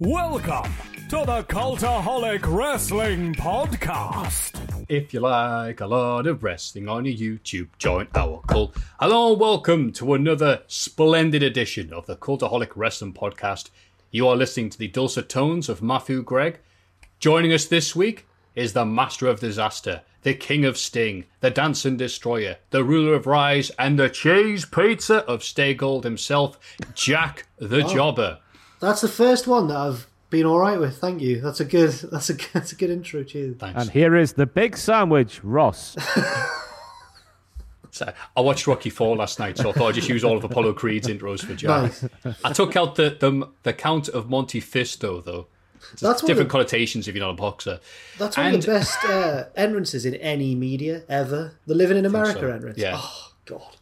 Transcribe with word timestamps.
Welcome 0.00 0.72
to 1.10 1.22
the 1.24 1.44
Cultaholic 1.44 2.40
Wrestling 2.44 3.32
Podcast. 3.36 4.86
If 4.88 5.14
you 5.14 5.20
like 5.20 5.80
a 5.80 5.86
lot 5.86 6.26
of 6.26 6.42
wrestling 6.42 6.88
on 6.88 7.04
your 7.04 7.14
YouTube, 7.14 7.68
join 7.78 8.08
our 8.16 8.42
cult. 8.48 8.76
Hello 8.98 9.30
and 9.30 9.40
welcome 9.40 9.92
to 9.92 10.14
another 10.14 10.62
splendid 10.66 11.44
edition 11.44 11.92
of 11.92 12.06
the 12.06 12.16
Cultaholic 12.16 12.72
Wrestling 12.74 13.12
Podcast. 13.12 13.70
You 14.10 14.26
are 14.26 14.34
listening 14.34 14.68
to 14.70 14.78
the 14.78 14.88
dulcet 14.88 15.28
tones 15.28 15.68
of 15.68 15.80
Matthew 15.80 16.24
Gregg. 16.24 16.58
Joining 17.20 17.52
us 17.52 17.66
this 17.66 17.94
week 17.94 18.26
is 18.56 18.72
the 18.72 18.84
Master 18.84 19.28
of 19.28 19.38
Disaster, 19.38 20.02
the 20.22 20.34
King 20.34 20.64
of 20.64 20.76
Sting, 20.76 21.26
the 21.38 21.50
Dancing 21.50 21.96
Destroyer, 21.96 22.56
the 22.70 22.82
Ruler 22.82 23.14
of 23.14 23.28
Rise, 23.28 23.70
and 23.78 23.96
the 23.96 24.10
Cheese 24.10 24.64
Pizza 24.64 25.18
of 25.26 25.44
Stay 25.44 25.72
Gold 25.72 26.02
himself, 26.02 26.58
Jack 26.94 27.46
the 27.58 27.84
oh. 27.84 27.94
Jobber. 27.94 28.38
That's 28.84 29.00
the 29.00 29.08
first 29.08 29.46
one 29.46 29.68
that 29.68 29.76
I've 29.76 30.06
been 30.30 30.44
all 30.46 30.58
right 30.58 30.78
with. 30.78 30.98
Thank 30.98 31.20
you. 31.22 31.40
That's 31.40 31.60
a 31.60 31.64
good. 31.64 31.90
That's 32.12 32.30
a 32.30 32.34
that's 32.52 32.72
a 32.72 32.76
good 32.76 32.90
intro. 32.90 33.22
Cheers. 33.24 33.56
Thanks. 33.56 33.80
And 33.80 33.90
here 33.90 34.14
is 34.16 34.32
the 34.34 34.46
big 34.46 34.76
sandwich, 34.76 35.42
Ross. 35.44 35.96
So, 37.90 38.12
I 38.36 38.40
watched 38.40 38.66
Rocky 38.66 38.90
Four 38.90 39.14
last 39.16 39.38
night, 39.38 39.56
so 39.56 39.70
I 39.70 39.72
thought 39.72 39.90
I'd 39.90 39.94
just 39.94 40.08
use 40.08 40.24
all 40.24 40.36
of 40.36 40.42
Apollo 40.42 40.72
Creed's 40.72 41.06
intros 41.06 41.44
for 41.44 41.54
Jack. 41.54 41.92
Nice. 42.24 42.36
I 42.42 42.52
took 42.52 42.74
out 42.74 42.96
the, 42.96 43.10
the 43.20 43.48
the 43.62 43.72
Count 43.72 44.08
of 44.08 44.28
Monte 44.28 44.60
Fisto 44.60 45.24
though. 45.24 45.46
It's 45.92 46.02
That's 46.02 46.20
different 46.22 46.48
the- 46.48 46.52
connotations 46.52 47.06
if 47.06 47.14
you're 47.14 47.24
not 47.24 47.30
a 47.30 47.36
boxer. 47.36 47.78
That's 48.18 48.36
one 48.36 48.46
And- 48.46 48.54
of 48.56 48.62
the 48.62 48.66
best 48.72 49.04
uh, 49.04 49.44
entrances 49.54 50.04
in 50.06 50.16
any 50.16 50.56
media 50.56 51.04
ever. 51.08 51.52
The 51.66 51.74
Living 51.76 51.96
in 51.96 52.04
America 52.04 52.40
so. 52.40 52.50
entrance. 52.50 52.78
Yeah. 52.78 52.94
Oh 52.96 53.32
God. 53.44 53.76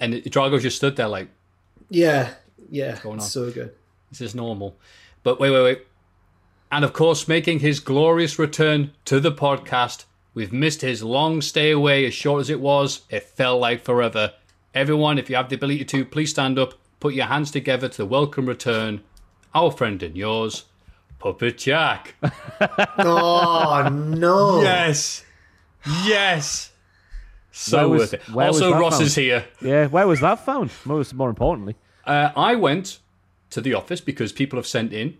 And 0.00 0.14
Drago 0.14 0.60
just 0.60 0.76
stood 0.78 0.96
there 0.96 1.06
like, 1.06 1.28
Yeah. 1.90 2.34
Yeah. 2.70 2.98
going 3.04 3.20
on? 3.20 3.24
so 3.24 3.52
good. 3.52 3.72
This 4.12 4.20
is 4.20 4.34
normal. 4.34 4.76
But 5.22 5.40
wait, 5.40 5.50
wait, 5.50 5.62
wait. 5.62 5.86
And 6.70 6.84
of 6.84 6.92
course, 6.92 7.26
making 7.26 7.58
his 7.60 7.80
glorious 7.80 8.38
return 8.38 8.92
to 9.06 9.18
the 9.20 9.32
podcast, 9.32 10.04
we've 10.34 10.52
missed 10.52 10.82
his 10.82 11.02
long 11.02 11.40
stay 11.42 11.70
away, 11.70 12.06
as 12.06 12.14
short 12.14 12.40
as 12.42 12.50
it 12.50 12.60
was. 12.60 13.02
It 13.10 13.22
felt 13.24 13.60
like 13.60 13.84
forever. 13.84 14.32
Everyone, 14.74 15.18
if 15.18 15.28
you 15.28 15.36
have 15.36 15.48
the 15.48 15.56
ability 15.56 15.84
to, 15.86 16.04
please 16.04 16.30
stand 16.30 16.58
up, 16.58 16.74
put 17.00 17.14
your 17.14 17.26
hands 17.26 17.50
together 17.50 17.88
to 17.90 18.06
welcome 18.06 18.46
return 18.46 19.02
our 19.54 19.70
friend 19.70 20.02
and 20.02 20.16
yours, 20.16 20.64
Puppet 21.18 21.58
Jack. 21.58 22.14
Oh 22.98 23.88
no. 23.92 24.62
Yes. 24.62 25.24
Yes. 26.04 26.70
So 27.50 27.88
was- 27.88 28.00
worth 28.00 28.14
it. 28.14 28.22
where 28.30 28.46
was 28.48 28.62
Also, 28.62 28.78
Ross 28.78 28.94
found? 28.94 29.04
is 29.04 29.14
here. 29.14 29.44
yeah, 29.60 29.86
where 29.88 30.06
was 30.06 30.20
that 30.20 30.44
found? 30.44 30.70
Most 30.84 31.12
more 31.14 31.28
importantly. 31.28 31.76
Uh, 32.06 32.30
I 32.34 32.54
went 32.54 33.00
to 33.52 33.60
the 33.60 33.74
office 33.74 34.00
because 34.00 34.32
people 34.32 34.58
have 34.58 34.66
sent 34.66 34.92
in 34.92 35.16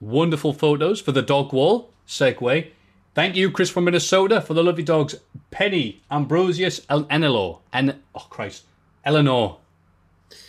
wonderful 0.00 0.52
photos 0.52 1.00
for 1.00 1.12
the 1.12 1.22
dog 1.22 1.52
wall. 1.52 1.90
Segue. 2.06 2.68
Thank 3.14 3.36
you, 3.36 3.50
Chris 3.50 3.70
from 3.70 3.84
Minnesota, 3.84 4.40
for 4.40 4.54
the 4.54 4.64
lovely 4.64 4.82
dogs 4.82 5.14
Penny, 5.50 6.02
Ambrosius, 6.10 6.80
El- 6.88 7.04
Enelor, 7.04 7.60
and 7.72 7.96
oh 8.14 8.26
Christ, 8.30 8.64
Eleanor, 9.04 9.58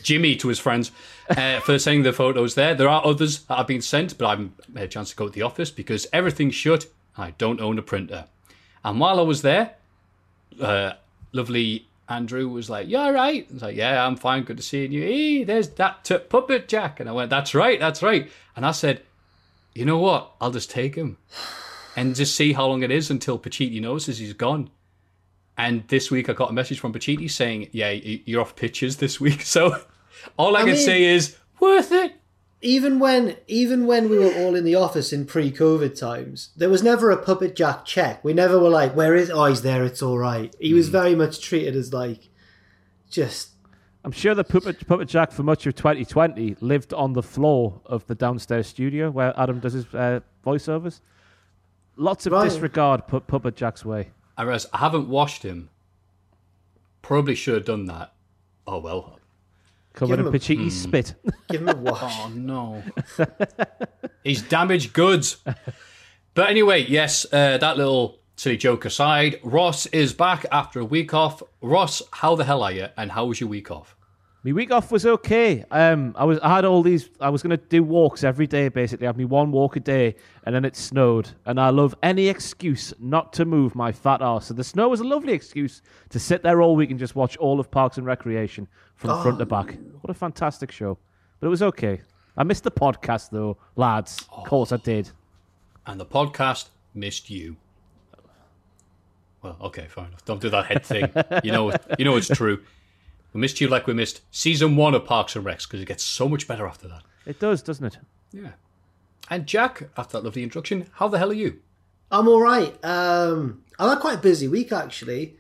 Jimmy 0.02 0.36
to 0.38 0.48
his 0.48 0.60
friends 0.60 0.92
uh, 1.30 1.60
for 1.66 1.78
sending 1.78 2.04
the 2.04 2.14
photos 2.14 2.56
there. 2.56 2.74
There 2.74 2.90
are 2.90 3.06
others 3.06 3.44
that 3.44 3.58
have 3.58 3.68
been 3.68 3.82
sent, 3.82 4.18
but 4.18 4.26
I 4.26 4.30
haven't 4.32 4.54
had 4.74 4.84
a 4.84 4.88
chance 4.88 5.10
to 5.12 5.16
go 5.16 5.28
to 5.28 5.34
the 5.34 5.42
office 5.42 5.72
because 5.72 6.08
everything's 6.14 6.56
shut. 6.56 6.88
I 7.18 7.32
don't 7.32 7.62
own 7.62 7.78
a 7.78 7.84
printer. 7.84 8.26
And 8.84 9.00
while 9.00 9.20
I 9.20 9.24
was 9.24 9.42
there, 9.42 9.76
uh, 10.60 10.94
lovely 11.32 11.88
Andrew 12.10 12.48
was 12.50 12.70
like, 12.70 12.88
"You 12.88 12.98
all 12.98 13.14
right?" 13.14 13.48
I 13.50 13.54
was 13.54 13.62
like, 13.62 13.76
"Yeah, 13.76 14.06
I'm 14.06 14.16
fine. 14.18 14.44
Good 14.44 14.58
to 14.58 14.64
see 14.64 14.86
you." 14.86 15.02
Hey, 15.02 15.44
there's 15.44 15.70
that 15.70 16.04
t- 16.04 16.18
puppet 16.18 16.68
Jack, 16.68 17.00
and 17.00 17.08
I 17.10 17.14
went, 17.14 17.30
"That's 17.30 17.56
right, 17.56 17.80
that's 17.80 18.04
right." 18.04 18.30
And 18.56 18.66
I 18.66 18.72
said, 18.72 19.02
"You 19.74 19.86
know 19.86 19.98
what? 20.00 20.32
I'll 20.42 20.52
just 20.52 20.70
take 20.70 20.96
him 20.96 21.18
and 21.96 22.16
just 22.16 22.36
see 22.36 22.54
how 22.54 22.68
long 22.68 22.84
it 22.84 22.92
is 22.92 23.10
until 23.10 23.40
Pachiti 23.40 23.80
notices 23.82 24.18
he's 24.18 24.34
gone." 24.34 24.70
And 25.58 25.88
this 25.88 26.10
week, 26.10 26.30
I 26.30 26.34
got 26.34 26.50
a 26.50 26.54
message 26.54 26.80
from 26.80 26.94
Pachiti 26.94 27.30
saying, 27.30 27.70
"Yeah, 27.72 27.92
you're 27.92 28.42
off 28.42 28.56
pitches 28.56 28.98
this 28.98 29.20
week." 29.20 29.42
So 29.46 29.78
all 30.38 30.56
I, 30.56 30.62
I 30.62 30.64
can 30.64 30.74
mean- 30.74 30.86
say 30.86 31.04
is, 31.04 31.38
worth 31.60 31.92
it. 31.92 32.14
Even 32.66 32.98
when 32.98 33.36
even 33.48 33.86
when 33.86 34.10
we 34.10 34.18
were 34.18 34.34
all 34.34 34.56
in 34.56 34.64
the 34.64 34.74
office 34.76 35.12
in 35.12 35.26
pre-COVID 35.26 36.00
times, 36.00 36.50
there 36.56 36.70
was 36.70 36.82
never 36.82 37.12
a 37.12 37.18
puppet 37.18 37.56
jack 37.56 37.84
check. 37.86 38.24
We 38.24 38.34
never 38.34 38.58
were 38.58 38.70
like, 38.70 38.96
"Where 38.96 39.16
is? 39.16 39.30
Oh, 39.30 39.46
he's 39.46 39.62
there. 39.64 39.84
It's 39.84 40.02
all 40.02 40.18
right." 40.18 40.56
He 40.60 40.74
was 40.74 40.88
very 40.90 41.14
much 41.14 41.42
treated 41.42 41.76
as 41.76 41.92
like 41.94 42.30
just 43.10 43.50
I'm 44.06 44.12
sure 44.12 44.34
the 44.34 44.44
puppet, 44.44 44.86
puppet 44.88 45.08
Jack 45.08 45.32
for 45.32 45.44
much 45.44 45.66
of 45.66 45.76
2020 45.76 46.58
lived 46.60 46.94
on 46.94 47.14
the 47.14 47.24
floor 47.24 47.80
of 47.86 48.06
the 48.08 48.16
downstairs 48.16 48.68
studio 48.68 49.10
where 49.12 49.34
Adam 49.40 49.60
does 49.60 49.74
his 49.74 49.86
uh, 49.94 50.20
voiceovers. 50.46 51.00
Lots 51.96 52.26
of 52.26 52.34
Right. 52.34 52.50
disregard 52.50 53.08
put 53.08 53.28
Puppet 53.28 53.56
Jack's 53.56 53.86
way. 53.86 54.10
I 54.38 54.44
realized 54.44 54.68
I 54.74 54.80
haven't 54.80 55.08
washed 55.08 55.44
him. 55.44 55.70
Probably 57.02 57.36
should 57.36 57.54
have 57.56 57.66
done 57.66 57.86
that. 57.86 58.14
Oh 58.66 58.80
well. 58.80 59.20
Covered 59.94 60.16
in 60.16 60.20
him 60.22 60.28
a- 60.28 60.32
Pachiti's 60.38 60.80
spit. 60.82 61.14
give 61.50 61.62
him 61.62 61.70
a 61.70 61.76
wash. 61.76 62.02
Oh 62.20 62.30
no. 62.30 62.84
He's 64.24 64.42
damaged 64.42 64.94
goods. 64.94 65.38
But 66.34 66.50
anyway, 66.50 66.86
yes, 66.88 67.26
uh, 67.32 67.58
that 67.60 67.78
little 67.78 68.20
silly 68.36 68.58
joke 68.58 68.86
aside, 68.86 69.40
Ross 69.44 69.86
is 69.88 70.14
back 70.14 70.46
after 70.52 70.80
a 70.80 70.86
week 70.86 71.14
off. 71.14 71.44
Ross, 71.62 72.02
how 72.12 72.36
the 72.36 72.44
hell 72.44 72.64
are 72.64 72.72
you? 72.72 72.88
And 72.98 73.12
how 73.12 73.26
was 73.26 73.40
your 73.40 73.50
week 73.50 73.70
off? 73.70 73.96
My 74.46 74.52
week 74.52 74.72
off 74.72 74.92
was 74.92 75.06
okay. 75.06 75.64
Um, 75.72 76.14
I 76.18 76.26
was 76.26 76.38
I 76.44 76.54
had 76.54 76.66
all 76.66 76.84
these. 76.84 77.10
I 77.22 77.30
was 77.30 77.42
going 77.42 77.58
to 77.58 77.66
do 77.66 77.82
walks 77.82 78.26
every 78.26 78.46
day. 78.46 78.68
Basically, 78.68 79.08
I 79.08 79.10
had 79.10 79.18
me 79.18 79.24
one 79.24 79.54
walk 79.54 79.78
a 79.78 79.80
day, 79.80 80.16
and 80.46 80.54
then 80.54 80.66
it 80.66 80.76
snowed. 80.76 81.30
And 81.46 81.58
I 81.62 81.70
love 81.70 81.96
any 82.04 82.28
excuse 82.28 82.94
not 83.00 83.32
to 83.34 83.46
move 83.46 83.74
my 83.74 83.94
fat 83.94 84.22
ass. 84.22 84.48
So 84.48 84.54
the 84.54 84.64
snow 84.64 84.90
was 84.90 85.00
a 85.00 85.06
lovely 85.06 85.32
excuse 85.32 85.82
to 86.10 86.20
sit 86.20 86.44
there 86.44 86.62
all 86.62 86.76
week 86.76 86.92
and 86.92 87.00
just 87.00 87.16
watch 87.16 87.38
all 87.38 87.58
of 87.58 87.72
Parks 87.72 87.98
and 87.98 88.06
Recreation 88.06 88.68
from 88.96 89.22
front 89.22 89.40
to 89.40 89.46
back. 89.46 89.78
What 90.02 90.12
a 90.12 90.14
fantastic 90.14 90.72
show! 90.72 90.98
But 91.40 91.48
it 91.48 91.50
was 91.50 91.64
okay. 91.64 92.02
I 92.36 92.44
missed 92.44 92.66
the 92.66 92.72
podcast 92.72 93.30
though, 93.30 93.58
lads. 93.78 94.26
Of 94.30 94.46
course 94.46 94.74
I 94.74 94.78
did. 94.78 95.10
And 95.86 95.98
the 95.98 96.06
podcast 96.06 96.68
missed 96.94 97.30
you. 97.30 97.56
Well, 99.42 99.58
okay, 99.62 99.88
fine 99.88 100.08
enough. 100.08 100.26
Don't 100.26 100.42
do 100.42 100.50
that 100.50 100.66
head 100.66 100.86
thing. 100.86 101.10
You 101.44 101.52
know, 101.54 101.74
you 101.98 102.04
know 102.04 102.18
it's 102.18 102.28
true. 102.28 102.62
We 103.34 103.42
missed 103.42 103.60
you 103.60 103.68
like 103.68 103.88
we 103.88 103.94
missed 103.94 104.22
season 104.32 104.76
one 104.76 104.94
of 104.94 105.06
Parks 105.06 105.36
and 105.36 105.46
Recs 105.46 105.64
because 105.64 105.82
it 105.82 105.88
gets 105.88 106.04
so 106.04 106.30
much 106.30 106.48
better 106.48 106.68
after 106.68 106.88
that. 106.88 107.02
It 107.26 107.40
does, 107.40 107.62
doesn't 107.62 107.86
it? 107.86 107.98
Yeah. 108.32 108.52
And 109.30 109.48
Jack, 109.48 109.90
after 109.98 110.18
that 110.18 110.24
lovely 110.24 110.44
introduction, 110.44 110.88
how 110.94 111.08
the 111.08 111.18
hell 111.18 111.32
are 111.32 111.34
you? 111.34 111.60
I'm 112.12 112.28
all 112.28 112.42
right. 112.42 112.78
Um, 112.86 113.64
I 113.80 113.90
had 113.90 114.00
quite 114.00 114.20
a 114.20 114.22
busy 114.22 114.48
week 114.48 114.72
actually. 114.72 115.36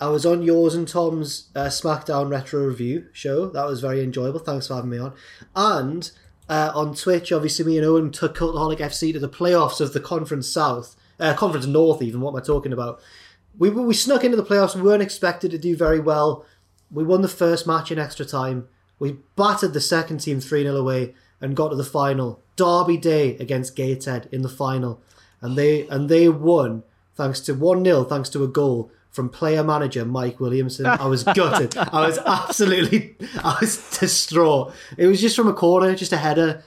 I 0.00 0.08
was 0.08 0.24
on 0.24 0.42
yours 0.42 0.74
and 0.74 0.88
Tom's 0.88 1.48
uh, 1.54 1.66
SmackDown 1.66 2.30
Retro 2.30 2.66
Review 2.66 3.06
show. 3.12 3.50
That 3.50 3.66
was 3.66 3.80
very 3.80 4.02
enjoyable. 4.02 4.40
Thanks 4.40 4.68
for 4.68 4.74
having 4.74 4.90
me 4.90 4.98
on. 4.98 5.14
And 5.54 6.10
uh, 6.48 6.72
on 6.74 6.94
Twitch, 6.94 7.32
obviously, 7.32 7.66
me 7.66 7.76
and 7.76 7.86
Owen 7.86 8.10
took 8.10 8.36
Cultaholic 8.36 8.78
FC 8.78 9.12
to 9.12 9.18
the 9.18 9.28
playoffs 9.28 9.80
of 9.80 9.92
the 9.92 10.00
Conference 10.00 10.48
South, 10.48 10.96
uh, 11.18 11.34
Conference 11.34 11.66
North. 11.66 12.00
Even 12.00 12.22
what 12.22 12.30
am 12.30 12.36
I 12.36 12.40
talking 12.40 12.72
about? 12.72 13.00
We 13.58 13.68
we 13.68 13.92
snuck 13.92 14.24
into 14.24 14.38
the 14.38 14.44
playoffs. 14.44 14.74
We 14.74 14.82
weren't 14.82 15.02
expected 15.02 15.50
to 15.50 15.58
do 15.58 15.76
very 15.76 16.00
well. 16.00 16.46
We 16.92 17.04
won 17.04 17.22
the 17.22 17.28
first 17.28 17.66
match 17.66 17.90
in 17.90 17.98
extra 17.98 18.26
time. 18.26 18.68
We 18.98 19.18
battered 19.36 19.72
the 19.72 19.80
second 19.80 20.18
team 20.18 20.40
3 20.40 20.62
0 20.62 20.76
away 20.76 21.14
and 21.40 21.56
got 21.56 21.68
to 21.68 21.76
the 21.76 21.84
final. 21.84 22.40
Derby 22.56 22.96
Day 22.96 23.36
against 23.36 23.76
Gateshead 23.76 24.28
in 24.30 24.42
the 24.42 24.48
final. 24.48 25.00
And 25.40 25.56
they 25.56 25.86
and 25.88 26.08
they 26.08 26.28
won 26.28 26.82
thanks 27.14 27.40
to 27.40 27.54
1 27.54 27.84
0, 27.84 28.04
thanks 28.04 28.28
to 28.30 28.44
a 28.44 28.48
goal 28.48 28.90
from 29.10 29.28
player 29.28 29.64
manager 29.64 30.04
Mike 30.04 30.38
Williamson. 30.40 30.86
I 30.86 31.06
was 31.06 31.24
gutted. 31.24 31.76
I 31.76 32.06
was 32.06 32.18
absolutely, 32.18 33.16
I 33.42 33.56
was 33.60 33.98
distraught. 33.98 34.72
It 34.96 35.06
was 35.06 35.20
just 35.20 35.36
from 35.36 35.48
a 35.48 35.52
corner, 35.52 35.94
just 35.94 36.12
a 36.12 36.16
header. 36.16 36.62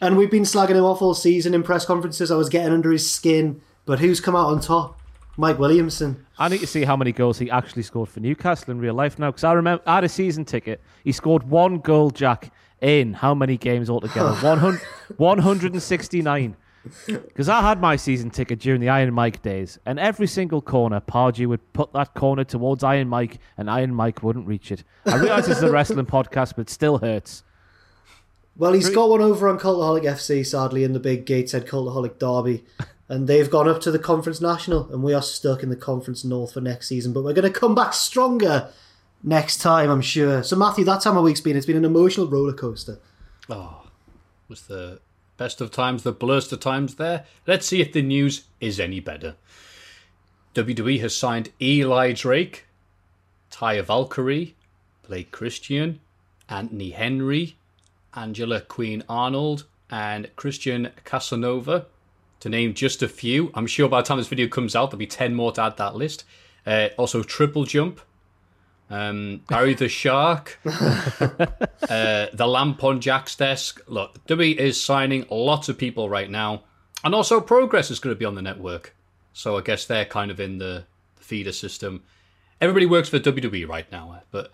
And 0.00 0.16
we've 0.16 0.30
been 0.30 0.44
slagging 0.44 0.76
him 0.76 0.84
off 0.84 1.02
all 1.02 1.14
season 1.14 1.54
in 1.54 1.62
press 1.62 1.84
conferences. 1.84 2.30
I 2.30 2.36
was 2.36 2.48
getting 2.48 2.72
under 2.72 2.92
his 2.92 3.10
skin. 3.10 3.60
But 3.84 4.00
who's 4.00 4.20
come 4.20 4.36
out 4.36 4.48
on 4.48 4.60
top? 4.60 4.97
Mike 5.38 5.58
Williamson. 5.58 6.26
I 6.36 6.48
need 6.48 6.60
to 6.60 6.66
see 6.66 6.84
how 6.84 6.96
many 6.96 7.12
goals 7.12 7.38
he 7.38 7.48
actually 7.48 7.84
scored 7.84 8.08
for 8.08 8.18
Newcastle 8.18 8.72
in 8.72 8.80
real 8.80 8.94
life 8.94 9.18
now, 9.20 9.30
because 9.30 9.44
I 9.44 9.52
remember 9.52 9.82
I 9.86 9.94
had 9.96 10.04
a 10.04 10.08
season 10.08 10.44
ticket. 10.44 10.80
He 11.04 11.12
scored 11.12 11.48
one 11.48 11.78
goal, 11.78 12.10
Jack, 12.10 12.52
in 12.80 13.14
how 13.14 13.34
many 13.34 13.56
games 13.56 13.88
altogether? 13.88 14.32
100, 14.34 14.80
169. 15.16 16.56
Because 17.06 17.48
I 17.48 17.60
had 17.60 17.80
my 17.80 17.96
season 17.96 18.30
ticket 18.30 18.58
during 18.58 18.80
the 18.80 18.88
Iron 18.88 19.14
Mike 19.14 19.40
days, 19.42 19.78
and 19.86 20.00
every 20.00 20.26
single 20.26 20.60
corner, 20.60 21.00
Pardew 21.00 21.46
would 21.46 21.72
put 21.72 21.92
that 21.92 22.14
corner 22.14 22.42
towards 22.42 22.82
Iron 22.82 23.08
Mike, 23.08 23.38
and 23.56 23.70
Iron 23.70 23.94
Mike 23.94 24.24
wouldn't 24.24 24.46
reach 24.46 24.72
it. 24.72 24.82
I 25.06 25.16
realise 25.16 25.46
this 25.46 25.58
is 25.58 25.62
a 25.62 25.70
wrestling 25.70 26.06
podcast, 26.06 26.56
but 26.56 26.62
it 26.62 26.70
still 26.70 26.98
hurts. 26.98 27.44
Well, 28.56 28.72
he's 28.72 28.90
got 28.90 29.08
one 29.08 29.20
over 29.20 29.48
on 29.48 29.58
Cultaholic 29.58 30.02
FC, 30.02 30.44
sadly, 30.44 30.82
in 30.82 30.92
the 30.92 30.98
big 30.98 31.26
Gateshead 31.26 31.66
Cultaholic 31.66 32.18
derby. 32.18 32.64
And 33.08 33.26
they've 33.26 33.50
gone 33.50 33.68
up 33.68 33.80
to 33.82 33.90
the 33.90 33.98
Conference 33.98 34.40
National, 34.40 34.92
and 34.92 35.02
we 35.02 35.14
are 35.14 35.22
stuck 35.22 35.62
in 35.62 35.70
the 35.70 35.76
Conference 35.76 36.24
North 36.24 36.52
for 36.52 36.60
next 36.60 36.88
season. 36.88 37.12
But 37.12 37.24
we're 37.24 37.32
going 37.32 37.50
to 37.50 37.58
come 37.58 37.74
back 37.74 37.94
stronger 37.94 38.68
next 39.22 39.58
time, 39.58 39.90
I'm 39.90 40.02
sure. 40.02 40.42
So, 40.42 40.56
Matthew, 40.56 40.84
that 40.84 41.00
time 41.00 41.16
of 41.16 41.24
week's 41.24 41.40
been, 41.40 41.56
it's 41.56 41.66
been 41.66 41.76
an 41.76 41.84
emotional 41.84 42.28
roller 42.28 42.52
coaster. 42.52 42.98
Oh, 43.48 43.86
was 44.48 44.62
the 44.62 45.00
best 45.38 45.60
of 45.60 45.70
times, 45.70 46.02
the 46.02 46.12
blurst 46.12 46.52
of 46.52 46.60
times 46.60 46.96
there. 46.96 47.24
Let's 47.46 47.66
see 47.66 47.80
if 47.80 47.92
the 47.92 48.02
news 48.02 48.44
is 48.60 48.78
any 48.78 49.00
better. 49.00 49.36
WWE 50.54 51.00
has 51.00 51.16
signed 51.16 51.50
Eli 51.62 52.12
Drake, 52.12 52.66
Taya 53.50 53.84
Valkyrie, 53.84 54.56
Blake 55.06 55.30
Christian, 55.30 56.00
Anthony 56.48 56.90
Henry, 56.90 57.56
Angela 58.14 58.60
Queen 58.60 59.02
Arnold, 59.08 59.64
and 59.90 60.28
Christian 60.36 60.90
Casanova, 61.04 61.86
to 62.40 62.48
name 62.48 62.74
just 62.74 63.02
a 63.02 63.08
few. 63.08 63.50
I'm 63.54 63.66
sure 63.66 63.88
by 63.88 64.00
the 64.00 64.06
time 64.06 64.18
this 64.18 64.28
video 64.28 64.48
comes 64.48 64.76
out, 64.76 64.90
there'll 64.90 64.98
be 64.98 65.06
10 65.06 65.34
more 65.34 65.52
to 65.52 65.62
add 65.62 65.76
that 65.76 65.96
list. 65.96 66.24
Uh, 66.66 66.88
also, 66.96 67.22
Triple 67.22 67.64
Jump, 67.64 68.00
um, 68.90 69.42
Barry 69.48 69.74
the 69.74 69.88
Shark, 69.88 70.58
uh, 70.64 72.26
the 72.32 72.46
Lamp 72.46 72.82
on 72.84 73.00
Jack's 73.00 73.34
desk. 73.36 73.80
Look, 73.86 74.24
WWE 74.26 74.56
is 74.56 74.82
signing 74.82 75.26
lots 75.30 75.68
of 75.68 75.78
people 75.78 76.08
right 76.08 76.30
now. 76.30 76.64
And 77.04 77.14
also, 77.14 77.40
Progress 77.40 77.90
is 77.90 78.00
going 78.00 78.14
to 78.14 78.18
be 78.18 78.24
on 78.24 78.34
the 78.34 78.42
network. 78.42 78.94
So 79.32 79.56
I 79.56 79.60
guess 79.60 79.86
they're 79.86 80.04
kind 80.04 80.30
of 80.30 80.40
in 80.40 80.58
the, 80.58 80.84
the 81.16 81.22
feeder 81.22 81.52
system. 81.52 82.02
Everybody 82.60 82.86
works 82.86 83.08
for 83.08 83.18
WWE 83.20 83.68
right 83.68 83.90
now. 83.92 84.22
But 84.30 84.50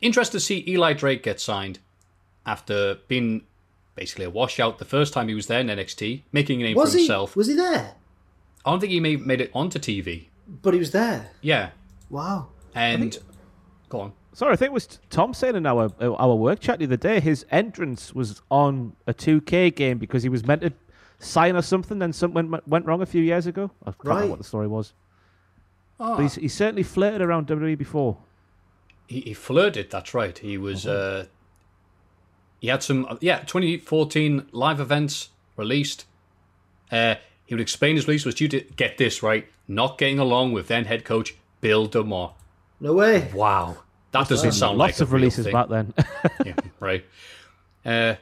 interested 0.00 0.38
to 0.38 0.40
see 0.40 0.64
Eli 0.66 0.92
Drake 0.92 1.22
get 1.22 1.40
signed 1.40 1.78
after 2.44 2.98
being 3.08 3.42
basically 3.94 4.24
a 4.24 4.30
washout 4.30 4.78
the 4.78 4.84
first 4.84 5.12
time 5.12 5.28
he 5.28 5.34
was 5.34 5.46
there 5.46 5.60
in 5.60 5.68
NXT, 5.68 6.22
making 6.32 6.60
a 6.60 6.64
name 6.64 6.76
Was 6.76 6.92
for 6.92 6.98
he? 6.98 7.04
himself. 7.04 7.36
Was 7.36 7.46
he 7.48 7.54
there? 7.54 7.94
I 8.64 8.70
don't 8.70 8.80
think 8.80 8.92
he 8.92 9.00
made, 9.00 9.26
made 9.26 9.40
it 9.40 9.50
onto 9.54 9.78
TV. 9.78 10.26
But 10.62 10.74
he 10.74 10.80
was 10.80 10.90
there. 10.90 11.30
Yeah. 11.40 11.70
Wow. 12.10 12.48
And 12.74 13.18
go 13.88 14.00
on. 14.00 14.12
Sorry, 14.32 14.52
I 14.52 14.56
think 14.56 14.70
it 14.70 14.72
was 14.72 14.98
Tom 15.10 15.32
saying 15.32 15.54
in 15.54 15.64
our 15.64 15.92
our 16.00 16.34
work 16.34 16.58
chat 16.60 16.80
the 16.80 16.86
other 16.86 16.96
day. 16.96 17.20
His 17.20 17.46
entrance 17.52 18.12
was 18.12 18.42
on 18.50 18.94
a 19.06 19.14
2K 19.14 19.74
game 19.74 19.98
because 19.98 20.22
he 20.24 20.28
was 20.28 20.44
meant 20.44 20.62
to 20.62 20.72
sign 21.20 21.54
or 21.54 21.62
something, 21.62 22.00
then 22.00 22.12
something 22.12 22.50
went, 22.50 22.66
went 22.68 22.84
wrong 22.84 23.00
a 23.00 23.06
few 23.06 23.22
years 23.22 23.46
ago. 23.46 23.70
I 23.82 23.92
can't 23.92 23.96
remember 24.04 24.20
Right. 24.22 24.30
what 24.30 24.38
the 24.38 24.44
story 24.44 24.66
was. 24.66 24.92
Ah. 26.00 26.16
But 26.16 26.22
he's, 26.22 26.34
he's 26.34 26.54
certainly 26.54 26.82
flirted 26.82 27.20
around 27.22 27.46
WWE 27.46 27.78
before. 27.78 28.18
He, 29.06 29.20
he 29.20 29.34
flirted. 29.34 29.90
That's 29.90 30.12
right. 30.14 30.36
He 30.36 30.58
was. 30.58 30.84
Uh, 30.86 31.26
he 32.64 32.70
had 32.70 32.82
some. 32.82 33.18
Yeah, 33.20 33.40
2014 33.40 34.46
live 34.52 34.80
events 34.80 35.28
released. 35.54 36.06
Uh, 36.90 37.16
he 37.44 37.54
would 37.54 37.60
explain 37.60 37.96
his 37.96 38.08
release 38.08 38.24
was 38.24 38.34
due 38.34 38.48
to 38.48 38.60
get 38.60 38.96
this 38.96 39.22
right, 39.22 39.46
not 39.68 39.98
getting 39.98 40.18
along 40.18 40.52
with 40.54 40.68
then 40.68 40.86
head 40.86 41.04
coach 41.04 41.34
Bill 41.60 41.86
DeMott. 41.86 42.32
No 42.80 42.94
way. 42.94 43.30
Wow, 43.34 43.76
that 44.12 44.30
doesn't 44.30 44.52
sound 44.52 44.78
Lots 44.78 44.98
like 44.98 45.00
of 45.02 45.12
a 45.12 45.14
real 45.14 45.20
releases 45.20 45.44
thing. 45.44 45.52
back 45.52 45.68
then. 45.68 45.92
yeah, 46.46 46.54
right. 46.80 47.04
Uh, 47.84 48.14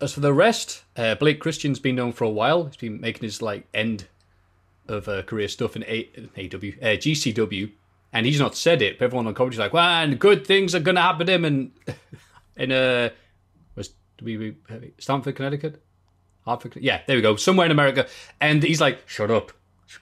as 0.00 0.14
for 0.14 0.20
the 0.20 0.32
rest, 0.32 0.82
uh, 0.96 1.14
Blake 1.14 1.38
Christian's 1.38 1.78
been 1.78 1.94
known 1.94 2.10
for 2.10 2.24
a 2.24 2.28
while. 2.28 2.64
He's 2.64 2.74
been 2.76 3.00
making 3.00 3.22
his 3.22 3.40
like 3.40 3.68
end 3.72 4.08
of 4.88 5.06
uh, 5.06 5.22
career 5.22 5.46
stuff 5.46 5.76
in 5.76 5.84
A- 5.84 6.08
AW, 6.36 6.74
uh, 6.82 6.96
GCW, 6.98 7.70
and 8.12 8.26
he's 8.26 8.40
not 8.40 8.56
said 8.56 8.82
it. 8.82 8.98
But 8.98 9.04
everyone 9.04 9.28
on 9.28 9.34
commentary's 9.34 9.60
like, 9.60 9.72
"Well, 9.72 9.84
and 9.86 10.18
good 10.18 10.44
things 10.44 10.74
are 10.74 10.80
going 10.80 10.96
to 10.96 11.02
happen 11.02 11.28
to 11.28 11.32
him." 11.32 11.44
And 11.44 11.70
in 12.56 12.72
uh, 12.72 13.10
was 14.22 14.38
we, 14.38 14.56
Stamford, 14.98 15.36
Connecticut, 15.36 15.82
Hartford, 16.44 16.76
yeah, 16.76 17.02
there 17.06 17.16
we 17.16 17.22
go, 17.22 17.36
somewhere 17.36 17.66
in 17.66 17.72
America. 17.72 18.06
And 18.40 18.62
he's 18.62 18.80
like, 18.80 19.08
"Shut 19.08 19.30
up! 19.30 19.52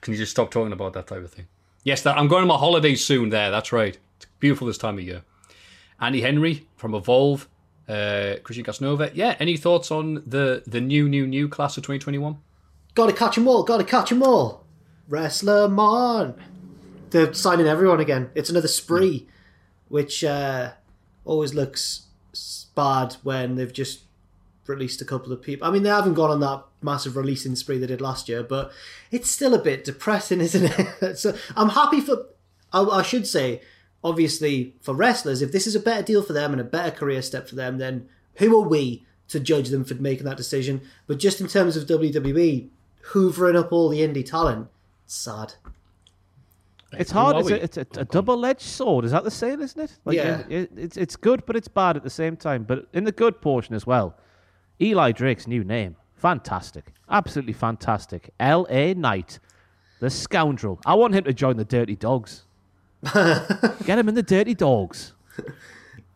Can 0.01 0.13
you 0.13 0.19
just 0.19 0.31
stop 0.31 0.51
talking 0.51 0.73
about 0.73 0.93
that 0.93 1.07
type 1.07 1.23
of 1.23 1.31
thing?" 1.31 1.47
Yes, 1.83 2.01
that, 2.03 2.17
I'm 2.17 2.27
going 2.27 2.41
on 2.41 2.47
my 2.47 2.57
holidays 2.57 3.03
soon. 3.03 3.29
There, 3.29 3.51
that's 3.51 3.71
right. 3.71 3.97
It's 4.17 4.25
beautiful 4.39 4.67
this 4.67 4.77
time 4.77 4.97
of 4.97 5.03
year. 5.03 5.23
Andy 5.99 6.21
Henry 6.21 6.67
from 6.75 6.93
Evolve, 6.93 7.47
uh, 7.87 8.35
Christian 8.43 8.63
Casanova. 8.63 9.11
Yeah, 9.13 9.35
any 9.39 9.57
thoughts 9.57 9.91
on 9.91 10.23
the 10.25 10.63
the 10.67 10.81
new, 10.81 11.09
new, 11.09 11.25
new 11.27 11.49
class 11.49 11.77
of 11.77 11.83
2021? 11.83 12.37
Gotta 12.95 13.13
catch 13.13 13.37
'em 13.37 13.47
all. 13.47 13.63
Gotta 13.63 13.83
catch 13.83 14.11
'em 14.11 14.23
all. 14.23 14.65
Wrestler 15.07 15.67
man. 15.67 16.35
They're 17.09 17.33
signing 17.33 17.65
everyone 17.67 17.99
again. 17.99 18.29
It's 18.35 18.49
another 18.49 18.67
spree, 18.67 19.27
which 19.87 20.23
uh, 20.23 20.73
always 21.25 21.53
looks 21.53 22.05
bad 22.75 23.15
when 23.23 23.55
they've 23.55 23.73
just 23.73 24.01
released 24.69 25.01
a 25.01 25.05
couple 25.05 25.33
of 25.33 25.41
people. 25.41 25.67
I 25.67 25.71
mean, 25.71 25.83
they 25.83 25.89
haven't 25.89 26.13
gone 26.13 26.29
on 26.31 26.39
that 26.39 26.63
massive 26.81 27.17
releasing 27.17 27.55
spree 27.55 27.77
they 27.77 27.87
did 27.87 28.01
last 28.01 28.29
year, 28.29 28.43
but 28.43 28.71
it's 29.11 29.29
still 29.29 29.53
a 29.53 29.61
bit 29.61 29.83
depressing, 29.83 30.39
isn't 30.41 30.71
it? 31.01 31.17
so 31.17 31.35
I'm 31.55 31.69
happy 31.69 32.01
for. 32.01 32.27
I, 32.71 32.83
I 32.83 33.01
should 33.01 33.27
say, 33.27 33.61
obviously, 34.03 34.75
for 34.81 34.93
wrestlers, 34.93 35.41
if 35.41 35.51
this 35.51 35.67
is 35.67 35.75
a 35.75 35.79
better 35.79 36.03
deal 36.03 36.23
for 36.23 36.33
them 36.33 36.51
and 36.51 36.61
a 36.61 36.65
better 36.65 36.91
career 36.91 37.21
step 37.21 37.49
for 37.49 37.55
them, 37.55 37.79
then 37.79 38.07
who 38.35 38.55
are 38.57 38.67
we 38.67 39.05
to 39.29 39.39
judge 39.39 39.69
them 39.69 39.83
for 39.83 39.95
making 39.95 40.25
that 40.25 40.37
decision? 40.37 40.81
But 41.07 41.19
just 41.19 41.41
in 41.41 41.47
terms 41.47 41.75
of 41.75 41.87
WWE, 41.87 42.69
hoovering 43.11 43.57
up 43.57 43.71
all 43.73 43.89
the 43.89 43.99
indie 43.99 44.25
talent, 44.25 44.67
it's 45.05 45.15
sad. 45.15 45.55
It's 46.93 47.11
hard. 47.11 47.37
It's 47.37 47.49
a, 47.51 47.63
it's 47.63 47.77
a, 47.77 48.01
a 48.01 48.05
double-edged 48.05 48.61
sword. 48.61 49.05
Is 49.05 49.11
that 49.11 49.23
the 49.23 49.31
saying, 49.31 49.61
isn't 49.61 49.79
it? 49.79 49.97
Like, 50.05 50.15
Yeah. 50.15 50.43
It, 50.49 50.71
it's 50.75 50.97
it's 50.97 51.15
good, 51.15 51.45
but 51.45 51.55
it's 51.55 51.67
bad 51.67 51.95
at 51.95 52.03
the 52.03 52.09
same 52.09 52.35
time. 52.35 52.63
But 52.63 52.87
in 52.93 53.03
the 53.03 53.11
good 53.11 53.41
portion 53.41 53.75
as 53.75 53.85
well, 53.85 54.15
Eli 54.81 55.11
Drake's 55.11 55.47
new 55.47 55.63
name, 55.63 55.95
fantastic, 56.15 56.91
absolutely 57.09 57.53
fantastic. 57.53 58.29
L.A. 58.39 58.93
Knight, 58.93 59.39
the 59.99 60.09
scoundrel. 60.09 60.79
I 60.85 60.95
want 60.95 61.13
him 61.15 61.23
to 61.25 61.33
join 61.33 61.57
the 61.57 61.65
Dirty 61.65 61.95
Dogs. 61.95 62.43
Get 63.13 63.97
him 63.99 64.09
in 64.09 64.15
the 64.15 64.23
Dirty 64.23 64.53
Dogs. 64.53 65.13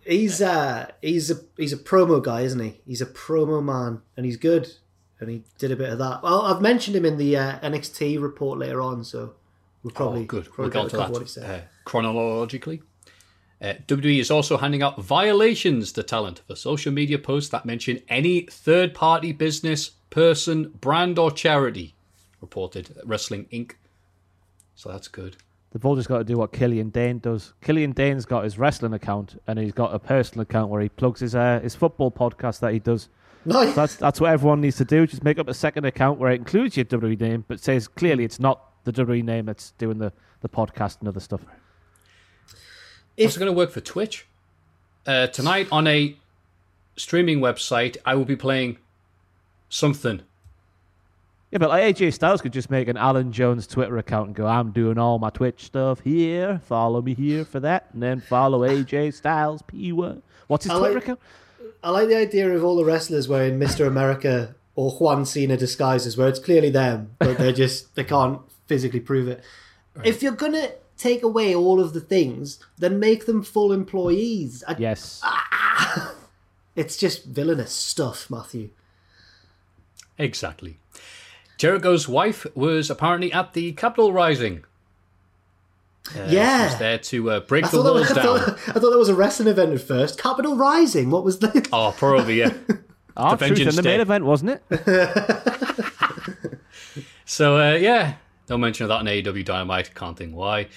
He's 0.06 0.42
uh 0.42 0.92
he's 1.02 1.32
a 1.32 1.36
he's 1.58 1.72
a 1.72 1.78
promo 1.78 2.22
guy, 2.22 2.42
isn't 2.42 2.60
he? 2.60 2.82
He's 2.86 3.02
a 3.02 3.06
promo 3.06 3.64
man, 3.64 4.02
and 4.18 4.26
he's 4.26 4.38
good. 4.38 4.70
And 5.20 5.30
he 5.30 5.44
did 5.58 5.72
a 5.72 5.78
bit 5.78 5.90
of 5.90 6.00
that. 6.00 6.22
Well, 6.22 6.42
I've 6.42 6.62
mentioned 6.62 6.98
him 6.98 7.06
in 7.06 7.18
the 7.18 7.38
uh, 7.38 7.60
NXT 7.60 8.22
report 8.22 8.60
later 8.60 8.82
on, 8.82 9.06
so 9.06 9.36
we'll 9.82 9.92
probably 9.92 10.24
oh, 10.24 10.26
good. 10.26 10.46
Probably 10.52 10.64
We'll 10.64 10.70
get 10.72 10.82
get 10.84 10.92
to 10.92 10.98
cover 10.98 11.14
what 11.14 11.20
he 11.20 11.24
that 11.26 11.30
said. 11.30 11.60
uh, 11.62 11.64
chronologically. 11.86 12.82
Uh, 13.62 13.74
WWE 13.88 14.20
is 14.20 14.30
also 14.30 14.58
handing 14.58 14.84
out 14.84 15.02
violations 15.02 15.92
to 15.94 16.04
talent 16.04 16.42
for 16.48 16.56
social 16.56 16.92
media 16.92 17.18
posts 17.18 17.50
that 17.52 17.66
mention 17.66 18.02
any 18.10 18.42
third 18.42 18.94
party 18.94 19.32
business, 19.32 19.92
person, 20.10 20.70
brand, 20.82 21.18
or 21.18 21.32
charity, 21.32 21.96
reported 22.42 22.96
Wrestling 23.06 23.46
Inc. 23.52 23.74
So 24.76 24.90
that's 24.90 25.08
good. 25.08 25.38
They've 25.72 25.86
all 25.86 25.96
just 25.96 26.08
got 26.08 26.20
to 26.20 26.24
do 26.24 26.38
what 26.38 26.52
Killian 26.52 26.90
Dain 26.90 27.20
does. 27.20 27.54
Killian 27.62 27.94
Dain's 27.94 28.26
got 28.26 28.44
his 28.44 28.60
wrestling 28.60 28.94
account, 28.94 29.42
and 29.48 29.58
he's 29.58 29.72
got 29.72 29.94
a 29.94 30.00
personal 30.00 30.44
account 30.44 30.70
where 30.70 30.82
he 30.82 30.90
plugs 30.90 31.22
his 31.22 31.34
uh, 31.34 31.60
his 31.64 31.74
football 31.74 32.12
podcast 32.12 32.60
that 32.60 32.74
he 32.74 32.80
does. 32.80 33.10
Nice. 33.46 33.74
That's 33.76 33.96
that's 33.96 34.22
what 34.22 34.32
everyone 34.32 34.62
needs 34.62 34.78
to 34.78 34.86
do. 34.86 35.08
Just 35.08 35.24
make 35.24 35.40
up 35.40 35.48
a 35.48 35.54
second 35.54 35.86
account 35.86 36.20
where 36.20 36.32
it 36.32 36.36
includes 36.36 36.78
your 36.78 36.86
WWE 36.86 37.20
name, 37.20 37.46
but 37.48 37.60
says 37.60 37.88
clearly 37.88 38.24
it's 38.24 38.40
not 38.40 38.84
the 38.84 38.94
WWE 38.94 39.24
name 39.24 39.46
that's 39.46 39.72
doing 39.72 39.98
the, 39.98 40.14
the 40.42 40.50
podcast 40.50 41.00
and 41.00 41.08
other 41.08 41.20
stuff. 41.20 41.42
It's 43.18 43.38
going 43.38 43.48
to 43.48 43.54
work 43.54 43.72
for 43.72 43.82
Twitch. 43.82 44.26
Uh, 45.06 45.28
tonight 45.28 45.68
on 45.72 45.86
a 45.88 46.16
streaming 46.96 47.40
website, 47.40 47.98
I 48.06 48.16
will 48.16 48.26
be 48.26 48.36
playing 48.36 48.78
something. 49.70 50.22
Yeah, 51.52 51.60
but 51.60 51.70
like 51.70 51.96
AJ 51.96 52.14
Styles 52.14 52.42
could 52.42 52.54
just 52.54 52.72
make 52.72 52.88
an 52.88 52.98
Alan 52.98 53.32
Jones 53.32 53.68
Twitter 53.68 53.98
account 54.00 54.28
and 54.28 54.36
go, 54.36 54.48
"I'm 54.48 54.72
doing 54.72 54.98
all 54.98 55.20
my 55.20 55.30
Twitch 55.30 55.66
stuff 55.66 56.00
here. 56.00 56.60
Follow 56.66 57.00
me 57.02 57.14
here 57.14 57.46
for 57.46 57.60
that, 57.60 57.90
and 57.94 58.02
then 58.02 58.22
follow 58.22 58.62
AJ 58.68 59.14
Styles 59.14 59.62
P1." 59.62 60.24
What's 60.48 60.64
his 60.66 60.72
I 60.74 60.78
Twitter 60.80 60.94
like- 60.96 61.04
account? 61.04 61.20
I 61.84 61.90
like 61.92 62.08
the 62.08 62.16
idea 62.18 62.50
of 62.56 62.64
all 62.64 62.76
the 62.78 62.86
wrestlers 62.86 63.28
wearing 63.28 63.60
Mr. 63.60 63.86
America 63.86 64.56
or 64.76 64.92
Juan 64.92 65.26
Cena 65.26 65.56
disguises, 65.58 66.18
where 66.18 66.28
it's 66.30 66.40
clearly 66.40 66.70
them, 66.72 67.12
but 67.20 67.38
they 67.38 67.54
just 67.54 67.94
they 67.96 68.04
can't 68.04 68.40
physically 68.68 69.00
prove 69.02 69.28
it. 69.28 69.44
If 70.04 70.24
you're 70.24 70.32
gonna 70.32 70.70
take 71.04 71.22
away 71.24 71.54
all 71.54 71.80
of 71.80 71.94
the 71.94 72.00
things, 72.02 72.60
then 72.78 73.00
make 73.00 73.26
them 73.26 73.44
full 73.44 73.72
employees. 73.72 74.64
I, 74.68 74.76
Yes. 74.80 75.22
It's 76.76 76.98
just 76.98 77.26
villainous 77.26 77.72
stuff, 77.72 78.30
Matthew. 78.30 78.70
Exactly. 80.18 80.80
Jericho's 81.58 82.08
wife 82.10 82.46
was 82.56 82.90
apparently 82.90 83.32
at 83.32 83.54
the 83.54 83.74
Capitol 83.74 84.12
Rising. 84.12 84.64
Uh, 86.16 86.26
Yeah. 86.28 86.68
She 86.68 86.72
was 86.72 86.80
there 86.80 86.98
to 86.98 87.32
uh, 87.32 87.40
break 87.42 87.66
I 87.66 87.68
the 87.68 87.78
thought, 87.78 87.84
that 87.84 87.94
walls 87.94 88.10
was, 88.10 88.18
I, 88.18 88.24
down. 88.24 88.40
thought, 88.40 88.50
I 88.70 88.80
thought 88.80 88.92
that 88.92 88.98
was 88.98 89.10
a 89.10 89.16
wrestling 89.16 89.48
event 89.50 89.74
at 89.74 89.82
first. 89.82 90.18
Capital 90.20 90.56
Rising. 90.58 91.12
What 91.12 91.24
was 91.24 91.40
that? 91.40 91.68
Oh, 91.72 91.94
probably, 91.96 92.40
yeah. 92.40 92.54
R-Truth 93.18 93.60
in 93.60 93.76
the 93.76 93.84
main 93.84 94.00
event, 94.00 94.26
wasn't 94.26 94.60
it? 94.60 94.64
So, 97.26 97.58
uh, 97.58 97.76
yeah, 97.76 98.16
no 98.50 98.58
mention 98.58 98.84
of 98.86 98.90
that 98.90 99.02
in 99.02 99.08
AEW 99.24 99.46
Dynamite. 99.46 99.94
Can't 99.96 100.18
think 100.18 100.36
why. 100.36 100.68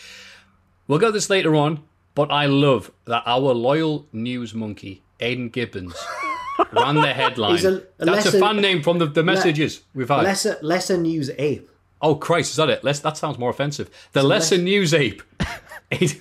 We'll 0.89 0.99
go 0.99 1.11
this 1.11 1.29
later 1.31 1.55
on, 1.57 1.83
but 2.15 2.31
I 2.31 2.47
love 2.47 2.91
that 3.07 3.23
our 3.27 3.53
loyal 3.53 4.07
news 4.13 4.55
monkey, 4.55 5.03
Aiden 5.21 5.51
Gibbons, 5.51 5.95
ran 6.73 6.95
the 6.97 7.13
headline. 7.13 7.65
A- 7.65 7.69
a 7.69 7.81
That's 7.99 8.25
lesser- 8.27 8.37
a 8.37 8.41
fan 8.41 8.57
name 8.59 8.83
from 8.83 8.99
the, 8.99 9.07
the 9.07 9.23
messages 9.25 9.83
we've 9.95 10.09
had. 10.09 10.23
lesser, 10.23 10.57
lesser 10.63 10.97
news 10.97 11.31
ape. 11.39 11.69
Oh 12.03 12.15
Christ, 12.15 12.51
is 12.51 12.57
that 12.57 12.69
it? 12.71 12.85
Less, 12.85 13.01
that 13.01 13.17
sounds 13.17 13.39
more 13.39 13.51
offensive. 13.51 13.91
The 14.13 14.23
lesser 14.23 14.59
news 14.59 14.95
ape. 14.95 15.23
Aiden- 15.91 16.21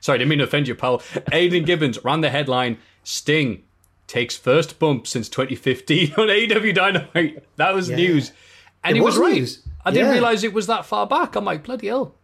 Sorry, 0.00 0.16
I 0.16 0.18
didn't 0.18 0.28
mean 0.30 0.38
to 0.38 0.44
offend 0.44 0.68
you, 0.68 0.74
pal. 0.74 0.98
Aiden 1.32 1.64
Gibbons 1.66 2.02
ran 2.04 2.20
the 2.20 2.30
headline: 2.30 2.78
Sting 3.04 3.62
takes 4.06 4.36
first 4.36 4.78
bump 4.78 5.06
since 5.06 5.28
2015 5.28 6.12
on 6.18 6.28
AEW 6.28 6.74
Dynamite. 6.74 7.44
That 7.56 7.74
was 7.74 7.90
news, 7.90 8.32
and 8.84 8.96
It 8.96 9.00
he 9.00 9.04
was, 9.04 9.14
was 9.18 9.20
right. 9.20 9.34
news. 9.34 9.62
I 9.88 9.90
didn't 9.90 10.08
Yeah. 10.08 10.12
realize 10.14 10.44
it 10.44 10.52
was 10.52 10.66
that 10.66 10.84
far 10.86 11.06
back. 11.06 11.34
I'm 11.36 11.44
like, 11.44 11.64
bloody 11.64 11.88
hell. 11.88 12.14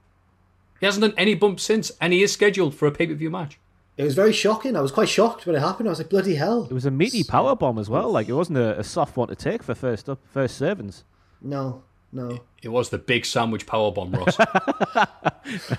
He 0.80 0.86
hasn't 0.86 1.02
done 1.02 1.14
any 1.16 1.34
bumps 1.34 1.62
since, 1.62 1.90
and 2.00 2.12
he 2.12 2.22
is 2.22 2.32
scheduled 2.32 2.74
for 2.74 2.86
a 2.86 2.92
pay 2.92 3.06
per 3.06 3.14
view 3.14 3.30
match. 3.30 3.58
It 3.96 4.02
was 4.04 4.14
very 4.14 4.32
shocking. 4.32 4.74
I 4.76 4.80
was 4.80 4.90
quite 4.90 5.08
shocked 5.08 5.46
when 5.46 5.54
it 5.54 5.60
happened. 5.60 5.88
I 5.88 5.90
was 5.90 5.98
like, 6.00 6.10
bloody 6.10 6.34
hell. 6.34 6.64
It 6.68 6.72
was 6.74 6.84
a 6.84 6.90
meaty 6.90 7.22
power 7.22 7.54
bomb 7.54 7.78
as 7.78 7.88
well. 7.88 8.10
Like 8.10 8.28
it 8.28 8.32
wasn't 8.32 8.58
a, 8.58 8.78
a 8.78 8.84
soft 8.84 9.16
one 9.16 9.28
to 9.28 9.36
take 9.36 9.62
for 9.62 9.74
first 9.74 10.08
up, 10.08 10.18
first 10.32 10.56
servants. 10.58 11.04
No, 11.40 11.82
no. 12.12 12.40
It 12.62 12.68
was 12.70 12.90
the 12.90 12.98
big 12.98 13.24
sandwich 13.24 13.66
power 13.66 13.92
bomb, 13.92 14.10
Ross. 14.12 14.36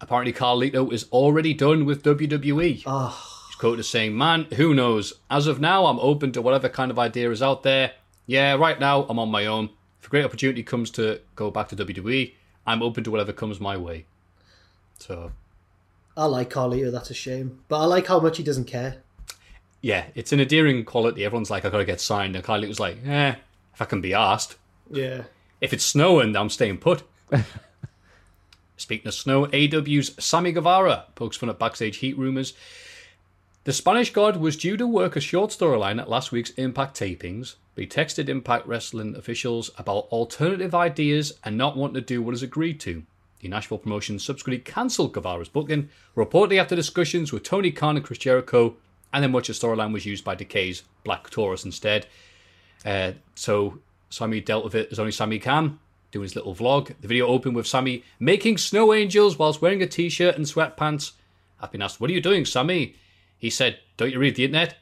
Apparently, 0.00 0.32
Carlito 0.32 0.92
is 0.92 1.04
already 1.12 1.54
done 1.54 1.84
with 1.84 2.02
WWE. 2.02 2.82
Ah. 2.86 3.44
He's 3.48 3.56
quoted 3.56 3.80
as 3.80 3.88
saying, 3.88 4.16
Man, 4.16 4.44
who 4.56 4.74
knows? 4.74 5.12
As 5.30 5.46
of 5.46 5.60
now, 5.60 5.86
I'm 5.86 5.98
open 6.00 6.32
to 6.32 6.42
whatever 6.42 6.68
kind 6.68 6.90
of 6.90 6.98
idea 6.98 7.30
is 7.30 7.42
out 7.42 7.62
there. 7.62 7.92
Yeah, 8.26 8.54
right 8.54 8.78
now, 8.78 9.04
I'm 9.08 9.18
on 9.18 9.30
my 9.30 9.46
own. 9.46 9.70
If 10.06 10.10
a 10.10 10.12
great 10.12 10.24
opportunity 10.24 10.62
comes 10.62 10.92
to 10.92 11.20
go 11.34 11.50
back 11.50 11.66
to 11.70 11.74
WWE, 11.74 12.32
I'm 12.64 12.80
open 12.80 13.02
to 13.02 13.10
whatever 13.10 13.32
comes 13.32 13.58
my 13.58 13.76
way. 13.76 14.04
So, 15.00 15.32
I 16.16 16.26
like 16.26 16.48
Carlito. 16.48 16.92
That's 16.92 17.10
a 17.10 17.14
shame. 17.14 17.58
But 17.66 17.80
I 17.80 17.86
like 17.86 18.06
how 18.06 18.20
much 18.20 18.36
he 18.36 18.44
doesn't 18.44 18.66
care. 18.66 18.98
yeah, 19.80 20.04
it's 20.14 20.30
an 20.30 20.38
endearing 20.38 20.84
quality. 20.84 21.24
Everyone's 21.24 21.50
like, 21.50 21.64
I 21.64 21.70
gotta 21.70 21.84
get 21.84 22.00
signed. 22.00 22.36
And 22.36 22.44
Carlito's 22.44 22.78
like, 22.78 23.04
eh, 23.04 23.34
if 23.74 23.82
I 23.82 23.84
can 23.84 24.00
be 24.00 24.14
asked. 24.14 24.54
Yeah. 24.92 25.24
If 25.60 25.72
it's 25.72 25.84
snowing, 25.84 26.36
I'm 26.36 26.50
staying 26.50 26.78
put. 26.78 27.02
Speaking 28.76 29.08
of 29.08 29.14
snow, 29.14 29.46
AEW's 29.46 30.24
Sammy 30.24 30.52
Guevara 30.52 31.06
pokes 31.16 31.36
fun 31.36 31.50
at 31.50 31.58
backstage 31.58 31.96
heat 31.96 32.16
rumours. 32.16 32.52
The 33.66 33.72
Spanish 33.72 34.12
God 34.12 34.36
was 34.36 34.56
due 34.56 34.76
to 34.76 34.86
work 34.86 35.16
a 35.16 35.20
short 35.20 35.50
storyline 35.50 36.00
at 36.00 36.08
last 36.08 36.30
week's 36.30 36.50
Impact 36.50 36.96
tapings, 36.96 37.56
but 37.74 37.82
he 37.82 37.88
texted 37.88 38.28
Impact 38.28 38.64
Wrestling 38.64 39.16
officials 39.16 39.72
about 39.76 40.06
alternative 40.12 40.72
ideas 40.72 41.32
and 41.42 41.58
not 41.58 41.76
wanting 41.76 41.96
to 41.96 42.00
do 42.00 42.22
what 42.22 42.32
is 42.32 42.44
agreed 42.44 42.78
to. 42.82 43.02
The 43.40 43.48
Nashville 43.48 43.78
promotion 43.78 44.20
subsequently 44.20 44.60
cancelled 44.60 45.14
Guevara's 45.14 45.48
booking, 45.48 45.88
reportedly 46.16 46.60
after 46.60 46.76
discussions 46.76 47.32
with 47.32 47.42
Tony 47.42 47.72
Khan 47.72 47.96
and 47.96 48.04
Chris 48.04 48.20
Jericho, 48.20 48.76
and 49.12 49.24
then 49.24 49.32
much 49.32 49.48
of 49.48 49.58
the 49.58 49.66
storyline 49.66 49.92
was 49.92 50.06
used 50.06 50.22
by 50.22 50.36
Decay's 50.36 50.84
Black 51.02 51.28
Taurus 51.28 51.64
instead. 51.64 52.06
Uh, 52.84 53.14
so 53.34 53.80
Sammy 54.10 54.40
dealt 54.40 54.62
with 54.62 54.76
it 54.76 54.92
as 54.92 55.00
only 55.00 55.10
Sammy 55.10 55.40
can, 55.40 55.80
doing 56.12 56.22
his 56.22 56.36
little 56.36 56.54
vlog. 56.54 56.94
The 57.00 57.08
video 57.08 57.26
opened 57.26 57.56
with 57.56 57.66
Sammy 57.66 58.04
making 58.20 58.58
snow 58.58 58.94
angels 58.94 59.40
whilst 59.40 59.60
wearing 59.60 59.82
a 59.82 59.88
t-shirt 59.88 60.36
and 60.36 60.46
sweatpants. 60.46 61.14
I've 61.60 61.72
been 61.72 61.82
asked, 61.82 62.00
"What 62.00 62.10
are 62.10 62.14
you 62.14 62.20
doing, 62.20 62.44
Sammy?" 62.44 62.94
He 63.38 63.50
said, 63.50 63.80
"Don't 63.96 64.12
you 64.12 64.18
read 64.18 64.36
the 64.36 64.44
internet? 64.44 64.76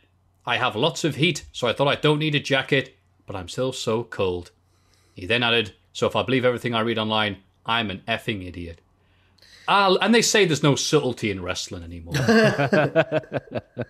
I 0.47 0.57
have 0.57 0.77
lots 0.77 1.05
of 1.05 1.17
heat, 1.17 1.45
so 1.53 1.67
I 1.67 1.73
thought 1.73 1.89
I 1.89 1.97
don't 1.97 2.19
need 2.19 2.35
a 2.35 2.41
jacket, 2.41 2.97
but 3.27 3.37
I'm 3.37 3.49
still 3.49 3.73
so 3.73 4.05
cold." 4.05 4.51
He 5.15 5.27
then 5.27 5.43
added, 5.43 5.75
"So 5.93 6.07
if 6.07 6.17
I 6.17 6.23
believe 6.23 6.45
everything 6.45 6.75
I 6.75 6.81
read 6.81 6.99
online, 6.99 7.39
I'm 7.67 7.91
an 7.91 8.03
effing 8.07 8.47
idiot." 8.47 8.81
Ah, 9.67 9.97
and 10.03 10.15
they 10.15 10.23
say 10.23 10.45
there's 10.45 10.63
no 10.63 10.77
subtlety 10.77 11.31
in 11.31 11.43
wrestling 11.43 11.83
anymore. 11.83 12.15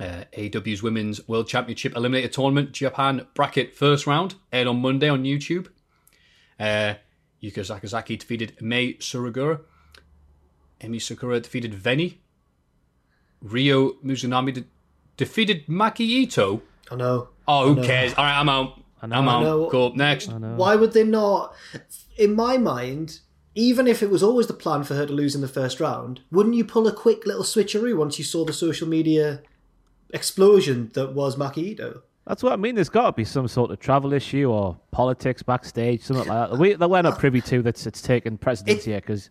Uh, 0.00 0.24
AEW's 0.36 0.82
Women's 0.82 1.26
World 1.28 1.46
Championship 1.46 1.94
Eliminator 1.94 2.30
Tournament 2.30 2.72
Japan 2.72 3.26
bracket 3.34 3.76
first 3.76 4.06
round 4.08 4.34
aired 4.52 4.66
on 4.66 4.80
Monday 4.80 5.08
on 5.08 5.22
YouTube. 5.22 5.68
Uh, 6.58 6.94
Yuka 7.40 7.60
Sakazaki 7.60 8.18
defeated 8.18 8.60
Mei 8.60 8.94
Suragura. 8.94 9.60
Emi 10.80 11.00
Sakura 11.00 11.38
defeated 11.38 11.72
Veny. 11.74 12.16
Rio 13.44 13.92
Mizunami 14.04 14.54
de- 14.54 14.64
defeated 15.16 15.66
Maki 15.66 16.26
Itoh. 16.26 16.60
I 16.90 16.96
know. 16.96 17.28
Oh, 17.46 17.74
who 17.74 17.82
cares? 17.84 18.12
All 18.14 18.24
right, 18.24 18.38
I'm 18.40 18.48
out. 18.48 18.80
I'm 19.02 19.28
out. 19.28 19.42
know. 19.42 19.68
Cool. 19.70 19.94
Next. 19.94 20.26
Why 20.32 20.74
would 20.76 20.92
they 20.92 21.04
not? 21.04 21.54
In 22.16 22.34
my 22.34 22.56
mind, 22.56 23.20
even 23.54 23.86
if 23.86 24.02
it 24.02 24.10
was 24.10 24.22
always 24.22 24.46
the 24.46 24.54
plan 24.54 24.82
for 24.82 24.94
her 24.94 25.06
to 25.06 25.12
lose 25.12 25.34
in 25.34 25.42
the 25.42 25.48
first 25.48 25.78
round, 25.78 26.20
wouldn't 26.30 26.54
you 26.54 26.64
pull 26.64 26.86
a 26.88 26.92
quick 26.92 27.26
little 27.26 27.42
switcheroo 27.44 27.96
once 27.96 28.18
you 28.18 28.24
saw 28.24 28.44
the 28.44 28.52
social 28.52 28.88
media 28.88 29.42
explosion 30.10 30.90
that 30.94 31.12
was 31.14 31.36
Maki 31.36 31.76
Itoh? 31.76 32.02
That's 32.26 32.42
what 32.42 32.52
I 32.54 32.56
mean. 32.56 32.74
There's 32.74 32.88
got 32.88 33.06
to 33.06 33.12
be 33.12 33.24
some 33.24 33.46
sort 33.48 33.70
of 33.70 33.78
travel 33.80 34.14
issue 34.14 34.50
or 34.50 34.78
politics 34.90 35.42
backstage, 35.42 36.00
something 36.02 36.26
like 36.26 36.50
that. 36.50 36.58
We, 36.58 36.72
that 36.74 36.88
we're 36.88 37.02
not 37.02 37.18
privy 37.18 37.42
to 37.42 37.60
that's 37.60 37.86
it's 37.86 38.00
taken 38.00 38.38
precedence 38.38 38.86
It- 38.86 38.90
here 38.90 39.00
because 39.00 39.28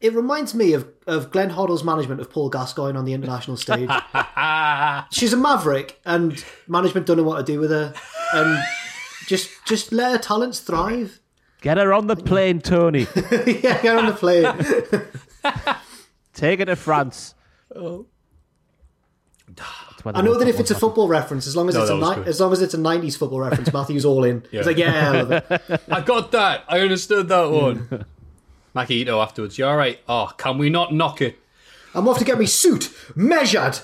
It 0.00 0.12
reminds 0.12 0.54
me 0.54 0.74
of, 0.74 0.86
of 1.06 1.30
Glenn 1.30 1.50
Hoddle's 1.50 1.82
management 1.82 2.20
of 2.20 2.30
Paul 2.30 2.50
Gascoigne 2.50 2.96
on 2.98 3.06
the 3.06 3.14
international 3.14 3.56
stage. 3.56 3.88
She's 5.10 5.32
a 5.32 5.36
maverick, 5.36 5.98
and 6.04 6.44
management 6.68 7.06
don't 7.06 7.16
know 7.16 7.22
what 7.22 7.38
to 7.38 7.44
do 7.52 7.58
with 7.58 7.70
her. 7.70 7.94
And 8.34 8.62
just 9.26 9.48
just 9.66 9.92
let 9.92 10.12
her 10.12 10.18
talents 10.18 10.60
thrive. 10.60 11.20
get 11.62 11.78
her 11.78 11.94
on 11.94 12.06
the 12.06 12.16
plane, 12.16 12.60
Tony. 12.60 13.06
yeah, 13.46 13.80
get 13.80 13.96
on 13.96 14.06
the 14.06 14.12
plane. 14.12 14.46
Take 16.34 16.58
her 16.58 16.66
to 16.66 16.76
France. 16.76 17.34
I 17.74 17.80
know 20.20 20.36
that 20.38 20.48
if 20.48 20.60
it's 20.60 20.70
a 20.70 20.74
football 20.74 21.08
reference, 21.08 21.46
as 21.46 21.56
long 21.56 21.68
as 21.68 21.74
No, 21.76 21.82
it's 21.82 21.90
a 21.90 21.96
ni- 21.96 22.26
as 22.26 22.40
long 22.40 22.52
as 22.52 22.60
it's 22.60 22.74
a 22.74 22.78
'90s 22.78 23.16
football 23.16 23.40
reference, 23.40 23.72
Matthew's 23.72 24.04
all 24.04 24.24
in. 24.24 24.44
He's 24.50 24.66
like, 24.66 24.76
yeah, 24.76 25.10
I 25.10 25.22
love 25.22 25.32
it. 25.32 25.46
I 25.88 26.00
got 26.02 26.32
that. 26.32 26.64
I 26.68 26.80
understood 26.80 27.28
that 27.28 27.50
one. 27.50 28.04
Maki 28.74 29.04
Itoh 29.04 29.22
afterwards. 29.22 29.56
You're 29.56 29.70
all 29.70 29.76
right? 29.76 30.00
Oh, 30.08 30.32
can 30.36 30.58
we 30.58 30.68
not 30.70 30.92
knock 30.92 31.20
it? 31.22 31.38
I'm 31.94 32.08
off 32.08 32.18
to 32.18 32.24
get 32.24 32.38
me 32.38 32.46
suit 32.46 32.92
measured. 33.14 33.78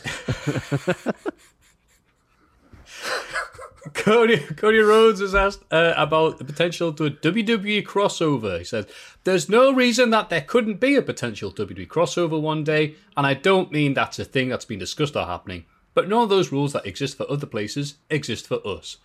Cody, 3.95 4.39
Cody 4.39 4.79
Rhodes 4.79 5.21
was 5.21 5.35
asked 5.35 5.63
uh, 5.71 5.95
about 5.97 6.39
the 6.39 6.45
potential 6.45 6.93
to 6.93 7.07
a 7.07 7.11
WWE 7.11 7.85
crossover. 7.85 8.59
He 8.59 8.65
said, 8.65 8.87
There's 9.25 9.49
no 9.49 9.73
reason 9.73 10.11
that 10.11 10.29
there 10.29 10.41
couldn't 10.41 10.81
be 10.81 10.97
a 10.97 11.03
potential 11.03 11.53
WWE 11.53 11.87
crossover 11.87 12.41
one 12.41 12.65
day, 12.65 12.97
and 13.17 13.27
I 13.27 13.35
don't 13.35 13.73
mean 13.73 13.95
that's 13.95 14.19
a 14.19 14.25
thing 14.25 14.49
that's 14.49 14.65
been 14.65 14.79
discussed 14.79 15.17
or 15.17 15.27
happening, 15.27 15.65
but 15.95 16.09
none 16.09 16.23
of 16.23 16.29
those 16.29 16.53
rules 16.53 16.73
that 16.73 16.87
exist 16.87 17.17
for 17.17 17.31
other 17.31 17.47
places 17.47 17.95
exist 18.11 18.47
for 18.47 18.67
us. 18.67 18.99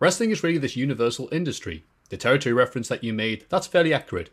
Wrestling 0.00 0.30
is 0.30 0.42
really 0.42 0.58
this 0.58 0.76
universal 0.76 1.28
industry. 1.30 1.84
The 2.08 2.16
territory 2.16 2.52
reference 2.52 2.88
that 2.88 3.04
you 3.04 3.12
made, 3.12 3.46
that's 3.48 3.66
fairly 3.66 3.94
accurate. 3.94 4.30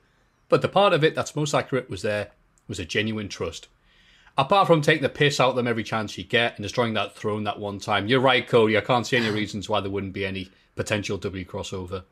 But 0.49 0.61
the 0.61 0.67
part 0.67 0.93
of 0.93 1.03
it 1.03 1.15
that's 1.15 1.35
most 1.35 1.53
accurate 1.53 1.89
was 1.89 2.01
there 2.01 2.31
was 2.67 2.79
a 2.79 2.85
genuine 2.85 3.29
trust. 3.29 3.67
Apart 4.37 4.67
from 4.67 4.81
taking 4.81 5.03
the 5.03 5.09
piss 5.09 5.39
out 5.39 5.49
of 5.49 5.55
them 5.55 5.67
every 5.67 5.83
chance 5.83 6.17
you 6.17 6.23
get 6.23 6.55
and 6.55 6.63
destroying 6.63 6.93
that 6.93 7.15
throne 7.15 7.43
that 7.43 7.59
one 7.59 7.79
time, 7.79 8.07
you're 8.07 8.19
right, 8.19 8.47
Cody. 8.47 8.77
I 8.77 8.81
can't 8.81 9.05
see 9.05 9.17
any 9.17 9.29
reasons 9.29 9.67
why 9.67 9.81
there 9.81 9.91
wouldn't 9.91 10.13
be 10.13 10.25
any 10.25 10.49
potential 10.75 11.17
W 11.17 11.45
crossover. 11.45 12.03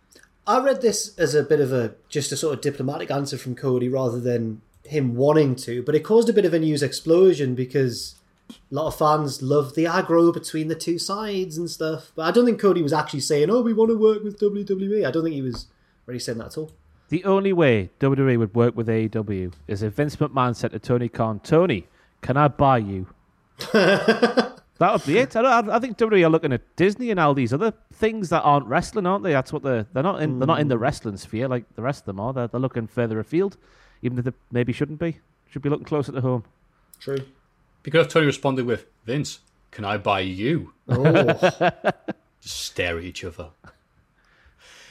I 0.46 0.62
read 0.62 0.82
this 0.82 1.18
as 1.18 1.36
a 1.36 1.44
bit 1.44 1.60
of 1.60 1.74
a 1.74 1.96
just 2.10 2.32
a 2.32 2.38
sort 2.38 2.54
of 2.54 2.62
diplomatic 2.62 3.12
answer 3.12 3.38
from 3.38 3.56
Cody 3.56 3.90
rather 3.90 4.20
than 4.20 4.62
him 4.86 5.16
wanting 5.16 5.56
to, 5.56 5.84
but 5.84 5.96
it 5.96 6.02
caused 6.02 6.30
a 6.30 6.34
bit 6.34 6.46
of 6.46 6.54
a 6.54 6.60
news 6.60 6.84
explosion 6.84 7.56
because 7.56 8.16
a 8.50 8.56
lot 8.76 8.88
of 8.88 8.98
fans 8.98 9.42
love 9.42 9.76
the 9.76 9.84
aggro 9.84 10.34
between 10.34 10.70
the 10.70 10.76
two 10.76 10.98
sides 11.00 11.58
and 11.58 11.70
stuff. 11.70 12.12
But 12.16 12.24
I 12.24 12.32
don't 12.32 12.46
think 12.46 12.60
Cody 12.62 12.82
was 12.82 12.94
actually 12.94 13.20
saying, 13.22 13.50
"Oh, 13.50 13.62
we 13.62 13.74
want 13.74 13.92
to 13.92 13.98
work 13.98 14.24
with 14.24 14.40
WWE." 14.40 15.06
I 15.06 15.12
don't 15.12 15.24
think 15.24 15.36
he 15.36 15.42
was 15.42 15.68
really 16.06 16.20
saying 16.20 16.38
that 16.38 16.48
at 16.48 16.58
all. 16.58 16.72
The 17.10 17.24
only 17.24 17.54
way 17.54 17.90
WWE 18.00 18.38
would 18.38 18.54
work 18.54 18.76
with 18.76 18.88
AEW 18.88 19.54
is 19.68 19.82
if 19.82 19.94
Vince 19.94 20.18
McMahon 20.18 20.56
said 20.56 20.72
to 20.72 20.80
Tony 20.80 21.08
Khan, 21.08 21.40
Tony, 21.40 21.88
can 22.22 22.36
I 22.36 22.50
buy 22.50 22.80
you? 22.80 23.08
that 23.72 24.62
would 24.80 25.06
be 25.06 25.18
it. 25.18 25.36
I, 25.36 25.42
don't, 25.42 25.70
I 25.70 25.80
think 25.80 25.98
WWE 25.98 26.26
are 26.26 26.30
looking 26.30 26.52
at 26.52 26.76
Disney 26.76 27.10
and 27.10 27.20
all 27.20 27.34
these 27.34 27.54
other 27.54 27.74
things 27.94 28.30
that 28.30 28.42
aren't 28.42 28.68
wrestling, 28.68 29.06
aren't 29.06 29.24
they? 29.24 29.32
That's 29.32 29.54
what 29.54 29.64
they're 29.64 29.88
they're 29.94 30.04
not 30.04 30.22
in. 30.22 30.40
They're 30.40 30.48
not 30.48 30.60
in 30.60 30.68
the 30.68 30.76
hmm. 30.76 30.84
wrestling 30.84 31.18
sphere 31.18 31.48
like 31.48 31.64
the 31.76 31.82
rest 31.82 32.02
of 32.02 32.06
them 32.08 32.20
are. 32.20 32.34
They're, 32.34 32.48
they're 32.48 32.60
looking 32.60 32.88
further 32.88 33.20
afield. 33.20 33.58
even 34.02 34.20
if 34.20 34.26
they 34.26 34.32
maybe 34.52 34.74
shouldn't 34.74 35.00
be. 35.00 35.20
Should 35.50 35.62
be 35.62 35.70
looking 35.70 35.86
closer 35.86 36.12
to 36.12 36.22
home. 36.22 36.44
True. 37.00 37.20
Because 37.84 38.08
if 38.08 38.12
Tony 38.12 38.26
responded 38.26 38.66
with, 38.66 38.86
Vince, 39.06 39.40
can 39.72 39.86
I 39.86 39.98
buy 39.98 40.20
you? 40.20 40.74
Oh, 40.90 41.24
Just 42.42 42.62
stare 42.62 42.98
at 42.98 43.04
each 43.04 43.24
other. 43.24 43.50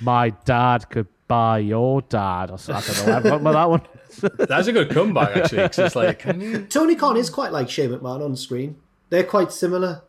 My 0.00 0.30
dad 0.30 0.88
could 0.88 1.06
buy 1.28 1.58
your 1.58 2.02
dad. 2.02 2.50
Or 2.50 2.58
something. 2.58 3.12
I 3.12 3.20
don't 3.20 3.24
know. 3.24 3.38
I've 3.38 3.42
got 3.44 3.52
that 3.52 3.70
one. 3.70 3.82
That's 4.48 4.68
a 4.68 4.72
good 4.72 4.90
comeback, 4.90 5.36
actually. 5.36 5.62
Because 5.62 5.78
it's 5.78 5.96
like, 5.96 6.20
can 6.20 6.40
you? 6.42 6.66
Tony 6.66 6.96
Khan 6.96 7.16
is 7.16 7.30
quite 7.30 7.52
like 7.52 7.68
Shane 7.68 7.90
McMahon 7.90 8.24
on 8.24 8.36
screen. 8.36 8.76
They're 9.10 9.24
quite 9.24 9.52
similar. 9.52 10.02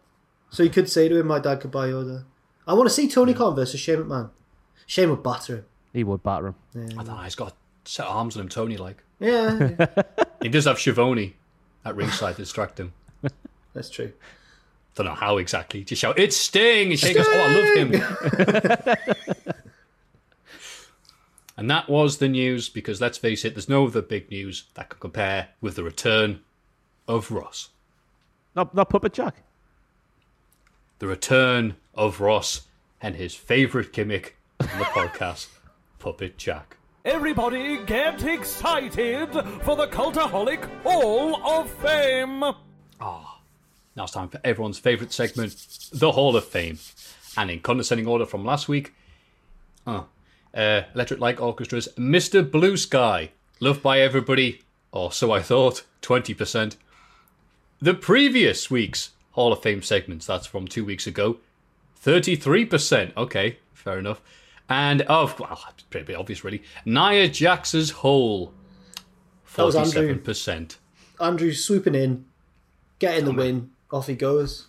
So 0.50 0.64
you 0.64 0.70
could 0.70 0.90
say 0.90 1.10
to 1.10 1.20
him, 1.20 1.28
"My 1.28 1.40
dad 1.40 1.60
could 1.60 1.72
buy 1.72 1.88
Yoda." 1.88 2.24
I 2.66 2.74
want 2.74 2.90
to 2.90 2.94
see 2.94 3.08
Tony 3.08 3.34
hmm. 3.34 3.38
Khan 3.38 3.56
versus 3.56 3.80
Shane 3.80 3.98
McMahon. 3.98 4.30
Shane 4.86 5.10
would 5.10 5.24
batter 5.24 5.58
him. 5.58 5.66
He 5.94 6.04
would 6.04 6.24
batter 6.24 6.48
him. 6.48 6.56
I 6.76 7.04
don't 7.04 7.08
know, 7.08 7.18
he's 7.18 7.36
got 7.36 7.52
a 7.52 7.56
set 7.86 8.06
of 8.06 8.16
arms 8.16 8.36
on 8.36 8.44
him, 8.44 8.50
Tony, 8.50 8.78
like. 8.78 9.04
Yeah, 9.20 9.88
He 10.42 10.50
does 10.50 10.66
have 10.66 10.80
Schiavone 10.80 11.36
at 11.84 11.96
ringside 11.96 12.36
to 12.36 12.42
distract 12.44 12.80
him. 12.80 12.94
that's 13.74 13.90
true. 13.90 14.14
Don't 14.96 15.08
know 15.08 15.14
how 15.14 15.38
exactly. 15.38 15.84
Just 15.84 16.02
shout, 16.02 16.18
it's 16.20 16.36
Sting! 16.36 16.92
And 16.92 17.00
Shane 17.00 17.16
goes, 17.16 17.26
oh, 17.28 17.40
I 17.40 17.54
love 17.54 17.76
him. 19.46 19.56
And 21.58 21.70
that 21.72 21.90
was 21.90 22.18
the 22.18 22.30
news, 22.30 22.70
because 22.70 23.02
let's 23.02 23.18
face 23.18 23.44
it, 23.44 23.56
there's 23.56 23.68
no 23.68 23.88
other 23.88 24.02
big 24.02 24.30
news 24.30 24.66
that 24.76 24.90
can 24.90 25.00
compare 25.00 25.50
with 25.60 25.76
the 25.76 25.84
return 25.84 26.42
of 27.08 27.32
Ross. 27.32 27.70
Not, 28.56 28.76
not 28.76 28.90
Puppet 28.90 29.14
Jack. 29.14 29.44
The 31.00 31.08
return 31.08 31.76
of 31.96 32.22
Ross 32.22 32.68
and 33.02 33.16
his 33.16 33.34
favourite 33.34 33.92
gimmick 33.92 34.38
on 34.62 34.68
the 34.78 34.86
podcast, 34.86 35.48
Puppet 36.00 36.38
Jack. 36.38 36.78
Everybody 37.04 37.84
get 37.86 38.24
excited 38.24 39.32
for 39.64 39.76
the 39.76 39.88
Cultaholic 39.88 40.64
Hall 40.84 41.42
of 41.44 41.70
Fame! 41.72 42.44
Ah. 43.00 43.40
Now 43.96 44.04
it's 44.04 44.12
time 44.12 44.30
for 44.30 44.40
everyone's 44.44 44.78
favourite 44.78 45.12
segment, 45.12 45.56
the 45.92 46.12
Hall 46.12 46.36
of 46.36 46.46
Fame. 46.46 46.78
And 47.36 47.50
in 47.50 47.62
condescending 47.62 48.08
order 48.08 48.26
from 48.28 48.46
last 48.46 48.68
week, 48.68 48.94
oh, 49.88 50.08
uh, 50.54 50.82
Electric 50.94 51.20
Light 51.20 51.38
Orchestra's 51.38 51.88
Mr. 51.98 52.50
Blue 52.50 52.78
Sky, 52.78 53.32
loved 53.60 53.82
by 53.82 54.00
everybody, 54.00 54.62
or 54.92 55.12
so 55.12 55.32
I 55.32 55.42
thought, 55.42 55.84
20%. 56.02 56.76
The 57.82 57.94
previous 57.94 58.72
week's 58.72 59.12
Hall 59.32 59.54
of 59.54 59.62
Fame 59.62 59.82
segments, 59.84 60.26
that's 60.26 60.48
from 60.48 60.68
two 60.68 60.84
weeks 60.86 61.06
ago, 61.08 61.38
33%. 62.04 63.16
Okay, 63.16 63.58
fair 63.74 64.00
enough. 64.00 64.22
And, 64.70 65.06
oh, 65.08 65.34
well, 65.40 65.64
it's 65.70 65.84
pretty 65.84 66.16
obvious 66.16 66.44
really. 66.44 66.64
Nia 66.86 67.30
Jax's 67.30 67.92
Hole, 67.92 68.54
That 69.56 69.64
was 69.66 69.76
Andrew. 69.76 70.20
47%. 70.20 70.78
Andrew 71.20 71.54
swooping 71.54 71.96
in, 71.96 72.26
getting 73.00 73.26
the 73.26 73.32
win. 73.34 73.72
Off 73.92 74.08
he 74.08 74.16
goes. 74.16 74.68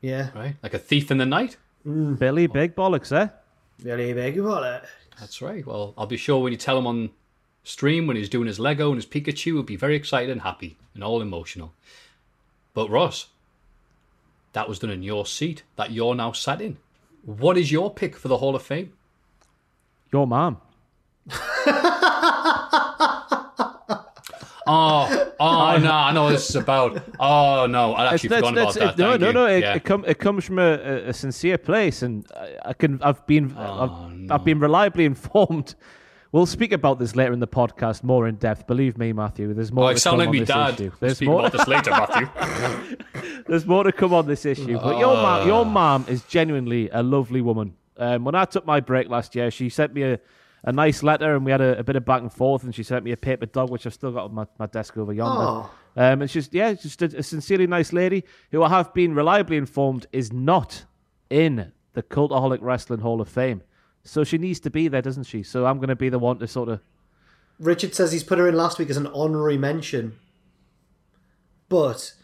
Yeah, 0.00 0.30
Right? 0.34 0.56
Like 0.62 0.74
a 0.74 0.78
thief 0.78 1.10
in 1.10 1.18
the 1.18 1.26
night? 1.26 1.56
Billy 1.84 2.46
Big 2.46 2.74
Bollocks, 2.74 3.12
eh? 3.12 3.28
Billy 3.82 4.12
big 4.12 4.38
about 4.38 4.62
it. 4.64 4.88
That's 5.20 5.42
right. 5.42 5.64
Well, 5.66 5.92
I'll 5.98 6.06
be 6.06 6.16
sure 6.16 6.42
when 6.42 6.52
you 6.52 6.58
tell 6.58 6.78
him 6.78 6.86
on 6.86 7.10
stream 7.62 8.06
when 8.06 8.16
he's 8.16 8.30
doing 8.30 8.46
his 8.46 8.58
Lego 8.58 8.88
and 8.88 8.96
his 8.96 9.04
Pikachu, 9.04 9.52
he'll 9.52 9.62
be 9.62 9.76
very 9.76 9.94
excited 9.94 10.30
and 10.30 10.40
happy 10.40 10.78
and 10.94 11.04
all 11.04 11.20
emotional. 11.20 11.74
But 12.72 12.88
Ross, 12.88 13.26
that 14.54 14.68
was 14.68 14.78
done 14.78 14.90
in 14.90 15.02
your 15.02 15.26
seat 15.26 15.62
that 15.76 15.90
you're 15.92 16.14
now 16.14 16.32
sat 16.32 16.62
in. 16.62 16.78
What 17.22 17.58
is 17.58 17.70
your 17.70 17.92
pick 17.92 18.16
for 18.16 18.28
the 18.28 18.38
Hall 18.38 18.56
of 18.56 18.62
Fame? 18.62 18.94
Your 20.10 20.26
mom. 20.26 20.60
Oh, 24.66 24.99
oh 25.40 25.78
no, 25.82 25.90
I 25.90 26.12
know 26.12 26.24
what 26.24 26.30
this 26.32 26.50
is 26.50 26.56
about. 26.56 27.02
Oh 27.18 27.66
no, 27.66 27.94
I 27.94 28.12
actually 28.14 28.28
forgot 28.28 28.52
about 28.52 28.74
that. 28.74 28.98
no, 28.98 29.10
Thank 29.10 29.20
no, 29.22 29.32
no. 29.32 29.46
It, 29.46 29.60
Yeah. 29.60 29.74
it, 29.74 29.84
come, 29.84 30.04
it 30.06 30.18
comes 30.18 30.44
from 30.44 30.58
a, 30.58 30.72
a, 31.08 31.12
sincere 31.12 31.58
place, 31.58 32.02
and 32.02 32.24
I, 32.36 32.56
I 32.66 32.72
can. 32.74 33.00
I've 33.02 33.26
been. 33.26 33.56
I've, 33.56 33.90
Oh, 33.90 34.10
I've 34.30 34.44
been 34.44 34.60
reliably 34.60 35.04
informed. 35.14 35.74
We'll 36.32 36.46
speak 36.46 36.70
about 36.70 37.00
this 37.00 37.16
later 37.16 37.32
in 37.32 37.40
the 37.40 37.48
podcast 37.48 38.04
more 38.04 38.28
in 38.28 38.36
depth. 38.36 38.68
Believe 38.68 38.96
me, 38.96 39.12
Matthew. 39.12 39.52
There's 39.52 39.72
more. 39.72 39.86
Oh, 39.86 39.88
I 39.88 39.94
to 39.94 40.00
sound 40.00 40.12
come 40.12 40.18
like 40.20 40.28
on 40.28 40.32
me 40.32 40.38
this 40.40 40.48
dad. 40.48 40.74
issue. 40.74 40.92
There's 41.00 41.16
speak 41.16 41.28
more. 41.28 41.40
about 41.40 41.52
this 41.52 41.66
later, 41.66 41.90
Matthew. 41.90 42.96
There's 43.48 43.66
more 43.66 43.82
to 43.82 43.90
come 43.92 44.14
on 44.14 44.26
this 44.28 44.44
issue. 44.46 44.78
But 44.78 44.98
your 44.98 45.14
mom, 45.16 45.40
Ah. 45.42 45.44
your 45.46 45.64
mom 45.66 46.04
is 46.08 46.22
genuinely 46.22 46.88
a 46.90 47.02
lovely 47.02 47.40
woman. 47.40 47.74
Um, 47.96 48.24
when 48.24 48.34
I 48.36 48.44
took 48.44 48.64
my 48.64 48.78
break 48.80 49.08
last 49.08 49.34
year, 49.34 49.50
she 49.50 49.68
sent 49.68 49.92
me 49.92 50.02
a, 50.04 50.20
a 50.62 50.72
nice 50.72 51.02
letter, 51.02 51.34
and 51.34 51.44
we 51.44 51.50
had 51.50 51.60
a, 51.60 51.78
a 51.78 51.82
bit 51.82 51.96
of 51.96 52.04
back 52.04 52.20
and 52.20 52.32
forth. 52.32 52.64
And 52.64 52.74
she 52.74 52.82
sent 52.82 53.04
me 53.04 53.12
a 53.12 53.16
paper 53.16 53.46
dog, 53.46 53.70
which 53.70 53.86
I've 53.86 53.94
still 53.94 54.12
got 54.12 54.24
on 54.26 54.34
my, 54.34 54.46
my 54.58 54.66
desk 54.66 54.96
over 54.96 55.12
yonder. 55.12 55.42
Oh. 55.42 55.70
Um, 55.96 56.22
and 56.22 56.30
she's 56.30 56.48
yeah, 56.52 56.72
just 56.74 57.02
a, 57.02 57.06
a 57.18 57.22
sincerely 57.22 57.66
nice 57.66 57.92
lady 57.92 58.24
who 58.52 58.62
I 58.62 58.68
have 58.68 58.94
been 58.94 59.14
reliably 59.14 59.56
informed 59.56 60.06
is 60.12 60.32
not 60.32 60.84
in 61.28 61.72
the 61.94 62.02
Cultaholic 62.02 62.58
Wrestling 62.60 63.00
Hall 63.00 63.20
of 63.20 63.28
Fame. 63.28 63.62
So 64.04 64.24
she 64.24 64.38
needs 64.38 64.60
to 64.60 64.70
be 64.70 64.88
there, 64.88 65.02
doesn't 65.02 65.24
she? 65.24 65.42
So 65.42 65.66
I'm 65.66 65.78
going 65.78 65.88
to 65.88 65.96
be 65.96 66.08
the 66.08 66.18
one 66.18 66.38
to 66.38 66.46
sort 66.46 66.68
of 66.68 66.80
Richard 67.60 67.94
says 67.94 68.10
he's 68.10 68.24
put 68.24 68.38
her 68.38 68.48
in 68.48 68.56
last 68.56 68.78
week 68.78 68.88
as 68.88 68.96
an 68.96 69.06
honorary 69.08 69.58
mention. 69.58 70.18
But 71.68 72.14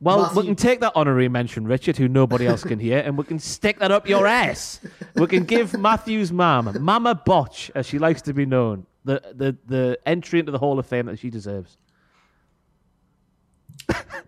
Well, 0.00 0.22
Matthew- 0.22 0.40
we 0.42 0.46
can 0.48 0.56
take 0.56 0.80
that 0.80 0.92
honorary 0.94 1.28
mention, 1.28 1.66
Richard, 1.66 1.96
who 1.96 2.06
nobody 2.08 2.46
else 2.46 2.62
can 2.62 2.78
hear, 2.78 2.98
and 2.98 3.16
we 3.16 3.24
can 3.24 3.38
stick 3.38 3.78
that 3.78 3.90
up 3.90 4.08
your 4.08 4.26
ass. 4.44 4.80
We 5.14 5.26
can 5.26 5.44
give 5.44 5.78
Matthew's 5.78 6.30
mum, 6.32 6.76
Mama 6.80 7.14
Botch, 7.14 7.70
as 7.74 7.86
she 7.86 7.98
likes 7.98 8.20
to 8.22 8.34
be 8.34 8.44
known, 8.44 8.86
the, 9.04 9.22
the, 9.34 9.56
the 9.66 9.98
entry 10.04 10.38
into 10.40 10.52
the 10.52 10.58
Hall 10.58 10.78
of 10.78 10.86
Fame 10.86 11.06
that 11.06 11.18
she 11.18 11.30
deserves. 11.30 11.78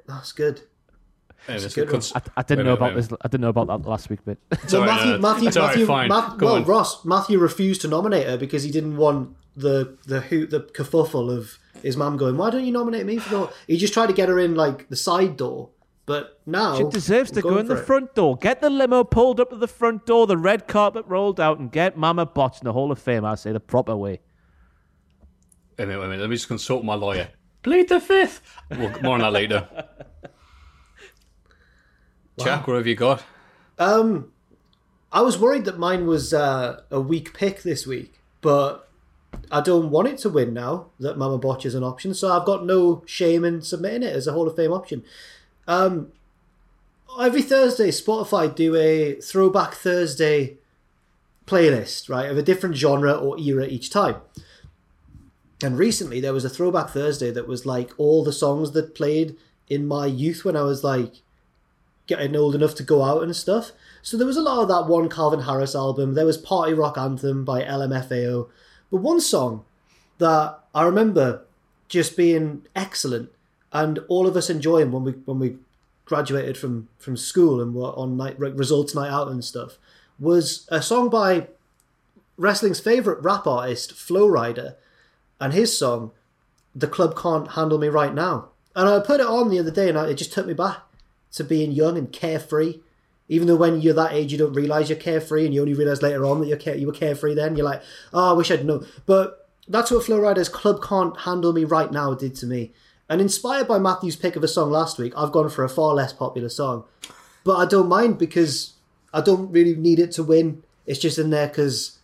that's 0.07 0.33
good. 0.33 0.62
Yeah, 1.48 1.59
this 1.59 1.74
good 1.74 1.88
cuts- 1.88 2.12
I, 2.14 2.20
I 2.37 2.42
didn't 2.42 2.59
Wait, 2.59 2.64
know 2.64 2.70
wait, 2.72 2.76
about 2.76 2.94
wait. 2.94 3.09
this. 3.09 3.18
I 3.22 3.28
didn't 3.28 3.40
know 3.42 3.48
about 3.48 3.68
that 3.68 3.88
last 3.88 4.11
week 4.11 4.24
bit. 4.24 4.38
So 4.66 4.81
all 4.83 4.87
right, 4.87 4.96
Matthew, 4.96 5.12
no, 5.12 5.18
Matthew, 5.18 5.48
it's 5.48 5.57
all 5.57 5.62
right, 5.66 5.70
Matthew, 5.76 5.87
fine. 5.87 6.09
Well, 6.40 6.54
on. 6.57 6.64
Ross, 6.64 7.04
Matthew 7.04 7.38
refused 7.38 7.81
to 7.83 7.88
nominate 7.88 8.26
her 8.26 8.37
because 8.37 8.64
he 8.64 8.70
didn't 8.70 8.96
want 8.96 9.35
the 9.57 9.96
the 10.07 10.20
hoot, 10.20 10.50
the 10.50 10.61
kerfuffle 10.61 11.35
of 11.35 11.59
his 11.83 11.97
mum 11.97 12.17
going. 12.17 12.37
Why 12.37 12.51
don't 12.51 12.64
you 12.64 12.73
nominate 12.73 13.07
me 13.07 13.19
for 13.19 13.29
the? 13.31 13.53
He 13.67 13.77
just 13.77 13.93
tried 13.93 14.07
to 14.09 14.12
get 14.12 14.29
her 14.29 14.38
in 14.38 14.55
like 14.55 14.88
the 14.88 14.97
side 14.97 15.37
door, 15.37 15.71
but 16.07 16.41
now 16.47 16.77
She 16.77 16.85
deserves 16.85 17.31
to 17.33 17.43
go 17.43 17.59
in 17.59 17.67
the 17.69 17.77
it. 17.77 17.85
front 17.85 18.14
door. 18.14 18.37
Get 18.37 18.61
the 18.61 18.71
limo 18.71 19.05
pulled 19.05 19.41
up 19.41 19.51
to 19.51 19.57
the 19.57 19.69
front 19.69 20.07
door, 20.07 20.27
the 20.27 20.37
red 20.38 20.69
carpet 20.69 21.05
rolled 21.07 21.41
out, 21.41 21.59
and 21.59 21.71
get 21.71 21.97
Mama 21.97 22.27
Botch 22.27 22.61
in 22.61 22.64
the 22.64 22.73
Hall 22.73 22.91
of 22.93 22.99
Fame. 22.99 23.25
I 23.25 23.35
say 23.35 23.53
the 23.53 23.61
proper 23.61 23.97
way. 23.97 24.21
Wait 25.79 25.85
a 25.85 25.87
minute, 25.87 25.99
wait 26.01 26.07
a 26.07 26.09
minute. 26.09 26.21
Let 26.23 26.31
me 26.31 26.37
just 26.37 26.49
consult 26.49 26.85
my 26.85 26.95
lawyer. 26.95 27.29
Plead 27.62 27.88
the 27.88 28.01
fifth. 28.01 28.41
We'll, 28.71 28.91
more 29.03 29.14
on 29.14 29.21
that 29.21 29.33
later. 29.33 29.69
Jack, 32.41 32.67
what 32.67 32.77
have 32.77 32.87
you 32.87 32.95
got? 32.95 33.23
Um, 33.79 34.33
I 35.11 35.23
was 35.23 35.38
worried 35.38 35.64
that 35.64 35.79
mine 35.79 36.07
was 36.07 36.33
uh, 36.33 36.83
a 36.91 37.01
weak 37.01 37.35
pick 37.35 37.62
this 37.62 37.87
week, 37.87 38.21
but 38.41 38.88
I 39.51 39.61
don't 39.61 39.91
want 39.91 40.09
it 40.09 40.19
to 40.19 40.29
win 40.29 40.53
now 40.53 40.87
that 41.01 41.17
Mama 41.17 41.39
Botch 41.39 41.65
is 41.65 41.75
an 41.75 41.85
option, 41.85 42.15
so 42.15 42.31
I've 42.31 42.47
got 42.47 42.67
no 42.67 43.03
shame 43.07 43.45
in 43.45 43.63
submitting 43.63 44.03
it 44.03 44.15
as 44.15 44.27
a 44.27 44.33
Hall 44.33 44.47
of 44.47 44.57
Fame 44.57 44.73
option. 44.73 45.05
Um, 45.67 46.13
every 47.21 47.43
Thursday, 47.43 47.89
Spotify 47.89 48.55
do 48.55 48.77
a 48.77 49.15
Throwback 49.21 49.75
Thursday 49.75 50.59
playlist, 51.47 52.09
right, 52.09 52.31
of 52.31 52.37
a 52.37 52.43
different 52.43 52.77
genre 52.77 53.13
or 53.13 53.39
era 53.39 53.67
each 53.67 53.91
time. 53.91 54.17
And 55.63 55.79
recently, 55.79 56.21
there 56.21 56.33
was 56.33 56.45
a 56.45 56.51
Throwback 56.51 56.91
Thursday 56.91 57.31
that 57.31 57.49
was 57.49 57.67
like 57.67 57.91
all 57.99 58.23
the 58.23 58.33
songs 58.33 58.73
that 58.73 58.95
played 58.95 59.37
in 59.69 59.87
my 59.87 60.07
youth 60.07 60.45
when 60.45 60.57
I 60.57 60.63
was 60.63 60.85
like 60.85 61.15
getting 62.07 62.37
old 62.37 62.55
enough 62.55 62.75
to 62.77 62.83
go 62.83 63.03
out 63.03 63.23
and 63.23 63.35
stuff. 63.35 63.73
So 64.03 64.17
there 64.17 64.27
was 64.27 64.37
a 64.37 64.43
lot 64.43 64.61
of 64.61 64.69
that 64.69 64.87
one 64.87 65.09
Calvin 65.09 65.43
Harris 65.43 65.75
album. 65.75 66.15
There 66.15 66.27
was 66.27 66.39
Party 66.39 66.73
Rock 66.75 66.97
Anthem 66.97 67.45
by 67.45 67.63
LMFAO. 67.63 68.49
But 68.90 68.98
one 68.98 69.20
song 69.20 69.64
that 70.18 70.59
I 70.74 70.85
remember 70.85 71.42
just 71.88 72.16
being 72.16 72.66
excellent 72.77 73.31
and 73.72 73.98
all 74.09 74.27
of 74.27 74.37
us 74.37 74.51
enjoying 74.51 74.92
when 74.92 75.05
we 75.05 75.12
when 75.12 75.38
we 75.38 75.57
graduated 76.05 76.57
from 76.57 76.88
from 76.98 77.16
school 77.16 77.61
and 77.61 77.74
were 77.74 77.90
on 77.90 78.16
night 78.16 78.38
results 78.38 78.94
night 78.94 79.11
out 79.11 79.29
and 79.29 79.44
stuff 79.44 79.79
was 80.18 80.66
a 80.70 80.81
song 80.81 81.09
by 81.09 81.48
wrestling's 82.37 82.81
favorite 82.81 83.22
rap 83.22 83.46
artist 83.46 83.92
Flo 83.92 84.27
Rida 84.27 84.74
and 85.40 85.53
his 85.53 85.77
song 85.77 86.12
"The 86.74 86.87
Club 86.87 87.16
Can't 87.16 87.53
Handle 87.53 87.79
Me 87.79 87.88
Right 87.88 88.14
Now." 88.14 88.48
And 88.74 88.88
I 88.88 89.01
put 89.01 89.20
it 89.20 89.27
on 89.27 89.51
the 89.51 89.59
other 89.59 89.70
day 89.70 89.88
and 89.88 89.98
I, 89.98 90.09
it 90.09 90.14
just 90.14 90.33
took 90.33 90.46
me 90.46 90.55
back 90.55 90.79
to 91.33 91.44
being 91.44 91.72
young 91.72 91.98
and 91.98 92.12
carefree. 92.12 92.81
Even 93.29 93.47
though 93.47 93.57
when 93.57 93.81
you're 93.81 93.95
that 93.95 94.12
age, 94.12 94.33
you 94.33 94.38
don't 94.38 94.55
realize 94.55 94.88
you're 94.88 94.99
carefree, 94.99 95.45
and 95.45 95.55
you 95.55 95.61
only 95.61 95.75
realize 95.75 96.03
later 96.03 96.25
on 96.25 96.41
that 96.41 96.47
you're 96.47 96.57
care- 96.57 96.77
you 96.77 96.87
were 96.87 96.93
carefree. 96.93 97.35
Then 97.35 97.57
you're 97.57 97.67
like, 97.67 97.83
"Oh, 98.12 98.31
I 98.31 98.33
wish 98.33 98.51
I'd 98.51 98.64
known." 98.64 98.87
But 99.07 99.47
that's 99.69 99.91
what 99.91 100.05
Flo 100.05 100.19
Rida's 100.19 100.49
"Club 100.49 100.83
Can't 100.83 101.17
Handle 101.21 101.53
Me 101.53 101.64
Right 101.64 101.93
Now" 101.93 102.14
did 102.14 102.35
to 102.37 102.47
me. 102.47 102.73
And 103.11 103.21
inspired 103.21 103.69
by 103.69 103.79
Matthew's 103.79 104.17
pick 104.17 104.37
of 104.37 104.45
a 104.45 104.49
song 104.49 104.71
last 104.71 104.99
week, 104.99 105.12
I've 105.17 105.33
gone 105.33 105.49
for 105.51 105.64
a 105.64 105.69
far 105.69 105.95
less 105.95 106.12
popular 106.12 106.49
song. 106.49 106.85
But 107.45 107.57
I 107.57 107.64
don't 107.67 107.88
mind 107.88 108.19
because 108.19 108.73
I 109.14 109.21
don't 109.21 109.51
really 109.51 109.75
need 109.75 109.99
it 109.99 110.12
to 110.12 110.23
win. 110.23 110.62
It's 110.87 110.99
just 110.99 111.19
in 111.19 111.31
there 111.31 111.49
because 111.49 111.99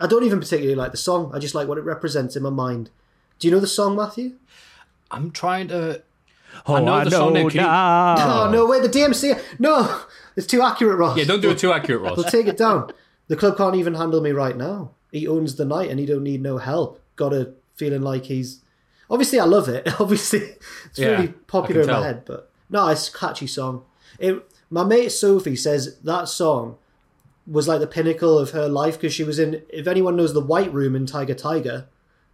I 0.00 0.06
don't 0.06 0.24
even 0.24 0.38
particularly 0.40 0.74
like 0.76 0.90
the 0.92 0.96
song. 0.96 1.30
I 1.34 1.38
just 1.38 1.54
like 1.54 1.66
what 1.68 1.78
it 1.78 1.84
represents 1.84 2.34
in 2.36 2.42
my 2.42 2.50
mind. 2.50 2.90
Do 3.38 3.46
you 3.48 3.54
know 3.54 3.60
the 3.60 3.66
song, 3.68 3.96
Matthew? 3.96 4.32
I'm 5.10 5.30
trying 5.30 5.68
to. 5.68 6.02
Oh, 6.66 6.74
I 6.74 6.80
know 6.80 7.04
the 7.04 7.10
song 7.10 7.32
name. 7.34 7.48
Can 7.50 7.60
you- 7.60 7.66
now. 7.66 8.16
Oh, 8.46 8.50
no, 8.50 8.66
wait, 8.66 8.82
the 8.82 8.88
DMC. 8.88 9.40
No, 9.60 10.00
it's 10.38 10.46
too 10.46 10.62
accurate, 10.62 10.96
Ross. 10.98 11.18
Yeah, 11.18 11.24
don't 11.24 11.40
do 11.42 11.50
it 11.50 11.58
too 11.58 11.72
accurate, 11.72 12.00
Ross. 12.00 12.16
We'll 12.16 12.30
take 12.30 12.46
it 12.46 12.56
down. 12.56 12.92
The 13.26 13.36
club 13.36 13.56
can't 13.58 13.74
even 13.76 13.94
handle 13.94 14.20
me 14.20 14.30
right 14.30 14.56
now. 14.56 14.92
He 15.12 15.26
owns 15.26 15.56
the 15.56 15.64
night 15.64 15.90
and 15.90 15.98
he 15.98 16.06
don't 16.06 16.22
need 16.22 16.40
no 16.40 16.58
help. 16.58 17.00
Got 17.16 17.34
a 17.34 17.52
feeling 17.74 18.02
like 18.02 18.24
he's. 18.26 18.62
Obviously, 19.10 19.40
I 19.40 19.44
love 19.44 19.68
it. 19.68 19.88
Obviously, 20.00 20.40
it's 20.86 20.98
Yeah, 20.98 21.08
really 21.08 21.28
popular 21.28 21.80
in 21.82 21.86
my 21.88 22.02
head, 22.06 22.24
but 22.24 22.50
no, 22.70 22.86
it's 22.88 23.08
a 23.08 23.12
catchy 23.12 23.46
song. 23.46 23.84
It, 24.18 24.42
my 24.70 24.84
mate 24.84 25.10
Sophie 25.10 25.56
says 25.56 25.98
that 26.00 26.28
song 26.28 26.76
was 27.46 27.66
like 27.66 27.80
the 27.80 27.86
pinnacle 27.86 28.38
of 28.38 28.50
her 28.50 28.68
life 28.68 28.94
because 29.00 29.14
she 29.14 29.24
was 29.24 29.38
in. 29.38 29.62
If 29.70 29.86
anyone 29.86 30.14
knows 30.16 30.34
the 30.34 30.40
White 30.40 30.72
Room 30.72 30.94
in 30.94 31.04
Tiger 31.06 31.34
Tiger, 31.34 31.86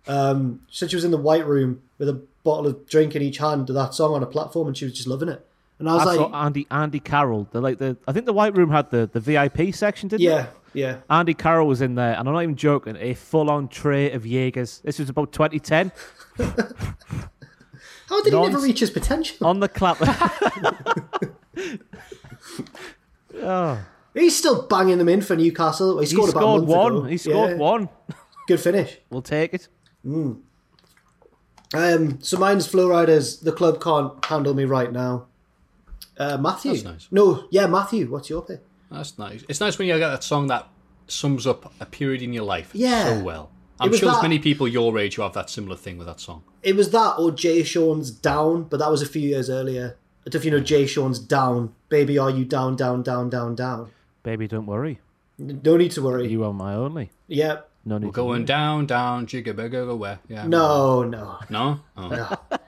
um, 0.06 0.60
she 0.68 0.78
said 0.78 0.90
she 0.90 0.96
was 0.96 1.04
in 1.04 1.10
the 1.12 1.16
White 1.16 1.46
Room 1.46 1.82
with 1.98 2.08
a 2.08 2.20
bottle 2.42 2.66
of 2.66 2.86
drink 2.86 3.16
in 3.16 3.22
each 3.22 3.38
hand 3.38 3.66
to 3.68 3.72
that 3.72 3.94
song 3.94 4.14
on 4.14 4.22
a 4.22 4.26
platform, 4.26 4.66
and 4.68 4.76
she 4.76 4.84
was 4.84 4.94
just 4.94 5.08
loving 5.08 5.28
it. 5.28 5.46
And 5.78 5.88
I 5.88 5.94
was 5.94 6.02
I 6.02 6.04
like, 6.06 6.16
saw 6.16 6.44
Andy 6.44 6.66
Andy 6.70 7.00
Carroll. 7.00 7.48
The 7.50 7.60
like 7.60 7.78
the 7.78 7.96
I 8.06 8.12
think 8.12 8.26
the 8.26 8.32
White 8.32 8.54
Room 8.56 8.70
had 8.70 8.90
the, 8.90 9.08
the 9.12 9.20
VIP 9.20 9.74
section, 9.74 10.08
didn't 10.08 10.22
it? 10.22 10.30
yeah, 10.30 10.46
yeah. 10.72 10.98
Andy 11.10 11.34
Carroll 11.34 11.66
was 11.66 11.80
in 11.80 11.94
there, 11.96 12.14
and 12.16 12.28
I'm 12.28 12.34
not 12.34 12.42
even 12.42 12.56
joking. 12.56 12.96
A 13.00 13.14
full 13.14 13.50
on 13.50 13.68
tray 13.68 14.12
of 14.12 14.24
Jaegers. 14.24 14.80
This 14.84 14.98
was 14.98 15.08
about 15.08 15.32
2010 15.32 15.90
How 18.08 18.22
did 18.22 18.32
he 18.34 18.40
never 18.40 18.58
reach 18.58 18.80
his 18.80 18.90
potential? 18.90 19.46
on 19.46 19.60
the 19.60 19.68
clap. 19.68 19.98
He's 24.14 24.36
still 24.36 24.66
banging 24.66 24.98
them 24.98 25.08
in 25.08 25.20
for 25.22 25.34
Newcastle. 25.36 25.98
He 25.98 26.06
he 26.06 26.14
scored, 26.14 26.30
about 26.30 26.42
a 26.42 26.62
scored 26.62 26.68
one. 26.68 26.92
ago. 26.96 27.02
He 27.04 27.16
scored 27.18 27.50
Yeah. 27.50 27.56
one. 27.56 27.88
Good 28.46 28.60
finish. 28.60 28.98
We'll 29.10 29.22
take 29.22 29.54
it. 29.54 29.68
Um, 30.04 30.42
so 32.20 32.36
mine's 32.38 32.66
Flo 32.66 32.88
Rida's. 32.88 33.40
The 33.40 33.52
club 33.52 33.82
can't 33.82 34.24
handle 34.26 34.54
me 34.54 34.64
right 34.64 34.92
now. 34.92 35.26
Uh, 36.18 36.36
Matthew. 36.38 36.72
That's 36.72 36.84
nice. 36.84 37.08
No, 37.10 37.44
yeah, 37.50 37.66
Matthew. 37.66 38.10
What's 38.10 38.30
your 38.30 38.42
pick? 38.42 38.62
That's 38.90 39.18
nice. 39.18 39.44
It's 39.48 39.60
nice 39.60 39.78
when 39.78 39.88
you 39.88 39.98
get 39.98 40.08
that 40.08 40.22
song 40.24 40.46
that 40.48 40.68
sums 41.08 41.46
up 41.46 41.72
a 41.80 41.86
period 41.86 42.22
in 42.22 42.32
your 42.32 42.44
life 42.44 42.70
Yeah. 42.72 43.04
so 43.18 43.24
well. 43.24 43.50
I'm 43.80 43.90
was 43.90 43.98
sure 43.98 44.06
there's 44.08 44.18
that- 44.18 44.22
many 44.22 44.38
people 44.38 44.68
your 44.68 44.96
age 44.98 45.16
who 45.16 45.22
have 45.22 45.32
that 45.34 45.50
similar 45.50 45.76
thing 45.76 45.98
with 45.98 46.06
that 46.06 46.20
song. 46.20 46.42
It 46.62 46.76
was 46.76 46.90
that 46.90 47.16
or 47.18 47.32
Jay 47.32 47.62
Sean's 47.64 48.10
Down, 48.10 48.64
but 48.64 48.78
that 48.78 48.90
was 48.90 49.02
a 49.02 49.06
few 49.06 49.28
years 49.28 49.50
earlier. 49.50 49.96
I 50.26 50.30
don't 50.30 50.34
know 50.34 50.38
if 50.38 50.44
you 50.44 50.50
know 50.52 50.60
Jay 50.60 50.86
Sean's 50.86 51.18
Down. 51.18 51.74
Baby, 51.88 52.16
are 52.18 52.30
you 52.30 52.44
down, 52.44 52.76
down, 52.76 53.02
down, 53.02 53.28
down, 53.28 53.54
down? 53.56 53.90
Baby, 54.22 54.46
don't 54.48 54.66
worry. 54.66 55.00
No 55.36 55.76
need 55.76 55.90
to 55.92 56.02
worry. 56.02 56.28
You 56.28 56.44
are 56.44 56.52
my 56.54 56.74
only. 56.74 57.10
Yeah. 57.26 57.60
No 57.84 57.98
need. 57.98 58.06
We're 58.06 58.12
to 58.12 58.24
worry. 58.24 58.28
going 58.38 58.44
down, 58.46 58.86
down, 58.86 59.26
jigga 59.26 59.52
bigga 59.52 59.98
where? 59.98 60.20
Yeah. 60.28 60.46
No, 60.46 61.02
no. 61.02 61.38
No? 61.50 61.80
Oh. 61.96 62.08
No, 62.08 62.38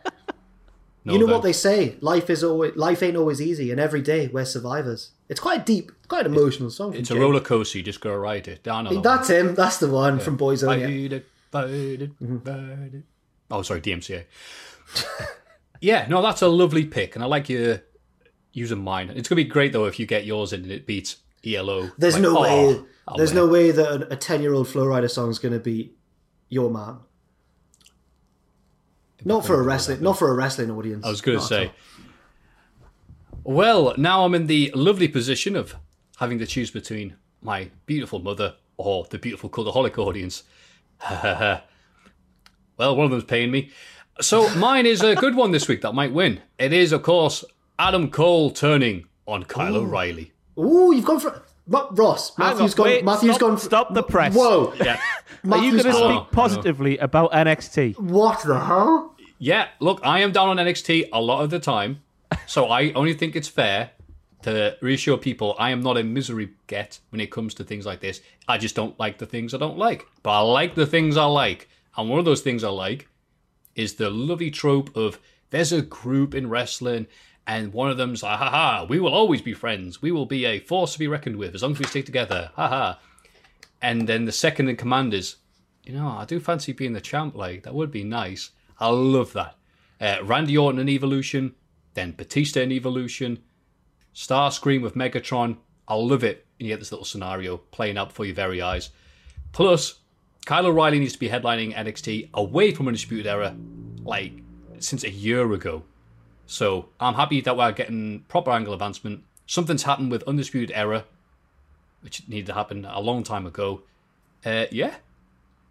you 1.12 1.18
know 1.18 1.26
what 1.26 1.42
they 1.42 1.52
say? 1.52 1.96
Life 2.00 2.30
is 2.30 2.42
always 2.42 2.74
life 2.76 3.02
ain't 3.02 3.16
always 3.16 3.40
easy, 3.40 3.70
and 3.70 3.80
every 3.80 4.02
day 4.02 4.28
we're 4.28 4.44
survivors. 4.44 5.10
It's 5.28 5.40
quite 5.40 5.66
deep, 5.66 5.92
quite 6.08 6.26
an 6.26 6.34
emotional 6.34 6.70
song. 6.70 6.92
from 6.92 7.00
It's 7.00 7.10
a 7.10 7.18
roller 7.18 7.40
coaster. 7.40 7.78
You 7.78 7.84
just 7.84 8.00
gotta 8.00 8.18
ride 8.18 8.48
it 8.48 8.62
down. 8.62 9.02
That's 9.02 9.28
him. 9.28 9.54
That's 9.54 9.78
the 9.78 9.88
one 9.88 10.18
from 10.18 10.36
yeah. 10.40 10.48
It, 11.16 11.26
ride 11.52 11.70
it, 11.70 12.20
Mm-hmm. 12.20 12.98
Oh, 13.50 13.62
sorry, 13.62 13.80
DMCA. 13.80 14.24
yeah, 15.80 16.06
no, 16.08 16.20
that's 16.22 16.42
a 16.42 16.48
lovely 16.48 16.84
pick, 16.84 17.14
and 17.14 17.22
I 17.24 17.26
like 17.26 17.48
you 17.48 17.80
using 18.52 18.82
mine. 18.82 19.12
It's 19.14 19.28
gonna 19.28 19.36
be 19.36 19.44
great 19.44 19.72
though 19.72 19.84
if 19.84 19.98
you 19.98 20.06
get 20.06 20.24
yours 20.24 20.52
in 20.52 20.62
and 20.62 20.72
it 20.72 20.86
beats 20.86 21.18
ELO. 21.44 21.90
There's 21.98 22.14
Like, 22.14 22.22
no 22.22 22.38
oh, 22.38 22.42
way. 22.42 22.82
I'll 23.08 23.16
There's 23.16 23.32
win. 23.32 23.44
no 23.44 23.52
way 23.52 23.70
that 23.70 24.12
a 24.12 24.16
ten 24.16 24.42
year 24.42 24.52
old 24.54 24.68
Flo 24.68 24.84
Rida 24.84 25.10
song 25.10 25.30
is 25.30 25.38
going 25.38 25.54
to 25.54 25.60
beat 25.60 25.96
your 26.48 26.70
man. 26.70 26.98
Not 29.26 29.44
for 29.44 29.58
a 29.58 29.62
wrestling. 29.62 30.00
Not 30.02 30.18
for 30.18 30.30
a 30.30 30.34
wrestling 30.34 30.70
audience. 30.70 31.04
I 31.04 31.08
was 31.10 31.20
going 31.20 31.38
to 31.38 31.44
say. 31.44 31.72
Well, 33.42 33.92
now 33.96 34.24
I'm 34.24 34.34
in 34.34 34.46
the 34.46 34.70
lovely 34.74 35.08
position 35.08 35.56
of 35.56 35.74
having 36.18 36.38
to 36.38 36.46
choose 36.46 36.70
between 36.70 37.16
my 37.42 37.70
beautiful 37.86 38.20
mother 38.20 38.54
or 38.76 39.04
the 39.10 39.18
beautiful 39.18 39.50
cultaholic 39.50 39.98
audience. 39.98 40.44
well, 41.10 41.62
one 42.78 43.04
of 43.06 43.10
them's 43.10 43.24
paying 43.24 43.50
me. 43.50 43.70
So 44.20 44.52
mine 44.56 44.86
is 44.86 45.02
a 45.02 45.14
good 45.16 45.34
one 45.34 45.50
this 45.50 45.68
week 45.68 45.82
that 45.82 45.92
might 45.92 46.12
win. 46.12 46.40
It 46.58 46.72
is, 46.72 46.92
of 46.92 47.02
course, 47.02 47.44
Adam 47.78 48.10
Cole 48.10 48.50
turning 48.50 49.06
on 49.26 49.42
Kyle 49.44 49.76
O'Reilly. 49.76 50.32
Ooh, 50.58 50.92
you've 50.94 51.04
gone 51.04 51.20
for 51.20 51.42
Ma- 51.66 51.88
Ross. 51.90 52.34
Hang 52.36 52.56
Matthew's 52.56 52.72
on, 52.72 52.76
gone. 52.76 52.86
wait, 52.86 53.04
Matthew's 53.04 53.30
stop- 53.34 53.40
gone. 53.40 53.56
For, 53.58 53.64
stop 53.64 53.92
the 53.94 54.02
press. 54.02 54.34
Whoa. 54.34 54.72
Yeah. 54.82 55.00
Are 55.50 55.58
you 55.58 55.72
going 55.72 55.82
to 55.84 55.90
Oh, 55.92 56.16
speak 56.20 56.32
positively 56.32 56.96
about 56.98 57.32
NXT? 57.32 57.98
What 57.98 58.42
the 58.44 58.58
hell? 58.58 59.14
Yeah, 59.38 59.68
look, 59.80 60.00
I 60.02 60.20
am 60.20 60.32
down 60.32 60.48
on 60.48 60.56
NXT 60.56 61.10
a 61.12 61.20
lot 61.20 61.42
of 61.42 61.50
the 61.50 61.58
time, 61.58 62.02
so 62.46 62.66
I 62.68 62.92
only 62.92 63.12
think 63.14 63.36
it's 63.36 63.48
fair 63.48 63.90
to 64.42 64.76
reassure 64.80 65.18
people 65.18 65.56
I 65.58 65.70
am 65.70 65.82
not 65.82 65.98
a 65.98 66.04
misery 66.04 66.50
get 66.68 67.00
when 67.10 67.20
it 67.20 67.30
comes 67.30 67.52
to 67.54 67.64
things 67.64 67.84
like 67.84 68.00
this. 68.00 68.20
I 68.48 68.58
just 68.58 68.74
don't 68.74 68.98
like 68.98 69.18
the 69.18 69.26
things 69.26 69.52
I 69.52 69.58
don't 69.58 69.78
like, 69.78 70.06
but 70.22 70.30
I 70.30 70.40
like 70.40 70.74
the 70.74 70.86
things 70.86 71.16
I 71.16 71.24
like. 71.24 71.68
And 71.96 72.08
one 72.08 72.18
of 72.18 72.24
those 72.24 72.42
things 72.42 72.64
I 72.64 72.68
like 72.68 73.08
is 73.74 73.94
the 73.94 74.10
lovely 74.10 74.50
trope 74.50 74.96
of 74.96 75.18
there's 75.50 75.72
a 75.72 75.82
group 75.82 76.34
in 76.34 76.48
wrestling 76.48 77.06
and 77.46 77.72
one 77.72 77.90
of 77.90 77.96
them's 77.96 78.22
like, 78.22 78.38
ha 78.38 78.50
ha, 78.50 78.86
we 78.88 78.98
will 78.98 79.14
always 79.14 79.40
be 79.40 79.54
friends. 79.54 80.02
We 80.02 80.10
will 80.10 80.26
be 80.26 80.44
a 80.44 80.58
force 80.58 80.94
to 80.94 80.98
be 80.98 81.08
reckoned 81.08 81.36
with 81.36 81.54
as 81.54 81.62
long 81.62 81.72
as 81.72 81.78
we 81.78 81.84
stick 81.84 82.06
together. 82.06 82.50
Ha 82.54 82.68
ha. 82.68 82.98
And 83.80 84.08
then 84.08 84.24
the 84.24 84.32
second 84.32 84.68
in 84.68 84.76
command 84.76 85.14
is, 85.14 85.36
you 85.84 85.92
know, 85.92 86.08
I 86.08 86.24
do 86.24 86.40
fancy 86.40 86.72
being 86.72 86.92
the 86.92 87.00
champ. 87.00 87.36
Like, 87.36 87.62
that 87.62 87.74
would 87.74 87.92
be 87.92 88.02
nice. 88.02 88.50
I 88.78 88.88
love 88.88 89.32
that. 89.32 89.56
Uh, 90.00 90.22
Randy 90.22 90.56
Orton 90.56 90.80
in 90.80 90.88
Evolution, 90.88 91.54
then 91.94 92.12
Batista 92.12 92.60
in 92.60 92.72
Evolution, 92.72 93.38
Starscream 94.14 94.82
with 94.82 94.94
Megatron. 94.94 95.58
I 95.88 95.94
love 95.94 96.24
it. 96.24 96.46
And 96.58 96.66
you 96.66 96.72
get 96.72 96.80
this 96.80 96.92
little 96.92 97.04
scenario 97.04 97.58
playing 97.58 97.98
out 97.98 98.08
before 98.08 98.26
your 98.26 98.34
very 98.34 98.60
eyes. 98.60 98.90
Plus, 99.52 100.00
Kyle 100.46 100.66
O'Reilly 100.66 100.98
needs 100.98 101.12
to 101.14 101.18
be 101.18 101.28
headlining 101.28 101.74
NXT 101.74 102.30
away 102.34 102.72
from 102.72 102.86
Undisputed 102.86 103.26
Era, 103.26 103.56
like, 104.04 104.32
since 104.78 105.04
a 105.04 105.10
year 105.10 105.52
ago. 105.52 105.82
So 106.46 106.88
I'm 107.00 107.14
happy 107.14 107.40
that 107.40 107.56
we're 107.56 107.72
getting 107.72 108.24
proper 108.28 108.52
angle 108.52 108.72
advancement. 108.72 109.24
Something's 109.46 109.82
happened 109.82 110.10
with 110.10 110.22
Undisputed 110.24 110.72
Era, 110.74 111.04
which 112.00 112.26
needed 112.28 112.46
to 112.46 112.54
happen 112.54 112.84
a 112.84 113.00
long 113.00 113.24
time 113.24 113.46
ago. 113.46 113.82
Uh, 114.44 114.66
yeah, 114.70 114.94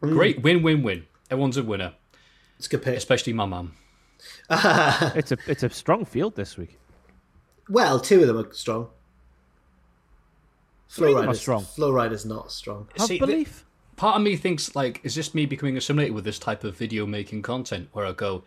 great 0.02 0.42
win, 0.42 0.62
win, 0.62 0.84
win. 0.84 1.06
Everyone's 1.32 1.58
a 1.58 1.64
winner, 1.64 1.94
It's 2.58 2.68
a 2.68 2.70
good 2.70 2.82
pick. 2.84 2.96
especially 2.98 3.34
my 3.34 3.46
mum. 3.46 3.74
It's 4.50 5.32
a 5.32 5.38
it's 5.48 5.64
a 5.64 5.70
strong 5.70 6.06
field 6.06 6.36
this 6.36 6.58
week. 6.58 6.78
Well, 7.70 8.00
two 8.00 8.22
of 8.22 8.28
them 8.28 8.38
are 8.38 8.54
strong. 8.54 8.90
do 10.96 11.02
you 11.02 11.08
mean 11.08 11.14
Flow 11.16 11.22
not 11.22 11.26
Rider's 11.28 11.42
strong? 11.42 11.64
Flo 11.66 11.92
Rida's 11.92 12.26
not 12.26 12.52
strong. 12.52 12.88
Have 12.98 13.08
See, 13.08 13.20
the- 13.20 13.26
belief. 13.26 13.66
part 13.96 14.16
of 14.18 14.22
me 14.22 14.36
thinks 14.38 14.76
like, 14.76 15.02
is 15.04 15.16
this 15.16 15.34
me 15.36 15.46
becoming 15.46 15.78
assimilated 15.78 16.14
with 16.16 16.24
this 16.24 16.40
type 16.40 16.64
of 16.64 16.78
video 16.78 17.06
making 17.06 17.42
content? 17.42 17.90
Where 17.94 18.06
I 18.06 18.12
go, 18.14 18.44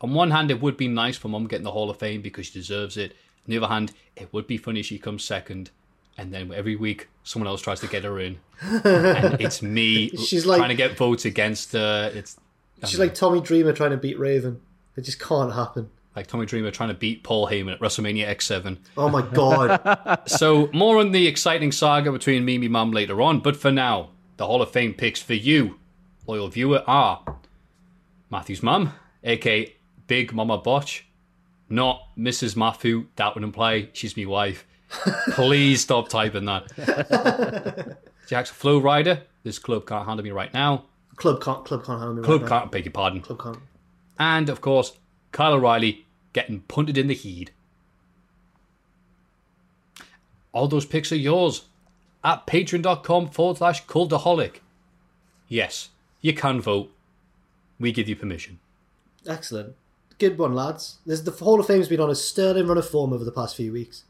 on 0.00 0.14
one 0.14 0.30
hand, 0.30 0.50
it 0.50 0.60
would 0.60 0.76
be 0.76 0.88
nice 0.88 1.16
for 1.16 1.28
mum 1.28 1.46
getting 1.48 1.64
the 1.64 1.72
Hall 1.72 1.90
of 1.90 1.98
Fame 1.98 2.22
because 2.22 2.46
she 2.46 2.52
deserves 2.52 2.96
it. 2.96 3.12
On 3.12 3.50
the 3.50 3.56
other 3.58 3.66
hand, 3.68 3.92
it 4.16 4.32
would 4.32 4.46
be 4.46 4.56
funny 4.58 4.82
she 4.82 4.98
comes 4.98 5.24
second, 5.24 5.70
and 6.18 6.32
then 6.32 6.52
every 6.52 6.76
week 6.76 7.08
someone 7.24 7.48
else 7.48 7.62
tries 7.62 7.80
to 7.80 7.86
get 7.88 8.04
her 8.04 8.20
in, 8.20 8.38
and 8.62 9.40
it's 9.40 9.62
me 9.62 10.10
She's 10.10 10.46
like- 10.46 10.58
trying 10.58 10.68
to 10.70 10.74
get 10.76 10.96
votes 10.96 11.24
against 11.24 11.72
her. 11.72 12.12
It's 12.14 12.38
She's 12.86 12.98
like 12.98 13.14
Tommy 13.14 13.40
Dreamer 13.40 13.72
trying 13.72 13.90
to 13.90 13.96
beat 13.96 14.18
Raven. 14.18 14.60
It 14.96 15.02
just 15.02 15.20
can't 15.20 15.52
happen. 15.52 15.90
like 16.16 16.26
Tommy 16.26 16.46
Dreamer 16.46 16.70
trying 16.70 16.88
to 16.88 16.94
beat 16.94 17.22
Paul 17.22 17.46
Heyman 17.48 17.72
at 17.72 17.80
WrestleMania 17.80 18.26
X7. 18.28 18.78
Oh 18.96 19.08
my 19.08 19.22
god. 19.22 20.20
So 20.26 20.68
more 20.72 20.98
on 20.98 21.12
the 21.12 21.26
exciting 21.26 21.72
saga 21.72 22.10
between 22.12 22.44
Mimi 22.44 22.66
and 22.66 22.72
mum 22.72 22.90
later 22.92 23.20
on, 23.22 23.40
but 23.40 23.56
for 23.56 23.70
now, 23.70 24.10
the 24.36 24.46
Hall 24.46 24.60
of 24.62 24.70
Fame 24.70 24.94
picks 24.94 25.20
for 25.22 25.34
you, 25.34 25.78
loyal 26.26 26.48
viewer, 26.48 26.82
are 26.86 27.22
Matthew's 28.30 28.62
mum, 28.62 28.92
aka 29.24 29.72
Big 30.06 30.32
Mama 30.32 30.58
Botch, 30.58 31.06
not 31.68 32.02
Mrs. 32.18 32.56
Matthew. 32.56 33.06
That 33.16 33.34
would 33.34 33.44
imply 33.44 33.88
she's 33.92 34.16
my 34.16 34.24
wife. 34.24 34.64
Please 35.32 35.82
stop 35.82 36.08
typing 36.08 36.46
that. 36.46 37.98
Jack's 38.28 38.50
Flo 38.50 38.80
Rida. 38.80 39.22
This 39.44 39.58
club 39.58 39.86
can't 39.86 40.06
handle 40.06 40.24
me 40.24 40.30
right 40.30 40.52
now. 40.52 40.84
Club 41.18 41.42
can't. 41.42 41.64
Club 41.64 41.84
can't 41.84 41.98
handle 41.98 42.14
me. 42.16 42.22
Club 42.22 42.42
right 42.42 42.50
now. 42.50 42.58
can't 42.60 42.72
beg 42.72 42.84
your 42.86 42.92
pardon. 42.92 43.20
Club 43.20 43.40
can't. 43.42 43.58
And 44.18 44.48
of 44.48 44.60
course, 44.60 44.92
Kyle 45.32 45.52
O'Reilly 45.52 46.06
getting 46.32 46.60
punted 46.60 46.96
in 46.96 47.06
the 47.08 47.14
heat. 47.14 47.50
All 50.52 50.66
those 50.68 50.86
picks 50.86 51.12
are 51.12 51.16
yours 51.16 51.66
at 52.24 52.46
patreon.com 52.46 53.28
forward 53.30 53.58
slash 53.58 53.84
cultaholic. 53.86 54.56
Yes, 55.48 55.90
you 56.20 56.32
can 56.32 56.60
vote. 56.60 56.90
We 57.78 57.92
give 57.92 58.08
you 58.08 58.16
permission. 58.16 58.58
Excellent. 59.26 59.74
Good 60.18 60.36
one, 60.36 60.54
lads. 60.54 60.98
This, 61.06 61.20
the 61.20 61.30
Hall 61.30 61.60
of 61.60 61.66
Fame's 61.66 61.86
been 61.88 62.00
on 62.00 62.10
a 62.10 62.14
sterling 62.14 62.66
run 62.66 62.76
of 62.78 62.88
form 62.88 63.12
over 63.12 63.24
the 63.24 63.30
past 63.30 63.54
few 63.54 63.72
weeks. 63.72 64.02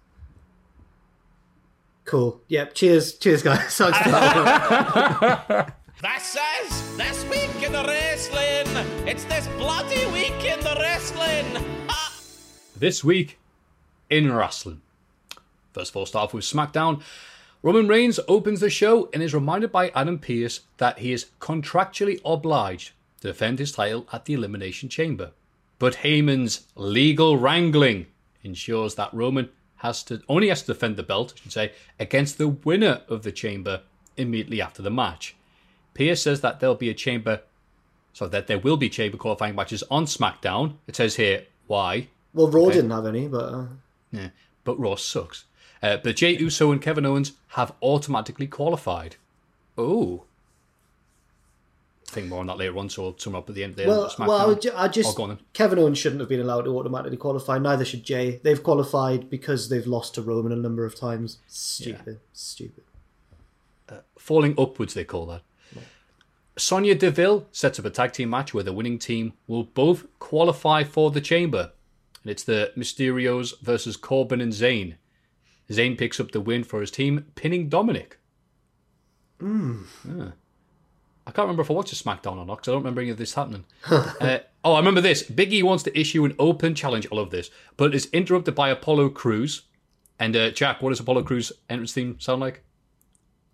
Cool. 2.07 2.41
Yep. 2.49 2.75
Cheers. 2.75 3.15
Cheers, 3.19 3.43
guys. 3.43 3.59
Thanks 3.77 3.99
for 3.99 4.09
that 4.11 5.47
one. 5.49 5.73
That 6.01 6.23
says 6.23 6.41
This 6.99 7.25
week 7.27 7.63
in 7.63 7.71
the 7.71 7.85
wrestling! 7.85 9.07
It's 9.07 9.23
this 9.27 9.47
bloody 9.57 10.05
week 10.07 10.45
in 10.45 10.59
the 10.59 10.77
wrestling! 10.81 11.47
Ha! 11.87 12.21
This 12.77 13.05
week 13.05 13.39
in 14.11 14.33
wrestling. 14.33 14.81
First 15.73 15.93
of 15.93 15.97
all, 15.97 16.07
start 16.07 16.25
off 16.25 16.35
with 16.35 16.43
SmackDown. 16.43 17.01
Roman 17.63 17.87
Reigns 17.87 18.19
opens 18.27 18.59
the 18.59 18.69
show 18.69 19.09
and 19.15 19.23
is 19.23 19.33
reminded 19.33 19.71
by 19.71 19.91
Adam 19.91 20.19
Pearce 20.19 20.63
that 20.79 20.99
he 20.99 21.13
is 21.13 21.27
contractually 21.41 22.21
obliged 22.25 22.91
to 23.21 23.29
defend 23.29 23.61
his 23.61 23.71
title 23.71 24.09
at 24.13 24.25
the 24.25 24.35
Elimination 24.35 24.89
Chamber. 24.89 25.31
But 25.79 25.99
Heyman's 25.99 26.67
legal 26.75 27.37
wrangling 27.37 28.07
ensures 28.43 28.97
that 28.97 29.15
Roman 29.15 29.51
has 29.77 30.03
to 30.03 30.21
only 30.29 30.49
has 30.49 30.63
to 30.63 30.73
defend 30.75 30.97
the 30.97 31.05
belt, 31.05 31.35
I 31.37 31.41
should 31.43 31.53
say, 31.53 31.73
against 32.01 32.39
the 32.39 32.49
winner 32.49 33.03
of 33.07 33.23
the 33.23 33.31
chamber 33.31 33.83
immediately 34.17 34.61
after 34.61 34.83
the 34.83 34.91
match. 34.91 35.37
Pearce 35.99 36.23
says 36.23 36.41
that 36.43 36.61
there'll 36.61 36.77
be 36.77 36.91
a 36.91 36.95
chamber 36.95 37.41
so 38.13 38.29
that 38.29 38.47
there 38.47 38.59
will 38.61 38.77
be 38.77 38.89
chamber 38.89 39.17
qualifying 39.19 39.57
matches 39.57 39.83
on 39.91 40.05
SmackDown. 40.07 40.75
It 40.87 40.95
says 40.95 41.17
here 41.17 41.45
why. 41.67 42.07
Well, 42.33 42.49
Raw 42.49 42.63
Okay. 42.67 42.75
didn't 42.77 42.93
have 42.93 43.07
any, 43.07 43.27
but 43.27 43.53
uh, 43.53 43.65
Yeah, 44.13 44.29
but 44.63 44.79
Raw 44.79 44.95
sucks. 44.95 45.45
Uh, 45.83 45.97
but 45.97 46.15
Jay 46.15 46.37
Uso 46.39 46.71
and 46.71 46.81
Kevin 46.81 47.05
Owens 47.05 47.33
have 47.49 47.73
automatically 47.83 48.47
qualified. 48.47 49.17
Oh. 49.77 50.23
I 52.07 52.11
Think 52.13 52.29
more 52.29 52.41
on 52.41 52.47
that 52.47 52.59
later 52.59 52.79
on, 52.79 52.89
so 52.89 53.07
I'll 53.07 53.19
sum 53.19 53.35
up 53.35 53.49
at 53.49 53.55
the 53.57 53.65
end 53.65 53.73
of 53.73 53.77
the 53.79 53.87
well, 53.89 54.09
SmackDown. 54.09 54.27
well, 54.29 54.51
I, 54.51 54.55
ju- 54.55 54.73
I 54.75 54.85
Oh, 54.85 54.89
just 54.89 55.17
go 55.17 55.25
on. 55.25 55.39
Kevin 55.53 55.79
Owens 55.81 55.99
shouldn't 55.99 56.21
have 56.21 56.29
been 56.29 56.41
allowed 56.41 56.63
to 56.63 56.79
automatically 56.79 57.17
qualify. 57.19 57.59
Neither 57.59 57.85
should 57.85 58.05
Jay. 58.05 58.41
They've 58.45 58.63
qualified 58.63 59.29
because 59.29 59.69
they've 59.69 59.87
lost 59.87 60.15
to 60.15 60.23
Roman 60.23 60.53
a 60.53 60.57
number 60.57 60.85
of 60.87 60.95
times. 60.95 61.39
Stupid, 61.49 62.21
stupid. 62.33 62.85
Falling 64.17 64.55
upwards, 64.59 64.95
they 64.95 65.05
call 65.05 65.27
that. 65.27 65.43
Sonya 66.59 66.95
Deville 66.95 67.47
sets 67.53 67.79
up 67.79 67.85
a 67.85 67.91
tag 67.91 68.13
team 68.13 68.31
match 68.31 68.53
where 68.53 68.65
the 68.65 68.73
winning 68.73 68.99
team 68.99 69.33
will 69.47 69.65
both 69.65 70.07
qualify 70.19 70.85
for 70.85 71.11
the 71.11 71.21
chamber. 71.21 71.73
And 72.23 72.31
it's 72.31 72.45
the 72.45 72.73
Mysterios 72.77 73.61
versus 73.63 73.97
Corbin 73.97 74.41
and 74.41 74.53
Zayn. 74.53 74.97
Zayn 75.71 75.97
picks 75.97 76.19
up 76.19 76.33
the 76.33 76.41
win 76.41 76.65
for 76.65 76.81
his 76.81 76.91
team, 76.91 77.27
pinning 77.35 77.69
Dominic. 77.69 78.19
Mm. 79.41 79.85
Yeah. 80.05 80.31
I 81.27 81.31
can't 81.31 81.45
remember 81.45 81.63
if 81.63 81.71
I 81.71 81.75
watched 81.75 81.93
a 81.93 81.97
SmackDown 81.97 82.39
or 82.39 82.47
not 82.47 82.57
because 82.57 82.69
I 82.69 82.73
don't 82.73 82.81
remember 82.81 83.03
any 83.03 83.11
of 83.11 83.19
this 83.19 83.35
happening. 83.35 83.67
uh, 83.91 84.39
oh, 84.65 84.73
I 84.73 84.79
remember 84.79 85.03
this. 85.03 85.23
Biggie 85.23 85.63
wants 85.63 85.85
to 85.85 85.99
issue 85.99 86.25
an 86.25 86.35
open 86.39 86.75
challenge. 86.75 87.07
I 87.13 87.15
love 87.15 87.31
this, 87.31 87.51
but 87.77 87.95
is 87.95 88.09
interrupted 88.13 88.55
by 88.55 88.71
Apollo 88.71 89.11
Crews. 89.11 89.63
And 90.19 90.35
uh, 90.35 90.51
Jack, 90.51 90.81
what 90.81 90.89
does 90.89 91.01
Apollo 91.01 91.25
Crews 91.25 91.53
entrance 91.69 91.93
theme 91.93 92.19
sound 92.19 92.41
like? 92.41 92.65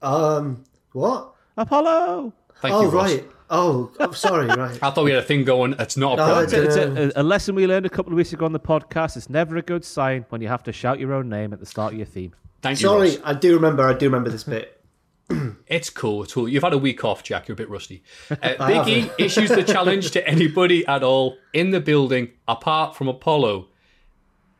Um, 0.00 0.64
what? 0.92 1.34
Apollo. 1.56 2.32
Thank 2.64 2.74
oh 2.74 2.82
you, 2.82 2.88
Ross. 2.88 3.10
right. 3.12 3.30
Oh, 3.50 3.92
I'm 4.00 4.14
sorry. 4.14 4.46
Right. 4.56 4.78
I 4.82 4.90
thought 4.90 5.04
we 5.04 5.10
had 5.10 5.20
a 5.22 5.26
thing 5.26 5.44
going. 5.44 5.74
It's 5.78 5.96
not 5.96 6.14
a 6.14 6.16
No, 6.16 6.24
problem. 6.24 6.44
it's 6.44 6.52
It's 6.54 6.76
Uh, 6.76 7.12
a, 7.16 7.20
a, 7.20 7.22
a 7.22 7.24
lesson 7.24 7.54
we 7.54 7.66
learned 7.66 7.84
a 7.86 7.90
couple 7.90 8.12
of 8.12 8.16
weeks 8.16 8.32
ago 8.32 8.44
on 8.46 8.52
the 8.52 8.58
podcast. 8.60 9.16
It's 9.16 9.28
never 9.30 9.56
a 9.58 9.62
good 9.62 9.84
sign 9.84 10.24
when 10.30 10.40
you 10.40 10.48
have 10.48 10.62
to 10.64 10.72
shout 10.72 10.98
your 10.98 11.12
own 11.12 11.28
name 11.28 11.52
at 11.52 11.60
the 11.60 11.66
start 11.66 11.92
of 11.92 11.98
your 11.98 12.06
theme. 12.06 12.32
Thank 12.62 12.80
you, 12.80 12.88
Sorry, 12.88 13.10
Ross. 13.10 13.18
I 13.24 13.34
do 13.34 13.54
remember. 13.54 13.82
I 13.86 13.92
do 13.92 14.06
remember 14.06 14.30
this 14.30 14.44
bit. 14.44 14.80
It's 15.66 15.90
cool. 15.90 16.22
It's 16.22 16.32
cool. 16.34 16.48
You've 16.48 16.62
had 16.62 16.72
a 16.72 16.78
week 16.78 17.04
off, 17.04 17.22
Jack. 17.22 17.46
You're 17.48 17.54
a 17.54 17.56
bit 17.56 17.68
rusty. 17.70 18.02
Uh, 18.30 18.36
I 18.58 18.82
Big 18.84 18.88
E 18.88 19.00
haven't. 19.00 19.12
issues 19.20 19.48
the 19.50 19.62
challenge 19.62 20.10
to 20.12 20.26
anybody 20.28 20.86
at 20.86 21.02
all 21.02 21.36
in 21.52 21.70
the 21.70 21.80
building 21.80 22.30
apart 22.48 22.96
from 22.96 23.08
Apollo. 23.08 23.68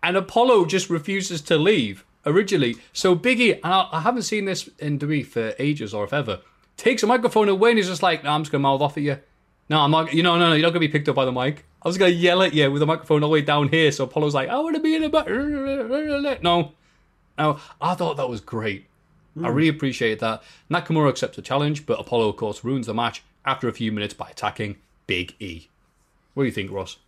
And 0.02 0.16
Apollo 0.18 0.66
just 0.66 0.90
refuses 0.90 1.40
to 1.42 1.56
leave 1.56 2.04
originally. 2.26 2.76
So 2.92 3.14
Big 3.14 3.40
E, 3.40 3.52
and 3.54 3.64
I, 3.64 3.88
I 3.92 4.00
haven't 4.00 4.22
seen 4.22 4.44
this 4.44 4.68
in 4.78 4.98
WWE 4.98 5.26
for 5.26 5.54
ages 5.58 5.94
or 5.94 6.04
if 6.04 6.12
ever, 6.12 6.40
takes 6.76 7.02
a 7.02 7.06
microphone 7.06 7.48
away 7.48 7.70
and 7.70 7.78
he's 7.78 7.88
just 7.88 8.02
like, 8.02 8.24
no, 8.24 8.30
I'm 8.30 8.42
just 8.42 8.52
going 8.52 8.60
to 8.60 8.68
mouth 8.68 8.80
off 8.80 8.96
at 8.96 9.02
you. 9.02 9.18
No, 9.68 9.80
I'm 9.80 9.90
not, 9.90 10.12
you 10.12 10.22
know, 10.22 10.36
no, 10.38 10.50
no, 10.50 10.54
you're 10.54 10.62
not 10.62 10.72
going 10.72 10.82
to 10.82 10.88
be 10.88 10.88
picked 10.88 11.08
up 11.08 11.16
by 11.16 11.24
the 11.24 11.32
mic. 11.32 11.64
I 11.82 11.88
was 11.88 11.98
going 11.98 12.12
to 12.12 12.16
yell 12.16 12.42
at 12.42 12.54
you 12.54 12.70
with 12.70 12.80
the 12.80 12.86
microphone 12.86 13.22
all 13.22 13.28
the 13.28 13.32
way 13.32 13.42
down 13.42 13.68
here. 13.68 13.90
So 13.92 14.04
Apollo's 14.04 14.34
like, 14.34 14.48
I 14.48 14.58
want 14.58 14.76
to 14.76 14.82
be 14.82 14.94
in 14.94 15.02
the 15.02 15.08
back. 15.08 15.26
No. 16.42 16.72
No, 17.36 17.58
I 17.80 17.94
thought 17.94 18.16
that 18.16 18.28
was 18.28 18.40
great. 18.40 18.86
I 19.42 19.48
really 19.48 19.68
appreciate 19.68 20.20
that. 20.20 20.44
Nakamura 20.70 21.08
accepts 21.08 21.34
the 21.34 21.42
challenge, 21.42 21.86
but 21.86 21.98
Apollo, 21.98 22.28
of 22.28 22.36
course, 22.36 22.62
ruins 22.62 22.86
the 22.86 22.94
match 22.94 23.24
after 23.44 23.66
a 23.68 23.72
few 23.72 23.90
minutes 23.90 24.14
by 24.14 24.30
attacking 24.30 24.76
Big 25.08 25.34
E. 25.40 25.68
What 26.34 26.44
do 26.44 26.46
you 26.46 26.52
think, 26.52 26.70
Ross? 26.70 26.98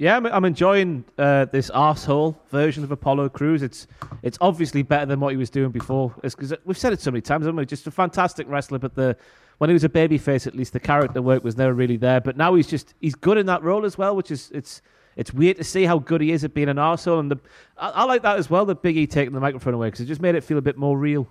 Yeah, 0.00 0.16
I'm, 0.16 0.24
I'm 0.24 0.46
enjoying 0.46 1.04
uh, 1.18 1.44
this 1.44 1.70
asshole 1.74 2.40
version 2.48 2.82
of 2.82 2.90
Apollo 2.90 3.28
Crews. 3.28 3.62
It's 3.62 3.86
it's 4.22 4.38
obviously 4.40 4.82
better 4.82 5.04
than 5.04 5.20
what 5.20 5.28
he 5.28 5.36
was 5.36 5.50
doing 5.50 5.70
before. 5.72 6.14
Because 6.22 6.54
we've 6.64 6.78
said 6.78 6.94
it 6.94 7.02
so 7.02 7.10
many 7.10 7.20
times, 7.20 7.44
haven't 7.44 7.56
we? 7.56 7.66
Just 7.66 7.86
a 7.86 7.90
fantastic 7.90 8.48
wrestler, 8.48 8.78
but 8.78 8.94
the 8.94 9.14
when 9.58 9.68
he 9.68 9.74
was 9.74 9.84
a 9.84 9.90
babyface, 9.90 10.46
at 10.46 10.56
least 10.56 10.72
the 10.72 10.80
character 10.80 11.20
work 11.20 11.44
was 11.44 11.58
never 11.58 11.74
really 11.74 11.98
there. 11.98 12.18
But 12.18 12.38
now 12.38 12.54
he's 12.54 12.66
just 12.66 12.94
he's 12.98 13.14
good 13.14 13.36
in 13.36 13.44
that 13.46 13.62
role 13.62 13.84
as 13.84 13.98
well, 13.98 14.16
which 14.16 14.30
is 14.30 14.50
it's 14.54 14.80
it's 15.16 15.34
weird 15.34 15.58
to 15.58 15.64
see 15.64 15.84
how 15.84 15.98
good 15.98 16.22
he 16.22 16.32
is 16.32 16.44
at 16.44 16.54
being 16.54 16.70
an 16.70 16.78
arsehole. 16.78 17.20
And 17.20 17.32
the, 17.32 17.38
I, 17.76 17.90
I 17.90 18.04
like 18.04 18.22
that 18.22 18.38
as 18.38 18.48
well. 18.48 18.64
The 18.64 18.74
Big 18.74 18.96
E 18.96 19.06
taking 19.06 19.34
the 19.34 19.40
microphone 19.40 19.74
away 19.74 19.88
because 19.88 20.00
it 20.00 20.06
just 20.06 20.22
made 20.22 20.34
it 20.34 20.42
feel 20.42 20.56
a 20.56 20.62
bit 20.62 20.78
more 20.78 20.96
real. 20.96 21.30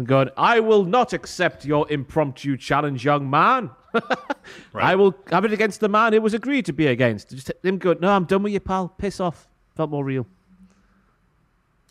And 0.00 0.06
going, 0.08 0.30
I 0.34 0.60
will 0.60 0.86
not 0.86 1.12
accept 1.12 1.66
your 1.66 1.86
impromptu 1.92 2.56
challenge, 2.56 3.04
young 3.04 3.28
man. 3.28 3.68
I 4.74 4.94
will 4.94 5.14
have 5.30 5.44
it 5.44 5.52
against 5.52 5.80
the 5.80 5.90
man 5.90 6.14
it 6.14 6.22
was 6.22 6.32
agreed 6.32 6.64
to 6.66 6.72
be 6.72 6.86
against. 6.86 7.28
Just 7.28 7.52
him 7.62 7.76
going, 7.76 8.00
no, 8.00 8.08
I'm 8.10 8.24
done 8.24 8.42
with 8.42 8.54
you, 8.54 8.60
pal. 8.60 8.88
Piss 8.96 9.20
off. 9.20 9.46
Felt 9.76 9.90
more 9.90 10.02
real. 10.02 10.26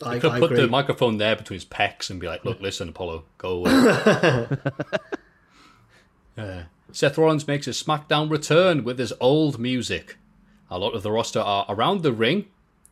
I, 0.04 0.16
You 0.16 0.22
could 0.22 0.32
I 0.32 0.40
put 0.40 0.52
agree. 0.54 0.62
the 0.64 0.68
microphone 0.70 1.18
there 1.18 1.36
between 1.36 1.58
his 1.58 1.66
pecs 1.66 2.10
and 2.10 2.20
be 2.20 2.26
like, 2.26 2.44
look, 2.44 2.60
listen, 2.62 2.90
Apollo, 2.90 3.26
go 3.38 3.64
away. 3.64 4.48
Uh, 6.36 6.64
Seth 6.92 7.18
Rollins 7.18 7.48
makes 7.48 7.68
a 7.68 7.72
SmackDown 7.72 8.32
return 8.32 8.84
with 8.84 8.98
his 8.98 9.14
old 9.20 9.60
music. 9.60 10.18
A 10.72 10.80
lot 10.80 10.96
of 10.96 11.04
the 11.04 11.12
roster 11.12 11.42
are 11.42 11.66
around 11.70 12.02
the 12.02 12.14
ring 12.14 12.48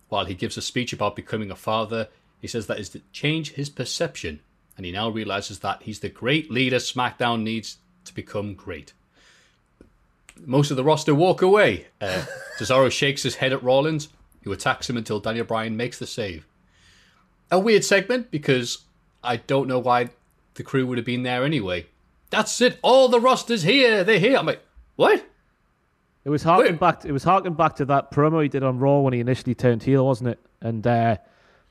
while 0.10 0.26
he 0.26 0.34
gives 0.36 0.58
a 0.58 0.62
speech 0.62 0.92
about 0.94 1.16
becoming 1.16 1.50
a 1.50 1.56
father. 1.56 2.10
He 2.40 2.48
says 2.48 2.68
that 2.68 2.78
is 2.80 2.90
to 2.90 3.02
change 3.14 3.54
his 3.54 3.70
perception, 3.70 4.42
and 4.78 4.86
he 4.86 4.92
now 4.92 5.10
realizes 5.10 5.60
that 5.60 5.82
he's 5.84 6.00
the 6.00 6.10
great 6.10 6.52
leader 6.52 6.78
SmackDown 6.78 7.42
needs 7.42 7.78
to 8.06 8.14
become 8.14 8.54
great. 8.54 8.94
Most 10.40 10.70
of 10.70 10.78
the 10.78 10.84
roster 10.84 11.16
walk 11.16 11.42
away. 11.42 11.88
Uh, 12.00 12.26
Cesaro 12.60 12.92
shakes 12.92 13.24
his 13.24 13.36
head 13.36 13.52
at 13.52 13.64
Rollins, 13.64 14.10
who 14.44 14.52
attacks 14.52 14.90
him 14.90 14.96
until 14.96 15.20
Daniel 15.20 15.46
Bryan 15.46 15.76
makes 15.76 15.98
the 15.98 16.06
save. 16.06 16.46
A 17.50 17.60
weird 17.60 17.84
segment 17.84 18.30
because 18.30 18.86
I 19.24 19.38
don't 19.38 19.68
know 19.68 19.80
why 19.80 20.10
the 20.54 20.64
crew 20.64 20.86
would 20.86 20.98
have 20.98 21.06
been 21.06 21.24
there 21.24 21.44
anyway. 21.44 21.88
That's 22.30 22.62
it. 22.62 22.78
All 22.82 23.08
the 23.08 23.20
rosters 23.20 23.64
here. 23.64 24.04
They're 24.04 24.20
here. 24.20 24.38
I'm 24.38 24.46
like, 24.46 24.62
what? 24.96 25.26
It 26.26 26.30
was 26.30 26.44
harking 26.44 26.76
back. 26.76 27.06
it 27.06 27.14
was 27.14 27.24
harking 27.24 27.54
back 27.54 27.78
to 27.78 27.86
that 27.86 28.12
promo 28.12 28.44
he 28.44 28.50
did 28.50 28.62
on 28.62 28.80
Raw 28.80 29.00
when 29.00 29.14
he 29.14 29.22
initially 29.22 29.56
turned 29.56 29.84
heel, 29.84 30.06
wasn't 30.06 30.32
it? 30.32 30.40
And 30.62 30.86
uh, 30.86 31.18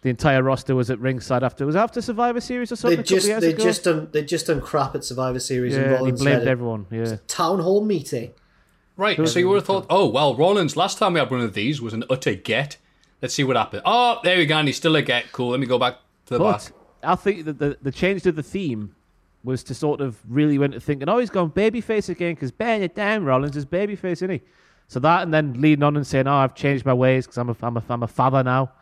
the 0.02 0.10
entire 0.10 0.42
roster 0.42 0.74
was 0.74 0.90
at 0.90 0.98
ringside 1.00 1.42
after. 1.42 1.66
Was 1.66 1.74
it 1.74 1.78
after 1.78 2.00
Survivor 2.00 2.40
Series 2.40 2.70
or 2.70 2.76
something? 2.76 2.98
They 2.98 3.00
a 3.00 3.04
couple 3.04 3.16
just 3.16 3.26
years 3.26 3.40
they 3.40 3.50
ago? 3.50 3.62
just 3.62 3.84
done 3.84 4.08
they 4.12 4.24
just 4.24 4.46
done 4.46 4.60
crap 4.60 4.94
at 4.94 5.04
Survivor 5.04 5.40
Series 5.40 5.72
yeah, 5.72 5.78
and 5.78 5.86
and 5.86 5.94
he 5.94 5.96
Rollins 5.98 6.22
blamed 6.22 6.38
had 6.38 6.48
a 6.48 6.50
everyone. 6.50 6.86
Yeah, 6.90 7.16
town 7.26 7.60
hall 7.60 7.84
meeting. 7.84 8.32
Right. 8.96 9.28
So 9.28 9.38
you 9.38 9.48
would 9.48 9.56
have 9.56 9.66
thought, 9.66 9.86
oh 9.90 10.08
well, 10.08 10.34
Rollins. 10.34 10.76
Last 10.76 10.98
time 10.98 11.14
we 11.14 11.20
had 11.20 11.30
one 11.30 11.40
of 11.40 11.54
these 11.54 11.82
was 11.82 11.92
an 11.92 12.04
utter 12.08 12.34
get. 12.34 12.78
Let's 13.20 13.34
see 13.34 13.44
what 13.44 13.56
happened. 13.56 13.82
Oh, 13.84 14.20
there 14.22 14.38
we 14.38 14.46
go. 14.46 14.56
And 14.58 14.68
he's 14.68 14.76
still 14.76 14.96
a 14.96 15.02
get. 15.02 15.32
Cool. 15.32 15.50
Let 15.50 15.60
me 15.60 15.66
go 15.66 15.78
back 15.78 15.96
to 16.26 16.34
the 16.34 16.38
but 16.38 16.52
back. 16.52 16.72
I 17.02 17.14
think 17.14 17.44
that 17.44 17.58
the 17.58 17.76
the 17.82 17.92
change 17.92 18.22
to 18.22 18.32
the 18.32 18.42
theme 18.42 18.94
was 19.44 19.62
to 19.64 19.74
sort 19.74 20.00
of 20.00 20.18
really 20.28 20.58
went 20.58 20.72
to 20.72 20.80
thinking, 20.80 21.08
oh, 21.08 21.18
he's 21.18 21.30
gone 21.30 21.50
babyface 21.50 22.08
again 22.08 22.34
because 22.34 22.50
bearing 22.50 22.82
it 22.82 22.94
down, 22.94 23.24
Rollins 23.24 23.56
is 23.56 23.64
babyface, 23.64 24.12
isn't 24.12 24.30
he? 24.30 24.42
So 24.88 25.00
that 25.00 25.22
and 25.22 25.32
then 25.32 25.60
leading 25.60 25.82
on 25.82 25.96
and 25.96 26.06
saying, 26.06 26.26
oh, 26.26 26.34
I've 26.34 26.54
changed 26.54 26.84
my 26.84 26.94
ways 26.94 27.26
because 27.26 27.38
I'm 27.38 27.50
a, 27.50 27.56
I'm 27.62 27.76
a 27.76 27.84
I'm 27.88 28.02
a 28.02 28.08
father 28.08 28.42
now. 28.42 28.72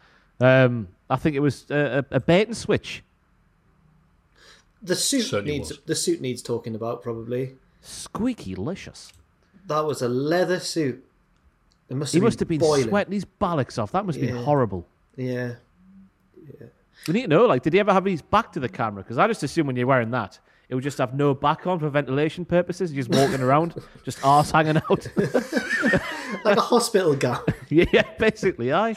Um, 0.41 0.89
I 1.11 1.17
think 1.17 1.37
it 1.37 1.41
was 1.41 1.67
a, 1.71 2.05
a, 2.11 2.17
a 2.17 2.21
bait 2.21 2.49
and 2.49 2.57
switch. 2.57 3.03
The 4.83 4.95
suit 4.97 5.23
Certainly 5.23 5.59
needs 5.59 5.69
was. 5.71 5.79
the 5.87 5.95
suit 5.95 6.21
needs 6.21 6.43
talking 6.43 6.75
about 6.75 7.03
probably. 7.03 7.57
Squeaky 7.81 8.55
licious. 8.55 9.13
That 9.67 9.81
was 9.85 10.03
a 10.03 10.09
leather 10.09 10.61
suit. 10.61 11.05
It 11.89 11.97
must 11.97 12.13
He 12.13 12.19
have 12.19 12.25
must 12.25 12.39
have 12.41 12.49
been 12.49 12.59
boiling. 12.61 12.89
sweating 12.89 13.13
his 13.13 13.25
bollocks 13.25 13.79
off. 13.83 13.93
That 13.93 14.05
must 14.07 14.19
have 14.19 14.29
Yeah. 14.29 14.35
been 14.37 14.45
horrible. 14.45 14.87
Yeah. 15.17 15.55
We 17.07 17.13
need 17.15 17.23
to 17.23 17.29
know, 17.29 17.45
like, 17.47 17.63
did 17.63 17.73
he 17.75 17.81
ever 17.81 17.93
have 17.93 18.05
his 18.07 18.23
back 18.23 18.53
to 18.53 18.61
the 18.61 18.69
camera? 18.69 19.03
Because 19.03 19.19
I 19.19 19.27
just 19.27 19.43
assume 19.43 19.67
when 19.67 19.77
you're 19.77 19.87
wearing 19.87 20.11
that, 20.13 20.39
it 20.69 20.75
would 20.75 20.85
just 20.85 20.97
have 20.99 21.15
no 21.15 21.35
back 21.35 21.67
on 21.67 21.79
for 21.79 21.89
ventilation 21.91 22.45
purposes. 22.47 22.93
You're 22.93 23.05
just 23.05 23.19
walking 23.19 23.43
around, 23.47 23.75
just 24.05 24.25
arse 24.25 24.51
hanging 24.51 24.77
out. 24.79 25.09
Like 26.45 26.57
a 26.59 26.61
hospital 26.63 27.15
gown. 27.15 27.41
yeah, 27.69 28.03
basically, 28.19 28.73
aye. 28.73 28.95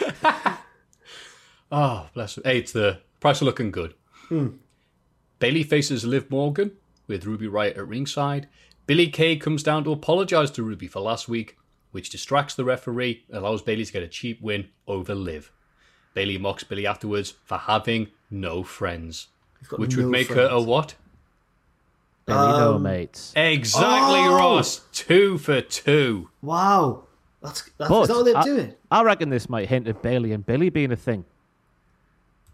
Oh, 1.72 2.08
bless 2.14 2.38
him. 2.38 2.44
Hey, 2.46 2.60
it's 2.60 2.72
the 2.72 3.00
price 3.20 3.42
of 3.42 3.46
looking 3.46 3.72
good. 3.72 3.94
Bayley 5.40 5.64
faces 5.64 6.06
Liv 6.06 6.30
Morgan 6.30 6.72
with 7.08 7.26
Ruby 7.26 7.48
Riott 7.48 7.78
at 7.78 7.88
ringside. 7.88 8.48
Billy 8.86 9.08
Kay 9.10 9.36
comes 9.38 9.64
down 9.64 9.84
to 9.84 9.92
apologise 9.92 10.50
to 10.52 10.64
Ruby 10.64 10.88
for 10.88 11.00
last 11.02 11.28
week, 11.28 11.58
which 11.92 12.10
distracts 12.10 12.56
the 12.56 12.64
referee 12.66 13.24
allows 13.32 13.62
Bayley 13.62 13.86
to 13.86 13.94
get 13.94 14.04
a 14.04 14.08
cheap 14.08 14.42
win 14.42 14.70
over 14.88 15.14
Liv. 15.14 15.52
Bayley 16.14 16.38
mocks 16.38 16.64
Billy 16.64 16.88
afterwards 16.88 17.36
for 17.46 17.58
having 17.58 18.08
no 18.32 18.64
friends, 18.64 19.28
which 19.78 19.96
no 19.96 20.04
would 20.04 20.12
make 20.12 20.30
her 20.30 20.46
a 20.46 20.50
friends. 20.50 20.66
what? 20.66 20.96
Billy 22.26 22.38
no 22.40 22.76
Um, 22.76 22.84
mates. 22.84 23.34
Exactly, 23.36 24.20
Oh! 24.20 24.36
Ross. 24.36 24.82
Two 24.92 25.38
for 25.38 25.62
two. 25.62 26.30
Wow. 26.42 27.04
That's, 27.42 27.70
that's 27.78 27.90
But 27.90 28.02
is 28.02 28.08
that 28.10 28.16
what 28.16 28.26
they're 28.26 28.38
I, 28.38 28.44
doing? 28.44 28.74
I 28.92 29.04
reckon 29.04 29.30
this 29.30 29.48
might 29.48 29.70
hint 29.70 29.88
at 29.88 30.02
Bayley 30.02 30.32
and 30.34 30.46
Billy 30.46 30.70
being 30.70 30.92
a 30.92 30.96
thing. 30.98 31.24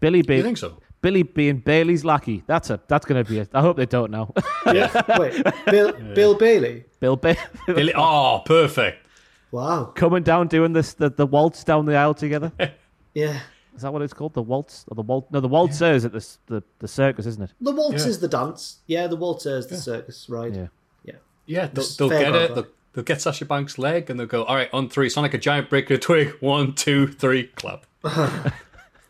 Billy 0.00 0.22
being 0.22 0.38
You 0.38 0.44
think 0.44 0.58
so? 0.58 0.78
Billy 1.00 1.22
being 1.22 1.58
Bayley's 1.58 2.04
lackey. 2.04 2.42
That's 2.46 2.70
a 2.70 2.80
that's 2.88 3.04
going 3.04 3.22
to 3.22 3.30
be. 3.30 3.38
A, 3.40 3.48
I 3.52 3.60
hope 3.60 3.76
they 3.76 3.86
don't 3.86 4.10
know. 4.10 4.32
yeah. 4.66 4.90
Wait, 5.18 5.44
Bill, 5.66 5.92
Bill 6.14 6.34
Bailey. 6.34 6.84
Bill 7.00 7.16
Bailey 7.16 7.38
Billy- 7.66 7.92
Oh, 7.96 8.42
perfect. 8.46 9.06
Wow. 9.50 9.84
coming 9.94 10.22
down 10.24 10.48
doing 10.48 10.72
this 10.72 10.94
the, 10.94 11.10
the 11.10 11.26
waltz 11.26 11.62
down 11.62 11.84
the 11.86 11.94
aisle 11.96 12.14
together. 12.14 12.52
Yeah. 13.14 13.38
Is 13.76 13.82
that 13.82 13.92
what 13.92 14.02
it's 14.02 14.12
called? 14.12 14.34
The 14.34 14.42
waltz 14.42 14.84
or 14.88 14.96
the 14.96 15.02
waltz? 15.02 15.30
No, 15.30 15.38
the 15.40 15.48
waltzers 15.48 16.04
at 16.04 16.12
the 16.12 16.26
the, 16.46 16.62
the 16.80 16.88
circus, 16.88 17.26
isn't 17.26 17.42
it? 17.44 17.52
The 17.60 17.70
waltz 17.70 18.04
is 18.06 18.18
the 18.18 18.26
dance. 18.26 18.78
Yeah, 18.88 19.06
the 19.06 19.14
waltz 19.14 19.46
is 19.46 19.68
the 19.68 19.76
circus 19.76 20.26
right? 20.28 20.52
Yeah. 20.52 20.66
Yeah. 21.04 21.14
Yeah, 21.46 21.66
they'll, 21.72 21.84
they'll 21.96 22.08
get 22.08 22.34
it. 22.34 22.54
They'll, 22.56 22.66
they'll 22.92 23.04
get 23.04 23.20
Sasha 23.20 23.44
Banks' 23.44 23.78
leg 23.78 24.10
and 24.10 24.18
they'll 24.18 24.26
go, 24.26 24.42
all 24.44 24.56
right, 24.56 24.68
on 24.72 24.88
three. 24.88 25.08
Sound 25.08 25.22
like 25.24 25.34
a 25.34 25.38
giant 25.38 25.70
breaker 25.70 25.96
twig. 25.96 26.30
One, 26.40 26.72
two, 26.72 27.06
three, 27.06 27.44
clap. 27.54 27.86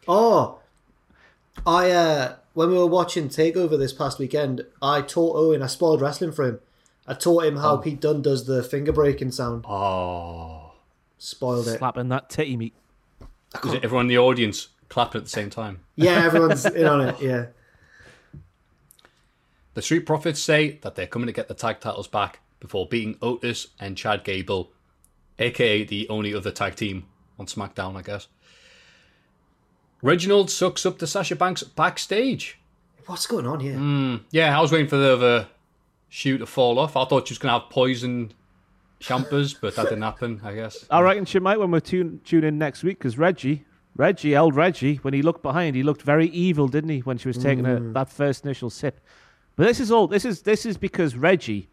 Oh, 0.07 0.59
I 1.67 1.91
uh, 1.91 2.37
when 2.55 2.71
we 2.71 2.77
were 2.77 2.87
watching 2.87 3.29
Takeover 3.29 3.79
this 3.79 3.93
past 3.93 4.19
weekend, 4.19 4.65
I 4.81 5.03
taught 5.03 5.37
Owen. 5.37 5.63
I 5.63 5.67
spoiled 5.67 6.01
wrestling 6.01 6.33
for 6.33 6.45
him. 6.45 6.61
I 7.07 7.15
taught 7.15 7.45
him 7.45 7.57
how 7.57 7.77
Pete 7.77 8.01
Dunne 8.01 8.23
does 8.23 8.47
the 8.47 8.63
finger 8.63 8.93
breaking 8.93 9.33
sound. 9.33 9.65
Oh. 9.69 10.73
Spoiled 11.19 11.69
it. 11.69 11.79
Slapping 11.79 12.09
that 12.09 12.31
titty 12.31 12.57
meat. 12.57 12.75
Is 13.65 13.75
it 13.75 13.85
everyone 13.85 14.07
in 14.07 14.09
the 14.09 14.19
audience 14.19 14.69
clapping 14.89 15.21
at 15.21 15.25
the 15.25 15.31
same 15.31 15.51
time? 15.51 15.81
Yeah, 15.97 16.25
everyone's 16.25 16.65
in 16.67 16.87
on 16.87 17.01
it. 17.03 17.21
Yeah. 17.21 17.47
The 19.75 19.83
Street 19.83 20.07
Profits 20.07 20.41
say 20.41 20.79
that 20.83 20.95
they're 20.95 21.07
coming 21.07 21.27
to 21.27 21.33
get 21.33 21.49
the 21.49 21.55
tag 21.55 21.81
titles 21.81 22.09
back 22.09 22.41
before 22.61 22.87
beating 22.87 23.19
Otis 23.21 23.69
and 23.79 23.97
Chad 23.97 24.25
Gable, 24.25 24.71
aka 25.39 25.85
the 25.85 26.09
only 26.09 26.33
other 26.35 26.51
tag 26.51 26.77
team 26.77 27.07
on 27.39 27.47
SmackDown, 27.47 27.97
I 27.97 28.03
guess. 28.03 28.29
Reginald 30.05 30.51
sucks 30.51 30.85
up 30.85 30.99
to 30.99 31.07
Sasha 31.07 31.35
Banks 31.35 31.63
backstage. 31.63 32.59
What's 33.07 33.27
going 33.27 33.47
on 33.47 33.61
here? 33.61 33.73
Hmm, 33.73 34.17
yeah, 34.33 34.57
I 34.57 34.61
was 34.61 34.71
waiting 34.71 34.87
for 34.87 34.99
the 34.99 35.15
other 35.15 35.49
shoe 36.11 36.37
to 36.37 36.45
fall 36.45 36.79
off. 36.79 36.95
I 36.95 37.07
thought 37.07 37.27
she 37.27 37.33
was 37.33 37.39
going 37.39 37.55
to 37.55 37.61
have 37.61 37.71
poison 37.71 38.31
champers, 39.01 39.55
but 39.55 39.75
that 39.77 39.85
didn't 39.85 40.03
happen, 40.03 40.43
I 40.45 40.53
guess. 40.53 40.85
I 40.91 41.01
reckon 41.01 41.25
she 41.25 41.39
might 41.39 41.59
when 41.59 41.71
we 41.71 41.81
tune 41.81 42.21
tune 42.23 42.45
in 42.45 42.59
next 42.59 42.83
week 42.83 42.99
because 42.99 43.17
Reggie, 43.17 43.65
Reggie, 43.97 44.37
old 44.37 44.55
Reggie, 44.55 44.97
when 44.97 45.15
he 45.15 45.23
looked 45.23 45.41
behind, 45.41 45.75
he 45.75 45.83
looked 45.83 46.03
very 46.03 46.27
evil, 46.29 46.69
didn't 46.69 46.91
he? 46.91 46.99
When 47.01 47.17
she 47.17 47.29
was 47.29 47.39
taking 47.39 47.65
a, 47.65 47.81
mm. 47.81 47.95
that 47.95 48.11
first 48.11 48.45
initial 48.45 48.69
sip. 48.69 49.01
But 49.57 49.65
this 49.65 49.81
is 49.81 49.91
all. 49.91 50.07
This 50.07 50.27
is 50.27 50.43
this 50.43 50.67
is 50.67 50.77
because 50.77 51.17
Reggie 51.17 51.71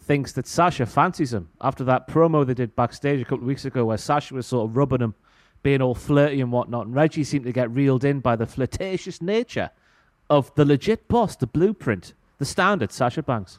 thinks 0.00 0.32
that 0.32 0.48
Sasha 0.48 0.84
fancies 0.84 1.32
him 1.32 1.48
after 1.60 1.84
that 1.84 2.08
promo 2.08 2.44
they 2.44 2.54
did 2.54 2.74
backstage 2.74 3.20
a 3.20 3.24
couple 3.24 3.44
of 3.44 3.46
weeks 3.46 3.64
ago, 3.64 3.84
where 3.84 3.98
Sasha 3.98 4.34
was 4.34 4.48
sort 4.48 4.68
of 4.68 4.76
rubbing 4.76 5.00
him, 5.00 5.14
being 5.62 5.82
all 5.82 5.94
flirty 5.94 6.40
and 6.40 6.52
whatnot, 6.52 6.86
and 6.86 6.94
Reggie 6.94 7.24
seemed 7.24 7.44
to 7.46 7.52
get 7.52 7.70
reeled 7.70 8.04
in 8.04 8.20
by 8.20 8.36
the 8.36 8.46
flirtatious 8.46 9.20
nature 9.20 9.70
of 10.30 10.54
the 10.54 10.64
legit 10.64 11.08
boss, 11.08 11.36
the 11.36 11.46
blueprint, 11.46 12.12
the 12.38 12.44
standard 12.44 12.92
Sasha 12.92 13.22
Banks. 13.22 13.58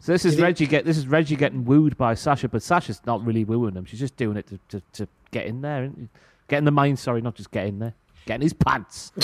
So 0.00 0.12
this 0.12 0.24
is 0.24 0.34
Did 0.34 0.38
he- 0.38 0.44
Reggie 0.44 0.66
get 0.66 0.84
this 0.84 0.96
is 0.96 1.06
Reggie 1.08 1.36
getting 1.36 1.64
wooed 1.64 1.96
by 1.96 2.14
Sasha, 2.14 2.48
but 2.48 2.62
Sasha's 2.62 3.00
not 3.06 3.24
really 3.24 3.44
wooing 3.44 3.74
him. 3.74 3.84
She's 3.84 3.98
just 4.00 4.16
doing 4.16 4.36
it 4.36 4.46
to, 4.48 4.58
to, 4.68 4.82
to 4.92 5.08
get 5.30 5.46
in 5.46 5.60
there, 5.62 5.84
isn't 5.84 6.08
get 6.48 6.58
in 6.58 6.64
the 6.64 6.70
mind. 6.70 6.98
Sorry, 6.98 7.20
not 7.20 7.34
just 7.34 7.50
get 7.50 7.66
in 7.66 7.78
there, 7.80 7.94
get 8.26 8.36
in 8.36 8.40
his 8.42 8.52
pants. 8.52 9.12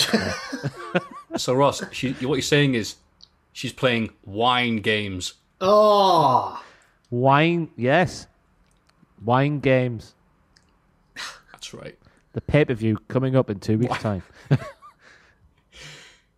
So, 1.37 1.53
Ross, 1.53 1.83
she, 1.91 2.13
what 2.13 2.35
you're 2.35 2.41
saying 2.41 2.75
is 2.75 2.95
she's 3.51 3.73
playing 3.73 4.11
wine 4.23 4.77
games. 4.77 5.33
Oh, 5.59 6.63
Wine, 7.09 7.69
yes, 7.75 8.27
wine 9.23 9.59
games. 9.59 10.14
That's 11.65 11.83
right. 11.83 11.97
The 12.33 12.41
pay 12.41 12.63
per 12.65 12.75
view 12.75 12.97
coming 13.07 13.35
up 13.35 13.49
in 13.49 13.59
two 13.59 13.79
weeks' 13.79 13.97
time. 13.97 14.21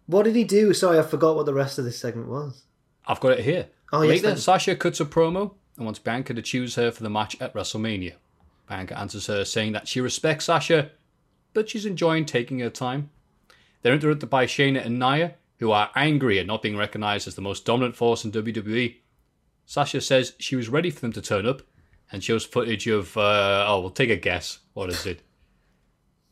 what 0.06 0.24
did 0.24 0.36
he 0.36 0.46
do? 0.46 0.74
Sorry, 0.74 0.98
I 0.98 1.02
forgot 1.02 1.36
what 1.36 1.46
the 1.46 1.54
rest 1.54 1.78
of 1.78 1.86
this 1.86 1.98
segment 1.98 2.30
was. 2.30 2.63
I've 3.06 3.20
got 3.20 3.34
it 3.34 3.44
here. 3.44 3.68
Oh, 3.92 4.04
yes, 4.04 4.10
Later, 4.10 4.28
then. 4.28 4.38
Sasha 4.38 4.76
cuts 4.76 5.02
a 5.02 5.06
promo 5.06 5.56
and 5.76 5.86
wants 5.86 6.00
Bianca 6.00 6.34
to 6.34 6.42
choose 6.42 6.76
her 6.76 6.92
for 6.92 7.04
the 7.04 7.10
match 7.10 7.36
at 7.42 7.54
WrestleMania. 7.54 8.13
Bianca 8.70 8.98
answers 8.98 9.28
her 9.28 9.44
saying 9.44 9.74
that 9.74 9.88
she 9.88 10.00
respects 10.00 10.46
Sasha, 10.46 10.92
but 11.54 11.70
she's 11.70 11.86
enjoying 11.86 12.26
taking 12.26 12.60
her 12.60 12.70
time. 12.70 13.10
They're 13.82 13.94
interrupted 13.94 14.30
by 14.30 14.46
Shayna 14.46 14.86
and 14.86 14.98
Nia, 14.98 15.36
who 15.60 15.72
are 15.72 15.90
angry 15.96 16.40
at 16.40 16.46
not 16.46 16.62
being 16.62 16.78
recognized 16.78 17.28
as 17.28 17.36
the 17.36 17.42
most 17.42 17.66
dominant 17.66 17.96
force 17.96 18.24
in 18.24 18.32
WWE. 18.32 18.98
Sasha 19.66 20.00
says 20.00 20.36
she 20.40 20.56
was 20.56 20.70
ready 20.70 20.90
for 20.90 21.02
them 21.02 21.13
to 21.13 21.22
turn 21.22 21.46
up 21.46 21.63
and 22.12 22.24
shows 22.24 22.46
footage 22.46 22.88
of, 22.88 23.15
uh, 23.17 23.65
oh, 23.67 23.82
we'll 23.82 23.89
take 23.89 24.10
a 24.10 24.15
guess. 24.15 24.60
What 24.74 24.89
is 24.89 25.06
it? 25.06 25.22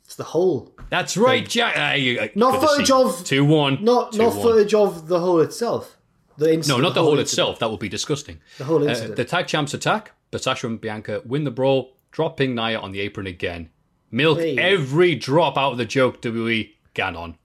It's 0.03 0.15
the 0.15 0.23
whole, 0.23 0.71
That's 0.89 1.17
right, 1.17 1.47
Jack. 1.47 1.75
Uh, 1.77 1.95
you, 1.95 2.19
uh, 2.19 2.27
Not 2.35 2.61
footage 2.61 2.91
of- 2.91 3.25
2 3.25 3.43
1. 3.43 3.83
not 3.83 4.15
not 4.15 4.33
footage 4.33 4.73
of 4.73 5.07
the 5.07 5.19
hole 5.19 5.39
itself. 5.41 5.97
The 6.37 6.57
No, 6.67 6.77
not 6.77 6.93
the 6.93 7.01
hole 7.01 7.17
incident. 7.17 7.21
itself. 7.29 7.59
That 7.59 7.71
would 7.71 7.79
be 7.79 7.89
disgusting. 7.89 8.39
The 8.57 8.65
whole 8.65 8.83
Uh, 8.83 8.89
incident. 8.89 9.15
the 9.15 9.25
tag 9.25 9.47
champs 9.47 9.73
attack, 9.73 10.11
but 10.31 10.43
Sasha 10.43 10.67
and 10.67 10.79
Bianca 10.79 11.21
win 11.25 11.43
the 11.43 11.51
brawl, 11.51 11.95
dropping 12.11 12.53
Nia 12.55 12.77
on 12.79 12.91
the 12.91 12.99
apron 12.99 13.25
again. 13.25 13.69
Milk 14.11 14.37
Hey. 14.39 14.57
every 14.57 15.15
drop 15.15 15.57
out 15.57 15.71
of 15.73 15.77
the 15.77 15.85
joke 15.85 16.21
WWE 16.21 16.75
Ganon. 16.93 17.35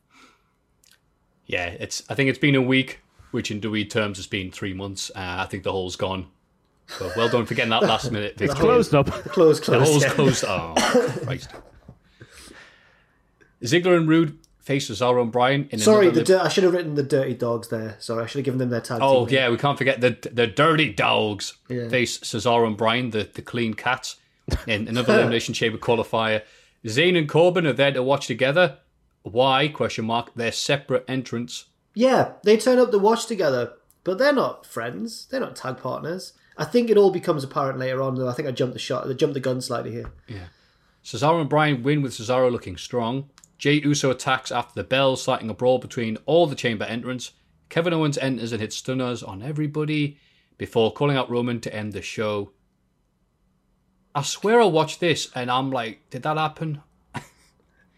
Yeah, 1.47 1.67
it's. 1.67 2.03
I 2.09 2.15
think 2.15 2.29
it's 2.31 2.39
been 2.39 2.55
a 2.55 2.63
week, 2.63 3.01
which 3.31 3.51
in 3.51 3.61
WWE 3.61 3.85
terms 3.89 4.19
has 4.19 4.27
been 4.27 4.51
three 4.51 4.75
months. 4.75 5.11
Uh, 5.17 5.37
I 5.39 5.47
think 5.47 5.63
the 5.65 5.73
hole's 5.73 5.97
gone. 5.97 6.27
So 6.99 7.11
well 7.17 7.29
done 7.29 7.47
for 7.47 7.55
getting 7.55 7.71
that 7.71 7.83
last 7.83 8.11
minute 8.13 8.37
victory. 8.37 8.59
Closed 8.61 8.95
up. 8.95 9.07
Close, 9.07 9.59
The 9.61 9.67
close. 9.67 9.89
hole's 9.89 10.03
yeah. 10.03 10.11
closed. 10.11 10.45
Oh, 10.47 10.75
Christ. 11.25 11.49
Ziggler 13.63 13.97
and 13.97 14.09
Rude 14.09 14.39
face 14.61 14.89
Cesaro 14.91 15.23
and 15.23 15.33
Bryan 15.33 15.69
in 15.71 15.79
Sorry, 15.79 16.07
another 16.07 16.23
the 16.25 16.33
lip- 16.35 16.45
I 16.45 16.49
should 16.49 16.65
have 16.65 16.73
written 16.73 16.95
the 16.95 17.03
Dirty 17.03 17.35
Dogs 17.35 17.69
there. 17.69 17.97
Sorry, 17.99 18.23
I 18.23 18.27
should 18.27 18.39
have 18.39 18.45
given 18.45 18.59
them 18.59 18.71
their 18.71 18.81
tag. 18.81 19.01
Oh 19.03 19.27
team. 19.27 19.35
yeah, 19.35 19.51
we 19.51 19.57
can't 19.57 19.77
forget 19.79 20.01
the 20.01 20.17
the 20.33 20.47
dirty 20.47 20.93
dogs 20.93 21.55
Yeah. 21.69 21.89
face 21.89 22.19
Cesaro 22.19 22.67
and 22.67 22.77
Bryan, 22.77 23.11
the, 23.11 23.29
the 23.33 23.43
clean 23.43 23.75
cats, 23.75 24.17
in 24.67 24.89
another 24.89 25.15
elimination 25.19 25.55
chamber 25.55 25.79
qualifier. 25.79 26.43
Zayn 26.87 27.17
and 27.19 27.29
Corbin 27.29 27.67
are 27.67 27.73
there 27.75 27.93
to 27.93 28.03
watch 28.03 28.27
together. 28.27 28.79
Why? 29.23 29.69
Question 29.69 30.07
mark. 30.07 30.31
They're 30.35 30.53
separate 30.53 31.05
entrants. 31.07 31.67
Yeah, 31.95 32.33
they 32.43 32.57
turn 32.57 32.79
up 32.79 32.91
to 32.93 32.99
watch 32.99 33.27
together, 33.27 33.75
but 34.05 34.17
they're 34.17 34.33
not 34.33 34.65
friends. 34.65 35.27
They're 35.31 35.41
not 35.41 35.57
tag 35.57 35.77
partners. 35.79 36.33
I 36.61 36.65
think 36.67 36.91
it 36.91 36.99
all 36.99 37.11
becomes 37.11 37.43
apparent 37.43 37.79
later 37.79 38.03
on. 38.03 38.15
Though 38.15 38.29
I 38.29 38.33
think 38.35 38.47
I 38.47 38.53
jumped 38.53 38.75
the 38.75 38.79
shot, 38.79 39.09
I 39.09 39.13
jumped 39.15 39.35
the 39.35 39.41
gun 39.41 39.61
slightly 39.61 39.91
here. 39.91 40.13
Yeah. 40.29 40.45
Cesaro 41.03 41.41
and 41.41 41.49
Bryan 41.49 41.83
win 41.83 42.03
with 42.03 42.13
Cesaro 42.13 42.53
looking 42.53 42.77
strong. 42.77 43.31
Jey 43.57 43.81
Uso 43.81 44.11
attacks 44.11 44.53
after 44.53 44.75
the 44.75 44.87
bell, 44.87 45.17
starting 45.17 45.49
a 45.49 45.55
brawl 45.55 45.79
between 45.79 46.19
all 46.27 46.47
the 46.47 46.55
chamber 46.55 46.85
entrants. 46.85 47.33
Kevin 47.71 47.95
Owens 47.95 48.19
enters 48.19 48.53
and 48.53 48.61
hits 48.61 48.77
stunners 48.77 49.23
on 49.23 49.43
everybody 49.43 50.19
before 50.59 50.93
calling 50.93 51.17
out 51.17 51.31
Roman 51.31 51.61
to 51.61 51.75
end 51.75 51.95
the 51.95 52.03
show. 52.03 52.51
I 54.15 54.23
swear 54.23 54.61
I 54.61 54.67
watched 54.67 55.01
this 55.01 55.31
and 55.35 55.51
I'm 55.51 55.71
like, 55.71 56.11
did 56.11 56.23
that 56.25 56.37
happen? 56.37 56.83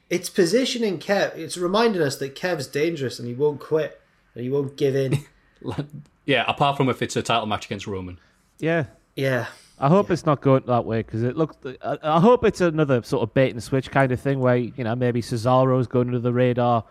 It's 0.08 0.28
positioning 0.28 0.98
Kev. 0.98 1.36
It's 1.36 1.56
reminding 1.56 2.02
us 2.02 2.18
that 2.18 2.36
Kev's 2.36 2.66
dangerous 2.66 3.18
and 3.18 3.26
he 3.26 3.34
won't 3.34 3.60
quit 3.60 4.00
and 4.34 4.44
he 4.44 4.50
won't 4.50 4.76
give 4.76 4.94
in. 4.94 5.24
Yeah, 6.24 6.44
apart 6.46 6.76
from 6.76 6.88
if 6.88 7.02
it's 7.02 7.16
a 7.16 7.22
title 7.22 7.46
match 7.46 7.66
against 7.66 7.86
Roman. 7.86 8.18
Yeah, 8.62 8.84
yeah, 9.16 9.46
I 9.80 9.88
hope 9.88 10.10
it's 10.12 10.24
not 10.24 10.40
going 10.40 10.62
that 10.66 10.84
way 10.84 11.02
because 11.02 11.24
it 11.24 11.36
looked. 11.36 11.66
I, 11.84 11.98
I 12.02 12.20
hope 12.20 12.44
it's 12.44 12.60
another 12.60 13.02
sort 13.02 13.24
of 13.24 13.34
bait 13.34 13.50
and 13.50 13.60
switch 13.60 13.90
kind 13.90 14.12
of 14.12 14.20
thing 14.20 14.38
where 14.38 14.56
you 14.56 14.84
know 14.84 14.94
maybe 14.94 15.20
Cesaro's 15.20 15.88
going 15.88 16.06
under 16.06 16.20
the 16.20 16.32
radar. 16.32 16.84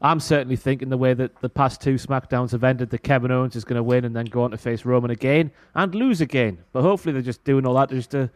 I'm 0.00 0.18
certainly 0.18 0.56
thinking 0.56 0.88
the 0.88 0.96
way 0.96 1.12
that 1.12 1.38
the 1.42 1.50
past 1.50 1.82
two 1.82 1.96
Smackdowns 1.96 2.52
have 2.52 2.64
ended, 2.64 2.88
that 2.88 3.02
Kevin 3.02 3.30
Owens 3.30 3.54
is 3.54 3.64
going 3.64 3.76
to 3.76 3.82
win 3.82 4.06
and 4.06 4.16
then 4.16 4.24
go 4.24 4.44
on 4.44 4.50
to 4.52 4.56
face 4.56 4.86
Roman 4.86 5.10
again 5.10 5.50
and 5.74 5.94
lose 5.94 6.22
again. 6.22 6.56
But 6.72 6.80
hopefully 6.80 7.12
they're 7.12 7.20
just 7.20 7.44
doing 7.44 7.66
all 7.66 7.74
that 7.74 7.90
just 7.90 8.12
to 8.12 8.30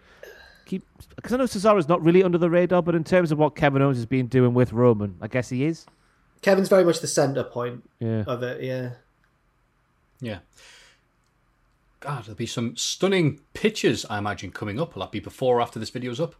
keep. 0.66 0.85
Because 1.16 1.32
I 1.32 1.39
know 1.39 1.45
Cesaro's 1.45 1.89
not 1.89 2.05
really 2.05 2.22
under 2.22 2.37
the 2.37 2.51
radar, 2.51 2.82
but 2.82 2.95
in 2.95 3.03
terms 3.03 3.32
of 3.32 3.39
what 3.39 3.57
Kevin 3.57 3.80
Owens 3.80 3.97
has 3.97 4.05
been 4.05 4.26
doing 4.26 4.53
with 4.53 4.74
Roman, 4.74 5.16
I 5.22 5.28
guess 5.28 5.49
he 5.49 5.64
is. 5.64 5.87
Kevin's 6.43 6.68
very 6.68 6.85
much 6.85 7.01
the 7.01 7.07
center 7.07 7.43
point 7.45 7.89
Yeah. 7.99 8.24
of 8.26 8.43
it. 8.43 8.62
Yeah, 8.62 8.91
Yeah. 10.20 10.41
God, 12.05 12.24
there'll 12.24 12.36
be 12.36 12.44
some 12.44 12.76
stunning 12.76 13.40
pictures, 13.55 14.05
I 14.11 14.18
imagine, 14.18 14.50
coming 14.50 14.78
up. 14.78 14.94
Will 14.94 15.00
that 15.00 15.11
be 15.12 15.20
before 15.20 15.57
or 15.59 15.61
after 15.62 15.78
this 15.78 15.88
video's 15.88 16.20
up? 16.20 16.34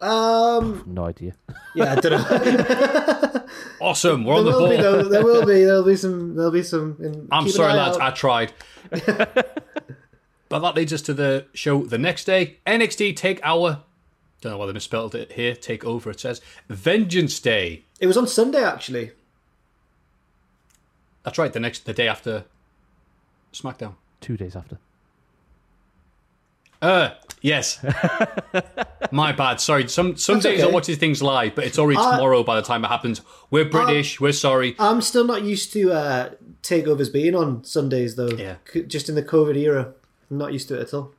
um, 0.00 0.84
No 0.86 1.06
idea. 1.06 1.34
yeah, 1.74 1.94
I 1.94 2.00
don't 2.00 2.12
know. 2.12 3.42
Awesome, 3.80 4.24
we're 4.24 4.34
on 4.34 4.44
there 4.44 4.52
the 4.54 4.58
will 4.60 4.68
be, 4.70 4.76
ball. 4.76 5.08
there 5.10 5.24
will 5.24 5.46
be, 5.46 5.64
there'll 5.64 5.84
be 5.84 5.96
some, 5.96 6.34
there'll 6.34 6.50
be 6.50 6.62
some. 6.62 6.96
In, 7.00 7.28
I'm 7.30 7.48
sorry, 7.48 7.74
lads, 7.74 7.96
out. 7.96 8.12
I 8.12 8.14
tried. 8.14 8.52
but 8.90 10.60
that 10.60 10.74
leads 10.74 10.92
us 10.92 11.02
to 11.02 11.14
the 11.14 11.46
show 11.52 11.84
the 11.84 11.98
next 11.98 12.24
day. 12.24 12.58
NXT 12.66 13.16
Take 13.16 13.40
Our. 13.44 13.82
Don't 14.40 14.52
know 14.52 14.58
why 14.58 14.66
they 14.66 14.72
misspelled 14.72 15.14
it 15.14 15.32
here. 15.32 15.54
Take 15.54 15.84
Over, 15.84 16.10
it 16.10 16.20
says. 16.20 16.40
Vengeance 16.68 17.38
Day. 17.40 17.84
It 18.00 18.06
was 18.06 18.16
on 18.16 18.26
Sunday 18.26 18.62
actually. 18.64 19.12
That's 21.22 21.38
right, 21.38 21.52
the 21.52 21.60
next 21.60 21.86
the 21.86 21.92
day 21.94 22.08
after 22.08 22.44
SmackDown. 23.52 23.94
Two 24.20 24.36
days 24.36 24.56
after. 24.56 24.78
Uh, 26.82 27.10
yes. 27.40 27.84
My 29.12 29.32
bad. 29.32 29.60
Sorry. 29.60 29.88
Some 29.88 30.16
some 30.16 30.36
That's 30.36 30.46
days 30.46 30.60
I 30.60 30.64
okay. 30.66 30.74
watch 30.74 30.86
these 30.86 30.98
things 30.98 31.22
live, 31.22 31.54
but 31.54 31.64
it's 31.64 31.78
already 31.78 31.98
Uh, 31.98 32.16
tomorrow 32.16 32.42
by 32.42 32.56
the 32.56 32.62
time 32.66 32.84
it 32.84 32.88
happens. 32.88 33.20
We're 33.50 33.64
British. 33.64 34.20
we're 34.20 34.32
sorry. 34.32 34.74
I'm 34.78 35.00
still 35.00 35.24
not 35.24 35.42
used 35.42 35.72
to 35.72 35.92
uh, 35.92 36.30
takeovers 36.62 37.12
being 37.12 37.34
on 37.34 37.64
Sundays 37.64 38.16
though. 38.16 38.28
Yeah. 38.28 38.56
C- 38.72 38.82
Just 38.82 39.08
in 39.08 39.14
the 39.14 39.22
COVID 39.22 39.56
era, 39.56 39.92
I'm 40.30 40.38
not 40.38 40.52
used 40.52 40.68
to 40.68 40.74
it 40.78 40.82
at 40.82 40.94
all. 40.94 41.12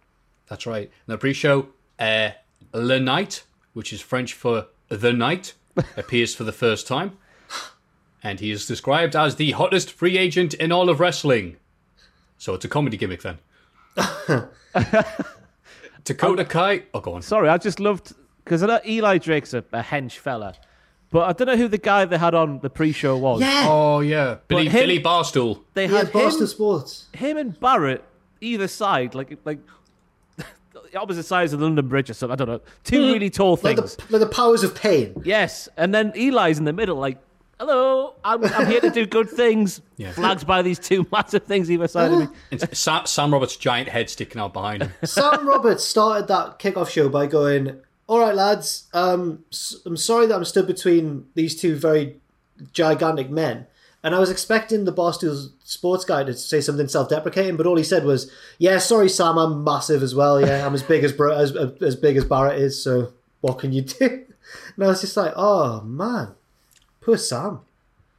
That's 0.48 0.66
right. 0.66 0.91
The 1.08 1.18
pre-show, 1.18 1.68
uh, 2.00 2.30
Le 2.74 3.00
Night, 3.00 3.43
which 3.74 3.91
is 3.91 4.00
French 4.02 4.34
for 4.34 4.68
the 4.89 5.12
night, 5.12 5.54
appears 5.98 6.34
for 6.36 6.43
the 6.45 6.54
first 6.54 6.88
time, 6.88 7.18
and 8.24 8.39
he 8.39 8.52
is 8.52 8.66
described 8.66 9.16
as 9.16 9.36
the 9.36 9.52
hottest 9.52 9.91
free 9.91 10.18
agent 10.18 10.54
in 10.54 10.72
all 10.72 10.89
of 10.89 11.00
wrestling. 11.02 11.58
So 12.38 12.54
it's 12.54 12.66
a 12.66 12.68
comedy 12.70 12.98
gimmick 12.98 13.22
then. 13.24 13.38
Dakota 16.04 16.46
Kai. 16.46 16.84
Oh, 16.94 17.00
go 17.02 17.14
on. 17.14 17.22
Sorry, 17.22 17.50
I 17.50 17.58
just 17.58 17.80
loved 17.80 18.14
because 18.44 18.64
I 18.64 18.68
know 18.68 18.80
Eli 18.86 19.18
Drake's 19.18 19.54
a, 19.54 19.60
a 19.74 19.82
hench 19.82 20.14
fella, 20.14 20.54
but 21.10 21.28
I 21.28 21.34
don't 21.34 21.48
know 21.48 21.58
who 21.58 21.68
the 21.68 21.78
guy 21.78 22.06
they 22.06 22.18
had 22.18 22.34
on 22.34 22.60
the 22.60 22.70
pre-show 22.70 23.18
was. 23.18 23.42
Yeah. 23.42 23.66
Oh 23.68 24.00
yeah, 24.00 24.38
Billy 24.48 24.66
him- 24.70 24.72
Billy 24.82 25.00
Barstool. 25.02 25.64
They 25.74 25.86
Yeah, 25.88 25.98
had 25.98 26.14
Boston 26.14 26.44
him, 26.44 26.48
Sports. 26.48 27.08
him 27.14 27.38
and 27.38 27.60
Barrett 27.60 28.04
either 28.40 28.68
side, 28.68 29.16
like 29.16 29.38
like 29.44 29.60
the 30.38 30.46
opposite 30.98 31.24
sides 31.24 31.52
of 31.54 31.60
the 31.60 31.66
London 31.66 31.88
Bridge 31.90 32.10
or 32.10 32.14
something. 32.14 32.34
I 32.34 32.36
don't 32.38 32.48
know. 32.48 32.62
Two 32.84 33.12
really 33.14 33.30
tall 33.30 33.58
Hmm. 33.58 33.66
Like 33.68 33.78
things. 33.78 33.96
the, 33.98 34.04
like 34.18 34.20
the 34.22 34.34
powers 34.34 34.64
of 34.64 34.76
pain. 34.76 35.22
Yes, 35.26 35.68
and 35.76 35.94
then 35.94 36.14
Eli's 36.16 36.58
in 36.60 36.64
the 36.66 36.74
middle, 36.74 36.96
like, 36.98 37.18
"Hello, 37.60 38.16
I'm, 38.24 38.43
I'm 38.45 38.68
here 38.68 38.82
to 38.82 38.89
do 38.89 39.05
good 39.05 39.30
things." 39.30 39.82
Yeah. 39.99 40.12
Flagged 40.12 40.45
by 40.45 40.62
these 40.62 40.78
two 40.78 41.08
massive 41.12 41.43
things 41.45 41.72
either 41.72 41.88
side 41.88 42.12
of 42.12 42.20
me. 42.20 42.28
And 42.51 42.78
Sam, 42.78 43.08
Sam 43.08 43.34
Roberts' 43.34 43.55
giant 43.58 43.89
head 43.89 44.12
sticking 44.12 44.39
out 44.39 44.53
behind 44.53 44.84
him. 44.84 44.91
Sam 45.03 45.47
Roberts 45.47 45.84
started 45.84 46.28
that 46.28 46.60
kickoff 46.60 46.89
show 46.89 47.10
by 47.10 47.26
going, 47.26 47.80
"All 48.05 48.20
right, 48.20 48.36
lads, 48.36 48.84
um, 48.93 49.43
s- 49.51 49.76
I'm 49.88 49.97
sorry 49.97 50.28
that 50.28 50.36
I'm 50.36 50.45
stood 50.45 50.68
between 50.68 51.26
these 51.34 51.60
two 51.60 51.76
very 51.76 52.18
gigantic 52.74 53.30
men." 53.32 53.66
And 54.03 54.14
I 54.14 54.20
was 54.20 54.30
expecting 54.30 54.86
the 54.86 54.93
Barstool 54.93 55.49
sports 55.64 56.05
guy 56.05 56.24
to 56.24 56.34
say 56.34 56.62
something 56.62 56.88
self-deprecating, 56.88 57.58
but 57.58 57.66
all 57.66 57.76
he 57.76 57.84
said 57.84 58.05
was, 58.05 58.32
"Yeah, 58.60 58.78
sorry, 58.78 59.10
Sam, 59.10 59.38
I'm 59.39 59.64
massive 59.64 60.03
as 60.03 60.14
well. 60.14 60.39
Yeah, 60.39 60.64
I'm 60.66 60.76
as 60.76 60.84
big 60.84 61.03
as 61.03 61.12
Br- 61.12 61.32
as 61.32 61.55
as 61.82 61.95
big 61.95 62.18
as 62.18 62.24
Barrett 62.24 62.62
is. 62.62 62.82
So 62.82 63.14
what 63.41 63.58
can 63.58 63.74
you 63.74 63.82
do?" 63.82 64.26
And 64.76 64.84
I 64.86 64.88
was 64.88 65.01
just 65.01 65.18
like, 65.18 65.34
"Oh 65.36 65.82
man, 65.82 66.36
poor 67.08 67.18
Sam." 67.18 67.62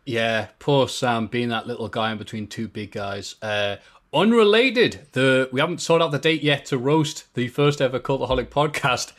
Yeah, 0.06 0.48
poor 0.58 0.88
Sam 0.88 1.26
being 1.26 1.50
that 1.50 1.66
little 1.66 1.88
guy 1.88 2.10
in 2.10 2.18
between 2.18 2.46
two 2.46 2.66
big 2.66 2.92
guys. 2.92 3.34
Uh, 3.42 3.76
unrelated, 4.14 5.06
the 5.12 5.50
we 5.52 5.60
haven't 5.60 5.82
sorted 5.82 6.06
out 6.06 6.12
the 6.12 6.18
date 6.18 6.42
yet 6.42 6.64
to 6.66 6.78
roast 6.78 7.32
the 7.34 7.48
first 7.48 7.82
ever 7.82 8.00
Cultaholic 8.00 8.48
podcast. 8.48 9.12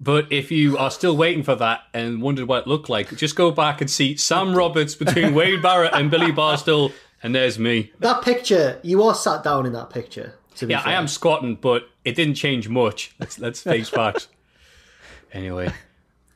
But 0.00 0.30
if 0.30 0.52
you 0.52 0.78
are 0.78 0.90
still 0.90 1.16
waiting 1.16 1.42
for 1.42 1.56
that 1.56 1.80
and 1.92 2.22
wondered 2.22 2.46
what 2.46 2.62
it 2.62 2.66
looked 2.68 2.88
like, 2.88 3.16
just 3.16 3.34
go 3.34 3.50
back 3.50 3.80
and 3.80 3.90
see 3.90 4.16
Sam 4.16 4.54
Roberts 4.54 4.94
between 4.94 5.34
Wade 5.40 5.62
Barrett 5.62 5.94
and 5.94 6.10
Billy 6.10 6.30
Barstool, 6.32 6.92
and 7.22 7.34
there's 7.34 7.58
me. 7.58 7.90
That 7.98 8.22
picture, 8.22 8.78
you 8.84 9.02
are 9.02 9.14
sat 9.14 9.42
down 9.42 9.66
in 9.66 9.72
that 9.72 9.90
picture. 9.90 10.34
Yeah, 10.60 10.82
I 10.84 10.92
am 10.92 11.08
squatting, 11.08 11.56
but 11.56 11.88
it 12.04 12.14
didn't 12.14 12.34
change 12.34 12.68
much. 12.68 13.14
Let's 13.18 13.38
let's 13.38 13.60
face 13.62 13.88
facts. 13.88 14.28
Anyway, 15.32 15.70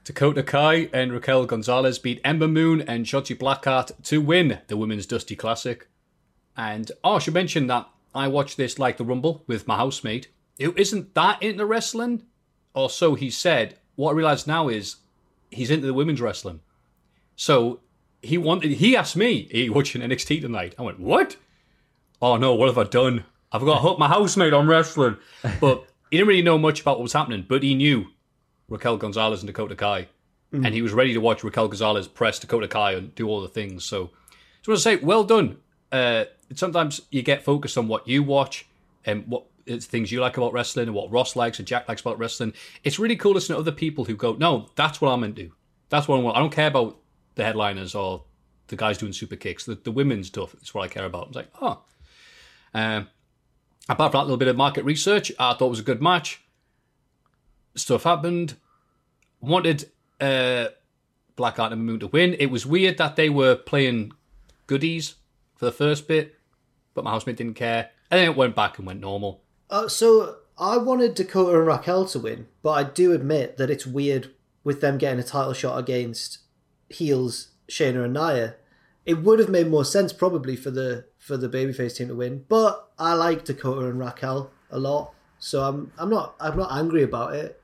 Dakota 0.05 0.42
Kai 0.42 0.88
and 0.92 1.12
Raquel 1.12 1.46
Gonzalez 1.46 1.98
beat 1.98 2.20
Ember 2.24 2.48
Moon 2.48 2.80
and 2.82 3.05
Shotzi 3.05 3.36
Blackheart 3.36 4.03
to 4.05 4.20
win 4.20 4.61
the 4.68 4.76
Women's 4.76 5.07
Dusty 5.07 5.36
Classic. 5.36 5.88
And 6.57 6.90
oh, 7.05 7.14
I 7.14 7.18
should 7.18 7.34
mention 7.34 7.66
that 7.66 7.88
I 8.14 8.28
watched 8.28 8.57
this 8.57 8.78
like 8.78 8.96
the 8.96 9.05
Rumble 9.05 9.44
with 9.46 9.68
my 9.68 9.76
housemate, 9.76 10.28
who 10.59 10.74
isn't 10.76 11.14
that 11.14 11.42
into 11.42 11.66
wrestling, 11.66 12.24
or 12.74 12.90
so 12.90 13.14
he 13.14 13.30
said. 13.30 13.76
What 13.94 14.12
I 14.12 14.14
realise 14.14 14.46
now 14.46 14.68
is 14.68 14.96
he's 15.51 15.70
into 15.70 15.86
the 15.86 15.94
women's 15.94 16.20
wrestling. 16.20 16.61
So 17.36 17.80
he 18.22 18.38
wanted. 18.38 18.72
He 18.72 18.96
asked 18.96 19.16
me, 19.16 19.48
"Are 19.53 19.59
you 19.59 19.72
watching 19.72 20.03
NXT 20.03 20.40
tonight?" 20.40 20.74
I 20.78 20.82
went, 20.82 21.01
"What?" 21.01 21.36
oh 22.22 22.36
no, 22.36 22.55
what 22.55 22.68
have 22.68 22.78
I 22.78 22.84
done? 22.84 23.24
I've 23.53 23.64
got 23.64 23.74
to 23.74 23.80
hook 23.80 23.98
my 23.98 24.09
housemate 24.09 24.53
on 24.53 24.66
wrestling. 24.66 25.16
But 25.61 25.84
he 26.11 26.16
didn't 26.16 26.28
really 26.28 26.42
know 26.42 26.59
much 26.59 26.80
about 26.80 26.98
what 26.98 27.05
was 27.05 27.12
happening, 27.12 27.44
but 27.48 27.62
he 27.62 27.74
knew 27.74 28.07
Raquel 28.71 28.97
Gonzalez 28.97 29.41
and 29.41 29.47
Dakota 29.47 29.75
Kai. 29.75 30.09
And 30.53 30.75
he 30.75 30.83
was 30.83 30.93
ready 30.93 31.12
to 31.12 31.21
watch 31.21 31.45
Raquel 31.45 31.68
Gonzalez 31.68 32.09
press 32.09 32.39
Dakota 32.39 32.66
Kai 32.66 32.93
and 32.93 33.14
do 33.14 33.29
all 33.29 33.41
the 33.41 33.49
things. 33.49 33.85
So 33.85 34.11
just 34.59 34.68
want 34.68 34.79
to 34.79 34.83
say, 34.83 34.97
well 34.97 35.23
done. 35.23 35.59
Uh, 35.93 36.25
sometimes 36.55 37.03
you 37.11 37.23
get 37.23 37.45
focused 37.45 37.79
on 37.79 37.87
what 37.87 38.09
you 38.09 38.23
watch 38.25 38.66
and 39.05 39.27
what 39.29 39.45
it's 39.66 39.87
things 39.87 40.11
you 40.11 40.21
like 40.21 40.37
about 40.37 40.53
wrestling 40.53 40.89
and 40.89 40.95
what 40.95 41.11
Ross 41.12 41.37
likes 41.37 41.59
and 41.59 41.68
Jack 41.68 41.89
likes 41.89 42.01
about 42.01 42.18
wrestling. 42.18 42.53
It's 42.83 42.99
really 42.99 43.14
cool 43.14 43.33
listening 43.33 43.57
to 43.57 43.61
other 43.61 43.71
people 43.73 44.05
who 44.05 44.16
go, 44.16 44.35
no, 44.35 44.68
that's 44.75 45.01
what 45.01 45.11
I'm 45.11 45.23
into. 45.23 45.53
That's 45.89 46.09
what 46.09 46.18
I 46.18 46.23
want. 46.23 46.37
I 46.37 46.41
don't 46.41 46.53
care 46.53 46.68
about 46.68 46.99
the 47.37 47.45
headliners 47.45 47.95
or 47.95 48.25
the 48.66 48.77
guys 48.77 48.99
doing 48.99 49.12
super 49.12 49.37
kicks. 49.37 49.64
The, 49.64 49.77
the 49.77 49.93
women's 49.93 50.29
stuff 50.29 50.55
is 50.61 50.75
what 50.75 50.83
I 50.83 50.89
care 50.89 51.05
about. 51.05 51.25
I 51.25 51.29
was 51.29 51.37
like, 51.37 51.51
oh. 51.61 51.83
Um, 52.75 53.09
apart 53.89 54.12
from 54.12 54.21
that 54.21 54.25
little 54.25 54.37
bit 54.37 54.49
of 54.49 54.57
market 54.57 54.85
research, 54.85 55.31
I 55.39 55.55
thought 55.55 55.66
it 55.66 55.71
was 55.71 55.81
a 55.81 55.85
good 55.85 56.03
match. 56.03 56.41
Stuff 57.75 58.05
happened. 58.05 58.57
Wanted 59.41 59.91
uh, 60.21 60.68
Blackheart 61.37 61.73
and 61.73 61.85
Moon 61.85 62.01
to 62.01 62.07
win. 62.09 62.35
It 62.39 62.51
was 62.51 62.66
weird 62.66 62.99
that 62.99 63.16
they 63.16 63.31
were 63.31 63.57
playing 63.57 64.12
goodies 64.66 65.14
for 65.57 65.64
the 65.64 65.73
first 65.73 66.07
bit, 66.07 66.37
but 66.95 67.05
my 67.05 67.11
housemate 67.11 67.37
didn't 67.37 67.55
care. 67.55 67.91
And 68.11 68.18
then 68.18 68.29
it 68.29 68.37
went 68.37 68.55
back 68.55 68.79
and 68.79 68.87
went 68.87 69.01
normal. 69.01 69.43
Uh, 69.68 69.89
so 69.89 70.37
I 70.59 70.77
wanted 70.77 71.14
Dakota 71.14 71.59
and 71.59 71.66
Raquel 71.66 72.07
to 72.07 72.18
win, 72.18 72.49
but 72.62 72.71
I 72.73 72.83
do 72.83 73.12
admit 73.12 73.57
that 73.57 73.71
it's 73.71 73.87
weird 73.87 74.31
with 74.64 74.81
them 74.81 74.99
getting 74.99 75.21
a 75.21 75.23
title 75.25 75.55
shot 75.55 75.79
against 75.79 76.39
heels 76.89 77.49
Shayna 77.68 78.05
and 78.05 78.14
Nia. 78.14 78.57
It 79.07 79.23
would 79.23 79.39
have 79.39 79.49
made 79.49 79.68
more 79.68 79.85
sense 79.85 80.12
probably 80.12 80.57
for 80.57 80.71
the 80.71 81.07
for 81.18 81.37
the 81.37 81.49
babyface 81.49 81.97
team 81.97 82.09
to 82.09 82.14
win, 82.14 82.45
but 82.49 82.91
I 82.99 83.14
like 83.14 83.45
Dakota 83.45 83.87
and 83.87 83.99
Raquel 83.99 84.51
a 84.71 84.79
lot, 84.79 85.14
so 85.39 85.62
I'm 85.62 85.93
I'm 85.99 86.11
not 86.11 86.35
I'm 86.41 86.59
not 86.59 86.73
angry 86.73 87.03
about 87.03 87.35
it. 87.35 87.60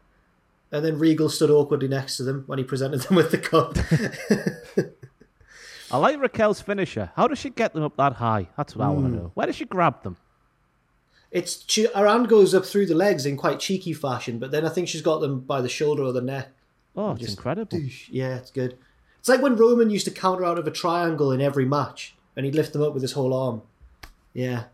And 0.73 0.85
then 0.85 0.99
Regal 0.99 1.29
stood 1.29 1.51
awkwardly 1.51 1.89
next 1.89 2.17
to 2.17 2.23
them 2.25 2.43
when 2.47 2.59
he 2.59 2.64
presented 2.64 3.01
them 3.03 3.17
with 3.17 3.31
the 3.31 3.39
cup. 3.39 3.77
I 5.91 5.99
like 5.99 6.19
Raquel's 6.21 6.61
finisher. 6.61 7.12
How 7.14 7.29
does 7.29 7.39
she 7.39 7.51
get 7.51 7.73
them 7.73 7.85
up 7.85 7.97
that 7.97 8.14
high? 8.14 8.49
That's 8.57 8.75
what 8.75 8.85
I 8.87 8.89
want 8.89 9.07
Hmm. 9.07 9.12
to 9.14 9.17
know. 9.23 9.31
Where 9.35 9.47
does 9.47 9.57
she 9.57 9.64
grab 9.64 10.03
them? 10.03 10.17
it's 11.33 11.64
she, 11.69 11.87
her 11.95 12.07
hand 12.07 12.29
goes 12.29 12.55
up 12.55 12.64
through 12.64 12.87
the 12.87 12.95
legs 12.95 13.27
in 13.27 13.37
quite 13.37 13.61
cheeky 13.61 13.93
fashion, 13.93 14.39
but 14.39 14.51
then 14.53 14.64
I 14.64 14.69
think 14.71 14.89
she's 14.89 15.03
got 15.03 15.19
them 15.21 15.41
by 15.41 15.61
the 15.61 15.69
shoulder 15.69 16.03
or 16.03 16.12
the 16.12 16.21
neck. 16.23 16.49
Oh, 16.97 17.12
it's 17.12 17.29
incredible. 17.29 17.79
Yeah, 18.09 18.37
it's 18.37 18.51
good. 18.51 18.79
It's 19.19 19.29
like 19.29 19.43
when 19.43 19.57
Roman 19.57 19.91
used 19.91 20.07
to 20.07 20.11
counter 20.12 20.45
out 20.47 20.59
of 20.59 20.67
a 20.67 20.71
triangle 20.71 21.31
in 21.33 21.43
every 21.43 21.67
match, 21.67 22.14
and 22.37 22.47
he'd 22.47 22.55
lift 22.55 22.73
them 22.73 22.81
up 22.83 22.95
with 22.95 23.03
his 23.03 23.12
whole 23.12 23.35
arm. 23.35 23.62
Yeah. 24.33 24.64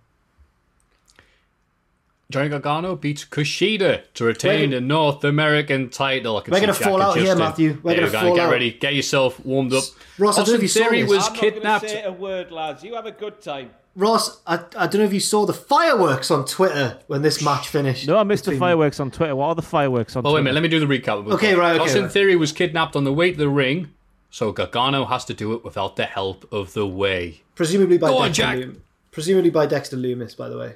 Johnny 2.33 2.49
Gargano 2.49 2.97
beats 2.97 3.25
Kushida 3.25 4.03
to 4.15 4.25
retain 4.25 4.71
We're- 4.71 4.75
the 4.75 4.81
North 4.81 5.23
American 5.25 5.89
title. 5.91 6.39
I 6.39 6.41
can 6.43 6.53
We're 6.53 6.61
gonna 6.61 6.75
fall 6.75 7.01
out 7.03 7.17
here. 7.17 7.37
Matthew. 7.37 7.79
We're 7.83 7.95
There 7.95 8.01
gonna 8.01 8.07
you 8.07 8.13
go. 8.13 8.21
fall 8.21 8.37
Get 8.37 8.47
out. 8.47 8.53
ready. 8.53 8.71
Get 8.73 8.95
yourself 8.95 9.39
warmed 9.45 9.73
up. 9.73 9.85
Ross, 10.19 10.39
I 10.39 10.43
don't 10.43 10.49
know 10.49 10.55
if 10.57 10.63
you 10.63 10.69
saw 10.69 10.89
this. 10.91 11.09
was 11.09 11.29
I'm 11.29 11.35
kidnapped. 11.35 11.95
a 12.05 12.11
word, 12.13 12.51
lads. 12.51 12.83
You 12.83 12.95
have 12.95 13.07
a 13.07 13.13
good 13.13 13.41
time. 13.41 13.71
Ross, 13.95 14.41
I, 14.47 14.55
I 14.77 14.87
don't 14.87 15.01
know 15.01 15.05
if 15.05 15.13
you 15.13 15.21
saw 15.21 15.45
the 15.45 15.53
fireworks 15.53 16.31
on 16.31 16.47
Twitter 16.47 16.99
when 17.09 17.21
this 17.21 17.45
match 17.45 17.69
finished. 17.69 18.09
No, 18.09 18.17
I 18.17 18.23
missed 18.23 18.47
the 18.47 18.57
fireworks 18.57 18.99
on 19.01 19.11
Twitter. 19.11 19.37
What 19.37 19.49
are 19.49 19.55
the 19.55 19.61
fireworks 19.61 20.17
on 20.17 20.27
Oh, 20.27 20.31
wait 20.33 20.41
a 20.41 20.43
Twitter? 20.43 20.43
minute. 20.45 20.55
Let 20.55 20.63
me 20.63 20.69
do 20.71 20.81
the 20.81 20.87
recap. 20.99 21.31
Okay, 21.35 21.55
right, 21.55 21.75
okay, 21.75 21.85
Austin 21.85 22.03
right. 22.05 22.11
Theory 22.13 22.35
was 22.37 22.53
kidnapped 22.53 22.97
on 22.97 23.05
the 23.05 23.13
way 23.13 23.33
to 23.33 23.37
the 23.37 23.51
ring, 23.51 23.91
so 24.31 24.51
Gargano 24.51 25.05
has 25.05 25.27
to 25.27 25.35
do 25.35 25.53
it 25.53 25.63
without 25.63 25.97
the 25.97 26.07
help 26.07 26.51
of 26.51 26.73
the 26.73 26.87
way. 26.87 27.43
Presumably 27.55 27.99
by 27.99 28.09
Go 28.09 28.17
on, 28.19 28.29
Dexter 28.29 28.43
Jack. 28.43 28.57
Lumis. 28.59 28.77
Presumably 29.11 29.51
by 29.51 29.67
Dexter 29.67 29.97
Lumis, 29.99 30.35
by 30.35 30.49
the 30.49 30.57
way. 30.57 30.75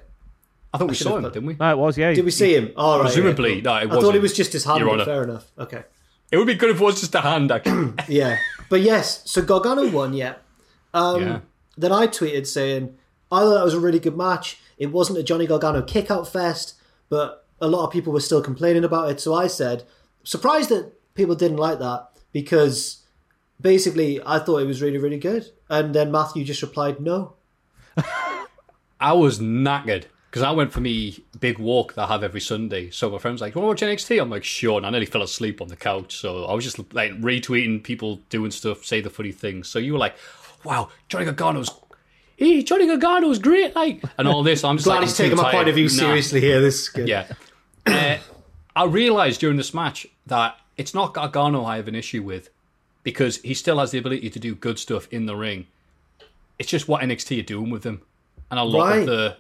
I 0.77 0.79
thought 0.79 0.89
we 0.89 0.95
should 0.95 1.07
saw 1.07 1.17
him, 1.17 1.23
put- 1.25 1.33
didn't 1.35 1.47
we? 1.47 1.57
No, 1.59 1.71
it 1.71 1.79
was, 1.79 1.99
yeah. 1.99 2.13
Did 2.13 2.25
we 2.25 2.31
see 2.31 2.55
him? 2.55 2.73
All 2.77 2.99
right. 2.99 3.05
Presumably, 3.07 3.57
yeah, 3.57 3.63
no, 3.63 3.75
it 3.75 3.77
I 3.77 3.81
thought 3.87 3.97
wasn't. 3.97 4.17
it 4.17 4.23
was 4.23 4.33
just 4.35 4.53
his 4.53 4.65
hand, 4.65 4.81
Your 4.81 4.91
Honour. 4.91 5.05
fair 5.05 5.23
enough. 5.25 5.51
Okay. 5.59 5.83
It 6.31 6.37
would 6.39 6.47
be 6.47 6.55
good 6.55 6.71
if 6.71 6.81
it 6.81 6.85
was 6.85 7.01
just 7.01 7.15
a 7.15 7.21
hand, 7.21 7.51
actually. 7.53 7.93
Yeah. 8.09 8.37
But 8.69 8.81
yes, 8.81 9.23
so 9.31 9.43
Gargano 9.43 9.89
won, 9.91 10.13
yeah. 10.13 10.35
Um, 10.93 11.23
yeah. 11.23 11.39
Then 11.79 11.93
I 11.93 12.07
tweeted 12.07 12.47
saying, 12.47 12.97
I 13.31 13.41
thought 13.41 13.55
that 13.55 13.65
was 13.65 13.75
a 13.75 13.81
really 13.81 14.01
good 14.01 14.17
match. 14.17 14.59
It 14.79 14.87
wasn't 14.93 15.19
a 15.19 15.23
Johnny 15.23 15.47
Gargano 15.47 15.83
kickout 15.83 16.27
fest, 16.27 16.75
but 17.09 17.47
a 17.61 17.69
lot 17.69 17.85
of 17.87 17.93
people 17.93 18.13
were 18.13 18.21
still 18.21 18.43
complaining 18.43 18.85
about 18.85 19.11
it. 19.11 19.21
So 19.21 19.35
I 19.35 19.47
said, 19.47 19.85
surprised 20.25 20.69
that 20.71 20.93
people 21.15 21.35
didn't 21.35 21.57
like 21.59 21.79
that 21.79 22.09
because 22.33 23.05
basically 23.61 24.21
I 24.27 24.39
thought 24.41 24.59
it 24.59 24.67
was 24.67 24.83
really, 24.83 24.99
really 24.99 25.19
good. 25.19 25.47
And 25.71 25.95
then 25.95 26.11
Matthew 26.11 26.45
just 26.45 26.61
replied, 26.63 27.01
no. 27.01 27.35
I 29.01 29.13
was 29.13 29.39
knackered 29.39 30.05
because 30.37 30.47
I 30.47 30.51
went 30.51 30.71
for 30.71 30.81
me 30.81 31.19
big 31.41 31.59
walk 31.59 31.95
that 31.95 32.03
I 32.03 32.09
have 32.09 32.23
every 32.23 32.43
Sunday. 32.43 32.91
So 32.91 33.09
my 33.09 33.17
friend's 33.17 33.41
like, 33.41 33.55
"You 33.55 33.63
want 33.63 33.79
to 33.79 33.87
watch 33.87 33.91
NXT?" 33.97 34.21
I'm 34.21 34.29
like, 34.29 34.45
"Sure." 34.45 34.77
And 34.77 34.85
I 34.85 34.91
nearly 34.91 35.07
fell 35.07 35.23
asleep 35.23 35.63
on 35.63 35.69
the 35.69 35.77
couch. 35.77 36.15
So 36.15 36.45
I 36.45 36.53
was 36.53 36.63
just 36.63 36.79
like 36.93 37.13
retweeting 37.13 37.83
people 37.83 38.21
doing 38.29 38.51
stuff, 38.51 38.85
say 38.85 39.01
the 39.01 39.09
funny 39.09 39.33
things. 39.33 39.67
So 39.67 39.79
you 39.79 39.95
were 39.95 39.99
like, 39.99 40.15
"Wow, 40.63 40.91
Johnny 41.09 41.25
Gargano's 41.25 41.71
hey, 42.37 42.63
Johnny 42.63 42.87
Gargano's 42.87 43.39
great, 43.39 43.75
like, 43.75 44.05
and 44.19 44.29
all 44.29 44.43
this. 44.43 44.63
I'm 44.63 44.77
just 44.77 44.85
Glad 44.85 44.97
like, 44.97 45.05
he's 45.05 45.17
taking 45.17 45.39
my 45.39 45.51
point 45.51 45.69
of 45.71 45.75
view 45.75 45.85
Nah. 45.85 45.89
seriously 45.91 46.43
here. 46.43 46.61
This 46.61 46.83
is 46.83 46.89
good. 46.91 47.09
Yeah. 47.09 47.29
uh, 47.87 48.19
I 48.77 48.85
realised 48.85 49.41
during 49.41 49.57
this 49.57 49.73
match 49.73 50.07
that 50.27 50.59
it's 50.77 50.93
not 50.93 51.15
Gargano 51.15 51.65
I 51.65 51.77
have 51.77 51.89
an 51.89 51.95
issue 51.95 52.23
with 52.23 52.51
because 53.05 53.39
he 53.39 53.55
still 53.55 53.79
has 53.79 53.91
the 53.93 53.97
ability 53.97 54.29
to 54.29 54.39
do 54.39 54.55
good 54.55 54.79
stuff 54.79 55.09
in 55.11 55.25
the 55.25 55.35
ring. 55.35 55.67
It's 56.59 56.69
just 56.69 56.89
what 56.89 57.01
NXT 57.01 57.39
are 57.41 57.43
doing 57.43 57.71
with 57.71 57.85
him 57.85 58.03
and 58.51 58.61
a 58.61 58.65
lot 58.65 58.89
Right. 58.91 58.99
of 59.01 59.07
the 59.07 59.37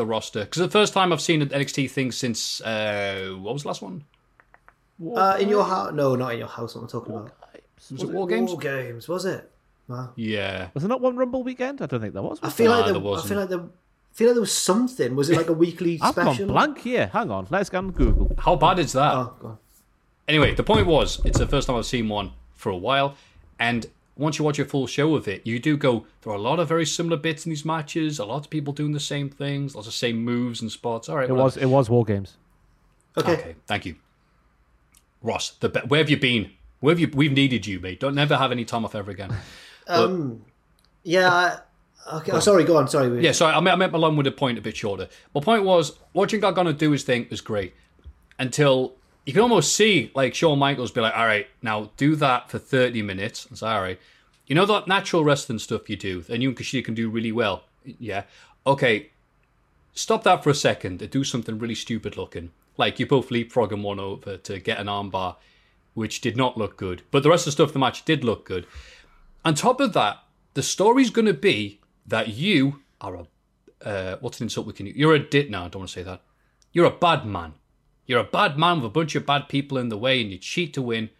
the 0.00 0.06
roster. 0.06 0.40
Because 0.44 0.60
the 0.60 0.70
first 0.70 0.92
time 0.92 1.12
I've 1.12 1.20
seen 1.20 1.42
an 1.42 1.48
NXT 1.50 1.90
thing 1.90 2.10
since 2.12 2.60
uh, 2.62 3.36
what 3.38 3.52
was 3.54 3.62
the 3.62 3.68
last 3.68 3.82
one? 3.82 4.04
Uh, 5.14 5.36
in 5.40 5.48
your 5.48 5.64
house? 5.64 5.92
No, 5.94 6.14
not 6.16 6.32
in 6.32 6.38
your 6.40 6.48
house. 6.48 6.74
What 6.74 6.82
I'm 6.82 6.88
talking 6.88 7.14
about. 7.14 7.32
Was, 7.90 8.02
it 8.02 8.10
War 8.10 8.26
Games? 8.26 8.50
War 8.50 8.58
games, 8.60 9.08
was 9.08 9.24
it? 9.24 9.50
Wow. 9.88 10.10
Yeah. 10.16 10.68
Was 10.74 10.82
there 10.82 10.88
not 10.88 11.00
one 11.00 11.16
Rumble 11.16 11.42
weekend? 11.42 11.80
I 11.82 11.86
don't 11.86 12.00
think 12.00 12.12
there 12.14 12.22
was. 12.22 12.38
I 12.42 12.50
feel 12.50 12.70
Nah, 12.70 12.76
like 12.76 12.84
there 12.86 12.94
there, 12.94 13.02
I 13.02 13.04
wasn't. 13.04 13.28
feel 13.30 13.38
like 13.40 13.48
there, 13.48 13.58
I 13.60 14.12
feel 14.12 14.26
like 14.28 14.34
there 14.34 14.40
was 14.40 14.52
something. 14.52 15.16
Was 15.16 15.30
it 15.30 15.36
like 15.36 15.48
a 15.48 15.52
weekly 15.54 15.98
I've 16.02 16.12
special? 16.12 16.46
gone 16.46 16.54
blank 16.54 16.78
here. 16.78 17.06
Hang 17.08 17.30
on. 17.30 17.46
Let's 17.50 17.70
go 17.70 17.78
on 17.78 17.90
Google. 17.92 18.30
How 18.38 18.56
bad 18.56 18.78
is 18.78 18.92
that? 18.92 19.14
Oh, 19.14 19.34
God. 19.40 19.58
Anyway, 20.28 20.54
the 20.54 20.62
point 20.62 20.86
was, 20.86 21.20
it's 21.24 21.38
the 21.38 21.46
first 21.46 21.66
time 21.66 21.76
I've 21.76 21.86
seen 21.86 22.08
one 22.08 22.32
for 22.54 22.70
a 22.70 22.76
while, 22.76 23.16
and 23.58 23.86
once 24.20 24.38
you 24.38 24.44
watch 24.44 24.58
a 24.58 24.64
full 24.64 24.86
show 24.86 25.16
of 25.16 25.26
it, 25.26 25.46
you 25.46 25.58
do 25.58 25.76
go. 25.76 26.06
There 26.22 26.32
are 26.32 26.36
a 26.36 26.40
lot 26.40 26.60
of 26.60 26.68
very 26.68 26.84
similar 26.86 27.16
bits 27.16 27.46
in 27.46 27.50
these 27.50 27.64
matches. 27.64 28.18
A 28.18 28.24
lot 28.24 28.44
of 28.44 28.50
people 28.50 28.72
doing 28.72 28.92
the 28.92 29.00
same 29.00 29.30
things, 29.30 29.74
lots 29.74 29.88
of 29.88 29.94
same 29.94 30.18
moves 30.22 30.60
and 30.60 30.70
spots. 30.70 31.08
All 31.08 31.16
right, 31.16 31.28
It 31.28 31.32
well, 31.32 31.44
was 31.44 31.56
it 31.56 31.66
was 31.66 31.88
War 31.90 32.04
Games. 32.04 32.36
Okay. 33.16 33.32
okay. 33.32 33.54
Thank 33.66 33.86
you, 33.86 33.96
Ross. 35.22 35.50
The 35.60 35.70
be- 35.70 35.80
where 35.80 35.98
have 35.98 36.10
you 36.10 36.18
been? 36.18 36.50
Where 36.80 36.92
have 36.92 37.00
you? 37.00 37.10
We've 37.12 37.32
needed 37.32 37.66
you, 37.66 37.80
mate. 37.80 37.98
Don't 38.00 38.14
never 38.14 38.36
have 38.36 38.52
any 38.52 38.64
time 38.64 38.84
off 38.84 38.94
ever 38.94 39.10
again. 39.10 39.34
Um, 39.88 40.42
yeah. 41.02 41.28
I, 42.08 42.16
okay. 42.18 42.32
Oh, 42.32 42.40
sorry. 42.40 42.64
Go 42.64 42.76
on. 42.76 42.88
Sorry. 42.88 43.22
Yeah, 43.22 43.32
sorry, 43.32 43.54
I 43.54 43.60
meant, 43.60 43.74
I 43.74 43.76
meant 43.76 43.92
my 43.92 43.98
long-winded 43.98 44.36
point 44.36 44.58
a 44.58 44.60
bit 44.60 44.76
shorter. 44.76 45.08
My 45.34 45.40
point 45.40 45.64
was, 45.64 45.98
watching 46.12 46.40
Gargano 46.40 46.72
do 46.72 46.90
his 46.92 47.02
thing 47.04 47.26
was 47.30 47.40
great 47.40 47.74
until 48.38 48.94
you 49.26 49.32
can 49.32 49.42
almost 49.42 49.74
see 49.74 50.10
like 50.14 50.34
Shawn 50.34 50.58
Michaels 50.58 50.90
be 50.90 51.00
like, 51.00 51.16
"All 51.16 51.26
right, 51.26 51.46
now 51.62 51.90
do 51.96 52.16
that 52.16 52.50
for 52.50 52.58
thirty 52.58 53.02
minutes." 53.02 53.46
It's 53.50 53.62
all 53.62 53.80
right. 53.80 53.98
You 54.46 54.54
know 54.54 54.66
that 54.66 54.88
natural 54.88 55.24
wrestling 55.24 55.58
stuff 55.58 55.88
you 55.88 55.96
do, 55.96 56.24
and 56.28 56.42
you 56.42 56.48
and 56.48 56.58
Kushida 56.58 56.84
can 56.84 56.94
do 56.94 57.08
really 57.08 57.32
well. 57.32 57.64
Yeah, 57.84 58.24
okay. 58.66 59.10
Stop 59.92 60.22
that 60.24 60.42
for 60.42 60.50
a 60.50 60.54
second 60.54 61.02
and 61.02 61.10
do 61.10 61.24
something 61.24 61.58
really 61.58 61.74
stupid 61.74 62.16
looking, 62.16 62.50
like 62.76 62.98
you 62.98 63.06
both 63.06 63.28
leapfrogging 63.28 63.82
one 63.82 63.98
over 63.98 64.36
to 64.36 64.60
get 64.60 64.78
an 64.78 64.86
armbar, 64.86 65.36
which 65.94 66.20
did 66.20 66.36
not 66.36 66.56
look 66.56 66.76
good. 66.76 67.02
But 67.10 67.22
the 67.22 67.28
rest 67.28 67.42
of 67.42 67.46
the 67.46 67.52
stuff 67.52 67.72
the 67.72 67.78
match 67.80 68.04
did 68.04 68.24
look 68.24 68.44
good. 68.44 68.66
On 69.44 69.54
top 69.54 69.80
of 69.80 69.92
that, 69.94 70.18
the 70.54 70.62
story's 70.62 71.10
going 71.10 71.26
to 71.26 71.34
be 71.34 71.80
that 72.06 72.28
you 72.28 72.82
are 73.00 73.14
a 73.16 73.26
uh, 73.84 74.16
what's 74.20 74.40
an 74.40 74.44
insult 74.44 74.66
we 74.66 74.72
can 74.72 74.86
use? 74.86 74.96
You're 74.96 75.14
a 75.14 75.18
dit. 75.18 75.50
No, 75.50 75.64
I 75.64 75.68
don't 75.68 75.80
want 75.80 75.88
to 75.88 75.94
say 75.94 76.02
that. 76.02 76.22
You're 76.72 76.86
a 76.86 76.90
bad 76.90 77.24
man. 77.24 77.54
You're 78.10 78.18
a 78.18 78.24
bad 78.24 78.58
man 78.58 78.78
with 78.78 78.86
a 78.86 78.88
bunch 78.88 79.14
of 79.14 79.24
bad 79.24 79.48
people 79.48 79.78
in 79.78 79.88
the 79.88 79.96
way, 79.96 80.20
and 80.20 80.32
you 80.32 80.38
cheat 80.38 80.74
to 80.74 80.82
win. 80.82 81.10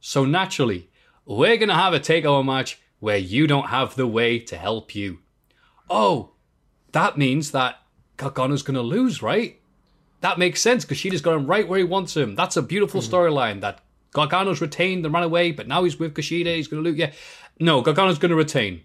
So 0.00 0.24
naturally, 0.24 0.90
we're 1.24 1.56
gonna 1.56 1.76
have 1.76 1.94
a 1.94 2.00
takeover 2.00 2.44
match 2.44 2.80
where 2.98 3.16
you 3.16 3.46
don't 3.46 3.68
have 3.68 3.94
the 3.94 4.08
way 4.08 4.40
to 4.40 4.56
help 4.56 4.96
you. 4.96 5.20
Oh, 5.88 6.32
that 6.90 7.16
means 7.16 7.52
that 7.52 7.78
Gargano's 8.16 8.64
gonna 8.64 8.82
lose, 8.82 9.22
right? 9.22 9.60
That 10.20 10.36
makes 10.36 10.60
sense 10.60 10.84
because 10.84 10.98
Kushida's 10.98 11.20
got 11.20 11.36
him 11.36 11.46
right 11.46 11.68
where 11.68 11.78
he 11.78 11.84
wants 11.84 12.16
him. 12.16 12.34
That's 12.34 12.56
a 12.56 12.62
beautiful 12.62 13.00
hmm. 13.00 13.14
storyline. 13.14 13.60
That 13.60 13.78
Gargano's 14.12 14.60
retained 14.60 15.04
and 15.04 15.14
ran 15.14 15.22
away, 15.22 15.52
but 15.52 15.68
now 15.68 15.84
he's 15.84 15.96
with 15.96 16.14
Kushida. 16.14 16.56
He's 16.56 16.66
gonna 16.66 16.82
lose. 16.82 16.96
Yeah, 16.96 17.12
no, 17.60 17.82
Gargano's 17.82 18.18
gonna 18.18 18.34
retain. 18.34 18.80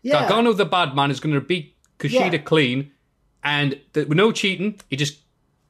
Yeah. 0.00 0.20
Gargano, 0.20 0.54
the 0.54 0.64
bad 0.64 0.96
man, 0.96 1.10
is 1.10 1.20
going 1.20 1.34
to 1.34 1.40
beat 1.42 1.76
Kushida 1.98 2.32
Yeah. 2.32 2.38
clean, 2.38 2.92
and 3.44 3.78
th- 3.92 4.08
with 4.08 4.16
no 4.16 4.32
cheating, 4.32 4.80
he 4.88 4.96
just 4.96 5.18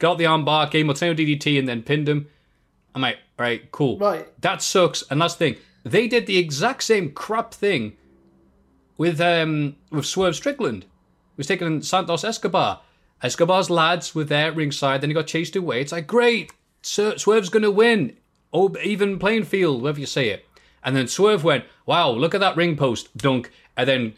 got 0.00 0.18
the 0.18 0.24
armbar, 0.24 0.68
gave 0.68 0.86
Mateo 0.86 1.14
DDT, 1.14 1.56
and 1.58 1.68
then 1.68 1.82
pinned 1.82 2.08
him. 2.08 2.26
I'm 2.94 3.02
like, 3.02 3.18
all 3.38 3.44
right, 3.44 3.70
cool. 3.70 3.96
Right. 3.98 4.26
That 4.42 4.60
sucks. 4.62 5.04
And 5.08 5.20
last 5.20 5.38
thing, 5.38 5.56
they 5.84 6.08
did 6.08 6.26
the 6.26 6.38
exact 6.38 6.82
same 6.82 7.12
crap 7.12 7.54
thing 7.54 7.96
with 8.98 9.20
um 9.20 9.76
with 9.90 10.04
Swerve 10.06 10.34
Strickland. 10.34 10.82
He 10.82 10.88
was 11.36 11.46
taking 11.46 11.80
Santos 11.82 12.24
Escobar. 12.24 12.80
Escobar's 13.22 13.70
lads 13.70 14.14
were 14.14 14.24
there 14.24 14.50
ringside, 14.50 15.00
then 15.00 15.10
he 15.10 15.14
got 15.14 15.26
chased 15.26 15.54
away. 15.54 15.80
It's 15.82 15.92
like, 15.92 16.06
great, 16.06 16.52
Sir- 16.82 17.18
Swerve's 17.18 17.50
going 17.50 17.62
to 17.62 17.70
win. 17.70 18.16
Oh, 18.52 18.74
even 18.82 19.18
playing 19.18 19.44
field, 19.44 19.82
whatever 19.82 20.00
you 20.00 20.06
say 20.06 20.30
it. 20.30 20.46
And 20.82 20.96
then 20.96 21.06
Swerve 21.06 21.44
went, 21.44 21.64
wow, 21.84 22.10
look 22.10 22.34
at 22.34 22.40
that 22.40 22.56
ring 22.56 22.76
post, 22.76 23.14
dunk, 23.16 23.50
and 23.76 23.86
then 23.86 24.14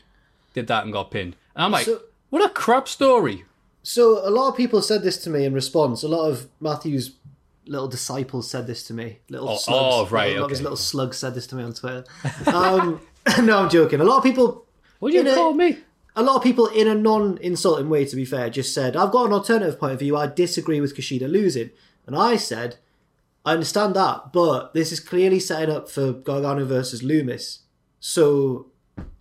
did 0.54 0.68
that 0.68 0.84
and 0.84 0.92
got 0.92 1.10
pinned. 1.10 1.34
And 1.56 1.64
I'm 1.64 1.72
like, 1.72 1.84
So- 1.86 2.02
what 2.30 2.44
a 2.48 2.48
crap 2.54 2.86
story. 2.88 3.44
So 3.82 4.26
a 4.26 4.30
lot 4.30 4.48
of 4.48 4.56
people 4.56 4.80
said 4.82 5.02
this 5.02 5.16
to 5.24 5.30
me 5.30 5.44
in 5.44 5.54
response. 5.54 6.02
A 6.02 6.08
lot 6.08 6.28
of 6.28 6.48
Matthew's 6.60 7.16
little 7.66 7.88
disciples 7.88 8.48
said 8.50 8.66
this 8.66 8.82
to 8.84 8.94
me. 8.94 9.18
Little 9.28 9.48
Oh, 9.50 9.56
slugs. 9.56 9.94
oh, 9.94 10.06
right, 10.14 10.36
A 10.36 10.40
lot 10.40 10.44
of 10.44 10.50
his 10.50 10.58
okay. 10.60 10.64
little 10.64 10.76
slugs 10.76 11.16
said 11.18 11.34
this 11.34 11.46
to 11.48 11.56
me 11.56 11.62
on 11.64 11.72
Twitter. 11.72 12.04
Um, 12.46 13.00
no, 13.44 13.58
I'm 13.64 13.70
joking. 13.70 14.00
A 14.00 14.04
lot 14.04 14.18
of 14.18 14.22
people. 14.24 14.64
What 15.00 15.10
do 15.10 15.14
you 15.16 15.20
in 15.22 15.26
a- 15.28 15.34
call 15.34 15.54
me? 15.54 15.78
A 16.14 16.22
lot 16.22 16.36
of 16.36 16.42
people, 16.42 16.66
in 16.66 16.86
a 16.88 16.94
non-insulting 16.94 17.88
way, 17.88 18.04
to 18.04 18.14
be 18.16 18.26
fair, 18.26 18.50
just 18.50 18.74
said, 18.74 18.96
"I've 18.96 19.10
got 19.10 19.26
an 19.26 19.32
alternative 19.32 19.80
point 19.80 19.94
of 19.94 19.98
view. 19.98 20.14
I 20.14 20.26
disagree 20.26 20.78
with 20.78 20.94
Kushida 20.94 21.26
losing," 21.26 21.70
and 22.06 22.14
I 22.14 22.36
said, 22.36 22.76
"I 23.46 23.52
understand 23.54 23.94
that, 23.96 24.30
but 24.30 24.74
this 24.74 24.92
is 24.92 25.00
clearly 25.00 25.40
setting 25.40 25.74
up 25.74 25.88
for 25.88 26.12
Gargano 26.12 26.66
versus 26.66 27.00
Lumis, 27.02 27.60
so 27.98 28.66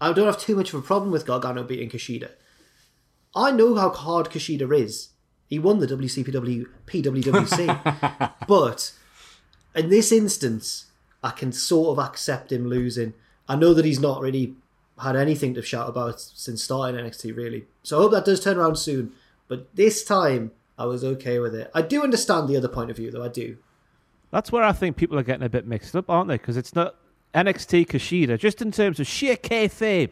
I 0.01 0.12
don't 0.12 0.26
have 0.26 0.38
too 0.38 0.53
much 0.57 0.74
of 0.74 0.80
a 0.80 0.82
problem 0.82 1.12
with 1.12 1.26
Gargano 1.26 1.64
beating 1.64 1.89
Kushida. 1.89 2.32
I 3.36 3.52
know 3.52 3.76
how 3.76 3.90
hard 3.90 4.30
Kushida 4.30 4.78
is. 4.78 5.10
He 5.48 5.60
won 5.60 5.80
the 5.80 5.88
WCPW 5.88 6.66
PWWC, 6.86 8.34
but 8.48 8.94
in 9.76 9.90
this 9.90 10.12
instance, 10.12 10.86
I 11.24 11.32
can 11.32 11.52
sort 11.52 11.98
of 11.98 12.06
accept 12.06 12.52
him 12.52 12.68
losing. 12.68 13.14
I 13.48 13.56
know 13.56 13.74
that 13.74 13.86
he's 13.86 14.00
not 14.00 14.22
really 14.22 14.56
had 15.02 15.16
anything 15.16 15.54
to 15.56 15.62
shout 15.62 15.90
about 15.90 16.22
since 16.22 16.64
starting 16.64 17.00
NXT, 17.00 17.36
really. 17.36 17.66
So 17.84 17.98
I 17.98 18.02
hope 18.02 18.12
that 18.12 18.26
does 18.26 18.44
turn 18.44 18.58
around 18.58 18.78
soon. 18.78 19.14
But 19.48 19.76
this 19.76 20.04
time, 20.04 20.52
I 20.78 20.86
was 20.86 21.04
okay 21.04 21.40
with 21.40 21.54
it. 21.54 21.70
I 21.74 21.82
do 21.82 22.04
understand 22.04 22.48
the 22.48 22.58
other 22.58 22.68
point 22.68 22.90
of 22.90 22.98
view, 22.98 23.12
though. 23.12 23.24
I 23.24 23.28
do. 23.28 23.58
That's 24.32 24.52
where 24.52 24.64
I 24.64 24.72
think 24.72 24.96
people 24.96 25.20
are 25.20 25.24
getting 25.24 25.46
a 25.46 25.50
bit 25.50 25.68
mixed 25.68 25.96
up, 25.96 26.10
aren't 26.10 26.30
they? 26.30 26.38
Because 26.38 26.58
it's 26.58 26.74
not 26.74 26.96
NXT 27.36 27.88
Kushida, 27.88 28.40
just 28.40 28.62
in 28.62 28.72
terms 28.72 29.00
of 29.00 29.08
sheer 29.08 29.36
kayfabe 29.36 30.12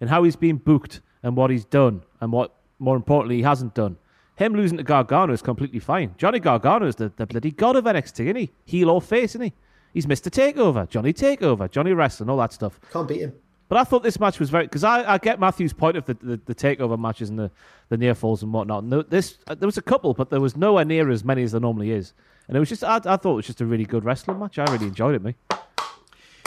and 0.00 0.08
how 0.08 0.22
he's 0.22 0.36
been 0.36 0.56
booked 0.56 1.00
and 1.22 1.36
what 1.36 1.50
he's 1.50 1.64
done 1.64 2.02
and 2.20 2.32
what, 2.32 2.54
more 2.78 2.96
importantly, 2.96 3.36
he 3.36 3.42
hasn't 3.42 3.74
done. 3.74 3.96
Him 4.36 4.54
losing 4.54 4.76
to 4.76 4.84
Gargano 4.84 5.32
is 5.32 5.40
completely 5.42 5.78
fine. 5.78 6.14
Johnny 6.18 6.38
Gargano 6.40 6.86
is 6.86 6.96
the, 6.96 7.10
the 7.16 7.26
bloody 7.26 7.50
god 7.50 7.76
of 7.76 7.84
NXT, 7.84 8.20
isn't 8.20 8.36
he? 8.36 8.50
Heel 8.64 8.90
or 8.90 9.00
face, 9.00 9.30
isn't 9.30 9.42
he? 9.42 9.52
He's 9.94 10.06
Mr. 10.06 10.30
Takeover, 10.30 10.86
Johnny 10.88 11.14
Takeover, 11.14 11.70
Johnny 11.70 11.94
Wrestling, 11.94 12.28
all 12.28 12.36
that 12.36 12.52
stuff. 12.52 12.78
Can't 12.92 13.08
beat 13.08 13.20
him. 13.20 13.32
But 13.68 13.78
I 13.78 13.84
thought 13.84 14.02
this 14.02 14.20
match 14.20 14.38
was 14.38 14.50
very 14.50 14.64
because 14.64 14.84
I, 14.84 15.14
I 15.14 15.18
get 15.18 15.40
Matthew's 15.40 15.72
point 15.72 15.96
of 15.96 16.04
the, 16.04 16.14
the, 16.14 16.40
the 16.44 16.54
takeover 16.54 16.98
matches 16.98 17.30
and 17.30 17.38
the, 17.38 17.50
the 17.88 17.96
near 17.96 18.14
falls 18.14 18.42
and 18.42 18.52
whatnot. 18.52 18.84
No, 18.84 19.02
this 19.02 19.38
uh, 19.48 19.54
there 19.56 19.66
was 19.66 19.76
a 19.76 19.82
couple, 19.82 20.14
but 20.14 20.30
there 20.30 20.40
was 20.40 20.56
nowhere 20.56 20.84
near 20.84 21.10
as 21.10 21.24
many 21.24 21.42
as 21.42 21.52
there 21.52 21.60
normally 21.60 21.90
is. 21.90 22.12
And 22.46 22.56
it 22.56 22.60
was 22.60 22.68
just 22.68 22.84
I, 22.84 22.96
I 22.96 23.16
thought 23.16 23.32
it 23.32 23.36
was 23.36 23.46
just 23.46 23.60
a 23.60 23.66
really 23.66 23.84
good 23.84 24.04
wrestling 24.04 24.38
match. 24.38 24.58
I 24.58 24.70
really 24.70 24.86
enjoyed 24.86 25.16
it, 25.16 25.22
me. 25.22 25.34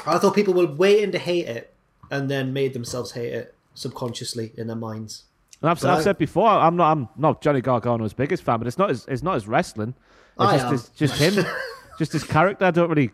I 0.05 0.17
thought 0.17 0.34
people 0.34 0.53
were 0.53 0.67
waiting 0.67 1.11
to 1.11 1.19
hate 1.19 1.47
it 1.47 1.73
and 2.09 2.30
then 2.30 2.53
made 2.53 2.73
themselves 2.73 3.11
hate 3.11 3.34
it 3.34 3.55
subconsciously 3.73 4.53
in 4.55 4.67
their 4.67 4.77
minds. 4.77 5.23
And 5.62 5.70
I've, 5.72 5.84
I've 5.86 5.99
I- 5.99 6.01
said 6.01 6.18
before, 6.18 6.47
I'm 6.47 6.76
not 6.76 6.91
I'm 6.91 7.10
not 7.18 7.41
Johnny 7.41 7.62
Gargano's 7.62 8.14
biggest 8.14 8.43
fan, 8.43 8.60
but 8.60 8.68
it's 8.68 8.78
not 8.78 8.89
his, 8.89 9.05
it's 9.07 9.24
not 9.24 9.34
his 9.36 9.47
wrestling. 9.47 9.93
It's 10.39 10.45
I 10.45 10.53
just, 10.57 10.66
am. 10.68 10.74
It's 10.74 10.89
just 10.89 11.16
him, 11.38 11.45
just 11.99 12.12
his 12.14 12.24
character. 12.24 12.66
I 12.66 12.72
don't 12.72 12.89
really. 12.89 13.12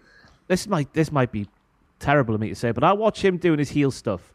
This 0.48 0.68
might 0.68 0.94
this 0.94 1.12
might 1.12 1.32
be 1.32 1.48
terrible 2.00 2.36
of 2.36 2.42
me 2.42 2.50
to 2.50 2.56
say, 2.56 2.72
but 2.72 2.84
I 2.84 2.94
watch 2.94 3.24
him 3.24 3.38
doing 3.38 3.58
his 3.58 3.70
heel 3.70 3.90
stuff, 3.90 4.34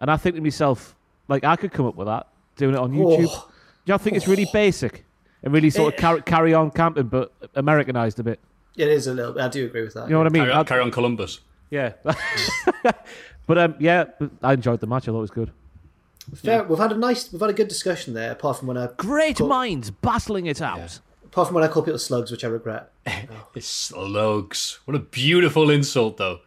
and 0.00 0.10
I 0.10 0.16
think 0.18 0.34
to 0.36 0.42
myself, 0.42 0.94
like 1.28 1.44
I 1.44 1.56
could 1.56 1.72
come 1.72 1.86
up 1.86 1.96
with 1.96 2.06
that 2.08 2.26
doing 2.56 2.74
it 2.74 2.78
on 2.78 2.92
YouTube. 2.92 3.26
Oh. 3.30 3.50
Do 3.86 3.92
you 3.92 3.98
think 3.98 4.16
it's 4.16 4.26
really 4.28 4.46
basic 4.52 5.04
and 5.42 5.54
really 5.54 5.70
sort 5.70 5.94
Eh. 5.94 5.96
of 5.96 6.00
carry, 6.00 6.22
carry 6.22 6.54
on 6.54 6.70
camping, 6.72 7.06
but 7.06 7.32
Americanized 7.54 8.18
a 8.18 8.22
bit? 8.24 8.40
It 8.76 8.88
is 8.88 9.06
a 9.06 9.14
little. 9.14 9.40
I 9.40 9.48
do 9.48 9.64
agree 9.64 9.82
with 9.82 9.94
that. 9.94 10.06
You 10.08 10.12
know 10.12 10.18
what 10.18 10.26
I 10.26 10.30
mean? 10.30 10.42
Carry 10.42 10.52
I- 10.52 10.58
on, 10.58 10.64
carry 10.66 10.82
on 10.82 10.90
Columbus. 10.90 11.40
yeah. 11.70 11.92
but 13.46 13.58
um, 13.58 13.74
yeah, 13.78 14.04
I 14.42 14.52
enjoyed 14.54 14.80
the 14.80 14.86
match. 14.86 15.04
I 15.04 15.12
thought 15.12 15.18
it 15.18 15.20
was 15.22 15.30
good. 15.30 15.52
Fair, 16.34 16.64
We've 16.64 16.78
had 16.78 16.92
a 16.92 16.96
nice, 16.96 17.32
we've 17.32 17.40
had 17.40 17.50
a 17.50 17.54
good 17.54 17.68
discussion 17.68 18.14
there. 18.14 18.32
Apart 18.32 18.58
from 18.58 18.68
when 18.68 18.76
I, 18.76 18.88
Great 18.96 19.36
Cool. 19.38 19.48
minds 19.48 19.90
battling 19.90 20.46
it 20.46 20.60
out. 20.60 20.98
apart 21.24 21.48
from 21.48 21.54
when 21.54 21.64
I 21.64 21.68
call 21.68 21.82
people 21.82 21.98
slugs, 21.98 22.30
which 22.30 22.44
I 22.44 22.48
regret. 22.48 22.90
It's 23.54 23.66
slugs. 23.66 24.80
What 24.84 24.94
a 24.96 25.00
beautiful 25.00 25.70
insult, 25.70 26.16
though. 26.16 26.40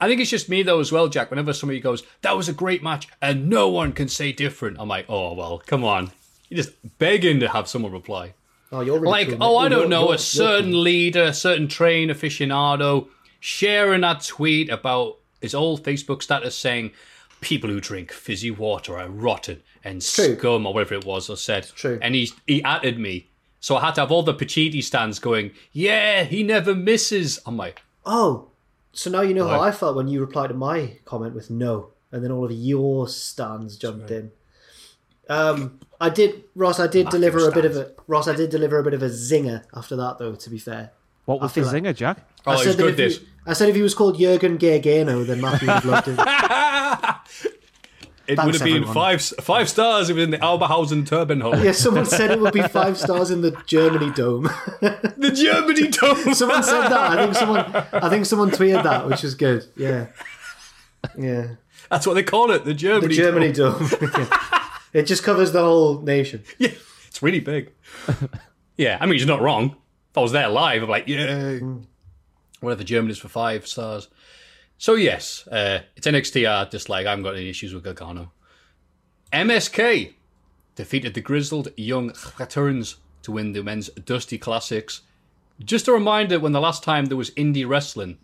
I 0.00 0.08
think 0.08 0.20
it's 0.20 0.30
just 0.30 0.48
me, 0.48 0.62
though, 0.62 0.80
as 0.80 0.90
well, 0.92 1.08
Jack. 1.08 1.28
Whenever 1.30 1.52
somebody 1.52 1.80
goes, 1.80 2.02
that 2.22 2.36
was 2.36 2.48
a 2.48 2.52
great 2.54 2.82
match, 2.82 3.08
and 3.20 3.48
no 3.50 3.68
one 3.68 3.92
can 3.92 4.08
say 4.08 4.32
different, 4.32 4.78
I'm 4.80 4.88
like, 4.88 5.04
oh, 5.08 5.34
well, 5.34 5.58
come 5.66 5.84
on. 5.84 6.12
You're 6.48 6.56
just 6.62 6.72
begging 6.98 7.40
to 7.40 7.48
have 7.48 7.68
someone 7.68 7.92
reply. 7.92 8.32
Oh, 8.72 8.80
you're 8.80 8.98
really 8.98 9.10
Like, 9.10 9.28
cool, 9.28 9.38
oh. 9.42 9.56
I 9.58 9.68
don't 9.68 9.78
You're- 9.80 9.88
know, 9.90 10.04
you're- 10.04 10.14
a 10.14 10.18
certain 10.18 10.70
you're 10.70 10.78
leader, 10.78 11.22
a 11.24 11.34
certain 11.34 11.68
train 11.68 12.08
aficionado 12.08 13.08
sharing 13.40 14.00
that 14.02 14.22
tweet 14.24 14.70
about 14.70 15.16
his 15.42 15.54
old 15.54 15.82
Facebook 15.82 16.22
status 16.22 16.56
saying, 16.56 16.92
people 17.40 17.70
who 17.70 17.80
drink 17.80 18.12
fizzy 18.12 18.50
water 18.50 18.98
are 18.98 19.08
rotten 19.08 19.62
and 19.84 20.02
True. 20.02 20.36
scum 20.36 20.66
or 20.66 20.74
whatever 20.74 20.94
it 20.94 21.04
was 21.04 21.30
I 21.30 21.34
said. 21.34 21.68
True. 21.74 21.98
And 22.02 22.14
he 22.14 22.30
he 22.46 22.62
added 22.64 22.98
me. 22.98 23.28
So 23.60 23.76
I 23.76 23.80
had 23.86 23.94
to 23.96 24.00
have 24.02 24.10
all 24.12 24.22
the 24.22 24.32
Pacitti 24.34 24.82
stands 24.82 25.18
going, 25.18 25.50
yeah, 25.72 26.24
he 26.24 26.42
never 26.42 26.74
misses. 26.74 27.38
I'm 27.46 27.56
like, 27.58 27.82
Oh, 28.06 28.48
so 28.92 29.10
now 29.10 29.20
you 29.20 29.34
know 29.34 29.46
how 29.46 29.60
I 29.60 29.70
felt 29.70 29.96
when 29.96 30.08
you 30.08 30.20
replied 30.20 30.48
to 30.48 30.54
my 30.54 30.96
comment 31.04 31.34
with 31.34 31.50
no, 31.50 31.90
and 32.10 32.24
then 32.24 32.32
all 32.32 32.46
of 32.46 32.52
your 32.52 33.06
stands 33.08 33.76
jumped 33.76 34.10
in. 34.10 34.32
Um, 35.28 35.78
I 36.00 36.08
did, 36.10 36.44
Ross. 36.56 36.80
I 36.80 36.86
did 36.86 37.04
Matthew 37.04 37.20
deliver 37.20 37.48
a 37.48 37.52
bit 37.52 37.64
of 37.66 37.76
a. 37.76 37.92
Ross. 38.06 38.26
I 38.26 38.34
did 38.34 38.50
deliver 38.50 38.78
a 38.78 38.82
bit 38.82 38.94
of 38.94 39.02
a 39.02 39.08
zinger 39.10 39.62
after 39.74 39.94
that, 39.96 40.18
though. 40.18 40.34
To 40.34 40.50
be 40.50 40.58
fair, 40.58 40.90
What 41.26 41.40
was 41.40 41.52
I 41.52 41.54
the 41.54 41.60
feel 41.70 41.72
like- 41.72 41.82
zinger, 41.84 41.94
Jack? 41.96 42.18
oh, 42.46 42.52
I 42.52 42.56
said 42.64 42.72
that 42.78 42.82
good 42.82 42.90
if 42.92 42.96
this. 42.96 43.18
He, 43.18 43.26
I 43.46 43.52
said 43.52 43.68
if 43.68 43.76
he 43.76 43.82
was 43.82 43.94
called 43.94 44.18
Jurgen 44.18 44.58
Gergano, 44.58 45.24
then 45.24 45.40
Matthew 45.40 45.68
would 45.68 45.74
have 45.74 45.84
loved 45.84 46.08
it. 48.26 48.36
Thanks, 48.36 48.44
would 48.44 48.54
have 48.54 48.64
been 48.64 48.74
everyone. 48.82 48.94
five 48.94 49.22
five 49.22 49.68
stars 49.68 50.08
if 50.08 50.16
it 50.16 50.18
was 50.18 50.24
in 50.24 50.30
the 50.30 50.38
Oberhausen 50.38 51.06
Turban 51.06 51.40
Hole. 51.40 51.56
yeah, 51.58 51.72
someone 51.72 52.06
said 52.06 52.30
it 52.30 52.40
would 52.40 52.52
be 52.52 52.62
five 52.62 52.96
stars 52.96 53.30
in 53.30 53.40
the 53.40 53.50
Germany 53.66 54.12
Dome. 54.12 54.44
The 54.80 55.32
Germany 55.34 55.88
Dome. 55.88 56.34
someone 56.34 56.62
said 56.62 56.88
that. 56.88 57.18
I 57.18 57.22
think 57.24 57.34
someone. 57.34 57.86
I 57.92 58.08
think 58.08 58.26
someone 58.26 58.50
tweeted 58.50 58.84
that, 58.84 59.08
which 59.08 59.24
is 59.24 59.34
good. 59.34 59.66
Yeah, 59.76 60.06
yeah. 61.18 61.54
That's 61.90 62.06
what 62.06 62.14
they 62.14 62.22
call 62.22 62.52
it, 62.52 62.64
the 62.64 62.70
The 62.70 62.74
Germany 62.74 63.14
Germany 63.14 63.52
Dome. 63.52 63.88
Dome. 63.88 64.28
it 64.92 65.02
just 65.04 65.24
covers 65.24 65.50
the 65.52 65.60
whole 65.60 66.00
nation. 66.00 66.44
Yeah, 66.58 66.70
it's 67.08 67.22
really 67.22 67.40
big. 67.40 67.72
yeah, 68.76 68.96
I 69.00 69.06
mean, 69.06 69.14
he's 69.14 69.26
not 69.26 69.40
wrong. 69.40 69.76
If 70.10 70.18
I 70.18 70.20
was 70.20 70.32
there 70.32 70.48
live, 70.48 70.84
I'm 70.84 70.88
like, 70.88 71.08
yeah. 71.08 71.58
Mm. 71.58 71.84
Whatever 72.60 72.84
German 72.84 73.10
is 73.10 73.18
for 73.18 73.28
five 73.28 73.66
stars. 73.66 74.08
So, 74.80 74.94
yes, 74.94 75.46
uh, 75.48 75.80
it's 75.94 76.06
NXT 76.06 76.48
I 76.48 76.64
dislike. 76.64 77.04
I 77.06 77.10
haven't 77.10 77.24
got 77.24 77.36
any 77.36 77.50
issues 77.50 77.74
with 77.74 77.84
Gargano. 77.84 78.32
MSK 79.30 80.14
defeated 80.74 81.12
the 81.12 81.20
grizzled 81.20 81.68
young 81.76 82.14
veterans 82.38 82.96
to 83.20 83.30
win 83.32 83.52
the 83.52 83.62
men's 83.62 83.90
Dusty 83.90 84.38
Classics. 84.38 85.02
Just 85.62 85.86
a 85.86 85.92
reminder 85.92 86.40
when 86.40 86.52
the 86.52 86.62
last 86.62 86.82
time 86.82 87.04
there 87.04 87.18
was 87.18 87.30
indie 87.32 87.68
wrestling, 87.68 88.16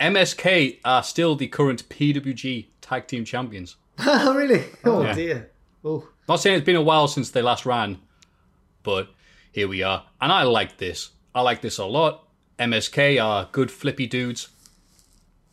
MSK 0.00 0.78
are 0.82 1.02
still 1.02 1.36
the 1.36 1.46
current 1.48 1.86
PWG 1.90 2.68
Tag 2.80 3.06
Team 3.06 3.26
Champions. 3.26 3.76
Oh, 3.98 4.34
really? 4.34 4.64
Oh, 4.86 5.02
Yeah. 5.02 5.14
dear. 5.14 5.50
Oh, 5.84 6.08
Not 6.26 6.36
saying 6.36 6.56
it's 6.56 6.64
been 6.64 6.74
a 6.76 6.80
while 6.82 7.06
since 7.06 7.28
they 7.30 7.42
last 7.42 7.66
ran, 7.66 7.98
but 8.82 9.10
here 9.52 9.68
we 9.68 9.82
are. 9.82 10.06
And 10.22 10.32
I 10.32 10.44
like 10.44 10.78
this. 10.78 11.10
I 11.34 11.42
like 11.42 11.60
this 11.60 11.76
a 11.76 11.84
lot. 11.84 12.26
MSK 12.58 13.22
are 13.22 13.50
good 13.52 13.70
flippy 13.70 14.06
dudes. 14.06 14.48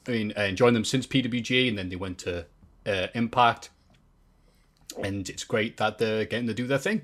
I 0.10 0.12
mean, 0.12 0.34
I 0.36 0.45
enjoyed 0.45 0.74
them 0.74 0.84
since 0.84 1.05
PWG, 1.05 1.70
and 1.70 1.78
then 1.78 1.89
they 1.89 1.95
went 1.95 2.18
to 2.20 2.45
uh, 2.86 3.07
Impact. 3.14 3.70
And 5.03 5.30
it's 5.30 5.43
great 5.43 5.78
that 5.78 5.99
they're 5.99 6.26
getting 6.26 6.47
to 6.47 6.53
do 6.53 6.66
their 6.66 6.80
thing. 6.80 7.03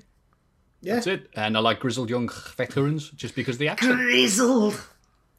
yeah. 0.80 0.94
That's 0.94 1.06
it. 1.06 1.30
And 1.34 1.56
I 1.56 1.60
like 1.60 1.78
grizzled 1.78 2.10
young 2.10 2.28
veterans 2.56 3.10
just 3.10 3.36
because 3.36 3.58
the 3.58 3.68
accent. 3.68 3.94
Grizzled. 3.94 4.82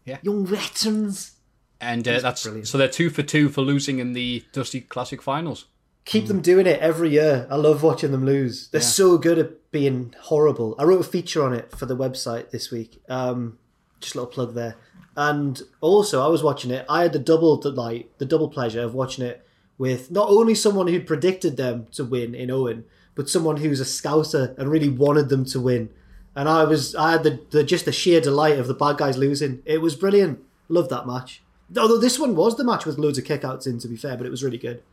Yeah. 0.06 0.20
Young 0.22 0.46
veterans. 0.46 1.34
And 1.82 2.08
uh, 2.08 2.22
that's 2.22 2.44
brilliant. 2.44 2.68
so 2.70 2.78
they're 2.78 2.88
two 2.88 3.10
for 3.10 3.22
two 3.22 3.50
for 3.50 3.62
losing 3.62 4.00
in 4.00 4.14
the 4.14 4.46
Dusty 4.54 4.80
Classic 4.82 5.22
finals. 5.22 5.66
Keep 6.06 6.28
them 6.28 6.42
doing 6.42 6.66
it 6.66 6.80
every 6.80 7.10
year. 7.10 7.46
I 7.52 7.58
love 7.58 7.84
watching 7.84 8.12
them 8.12 8.26
lose. 8.26 8.70
They're 8.70 8.80
so 8.80 9.18
good 9.18 9.38
at 9.38 9.72
being 9.72 10.16
horrible. 10.22 10.74
I 10.80 10.86
wrote 10.86 11.02
a 11.02 11.04
feature 11.04 11.44
on 11.44 11.54
it 11.54 11.72
for 11.78 11.86
the 11.86 11.98
website 11.98 12.52
this 12.52 12.72
week. 12.72 13.04
Um, 13.10 13.60
just 14.00 14.16
a 14.16 14.20
little 14.20 14.32
plug 14.32 14.54
there. 14.54 14.78
And 15.18 15.60
also, 15.82 16.24
I 16.24 16.28
was 16.28 16.44
watching 16.44 16.70
it. 16.70 16.86
I 16.88 17.02
had 17.02 17.12
the 17.12 17.20
double 17.20 17.58
delight, 17.58 18.12
the 18.20 18.26
double 18.26 18.50
pleasure 18.50 18.84
of 18.84 18.94
watching 18.94 19.26
it 19.26 19.44
with 19.80 20.12
not 20.12 20.30
only 20.30 20.54
someone 20.54 20.88
who 20.88 21.02
predicted 21.02 21.58
them 21.58 21.88
to 21.94 22.06
win 22.06 22.36
in 22.36 22.52
Owen, 22.52 22.86
but 23.16 23.28
someone 23.28 23.58
who's 23.58 23.80
a 23.80 23.86
scouter 23.86 24.54
and 24.60 24.70
really 24.70 24.90
wanted 24.90 25.30
them 25.30 25.44
to 25.46 25.60
win. 25.60 25.90
And 26.36 26.48
I 26.48 26.66
was, 26.66 26.94
I 26.94 27.14
had 27.14 27.24
the, 27.24 27.40
the 27.50 27.64
just 27.64 27.86
the 27.86 27.92
sheer 27.92 28.22
delight 28.22 28.60
of 28.60 28.68
the 28.68 28.76
bad 28.76 28.98
guys 28.98 29.18
losing. 29.18 29.64
It 29.66 29.82
was 29.82 29.96
brilliant. 29.96 30.40
Loved 30.70 30.92
that 30.92 31.08
match. 31.08 31.42
Although 31.76 31.98
this 31.98 32.20
one 32.20 32.36
was 32.36 32.56
the 32.56 32.64
match 32.64 32.86
with 32.86 33.00
loads 33.00 33.18
of 33.18 33.24
kickouts 33.24 33.66
in, 33.66 33.80
to 33.80 33.88
be 33.88 33.98
fair, 33.98 34.18
but 34.18 34.28
it 34.28 34.30
was 34.30 34.44
really 34.44 34.60
good. 34.60 34.84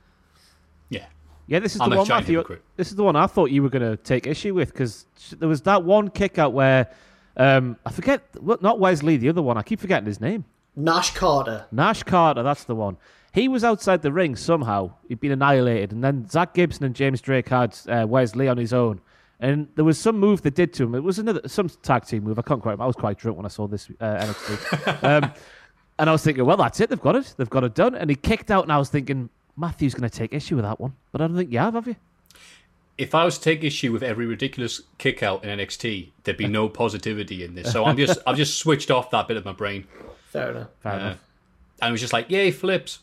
Yeah. 0.89 1.05
Yeah, 1.47 1.59
this 1.59 1.75
is 1.75 1.83
I'm 1.83 1.91
the 1.91 1.99
one, 1.99 2.09
Matthew. 2.09 2.39
hypocrite. 2.39 2.62
This 2.77 2.89
is 2.89 2.97
the 2.97 3.05
one 3.05 3.14
I 3.14 3.27
thought 3.27 3.51
you 3.51 3.62
were 3.62 3.68
going 3.68 3.89
to 3.89 3.99
take 4.03 4.27
issue 4.27 4.55
with 4.55 4.72
because 4.72 5.05
there 5.39 5.51
was 5.51 5.61
that 5.62 5.85
one 5.85 6.09
kick 6.09 6.39
out 6.39 6.55
where 6.55 6.91
um, 7.37 7.76
I 7.85 7.91
forget, 7.91 8.22
what, 8.41 8.62
not 8.62 8.78
Wes 8.78 9.03
Lee, 9.03 9.16
the 9.16 9.28
other 9.28 9.43
one. 9.43 9.57
I 9.57 9.62
keep 9.62 9.80
forgetting 9.80 10.07
his 10.07 10.20
name. 10.20 10.45
Nash 10.76 11.12
Carter. 11.14 11.66
Nash 11.70 12.03
Carter, 12.03 12.43
that's 12.43 12.64
the 12.64 12.74
one. 12.74 12.97
He 13.32 13.49
was 13.49 13.64
outside 13.64 14.03
the 14.03 14.12
ring 14.12 14.37
somehow. 14.37 14.93
He'd 15.09 15.20
been 15.20 15.32
annihilated, 15.32 15.93
and 15.93 16.03
then 16.03 16.28
Zach 16.28 16.55
Gibson 16.55 16.85
and 16.85 16.95
James 16.95 17.20
Drake 17.20 17.49
had 17.49 17.76
uh, 17.89 18.07
Wes 18.09 18.37
Lee 18.37 18.49
on 18.49 18.57
his 18.57 18.72
own. 18.72 19.01
And 19.41 19.68
there 19.74 19.85
was 19.85 19.99
some 19.99 20.18
move 20.18 20.43
they 20.43 20.51
did 20.51 20.72
to 20.74 20.85
him. 20.85 20.95
It 20.95 21.03
was 21.03 21.18
another 21.18 21.47
some 21.49 21.68
tag 21.68 22.07
team 22.07 22.24
move. 22.24 22.39
I 22.39 22.43
can't 22.43 22.62
quite. 22.62 22.72
remember. 22.72 22.85
I 22.85 22.87
was 22.87 22.97
quite 22.97 23.18
drunk 23.18 23.37
when 23.37 23.45
I 23.45 23.49
saw 23.49 23.66
this 23.66 23.91
uh, 24.01 24.05
NXT. 24.05 25.03
um, 25.24 25.32
and 25.99 26.09
I 26.09 26.12
was 26.12 26.22
thinking, 26.22 26.45
well, 26.45 26.57
that's 26.57 26.78
it. 26.80 26.91
They've 26.91 27.01
got 27.01 27.16
it. 27.16 27.35
They've 27.37 27.51
got 27.51 27.64
it 27.64 27.74
done. 27.74 27.95
And 27.95 28.09
he 28.09 28.16
kicked 28.16 28.51
out, 28.51 28.64
and 28.64 28.72
I 28.72 28.78
was 28.78 28.89
thinking, 28.89 29.28
Matthew's 29.57 29.95
going 29.95 30.09
to 30.09 30.16
take 30.16 30.32
issue 30.32 30.57
with 30.57 30.64
that 30.64 30.80
one. 30.80 30.95
But 31.12 31.20
I 31.20 31.26
don't 31.26 31.37
think 31.37 31.53
you 31.53 31.59
have, 31.59 31.74
have 31.74 31.87
you? 31.89 31.97
If 32.97 33.14
I 33.14 33.24
was 33.24 33.38
to 33.38 33.45
take 33.45 33.64
issue 33.64 33.92
with 33.92 34.03
every 34.03 34.26
ridiculous 34.26 34.80
kick 34.99 35.22
out 35.22 35.45
in 35.45 35.59
NXT, 35.59 36.11
there'd 36.24 36.36
be 36.36 36.47
no 36.49 36.68
positivity 36.82 37.42
in 37.45 37.55
this. 37.55 37.72
So 37.72 37.84
I'm 37.84 37.97
just 37.97 38.18
I've 38.26 38.36
just 38.36 38.59
switched 38.59 38.90
off 38.90 39.11
that 39.11 39.28
bit 39.28 39.36
of 39.36 39.45
my 39.45 39.53
brain. 39.53 39.86
Fair 40.26 40.51
enough. 40.51 40.68
Fair 40.82 40.92
Uh, 40.92 40.97
enough. 40.97 41.18
and 41.82 41.88
it 41.88 41.92
was 41.92 42.01
just 42.01 42.12
like, 42.12 42.30
yay, 42.30 42.51
flips. 42.51 43.01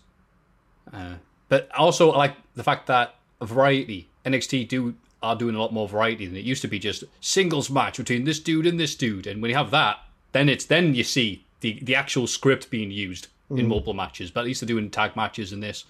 Uh, 0.93 1.15
but 1.49 1.69
also 1.77 2.11
I 2.11 2.17
like 2.17 2.35
the 2.55 2.63
fact 2.63 2.87
that 2.87 3.15
variety 3.41 4.07
NXT 4.25 4.67
do 4.67 4.95
are 5.23 5.35
doing 5.35 5.55
a 5.55 5.59
lot 5.59 5.71
more 5.71 5.87
variety 5.87 6.25
than 6.25 6.35
it 6.35 6.43
used 6.43 6.61
to 6.63 6.67
be 6.67 6.79
just 6.79 7.03
singles 7.19 7.69
match 7.69 7.97
between 7.97 8.23
this 8.23 8.39
dude 8.39 8.65
and 8.65 8.79
this 8.79 8.95
dude. 8.95 9.27
And 9.27 9.41
when 9.41 9.49
you 9.49 9.55
have 9.57 9.71
that, 9.71 9.97
then 10.31 10.49
it's 10.49 10.65
then 10.65 10.95
you 10.95 11.03
see 11.03 11.45
the 11.59 11.79
the 11.81 11.95
actual 11.95 12.27
script 12.27 12.69
being 12.69 12.91
used 12.91 13.27
in 13.49 13.67
multiple 13.67 13.93
matches. 13.93 14.31
But 14.31 14.41
at 14.41 14.45
least 14.47 14.61
they're 14.61 14.67
doing 14.67 14.89
tag 14.89 15.15
matches 15.17 15.51
in 15.51 15.59
this. 15.59 15.83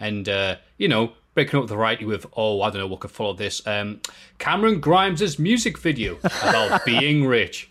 And 0.00 0.28
uh, 0.28 0.56
you 0.76 0.86
know, 0.88 1.12
breaking 1.38 1.60
up 1.60 1.68
the 1.68 1.74
variety 1.76 2.04
with 2.04 2.26
oh, 2.36 2.62
I 2.62 2.70
don't 2.70 2.78
know 2.80 2.88
what 2.88 2.98
could 2.98 3.12
follow 3.12 3.32
this. 3.32 3.64
Um, 3.64 4.00
Cameron 4.38 4.80
Grimes' 4.80 5.38
music 5.38 5.78
video 5.78 6.18
about 6.42 6.84
being 6.92 7.24
rich 7.26 7.70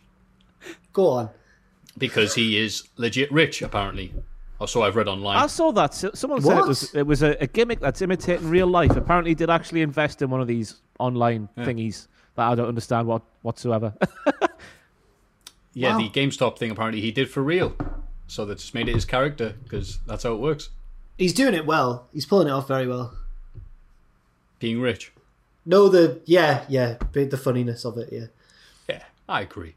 Go 0.93 1.09
on. 1.09 1.29
because 1.97 2.33
he 2.35 2.57
is 2.57 2.87
legit 2.95 3.29
rich, 3.29 3.61
apparently. 3.61 4.13
Or 4.59 4.69
so 4.69 4.83
I've 4.83 4.95
read 4.95 5.09
online. 5.09 5.35
I 5.37 5.47
saw 5.47 5.71
that. 5.73 5.93
So- 5.93 6.11
Someone 6.13 6.41
said 6.41 6.59
it 6.59 6.65
was 6.65 6.95
it 6.95 7.05
was 7.05 7.23
a, 7.23 7.35
a 7.41 7.47
gimmick 7.47 7.81
that's 7.81 8.01
imitating 8.01 8.49
real 8.49 8.67
life. 8.67 8.95
Apparently, 8.95 9.31
he 9.31 9.35
did 9.35 9.49
actually 9.49 9.81
invest 9.81 10.21
in 10.21 10.29
one 10.29 10.39
of 10.39 10.47
these 10.47 10.77
online 10.97 11.49
thingies 11.57 12.07
that 12.35 12.47
I 12.47 12.55
don't 12.55 12.69
understand 12.69 13.05
what 13.05 13.21
whatsoever. 13.41 13.93
yeah, 15.73 15.91
Wow. 15.91 15.97
the 15.97 16.09
GameStop 16.09 16.57
thing 16.57 16.71
apparently 16.71 17.01
he 17.01 17.11
did 17.11 17.29
for 17.29 17.43
real. 17.43 17.75
So 18.27 18.45
they 18.45 18.55
just 18.55 18.73
made 18.73 18.87
it 18.87 18.95
his 18.95 19.03
character 19.05 19.55
because 19.63 19.99
that's 20.07 20.23
how 20.23 20.31
it 20.33 20.39
works. 20.39 20.69
He's 21.17 21.33
doing 21.33 21.53
it 21.53 21.65
well. 21.65 22.07
He's 22.13 22.25
pulling 22.25 22.47
it 22.47 22.51
off 22.51 22.67
very 22.67 22.87
well. 22.87 23.13
Being 24.59 24.81
rich. 24.81 25.11
No, 25.65 25.89
the 25.89 26.21
yeah, 26.25 26.63
yeah, 26.69 26.97
the 27.11 27.37
funniness 27.37 27.85
of 27.85 27.97
it. 27.97 28.09
Yeah, 28.11 28.25
Yeah, 28.87 29.03
I 29.27 29.41
agree. 29.41 29.75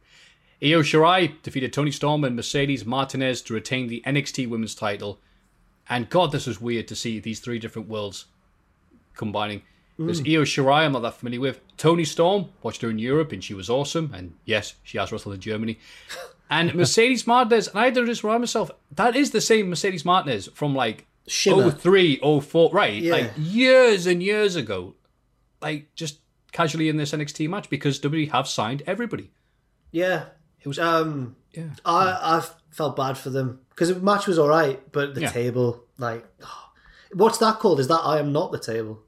Io 0.62 0.82
Shirai 0.82 1.42
defeated 1.42 1.72
Toni 1.72 1.90
Storm 1.90 2.22
and 2.22 2.36
Mercedes 2.36 2.84
Martinez 2.84 3.40
to 3.42 3.54
retain 3.54 3.88
the 3.88 4.02
NXT 4.06 4.48
Women's 4.48 4.74
title. 4.74 5.18
And 5.88 6.08
God, 6.08 6.32
this 6.32 6.46
was 6.46 6.60
weird 6.60 6.86
to 6.88 6.94
see 6.94 7.18
these 7.18 7.40
three 7.40 7.58
different 7.58 7.88
worlds 7.88 8.26
combining. 9.14 9.62
There's 9.98 10.22
mm. 10.22 10.34
Io 10.34 10.44
Shirai, 10.44 10.84
I'm 10.84 10.92
not 10.92 11.02
that 11.02 11.14
familiar 11.14 11.40
with. 11.40 11.60
Toni 11.76 12.04
Storm, 12.04 12.46
watched 12.62 12.82
her 12.82 12.90
in 12.90 12.98
Europe 12.98 13.32
and 13.32 13.42
she 13.42 13.54
was 13.54 13.68
awesome. 13.68 14.12
And 14.14 14.34
yes, 14.44 14.74
she 14.82 14.98
has 14.98 15.12
wrestled 15.12 15.34
in 15.34 15.40
Germany. 15.40 15.78
And 16.48 16.74
Mercedes 16.76 17.26
Martinez, 17.26 17.68
and 17.68 17.78
I 17.78 17.86
had 17.86 17.94
to 17.94 18.06
just 18.06 18.22
remind 18.22 18.42
myself, 18.42 18.70
that 18.92 19.16
is 19.16 19.30
the 19.30 19.40
same 19.40 19.68
Mercedes 19.68 20.04
Martinez 20.04 20.48
from 20.54 20.74
like 20.74 21.06
Shimmer. 21.30 21.70
03, 21.70 22.20
04, 22.40 22.70
right? 22.72 22.94
Yeah. 23.02 23.12
Like 23.12 23.32
years 23.36 24.06
and 24.06 24.22
years 24.22 24.56
ago. 24.56 24.94
Like 25.62 25.94
just 25.94 26.20
casually 26.52 26.88
in 26.88 26.96
this 26.96 27.12
NXT 27.12 27.48
match 27.48 27.70
because 27.70 28.00
WWE 28.00 28.30
have 28.32 28.48
signed 28.48 28.82
everybody. 28.86 29.30
yeah. 29.92 30.24
It 30.62 30.68
was 30.68 30.78
Um, 30.78 31.36
yeah. 31.54 31.70
I 31.86 32.36
I 32.36 32.44
felt 32.70 32.94
bad 32.94 33.16
for 33.16 33.30
them 33.30 33.60
because 33.70 33.88
the 33.94 33.98
match 34.00 34.26
was 34.26 34.38
all 34.38 34.48
right, 34.48 34.78
but 34.92 35.14
the 35.14 35.22
Yeah. 35.22 35.30
table, 35.30 35.84
like, 35.96 36.22
what's 37.14 37.38
that 37.38 37.58
called? 37.60 37.80
Is 37.80 37.88
that 37.88 38.00
I 38.04 38.18
am 38.18 38.30
not 38.32 38.52
the 38.52 38.58
table? 38.58 39.00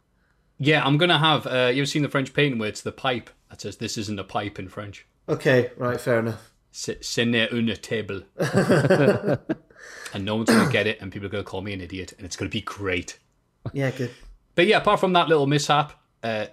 Yeah, 0.58 0.82
I'm 0.82 0.96
gonna 0.96 1.18
have. 1.18 1.46
Uh, 1.46 1.70
you've 1.74 1.90
seen 1.90 2.02
the 2.02 2.08
French 2.08 2.32
painting 2.32 2.58
where 2.58 2.70
it's 2.70 2.80
the 2.80 2.92
pipe 2.92 3.28
that 3.50 3.60
says 3.60 3.76
"This 3.76 3.98
isn't 3.98 4.18
a 4.18 4.24
pipe" 4.24 4.58
in 4.58 4.68
French? 4.68 5.06
Okay, 5.28 5.72
right, 5.76 6.00
fair 6.00 6.20
enough. 6.20 6.51
N'est 6.72 7.52
une 7.52 7.74
table. 7.76 8.22
and 10.14 10.24
no 10.24 10.36
one's 10.36 10.48
gonna 10.48 10.70
get 10.70 10.86
it, 10.86 11.00
and 11.00 11.12
people 11.12 11.26
are 11.26 11.30
gonna 11.30 11.44
call 11.44 11.62
me 11.62 11.72
an 11.72 11.80
idiot, 11.80 12.12
and 12.16 12.24
it's 12.24 12.36
gonna 12.36 12.48
be 12.48 12.60
great. 12.60 13.18
Yeah, 13.72 13.90
good. 13.90 14.10
But 14.54 14.66
yeah, 14.66 14.78
apart 14.78 15.00
from 15.00 15.12
that 15.14 15.28
little 15.28 15.46
mishap, 15.46 15.92
uh, 16.22 16.46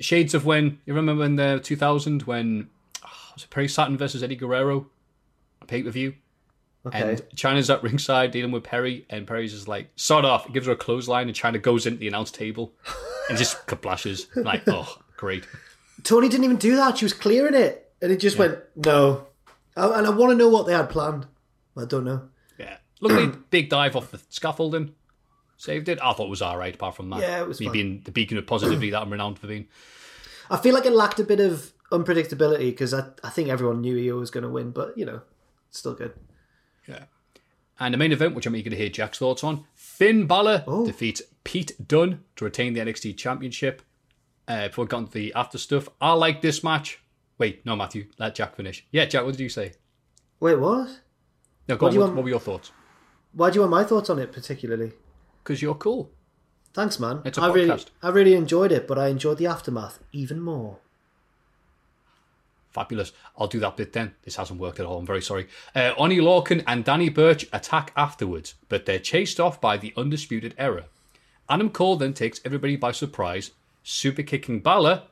shades 0.00 0.34
of 0.34 0.44
when 0.44 0.78
you 0.84 0.94
remember 0.94 1.24
in 1.24 1.36
the 1.36 1.60
2000 1.62 2.22
when 2.22 2.68
oh, 3.04 3.08
was 3.34 3.44
it 3.44 3.50
Perry 3.50 3.68
Saturn 3.68 3.96
versus 3.96 4.22
Eddie 4.22 4.36
Guerrero, 4.36 4.86
pay 5.66 5.82
per 5.82 5.90
view. 5.90 6.14
Okay. 6.84 7.00
And 7.00 7.22
Chyna's 7.36 7.70
at 7.70 7.82
ringside 7.82 8.32
dealing 8.32 8.50
with 8.50 8.64
Perry, 8.64 9.06
and 9.08 9.26
Perry's 9.26 9.52
just 9.52 9.68
like, 9.68 9.90
sod 9.94 10.24
off. 10.24 10.46
He 10.46 10.52
gives 10.52 10.66
her 10.66 10.72
a 10.72 10.76
clothesline, 10.76 11.28
and 11.28 11.36
China 11.36 11.58
goes 11.58 11.86
into 11.86 12.00
the 12.00 12.08
announce 12.08 12.32
table 12.32 12.72
and 13.28 13.38
just 13.38 13.66
kablashes. 13.68 14.26
Like, 14.34 14.62
oh, 14.66 14.98
great. 15.16 15.46
Toni 16.02 16.28
didn't 16.28 16.44
even 16.44 16.56
do 16.56 16.74
that. 16.76 16.98
She 16.98 17.04
was 17.04 17.12
clearing 17.12 17.54
it, 17.54 17.92
and 18.02 18.10
it 18.10 18.18
just 18.18 18.36
went 18.36 18.58
no. 18.74 19.26
And 19.76 20.06
I 20.06 20.10
want 20.10 20.30
to 20.32 20.36
know 20.36 20.48
what 20.48 20.66
they 20.66 20.72
had 20.74 20.90
planned. 20.90 21.26
I 21.76 21.84
don't 21.84 22.04
know. 22.04 22.28
Yeah. 22.58 22.76
Luckily, 23.00 23.32
big 23.50 23.68
dive 23.70 23.96
off 23.96 24.10
the 24.10 24.20
scaffolding. 24.28 24.94
Saved 25.56 25.88
it. 25.88 25.98
I 26.02 26.12
thought 26.12 26.26
it 26.26 26.30
was 26.30 26.42
alright, 26.42 26.74
apart 26.74 26.96
from 26.96 27.08
that. 27.10 27.20
Yeah, 27.20 27.40
it 27.40 27.48
was 27.48 27.60
Me 27.60 27.68
being 27.68 28.02
the 28.04 28.10
beacon 28.10 28.36
of 28.36 28.46
positivity 28.46 28.90
that 28.90 29.00
I'm 29.00 29.10
renowned 29.10 29.38
for 29.38 29.46
being. 29.46 29.68
I 30.50 30.56
feel 30.56 30.74
like 30.74 30.84
it 30.86 30.92
lacked 30.92 31.20
a 31.20 31.24
bit 31.24 31.40
of 31.40 31.72
unpredictability 31.90 32.70
because 32.70 32.92
I, 32.92 33.04
I 33.22 33.30
think 33.30 33.48
everyone 33.48 33.80
knew 33.80 33.96
Io 34.12 34.18
was 34.18 34.30
going 34.30 34.42
to 34.44 34.50
win, 34.50 34.70
but 34.72 34.96
you 34.98 35.04
know, 35.06 35.20
it's 35.68 35.78
still 35.78 35.94
good. 35.94 36.12
Yeah. 36.88 37.04
And 37.80 37.94
the 37.94 37.98
main 37.98 38.12
event, 38.12 38.34
which 38.34 38.46
I'm 38.46 38.54
eager 38.56 38.70
to 38.70 38.76
hear 38.76 38.88
Jack's 38.88 39.18
thoughts 39.18 39.42
on 39.42 39.64
Finn 39.74 40.26
Balor 40.26 40.64
Oh. 40.66 40.84
defeats 40.84 41.22
Pete 41.44 41.72
Dunne 41.88 42.22
to 42.36 42.44
retain 42.44 42.74
the 42.74 42.80
NXT 42.80 43.16
Championship. 43.16 43.82
Uh, 44.48 44.68
before 44.68 44.84
we 44.84 44.88
got 44.88 44.98
into 44.98 45.12
the 45.12 45.32
after 45.34 45.58
stuff, 45.58 45.88
I 46.00 46.12
like 46.12 46.42
this 46.42 46.62
match. 46.64 47.01
Wait, 47.42 47.66
no, 47.66 47.74
Matthew, 47.74 48.06
let 48.20 48.36
Jack 48.36 48.54
finish. 48.54 48.86
Yeah, 48.92 49.04
Jack, 49.04 49.24
what 49.24 49.32
did 49.32 49.40
you 49.42 49.48
say? 49.48 49.72
Wait, 50.38 50.54
what? 50.60 51.00
No, 51.68 51.76
go 51.76 51.86
What 51.86 51.92
on, 51.94 51.98
what, 51.98 52.04
want- 52.04 52.14
what 52.18 52.22
were 52.22 52.30
your 52.30 52.38
thoughts? 52.38 52.70
Why 53.32 53.50
do 53.50 53.56
you 53.56 53.60
want 53.62 53.72
my 53.72 53.82
thoughts 53.82 54.08
on 54.10 54.20
it 54.20 54.30
particularly? 54.30 54.92
Because 55.42 55.60
you're 55.60 55.74
cool. 55.74 56.12
Thanks, 56.72 57.00
man. 57.00 57.20
It's 57.24 57.38
a 57.38 57.42
I 57.42 57.48
really, 57.52 57.70
podcast. 57.70 57.86
I 58.00 58.10
really 58.10 58.34
enjoyed 58.34 58.70
it, 58.70 58.86
but 58.86 58.96
I 58.96 59.08
enjoyed 59.08 59.38
the 59.38 59.48
aftermath 59.48 59.98
even 60.12 60.40
more. 60.40 60.78
Fabulous. 62.70 63.10
I'll 63.36 63.48
do 63.48 63.58
that 63.58 63.76
bit 63.76 63.92
then. 63.92 64.14
This 64.22 64.36
hasn't 64.36 64.60
worked 64.60 64.78
at 64.78 64.86
all. 64.86 64.98
I'm 65.00 65.04
very 65.06 65.20
sorry. 65.20 65.48
Uh, 65.74 65.94
Oni 65.98 66.18
Lorcan 66.18 66.62
and 66.68 66.84
Danny 66.84 67.08
Burch 67.08 67.48
attack 67.52 67.92
afterwards, 67.96 68.54
but 68.68 68.86
they're 68.86 69.00
chased 69.00 69.40
off 69.40 69.60
by 69.60 69.76
the 69.76 69.92
Undisputed 69.96 70.54
Era. 70.56 70.84
Adam 71.48 71.70
Cole 71.70 71.96
then 71.96 72.14
takes 72.14 72.40
everybody 72.44 72.76
by 72.76 72.92
surprise, 72.92 73.50
super 73.82 74.22
kicking 74.22 74.60
Balor 74.60 75.02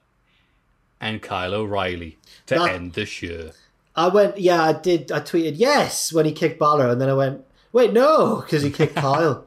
and 1.00 1.22
Kyle 1.22 1.54
O'Reilly 1.54 2.18
to 2.46 2.56
That- 2.56 2.70
end 2.74 2.92
the 2.94 3.06
show. 3.06 3.50
I 3.96 4.08
went, 4.08 4.38
yeah, 4.38 4.62
I 4.62 4.72
did. 4.72 5.10
I 5.10 5.20
tweeted 5.20 5.54
yes 5.56 6.12
when 6.12 6.24
he 6.24 6.32
kicked 6.32 6.58
Balor, 6.58 6.88
and 6.90 7.00
then 7.00 7.08
I 7.08 7.14
went, 7.14 7.44
wait, 7.72 7.92
no, 7.92 8.36
because 8.40 8.62
he 8.62 8.70
kicked 8.70 8.94
Kyle. 9.06 9.46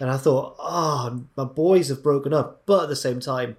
And 0.00 0.10
I 0.10 0.16
thought, 0.16 0.56
oh, 0.58 1.22
my 1.36 1.44
boys 1.44 1.88
have 1.88 2.02
broken 2.02 2.34
up. 2.34 2.62
But 2.66 2.84
at 2.84 2.88
the 2.88 2.96
same 2.96 3.20
time, 3.20 3.56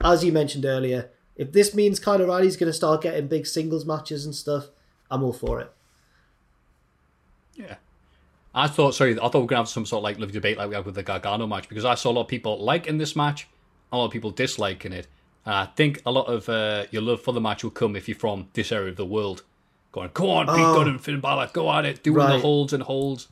as 0.00 0.24
you 0.24 0.32
mentioned 0.32 0.64
earlier, 0.64 1.10
if 1.36 1.52
this 1.52 1.72
means 1.74 2.00
Kyle 2.00 2.20
O'Reilly's 2.20 2.56
going 2.56 2.68
to 2.70 2.76
start 2.76 3.02
getting 3.02 3.28
big 3.28 3.46
singles 3.46 3.86
matches 3.86 4.24
and 4.26 4.34
stuff, 4.34 4.66
I'm 5.10 5.22
all 5.22 5.32
for 5.32 5.60
it. 5.60 5.72
Yeah. 7.54 7.76
I 8.54 8.66
thought, 8.66 8.94
sorry, 8.94 9.12
I 9.12 9.16
thought 9.28 9.34
we 9.34 9.38
are 9.38 9.46
going 9.46 9.48
to 9.48 9.56
have 9.58 9.68
some 9.68 9.86
sort 9.86 10.00
of 10.00 10.04
like 10.04 10.18
lively 10.18 10.32
debate 10.32 10.58
like 10.58 10.68
we 10.68 10.74
had 10.74 10.84
with 10.84 10.96
the 10.96 11.02
Gargano 11.04 11.46
match 11.46 11.68
because 11.68 11.84
I 11.84 11.94
saw 11.94 12.10
a 12.10 12.12
lot 12.12 12.22
of 12.22 12.28
people 12.28 12.58
liking 12.58 12.98
this 12.98 13.14
match, 13.14 13.46
a 13.92 13.96
lot 13.96 14.06
of 14.06 14.10
people 14.12 14.32
disliking 14.32 14.92
it. 14.92 15.06
And 15.46 15.54
I 15.54 15.66
think 15.66 16.02
a 16.04 16.10
lot 16.10 16.24
of 16.26 16.48
uh, 16.48 16.84
your 16.90 17.02
love 17.02 17.22
for 17.22 17.32
the 17.32 17.40
match 17.40 17.62
will 17.64 17.70
come 17.70 17.96
if 17.96 18.08
you're 18.08 18.16
from 18.18 18.48
this 18.52 18.72
area 18.72 18.90
of 18.90 18.96
the 18.96 19.06
world. 19.06 19.42
Going, 19.92 20.10
go 20.14 20.30
on, 20.30 20.46
Pete 20.46 20.56
Oh. 20.58 20.78
Dunne 20.78 20.88
and 20.88 21.00
Finn 21.00 21.20
Balor, 21.20 21.50
go 21.52 21.70
at 21.72 21.84
it, 21.84 22.02
doing 22.02 22.18
the 22.26 22.38
holds 22.38 22.72
and 22.72 22.82
holds. 22.82 23.28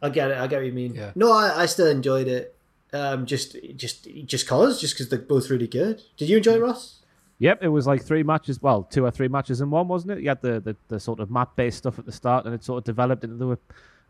I 0.00 0.08
get 0.08 0.30
it. 0.32 0.38
I 0.38 0.46
get 0.48 0.56
what 0.56 0.66
you 0.66 0.72
mean. 0.72 0.94
Yeah. 0.94 1.12
No, 1.14 1.32
I, 1.32 1.62
I 1.62 1.66
still 1.66 1.86
enjoyed 1.86 2.26
it. 2.26 2.56
Um, 2.92 3.24
just, 3.24 3.56
just, 3.76 4.08
just 4.26 4.48
cause, 4.48 4.80
just 4.80 4.94
because 4.94 5.08
they're 5.08 5.18
both 5.20 5.48
really 5.48 5.68
good. 5.68 6.02
Did 6.16 6.28
you 6.28 6.38
enjoy 6.38 6.54
it, 6.54 6.60
Ross? 6.60 6.98
Yep, 7.38 7.62
it 7.62 7.68
was 7.68 7.86
like 7.86 8.02
three 8.02 8.22
matches. 8.22 8.60
Well, 8.60 8.82
two 8.84 9.04
or 9.04 9.10
three 9.10 9.28
matches 9.28 9.60
in 9.60 9.70
one, 9.70 9.88
wasn't 9.88 10.12
it? 10.12 10.22
You 10.22 10.28
had 10.28 10.42
the 10.42 10.60
the, 10.60 10.76
the 10.88 11.00
sort 11.00 11.18
of 11.20 11.30
mat 11.30 11.48
based 11.56 11.78
stuff 11.78 11.98
at 11.98 12.04
the 12.06 12.12
start, 12.12 12.44
and 12.46 12.54
it 12.54 12.62
sort 12.62 12.78
of 12.78 12.84
developed 12.84 13.24
into 13.24 13.52
a, 13.52 13.58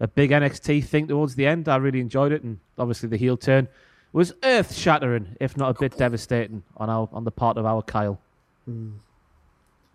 a 0.00 0.08
big 0.08 0.30
NXT 0.32 0.84
thing 0.84 1.06
towards 1.08 1.34
the 1.34 1.46
end. 1.46 1.68
I 1.68 1.76
really 1.76 2.00
enjoyed 2.00 2.32
it, 2.32 2.42
and 2.42 2.58
obviously 2.78 3.08
the 3.08 3.16
heel 3.16 3.36
turn 3.36 3.68
was 4.12 4.32
earth 4.42 4.74
shattering, 4.74 5.36
if 5.40 5.56
not 5.56 5.76
a 5.76 5.78
bit 5.80 5.96
devastating 5.96 6.62
on 6.76 6.90
our 6.90 7.08
on 7.12 7.24
the 7.24 7.30
part 7.30 7.56
of 7.56 7.66
our 7.66 7.82
Kyle. 7.82 8.20
Hmm. 8.66 8.90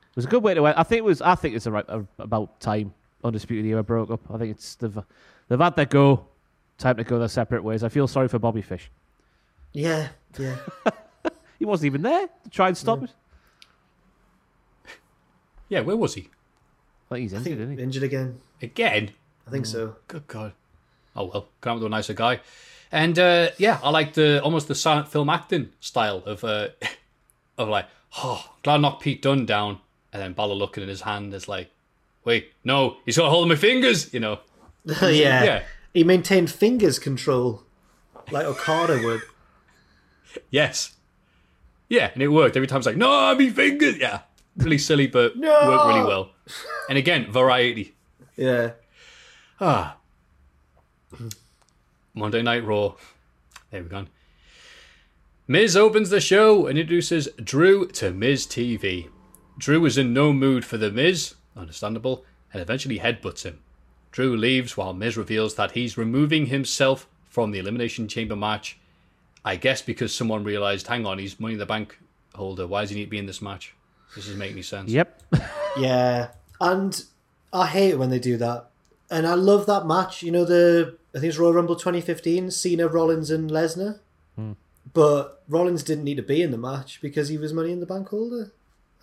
It 0.09 0.15
was 0.15 0.25
a 0.25 0.29
good 0.29 0.41
way 0.43 0.53
to 0.55 0.65
end. 0.65 0.75
I 0.77 0.83
think 0.83 0.97
it 0.99 1.03
was. 1.03 1.21
I 1.21 1.35
think 1.35 1.55
it's 1.55 1.67
right- 1.67 1.85
about 2.17 2.59
time 2.59 2.93
Undisputed 3.23 3.65
Era 3.65 3.83
broke 3.83 4.09
up. 4.09 4.21
I 4.33 4.37
think 4.37 4.51
it's 4.55 4.75
they've 4.75 4.97
they've 5.47 5.59
had 5.59 5.75
their 5.75 5.85
go. 5.85 6.27
Time 6.77 6.97
to 6.97 7.03
go 7.03 7.17
their 7.17 7.27
separate 7.27 7.63
ways. 7.63 7.83
I 7.83 7.89
feel 7.89 8.07
sorry 8.07 8.27
for 8.27 8.37
Bobby 8.37 8.61
Fish. 8.61 8.89
Yeah, 9.73 10.09
yeah. 10.37 10.57
He 11.59 11.65
wasn't 11.65 11.87
even 11.87 12.03
there 12.03 12.27
to 12.43 12.49
try 12.51 12.67
and 12.67 12.77
stop 12.77 13.01
it. 13.01 13.09
Yeah, 15.69 15.81
where 15.81 15.97
was 15.97 16.13
he? 16.13 16.29
I 17.09 17.15
think 17.15 17.23
he's 17.23 17.33
I 17.33 17.37
injured, 17.37 17.43
think 17.53 17.61
isn't 17.61 17.77
he? 17.77 17.83
injured 17.83 18.03
again. 18.03 18.39
Again? 18.61 19.11
I 19.47 19.49
think 19.49 19.65
so. 19.65 19.87
Mm, 19.87 19.95
good 20.07 20.27
God. 20.27 20.53
Oh 21.15 21.25
well, 21.25 21.49
come 21.61 21.71
up 21.71 21.77
with 21.79 21.87
a 21.87 21.89
nicer 21.89 22.13
guy. 22.13 22.41
And 22.91 23.19
uh, 23.19 23.49
yeah, 23.57 23.79
I 23.83 23.89
like 23.89 24.13
the 24.13 24.41
almost 24.41 24.67
the 24.67 24.75
silent 24.75 25.07
film 25.09 25.29
acting 25.29 25.69
style 25.79 26.23
of 26.25 26.43
uh, 26.43 26.69
of 27.57 27.69
like, 27.69 27.87
oh, 28.17 28.53
glad 28.63 28.75
I 28.75 28.77
knocked 28.77 29.03
Pete 29.03 29.21
Dunne 29.21 29.45
down, 29.45 29.79
and 30.13 30.21
then 30.21 30.33
Balor 30.33 30.55
looking 30.55 30.83
at 30.83 30.89
his 30.89 31.01
hand 31.01 31.33
is 31.33 31.47
like, 31.47 31.69
wait, 32.23 32.51
no, 32.63 32.97
he's 33.05 33.17
got 33.17 33.29
hold 33.29 33.43
of 33.43 33.49
my 33.49 33.55
fingers, 33.55 34.13
you 34.13 34.19
know. 34.19 34.39
yeah. 34.85 35.43
Yeah. 35.43 35.63
He 35.93 36.03
maintained 36.03 36.51
fingers 36.51 36.99
control, 36.99 37.63
like 38.31 38.45
Okada 38.45 39.01
would. 39.03 39.21
Yes. 40.49 40.93
Yeah, 41.89 42.11
and 42.13 42.21
it 42.21 42.27
worked. 42.27 42.55
Every 42.55 42.67
time 42.67 42.77
it's 42.77 42.85
like, 42.85 42.97
no, 42.97 43.09
I 43.11 43.33
me 43.33 43.49
fingers. 43.49 43.97
Yeah. 43.97 44.19
Really 44.57 44.77
silly, 44.77 45.07
but 45.07 45.37
No! 45.37 45.67
worked 45.67 45.87
really 45.87 46.05
well. 46.05 46.31
And 46.89 46.97
again, 46.97 47.31
variety. 47.31 47.95
Yeah. 48.35 48.71
Ah. 49.61 49.97
Monday 52.17 52.41
Night 52.41 52.65
Raw. 52.65 52.95
There 53.71 53.83
we 53.83 53.89
go. 53.89 54.05
Miz 55.47 55.77
opens 55.77 56.09
the 56.09 56.19
show 56.19 56.67
and 56.67 56.77
introduces 56.77 57.29
Drew 57.41 57.87
to 57.89 58.11
Miz 58.11 58.45
TV. 58.45 59.09
Drew 59.57 59.85
is 59.85 59.97
in 59.97 60.13
no 60.13 60.33
mood 60.33 60.65
for 60.65 60.77
the 60.77 60.91
Miz, 60.91 61.35
understandable, 61.55 62.25
and 62.51 62.61
eventually 62.61 62.99
headbutts 62.99 63.43
him. 63.43 63.59
Drew 64.11 64.35
leaves 64.35 64.75
while 64.75 64.93
Miz 64.93 65.15
reveals 65.15 65.55
that 65.55 65.71
he's 65.71 65.97
removing 65.97 66.47
himself 66.47 67.07
from 67.29 67.51
the 67.51 67.59
Elimination 67.59 68.07
Chamber 68.07 68.35
match. 68.35 68.77
I 69.45 69.55
guess 69.55 69.81
because 69.81 70.13
someone 70.13 70.43
realised, 70.43 70.87
hang 70.87 71.05
on, 71.05 71.19
he's 71.19 71.39
Money 71.39 71.53
in 71.53 71.59
the 71.59 71.65
Bank 71.65 71.99
holder. 72.33 72.67
Why 72.67 72.81
does 72.81 72.89
he 72.89 72.95
need 72.97 73.05
to 73.05 73.11
be 73.11 73.19
in 73.19 73.27
this 73.27 73.41
match? 73.41 73.73
This 74.15 74.25
doesn't 74.25 74.39
make 74.39 74.51
any 74.51 74.63
sense. 74.63 74.89
Yep. 74.91 75.23
Yeah. 75.77 76.29
And 76.59 77.03
I 77.53 77.67
hate 77.67 77.91
it 77.91 77.99
when 77.99 78.09
they 78.09 78.17
do 78.17 78.35
that. 78.37 78.71
And 79.09 79.25
I 79.25 79.35
love 79.35 79.65
that 79.67 79.85
match. 79.85 80.21
You 80.23 80.31
know, 80.31 80.45
the, 80.45 80.97
I 81.15 81.19
think 81.19 81.29
it's 81.29 81.37
Royal 81.37 81.53
Rumble 81.53 81.75
2015, 81.75 82.51
Cena, 82.51 82.87
Rollins, 82.87 83.31
and 83.31 83.49
Lesnar. 83.49 83.99
Hmm. 84.35 84.53
But 84.93 85.43
Rollins 85.47 85.83
didn't 85.83 86.03
need 86.03 86.17
to 86.17 86.23
be 86.23 86.41
in 86.41 86.51
the 86.51 86.57
match 86.57 86.99
because 87.01 87.29
he 87.29 87.37
was 87.37 87.53
Money 87.53 87.71
in 87.71 87.79
the 87.79 87.85
Bank 87.85 88.09
holder. 88.09 88.51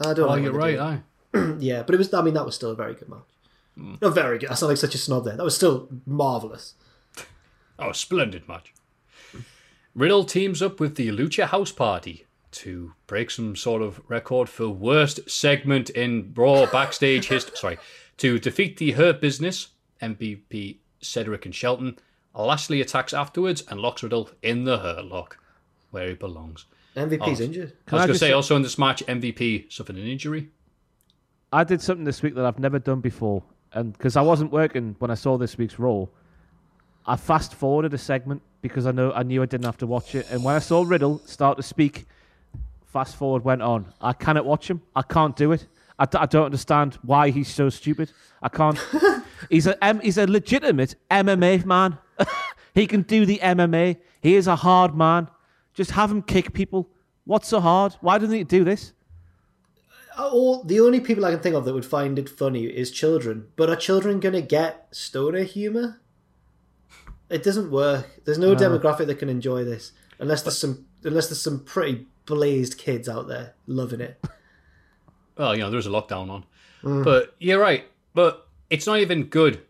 I 0.01 0.13
don't 0.15 0.29
Oh, 0.29 0.35
you're 0.35 0.53
when 0.53 0.61
they 0.61 0.73
do 0.77 0.79
right, 0.81 1.03
aye. 1.35 1.57
Yeah, 1.59 1.83
but 1.83 1.95
it 1.95 1.99
was, 1.99 2.13
I 2.13 2.23
mean, 2.23 2.35
that 2.35 2.45
was 2.47 2.55
still 2.55 2.71
a 2.71 2.75
very 2.77 2.95
good 2.95 3.09
match. 3.09 3.99
Not 4.01 4.15
very 4.15 4.39
good. 4.39 4.51
I 4.51 4.55
sound 4.55 4.69
like 4.71 4.79
such 4.79 4.95
a 4.95 4.99
snob 4.99 5.25
there. 5.25 5.37
That 5.37 5.45
was 5.45 5.57
still 5.57 5.89
marvellous. 6.07 6.75
Oh, 7.77 7.91
splendid 7.91 8.47
match. 8.47 8.73
Riddle 9.97 10.23
teams 10.23 10.63
up 10.63 10.79
with 10.79 10.95
the 10.95 11.09
Lucha 11.09 11.47
House 11.47 11.73
Party 11.73 12.25
to 12.53 12.93
break 13.09 13.33
some 13.33 13.57
sort 13.57 13.83
of 13.83 14.01
record 14.09 14.49
for 14.49 14.69
worst 14.69 15.29
segment 15.29 15.91
in 15.91 16.33
Raw 16.37 16.67
backstage 16.67 17.27
history. 17.29 17.57
Sorry, 17.57 17.79
to 18.19 18.39
defeat 18.39 18.77
the 18.77 18.93
Hurt 18.93 19.21
Business, 19.21 19.69
MVP 20.03 20.79
Cedric 21.01 21.45
and 21.47 21.55
Shelton. 21.55 21.99
Lashley 22.35 22.81
attacks 22.81 23.15
afterwards 23.15 23.63
and 23.69 23.79
locks 23.81 24.03
Riddle 24.03 24.31
in 24.43 24.65
the 24.65 24.79
Hurt 24.79 25.05
Lock, 25.05 25.39
where 25.91 26.09
he 26.09 26.15
belongs. 26.15 26.65
MVP's 26.97 27.41
Oh. 27.41 27.45
injured. 27.45 27.73
I 27.91 27.95
was 27.97 28.01
going 28.07 28.09
to 28.09 28.15
say, 28.19 28.27
say- 28.29 28.33
also 28.33 28.57
in 28.57 28.63
this 28.63 28.79
match, 28.79 29.03
MVP 29.07 29.67
suffered 29.71 29.97
an 29.97 30.07
injury. 30.07 30.49
I 31.53 31.63
did 31.65 31.81
something 31.81 32.05
this 32.05 32.23
week 32.23 32.35
that 32.35 32.45
I've 32.45 32.59
never 32.59 32.79
done 32.81 33.01
before, 33.01 33.43
and 33.73 33.93
because 33.93 34.17
I 34.17 34.23
wasn't 34.23 34.51
working 34.53 34.97
when 34.99 35.11
I 35.11 35.15
saw 35.15 35.37
this 35.39 35.57
week's 35.57 35.79
Raw, 35.79 36.07
I 37.07 37.15
fast 37.17 37.55
forwarded 37.55 37.95
a 37.95 37.99
segment 37.99 38.43
because 38.63 38.87
I 38.87 38.91
know 38.93 39.13
I 39.13 39.23
knew 39.23 39.43
I 39.43 39.47
didn't 39.47 39.67
have 39.67 39.77
to 39.79 39.87
watch 39.87 40.15
it, 40.17 40.27
and 40.31 40.43
when 40.43 40.57
I 40.57 40.59
saw 40.59 40.83
Riddle 40.83 41.19
start 41.27 41.57
to 41.59 41.63
speak, 41.63 42.07
fast 42.87 43.15
forward 43.17 43.45
went 43.45 43.63
on. 43.63 43.93
I 44.01 44.13
cannot 44.13 44.45
watch 44.47 44.69
him. 44.69 44.81
I 44.97 45.03
can't 45.03 45.37
do 45.37 45.53
it. 45.53 45.67
I, 45.99 46.07
d- 46.07 46.19
I 46.19 46.27
don't 46.27 46.47
understand 46.47 46.99
why 47.03 47.31
he's 47.31 47.49
so 47.53 47.69
stupid. 47.69 48.11
I 48.43 48.49
can't. 48.49 48.79
he's 49.51 49.67
a 49.67 49.77
um, 49.87 50.01
he's 50.01 50.19
a 50.19 50.27
legitimate 50.27 50.95
MMA 51.11 51.65
man. 51.65 51.99
he 52.75 52.87
can 52.87 53.03
do 53.03 53.27
the 53.27 53.39
MMA. 53.43 53.97
He 54.21 54.35
is 54.37 54.47
a 54.47 54.57
hard 54.57 54.95
man. 54.95 55.29
Just 55.75 55.93
have 55.93 56.11
him 56.11 56.23
kick 56.23 56.53
people. 56.53 56.89
What's 57.25 57.49
so 57.49 57.61
hard? 57.61 57.95
Why 58.01 58.19
doesn't 58.19 58.37
he 58.37 58.45
do 58.45 58.65
this? 58.65 58.93
all 60.17 60.63
the 60.63 60.81
only 60.81 61.01
people 61.01 61.25
I 61.25 61.31
can 61.31 61.41
think 61.41 61.57
of 61.57 61.65
that 61.65 61.75
would 61.75 61.85
find 61.85 62.19
it 62.19 62.29
funny 62.29 62.65
is 62.65 62.91
children. 62.91 63.49
But 63.57 63.71
are 63.71 63.77
children 63.77 64.21
gonna 64.21 64.43
get 64.43 64.89
stoner 64.93 65.43
humor? 65.43 66.01
It 67.31 67.43
doesn't 67.43 67.71
work. 67.71 68.21
There's 68.25 68.39
no, 68.39 68.55
demographic 68.55 69.07
that 69.07 69.19
can 69.19 69.29
enjoy 69.29 69.65
this 69.65 69.93
unless 70.19 70.43
there's 70.43 70.59
some 70.59 70.87
unless 71.03 71.29
there's 71.29 71.43
some 71.43 71.65
pretty 71.65 72.07
blazed 72.27 72.79
kids 72.79 73.09
out 73.09 73.29
there 73.29 73.55
loving 73.67 74.01
it. 74.01 74.23
Well, 75.37 75.55
you 75.55 75.63
know, 75.63 75.71
there's 75.71 75.87
a 75.87 75.91
lockdown 75.91 76.31
on. 76.31 76.45
But 77.03 77.35
you're 77.39 77.59
right. 77.59 77.87
But 78.13 78.44
it's 78.75 78.87
not 78.87 78.99
even 78.99 79.25
good. 79.25 79.63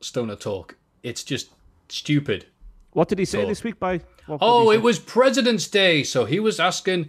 stoner 0.00 0.36
talk. 0.36 0.76
It's 1.02 1.22
just 1.22 1.50
stupid. 1.88 2.46
What 2.92 3.08
did 3.08 3.18
he 3.18 3.24
say 3.24 3.42
So- 3.42 3.48
this 3.48 3.62
week? 3.64 3.78
By 3.78 4.00
Oh, 4.28 4.70
it 4.70 4.82
was 4.82 4.98
President's 5.00 5.66
Day, 5.68 6.02
so 6.04 6.24
he 6.24 6.38
was 6.38 6.60
asking 6.60 7.08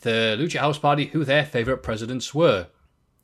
the 0.00 0.36
Lucha 0.38 0.58
House 0.60 0.78
Party 0.78 1.06
who 1.06 1.24
their 1.24 1.44
favorite 1.44 1.82
presidents 1.82 2.32
were. 2.34 2.68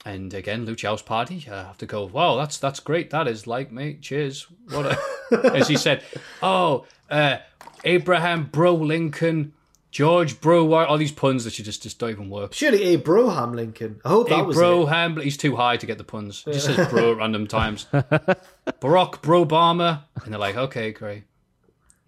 And 0.05 0.35
again, 0.35 0.67
Lucha 0.67 0.89
House 0.89 1.03
Party, 1.03 1.47
I 1.51 1.63
have 1.63 1.79
to 1.79 1.87
go, 1.87 2.05
wow, 2.05 2.37
that's 2.37 2.59
that's 2.59 2.81
great. 2.81 3.11
That 3.11 3.29
is 3.29 3.47
like, 3.47 3.71
mate, 3.71 4.03
cheers. 4.03 4.47
What 4.71 4.87
a... 4.87 5.55
As 5.55 5.69
he 5.69 5.77
said, 5.77 6.03
oh, 6.43 6.85
uh, 7.11 7.39
Abraham 7.85 8.47
Bro 8.51 8.75
Lincoln, 8.77 9.53
George 9.93 10.41
Bro, 10.41 10.65
Wy- 10.65 10.87
all 10.87 10.97
these 10.97 11.13
puns 11.13 11.45
that 11.45 11.59
you 11.59 11.65
just, 11.65 11.83
just 11.83 11.99
don't 11.99 12.09
even 12.09 12.31
work. 12.31 12.55
Surely 12.55 12.95
a 12.95 12.99
Broham 12.99 13.55
Lincoln. 13.55 14.01
I 14.05 14.09
hope 14.09 14.31
that 14.31 14.47
was 14.47 14.57
bro, 14.57 14.89
it. 14.89 15.23
He's 15.23 15.37
too 15.37 15.55
high 15.55 15.77
to 15.77 15.85
get 15.87 15.99
the 15.99 16.05
puns. 16.05 16.43
Just 16.45 16.65
says 16.65 16.89
bro 16.89 17.13
at 17.13 17.19
random 17.19 17.47
times. 17.47 17.87
Barack 17.93 19.21
Bro 19.21 19.45
Obama. 19.45 20.05
And 20.25 20.33
they're 20.33 20.41
like, 20.41 20.57
okay, 20.57 20.93
great. 20.93 21.25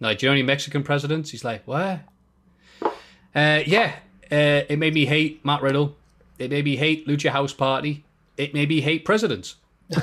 Like, 0.01 0.19
do 0.19 0.25
you 0.27 0.31
know 0.31 0.33
any 0.33 0.43
Mexican 0.43 0.83
presidents? 0.83 1.31
He's 1.31 1.45
like, 1.45 1.67
what? 1.67 2.01
Uh, 3.35 3.61
yeah, 3.67 3.97
uh, 4.33 4.65
it 4.69 4.79
made 4.79 4.95
me 4.95 5.05
hate 5.05 5.45
Matt 5.45 5.61
Riddle. 5.61 5.95
It 6.39 6.51
made 6.51 6.65
me 6.65 6.77
hate 6.77 7.07
Lucha 7.07 7.31
House 7.31 7.53
Party. 7.53 8.03
It 8.39 8.55
made 8.55 8.71
me 8.71 8.81
hate 8.81 9.05
presidents. 9.05 9.57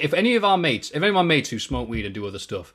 if 0.00 0.12
any 0.12 0.34
of 0.34 0.44
our 0.44 0.58
mates, 0.58 0.90
if 0.90 0.96
any 0.96 1.08
of 1.08 1.16
our 1.16 1.22
mates 1.22 1.50
who 1.50 1.60
smoke 1.60 1.88
weed 1.88 2.04
and 2.04 2.14
do 2.14 2.26
other 2.26 2.40
stuff, 2.40 2.74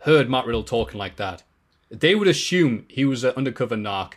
heard 0.00 0.28
Matt 0.28 0.44
Riddle 0.44 0.64
talking 0.64 0.98
like 0.98 1.16
that, 1.16 1.42
they 1.90 2.14
would 2.14 2.28
assume 2.28 2.86
he 2.88 3.04
was 3.04 3.24
an 3.24 3.32
undercover 3.36 3.76
narc 3.76 4.14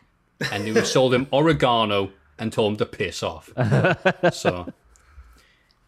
and 0.51 0.63
they 0.65 0.72
would 0.72 0.78
have 0.78 0.88
sold 0.88 1.13
him 1.13 1.28
oregano 1.34 2.11
and 2.39 2.51
told 2.53 2.74
him 2.74 2.78
to 2.78 2.86
piss 2.86 3.24
off. 3.24 3.51
so, 4.34 4.72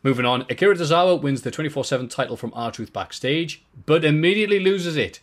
moving 0.04 0.26
on, 0.26 0.42
Akira 0.50 0.76
Tozawa 0.76 1.22
wins 1.22 1.42
the 1.44 1.52
24 1.52 1.84
7 1.86 2.08
title 2.08 2.36
from 2.38 2.52
R-Truth 2.56 2.92
backstage, 2.94 3.64
but 3.86 4.04
immediately 4.04 4.60
loses 4.60 4.98
it 4.98 5.20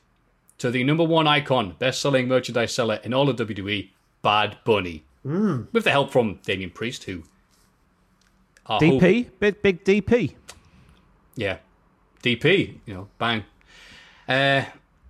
to 0.59 0.71
the 0.71 0.85
number 0.85 1.05
one 1.05 1.27
icon, 1.27 1.75
best 1.79 2.01
selling 2.01 2.29
merchandise 2.29 2.73
seller 2.73 3.01
in 3.05 3.13
all 3.13 3.29
of 3.29 3.37
WWE, 3.37 3.91
Bad 4.23 4.57
Bunny. 4.65 5.05
With 5.25 5.83
the 5.85 5.91
help 5.91 6.13
from 6.13 6.39
Damien 6.45 6.71
Priest, 6.71 7.03
who. 7.05 7.25
are 8.67 8.79
hoping- 8.81 9.01
DP, 9.01 9.31
big 9.41 9.61
big 9.61 9.85
DP. 9.85 10.35
yeah. 11.35 11.59
DP, 12.23 12.79
you 12.87 12.95
know, 12.95 13.09
bang. 13.19 13.45
Uh, 14.29 14.65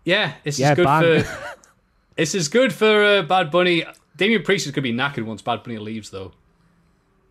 yeah, 0.07 0.33
this 0.45 0.59
Yeah, 0.59 0.71
is 0.73 0.77
good 0.77 0.85
bang. 0.85 1.23
for. 1.25 1.57
this 2.17 2.35
is 2.35 2.49
good 2.49 2.73
for 2.73 3.05
uh, 3.05 3.23
Bad 3.23 3.51
Bunny. 3.51 3.85
Damien 4.17 4.43
Priest 4.43 4.65
is 4.67 4.73
going 4.73 4.83
to 4.85 4.91
be 4.93 4.97
knackered 4.97 5.27
once 5.27 5.43
Bad 5.43 5.63
Bunny 5.63 5.77
leaves, 5.77 6.09
though. 6.09 6.33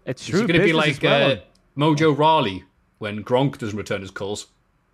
It's 0.05 0.23
He's 0.23 0.35
true. 0.35 0.47
going 0.47 0.59
to 0.59 0.65
be 0.65 0.73
like 0.73 1.01
well. 1.01 1.31
uh, 1.31 1.35
Mojo 1.75 2.15
Rawley 2.15 2.63
when 2.99 3.23
Gronk 3.23 3.57
doesn't 3.57 3.75
return 3.77 4.01
his 4.01 4.11
calls. 4.11 4.47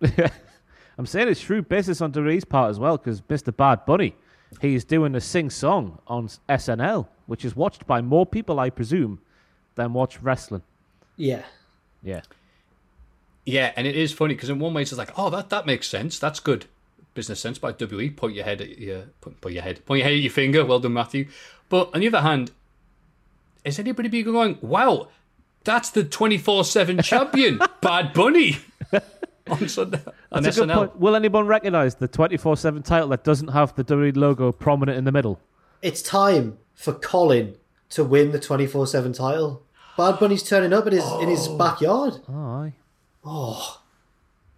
I'm 0.98 1.04
saying 1.06 1.28
it's 1.28 1.40
true 1.40 1.60
business 1.60 2.00
on 2.00 2.12
Doree's 2.12 2.44
part 2.44 2.70
as 2.70 2.78
well 2.78 2.96
because 2.96 3.20
Mr. 3.22 3.54
Bad 3.54 3.84
Bunny, 3.84 4.14
he's 4.60 4.84
doing 4.84 5.14
a 5.14 5.20
sing 5.20 5.50
song 5.50 5.98
on 6.06 6.28
SNL, 6.48 7.08
which 7.26 7.44
is 7.44 7.54
watched 7.56 7.86
by 7.86 8.00
more 8.00 8.24
people, 8.24 8.58
I 8.60 8.70
presume, 8.70 9.20
than 9.74 9.92
watch 9.92 10.20
wrestling. 10.22 10.62
Yeah. 11.16 11.42
Yeah. 12.02 12.22
Yeah, 13.44 13.72
and 13.76 13.86
it 13.86 13.96
is 13.96 14.12
funny 14.12 14.34
because 14.34 14.48
in 14.50 14.58
one 14.60 14.72
way 14.72 14.82
it's 14.82 14.90
just 14.90 14.98
like, 14.98 15.12
oh, 15.18 15.28
that 15.30 15.50
that 15.50 15.66
makes 15.66 15.88
sense. 15.88 16.18
That's 16.18 16.40
good 16.40 16.66
business 17.14 17.40
sense 17.40 17.58
by 17.58 17.72
WE. 17.72 18.10
Point 18.10 18.34
your 18.34 18.44
head 18.44 18.60
at 18.60 18.78
your 18.78 19.02
point, 19.20 19.40
point 19.40 19.54
your 19.54 19.62
head, 19.62 19.84
point 19.86 19.98
your 19.98 20.06
head 20.06 20.14
at 20.14 20.20
your 20.20 20.32
finger. 20.32 20.64
Well 20.64 20.80
done, 20.80 20.92
Matthew. 20.92 21.28
But 21.68 21.90
on 21.94 22.00
the 22.00 22.08
other 22.08 22.20
hand, 22.20 22.52
is 23.64 23.78
anybody 23.78 24.08
be 24.08 24.22
going, 24.22 24.58
wow, 24.60 25.08
that's 25.64 25.90
the 25.90 26.04
twenty 26.04 26.38
four 26.38 26.64
seven 26.64 26.98
champion, 27.02 27.60
Bad 27.80 28.12
Bunny, 28.12 28.58
on 29.50 29.68
Sunday 29.68 30.00
on 30.32 30.42
That's 30.42 30.56
a 30.56 30.66
good 30.66 30.74
point. 30.74 30.98
Will 30.98 31.14
anyone 31.14 31.46
recognise 31.46 31.96
the 31.96 32.08
24 32.08 32.56
7 32.56 32.82
title 32.82 33.08
that 33.08 33.24
doesn't 33.24 33.48
have 33.48 33.74
the 33.74 33.84
WWE 33.84 34.16
logo 34.16 34.52
prominent 34.52 34.98
in 34.98 35.04
the 35.04 35.12
middle? 35.12 35.40
It's 35.82 36.02
time 36.02 36.58
for 36.74 36.92
Colin 36.92 37.56
to 37.90 38.04
win 38.04 38.32
the 38.32 38.40
24 38.40 38.86
7 38.86 39.12
title. 39.12 39.62
Bad 39.96 40.18
Bunny's 40.18 40.42
turning 40.42 40.72
up 40.72 40.86
in 40.86 40.94
his, 40.94 41.04
in 41.20 41.28
his 41.28 41.48
oh. 41.48 41.58
backyard. 41.58 42.14
Oh, 42.28 42.34
aye. 42.34 42.74
Oh, 43.24 43.82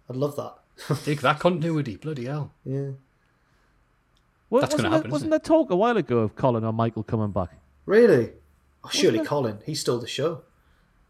I'd 0.09 0.15
love 0.15 0.35
that. 0.37 0.55
Dig 1.05 1.19
that 1.21 1.39
continuity, 1.39 1.95
bloody 1.97 2.25
hell. 2.25 2.51
Yeah. 2.63 2.91
Well, 4.49 4.61
That's 4.61 4.75
gonna 4.75 4.89
wasn't 4.89 4.91
happen, 4.91 4.91
There, 4.91 4.97
isn't 4.99 5.11
wasn't 5.11 5.27
it? 5.27 5.29
there 5.31 5.39
talk 5.39 5.69
a 5.71 5.75
while 5.75 5.97
ago 5.97 6.19
of 6.19 6.35
Colin 6.35 6.63
or 6.63 6.73
Michael 6.73 7.03
coming 7.03 7.31
back? 7.31 7.57
Really? 7.85 8.31
Oh, 8.83 8.89
surely 8.91 9.23
Colin. 9.25 9.59
He 9.65 9.73
stole 9.75 9.99
the 9.99 10.07
show. 10.07 10.41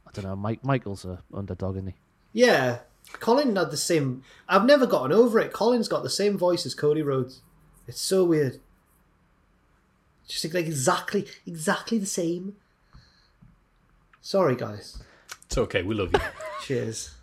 I 0.07 0.11
don't 0.13 0.25
know. 0.25 0.35
Mike 0.35 0.63
Michael's 0.63 1.03
a 1.03 1.21
underdog, 1.33 1.75
isn't 1.75 1.87
he? 1.87 1.95
Yeah. 2.31 2.79
Colin 3.13 3.55
had 3.55 3.71
the 3.71 3.77
same. 3.77 4.23
I've 4.47 4.65
never 4.65 4.87
gotten 4.87 5.11
over 5.11 5.39
it. 5.39 5.51
Colin's 5.51 5.87
got 5.87 6.03
the 6.03 6.09
same 6.09 6.37
voice 6.37 6.65
as 6.65 6.73
Cody 6.73 7.01
Rhodes. 7.01 7.41
It's 7.87 8.01
so 8.01 8.23
weird. 8.23 8.59
Just 10.27 10.45
like 10.53 10.65
exactly, 10.65 11.27
exactly 11.45 11.97
the 11.97 12.05
same. 12.05 12.55
Sorry, 14.21 14.55
guys. 14.55 15.03
It's 15.45 15.57
okay, 15.57 15.83
we 15.83 15.93
love 15.93 16.11
you. 16.13 16.19
Cheers. 16.63 17.14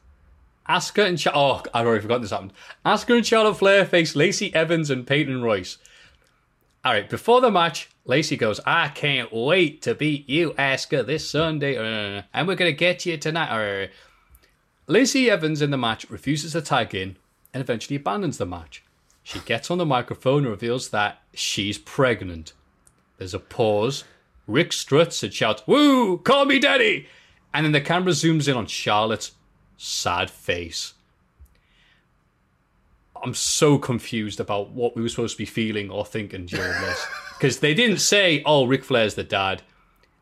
Asuka 0.72 1.06
and 1.06 1.18
Char- 1.18 1.36
oh, 1.36 1.62
I've 1.74 1.86
already 1.86 2.00
forgotten 2.00 2.22
this 2.22 2.30
happened. 2.30 2.54
Asuka 2.86 3.16
and 3.16 3.26
Charlotte 3.26 3.58
Flair 3.58 3.84
face 3.84 4.16
Lacey 4.16 4.54
Evans 4.54 4.88
and 4.88 5.06
Peyton 5.06 5.42
Royce. 5.42 5.76
All 6.84 6.92
right, 6.92 7.08
before 7.08 7.42
the 7.42 7.50
match, 7.50 7.90
Lacey 8.06 8.36
goes, 8.36 8.58
"I 8.66 8.88
can't 8.88 9.32
wait 9.32 9.82
to 9.82 9.94
beat 9.94 10.28
you, 10.28 10.52
Asuka, 10.52 11.04
this 11.04 11.28
Sunday, 11.28 11.76
uh, 11.76 12.22
and 12.32 12.48
we're 12.48 12.56
gonna 12.56 12.72
get 12.72 13.04
you 13.04 13.18
tonight." 13.18 13.50
Uh. 13.50 13.88
Lacey 14.86 15.30
Evans 15.30 15.62
in 15.62 15.70
the 15.70 15.76
match 15.76 16.08
refuses 16.10 16.52
to 16.52 16.62
tag 16.62 16.94
in 16.94 17.16
and 17.52 17.60
eventually 17.60 17.96
abandons 17.96 18.38
the 18.38 18.46
match. 18.46 18.82
She 19.22 19.38
gets 19.40 19.70
on 19.70 19.78
the 19.78 19.86
microphone 19.86 20.42
and 20.42 20.50
reveals 20.50 20.88
that 20.88 21.22
she's 21.34 21.78
pregnant. 21.78 22.54
There's 23.18 23.34
a 23.34 23.38
pause. 23.38 24.04
Ric 24.48 24.72
struts 24.72 25.22
and 25.22 25.32
shouts, 25.32 25.62
"Woo! 25.66 26.18
Call 26.18 26.46
me 26.46 26.58
daddy!" 26.58 27.06
And 27.54 27.64
then 27.64 27.72
the 27.72 27.80
camera 27.80 28.12
zooms 28.12 28.48
in 28.48 28.56
on 28.56 28.66
Charlotte's 28.66 29.32
sad 29.82 30.30
face. 30.30 30.94
I'm 33.20 33.34
so 33.34 33.78
confused 33.78 34.38
about 34.38 34.70
what 34.70 34.94
we 34.94 35.02
were 35.02 35.08
supposed 35.08 35.34
to 35.34 35.38
be 35.38 35.44
feeling 35.44 35.90
or 35.90 36.04
thinking 36.04 36.46
during 36.46 36.80
this. 36.80 37.06
Because 37.42 37.58
they 37.58 37.74
didn't 37.74 37.98
say, 37.98 38.40
oh, 38.46 38.66
Ric 38.66 38.84
Flair's 38.84 39.16
the 39.16 39.24
dad. 39.24 39.62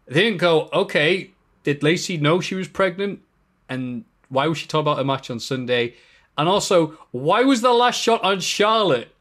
They 0.06 0.22
didn't 0.22 0.38
go, 0.38 0.70
okay, 0.72 1.32
did 1.64 1.82
Lacey 1.82 2.16
know 2.16 2.40
she 2.40 2.54
was 2.54 2.66
pregnant? 2.66 3.20
And 3.68 4.06
why 4.30 4.46
was 4.46 4.56
she 4.56 4.66
talking 4.66 4.90
about 4.90 5.00
a 5.00 5.04
match 5.04 5.28
on 5.30 5.38
Sunday? 5.38 5.96
And 6.38 6.48
also, 6.48 6.98
why 7.10 7.42
was 7.42 7.60
the 7.60 7.74
last 7.74 8.00
shot 8.00 8.24
on 8.24 8.40
Charlotte? 8.40 9.14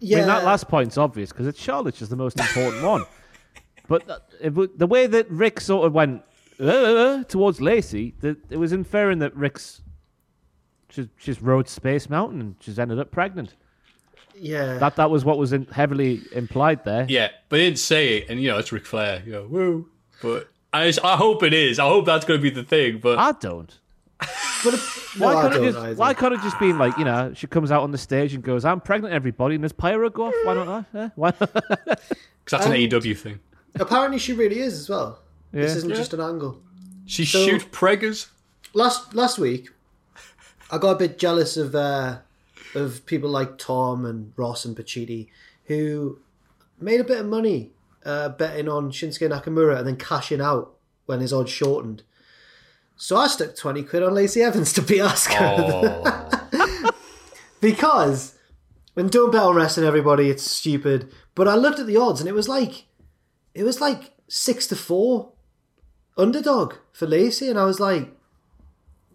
Yeah. 0.00 0.16
I 0.16 0.20
mean, 0.22 0.26
that 0.26 0.44
last 0.44 0.66
point's 0.66 0.98
obvious 0.98 1.30
because 1.30 1.46
it's 1.46 1.62
Charlotte's 1.62 2.00
just 2.00 2.10
the 2.10 2.16
most 2.16 2.40
important 2.40 2.82
one. 2.82 3.04
But 3.86 4.02
it 4.40 4.50
w- 4.50 4.72
the 4.76 4.88
way 4.88 5.06
that 5.06 5.30
Ric 5.30 5.60
sort 5.60 5.86
of 5.86 5.92
went 5.92 6.24
uh, 6.60 7.24
towards 7.24 7.60
Lacey, 7.60 8.14
that 8.20 8.36
it 8.50 8.56
was 8.56 8.72
inferring 8.72 9.18
that 9.20 9.34
Ric's 9.36 9.82
she's, 10.90 11.06
she's 11.18 11.42
rode 11.42 11.68
Space 11.68 12.08
Mountain 12.08 12.40
and 12.40 12.54
she's 12.60 12.78
ended 12.78 12.98
up 12.98 13.10
pregnant. 13.10 13.54
yeah. 14.38 14.78
That 14.78 14.96
that 14.96 15.10
was 15.10 15.24
what 15.24 15.38
was 15.38 15.52
in, 15.52 15.66
heavily 15.66 16.22
implied 16.32 16.84
there. 16.84 17.06
Yeah, 17.08 17.28
but 17.48 17.56
they 17.58 17.64
didn't 17.64 17.78
say 17.78 18.18
it. 18.18 18.30
And, 18.30 18.40
you 18.40 18.48
know, 18.50 18.58
it's 18.58 18.72
Ric 18.72 18.86
Flair. 18.86 19.22
You 19.24 19.32
know, 19.32 19.46
woo. 19.48 19.88
But 20.22 20.48
I, 20.72 20.86
just- 20.86 21.04
I 21.04 21.16
hope 21.16 21.42
it 21.42 21.52
is. 21.52 21.78
I 21.78 21.86
hope 21.88 22.06
that's 22.06 22.24
going 22.24 22.38
to 22.38 22.42
be 22.42 22.50
the 22.50 22.64
thing. 22.64 22.98
But 22.98 23.18
I 23.18 23.32
don't. 23.32 23.78
but 24.18 24.74
if, 24.74 25.04
Why 25.20 25.32
no, 25.32 25.38
I 25.38 25.42
can't 25.42 25.54
it 25.54 25.72
don't 25.72 25.84
just. 25.86 25.98
Why 25.98 26.14
can't 26.14 26.34
it 26.34 26.40
just 26.42 26.58
be 26.58 26.72
like 26.72 26.96
you 26.98 27.04
know 27.04 27.32
she 27.34 27.46
comes 27.46 27.70
out 27.70 27.82
on 27.82 27.90
the 27.90 27.98
stage 27.98 28.32
and 28.34 28.42
goes 28.42 28.64
I'm 28.66 28.80
pregnant 28.80 29.12
everybody 29.14 29.54
and 29.54 29.64
there's 29.64 29.72
pyro 29.72 30.08
go 30.10 30.26
off 30.26 30.34
why 30.44 30.54
not 30.54 30.92
that? 30.92 30.98
Eh? 31.00 31.08
Why? 31.16 31.30
Because 32.46 32.64
that's 32.64 32.66
an 32.66 32.72
Um, 32.72 32.78
AEW 32.78 33.16
thing. 33.18 33.40
Apparently, 33.74 34.18
she 34.18 34.32
really 34.32 34.60
is 34.60 34.74
as 34.78 34.88
well. 34.88 35.18
This 35.62 35.76
isn't 35.76 35.90
Yeah. 35.90 35.96
just 35.96 36.12
an 36.14 36.20
angle. 36.20 36.60
She 37.06 37.24
so- 37.24 37.44
shoot 37.44 37.70
preggers. 37.72 38.26
last 38.74 39.14
last 39.14 39.38
week, 39.38 39.70
I 40.70 40.78
got 40.78 40.90
a 40.92 40.96
bit 40.98 41.18
jealous 41.18 41.56
of 41.56 41.74
uh, 41.74 42.18
of 42.74 43.06
people 43.06 43.30
like 43.30 43.58
Tom 43.58 44.04
and 44.04 44.32
Ross 44.36 44.64
and 44.64 44.76
Pacitti 44.76 45.28
who 45.66 46.18
made 46.80 47.00
a 47.00 47.04
bit 47.04 47.18
of 47.20 47.26
money 47.26 47.70
uh, 48.04 48.28
betting 48.30 48.68
on 48.68 48.90
Shinsuke 48.90 49.28
Nakamura 49.30 49.78
and 49.78 49.86
then 49.86 49.96
cashing 49.96 50.40
out 50.40 50.74
when 51.06 51.20
his 51.20 51.32
odds 51.32 51.50
shortened. 51.50 52.02
So 52.96 53.16
I 53.16 53.26
stuck 53.28 53.56
twenty 53.56 53.82
quid 53.82 54.02
on 54.02 54.14
Lacey 54.14 54.42
Evans 54.42 54.72
to 54.74 54.82
beat 54.82 55.00
Asuka 55.00 55.36
Oh. 56.52 56.90
because 57.60 58.34
when 58.94 59.08
don't 59.08 59.30
bet 59.32 59.42
on 59.42 59.54
wrestling, 59.56 59.86
everybody, 59.86 60.30
it's 60.30 60.48
stupid. 60.50 61.12
But 61.34 61.48
I 61.48 61.54
looked 61.54 61.78
at 61.78 61.86
the 61.86 61.96
odds 61.98 62.20
and 62.20 62.28
it 62.28 62.34
was 62.34 62.48
like 62.48 62.84
it 63.54 63.62
was 63.64 63.80
like 63.80 64.12
six 64.28 64.66
to 64.68 64.76
four 64.76 65.32
underdog 66.16 66.74
for 66.92 67.06
Lacey, 67.06 67.48
and 67.48 67.58
I 67.58 67.64
was 67.64 67.80
like, 67.80 68.12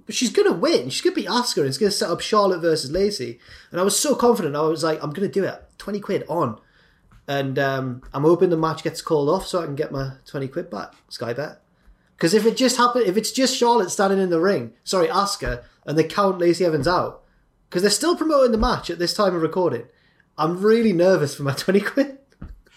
she's 0.09 0.31
gonna 0.31 0.53
win. 0.53 0.89
She's 0.89 1.01
gonna 1.01 1.15
beat 1.15 1.27
Asuka, 1.27 1.57
and 1.57 1.67
it's 1.67 1.77
gonna 1.77 1.91
set 1.91 2.09
up 2.09 2.21
Charlotte 2.21 2.59
versus 2.59 2.91
Lacey. 2.91 3.39
And 3.71 3.79
I 3.79 3.83
was 3.83 3.97
so 3.97 4.15
confident. 4.15 4.55
I 4.55 4.61
was 4.61 4.83
like, 4.83 5.01
I'm 5.03 5.11
gonna 5.11 5.27
do 5.27 5.43
it. 5.43 5.63
Twenty 5.77 5.99
quid 5.99 6.23
on, 6.27 6.59
and 7.27 7.57
um, 7.57 8.01
I'm 8.13 8.23
hoping 8.23 8.49
the 8.49 8.57
match 8.57 8.83
gets 8.83 9.01
called 9.01 9.29
off 9.29 9.47
so 9.47 9.61
I 9.61 9.65
can 9.65 9.75
get 9.75 9.91
my 9.91 10.13
twenty 10.25 10.47
quid 10.47 10.69
back. 10.69 10.93
Sky 11.09 11.33
bet 11.33 11.61
Because 12.15 12.33
if 12.33 12.45
it 12.45 12.57
just 12.57 12.77
happened, 12.77 13.05
if 13.05 13.17
it's 13.17 13.31
just 13.31 13.57
Charlotte 13.57 13.91
standing 13.91 14.19
in 14.19 14.29
the 14.29 14.39
ring, 14.39 14.73
sorry, 14.83 15.07
Asuka, 15.07 15.63
and 15.85 15.97
they 15.97 16.03
count 16.03 16.39
Lacey 16.39 16.65
Evans 16.65 16.87
out, 16.87 17.23
because 17.69 17.81
they're 17.81 17.91
still 17.91 18.15
promoting 18.15 18.51
the 18.51 18.57
match 18.57 18.89
at 18.89 18.99
this 18.99 19.13
time 19.13 19.35
of 19.35 19.41
recording, 19.41 19.85
I'm 20.37 20.61
really 20.61 20.93
nervous 20.93 21.35
for 21.35 21.43
my 21.43 21.53
20 21.57 21.79
quid. 21.81 22.17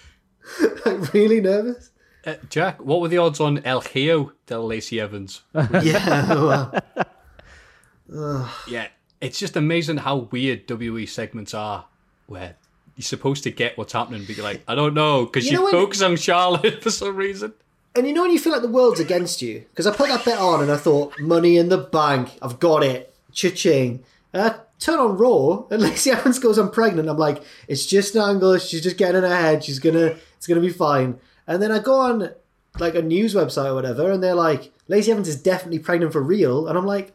like, 0.86 1.12
really 1.12 1.40
nervous. 1.40 1.90
Uh, 2.26 2.34
Jack, 2.48 2.80
what 2.82 3.00
were 3.00 3.08
the 3.08 3.18
odds 3.18 3.40
on 3.40 3.58
El 3.64 3.80
Hijo 3.82 4.32
del 4.46 4.66
Lacey 4.66 5.00
Evans? 5.00 5.42
Yeah, 5.82 6.34
well, 6.34 6.74
yeah, 8.68 8.88
it's 9.20 9.38
just 9.38 9.56
amazing 9.56 9.98
how 9.98 10.28
weird 10.30 10.66
WWE 10.66 11.08
segments 11.08 11.54
are, 11.54 11.86
where 12.26 12.56
you're 12.96 13.02
supposed 13.02 13.42
to 13.44 13.50
get 13.50 13.76
what's 13.76 13.92
happening, 13.92 14.24
but 14.26 14.36
you're 14.36 14.44
like, 14.44 14.62
I 14.68 14.74
don't 14.74 14.94
know, 14.94 15.24
because 15.24 15.46
You 15.46 15.52
you, 15.52 15.56
know 15.58 15.64
when- 15.64 15.72
focus 15.72 16.02
on 16.02 16.16
Charlotte 16.16 16.82
for 16.82 16.90
some 16.90 17.16
reason. 17.16 17.52
And 17.96 18.08
you 18.08 18.12
know 18.12 18.22
when 18.22 18.32
you 18.32 18.40
feel 18.40 18.52
like 18.52 18.62
the 18.62 18.68
world's 18.68 18.98
against 18.98 19.40
you? 19.40 19.60
Because 19.70 19.86
I 19.86 19.94
put 19.94 20.08
that 20.08 20.24
bit 20.24 20.36
on 20.38 20.60
and 20.62 20.72
I 20.72 20.76
thought, 20.76 21.18
money 21.20 21.56
in 21.56 21.68
the 21.68 21.78
bank, 21.78 22.36
I've 22.42 22.58
got 22.58 22.82
it, 22.82 23.14
cha-ching. 23.32 24.02
And 24.32 24.42
I 24.42 24.56
turn 24.80 24.98
on 24.98 25.16
Raw 25.16 25.64
and 25.70 25.80
Lacey 25.80 26.10
Evans 26.10 26.40
goes, 26.40 26.58
I'm 26.58 26.72
pregnant. 26.72 27.08
I'm 27.08 27.18
like, 27.18 27.40
it's 27.68 27.86
just 27.86 28.16
an 28.16 28.22
angle, 28.22 28.58
she's 28.58 28.82
just 28.82 28.96
getting 28.96 29.22
in 29.22 29.24
her 29.30 29.36
head, 29.36 29.62
she's 29.62 29.78
gonna, 29.78 30.16
it's 30.36 30.46
gonna 30.48 30.60
be 30.60 30.70
fine. 30.70 31.20
And 31.46 31.62
then 31.62 31.70
I 31.70 31.78
go 31.78 31.98
on 32.00 32.30
like 32.78 32.94
a 32.94 33.02
news 33.02 33.34
website 33.34 33.66
or 33.66 33.74
whatever 33.74 34.10
and 34.10 34.22
they're 34.22 34.34
like, 34.34 34.72
Lacey 34.88 35.12
Evans 35.12 35.28
is 35.28 35.40
definitely 35.40 35.78
pregnant 35.78 36.12
for 36.12 36.22
real. 36.22 36.68
And 36.68 36.76
I'm 36.76 36.86
like, 36.86 37.12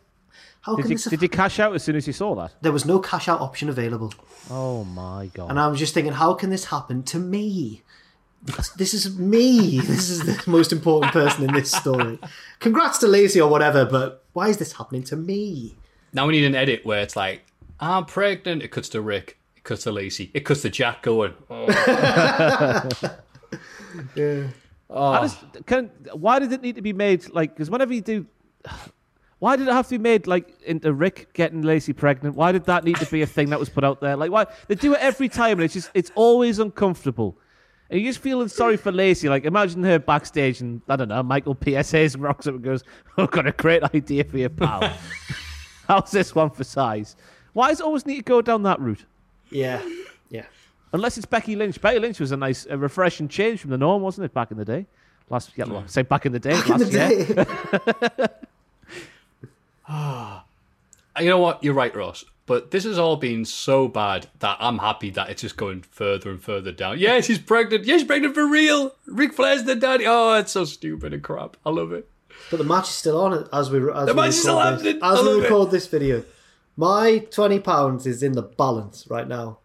how 0.61 0.75
Did 0.75 0.84
can 0.84 0.91
you, 0.91 0.97
this... 0.97 1.05
did 1.05 1.21
you 1.21 1.30
cash 1.30 1.59
out 1.59 1.73
as 1.73 1.84
soon 1.84 1.95
as 1.95 2.05
you 2.05 2.13
saw 2.13 2.36
that? 2.36 2.53
There 2.61 2.71
was 2.71 2.86
no 2.86 2.99
cash 2.99 3.27
out 3.27 3.39
option 3.39 3.69
available. 3.69 4.13
Oh 4.49 4.84
my 4.84 5.30
god! 5.34 5.49
And 5.49 5.59
I 5.59 5.67
was 5.67 5.80
just 5.80 5.93
thinking, 5.93 6.13
how 6.13 6.34
can 6.34 6.49
this 6.49 6.65
happen 6.65 7.03
to 7.03 7.19
me? 7.19 7.82
This 8.77 8.93
is 8.93 9.17
me. 9.17 9.80
This 9.84 10.09
is 10.09 10.21
the 10.21 10.49
most 10.49 10.71
important 10.71 11.13
person 11.13 11.43
in 11.43 11.53
this 11.53 11.71
story. 11.71 12.19
Congrats 12.59 12.97
to 12.99 13.07
Lacey 13.07 13.39
or 13.41 13.49
whatever, 13.49 13.86
but 13.86 14.23
why 14.34 14.49
is 14.49 14.57
this 14.57 14.73
happening 14.73 15.03
to 15.03 15.15
me? 15.15 15.75
Now 16.13 16.27
we 16.27 16.34
need 16.34 16.45
an 16.45 16.55
edit 16.55 16.86
where 16.86 17.01
it's 17.01 17.15
like, 17.15 17.43
I'm 17.80 18.05
pregnant. 18.05 18.63
It 18.63 18.69
cuts 18.69 18.89
to 18.89 19.01
Ric. 19.01 19.38
It 19.55 19.63
cuts 19.63 19.84
to 19.84 19.91
Lacey. 19.91 20.32
It 20.34 20.41
cuts 20.41 20.61
to 20.63 20.69
Jack 20.69 21.03
going, 21.03 21.34
oh. 21.49 21.65
Ah. 24.90 25.12
I 25.12 25.22
just, 25.22 25.66
can, 25.66 25.92
why 26.14 26.40
did 26.40 26.52
it 26.52 26.62
need 26.62 26.76
to 26.76 26.82
be 26.82 26.94
made 26.94 27.30
like? 27.30 27.54
Because 27.54 27.70
whenever 27.70 27.94
you 27.94 28.02
do, 28.02 28.26
why 29.40 29.56
did 29.56 29.68
it 29.68 29.72
have 29.72 29.88
to 29.88 29.98
be 29.98 30.02
made 30.02 30.28
like 30.28 30.62
into 30.64 30.92
Ric 30.94 31.34
getting 31.34 31.62
Lacey 31.62 31.94
pregnant? 31.94 32.36
Why 32.36 32.52
did 32.52 32.66
that 32.66 32.84
need 32.84 32.98
to 32.98 33.06
be 33.06 33.22
a 33.22 33.28
thing 33.28 33.50
that 33.52 33.60
was 33.60 33.70
put 33.70 33.84
out 33.84 34.02
there? 34.02 34.16
Like, 34.16 34.32
why 34.32 34.48
they 34.68 34.76
do 34.76 34.94
it 34.94 35.00
every 35.00 35.30
time, 35.30 35.54
and 35.54 35.62
it's 35.62 35.74
just 35.74 35.92
it's 35.94 36.12
always 36.16 36.60
uncomfortable. 36.60 37.38
And 37.92 38.00
you're 38.00 38.12
just 38.12 38.22
feeling 38.22 38.48
sorry 38.48 38.78
for 38.78 38.92
Lacey. 38.92 39.30
Like, 39.30 39.46
imagine 39.46 39.84
her 39.84 39.98
backstage, 39.98 40.62
and 40.62 40.82
I 40.88 40.96
don't 40.96 41.08
know, 41.08 41.24
Michael 41.24 41.58
PSA's 41.64 42.16
rocks 42.18 42.48
up 42.48 42.56
and 42.56 42.64
goes, 42.64 42.84
oh, 43.18 43.24
"I've 43.24 43.32
got 43.32 43.48
a 43.48 43.52
great 43.52 43.84
idea 43.84 44.24
for 44.24 44.38
you, 44.38 44.50
pal. 44.50 44.92
How's 45.88 46.12
this 46.12 46.36
one 46.36 46.52
for 46.52 46.64
size? 46.64 47.16
Why 47.54 47.70
does 47.70 47.80
it 47.80 47.84
always 47.84 48.06
need 48.06 48.18
to 48.18 48.24
go 48.24 48.42
down 48.42 48.64
that 48.64 48.80
route? 48.80 49.06
Yeah, 49.50 49.82
yeah. 50.30 50.46
Unless 50.92 51.18
it's 51.18 51.26
Becky 51.26 51.56
Lynch. 51.56 51.80
Becky 51.82 52.00
Lynch 52.00 52.20
was 52.20 52.32
a 52.32 52.38
nice, 52.38 52.66
a 52.70 52.78
refreshing 52.78 53.28
change 53.28 53.60
from 53.62 53.70
the 53.70 53.78
norm, 53.78 54.02
wasn't 54.02 54.26
it? 54.26 54.34
Back 54.34 54.52
in 54.52 54.58
the 54.58 54.66
day, 54.66 54.86
last 55.30 55.52
yeah, 55.56 55.66
well, 55.66 55.84
say 55.88 56.02
back 56.02 56.26
in 56.26 56.32
the 56.32 56.40
day, 56.40 56.52
Back 56.52 56.70
in 56.70 56.78
last 56.78 56.92
the 56.92 58.08
year. 58.18 58.18
day. 58.18 58.28
Ah. 59.92 60.46
you 61.20 61.26
know 61.30 61.40
what? 61.40 61.64
You're 61.64 61.74
right, 61.74 61.96
Ross. 61.96 62.24
But 62.46 62.72
this 62.72 62.84
has 62.84 62.98
all 62.98 63.16
been 63.16 63.46
so 63.46 63.88
bad 63.88 64.28
that 64.40 64.58
I'm 64.60 64.80
happy 64.80 65.10
that 65.12 65.30
it's 65.30 65.42
just 65.42 65.58
going 65.58 65.82
further 65.82 66.30
and 66.32 66.42
further 66.42 66.72
down. 66.72 66.98
Yeah, 67.00 67.22
she's 67.22 67.38
pregnant. 67.40 67.86
Yeah, 67.86 67.98
she's 67.98 68.06
pregnant 68.08 68.34
for 68.36 68.48
real. 68.48 68.96
Ric 69.08 69.34
Flair's 69.34 69.64
the 69.64 69.76
daddy. 69.76 70.06
Oh, 70.08 70.34
it's 70.36 70.52
so 70.52 70.66
stupid 70.66 71.14
and 71.14 71.22
crap. 71.24 71.58
I 71.66 71.70
love 71.70 71.92
it. 71.92 72.08
But 72.50 72.58
the 72.58 72.64
match 72.64 72.86
is 72.86 72.90
still 72.96 73.20
on 73.22 73.48
as 73.54 73.70
we 73.70 73.80
as 73.92 74.06
The 74.08 74.14
we 74.14 74.22
match 74.22 74.30
is 74.30 74.42
still 74.42 74.56
this, 74.56 74.64
happening. 74.66 75.00
As 75.04 75.20
we 75.20 75.26
love 75.28 75.38
it. 75.38 75.42
record 75.44 75.72
this 75.72 75.88
video. 75.88 76.24
My 76.78 77.20
twenty 77.32 77.60
pounds 77.60 78.08
is 78.08 78.24
in 78.24 78.32
the 78.32 78.42
balance 78.44 79.06
right 79.10 79.28
now, 79.28 79.60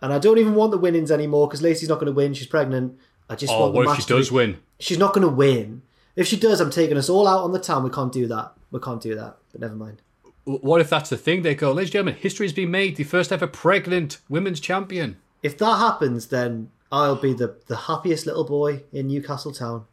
and 0.00 0.12
I 0.12 0.18
don't 0.18 0.38
even 0.38 0.54
want 0.54 0.70
the 0.70 0.78
winnings 0.78 1.10
anymore 1.10 1.46
because 1.48 1.62
Lacey's 1.62 1.88
not 1.88 1.96
going 1.96 2.06
to 2.06 2.12
win. 2.12 2.34
She's 2.34 2.46
pregnant. 2.46 2.98
I 3.28 3.34
just 3.36 3.52
Oh, 3.52 3.60
want 3.60 3.72
the 3.72 3.76
what 3.76 3.82
if 3.82 3.88
match 3.88 3.96
she 4.00 4.06
to 4.06 4.16
does 4.16 4.28
be- 4.30 4.34
win? 4.36 4.58
She's 4.80 4.98
not 4.98 5.12
going 5.14 5.26
to 5.26 5.32
win. 5.32 5.82
If 6.16 6.26
she 6.26 6.36
does, 6.36 6.60
I'm 6.60 6.70
taking 6.70 6.96
us 6.96 7.08
all 7.08 7.26
out 7.28 7.44
on 7.44 7.52
the 7.52 7.58
town. 7.60 7.84
We 7.84 7.90
can't 7.90 8.12
do 8.12 8.26
that. 8.28 8.52
We 8.70 8.80
can't 8.80 9.00
do 9.00 9.14
that. 9.14 9.36
But 9.52 9.60
never 9.60 9.74
mind. 9.74 10.02
What 10.44 10.80
if 10.80 10.88
that's 10.88 11.10
the 11.10 11.16
thing? 11.16 11.42
They 11.42 11.54
go, 11.54 11.72
ladies 11.72 11.88
and 11.88 11.92
gentlemen, 11.92 12.14
history's 12.14 12.52
been 12.52 12.70
made. 12.70 12.96
The 12.96 13.04
first 13.04 13.30
ever 13.32 13.46
pregnant 13.46 14.18
women's 14.28 14.60
champion. 14.60 15.16
If 15.42 15.58
that 15.58 15.76
happens, 15.78 16.26
then 16.28 16.70
I'll 16.90 17.16
be 17.16 17.34
the, 17.34 17.56
the 17.66 17.76
happiest 17.76 18.24
little 18.26 18.44
boy 18.44 18.82
in 18.92 19.08
Newcastle 19.08 19.52
town. 19.52 19.84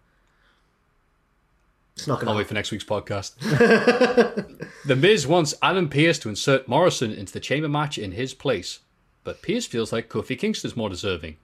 It's 1.95 2.07
not 2.07 2.15
going 2.15 2.25
to. 2.27 2.31
I'll 2.31 2.37
wait 2.37 2.47
for 2.47 2.53
next 2.53 2.71
week's 2.71 2.83
podcast. 2.83 3.35
the 4.85 4.95
Miz 4.95 5.25
wants 5.27 5.53
Adam 5.61 5.87
Pearce 5.89 6.19
to 6.19 6.29
insert 6.29 6.67
Morrison 6.67 7.11
into 7.11 7.31
the 7.33 7.39
chamber 7.39 7.69
match 7.69 7.97
in 7.97 8.11
his 8.13 8.33
place, 8.33 8.79
but 9.25 9.41
Pearce 9.41 9.65
feels 9.65 9.91
like 9.91 10.07
Kofi 10.07 10.39
Kingston's 10.39 10.77
more 10.77 10.89
deserving. 10.89 11.35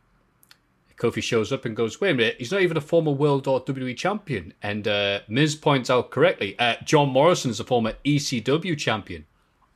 Kofi 0.97 1.21
shows 1.21 1.51
up 1.51 1.65
and 1.65 1.75
goes, 1.75 1.99
wait 1.99 2.11
a 2.11 2.13
minute, 2.13 2.35
he's 2.37 2.51
not 2.51 2.61
even 2.61 2.77
a 2.77 2.81
former 2.81 3.11
World 3.11 3.47
or 3.47 3.59
WWE 3.65 3.97
champion. 3.97 4.53
And 4.61 4.87
uh, 4.87 5.21
Miz 5.27 5.55
points 5.55 5.89
out 5.89 6.11
correctly, 6.11 6.57
uh, 6.59 6.75
John 6.85 7.09
Morrison 7.09 7.49
is 7.49 7.59
a 7.59 7.63
former 7.63 7.93
ECW 8.05 8.77
champion 8.77 9.25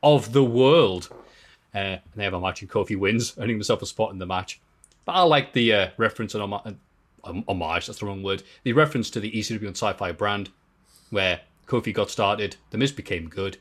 of 0.03 0.33
the 0.33 0.43
world. 0.43 1.09
Uh, 1.73 1.97
and 1.97 2.01
they 2.15 2.23
have 2.23 2.35
a 2.35 2.39
match 2.39 2.61
and 2.61 2.69
Kofi 2.69 2.95
wins, 2.95 3.33
earning 3.39 3.55
himself 3.55 3.81
a 3.81 3.87
spot 3.87 4.11
in 4.11 4.19
the 4.19 4.27
match. 4.27 4.61
But 5.03 5.13
I 5.13 5.23
like 5.23 5.53
the 5.53 5.73
uh, 5.73 5.89
reference 5.97 6.35
and 6.35 6.41
homa- 6.41 6.75
homage, 7.47 7.87
that's 7.87 7.99
the 7.99 8.05
wrong 8.05 8.21
word, 8.21 8.43
the 8.63 8.73
reference 8.73 9.09
to 9.09 9.19
the 9.19 9.31
ECW 9.31 9.65
and 9.65 9.75
sci-fi 9.75 10.11
brand 10.11 10.51
where 11.09 11.41
Kofi 11.67 11.91
got 11.91 12.11
started, 12.11 12.57
The 12.69 12.77
Miz 12.77 12.91
became 12.91 13.29
good, 13.29 13.57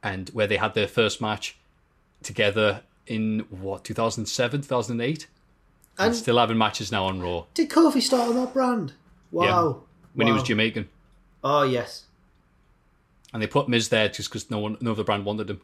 and 0.00 0.28
where 0.30 0.46
they 0.46 0.58
had 0.58 0.74
their 0.74 0.86
first 0.86 1.20
match 1.20 1.56
together 2.22 2.82
in 3.06 3.40
what 3.50 3.84
2007, 3.84 4.62
2008, 4.62 5.26
and, 5.98 6.06
And- 6.08 6.16
still 6.16 6.38
having 6.38 6.58
matches 6.58 6.90
now 6.90 7.04
on 7.06 7.20
Raw. 7.20 7.44
Did 7.54 7.70
Kofi 7.70 8.00
start 8.02 8.28
on 8.30 8.34
that 8.36 8.52
brand? 8.54 8.92
Wow. 9.30 9.82
When 10.14 10.26
he 10.26 10.32
Wow. 10.32 10.38
was 10.38 10.46
Jamaican, 10.48 10.88
Oh, 11.42 11.62
yes. 11.62 12.04
and 13.32 13.42
they 13.42 13.46
put 13.46 13.68
Miz 13.68 13.88
there 13.88 14.08
just 14.08 14.28
because 14.30 14.50
no 14.50 14.58
one, 14.58 14.76
no 14.80 14.92
other 14.92 15.04
brand 15.04 15.24
wanted 15.24 15.50
him. 15.50 15.60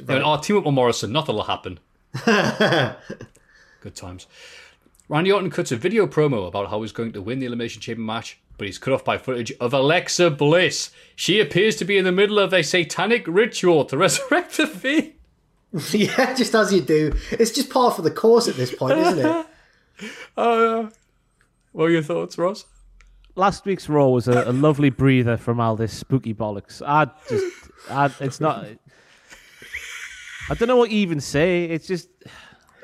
They 0.00 0.14
went, 0.14 0.24
"Oh, 0.24 0.36
team 0.38 0.56
up 0.56 0.64
with 0.64 0.74
Morrison, 0.74 1.10
nothing'll 1.12 1.42
happen." 1.44 1.78
Good 2.24 3.94
times. 3.94 4.26
Randy 5.08 5.32
Orton 5.32 5.50
cuts 5.50 5.72
a 5.72 5.76
video 5.76 6.06
promo 6.06 6.46
about 6.46 6.68
how 6.70 6.82
he's 6.82 6.92
going 6.92 7.12
to 7.12 7.22
win 7.22 7.38
the 7.38 7.46
Elimination 7.46 7.80
Chamber 7.80 8.02
match, 8.02 8.38
but 8.58 8.66
he's 8.66 8.78
cut 8.78 8.92
off 8.92 9.04
by 9.04 9.16
footage 9.18 9.52
of 9.60 9.72
Alexa 9.72 10.30
Bliss. 10.30 10.90
She 11.16 11.40
appears 11.40 11.76
to 11.76 11.84
be 11.84 11.96
in 11.96 12.04
the 12.04 12.12
middle 12.12 12.38
of 12.38 12.52
a 12.52 12.62
satanic 12.62 13.24
ritual 13.26 13.84
to 13.86 13.96
resurrect 13.98 14.56
the 14.56 14.66
Fiend. 14.66 15.14
yeah, 15.92 16.34
just 16.34 16.54
as 16.54 16.72
you 16.72 16.80
do. 16.80 17.12
It's 17.32 17.50
just 17.50 17.70
par 17.70 17.90
for 17.90 18.02
the 18.02 18.10
course 18.10 18.48
at 18.48 18.56
this 18.56 18.74
point, 18.74 18.98
isn't 18.98 19.26
it? 19.26 19.46
Uh, 20.36 20.88
what 21.72 21.86
are 21.86 21.90
your 21.90 22.04
thoughts, 22.04 22.38
Ross? 22.38 22.66
Last 23.34 23.64
week's 23.64 23.88
Raw 23.88 24.06
was 24.06 24.28
a, 24.28 24.48
a 24.48 24.52
lovely 24.52 24.90
breather 24.90 25.36
from 25.36 25.58
all 25.58 25.74
this 25.74 25.92
spooky 25.92 26.32
bollocks. 26.32 26.80
I 26.86 27.10
just, 27.28 27.70
I, 27.90 28.08
it's 28.20 28.40
not. 28.40 28.64
I 30.48 30.54
don't 30.54 30.68
know 30.68 30.76
what 30.76 30.92
you 30.92 30.98
even 31.00 31.18
say. 31.20 31.64
It's 31.64 31.88
just 31.88 32.08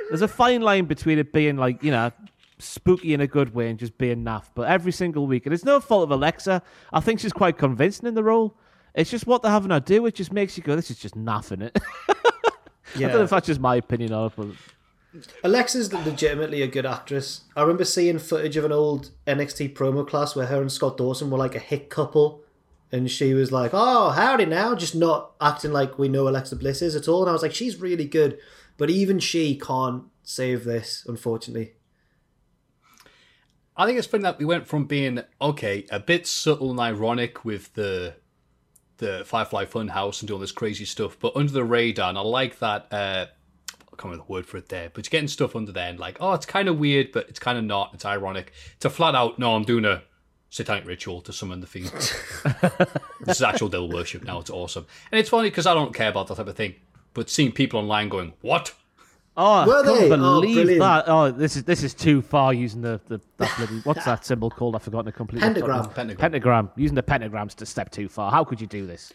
there's 0.09 0.23
a 0.23 0.29
fine 0.29 0.61
line 0.61 0.87
between 0.87 1.21
it 1.21 1.33
being 1.33 1.57
like 1.57 1.85
you 1.85 1.93
know 1.93 2.11
spooky 2.59 3.15
in 3.15 3.21
a 3.21 3.29
good 3.29 3.55
way 3.55 3.71
and 3.71 3.79
just 3.79 3.97
being 3.97 4.25
naff. 4.25 4.47
But 4.57 4.63
every 4.69 4.91
single 4.91 5.29
week, 5.29 5.47
and 5.47 5.55
it's 5.55 5.65
no 5.65 5.79
fault 5.79 6.03
of 6.03 6.11
Alexa. 6.11 6.63
I 6.93 6.99
think 6.99 7.21
she's 7.21 7.33
quite 7.33 7.59
convincing 7.59 8.09
in 8.09 8.15
the 8.15 8.25
role. 8.25 8.57
It's 8.95 9.11
just 9.11 9.29
what 9.29 9.43
they're 9.43 9.53
having 9.53 9.71
her 9.71 9.79
do. 9.79 10.05
It 10.07 10.17
just 10.17 10.33
makes 10.33 10.57
you 10.57 10.65
go, 10.65 10.75
"This 10.75 10.91
is 10.91 10.99
just 10.99 11.17
naffing 11.17 11.63
it." 11.63 11.79
I 12.95 13.01
don't 13.01 13.13
know 13.13 13.23
if 13.23 13.31
that's 13.31 13.47
just 13.47 13.61
my 13.61 13.77
opinion 13.77 14.13
on 14.13 14.27
it, 14.27 14.33
but 14.37 14.49
Alexa's 15.43 15.93
legitimately 15.93 16.63
a 16.63 16.67
good 16.67 16.87
actress. 16.87 17.43
I 17.55 17.63
remember 17.63 17.85
seeing 17.85 18.19
footage 18.19 18.57
of 18.57 18.65
an 18.65 18.73
old 18.73 19.11
NXT 19.27 19.75
promo 19.75 20.07
class 20.07 20.35
where 20.35 20.47
her 20.47 20.61
and 20.61 20.73
Scott 20.73 20.97
Dawson 20.97 21.31
were 21.31 21.39
like 21.39 21.55
a 21.55 21.61
hit 21.61 21.91
couple. 21.91 22.41
And 22.93 23.11
she 23.11 23.35
was 23.35 23.51
like, 23.51 23.73
oh, 23.73 24.11
howdy 24.11 24.47
now. 24.47 24.75
Just 24.75 24.95
not 24.95 25.33
acting 25.41 25.73
like 25.73 25.99
we 25.99 26.09
know 26.09 26.29
Alexa 26.29 26.57
Bliss 26.57 26.81
is 26.83 26.95
at 26.95 27.09
all. 27.09 27.23
And 27.23 27.31
I 27.31 27.33
was 27.33 27.43
like, 27.43 27.55
she's 27.55 27.81
really 27.81 28.05
good. 28.05 28.39
But 28.77 28.91
even 28.91 29.19
she 29.19 29.59
can't 29.59 30.05
save 30.23 30.65
this, 30.65 31.05
unfortunately. 31.09 31.73
I 33.77 33.87
think 33.87 33.99
it's 33.99 34.07
funny 34.07 34.23
that 34.23 34.39
we 34.39 34.45
went 34.45 34.69
from 34.69 34.85
being 34.85 35.23
okay, 35.41 35.87
a 35.91 35.99
bit 35.99 36.27
subtle 36.27 36.71
and 36.71 36.79
ironic 36.79 37.45
with 37.45 37.75
the 37.75 38.15
the 38.99 39.25
Firefly 39.25 39.65
Funhouse 39.67 40.21
and 40.21 40.29
doing 40.29 40.41
this 40.41 40.53
crazy 40.53 40.85
stuff, 40.85 41.17
but 41.19 41.35
under 41.37 41.53
the 41.53 41.65
radar. 41.65 42.09
And 42.09 42.19
I 42.19 42.23
like 42.23 42.59
that. 42.61 42.87
Uh, 42.93 43.27
I 43.71 43.97
can't 43.97 44.05
remember 44.05 44.25
the 44.27 44.33
word 44.33 44.47
for 44.47 44.57
it 44.57 44.69
there, 44.69 44.91
but 44.93 45.07
you're 45.07 45.11
getting 45.11 45.29
stuff 45.29 45.55
under 45.55 45.71
there 45.71 45.89
and 45.89 45.99
like, 45.99 46.17
oh, 46.21 46.33
it's 46.33 46.47
kind 46.47 46.69
of 46.69 46.79
weird, 46.79 47.13
but 47.13 47.29
it's 47.29 47.39
kind 47.39 47.59
of 47.59 47.65
not. 47.65 47.91
It's 47.95 48.05
ironic. 48.05 48.53
It's 48.77 48.85
a 48.85 48.91
flat 48.91 49.15
out, 49.15 49.39
no, 49.39 49.55
I'm 49.55 49.63
doing 49.63 49.85
a 49.85 50.03
satanic 50.55 50.87
ritual 50.87 51.21
to 51.21 51.33
summon 51.33 51.61
the 51.61 51.67
fiend. 51.67 51.91
this 53.21 53.37
is 53.37 53.43
actual 53.43 53.69
devil 53.69 53.89
worship 53.89 54.25
now. 54.25 54.41
It's 54.41 54.51
awesome, 54.51 54.87
and 55.11 55.19
it's 55.19 55.29
funny 55.29 55.51
because 55.51 55.67
I 55.67 55.75
don't 55.75 55.95
care 55.95 56.09
about 56.09 56.29
that 56.29 56.37
type 56.37 56.47
of 56.47 56.57
thing. 56.57 56.77
But 57.13 57.31
seeing 57.31 57.53
people 57.53 57.81
online 57.81 58.09
going, 58.09 58.33
"What?" 58.41 58.73
Oh, 59.37 59.53
I 59.53 59.65
can't 59.65 59.87
they? 59.87 60.13
Oh, 60.13 60.41
believe 60.41 60.55
brilliant. 60.55 60.81
that. 60.81 61.05
Oh, 61.09 61.31
this 61.31 61.57
is 61.57 61.65
this 61.65 61.83
is 61.83 61.93
too 61.93 62.23
far 62.23 62.55
using 62.55 62.83
the, 62.83 63.01
the 63.09 63.21
that 63.39 63.53
bloody 63.57 63.81
what's 63.81 64.05
that 64.05 64.25
symbol 64.25 64.49
called? 64.49 64.77
I've 64.77 64.83
forgotten 64.83 65.09
it 65.09 65.17
completely. 65.17 65.47
Pentagram. 65.47 65.91
Pentagram. 65.91 66.17
Pentagram. 66.17 66.71
Using 66.77 66.95
the 66.95 67.03
pentagrams 67.03 67.55
to 67.57 67.67
step 67.67 67.91
too 67.91 68.09
far. 68.09 68.31
How 68.31 68.45
could 68.45 68.61
you 68.61 68.67
do 68.69 68.87
this? 68.87 69.13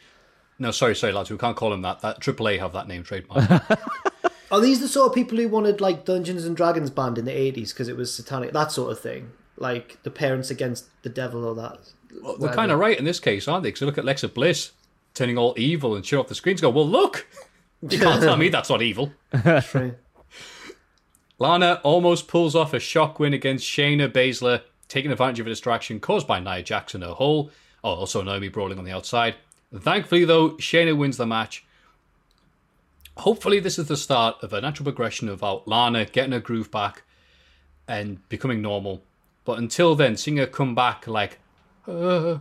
No, 0.59 0.71
sorry, 0.71 0.95
sorry, 0.95 1.13
lads. 1.13 1.31
We 1.31 1.37
can't 1.37 1.55
call 1.55 1.71
him 1.71 1.83
that. 1.83 2.01
That 2.01 2.19
AAA 2.19 2.59
have 2.59 2.73
that 2.73 2.87
name 2.87 3.03
trademark. 3.03 3.49
Are 4.51 4.59
these 4.59 4.81
the 4.81 4.87
sort 4.87 5.07
of 5.07 5.15
people 5.15 5.37
who 5.37 5.47
wanted 5.47 5.79
like 5.79 6.05
Dungeons 6.05 6.43
and 6.43 6.57
Dragons 6.57 6.89
banned 6.89 7.17
in 7.17 7.25
the 7.25 7.31
eighties 7.37 7.71
because 7.71 7.87
it 7.87 7.95
was 7.95 8.13
satanic, 8.13 8.51
that 8.51 8.71
sort 8.71 8.91
of 8.91 8.99
thing? 8.99 9.31
Like 9.55 10.01
the 10.03 10.11
parents 10.11 10.49
against 10.49 10.85
the 11.03 11.09
devil 11.09 11.45
or 11.45 11.55
that. 11.55 11.79
Well, 12.21 12.37
they're 12.37 12.53
kind 12.53 12.71
of 12.71 12.79
right 12.79 12.97
in 12.97 13.05
this 13.05 13.19
case, 13.19 13.47
aren't 13.47 13.63
they? 13.63 13.69
Because 13.69 13.83
look 13.83 13.97
at 13.97 14.03
Lexa 14.03 14.33
Bliss 14.33 14.71
turning 15.13 15.37
all 15.37 15.53
evil 15.57 15.95
and 15.95 16.05
shut 16.05 16.19
off 16.19 16.27
the 16.27 16.35
screens. 16.35 16.59
Go, 16.61 16.69
well, 16.69 16.87
look, 16.87 17.27
you 17.89 17.99
can't 17.99 18.21
tell 18.21 18.37
me 18.37 18.49
that's 18.49 18.69
not 18.69 18.81
evil. 18.81 19.13
That's 19.31 19.67
True. 19.71 19.95
Lana 21.39 21.79
almost 21.83 22.27
pulls 22.27 22.53
off 22.53 22.73
a 22.73 22.79
shock 22.79 23.17
win 23.17 23.33
against 23.33 23.65
Shayna 23.65 24.11
Baszler, 24.11 24.61
taking 24.89 25.11
advantage 25.11 25.39
of 25.39 25.47
a 25.47 25.49
distraction 25.49 25.99
caused 25.99 26.27
by 26.27 26.39
Nia 26.39 26.61
Jackson 26.61 27.01
her 27.01 27.13
hole. 27.13 27.49
Oh, 27.83 27.95
also 27.95 28.21
Naomi 28.21 28.49
brawling 28.49 28.77
on 28.77 28.83
the 28.83 28.91
outside. 28.91 29.35
Thankfully, 29.73 30.25
though, 30.25 30.51
Shayna 30.51 30.97
wins 30.97 31.17
the 31.17 31.25
match. 31.25 31.65
Hopefully, 33.17 33.59
this 33.59 33.79
is 33.79 33.87
the 33.87 33.97
start 33.97 34.37
of 34.43 34.51
a 34.51 34.61
natural 34.61 34.85
progression 34.85 35.29
of 35.29 35.43
Lana 35.65 36.05
getting 36.05 36.33
her 36.33 36.39
groove 36.39 36.71
back 36.71 37.03
and 37.87 38.27
becoming 38.29 38.61
normal. 38.61 39.01
But 39.45 39.59
until 39.59 39.95
then, 39.95 40.17
seeing 40.17 40.37
her 40.37 40.45
come 40.45 40.75
back 40.75 41.07
like, 41.07 41.39
uh, 41.87 42.39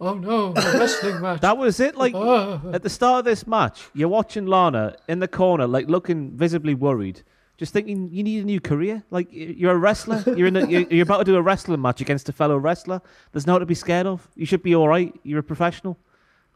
oh 0.00 0.14
no, 0.14 0.52
wrestling 0.52 1.20
match. 1.22 1.40
That 1.40 1.58
was 1.58 1.80
it. 1.80 1.96
Like 1.96 2.14
at 2.14 2.82
the 2.82 2.90
start 2.90 3.20
of 3.20 3.24
this 3.24 3.46
match, 3.46 3.88
you're 3.92 4.08
watching 4.08 4.46
Lana 4.46 4.96
in 5.08 5.18
the 5.18 5.28
corner, 5.28 5.66
like 5.66 5.88
looking 5.88 6.30
visibly 6.36 6.74
worried, 6.74 7.22
just 7.60 7.74
thinking 7.74 8.08
you 8.10 8.22
need 8.22 8.42
a 8.42 8.46
new 8.46 8.58
career. 8.58 9.04
Like 9.10 9.28
you're 9.30 9.72
a 9.72 9.76
wrestler, 9.76 10.24
you're 10.34 10.46
in, 10.46 10.56
a, 10.56 10.66
you're, 10.66 10.86
you're 10.90 11.02
about 11.02 11.18
to 11.18 11.24
do 11.24 11.36
a 11.36 11.42
wrestling 11.42 11.82
match 11.82 12.00
against 12.00 12.26
a 12.30 12.32
fellow 12.32 12.56
wrestler. 12.56 13.02
There's 13.32 13.46
no 13.46 13.58
to 13.58 13.66
be 13.66 13.74
scared 13.74 14.06
of. 14.06 14.26
You 14.34 14.46
should 14.46 14.62
be 14.62 14.74
all 14.74 14.88
right. 14.88 15.14
You're 15.24 15.40
a 15.40 15.42
professional. 15.42 15.98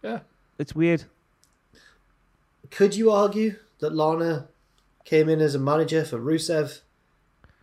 yeah. 0.03 0.21
It's 0.59 0.75
weird. 0.75 1.05
Could 2.71 2.97
you 2.97 3.11
argue 3.11 3.57
that 3.81 3.95
Lana 3.95 4.47
came 5.05 5.29
in 5.29 5.43
as 5.43 5.55
a 5.55 5.59
manager 5.59 6.07
for 6.07 6.19
Rusev? 6.19 6.81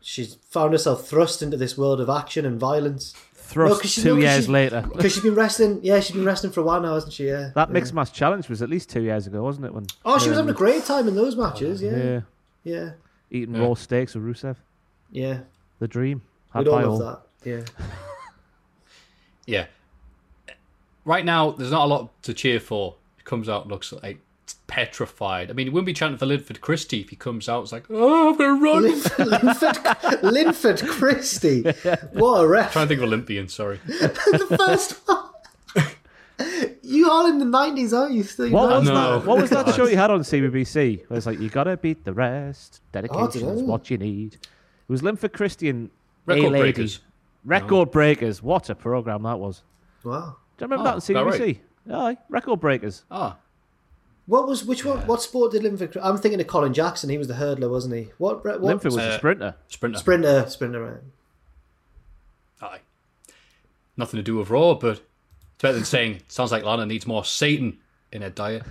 She's 0.01 0.35
found 0.49 0.73
herself 0.73 1.07
thrust 1.07 1.41
into 1.41 1.57
this 1.57 1.75
world 1.77 1.99
of 1.99 2.09
action 2.09 2.45
and 2.45 2.59
violence. 2.59 3.13
Thrust 3.33 4.03
two 4.03 4.19
years 4.19 4.47
later. 4.47 4.87
Because 4.93 5.13
she's 5.13 5.23
been 5.23 5.33
wrestling. 5.35 5.79
Yeah, 5.81 5.99
she's 5.99 6.15
been 6.15 6.25
wrestling 6.25 6.53
for 6.53 6.59
a 6.59 6.63
while 6.63 6.79
now, 6.81 6.93
hasn't 6.93 7.13
she? 7.13 7.27
Yeah. 7.27 7.49
That 7.55 7.69
yeah. 7.69 7.73
mixed 7.73 7.93
match 7.93 8.13
challenge 8.13 8.49
was 8.49 8.61
at 8.61 8.69
least 8.69 8.89
two 8.89 9.01
years 9.01 9.25
ago, 9.25 9.41
wasn't 9.41 9.65
it? 9.65 9.73
When 9.73 9.87
Oh, 10.05 10.19
she 10.19 10.29
was 10.29 10.37
having 10.37 10.53
a 10.53 10.57
great 10.57 10.85
time 10.85 11.07
in 11.07 11.15
those 11.15 11.35
matches. 11.35 11.81
Yeah. 11.81 11.97
yeah, 11.97 12.21
Yeah. 12.63 12.89
Eating 13.31 13.59
raw 13.59 13.73
steaks 13.73 14.13
with 14.13 14.23
Rusev, 14.23 14.57
Yeah. 15.11 15.39
the 15.79 15.87
dream. 15.87 16.21
Had 16.53 16.65
We'd 16.65 16.67
all 16.71 16.81
love 16.81 16.89
all. 16.89 16.99
that. 16.99 17.21
Yeah. 17.43 17.85
Yeah. 19.47 19.65
Right 21.03 21.25
now, 21.25 21.51
there's 21.51 21.71
not 21.71 21.85
a 21.85 21.87
lot 21.87 22.23
to 22.23 22.33
cheer 22.33 22.59
for. 22.59 22.95
He 23.17 23.23
comes 23.23 23.49
out, 23.49 23.67
looks 23.67 23.91
like 23.91 24.19
petrified. 24.67 25.49
I 25.49 25.53
mean, 25.53 25.65
he 25.65 25.69
wouldn't 25.71 25.87
be 25.87 25.93
chanting 25.93 26.17
for 26.19 26.27
Linford 26.27 26.61
Christie 26.61 27.01
if 27.01 27.09
he 27.09 27.15
comes 27.15 27.49
out. 27.49 27.63
It's 27.63 27.71
like, 27.71 27.85
oh, 27.89 28.29
I'm 28.29 28.37
going 28.37 28.59
to 28.59 28.63
run. 28.63 28.83
Linford, 29.41 30.23
Linford 30.23 30.87
Christie. 30.87 31.63
What 32.13 32.41
a 32.41 32.47
ref. 32.47 32.71
trying 32.73 32.85
to 32.85 32.89
think 32.89 32.99
of 33.01 33.05
Olympian, 33.07 33.47
sorry. 33.47 33.79
the 33.87 34.55
first 34.57 34.91
one. 35.07 35.20
You 37.01 37.09
are 37.09 37.27
in 37.29 37.39
the 37.39 37.45
90s, 37.45 37.97
aren't 37.97 38.13
you? 38.13 38.21
Still, 38.21 38.51
What 38.51 38.69
was, 38.69 38.87
No. 38.87 39.19
that, 39.19 39.25
what 39.27 39.41
was 39.41 39.49
that 39.49 39.73
show 39.75 39.87
you 39.87 39.97
had 39.97 40.11
on 40.11 40.19
CBBC? 40.19 41.09
Where 41.09 41.17
it's 41.17 41.25
like, 41.25 41.39
you 41.39 41.49
gotta 41.49 41.75
beat 41.75 42.05
the 42.05 42.13
rest. 42.13 42.81
Dedication 42.91 43.47
is 43.49 43.63
what 43.63 43.89
you 43.89 43.97
need. 43.97 44.35
It 44.35 44.39
was 44.87 45.01
Linford 45.01 45.33
Christian 45.33 45.89
Record 46.27 46.43
A-Lady. 46.45 46.61
Breakers. 46.61 46.99
Record 47.43 47.89
Breakers. 47.89 48.43
What 48.43 48.69
a 48.69 48.75
program 48.75 49.23
that 49.23 49.39
was. 49.39 49.63
Wow. 50.03 50.35
Do 50.57 50.65
you 50.65 50.67
remember 50.67 50.81
Oh, 50.81 50.83
that 50.83 50.91
on 50.91 50.97
is 50.99 51.07
that 51.07 51.15
CBBC? 51.15 51.59
Aye, 51.91 52.17
Record 52.29 52.59
Breakers. 52.59 53.03
Ah, 53.09 53.37
What 54.27 54.47
was 54.47 54.63
which 54.63 54.85
one? 54.85 54.99
What 55.07 55.23
sport 55.23 55.53
did 55.53 55.63
Linford? 55.63 55.97
I'm 56.03 56.17
thinking 56.19 56.39
of 56.39 56.45
Colin 56.45 56.71
Jackson. 56.73 57.09
He 57.09 57.17
was 57.17 57.27
the 57.29 57.33
hurdler, 57.33 57.71
wasn't 57.71 57.95
he? 57.95 58.11
What? 58.19 58.43
what 58.45 58.61
Linford 58.61 58.93
was 58.93 58.97
a 58.97 59.13
Uh, 59.13 59.17
sprinter. 59.17 59.55
sprinter. 59.69 59.97
sprinter? 59.97 60.45
Sprinter. 60.47 61.01
Right. 62.61 62.71
Aye. 62.73 62.79
Nothing 63.97 64.17
to 64.19 64.23
do 64.23 64.35
with 64.37 64.51
Raw, 64.51 64.75
but 64.75 65.01
it's 65.61 65.67
better 65.67 65.75
than 65.75 65.85
saying, 65.85 66.21
sounds 66.27 66.51
like 66.51 66.63
Lana 66.63 66.87
needs 66.87 67.05
more 67.05 67.23
Satan 67.23 67.77
in 68.11 68.23
her 68.23 68.31
diet. 68.31 68.63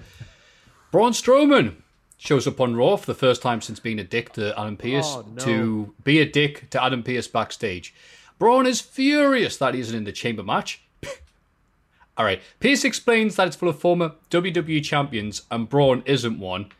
Braun 0.90 1.12
Strowman 1.12 1.76
shows 2.18 2.48
up 2.48 2.60
on 2.60 2.74
Raw 2.74 2.96
for 2.96 3.06
the 3.06 3.14
first 3.14 3.42
time 3.42 3.60
since 3.60 3.78
being 3.78 4.00
a 4.00 4.04
dick 4.04 4.32
to 4.32 4.58
Adam 4.58 4.76
Pearce 4.76 5.06
Oh, 5.08 5.24
no. 5.32 5.44
to 5.44 5.94
be 6.02 6.18
a 6.18 6.28
dick 6.28 6.68
to 6.70 6.82
Adam 6.82 7.04
Pearce 7.04 7.28
backstage. 7.28 7.94
Braun 8.40 8.66
is 8.66 8.80
furious 8.80 9.56
that 9.58 9.74
he 9.74 9.80
isn't 9.80 9.96
in 9.96 10.02
the 10.02 10.10
chamber 10.10 10.42
match. 10.42 10.82
All 12.18 12.24
right. 12.24 12.42
Pearce 12.58 12.82
explains 12.84 13.36
that 13.36 13.46
it's 13.46 13.54
full 13.54 13.68
of 13.68 13.78
former 13.78 14.10
WWE 14.30 14.82
champions 14.82 15.42
and 15.48 15.68
Braun 15.68 16.02
isn't 16.06 16.40
one. 16.40 16.72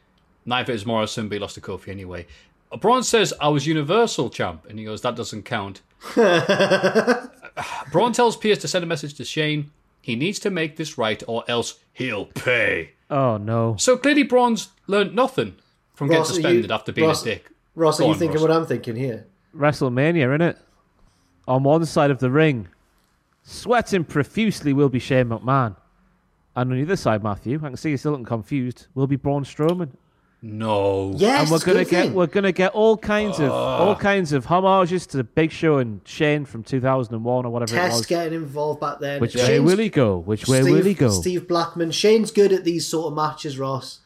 Neither 0.44 0.72
is 0.72 0.84
Morrison, 0.84 1.28
but 1.28 1.34
he 1.36 1.38
lost 1.38 1.54
to 1.54 1.60
Kofi 1.60 1.86
anyway. 1.90 2.26
Braun 2.80 3.04
says, 3.04 3.32
I 3.40 3.46
was 3.46 3.64
Universal 3.64 4.30
champ. 4.30 4.66
And 4.68 4.76
he 4.76 4.84
goes, 4.84 5.02
that 5.02 5.14
doesn't 5.14 5.44
count. 5.44 5.82
Braun 7.92 8.12
tells 8.12 8.36
Pierce 8.36 8.58
to 8.58 8.66
send 8.68 8.82
a 8.82 8.88
message 8.88 9.14
to 9.14 9.24
Shane. 9.24 9.70
He 10.00 10.16
needs 10.16 10.38
to 10.40 10.50
make 10.50 10.76
this 10.76 10.96
right 10.98 11.22
or 11.26 11.44
else 11.48 11.78
he'll 11.92 12.26
pay. 12.26 12.92
Oh 13.10 13.36
no. 13.36 13.76
So 13.78 13.96
clearly 13.96 14.22
Braun's 14.22 14.68
learned 14.86 15.14
nothing 15.14 15.56
from 15.94 16.08
getting 16.08 16.20
Ross, 16.20 16.30
are 16.30 16.34
you- 16.34 16.42
suspended 16.42 16.70
after 16.70 16.92
being 16.92 17.08
Ross- 17.08 17.22
a 17.22 17.24
dick. 17.26 17.50
Ross, 17.74 17.98
Go 17.98 18.04
are 18.04 18.08
you 18.08 18.12
on, 18.14 18.18
thinking 18.18 18.34
Ross. 18.36 18.42
what 18.42 18.50
I'm 18.50 18.66
thinking 18.66 18.96
here? 18.96 19.26
WrestleMania, 19.56 20.36
innit? 20.38 20.56
On 21.48 21.62
one 21.62 21.84
side 21.84 22.10
of 22.10 22.18
the 22.18 22.30
ring, 22.30 22.68
sweating 23.42 24.04
profusely 24.04 24.72
will 24.72 24.88
be 24.88 24.98
Shane 24.98 25.28
McMahon. 25.28 25.76
And 26.56 26.70
on 26.72 26.76
the 26.76 26.82
other 26.82 26.96
side, 26.96 27.22
Matthew, 27.22 27.58
I 27.62 27.68
can 27.68 27.76
see 27.76 27.90
you're 27.90 27.98
still 27.98 28.12
looking 28.12 28.26
confused, 28.26 28.86
will 28.94 29.06
be 29.06 29.16
Braun 29.16 29.44
Strowman. 29.44 29.90
No. 30.42 31.12
Yes, 31.16 31.42
and 31.42 31.50
we're 31.50 31.58
gonna 31.58 31.84
good 31.84 31.90
get 31.90 32.02
thing. 32.06 32.14
we're 32.14 32.26
gonna 32.26 32.52
get 32.52 32.72
all 32.72 32.96
kinds 32.96 33.38
of 33.38 33.50
ah. 33.50 33.78
all 33.78 33.94
kinds 33.94 34.32
of 34.32 34.46
homages 34.46 35.06
to 35.08 35.18
the 35.18 35.24
Big 35.24 35.52
Show 35.52 35.78
and 35.78 36.00
Shane 36.06 36.46
from 36.46 36.62
2001 36.62 37.44
or 37.44 37.50
whatever 37.50 37.74
it 37.74 37.78
Test 37.78 37.96
was. 37.98 38.06
getting 38.06 38.32
involved 38.32 38.80
back 38.80 39.00
then. 39.00 39.20
Which 39.20 39.34
way 39.34 39.60
will 39.60 39.76
he 39.76 39.90
go? 39.90 40.16
Which 40.18 40.48
way 40.48 40.62
Steve, 40.62 40.74
will 40.74 40.82
he 40.84 40.94
go? 40.94 41.10
Steve 41.10 41.46
Blackman. 41.46 41.90
Shane's 41.90 42.30
good 42.30 42.52
at 42.52 42.64
these 42.64 42.86
sort 42.86 43.08
of 43.08 43.14
matches, 43.16 43.58
Ross. 43.58 44.00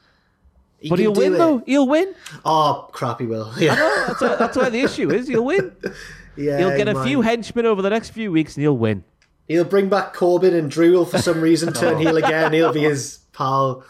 He 0.81 0.91
but 0.91 0.99
he'll 0.99 1.15
win 1.15 1.35
it. 1.35 1.39
though. 1.39 1.63
He'll 1.65 1.87
win. 1.87 2.15
Oh 2.45 2.89
crap, 2.93 3.21
he 3.21 3.27
will. 3.27 3.53
Yeah, 3.59 3.77
That's, 4.09 4.21
where- 4.21 4.37
that's 4.37 4.57
where 4.57 4.71
the 4.71 4.81
issue 4.81 5.11
is. 5.13 5.29
He'll 5.29 5.45
win. 5.45 5.75
yeah. 6.37 6.59
He'll 6.59 6.77
get 6.77 6.89
he 6.89 6.95
a 6.95 7.05
few 7.05 7.21
henchmen 7.23 7.65
over 7.65 7.81
the 7.81 7.91
next 7.91 8.11
few 8.11 8.33
weeks 8.33 8.57
and 8.57 8.63
he'll 8.63 8.77
win. 8.77 9.05
He'll 9.47 9.65
bring 9.65 9.89
back 9.89 10.15
Corbin 10.15 10.55
and 10.55 10.69
Drew 10.71 10.93
will 10.93 11.05
for 11.05 11.19
some 11.19 11.41
reason 11.41 11.69
Oh. 11.69 11.73
turn 11.81 11.99
heel 11.99 12.17
again. 12.17 12.53
He'll 12.53 12.73
be 12.73 12.81
his 12.83 13.21
pal. 13.33 13.85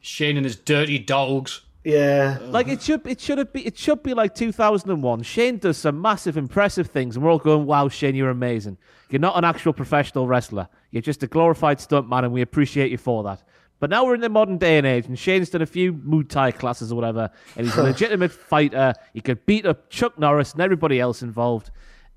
Shane 0.00 0.36
and 0.36 0.46
his 0.46 0.56
dirty 0.56 0.98
dogs. 0.98 1.62
Yeah. 1.84 2.38
Like 2.42 2.68
it 2.68 2.82
should, 2.82 3.06
it 3.06 3.20
should 3.20 3.52
be, 3.52 3.66
it 3.66 3.76
should 3.76 4.02
be 4.02 4.14
like 4.14 4.34
2001. 4.34 5.22
Shane 5.22 5.58
does 5.58 5.78
some 5.78 6.00
massive, 6.00 6.36
impressive 6.36 6.88
things, 6.88 7.16
and 7.16 7.24
we're 7.24 7.32
all 7.32 7.38
going, 7.38 7.66
"Wow, 7.66 7.88
Shane, 7.88 8.14
you're 8.14 8.30
amazing. 8.30 8.78
You're 9.10 9.20
not 9.20 9.36
an 9.36 9.44
actual 9.44 9.72
professional 9.72 10.26
wrestler. 10.26 10.68
You're 10.90 11.02
just 11.02 11.22
a 11.22 11.26
glorified 11.26 11.78
stuntman, 11.78 12.24
and 12.24 12.32
we 12.32 12.40
appreciate 12.42 12.90
you 12.90 12.98
for 12.98 13.24
that." 13.24 13.42
But 13.80 13.90
now 13.90 14.04
we're 14.04 14.14
in 14.14 14.20
the 14.20 14.28
modern 14.28 14.58
day 14.58 14.78
and 14.78 14.86
age, 14.86 15.06
and 15.06 15.18
Shane's 15.18 15.50
done 15.50 15.60
a 15.62 15.66
few 15.66 15.92
Muay 15.92 16.28
Thai 16.28 16.52
classes 16.52 16.92
or 16.92 16.94
whatever, 16.94 17.30
and 17.56 17.66
he's 17.66 17.76
a 17.76 17.82
legitimate 17.92 18.30
fighter. 18.30 18.94
He 19.12 19.20
could 19.20 19.44
beat 19.44 19.66
up 19.66 19.90
Chuck 19.90 20.16
Norris 20.20 20.52
and 20.52 20.62
everybody 20.62 21.00
else 21.00 21.20
involved, 21.20 21.72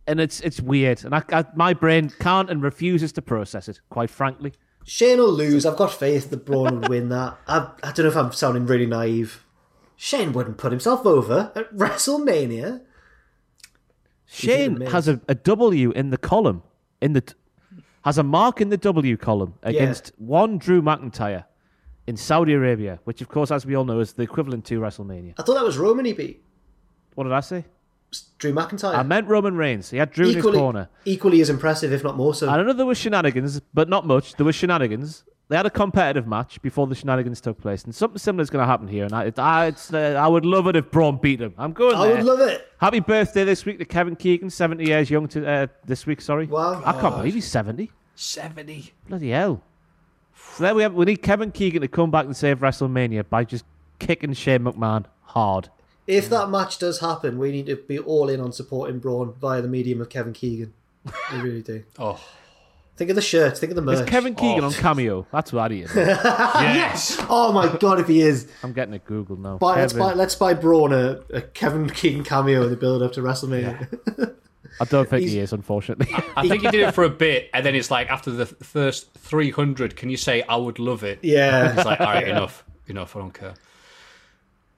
and 0.06 0.20
it's 0.20 0.42
it's 0.42 0.62
weird, 0.62 1.04
and 1.04 1.16
I, 1.16 1.24
I, 1.32 1.46
my 1.56 1.74
brain 1.74 2.12
can't 2.20 2.52
and 2.52 2.62
refuses 2.62 3.12
to 3.14 3.24
process 3.24 3.68
it. 3.68 3.82
Quite 3.90 4.12
frankly, 4.12 4.54
Shane 4.84 5.18
will 5.18 5.32
lose. 5.32 5.66
I've 5.66 5.76
got 5.76 5.92
faith 5.92 6.30
that 6.30 6.46
Braun 6.46 6.82
would 6.82 6.90
win 6.90 7.10
that. 7.10 7.36
I, 7.48 7.68
I 7.82 7.92
don't 7.92 8.00
know 8.06 8.10
if 8.10 8.16
I'm 8.16 8.32
sounding 8.32 8.68
really 8.68 8.86
naive. 8.86 9.44
Shane 9.96 10.34
wouldn't 10.34 10.58
put 10.58 10.72
himself 10.72 11.06
over 11.06 11.52
at 11.56 11.74
WrestleMania. 11.74 12.82
Shane 14.26 14.82
has 14.82 15.08
a, 15.08 15.22
a 15.28 15.36
W 15.36 15.92
in 15.92 16.10
the 16.10 16.18
column 16.18 16.64
in 17.02 17.14
the 17.14 17.24
has 18.04 18.18
a 18.18 18.24
mark 18.24 18.62
in 18.62 18.70
the 18.70 18.78
W 18.78 19.18
column 19.18 19.56
against 19.64 20.12
one 20.18 20.58
Drew 20.58 20.82
McIntyre 20.82 21.46
in 22.08 22.18
Saudi 22.18 22.54
Arabia, 22.54 23.00
which 23.04 23.22
of 23.22 23.30
course, 23.30 23.52
as 23.52 23.66
we 23.66 23.76
all 23.76 23.86
know, 23.86 24.00
is 24.00 24.14
the 24.14 24.24
equivalent 24.24 24.66
to 24.66 24.80
WrestleMania. 24.80 25.34
I 25.38 25.44
thought 25.44 25.56
that 25.56 25.64
was 25.64 25.78
Roman 25.78 26.06
he 26.06 26.14
beat. 26.14 26.44
What 27.16 27.24
did 27.24 27.34
I 27.34 27.40
say? 27.40 27.66
Drew 28.38 28.54
McIntyre. 28.54 28.96
I 28.96 29.04
meant 29.04 29.28
Roman 29.28 29.56
Reigns. 29.56 29.90
He 29.90 29.98
had 29.98 30.12
Drew 30.12 30.26
in 30.26 30.36
his 30.36 30.38
equally, 30.38 30.58
corner. 30.58 30.90
equally 31.06 31.42
as 31.42 31.50
impressive, 31.50 31.92
if 31.92 32.04
not 32.04 32.16
more 32.16 32.34
so. 32.34 32.50
I 32.50 32.58
don't 32.58 32.68
know 32.68 32.74
there 32.74 32.86
was 32.86 32.98
shenanigans, 32.98 33.60
but 33.74 33.90
not 33.90 34.06
much. 34.06 34.36
There 34.36 34.46
was 34.46 34.56
shenanigans. 34.56 35.24
They 35.48 35.56
had 35.56 35.66
a 35.68 35.70
competitive 35.70 36.26
match 36.28 36.60
before 36.64 36.88
the 36.88 36.96
shenanigans 36.96 37.40
took 37.40 37.62
place, 37.62 37.84
and 37.84 37.94
something 37.94 38.18
similar 38.18 38.42
is 38.42 38.50
going 38.50 38.64
to 38.64 38.68
happen 38.68 38.88
here. 38.88 39.06
And 39.06 39.14
I, 39.14 39.24
it, 39.26 39.38
I, 39.38 39.68
it's, 39.68 39.94
uh, 39.94 40.20
I 40.20 40.28
would 40.28 40.44
love 40.46 40.66
it 40.68 40.76
if 40.76 40.90
Braun 40.90 41.18
beat 41.22 41.40
him. 41.40 41.54
I'm 41.58 41.72
going 41.72 41.96
I 41.96 42.08
there. 42.08 42.16
would 42.18 42.26
love 42.26 42.40
it. 42.42 42.68
Happy 42.80 43.00
birthday 43.00 43.44
this 43.44 43.64
week 43.64 43.78
to 43.78 43.86
Kevin 43.86 44.16
Keegan, 44.16 44.50
70 44.50 44.84
years 44.86 45.10
young 45.12 45.28
to, 45.30 45.48
uh, 45.48 45.68
this 45.86 46.08
week. 46.08 46.22
Sorry, 46.22 46.48
Wow. 46.48 46.82
I 46.84 46.94
can't 47.00 47.16
believe 47.18 47.36
he's 47.36 47.48
70. 47.48 47.92
70. 48.16 48.92
Bloody 49.08 49.30
hell. 49.30 49.62
So 50.54 50.64
there 50.64 50.74
we 50.74 50.82
have. 50.82 50.94
We 50.94 51.06
need 51.06 51.22
Kevin 51.22 51.52
Keegan 51.52 51.82
to 51.82 51.88
come 51.88 52.10
back 52.10 52.26
and 52.26 52.36
save 52.36 52.60
WrestleMania 52.60 53.30
by 53.30 53.44
just 53.44 53.66
kicking 54.00 54.34
Shane 54.34 54.62
McMahon 54.64 55.06
hard. 55.24 55.70
If 56.08 56.28
that 56.30 56.50
match 56.50 56.80
does 56.80 57.00
happen, 57.02 57.38
we 57.38 57.52
need 57.52 57.66
to 57.68 57.76
be 57.76 58.00
all 58.00 58.30
in 58.30 58.40
on 58.40 58.52
supporting 58.52 59.00
Braun 59.00 59.34
via 59.40 59.62
the 59.62 59.68
medium 59.68 60.02
of 60.02 60.10
Kevin 60.10 60.34
Keegan. 60.34 60.74
We 61.32 61.40
really 61.40 61.62
do. 61.62 61.84
Oh, 62.00 62.20
Think 62.98 63.10
of 63.10 63.16
the 63.18 63.22
shirts. 63.22 63.60
Think 63.60 63.72
of 63.72 63.76
the 63.76 63.82
merch. 63.82 64.00
Is 64.00 64.06
Kevin 64.10 64.36
Keegan 64.36 64.64
Oh. 64.64 64.68
on 64.68 64.74
Cameo? 64.74 65.28
That's 65.32 65.52
what 65.52 65.70
he 65.72 65.82
is. 65.82 65.94
yes. 65.96 67.18
Oh 67.30 67.52
my 67.52 67.76
god, 67.78 68.00
if 68.00 68.08
he 68.08 68.22
is, 68.22 68.48
I'm 68.64 68.72
getting 68.72 68.94
it 68.94 69.04
Google 69.06 69.36
now. 69.36 69.58
buy, 69.58 69.76
let's 69.82 69.92
Kevin- 69.94 70.08
buy 70.08 70.14
let's 70.14 70.36
buy 70.36 70.54
Braun 70.54 70.94
a, 70.94 71.20
a 71.34 71.42
Kevin 71.42 71.90
Keegan 71.90 72.24
cameo 72.24 72.64
in 72.64 72.70
the 72.70 72.78
build 72.78 73.02
up 73.04 73.12
to 73.14 73.22
WrestleMania. 73.22 74.34
I 74.80 74.86
don't 74.86 75.10
think 75.10 75.22
He's- 75.22 75.34
he 75.34 75.40
is, 75.40 75.52
unfortunately. 75.54 76.08
I 76.38 76.48
think 76.48 76.62
he 76.64 76.70
did 76.72 76.82
it 76.88 76.94
for 76.94 77.04
a 77.04 77.10
bit, 77.26 77.50
and 77.54 77.66
then 77.66 77.76
it's 77.76 77.92
like 77.92 78.10
after 78.10 78.32
the 78.32 78.46
first 78.46 79.14
300, 79.16 79.96
can 79.98 80.10
you 80.10 80.18
say, 80.18 80.42
I 80.44 80.56
would 80.56 80.80
love 80.80 81.04
it? 81.04 81.20
yeah, 81.22 81.74
It's 81.76 81.86
like, 81.86 82.00
all 82.00 82.08
right, 82.08 82.28
enough. 82.28 82.64
Enough, 82.88 83.16
I 83.16 83.20
don't 83.20 83.34
care. 83.34 83.54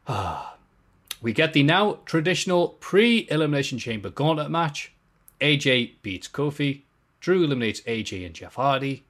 we 1.22 1.34
get 1.34 1.53
the 1.53 1.64
now 1.64 1.99
traditional 2.06 2.69
pre 2.80 3.27
Elimination 3.30 3.77
Chamber 3.80 4.10
gauntlet 4.10 4.49
match. 4.49 4.94
AJ 5.41 5.94
beats 6.02 6.27
Kofi. 6.27 6.81
Drew 7.19 7.44
eliminates 7.44 7.81
AJ 7.81 8.26
and 8.26 8.35
Jeff 8.35 8.56
Hardy. 8.56 9.03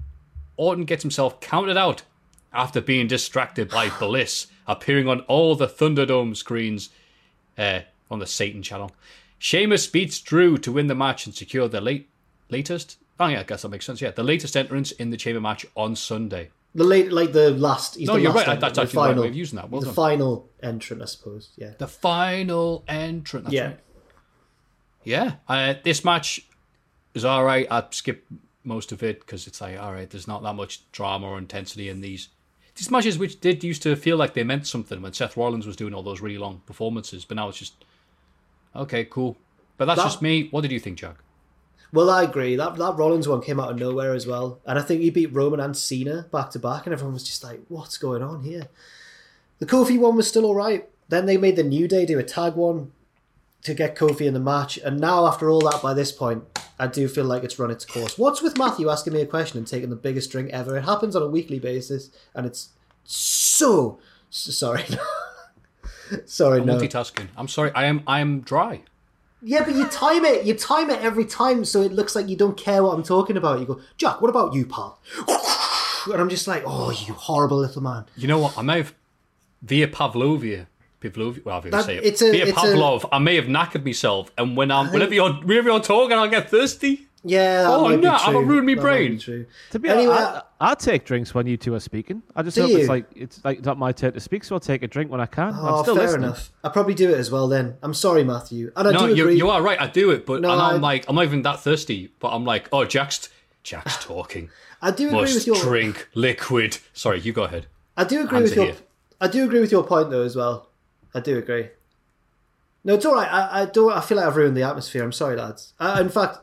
Orton 0.56 0.86
gets 0.86 1.04
himself 1.04 1.40
counted 1.40 1.78
out 1.78 2.04
after 2.54 2.82
being 2.82 3.08
distracted 3.08 3.70
by 3.70 3.90
Bliss 4.00 4.48
appearing 4.68 5.08
on 5.08 5.22
all 5.22 5.56
the 5.56 5.68
Thunderdome 5.68 6.36
screens 6.36 6.90
uh, 7.58 7.82
on 8.10 8.20
the 8.20 8.28
Satan 8.28 8.62
channel. 8.64 8.92
Sheamus 9.40 9.88
beats 9.88 10.20
Drew 10.20 10.58
to 10.58 10.72
win 10.72 10.88
the 10.88 10.96
match 10.96 11.26
and 11.26 11.36
secure 11.36 11.68
the 11.68 11.80
late 11.82 12.10
latest. 12.50 12.98
Oh 13.20 13.28
yeah, 13.28 13.42
I 13.42 13.44
guess 13.44 13.62
that 13.62 13.70
makes 13.70 13.86
sense. 13.86 14.02
Yeah, 14.02 14.12
the 14.12 14.24
latest 14.24 14.56
entrance 14.58 14.92
in 14.92 15.10
the 15.10 15.18
chamber 15.18 15.42
match 15.42 15.66
on 15.76 15.96
Sunday. 15.96 16.50
the 16.76 16.84
late 16.84 17.12
like 17.12 17.34
the 17.34 17.52
last. 17.52 17.96
He's 17.96 18.08
No, 18.08 18.14
the 18.16 18.22
you're 18.22 18.30
last 18.32 18.48
right. 18.48 18.54
entrant, 18.56 18.62
That's 18.62 18.78
actually 18.80 18.94
the 18.94 19.00
right 19.00 19.08
final, 19.10 19.24
way 19.24 19.30
of 19.30 19.36
using 19.36 19.56
that. 19.58 19.70
Well 19.70 19.82
the 19.82 19.88
done. 19.88 19.96
final 19.96 20.50
entrant, 20.64 21.02
I 21.02 21.06
suppose. 21.06 21.50
Yeah, 21.56 21.72
The 21.78 21.88
final 21.88 22.84
entrant. 22.88 23.46
That's 23.46 23.54
yeah. 23.56 23.66
right. 23.68 23.80
Yeah. 25.04 25.32
Uh, 25.48 25.76
this 25.84 26.04
match 26.04 26.42
is 27.18 27.26
all 27.26 27.44
right. 27.44 27.68
I 27.70 27.84
skipped 27.92 28.32
most 28.64 28.92
of 28.94 29.04
it 29.04 29.20
because 29.20 29.48
it's 29.48 29.60
like, 29.62 29.78
all 29.80 29.92
right, 29.94 30.10
there's 30.10 30.28
not 30.28 30.44
that 30.44 30.54
much 30.54 30.90
drama 30.92 31.28
or 31.28 31.38
intensity 31.38 31.90
in 31.90 32.00
these. 32.02 32.30
These 32.76 32.92
matches, 32.92 33.18
which 33.18 33.42
did 33.42 33.64
used 33.64 33.82
to 33.84 33.96
feel 33.96 34.18
like 34.18 34.34
they 34.36 34.44
meant 34.44 34.68
something 34.68 35.02
when 35.02 35.12
Seth 35.14 35.36
Rollins 35.36 35.66
was 35.66 35.76
doing 35.76 35.94
all 35.96 36.04
those 36.04 36.22
really 36.22 36.38
long 36.38 36.62
performances, 36.68 37.26
but 37.26 37.36
now 37.36 37.50
it's 37.50 37.58
just 37.58 37.74
okay, 38.76 39.04
cool. 39.06 39.36
But 39.78 39.86
that's 39.86 39.98
That- 39.98 40.06
just 40.06 40.22
me. 40.22 40.48
What 40.52 40.62
did 40.62 40.72
you 40.72 40.80
think, 40.80 40.98
Jack? 41.00 41.18
Well, 41.94 42.10
I 42.10 42.24
agree. 42.24 42.56
That 42.56 42.76
that 42.76 42.98
Rollins 42.98 43.28
one 43.28 43.42
came 43.42 43.60
out 43.60 43.72
of 43.72 43.80
nowhere 43.80 44.14
as 44.14 44.28
well, 44.28 44.60
and 44.66 44.78
I 44.78 44.82
think 44.82 45.02
he 45.02 45.10
beat 45.10 45.34
Roman 45.34 45.60
and 45.60 45.76
Cena 45.76 46.28
back 46.32 46.52
to 46.52 46.60
back, 46.60 46.86
and 46.86 46.94
everyone 46.94 47.14
was 47.14 47.24
just 47.24 47.44
like, 47.44 47.62
"What's 47.70 47.98
going 47.98 48.22
on 48.22 48.44
here?" 48.44 48.68
The 49.60 49.66
Kofi 49.66 49.98
one 49.98 50.16
was 50.16 50.28
still 50.28 50.46
all 50.46 50.54
right. 50.54 50.88
Then 51.10 51.26
they 51.26 51.38
made 51.38 51.56
the 51.56 51.64
New 51.64 51.88
Day 51.88 52.06
do 52.06 52.20
a 52.20 52.24
tag 52.24 52.56
one 52.56 52.92
to 53.64 53.74
get 53.74 53.96
Kofi 53.96 54.26
in 54.28 54.34
the 54.34 54.40
match, 54.40 54.78
and 54.78 55.00
now 55.00 55.26
after 55.26 55.50
all 55.50 55.62
that, 55.62 55.82
by 55.82 55.94
this 55.94 56.12
point, 56.12 56.44
I 56.80 56.88
do 56.88 57.08
feel 57.08 57.26
like 57.26 57.44
it's 57.44 57.58
run 57.58 57.72
its 57.72 57.86
course. 57.86 58.18
What's 58.18 58.42
with 58.42 58.58
Matthew 58.58 58.90
asking 58.90 59.14
me 59.14 59.22
a 59.22 59.26
question 59.26 59.58
and 59.58 59.68
taking 59.68 59.90
the 59.90 59.96
biggest 59.96 60.32
drink 60.32 60.52
ever? 60.52 60.78
It 60.78 60.84
happens 60.84 61.16
on 61.16 61.22
a 61.22 61.28
weekly 61.28 61.60
basis, 61.60 62.10
and 62.36 62.46
it's 62.46 62.70
so, 63.04 64.00
so 64.30 64.52
sorry. 64.52 64.86
sorry, 66.26 66.64
no. 66.64 66.78
Multitasking. 66.78 67.28
I'm 67.36 67.48
sorry. 67.48 67.72
I 67.74 67.86
am. 67.86 68.04
I 68.06 68.20
am 68.20 68.42
dry. 68.42 68.82
Yeah, 69.42 69.64
but 69.64 69.76
you 69.76 69.88
time 69.88 70.26
it. 70.26 70.46
You 70.46 70.54
time 70.54 70.90
it 70.90 71.02
every 71.02 71.26
time, 71.26 71.66
so 71.66 71.82
it 71.82 71.92
looks 71.92 72.16
like 72.16 72.28
you 72.28 72.36
don't 72.36 72.58
care 72.58 72.84
what 72.84 72.96
I'm 72.96 73.04
talking 73.04 73.38
about. 73.38 73.60
You 73.60 73.66
go, 73.66 73.82
Jack. 73.98 74.22
What 74.22 74.30
about 74.30 74.54
you, 74.54 74.66
pal? 74.66 75.00
And 76.14 76.22
I'm 76.22 76.30
just 76.30 76.48
like, 76.48 76.64
oh, 76.66 76.92
you 76.92 77.14
horrible 77.14 77.58
little 77.58 77.82
man. 77.82 78.06
You 78.16 78.28
know 78.28 78.40
what? 78.40 78.58
I 78.58 78.62
may 78.62 78.78
have 78.78 78.94
via 79.62 79.88
Pavlovia. 79.88 80.68
Pavlovia. 81.10 81.42
Well, 81.46 81.62
I 81.66 81.70
That- 81.70 81.86
say 81.86 81.98
it. 81.98 82.04
it's 82.06 82.22
a- 82.22 82.32
via 82.32 82.46
it's 82.48 82.52
a- 82.58 82.62
Pavlov. 82.62 83.08
I 83.12 83.20
may 83.20 83.36
have 83.36 83.46
knackered 83.46 83.86
myself, 83.86 84.32
and 84.38 84.56
when 84.58 84.72
I'm 84.72 84.92
whenever 84.92 85.14
you're 85.14 85.34
whenever 85.34 85.70
you're 85.70 85.80
talking, 85.80 86.18
I 86.18 86.28
get 86.28 86.50
thirsty. 86.50 87.04
Yeah. 87.24 87.64
That 87.64 87.70
Oh, 87.72 87.88
no, 87.90 87.98
be 87.98 88.08
I've 88.08 88.22
true. 88.22 88.42
ruined 88.46 88.66
me 88.68 88.76
That 88.76 88.84
might 88.84 89.00
be 89.00 89.08
brain. 89.18 89.46
To 89.72 89.80
be 89.80 89.90
Anyway, 89.90 90.14
honest, 90.14 90.46
I, 90.62 90.72
I 90.72 90.76
take 90.76 91.04
drinks 91.04 91.34
when 91.34 91.46
you 91.48 91.58
two 91.58 91.74
are 91.74 91.80
speaking. 91.80 92.22
I 92.36 92.44
just 92.44 92.58
hope 92.58 92.70
you? 92.70 92.78
it's 92.78 92.88
like 92.88 93.06
it's 93.16 93.42
like 93.44 93.66
not 93.66 93.78
my 93.78 93.92
turn 93.92 94.14
to 94.14 94.20
speak, 94.20 94.44
so 94.46 94.56
I'll 94.56 94.60
take 94.62 94.82
a 94.84 94.88
drink 94.88 95.12
when 95.12 95.20
I 95.20 95.26
can. 95.26 95.54
Oh, 95.60 95.78
I'm 95.78 95.84
still 95.84 95.96
fair 95.96 96.06
listening. 96.06 96.24
enough. 96.26 96.52
I 96.64 96.70
probably 96.70 96.94
do 96.94 97.10
it 97.10 97.18
as 97.18 97.30
well. 97.30 97.48
Then 97.50 97.74
I'm 97.84 97.94
sorry, 97.96 98.24
Matthew, 98.24 98.72
and 98.78 98.88
I 98.88 98.92
no, 98.92 99.08
do 99.08 99.16
you, 99.16 99.24
agree. 99.24 99.36
you 99.36 99.50
are 99.50 99.62
right. 99.62 99.82
I 99.82 99.88
do 99.88 100.12
it, 100.12 100.26
but 100.26 100.42
No, 100.42 100.52
and 100.52 100.62
I'm 100.62 100.76
I- 100.76 100.78
like, 100.78 101.06
I'm 101.10 101.16
not 101.16 101.26
even 101.26 101.42
that 101.42 101.60
thirsty. 101.62 102.12
But 102.20 102.30
I'm 102.30 102.46
like, 102.46 102.70
oh, 102.72 102.86
Jack's 102.86 103.28
Jack's 103.64 103.98
talking. 104.06 104.50
I 104.82 104.92
do 104.92 105.08
agree 105.08 105.22
Must 105.22 105.34
with 105.34 105.48
your. 105.48 105.56
drink 105.58 106.08
liquid. 106.14 106.78
Sorry, 106.94 107.20
you 107.20 107.34
go 107.34 107.44
ahead. 107.44 107.66
I 107.98 108.04
do 108.04 108.22
agree 108.22 108.38
Hands 108.38 108.50
with 108.52 108.56
your. 108.56 108.66
here. 108.68 108.76
I 109.20 109.28
do 109.28 109.44
agree 109.44 109.60
with 109.60 109.72
your 109.72 109.84
point 109.84 110.12
though 110.12 110.22
as 110.22 110.36
well. 110.36 110.70
I 111.14 111.20
do 111.20 111.38
agree. 111.38 111.70
No, 112.84 112.94
it's 112.94 113.06
all 113.06 113.16
right. 113.16 113.32
I, 113.32 113.62
I 113.62 113.66
don't. 113.66 113.92
I 113.92 114.02
feel 114.02 114.18
like 114.18 114.28
I've 114.28 114.36
ruined 114.36 114.56
the 114.56 114.64
atmosphere. 114.64 115.04
I'm 115.04 115.12
sorry, 115.12 115.36
lads. 115.36 115.74
Uh, 115.80 115.98
in 116.00 116.10
fact, 116.10 116.38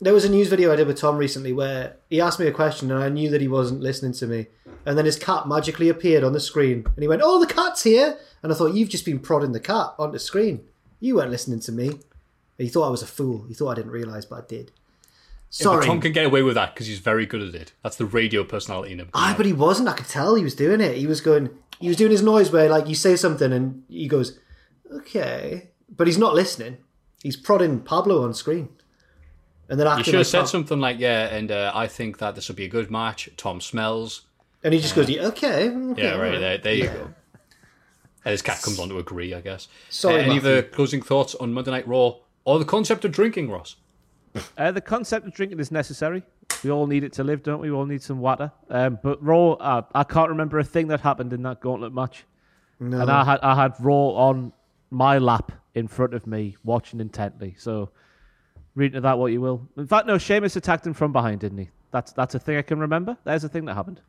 there 0.00 0.12
was 0.12 0.24
a 0.24 0.30
news 0.30 0.48
video 0.48 0.72
I 0.72 0.76
did 0.76 0.86
with 0.86 0.98
Tom 0.98 1.16
recently 1.16 1.52
where 1.52 1.96
he 2.10 2.20
asked 2.20 2.38
me 2.38 2.46
a 2.46 2.52
question 2.52 2.90
and 2.90 3.02
I 3.02 3.08
knew 3.08 3.30
that 3.30 3.40
he 3.40 3.48
wasn't 3.48 3.80
listening 3.80 4.12
to 4.14 4.26
me, 4.26 4.48
and 4.84 4.98
then 4.98 5.06
his 5.06 5.18
cat 5.18 5.48
magically 5.48 5.88
appeared 5.88 6.22
on 6.24 6.32
the 6.32 6.40
screen 6.40 6.84
and 6.84 7.02
he 7.02 7.08
went, 7.08 7.22
"Oh, 7.24 7.40
the 7.40 7.52
cat's 7.52 7.82
here!" 7.84 8.18
And 8.42 8.52
I 8.52 8.54
thought 8.54 8.74
you've 8.74 8.90
just 8.90 9.04
been 9.04 9.18
prodding 9.18 9.52
the 9.52 9.60
cat 9.60 9.94
on 9.98 10.12
the 10.12 10.18
screen. 10.18 10.64
You 11.00 11.16
weren't 11.16 11.30
listening 11.30 11.60
to 11.60 11.72
me. 11.72 11.92
He 12.58 12.68
thought 12.68 12.86
I 12.86 12.90
was 12.90 13.02
a 13.02 13.06
fool. 13.06 13.44
He 13.48 13.54
thought 13.54 13.70
I 13.70 13.74
didn't 13.74 13.90
realise, 13.90 14.24
but 14.24 14.44
I 14.44 14.46
did. 14.46 14.70
Yeah, 15.50 15.64
Sorry. 15.64 15.86
Tom 15.86 16.00
can 16.00 16.12
get 16.12 16.26
away 16.26 16.42
with 16.42 16.54
that 16.54 16.74
because 16.74 16.86
he's 16.86 16.98
very 16.98 17.24
good 17.26 17.42
at 17.42 17.54
it. 17.54 17.72
That's 17.82 17.96
the 17.96 18.06
radio 18.06 18.44
personality 18.44 18.92
in 18.92 19.00
him. 19.00 19.08
Ah, 19.14 19.34
but 19.36 19.46
he 19.46 19.52
wasn't. 19.52 19.88
I 19.88 19.92
could 19.92 20.08
tell 20.08 20.34
he 20.34 20.44
was 20.44 20.54
doing 20.54 20.80
it. 20.80 20.96
He 20.96 21.06
was 21.06 21.20
going. 21.20 21.50
He 21.80 21.88
was 21.88 21.96
doing 21.96 22.10
his 22.10 22.22
noise 22.22 22.50
where, 22.50 22.68
like, 22.68 22.88
you 22.88 22.94
say 22.94 23.16
something 23.16 23.52
and 23.52 23.82
he 23.88 24.08
goes, 24.08 24.38
"Okay," 24.92 25.70
but 25.94 26.06
he's 26.06 26.18
not 26.18 26.34
listening. 26.34 26.78
He's 27.22 27.36
prodding 27.36 27.80
Pablo 27.80 28.22
on 28.22 28.34
screen, 28.34 28.68
and 29.68 29.78
then 29.80 29.86
you 29.98 30.04
should 30.04 30.14
have 30.14 30.20
like, 30.20 30.26
said 30.26 30.44
Pab- 30.44 30.48
something 30.48 30.80
like, 30.80 30.98
"Yeah," 30.98 31.26
and 31.34 31.50
uh, 31.50 31.72
I 31.74 31.86
think 31.86 32.18
that 32.18 32.34
this 32.34 32.48
will 32.48 32.56
be 32.56 32.64
a 32.64 32.68
good 32.68 32.90
match. 32.90 33.28
Tom 33.36 33.60
smells. 33.60 34.22
and 34.64 34.72
he 34.74 34.80
just 34.80 34.94
goes, 34.94 35.08
"Yeah, 35.08 35.26
"Okay, 35.26 35.68
okay, 35.70 36.02
Yeah, 36.02 36.16
right 36.16 36.38
there. 36.38 36.58
There 36.58 36.74
you 36.74 36.86
go. 36.86 37.14
And 38.24 38.32
his 38.32 38.42
cat 38.42 38.60
comes 38.62 38.80
on 38.80 38.88
to 38.88 38.98
agree, 38.98 39.32
I 39.34 39.40
guess. 39.40 39.68
Sorry, 39.88 40.16
Uh, 40.16 40.24
any 40.24 40.38
other 40.38 40.60
closing 40.62 41.00
thoughts 41.00 41.36
on 41.36 41.52
Monday 41.52 41.70
Night 41.70 41.86
Raw 41.86 42.16
or 42.44 42.58
the 42.58 42.64
concept 42.64 43.04
of 43.04 43.12
drinking, 43.12 43.48
Ross? 43.50 43.76
Uh, 44.58 44.72
the 44.72 44.80
concept 44.80 45.26
of 45.28 45.32
drinking 45.32 45.60
is 45.60 45.70
necessary. 45.70 46.24
We 46.64 46.70
all 46.70 46.86
need 46.86 47.04
it 47.04 47.12
to 47.14 47.24
live, 47.24 47.42
don't 47.42 47.60
we? 47.60 47.70
We 47.70 47.76
all 47.76 47.86
need 47.86 48.02
some 48.02 48.18
water. 48.18 48.50
Um, 48.70 48.98
but 49.02 49.22
Raw, 49.22 49.52
uh, 49.52 49.82
I 49.94 50.04
can't 50.04 50.30
remember 50.30 50.58
a 50.58 50.64
thing 50.64 50.88
that 50.88 51.00
happened 51.00 51.32
in 51.32 51.42
that 51.42 51.60
gauntlet 51.60 51.92
match. 51.92 52.24
No. 52.80 53.00
And 53.00 53.10
I 53.10 53.24
had 53.24 53.40
I 53.40 53.54
had 53.54 53.74
Raw 53.80 54.10
on 54.10 54.52
my 54.90 55.18
lap 55.18 55.52
in 55.74 55.88
front 55.88 56.14
of 56.14 56.26
me, 56.26 56.56
watching 56.64 57.00
intently. 57.00 57.54
So 57.58 57.90
read 58.74 58.86
into 58.86 59.00
that 59.02 59.18
what 59.18 59.32
you 59.32 59.40
will. 59.40 59.68
In 59.76 59.86
fact, 59.86 60.06
no, 60.06 60.18
Sheamus 60.18 60.56
attacked 60.56 60.86
him 60.86 60.94
from 60.94 61.12
behind, 61.12 61.40
didn't 61.40 61.58
he? 61.58 61.70
That's 61.90 62.12
that's 62.12 62.34
a 62.34 62.38
thing 62.38 62.56
I 62.56 62.62
can 62.62 62.78
remember. 62.78 63.16
There's 63.24 63.44
a 63.44 63.48
thing 63.48 63.64
that 63.66 63.74
happened. 63.74 64.00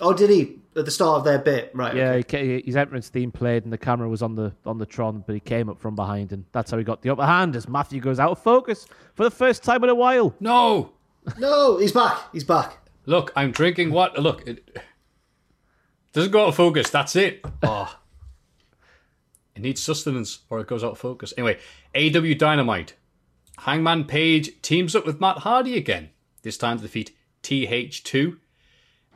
Oh, 0.00 0.12
did 0.12 0.28
he 0.28 0.58
at 0.74 0.84
the 0.84 0.90
start 0.90 1.18
of 1.18 1.24
their 1.24 1.38
bit? 1.38 1.70
Right. 1.72 1.94
Yeah, 1.94 2.10
okay. 2.12 2.16
he 2.16 2.22
ca- 2.22 2.66
his 2.66 2.76
entrance 2.76 3.08
theme 3.08 3.30
played, 3.30 3.62
and 3.62 3.72
the 3.72 3.78
camera 3.78 4.08
was 4.08 4.22
on 4.22 4.34
the 4.34 4.52
on 4.66 4.78
the 4.78 4.86
Tron, 4.86 5.22
but 5.24 5.34
he 5.34 5.40
came 5.40 5.68
up 5.68 5.78
from 5.78 5.94
behind, 5.94 6.32
and 6.32 6.44
that's 6.52 6.70
how 6.72 6.78
he 6.78 6.84
got 6.84 7.02
the 7.02 7.10
upper 7.10 7.24
hand. 7.24 7.54
As 7.54 7.68
Matthew 7.68 8.00
goes 8.00 8.18
out 8.18 8.32
of 8.32 8.42
focus 8.42 8.86
for 9.14 9.22
the 9.22 9.30
first 9.30 9.62
time 9.62 9.84
in 9.84 9.90
a 9.90 9.94
while. 9.94 10.34
No! 10.40 10.93
No, 11.38 11.78
he's 11.78 11.92
back. 11.92 12.18
He's 12.32 12.44
back. 12.44 12.78
Look, 13.06 13.32
I'm 13.36 13.50
drinking 13.50 13.90
what? 13.90 14.18
Look, 14.18 14.46
it 14.46 14.78
doesn't 16.12 16.30
go 16.30 16.42
out 16.44 16.48
of 16.48 16.56
focus. 16.56 16.90
That's 16.90 17.16
it. 17.16 17.44
Oh. 17.62 17.98
It 19.56 19.62
needs 19.62 19.80
sustenance 19.80 20.40
or 20.50 20.58
it 20.60 20.66
goes 20.66 20.82
out 20.82 20.92
of 20.92 20.98
focus. 20.98 21.32
Anyway, 21.38 21.58
AEW 21.94 22.36
Dynamite. 22.36 22.94
Hangman 23.58 24.04
Page 24.04 24.50
teams 24.62 24.96
up 24.96 25.06
with 25.06 25.20
Matt 25.20 25.38
Hardy 25.38 25.76
again, 25.76 26.10
this 26.42 26.58
time 26.58 26.78
to 26.78 26.82
defeat 26.82 27.12
TH2. 27.44 28.36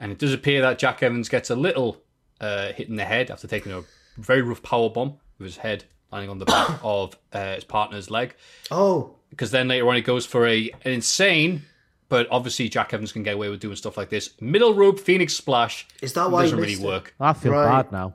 And 0.00 0.12
it 0.12 0.18
does 0.18 0.32
appear 0.32 0.60
that 0.62 0.78
Jack 0.78 1.02
Evans 1.02 1.28
gets 1.28 1.50
a 1.50 1.56
little 1.56 2.00
uh, 2.40 2.72
hit 2.72 2.88
in 2.88 2.94
the 2.94 3.04
head 3.04 3.32
after 3.32 3.48
taking 3.48 3.72
a 3.72 3.82
very 4.16 4.42
rough 4.42 4.62
power 4.62 4.88
bomb 4.88 5.14
with 5.38 5.46
his 5.48 5.56
head 5.56 5.84
landing 6.12 6.30
on 6.30 6.38
the 6.38 6.44
back 6.44 6.78
of 6.84 7.16
uh, 7.32 7.56
his 7.56 7.64
partner's 7.64 8.08
leg. 8.08 8.36
Oh, 8.70 9.16
Because 9.30 9.50
then 9.50 9.66
later 9.66 9.88
on 9.88 9.96
he 9.96 10.02
goes 10.02 10.24
for 10.24 10.46
a 10.46 10.70
an 10.84 10.92
insane, 10.92 11.62
but 12.08 12.26
obviously 12.30 12.68
Jack 12.68 12.94
Evans 12.94 13.12
can 13.12 13.22
get 13.22 13.34
away 13.34 13.48
with 13.48 13.60
doing 13.60 13.76
stuff 13.76 13.96
like 13.96 14.08
this. 14.10 14.30
Middle 14.40 14.74
rope 14.74 14.98
Phoenix 15.00 15.34
splash. 15.34 15.86
Is 16.02 16.12
that 16.14 16.30
why 16.30 16.42
he 16.44 16.50
doesn't 16.50 16.58
really 16.60 16.72
it? 16.74 16.80
work? 16.80 17.14
I 17.20 17.32
feel 17.32 17.52
Right. 17.52 17.82
bad 17.82 17.92
now. 17.92 18.14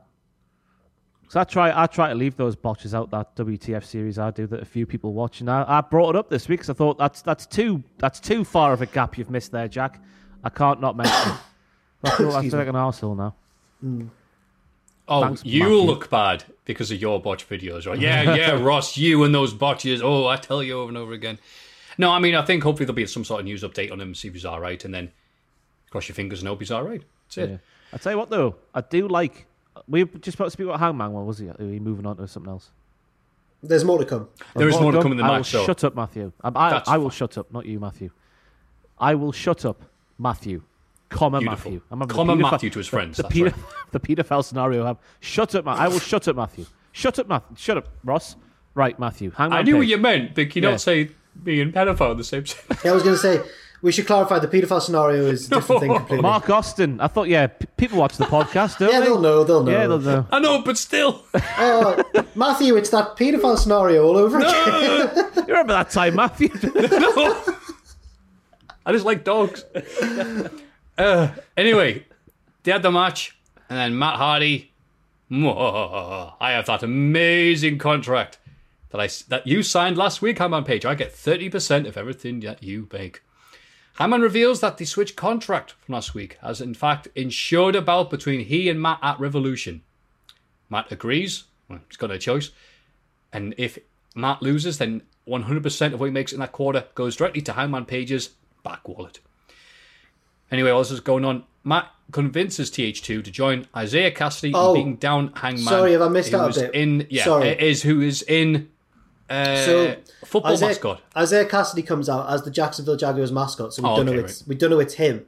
So 1.29 1.39
I 1.39 1.45
try, 1.45 1.83
I 1.83 1.87
try 1.87 2.09
to 2.09 2.15
leave 2.15 2.35
those 2.37 2.55
botches 2.55 2.93
out 2.93 3.09
that 3.09 3.35
WTF 3.35 3.83
series 3.83 4.19
I 4.19 4.29
do 4.29 4.45
that 4.47 4.61
a 4.61 4.65
few 4.65 4.85
people 4.85 5.13
watch, 5.13 5.41
and 5.41 5.49
I, 5.49 5.65
I 5.67 5.81
brought 5.81 6.11
it 6.11 6.15
up 6.15 6.29
this 6.29 6.47
week 6.47 6.59
because 6.59 6.69
I 6.69 6.73
thought 6.73 6.99
that's 6.99 7.23
that's 7.23 7.47
too 7.47 7.81
that's 7.97 8.19
too 8.19 8.43
far 8.43 8.71
of 8.71 8.83
a 8.83 8.85
gap 8.85 9.17
you've 9.17 9.31
missed 9.31 9.51
there, 9.51 9.67
Jack. 9.67 9.99
I 10.43 10.49
can't 10.49 10.79
not 10.79 10.95
mention. 10.95 11.31
it. 11.31 11.37
I 12.03 12.09
feel, 12.17 12.31
I 12.35 12.41
feel 12.49 12.59
like 12.59 12.67
an 12.67 12.75
arsehole 12.75 13.17
now. 13.17 13.33
Hmm. 13.79 14.07
Oh, 15.07 15.21
Thanks, 15.21 15.43
you 15.43 15.61
Matthew. 15.63 15.77
look 15.77 16.09
bad 16.09 16.43
because 16.65 16.91
of 16.91 17.01
your 17.01 17.19
botch 17.21 17.47
videos, 17.49 17.87
right? 17.87 17.99
Yeah, 17.99 18.35
yeah, 18.35 18.51
Ross, 18.63 18.95
you 18.97 19.23
and 19.23 19.33
those 19.33 19.53
botches. 19.53 20.01
Oh, 20.03 20.27
I 20.27 20.37
tell 20.37 20.61
you 20.63 20.79
over 20.79 20.89
and 20.89 20.97
over 20.97 21.13
again. 21.13 21.39
No, 21.97 22.11
I 22.11 22.19
mean, 22.19 22.35
I 22.35 22.43
think 22.43 22.63
hopefully 22.63 22.85
there'll 22.85 22.95
be 22.95 23.05
some 23.05 23.23
sort 23.23 23.39
of 23.41 23.45
news 23.45 23.63
update 23.63 23.91
on 23.91 23.99
him, 24.01 24.15
see 24.15 24.27
if 24.27 24.33
he's 24.33 24.45
all 24.45 24.59
right, 24.59 24.83
and 24.85 24.93
then 24.93 25.11
cross 25.89 26.07
your 26.07 26.15
fingers 26.15 26.39
and 26.39 26.47
hope 26.49 26.59
he's 26.59 26.71
all 26.71 26.83
right. 26.83 27.01
That's 27.27 27.37
it. 27.37 27.49
Yeah. 27.51 27.57
I 27.93 27.97
tell 27.97 28.11
you 28.13 28.17
what 28.17 28.29
though, 28.29 28.55
I 28.73 28.81
do 28.81 29.07
like. 29.07 29.45
We 29.87 30.03
were 30.03 30.19
just 30.19 30.35
about 30.35 30.45
to 30.45 30.51
speak 30.51 30.65
about 30.67 30.79
Hangman. 30.79 31.11
What 31.11 31.25
was 31.25 31.37
he? 31.39 31.49
Are 31.49 31.55
we 31.59 31.79
moving 31.79 32.05
on 32.05 32.17
to 32.17 32.27
something 32.27 32.51
else? 32.51 32.71
There's 33.61 33.85
more 33.85 33.97
to 33.97 34.05
come. 34.05 34.27
There 34.55 34.67
is 34.67 34.79
more 34.79 34.91
to 34.91 35.01
come 35.01 35.11
in 35.13 35.17
the 35.17 35.23
I 35.23 35.27
will 35.29 35.35
match, 35.37 35.51
though. 35.51 35.65
shut 35.65 35.83
up, 35.83 35.95
Matthew. 35.95 36.31
Um, 36.43 36.57
I, 36.57 36.81
I 36.85 36.97
will 36.97 37.09
fine. 37.09 37.17
shut 37.17 37.37
up, 37.37 37.51
not 37.53 37.65
you, 37.65 37.79
Matthew. 37.79 38.09
I 38.99 39.15
will 39.15 39.31
shut 39.31 39.63
up, 39.65 39.83
Matthew. 40.19 40.61
Comma 41.09 41.39
Beautiful. 41.39 41.71
Matthew. 41.71 41.81
I'm 41.91 41.99
having 41.99 42.07
the 42.07 42.13
Comma 42.13 42.35
paedophi- 42.35 42.51
Matthew 42.51 42.69
to 42.71 42.79
his 42.79 42.87
friends, 42.87 43.17
The, 43.17 43.23
that's 43.23 43.35
the, 43.35 43.43
right. 43.43 43.53
the 43.91 43.99
paedophile 43.99 44.43
scenario. 44.43 44.85
I'm, 44.85 44.97
shut 45.21 45.53
up, 45.55 45.65
Ma- 45.65 45.75
I 45.75 45.87
will 45.87 45.99
shut 45.99 46.27
up, 46.27 46.35
Matthew. 46.35 46.65
Shut 46.91 47.19
up, 47.19 47.27
Matthew. 47.27 47.55
Shut 47.57 47.77
up, 47.77 47.87
Ross. 48.03 48.35
Right, 48.75 48.97
Matthew. 48.99 49.31
Hang 49.31 49.51
on. 49.51 49.57
I 49.59 49.61
knew 49.61 49.77
what 49.77 49.87
you 49.87 49.97
meant, 49.97 50.33
but 50.35 50.49
can 50.49 50.63
you 50.63 50.67
Yeah. 50.69 50.73
not 50.73 50.81
say 50.81 51.09
me 51.43 51.61
and 51.61 51.73
pedophile 51.73 52.11
at 52.11 52.17
the 52.17 52.23
same 52.23 52.43
time? 52.43 52.77
Yeah, 52.83 52.91
I 52.91 52.93
was 52.93 53.03
going 53.03 53.15
to 53.15 53.21
say 53.21 53.41
we 53.81 53.91
should 53.91 54.07
clarify 54.07 54.39
the 54.39 54.47
paedophile 54.47 54.81
scenario 54.81 55.25
is 55.25 55.47
a 55.47 55.55
different 55.55 55.81
thing 55.81 55.93
completely. 55.95 56.21
Mark 56.21 56.49
Austin. 56.49 56.99
I 57.01 57.07
thought, 57.07 57.27
yeah, 57.27 57.47
p- 57.47 57.67
people 57.75 57.99
watch 57.99 58.15
the 58.17 58.23
podcast, 58.25 58.77
don't 58.79 58.87
they? 58.87 58.93
yeah, 58.93 58.99
they? 59.01 59.07
they'll 59.07 59.19
know. 59.19 59.43
They'll 59.43 59.63
know. 59.63 59.71
Yeah, 59.71 59.87
they'll 59.87 59.99
know. 59.99 60.27
I 60.31 60.39
know, 60.39 60.61
but 60.61 60.77
still. 60.77 61.23
Matthew, 62.35 62.77
it's 62.77 62.89
that 62.91 63.17
paedophile 63.17 63.57
scenario 63.57 64.05
all 64.05 64.17
over 64.17 64.39
again. 64.39 65.33
You 65.35 65.43
remember 65.47 65.73
that 65.73 65.89
time, 65.89 66.15
Matthew? 66.15 66.49
no. 66.63 67.43
I 68.85 68.91
just 68.91 69.05
like 69.05 69.23
dogs. 69.23 69.65
uh, 70.97 71.29
anyway, 71.57 72.05
they 72.63 72.71
had 72.71 72.83
the 72.83 72.91
match, 72.91 73.37
and 73.69 73.77
then 73.77 73.97
Matt 73.99 74.15
Hardy. 74.15 74.71
I 75.31 76.51
have 76.51 76.67
that 76.67 76.83
amazing 76.83 77.79
contract 77.79 78.37
that 78.93 79.01
I 79.01 79.09
that 79.27 79.45
you 79.47 79.61
signed 79.63 79.97
last 79.97 80.21
week, 80.21 80.37
Hangman 80.37 80.63
Page. 80.63 80.85
I 80.85 80.95
get 80.95 81.11
thirty 81.11 81.49
percent 81.49 81.85
of 81.87 81.97
everything 81.97 82.39
that 82.41 82.63
you 82.63 82.87
make. 82.93 83.21
Hammond 83.95 84.23
reveals 84.23 84.59
that 84.61 84.77
the 84.77 84.85
Switch 84.85 85.15
contract 85.15 85.73
from 85.81 85.93
last 85.93 86.15
week, 86.15 86.37
has 86.41 86.61
in 86.61 86.73
fact 86.73 87.07
ensured 87.15 87.75
a 87.75 87.81
bout 87.81 88.09
between 88.09 88.45
he 88.45 88.69
and 88.69 88.81
Matt 88.81 88.99
at 89.01 89.19
Revolution. 89.19 89.81
Matt 90.69 90.91
agrees. 90.91 91.43
Well, 91.67 91.79
he's 91.89 91.97
got 91.97 92.09
no 92.09 92.17
choice. 92.17 92.51
And 93.31 93.53
if 93.57 93.77
Matt 94.15 94.41
loses, 94.41 94.77
then 94.77 95.01
100% 95.27 95.93
of 95.93 95.99
what 95.99 96.05
he 96.07 96.11
makes 96.11 96.33
in 96.33 96.39
that 96.39 96.51
quarter 96.51 96.85
goes 96.95 97.15
directly 97.15 97.41
to 97.43 97.53
Hangman 97.53 97.85
Page's 97.85 98.29
back 98.63 98.87
wallet. 98.87 99.19
Anyway, 100.51 100.69
all 100.71 100.79
this 100.81 100.91
is 100.91 100.99
going 100.99 101.25
on. 101.25 101.43
Matt 101.63 101.87
convinces 102.11 102.69
TH2 102.71 103.23
to 103.23 103.31
join 103.31 103.67
Isiah 103.79 104.11
Kassidy 104.11 104.51
Oh, 104.53 104.73
in 104.73 104.79
beating 104.79 104.95
down 104.97 105.33
Hangman. 105.35 105.63
sorry, 105.63 105.91
have 105.93 106.01
I 106.01 106.09
missed 106.09 106.33
out 106.33 106.55
a 106.57 106.61
bit? 106.61 106.75
In, 106.75 107.07
yeah, 107.09 107.23
Sorry. 107.25 107.49
is 107.49 107.83
who 107.83 108.01
is 108.01 108.21
in 108.23 108.69
uh, 109.29 109.65
So, 109.65 109.95
football 110.25 110.53
Isiah, 110.53 110.67
mascot. 110.69 111.01
Isiah 111.17 111.45
Kassidy 111.45 111.85
comes 111.85 112.09
out 112.09 112.29
as 112.29 112.43
the 112.43 112.51
Jacksonville 112.51 112.97
Jaguars 112.97 113.31
mascot, 113.31 113.73
so 113.73 113.81
we 113.81 113.89
Oh, 113.89 113.95
don't 113.97 114.09
okay, 114.09 114.17
know 114.17 114.23
it's 114.23 114.47
we 114.47 114.55
don't 114.55 114.69
know 114.69 114.79
it's 114.79 114.95
him. 114.95 115.25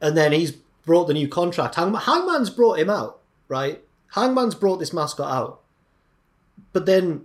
And 0.00 0.16
then 0.16 0.32
he's 0.32 0.52
brought 0.84 1.06
the 1.06 1.14
new 1.14 1.28
contract. 1.28 1.74
Hangman, 1.76 2.02
Hangman's 2.02 2.50
brought 2.50 2.78
him 2.78 2.90
out, 2.90 3.20
right? 3.48 3.82
Hangman's 4.14 4.54
brought 4.54 4.78
this 4.78 4.92
mascot 4.92 5.30
out. 5.30 5.60
But 6.72 6.86
then 6.86 7.22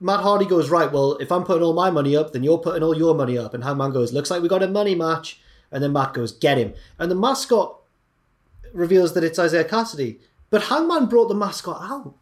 Matt 0.00 0.20
Hardy 0.20 0.46
goes, 0.46 0.70
right, 0.70 0.90
well, 0.90 1.14
if 1.18 1.30
I'm 1.30 1.44
putting 1.44 1.62
all 1.62 1.74
my 1.74 1.90
money 1.90 2.16
up, 2.16 2.32
then 2.32 2.42
you're 2.42 2.58
putting 2.58 2.82
all 2.82 2.96
your 2.96 3.14
money 3.14 3.36
up. 3.36 3.54
And 3.54 3.62
Hangman 3.64 3.92
goes, 3.92 4.12
looks 4.12 4.30
like 4.30 4.42
we 4.42 4.48
got 4.48 4.62
a 4.62 4.68
money 4.68 4.94
match. 4.94 5.40
And 5.70 5.82
then 5.82 5.92
Matt 5.92 6.14
goes, 6.14 6.32
get 6.32 6.58
him. 6.58 6.74
And 6.98 7.10
the 7.10 7.14
mascot 7.14 7.78
reveals 8.72 9.14
that 9.14 9.24
it's 9.24 9.38
Isiah 9.38 9.64
Kassidy. 9.64 10.18
But 10.50 10.64
Hangman 10.64 11.06
brought 11.06 11.28
the 11.28 11.34
mascot 11.34 11.80
out 11.82 12.14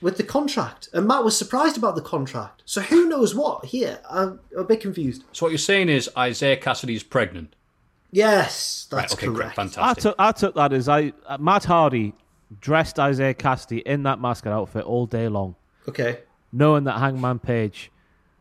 with 0.00 0.16
the 0.16 0.22
contract. 0.22 0.88
And 0.92 1.06
Matt 1.06 1.24
was 1.24 1.36
surprised 1.36 1.76
about 1.76 1.94
the 1.96 2.02
contract. 2.02 2.62
So 2.64 2.80
who 2.80 3.08
knows 3.08 3.34
what 3.34 3.64
here? 3.66 4.00
I'm 4.10 4.40
a 4.56 4.64
bit 4.64 4.80
confused. 4.80 5.24
So 5.32 5.46
what 5.46 5.50
you're 5.50 5.58
saying 5.58 5.88
is 5.88 6.08
Isiah 6.18 6.56
Kassidy 6.56 6.94
is 6.94 7.02
pregnant. 7.02 7.54
Yes, 8.10 8.86
that's 8.90 9.12
right, 9.12 9.18
okay, 9.18 9.26
great, 9.26 9.36
correct. 9.36 9.58
I 9.58 9.62
fantastic. 9.62 10.02
took, 10.02 10.14
I 10.18 10.32
took 10.32 10.54
that 10.54 10.72
as 10.72 10.88
I 10.88 11.12
uh, 11.26 11.36
Matt 11.38 11.64
Hardy 11.64 12.14
dressed 12.60 12.98
Isiah 12.98 13.34
Kassidy 13.34 13.82
in 13.82 14.02
that 14.04 14.18
mascot 14.20 14.52
outfit 14.52 14.84
all 14.84 15.04
day 15.06 15.28
long, 15.28 15.56
Okay. 15.86 16.20
knowing 16.52 16.84
that 16.84 16.98
Hangman 16.98 17.38
Page 17.38 17.90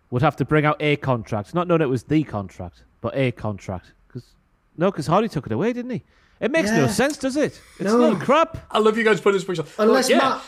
would 0.10 0.22
have 0.22 0.38
to 0.38 0.46
bring 0.46 0.64
out 0.66 0.78
a 0.80 0.96
contract, 0.96 1.54
not 1.54 1.68
knowing 1.68 1.82
it 1.82 1.90
was 1.90 2.04
the 2.04 2.24
contract, 2.24 2.84
but 3.02 3.14
a 3.18 3.32
contract. 3.34 3.92
Cause, 4.08 4.24
no, 4.78 4.90
because 4.90 5.08
Hardy 5.08 5.28
took 5.28 5.46
it 5.46 5.52
away, 5.52 5.74
didn't 5.74 5.92
he? 5.92 6.04
It 6.40 6.52
makes 6.52 6.70
no 6.72 6.88
sense, 6.88 7.18
does 7.18 7.36
it? 7.36 7.60
It's 7.80 7.82
No. 7.82 8.12
not 8.14 8.22
crap. 8.22 8.58
I 8.72 8.78
love 8.80 8.98
you 8.98 9.04
guys 9.04 9.20
putting 9.20 9.38
this 9.38 9.44
picture. 9.44 9.66
Unless 9.80 10.10
yeah. 10.10 10.18
Matt. 10.20 10.42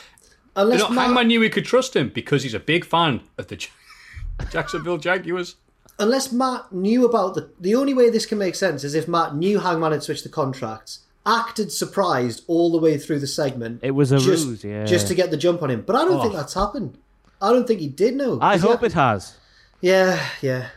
Unless 0.55 0.79
You 0.81 0.89
know, 0.89 0.95
Matt, 0.95 1.05
Hangman 1.05 1.27
knew 1.27 1.41
he 1.41 1.49
could 1.49 1.65
trust 1.65 1.95
him 1.95 2.09
because 2.09 2.43
he's 2.43 2.53
a 2.53 2.59
big 2.59 2.83
fan 2.85 3.21
of 3.37 3.47
the 3.47 3.55
Jacksonville 4.51 4.97
Jaguars. 4.97 5.55
unless 5.99 6.31
Matt 6.31 6.71
knew 6.71 7.05
about 7.05 7.35
the. 7.35 7.49
The 7.59 7.75
only 7.75 7.93
way 7.93 8.09
this 8.09 8.25
can 8.25 8.37
make 8.37 8.55
sense 8.55 8.83
is 8.83 8.95
if 8.95 9.07
Matt 9.07 9.35
knew 9.35 9.59
Hangman 9.59 9.91
had 9.91 10.03
switched 10.03 10.23
the 10.23 10.29
contracts, 10.29 10.99
acted 11.25 11.71
surprised 11.71 12.43
all 12.47 12.71
the 12.71 12.77
way 12.77 12.97
through 12.97 13.19
the 13.19 13.27
segment. 13.27 13.79
It 13.83 13.91
was 13.91 14.11
a 14.11 14.17
just, 14.19 14.47
ruse, 14.47 14.63
yeah. 14.63 14.85
Just 14.85 15.07
to 15.07 15.15
get 15.15 15.29
the 15.31 15.37
jump 15.37 15.61
on 15.61 15.69
him. 15.69 15.81
But 15.81 15.95
I 15.95 16.05
don't 16.05 16.21
think 16.21 16.33
Oh. 16.33 16.37
that's 16.37 16.53
happened. 16.53 16.97
I 17.41 17.51
don't 17.51 17.67
think 17.67 17.79
he 17.79 17.87
did 17.87 18.15
know. 18.15 18.39
I 18.41 18.57
hope 18.57 18.81
had- 18.81 18.91
it 18.91 18.93
has. 18.93 19.35
Yeah, 19.81 20.19
yeah. 20.41 20.69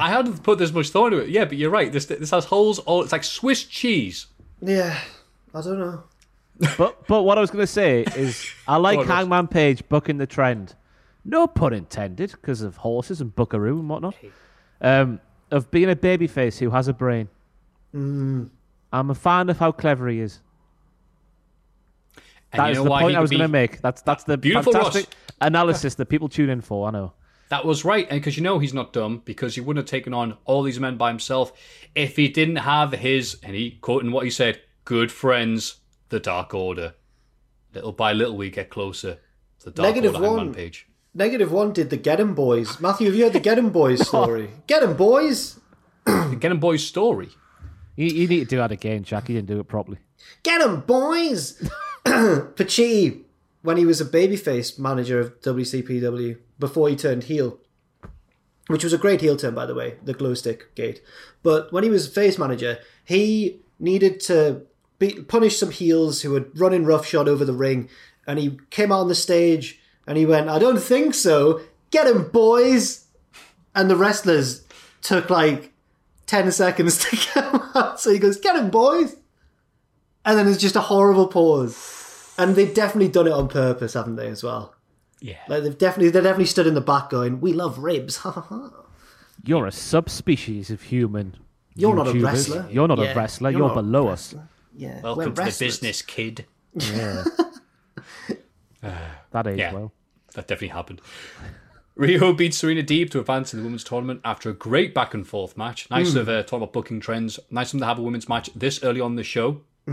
I 0.00 0.10
hadn't 0.10 0.42
put 0.42 0.58
this 0.58 0.72
much 0.72 0.90
thought 0.90 1.12
into 1.12 1.24
it. 1.24 1.30
Yeah, 1.30 1.44
but 1.44 1.56
you're 1.56 1.70
right. 1.70 1.90
This 1.92 2.06
this 2.06 2.30
has 2.30 2.44
holes. 2.46 2.78
All 2.80 3.02
it's 3.02 3.12
like 3.12 3.24
Swiss 3.24 3.64
cheese. 3.64 4.26
Yeah. 4.60 4.98
I 5.54 5.62
don't 5.62 5.78
know. 5.78 6.02
But 6.76 7.06
but 7.06 7.22
what 7.22 7.38
I 7.38 7.40
was 7.40 7.50
going 7.50 7.62
to 7.62 7.66
say 7.66 8.02
is 8.16 8.50
I 8.66 8.76
like 8.86 8.96
Go 8.96 9.02
on, 9.02 9.08
Ross. 9.08 9.16
Hangman 9.18 9.48
Page 9.48 9.88
bucking 9.88 10.18
the 10.18 10.26
trend. 10.26 10.74
No 11.24 11.46
pun 11.46 11.72
intended, 11.72 12.32
because 12.32 12.62
of 12.62 12.78
horses 12.78 13.20
and 13.20 13.34
buckaroo 13.34 13.78
and 13.78 13.88
whatnot. 13.88 14.14
Um, 14.80 15.20
of 15.50 15.70
being 15.70 15.90
a 15.90 15.96
babyface 15.96 16.58
who 16.58 16.70
has 16.70 16.88
a 16.88 16.92
brain. 16.92 17.28
Mm. 17.94 18.48
I'm 18.92 19.10
a 19.10 19.14
fan 19.14 19.50
of 19.50 19.58
how 19.58 19.72
clever 19.72 20.08
he 20.08 20.20
is. 20.20 20.40
And 22.52 22.60
That 22.60 22.66
you 22.66 22.72
is 22.72 22.78
know 22.78 22.84
the 22.84 22.90
point 22.90 23.16
I 23.16 23.20
was 23.20 23.30
could 23.30 23.38
going 23.38 23.48
to 23.48 23.52
make. 23.52 23.80
That's 23.82 24.00
that's 24.02 24.24
the 24.24 24.38
Beautiful, 24.38 24.72
fantastic 24.72 25.06
Ross. 25.06 25.36
analysis 25.42 25.94
that 25.96 26.06
people 26.06 26.28
tune 26.28 26.48
in 26.50 26.60
for. 26.60 26.88
I 26.88 26.90
know. 26.90 27.12
That 27.50 27.64
was 27.64 27.84
right, 27.84 28.06
and 28.10 28.20
because 28.20 28.36
you 28.36 28.42
know 28.42 28.58
he's 28.58 28.74
not 28.74 28.92
dumb, 28.92 29.22
because 29.24 29.54
he 29.54 29.60
wouldn't 29.62 29.82
have 29.86 29.90
taken 29.90 30.12
on 30.12 30.36
all 30.44 30.62
these 30.62 30.78
men 30.78 30.96
by 30.98 31.08
himself 31.08 31.52
if 31.94 32.16
he 32.16 32.28
didn't 32.28 32.56
have 32.56 32.92
his, 32.92 33.38
and 33.42 33.54
he 33.54 33.72
quoting 33.80 34.12
what 34.12 34.24
he 34.24 34.30
said, 34.30 34.60
good 34.84 35.10
friends, 35.10 35.76
the 36.08 36.20
Dark 36.20 36.54
Order. 36.54 36.94
Little 37.74 37.92
by 37.92 38.12
little, 38.12 38.36
we 38.36 38.50
get 38.50 38.70
closer 38.70 39.18
to 39.60 39.64
the 39.66 39.70
Dark 39.70 39.88
Negative 39.94 40.14
Order 40.14 40.26
Hangman 40.26 40.46
one. 40.46 40.54
page. 40.54 40.86
Negative 41.14 41.50
one 41.50 41.72
did 41.72 41.90
the 41.90 41.96
Get 41.96 42.20
'em 42.20 42.34
Boys. 42.34 42.80
Matthew, 42.80 43.06
have 43.06 43.16
you 43.16 43.24
heard 43.24 43.32
the 43.32 43.40
Get 43.40 43.58
'em 43.58 43.70
Boys 43.70 44.06
story? 44.08 44.50
Get 44.66 44.82
'em 44.82 44.96
Boys! 44.96 45.58
The 46.06 46.36
Get 46.38 46.50
'em 46.50 46.60
Boys 46.60 46.84
story. 46.84 47.28
You, 47.96 48.06
you 48.06 48.28
need 48.28 48.40
to 48.40 48.44
do 48.46 48.56
that 48.58 48.70
again, 48.72 49.02
Jack. 49.04 49.28
You 49.28 49.34
didn't 49.36 49.48
do 49.48 49.60
it 49.60 49.68
properly. 49.68 49.98
Get 50.42 50.60
'em 50.60 50.80
Boys! 50.80 51.60
Pacitti, 52.04 53.22
when 53.62 53.76
he 53.76 53.84
was 53.86 54.00
a 54.00 54.04
babyface 54.04 54.78
manager 54.78 55.20
of 55.20 55.40
WCPW 55.42 56.38
before 56.58 56.88
he 56.88 56.96
turned 56.96 57.24
heel, 57.24 57.58
which 58.68 58.84
was 58.84 58.92
a 58.92 58.98
great 58.98 59.20
heel 59.20 59.36
turn, 59.36 59.54
by 59.54 59.66
the 59.66 59.74
way, 59.74 59.96
the 60.02 60.14
glow 60.14 60.34
stick 60.34 60.74
gate. 60.74 61.02
But 61.42 61.72
when 61.72 61.84
he 61.84 61.90
was 61.90 62.06
face 62.08 62.38
manager, 62.38 62.78
he 63.04 63.60
needed 63.78 64.20
to 64.20 64.62
be, 64.98 65.12
punish 65.22 65.58
some 65.58 65.70
heels 65.70 66.22
who 66.22 66.34
had 66.34 66.46
run 66.58 66.72
in 66.72 66.84
roughshod 66.86 67.28
over 67.28 67.44
the 67.44 67.52
ring, 67.52 67.88
and 68.26 68.38
he 68.38 68.58
came 68.70 68.90
out 68.92 69.00
on 69.00 69.08
the 69.08 69.14
stage 69.14 69.78
and 70.06 70.16
he 70.18 70.26
went, 70.26 70.48
"I 70.48 70.58
don't 70.58 70.80
think 70.80 71.14
so. 71.14 71.60
Get 71.90 72.06
him, 72.06 72.28
boys!" 72.30 73.06
And 73.74 73.88
the 73.90 73.96
wrestlers 73.96 74.64
took 75.02 75.30
like 75.30 75.72
ten 76.26 76.50
seconds 76.52 76.98
to 77.04 77.16
come 77.32 77.70
out, 77.74 78.00
so 78.00 78.10
he 78.12 78.18
goes, 78.18 78.38
"Get 78.38 78.56
him, 78.56 78.70
boys!" 78.70 79.16
And 80.24 80.36
then 80.38 80.46
there's 80.46 80.58
just 80.58 80.76
a 80.76 80.80
horrible 80.82 81.28
pause. 81.28 82.34
And 82.38 82.54
they've 82.54 82.72
definitely 82.74 83.08
done 83.08 83.26
it 83.26 83.32
on 83.32 83.48
purpose, 83.48 83.94
haven't 83.94 84.16
they, 84.16 84.28
as 84.28 84.42
well? 84.44 84.74
Yeah. 85.20 85.38
Like 85.48 85.62
they've 85.62 85.76
definitely 85.78 86.10
they 86.10 86.20
definitely 86.20 86.46
stood 86.46 86.66
in 86.66 86.74
the 86.74 86.80
back 86.80 87.10
going, 87.10 87.40
"We 87.40 87.52
love 87.52 87.78
ribs." 87.78 88.18
Ha 88.18 88.30
ha 88.30 88.40
ha. 88.40 88.70
You're 89.44 89.66
a 89.66 89.72
subspecies 89.72 90.70
of 90.70 90.82
human. 90.82 91.36
You're 91.74 91.94
not 91.94 92.08
a 92.08 92.12
wrestler. 92.20 92.66
You're 92.70 92.88
not 92.88 92.98
Yeah, 92.98 93.12
a 93.12 93.14
wrestler. 93.16 93.50
you're 93.50 93.60
You're, 93.60 93.68
not 93.68 93.78
a 93.78 93.82
below 93.82 94.08
wrestler. 94.08 94.48
Yeah. 94.78 95.00
Welcome 95.00 95.34
we're 95.34 95.44
to 95.44 95.50
the 95.50 95.56
business, 95.64 96.02
kid. 96.02 96.46
us. 96.76 96.90
Yeah. 96.92 97.24
that 99.32 99.46
age 99.48 99.58
Yeah. 99.58 99.72
well. 99.72 99.92
That 100.34 100.46
definitely 100.46 100.68
happened. 100.68 101.00
Riho 101.98 102.36
beats 102.36 102.56
Serena 102.58 102.82
Deeb 102.84 103.10
to 103.10 103.18
advance 103.18 103.50
to 103.50 103.56
the 103.56 103.62
women's 103.64 103.82
tournament 103.82 104.20
after 104.24 104.50
a 104.50 104.52
great 104.52 104.94
back 104.94 105.14
and 105.14 105.26
forth 105.26 105.56
match. 105.56 105.90
Nice 105.90 106.12
Hmm. 106.12 106.18
of 106.18 106.28
uh, 106.28 106.42
talking 106.44 106.58
about 106.58 106.72
booking 106.72 107.00
trends. 107.00 107.40
Nice 107.50 107.68
of 107.68 107.72
them 107.72 107.80
to 107.80 107.86
have 107.86 107.98
a 107.98 108.02
women's 108.02 108.28
match 108.28 108.50
this 108.54 108.84
early 108.84 109.00
on 109.00 109.16
the 109.16 109.24
show. 109.24 109.62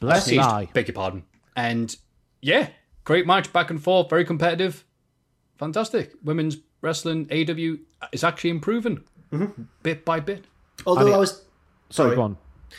Bless 0.00 0.26
Sneezed. 0.26 0.40
eye. 0.42 0.68
Beg 0.74 0.88
your 0.88 0.94
pardon. 0.94 1.22
And 1.56 1.96
yeah, 2.42 2.68
great 3.04 3.26
match, 3.26 3.52
back 3.52 3.70
and 3.70 3.82
forth, 3.82 4.10
very 4.10 4.24
competitive. 4.24 4.84
Fantastic. 5.58 6.12
Women's 6.22 6.58
wrestling, 6.82 7.26
AEW 7.26 7.78
is 8.12 8.22
actually 8.22 8.50
improving 8.50 9.02
bit 9.82 10.04
by 10.04 10.20
bit. 10.20 10.44
Although 10.86 11.14
I, 11.14 11.16
was 11.18 11.42
Sorry, 11.90 12.08
Sorry. 12.08 12.16
go 12.16 12.22
on. 12.22 12.36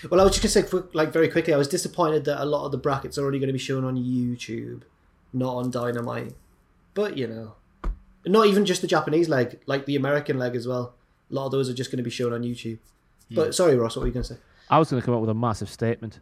well, 0.10 0.22
I 0.22 0.24
was 0.24 0.38
just 0.38 0.56
gonna 0.56 0.68
say 0.70 0.88
like 0.94 1.12
very 1.12 1.30
quickly, 1.30 1.54
I 1.54 1.58
was 1.58 1.68
disappointed 1.68 2.26
that 2.26 2.42
a 2.42 2.46
lot 2.46 2.66
of 2.66 2.72
the 2.72 2.78
brackets 2.78 3.18
are 3.18 3.26
only 3.26 3.40
going 3.40 3.48
to 3.48 3.54
be 3.54 3.60
shown 3.60 3.84
on 3.84 3.96
YouTube, 3.98 4.84
not 5.34 5.56
on 5.56 5.72
Dynamite. 5.72 6.34
But 6.94 7.18
you 7.18 7.28
know, 7.28 7.56
not 8.26 8.48
even 8.48 8.66
just 8.66 8.82
the 8.82 8.88
Japanese 8.88 9.30
leg, 9.30 9.60
like 9.66 9.86
the 9.86 9.96
American 9.96 10.38
leg 10.38 10.56
as 10.56 10.68
well. 10.68 10.94
A 11.32 11.34
lot 11.34 11.46
of 11.48 11.52
those 11.52 11.70
are 11.70 11.74
just 11.74 11.92
going 11.92 11.98
to 11.98 12.04
be 12.04 12.10
shown 12.10 12.34
on 12.34 12.42
YouTube. 12.44 12.80
But 13.32 13.54
sorry, 13.54 13.76
Ross, 13.76 13.96
what 13.96 14.02
were 14.02 14.08
you 14.08 14.14
going 14.14 14.24
to 14.24 14.34
say? 14.34 14.40
I 14.70 14.80
was 14.80 14.90
going 14.90 15.02
to 15.02 15.06
come 15.06 15.14
up 15.14 15.22
with 15.22 15.30
a 15.30 15.36
massive 15.36 15.70
statement. 15.70 16.20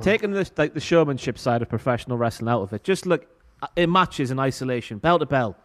Taking 0.00 0.32
the 0.32 0.48
like 0.56 0.74
the 0.74 0.80
showmanship 0.80 1.38
side 1.38 1.62
of 1.62 1.68
professional 1.68 2.16
wrestling 2.18 2.48
out 2.48 2.62
of 2.62 2.72
it, 2.72 2.82
just 2.84 3.06
look. 3.06 3.26
uh, 3.62 3.68
in 3.76 3.90
matches 3.92 4.30
in 4.32 4.38
isolation, 4.40 4.98
bell 4.98 5.18
to 5.20 5.26
bell. 5.26 5.56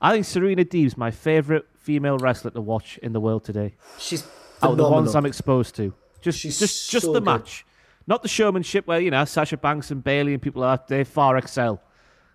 I 0.00 0.12
think 0.12 0.26
Serena 0.26 0.64
Deeb's 0.64 0.96
my 0.96 1.10
favourite 1.10 1.64
female 1.78 2.18
wrestler 2.18 2.50
to 2.52 2.60
watch 2.60 2.98
in 2.98 3.12
the 3.14 3.20
world 3.20 3.44
today. 3.44 3.74
She's 3.98 4.24
Out 4.62 4.72
of 4.72 4.76
the 4.76 4.88
ones. 4.88 5.14
I'm 5.14 5.26
exposed 5.26 5.74
to. 5.76 5.94
Just 6.20 6.38
She's 6.40 6.58
just 6.58 6.90
just 6.90 7.06
so 7.06 7.12
the 7.12 7.20
good. 7.20 7.24
match. 7.26 7.64
Not 8.06 8.22
the 8.22 8.28
showmanship 8.28 8.86
where, 8.86 9.00
you 9.00 9.10
know, 9.10 9.24
Sasha 9.24 9.56
Banks 9.56 9.90
and 9.90 10.02
Bayley 10.02 10.32
and 10.32 10.40
people 10.42 10.62
like 10.62 10.86
they 10.86 11.04
far 11.04 11.36
excel 11.36 11.82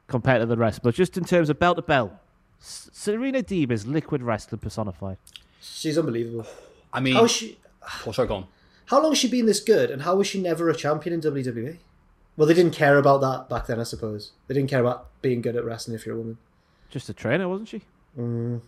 compared 0.07 0.41
to 0.41 0.45
the 0.45 0.55
rest. 0.57 0.83
But 0.83 0.93
just 0.95 1.17
in 1.17 1.25
terms 1.25 1.49
of 1.49 1.57
belt 1.59 1.77
to 1.77 1.81
belt, 1.81 2.13
Serena 2.59 3.41
Deeb 3.41 3.71
is 3.71 3.85
liquid 3.87 4.21
wrestling 4.21 4.59
personified. 4.59 5.17
She's 5.61 5.97
unbelievable. 5.97 6.45
I 6.93 6.99
mean, 6.99 7.15
How 7.15 7.25
is 7.25 7.31
she? 7.31 7.57
oh, 8.05 8.11
sorry, 8.11 8.27
go 8.27 8.35
on. 8.35 8.47
How 8.85 9.01
long 9.01 9.11
has 9.11 9.17
she 9.17 9.29
been 9.29 9.45
this 9.47 9.59
good, 9.61 9.89
and 9.89 10.01
how 10.03 10.15
was 10.15 10.27
she 10.27 10.39
never 10.41 10.69
a 10.69 10.75
champion 10.75 11.13
in 11.13 11.21
WWE? 11.21 11.77
Well, 12.37 12.47
they 12.47 12.53
didn't 12.53 12.73
care 12.73 12.97
about 12.97 13.21
that 13.21 13.49
back 13.49 13.67
then, 13.67 13.79
I 13.79 13.83
suppose. 13.83 14.31
They 14.47 14.53
didn't 14.53 14.69
care 14.69 14.81
about 14.81 15.07
being 15.21 15.41
good 15.41 15.55
at 15.55 15.63
wrestling 15.65 15.95
if 15.95 16.05
you're 16.05 16.15
a 16.15 16.19
woman. 16.19 16.37
Just 16.89 17.09
a 17.09 17.13
trainer, 17.13 17.47
wasn't 17.47 17.69
she? 17.69 17.81
Mm. 18.19 18.61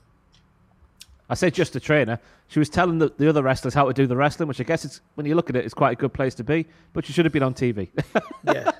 I 1.30 1.34
say 1.34 1.50
just 1.50 1.76
a 1.76 1.80
trainer. 1.80 2.20
She 2.50 2.60
was 2.60 2.70
telling 2.70 3.00
the, 3.00 3.12
the 3.18 3.28
other 3.28 3.42
wrestlers 3.42 3.74
how 3.74 3.86
to 3.88 3.94
do 3.94 4.06
the 4.06 4.16
wrestling, 4.16 4.48
which 4.48 4.60
I 4.62 4.64
guess 4.64 4.86
it's 4.86 5.02
when 5.16 5.26
you 5.26 5.34
look 5.36 5.50
at 5.50 5.56
it, 5.56 5.66
it's 5.66 5.74
quite 5.74 5.92
a 5.94 5.96
good 5.96 6.14
place 6.14 6.36
to 6.36 6.44
be. 6.44 6.68
But 6.94 7.06
she 7.06 7.14
should 7.14 7.26
have 7.26 7.34
been 7.34 7.44
on 7.44 7.54
TV. 7.54 7.90
Yeah. 8.54 8.72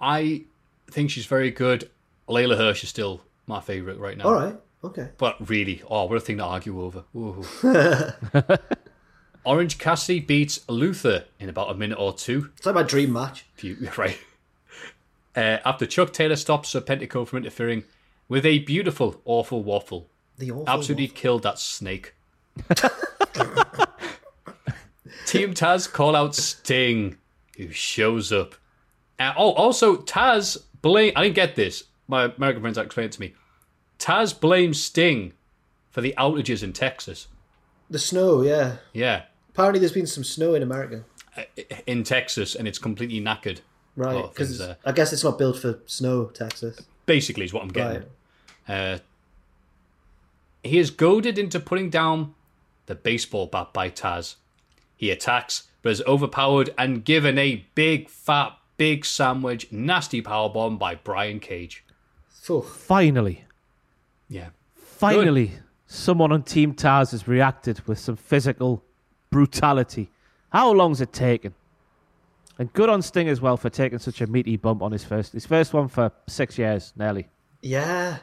I 0.00 0.44
think 0.90 1.10
she's 1.10 1.26
very 1.26 1.50
good. 1.50 1.90
Leyla 2.28 2.56
Hirsch 2.56 2.82
is 2.82 2.88
still 2.88 3.20
my 3.46 3.60
favourite 3.60 3.98
right 3.98 4.16
now. 4.16 4.24
All 4.24 4.34
right. 4.34 4.56
Okay. 4.84 5.08
But 5.18 5.48
really, 5.48 5.82
oh, 5.90 6.04
what 6.04 6.16
a 6.16 6.20
thing 6.20 6.38
to 6.38 6.44
argue 6.44 6.80
over. 6.80 7.04
Orange 9.44 9.78
Cassidy 9.78 10.20
beats 10.20 10.60
Luther 10.68 11.24
in 11.40 11.48
about 11.48 11.70
a 11.70 11.74
minute 11.74 11.96
or 11.98 12.12
two. 12.12 12.50
It's 12.56 12.66
like 12.66 12.74
my 12.74 12.82
dream 12.82 13.12
match. 13.12 13.44
Few- 13.54 13.76
Right. 13.96 14.18
Uh, 15.36 15.58
after 15.64 15.86
Chuck 15.86 16.12
Taylor 16.12 16.36
stops 16.36 16.72
Serpentico 16.74 17.26
from 17.26 17.38
interfering 17.38 17.84
with 18.28 18.44
a 18.46 18.58
beautiful, 18.60 19.20
awful 19.24 19.62
waffle. 19.62 20.08
The 20.38 20.50
awful 20.50 20.68
Absolutely 20.68 21.06
waffle. 21.06 21.16
killed 21.16 21.42
that 21.44 21.58
snake. 21.58 22.14
Team 25.26 25.52
Taz 25.54 25.90
call 25.90 26.16
out 26.16 26.34
Sting, 26.34 27.16
who 27.56 27.70
shows 27.70 28.32
up. 28.32 28.54
Uh, 29.18 29.32
oh, 29.36 29.52
also 29.52 29.96
Taz 29.96 30.56
blame. 30.80 31.12
I 31.16 31.22
didn't 31.24 31.34
get 31.34 31.56
this. 31.56 31.84
My 32.06 32.24
American 32.36 32.62
friends 32.62 32.78
explained 32.78 33.12
it 33.12 33.16
to 33.16 33.20
me. 33.20 33.34
Taz 33.98 34.38
blames 34.38 34.82
Sting 34.82 35.32
for 35.90 36.00
the 36.00 36.14
outages 36.16 36.62
in 36.62 36.72
Texas. 36.72 37.26
The 37.90 37.98
snow, 37.98 38.42
yeah. 38.42 38.76
Yeah, 38.92 39.22
Apparently, 39.50 39.80
there's 39.80 39.92
been 39.92 40.06
some 40.06 40.22
snow 40.22 40.54
in 40.54 40.62
America. 40.62 41.04
in 41.86 42.04
Texas, 42.04 42.54
and 42.54 42.68
it's 42.68 42.78
completely 42.78 43.20
knackered. 43.20 43.58
Right. 43.96 44.22
Because. 44.28 44.60
I 44.60 44.92
guess 44.92 45.12
it's 45.12 45.24
not 45.24 45.36
built 45.36 45.58
for 45.58 45.80
snow, 45.86 46.26
Texas. 46.26 46.80
Basically, 47.06 47.44
is 47.44 47.52
what 47.52 47.64
I'm 47.64 47.68
getting. 47.70 47.98
Right. 48.02 48.08
Uh, 48.68 48.98
he 50.62 50.78
is 50.78 50.90
goaded 50.90 51.38
into 51.38 51.58
putting 51.58 51.88
down 51.90 52.34
the 52.86 52.94
baseball 52.94 53.46
bat 53.46 53.72
by 53.72 53.88
Taz. 53.90 54.36
He 54.96 55.10
attacks, 55.10 55.68
but 55.82 55.90
is 55.92 56.02
overpowered 56.02 56.70
and 56.76 57.04
given 57.04 57.38
a 57.38 57.64
big, 57.74 58.08
fat, 58.08 58.52
big 58.76 59.04
sandwich, 59.04 59.70
nasty 59.72 60.20
powerbomb 60.20 60.78
by 60.78 60.96
Brian 60.96 61.40
Cage. 61.40 61.84
Phew. 62.28 62.62
Finally, 62.62 63.44
Yeah. 64.28 64.48
finally, 64.74 65.52
someone 65.86 66.32
on 66.32 66.42
Team 66.42 66.74
Taz 66.74 67.12
has 67.12 67.26
reacted 67.28 67.86
with 67.86 67.98
some 67.98 68.16
physical 68.16 68.82
brutality. 69.30 70.10
How 70.50 70.72
long's 70.72 71.00
it 71.00 71.12
taken? 71.12 71.54
And 72.58 72.72
good 72.72 72.88
on 72.88 73.02
Sting 73.02 73.28
as 73.28 73.40
well 73.40 73.56
for 73.56 73.70
taking 73.70 74.00
such 74.00 74.20
a 74.20 74.26
meaty 74.26 74.56
bump 74.56 74.82
on 74.82 74.90
his 74.90 75.04
first 75.04 75.32
his 75.32 75.46
first 75.46 75.72
one 75.72 75.86
for 75.88 76.10
six 76.26 76.58
years, 76.58 76.92
nearly. 76.96 77.28
Yeah. 77.62 78.18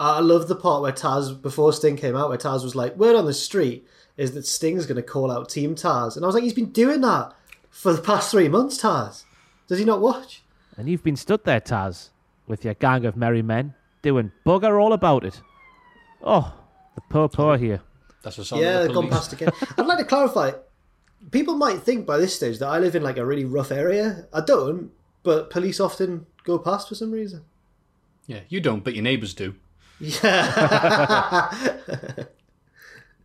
I 0.00 0.20
love 0.20 0.48
the 0.48 0.56
part 0.56 0.80
where 0.80 0.92
Taz, 0.92 1.40
before 1.40 1.74
Sting 1.74 1.96
came 1.96 2.16
out, 2.16 2.30
where 2.30 2.38
Taz 2.38 2.64
was 2.64 2.74
like, 2.74 2.96
word 2.96 3.16
on 3.16 3.26
the 3.26 3.34
street 3.34 3.86
is 4.16 4.32
that 4.32 4.46
Sting's 4.46 4.86
going 4.86 4.96
to 4.96 5.02
call 5.02 5.30
out 5.30 5.50
Team 5.50 5.74
Taz. 5.74 6.16
And 6.16 6.24
I 6.24 6.26
was 6.26 6.34
like, 6.34 6.42
he's 6.42 6.54
been 6.54 6.72
doing 6.72 7.02
that 7.02 7.34
for 7.68 7.92
the 7.92 8.00
past 8.00 8.30
three 8.30 8.48
months, 8.48 8.80
Taz. 8.80 9.24
Does 9.68 9.78
he 9.78 9.84
not 9.84 10.00
watch? 10.00 10.42
And 10.78 10.88
you've 10.88 11.04
been 11.04 11.16
stood 11.16 11.44
there, 11.44 11.60
Taz, 11.60 12.08
with 12.46 12.64
your 12.64 12.72
gang 12.74 13.04
of 13.04 13.14
merry 13.14 13.42
men, 13.42 13.74
doing 14.00 14.32
bugger 14.46 14.82
all 14.82 14.94
about 14.94 15.22
it. 15.22 15.42
Oh, 16.22 16.54
the 16.94 17.02
poor 17.02 17.28
poor 17.28 17.58
here. 17.58 17.82
That's 18.22 18.38
a 18.38 18.44
song. 18.44 18.60
yeah, 18.60 18.80
the 18.80 18.86
they've 18.86 18.94
gone 18.94 19.08
past 19.10 19.34
again. 19.34 19.52
I'd 19.78 19.86
like 19.86 19.98
to 19.98 20.04
clarify. 20.04 20.52
People 21.30 21.56
might 21.56 21.80
think 21.80 22.06
by 22.06 22.16
this 22.16 22.34
stage 22.34 22.58
that 22.58 22.68
I 22.68 22.78
live 22.78 22.94
in 22.94 23.02
like 23.02 23.18
a 23.18 23.26
really 23.26 23.44
rough 23.44 23.70
area. 23.70 24.26
I 24.32 24.40
don't, 24.40 24.92
but 25.22 25.50
police 25.50 25.78
often 25.78 26.26
go 26.44 26.58
past 26.58 26.88
for 26.88 26.94
some 26.94 27.10
reason. 27.10 27.44
Yeah, 28.26 28.40
you 28.48 28.60
don't, 28.60 28.82
but 28.82 28.94
your 28.94 29.02
neighbours 29.02 29.34
do. 29.34 29.54
Yeah. 30.00 31.54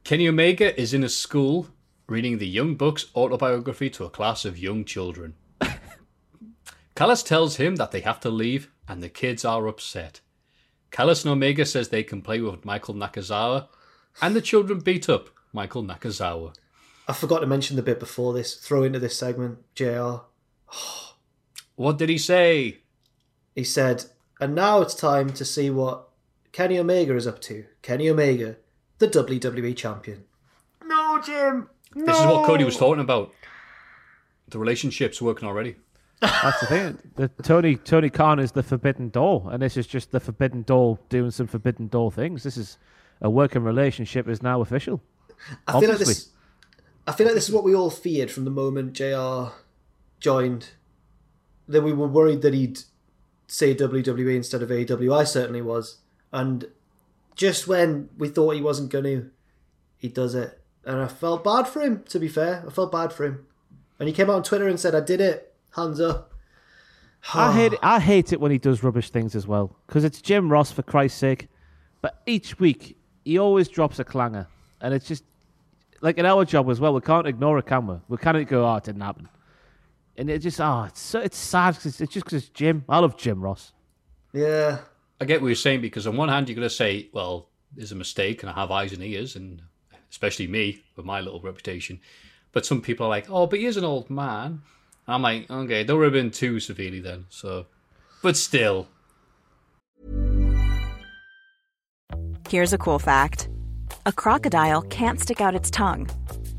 Kenny 0.04 0.28
Omega 0.28 0.80
is 0.80 0.94
in 0.94 1.04
a 1.04 1.10
school 1.10 1.70
reading 2.08 2.38
the 2.38 2.48
Young 2.48 2.76
Bucks 2.76 3.08
autobiography 3.16 3.90
to 3.92 4.04
a 4.04 4.10
class 4.10 4.46
of 4.46 4.60
young 4.60 4.86
children. 4.86 5.36
Callis 6.96 7.24
tells 7.24 7.56
him 7.56 7.78
that 7.78 7.92
they 7.92 8.02
have 8.02 8.20
to 8.20 8.30
leave, 8.30 8.70
and 8.88 9.02
the 9.02 9.10
kids 9.10 9.44
are 9.44 9.68
upset. 9.68 10.20
Callis 10.92 11.24
and 11.24 11.32
Omega 11.32 11.66
says 11.66 11.90
they 11.90 12.04
can 12.04 12.22
play 12.22 12.42
with 12.42 12.66
Michael 12.66 12.94
Nakazawa, 12.94 13.68
and 14.22 14.36
the 14.36 14.42
children 14.42 14.80
beat 14.80 15.10
up 15.10 15.30
Michael 15.54 15.84
Nakazawa. 15.84 16.54
I 17.08 17.14
forgot 17.14 17.40
to 17.40 17.48
mention 17.48 17.76
the 17.76 17.82
bit 17.82 18.00
before 18.00 18.34
this. 18.34 18.56
Throw 18.56 18.84
into 18.84 19.00
this 19.00 19.18
segment, 19.18 19.60
JR. 19.76 20.18
What 21.76 21.98
did 21.98 22.10
he 22.10 22.18
say? 22.18 22.82
He 23.56 23.64
said, 23.64 24.06
and 24.40 24.54
now 24.56 24.82
it's 24.82 24.96
time 24.96 25.32
to 25.32 25.46
see 25.46 25.70
what 25.70 26.10
Kenny 26.56 26.80
Omega 26.80 27.14
is 27.18 27.28
up 27.28 27.42
to. 27.42 27.66
Kenny 27.82 28.10
Omega, 28.10 28.56
the 29.00 29.10
WWE 29.10 29.76
champion. 29.76 30.24
No, 30.86 31.22
Jim. 31.22 31.70
No. 31.94 32.06
This 32.06 32.18
is 32.18 32.26
what 32.26 32.46
Cody 32.46 32.64
was 32.64 32.78
talking 32.78 33.02
about. 33.02 33.34
The 34.48 34.58
relationship's 34.58 35.22
working 35.22 35.50
already. 35.50 35.76
That's 36.22 36.62
the 36.62 36.66
thing. 36.68 36.98
The 37.18 37.28
Tony 37.44 37.76
Tony 37.76 38.10
Khan 38.10 38.40
is 38.40 38.54
the 38.54 38.64
forbidden 38.64 39.10
door, 39.10 39.50
and 39.52 39.62
this 39.62 39.76
is 39.76 39.86
just 39.86 40.12
the 40.12 40.22
forbidden 40.22 40.62
door 40.62 40.98
doing 41.10 41.30
some 41.30 41.46
forbidden 41.48 41.90
door 41.90 42.10
things. 42.10 42.44
This 42.44 42.56
is 42.56 42.78
a 43.20 43.30
working 43.30 43.64
relationship 43.64 44.30
is 44.30 44.42
now 44.42 44.62
official. 44.62 45.02
I 45.68 45.74
feel 45.74 45.82
like 45.82 45.90
Obviously. 45.90 46.06
this. 46.06 46.30
I 47.06 47.12
feel 47.12 47.28
like 47.28 47.36
this 47.36 47.50
is 47.50 47.54
what 47.54 47.66
we 47.66 47.76
all 47.76 47.90
feared 47.90 48.32
from 48.32 48.46
the 48.46 48.50
moment 48.52 48.94
JR 48.94 49.48
joined. 50.22 50.70
That 51.68 51.82
we 51.84 51.92
were 51.92 52.08
worried 52.08 52.44
that 52.44 52.54
he'd 52.54 52.80
say 53.46 53.76
WWE 53.76 54.38
instead 54.38 54.62
of 54.62 54.70
AEW. 54.70 55.14
I 55.14 55.26
certainly 55.26 55.62
was, 55.62 55.98
and 56.36 56.66
just 57.36 57.66
when 57.66 58.10
we 58.18 58.28
thought 58.28 58.56
he 58.56 58.62
wasn't 58.62 58.92
going 58.92 59.06
to, 59.06 59.30
he 59.98 60.10
does 60.10 60.36
it, 60.36 60.62
and 60.84 61.00
I 61.00 61.08
felt 61.08 61.46
bad 61.46 61.66
for 61.66 61.82
him. 61.82 62.04
To 62.10 62.20
be 62.20 62.28
fair, 62.28 62.62
I 62.68 62.72
felt 62.72 62.92
bad 62.92 63.14
for 63.14 63.24
him, 63.24 63.46
and 64.00 64.10
he 64.10 64.14
came 64.14 64.30
out 64.30 64.36
on 64.36 64.44
Twitter 64.44 64.68
and 64.68 64.78
said, 64.78 64.94
"I 64.94 65.00
did 65.00 65.22
it, 65.22 65.54
hands 65.76 66.02
up." 66.02 66.34
I 67.34 67.54
hate 67.54 67.74
it, 67.74 67.80
I 67.84 68.02
hate 68.02 68.34
it 68.34 68.42
when 68.42 68.52
he 68.52 68.58
does 68.58 68.84
rubbish 68.84 69.12
things 69.12 69.34
as 69.34 69.48
well 69.48 69.78
because 69.88 70.04
it's 70.04 70.22
Jim 70.22 70.52
Ross 70.52 70.72
for 70.74 70.84
Christ's 70.84 71.20
sake. 71.20 71.48
But 72.02 72.22
each 72.26 72.60
week 72.60 72.98
he 73.24 73.40
always 73.40 73.70
drops 73.70 73.98
a 74.00 74.04
clanger, 74.04 74.48
and 74.82 74.94
it's 74.94 75.08
just 75.08 75.24
like 76.02 76.18
in 76.18 76.26
our 76.26 76.44
job 76.44 76.70
as 76.70 76.82
well. 76.82 76.94
We 76.94 77.02
can't 77.02 77.28
ignore 77.28 77.58
a 77.58 77.64
camera. 77.64 78.02
we? 78.10 78.18
We 78.18 78.22
can't 78.22 78.48
go, 78.50 78.68
"Oh, 78.68 78.76
it 78.76 78.84
didn't 78.84 79.02
happen," 79.02 79.30
and 80.18 80.30
it 80.30 80.40
just 80.40 80.60
oh, 80.60 80.84
it's 80.84 81.00
so, 81.00 81.20
it's 81.22 81.38
sad 81.38 81.76
'cause 81.76 81.86
it's, 81.86 82.02
it's 82.02 82.14
just 82.14 82.26
because 82.26 82.44
it's 82.44 82.50
Jim. 82.50 82.84
I 82.90 83.00
love 83.00 83.16
Jim 83.16 83.40
Ross. 83.42 83.72
Yeah, 84.34 84.80
I 85.20 85.26
get 85.26 85.42
what 85.42 85.48
you're 85.48 85.56
saying 85.56 85.82
because 85.82 86.08
on 86.08 86.18
one 86.18 86.30
hand 86.30 86.50
you're 86.50 86.56
going 86.56 86.68
to 86.68 86.74
say, 86.74 87.10
well, 87.14 87.50
there's 87.76 87.92
a 87.92 87.96
mistake 87.96 88.44
and 88.44 88.50
I 88.50 88.54
have 88.54 88.72
eyes 88.72 88.94
and 88.94 89.04
ears, 89.04 89.36
and 89.36 89.62
especially 90.10 90.48
me 90.48 90.84
with 90.96 91.06
my 91.06 91.22
little 91.22 91.42
reputation. 91.42 92.00
But 92.52 92.66
some 92.66 92.82
people 92.82 93.06
are 93.06 93.10
like, 93.10 93.30
oh, 93.30 93.48
but 93.48 93.60
he's 93.60 93.78
an 93.78 93.84
old 93.84 94.10
man. 94.10 94.62
I'm 95.08 95.22
like, 95.22 95.50
okay, 95.50 95.84
don't 95.84 96.00
rub 96.00 96.16
in 96.16 96.32
too 96.32 96.60
severely 96.60 97.00
then. 97.00 97.26
So, 97.30 97.68
but 98.22 98.36
still, 98.36 98.88
Here's 102.48 102.74
a 102.74 102.78
cool 102.78 103.00
fact 103.00 103.50
a 104.06 104.12
crocodile 104.12 104.84
can't 104.84 105.20
stick 105.20 105.42
out 105.42 105.56
its 105.56 105.72
tongue. 105.72 106.08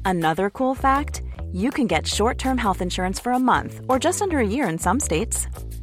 Another 0.05 0.51
cool 0.51 0.75
fact 0.75 1.23
you 1.53 1.71
can 1.71 1.87
get 1.87 2.07
short 2.07 2.39
term 2.39 2.59
health 2.59 2.83
insurance 2.83 3.21
for 3.21 3.33
a 3.33 3.39
month 3.39 3.81
or 3.89 3.99
just 3.99 4.21
under 4.21 4.41
a 4.41 4.47
year 4.47 4.69
in 4.69 4.79
some 4.79 4.99
states. 4.99 5.47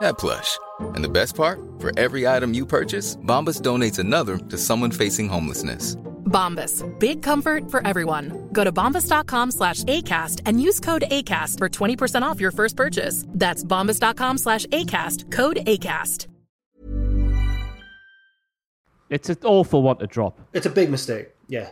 that 0.00 0.18
plush. 0.18 0.58
And 0.94 1.04
the 1.04 1.08
best 1.08 1.34
part? 1.34 1.58
For 1.78 1.96
every 1.98 2.26
item 2.26 2.54
you 2.54 2.64
purchase, 2.66 3.16
Bombas 3.16 3.60
donates 3.60 3.98
another 3.98 4.38
to 4.38 4.58
someone 4.58 4.90
facing 4.90 5.28
homelessness. 5.28 5.96
Bombas. 6.26 6.82
Big 6.98 7.22
comfort 7.22 7.70
for 7.70 7.86
everyone. 7.86 8.48
Go 8.52 8.64
to 8.64 8.72
bombas.com 8.72 9.50
slash 9.52 9.84
ACAST 9.84 10.42
and 10.44 10.60
use 10.60 10.80
code 10.80 11.04
ACAST 11.10 11.58
for 11.58 11.68
20% 11.68 12.22
off 12.22 12.40
your 12.40 12.50
first 12.50 12.76
purchase. 12.76 13.24
That's 13.28 13.62
bombas.com 13.64 14.38
slash 14.38 14.66
ACAST. 14.66 15.30
Code 15.30 15.58
ACAST. 15.66 16.26
It's 19.08 19.28
an 19.28 19.36
awful 19.44 19.82
one 19.82 19.98
to 19.98 20.06
drop. 20.08 20.36
It's 20.52 20.66
a 20.66 20.70
big 20.70 20.90
mistake. 20.90 21.28
Yeah. 21.48 21.70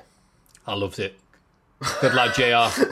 I 0.66 0.74
loved 0.74 1.00
it. 1.00 1.18
Good 2.00 2.14
lad, 2.14 2.32
JR. 2.36 2.84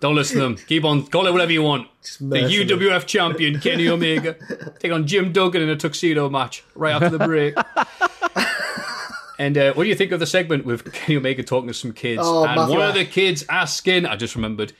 Don't 0.00 0.14
listen 0.14 0.36
to 0.36 0.42
them. 0.42 0.56
Keep 0.56 0.84
on. 0.84 1.06
Call 1.06 1.26
it 1.26 1.32
whatever 1.32 1.52
you 1.52 1.62
want. 1.62 1.88
The. 2.20 2.40
UWF 2.40 3.06
champion, 3.06 3.60
Kenny 3.60 3.88
Omega. 3.88 4.36
Take 4.78 4.92
on 4.92 5.06
Jim 5.06 5.32
Duggan 5.32 5.62
in 5.62 5.68
a 5.70 5.76
tuxedo 5.76 6.28
match 6.28 6.62
right 6.74 6.94
after 6.94 7.16
the 7.16 7.24
break. 7.24 7.54
and 9.38 9.56
uh, 9.56 9.72
what 9.72 9.84
do 9.84 9.88
you 9.88 9.94
think 9.94 10.12
of 10.12 10.20
the 10.20 10.26
segment 10.26 10.66
with 10.66 10.92
Kenny 10.92 11.16
Omega 11.16 11.42
talking 11.42 11.68
to 11.68 11.74
some 11.74 11.92
kids? 11.92 12.20
Oh, 12.22 12.44
and 12.44 12.56
Matthew, 12.56 12.74
one 12.74 12.84
I- 12.84 12.88
of 12.88 12.94
the 12.94 13.04
kids 13.04 13.44
asking, 13.48 14.04
I 14.06 14.16
just 14.16 14.34
remembered, 14.34 14.72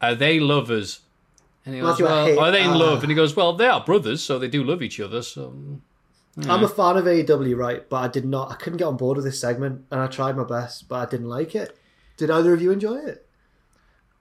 are 0.00 0.14
they 0.14 0.40
lovers? 0.40 1.00
And 1.66 1.74
he 1.74 1.80
goes, 1.82 1.90
Matthew, 1.90 2.04
well, 2.06 2.26
hate- 2.26 2.38
are 2.38 2.50
they 2.50 2.62
in 2.62 2.70
ah. 2.70 2.76
love? 2.76 3.02
And 3.02 3.10
he 3.10 3.16
goes, 3.16 3.36
well, 3.36 3.52
they 3.52 3.66
are 3.66 3.84
brothers, 3.84 4.22
so 4.22 4.38
they 4.38 4.48
do 4.48 4.64
love 4.64 4.82
each 4.82 4.98
other. 4.98 5.20
So 5.20 5.80
I'm 6.38 6.64
a 6.64 6.68
fan 6.68 6.96
of 6.96 7.04
AEW, 7.04 7.56
right? 7.56 7.86
But 7.88 7.96
I 7.96 8.08
did 8.08 8.24
not. 8.24 8.50
I 8.50 8.54
couldn't 8.54 8.78
get 8.78 8.86
on 8.86 8.96
board 8.96 9.16
with 9.16 9.26
this 9.26 9.40
segment, 9.40 9.84
and 9.90 10.00
I 10.00 10.06
tried 10.06 10.36
my 10.36 10.44
best, 10.44 10.88
but 10.88 11.06
I 11.06 11.10
didn't 11.10 11.28
like 11.28 11.54
it. 11.54 11.76
Did 12.16 12.30
either 12.30 12.54
of 12.54 12.62
you 12.62 12.70
enjoy 12.70 12.96
it? 12.96 13.26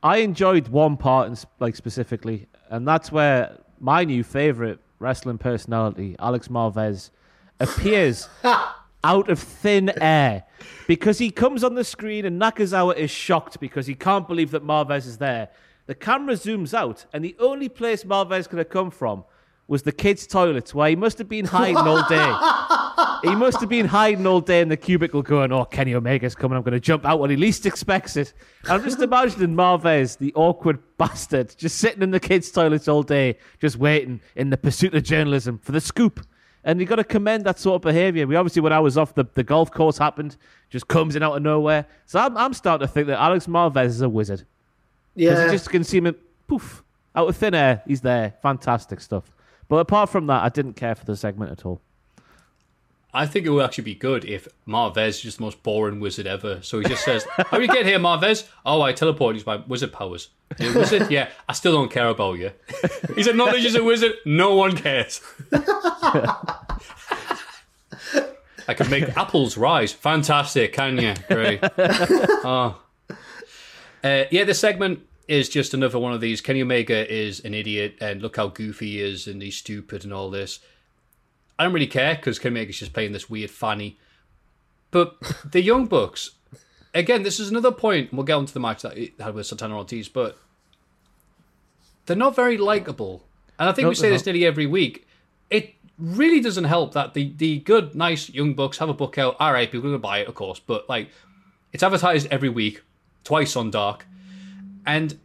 I 0.02 0.18
enjoyed 0.18 0.70
one 0.70 0.98
part, 0.98 1.28
in, 1.28 1.38
like 1.60 1.76
specifically, 1.76 2.48
and 2.70 2.88
that's 2.88 3.12
where 3.12 3.58
my 3.80 4.06
new 4.06 4.24
favorite 4.24 4.80
wrestling 5.00 5.38
personality, 5.38 6.16
Alex 6.20 6.48
Marvez, 6.48 7.10
appears 7.60 8.30
out 9.04 9.30
of 9.30 9.40
thin 9.40 9.92
air 10.02 10.44
because 10.88 11.18
he 11.18 11.32
comes 11.32 11.64
on 11.64 11.76
the 11.76 11.84
screen 11.84 12.26
and 12.26 12.42
Nakazawa 12.42 12.96
is 12.96 13.12
shocked 13.12 13.60
because 13.60 13.88
he 13.88 13.96
can't 13.96 14.28
believe 14.28 14.52
that 14.52 14.64
Marvez 14.64 15.06
is 15.06 15.18
there. 15.18 15.50
The 15.88 15.96
camera 15.96 16.36
zooms 16.36 16.74
out, 16.74 17.06
and 17.12 17.26
the 17.26 17.36
only 17.40 17.68
place 17.68 18.04
Marvez 18.04 18.48
could 18.48 18.60
have 18.60 18.70
come 18.70 18.92
from 18.92 19.26
was 19.70 19.84
the 19.84 19.92
kids' 19.92 20.26
toilets, 20.26 20.74
where 20.74 20.90
he 20.90 20.96
must 20.96 21.20
have 21.20 21.30
been 21.30 21.46
hiding 21.46 21.78
all 21.78 22.08
day. 22.10 22.34
He 23.24 23.36
must 23.36 23.60
have 23.60 23.70
been 23.70 23.86
hiding 23.86 24.26
all 24.26 24.40
day 24.40 24.62
in 24.62 24.70
the 24.70 24.78
cubicle 24.78 25.22
going, 25.22 25.52
Oh, 25.52 25.66
Kenny 25.66 25.94
Omega's 25.94 26.36
coming. 26.36 26.56
I'm 26.58 26.64
going 26.64 26.74
to 26.74 26.80
jump 26.80 27.06
out 27.06 27.20
when 27.20 27.30
he 27.30 27.36
least 27.36 27.66
expects 27.66 28.16
it. 28.16 28.34
I'm 28.66 28.82
just 28.82 29.02
imagining 29.02 29.56
Marvez, 29.56 30.18
the 30.18 30.34
awkward 30.36 30.80
bastard, 30.98 31.54
just 31.58 31.78
sitting 31.78 32.02
in 32.02 32.12
the 32.12 32.20
kids' 32.20 32.50
toilets 32.50 32.88
all 32.88 33.04
day, 33.04 33.38
just 33.60 33.78
waiting 33.78 34.22
in 34.36 34.50
the 34.50 34.58
pursuit 34.58 34.96
of 34.96 35.04
journalism 35.04 35.58
for 35.60 35.74
the 35.74 35.82
scoop. 35.82 36.26
And 36.64 36.80
you've 36.80 36.90
got 36.90 36.98
to 36.98 37.04
commend 37.04 37.46
that 37.46 37.60
sort 37.60 37.76
of 37.76 37.82
behavior. 37.82 38.26
We 38.26 38.36
obviously, 38.36 38.62
when 38.62 38.74
I 38.74 38.80
was 38.80 38.98
off, 38.98 39.16
the, 39.16 39.26
the 39.34 39.44
golf 39.44 39.72
course 39.72 39.98
happened, 39.98 40.38
just 40.70 40.88
comes 40.88 41.16
in 41.16 41.24
out 41.24 41.36
of 41.36 41.42
nowhere. 41.42 41.86
So 42.06 42.20
I'm, 42.20 42.38
I'm 42.38 42.54
starting 42.54 42.88
to 42.88 42.94
think 42.94 43.08
that 43.08 43.20
Alex 43.20 43.48
Marvez 43.48 43.86
is 43.88 44.02
a 44.02 44.10
wizard. 44.10 44.46
Yeah. 45.16 45.46
you 45.46 45.52
just 45.52 45.70
can 45.70 45.84
see 45.84 45.98
him, 45.98 46.16
poof, 46.48 46.84
out 47.16 47.28
of 47.28 47.36
thin 47.36 47.54
air. 47.54 47.82
He's 47.86 48.02
there. 48.02 48.36
Fantastic 48.42 49.02
stuff. 49.02 49.32
But 49.70 49.78
apart 49.78 50.10
from 50.10 50.28
that, 50.28 50.44
I 50.44 50.50
didn't 50.50 50.74
care 50.74 50.96
for 50.96 51.06
the 51.06 51.16
segment 51.16 51.52
at 51.52 51.66
all. 51.66 51.80
I 53.12 53.26
think 53.26 53.46
it 53.46 53.50
would 53.50 53.64
actually 53.66 53.86
be 53.86 53.96
good 53.96 54.24
if 54.26 54.48
Marvez 54.68 55.08
is 55.10 55.22
just 55.22 55.38
the 55.38 55.44
most 55.44 55.64
boring 55.64 56.00
wizard 56.00 56.28
ever. 56.28 56.60
So 56.62 56.80
he 56.80 56.86
just 56.86 57.04
says, 57.04 57.26
How 57.32 57.58
do 57.58 57.64
you 57.64 57.68
get 57.68 57.86
here, 57.86 57.98
Marvez? 57.98 58.48
Oh, 58.66 58.82
I 58.84 58.94
teleport. 58.94 59.36
using 59.36 59.48
my 59.48 59.64
wizard 59.68 59.92
powers. 59.94 60.30
You're 60.60 60.76
a 60.76 60.80
wizard? 60.80 61.10
Yeah, 61.10 61.30
I 61.48 61.54
still 61.54 61.72
don't 61.72 61.90
care 61.92 62.08
about 62.10 62.38
you. 62.38 62.52
He's 63.16 63.26
acknowledged 63.28 63.66
as 63.66 63.76
a 63.76 63.84
wizard. 63.84 64.14
No 64.26 64.54
one 64.56 64.76
cares. 64.76 65.22
I 68.68 68.76
can 68.76 68.90
make 68.92 69.18
apples 69.18 69.58
rise. 69.58 69.92
Fantastic, 69.92 70.74
can 70.74 70.98
you? 71.00 71.14
Great. 71.28 71.62
Oh. 72.44 72.80
Uh, 74.02 74.24
yeah, 74.32 74.44
this 74.46 74.60
segment 74.60 75.02
is 75.30 75.48
just 75.48 75.74
another 75.74 76.00
one 76.00 76.12
of 76.12 76.22
these. 76.22 76.42
Kenny 76.42 76.62
Omega 76.62 77.12
is 77.12 77.40
an 77.42 77.54
idiot, 77.54 77.96
and 78.02 78.22
look 78.22 78.36
how 78.36 78.48
goofy 78.48 78.94
he 78.94 79.02
is, 79.02 79.28
and 79.28 79.42
he's 79.42 79.56
stupid, 79.58 80.04
and 80.04 80.12
all 80.12 80.30
this. 80.30 80.60
I 81.58 81.64
don't 81.64 81.74
really 81.74 81.88
care 81.88 82.16
because 82.16 82.40
Kenny 82.40 82.60
Omega's 82.60 82.80
just 82.80 82.94
playing 82.94 83.12
this 83.12 83.30
weird 83.30 83.52
fanny. 83.52 84.00
But 84.92 85.18
the 85.52 85.62
Young 85.62 85.86
Bucks, 85.86 86.32
again, 86.94 87.24
this 87.24 87.40
is 87.40 87.52
another 87.52 87.72
point. 87.72 88.10
and 88.10 88.18
We'll 88.18 88.26
get 88.26 88.34
onto 88.34 88.54
the 88.54 88.60
match 88.60 88.82
that 88.82 88.98
he 88.98 89.14
had 89.20 89.36
with 89.36 89.46
Santana 89.46 89.78
Ortiz, 89.78 90.10
but 90.10 90.38
they're 92.06 92.16
not 92.16 92.36
very 92.36 92.58
likable. 92.58 93.24
And 93.60 93.70
I 93.70 93.74
think 93.74 93.84
No, 93.84 93.90
we 93.90 93.96
say 93.96 94.10
this 94.10 94.26
nearly 94.26 94.46
every 94.46 94.66
week. 94.66 95.06
It 95.50 95.76
really 96.00 96.40
doesn't 96.40 96.64
help 96.64 96.94
that 96.94 97.14
the, 97.14 97.34
the 97.36 97.60
good, 97.60 97.94
nice 97.94 98.30
Young 98.30 98.54
Bucks 98.56 98.78
have 98.78 98.90
a 98.90 98.94
book 98.94 99.18
out. 99.18 99.36
All 99.40 99.52
right, 99.52 99.70
people 99.70 99.82
are 99.82 99.92
going 99.92 99.94
to 99.94 100.00
buy 100.00 100.20
it, 100.20 100.28
of 100.28 100.36
course, 100.36 100.60
but 100.60 100.90
like 100.90 101.10
it's 101.74 101.84
advertised 101.84 102.28
every 102.32 102.50
week, 102.50 102.82
twice 103.24 103.56
on 103.56 103.70
Dark. 103.70 104.08
And 104.90 105.20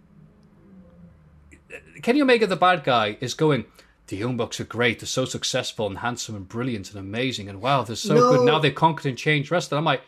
Kenny 2.03 2.21
Omega, 2.21 2.47
the 2.47 2.57
bad 2.57 2.85
guy, 2.85 3.17
is 3.21 3.35
going, 3.35 3.65
the 4.09 4.17
Young 4.17 4.37
Bucks 4.37 4.61
are 4.61 4.65
great. 4.65 5.01
They're 5.01 5.07
so 5.07 5.25
successful 5.25 5.87
and 5.87 5.99
handsome 5.99 6.35
and 6.37 6.47
brilliant 6.49 6.91
and 6.91 6.99
amazing. 6.99 7.49
And 7.49 7.61
wow, 7.63 7.83
they're 7.83 7.97
so 7.97 8.15
No. 8.15 8.31
good. 8.37 8.45
Now 8.47 8.59
they've 8.59 8.75
conquered 8.75 9.09
and 9.09 9.17
changed 9.17 9.51
wrestling. 9.51 9.79
I'm 9.79 9.85
like, 9.85 10.03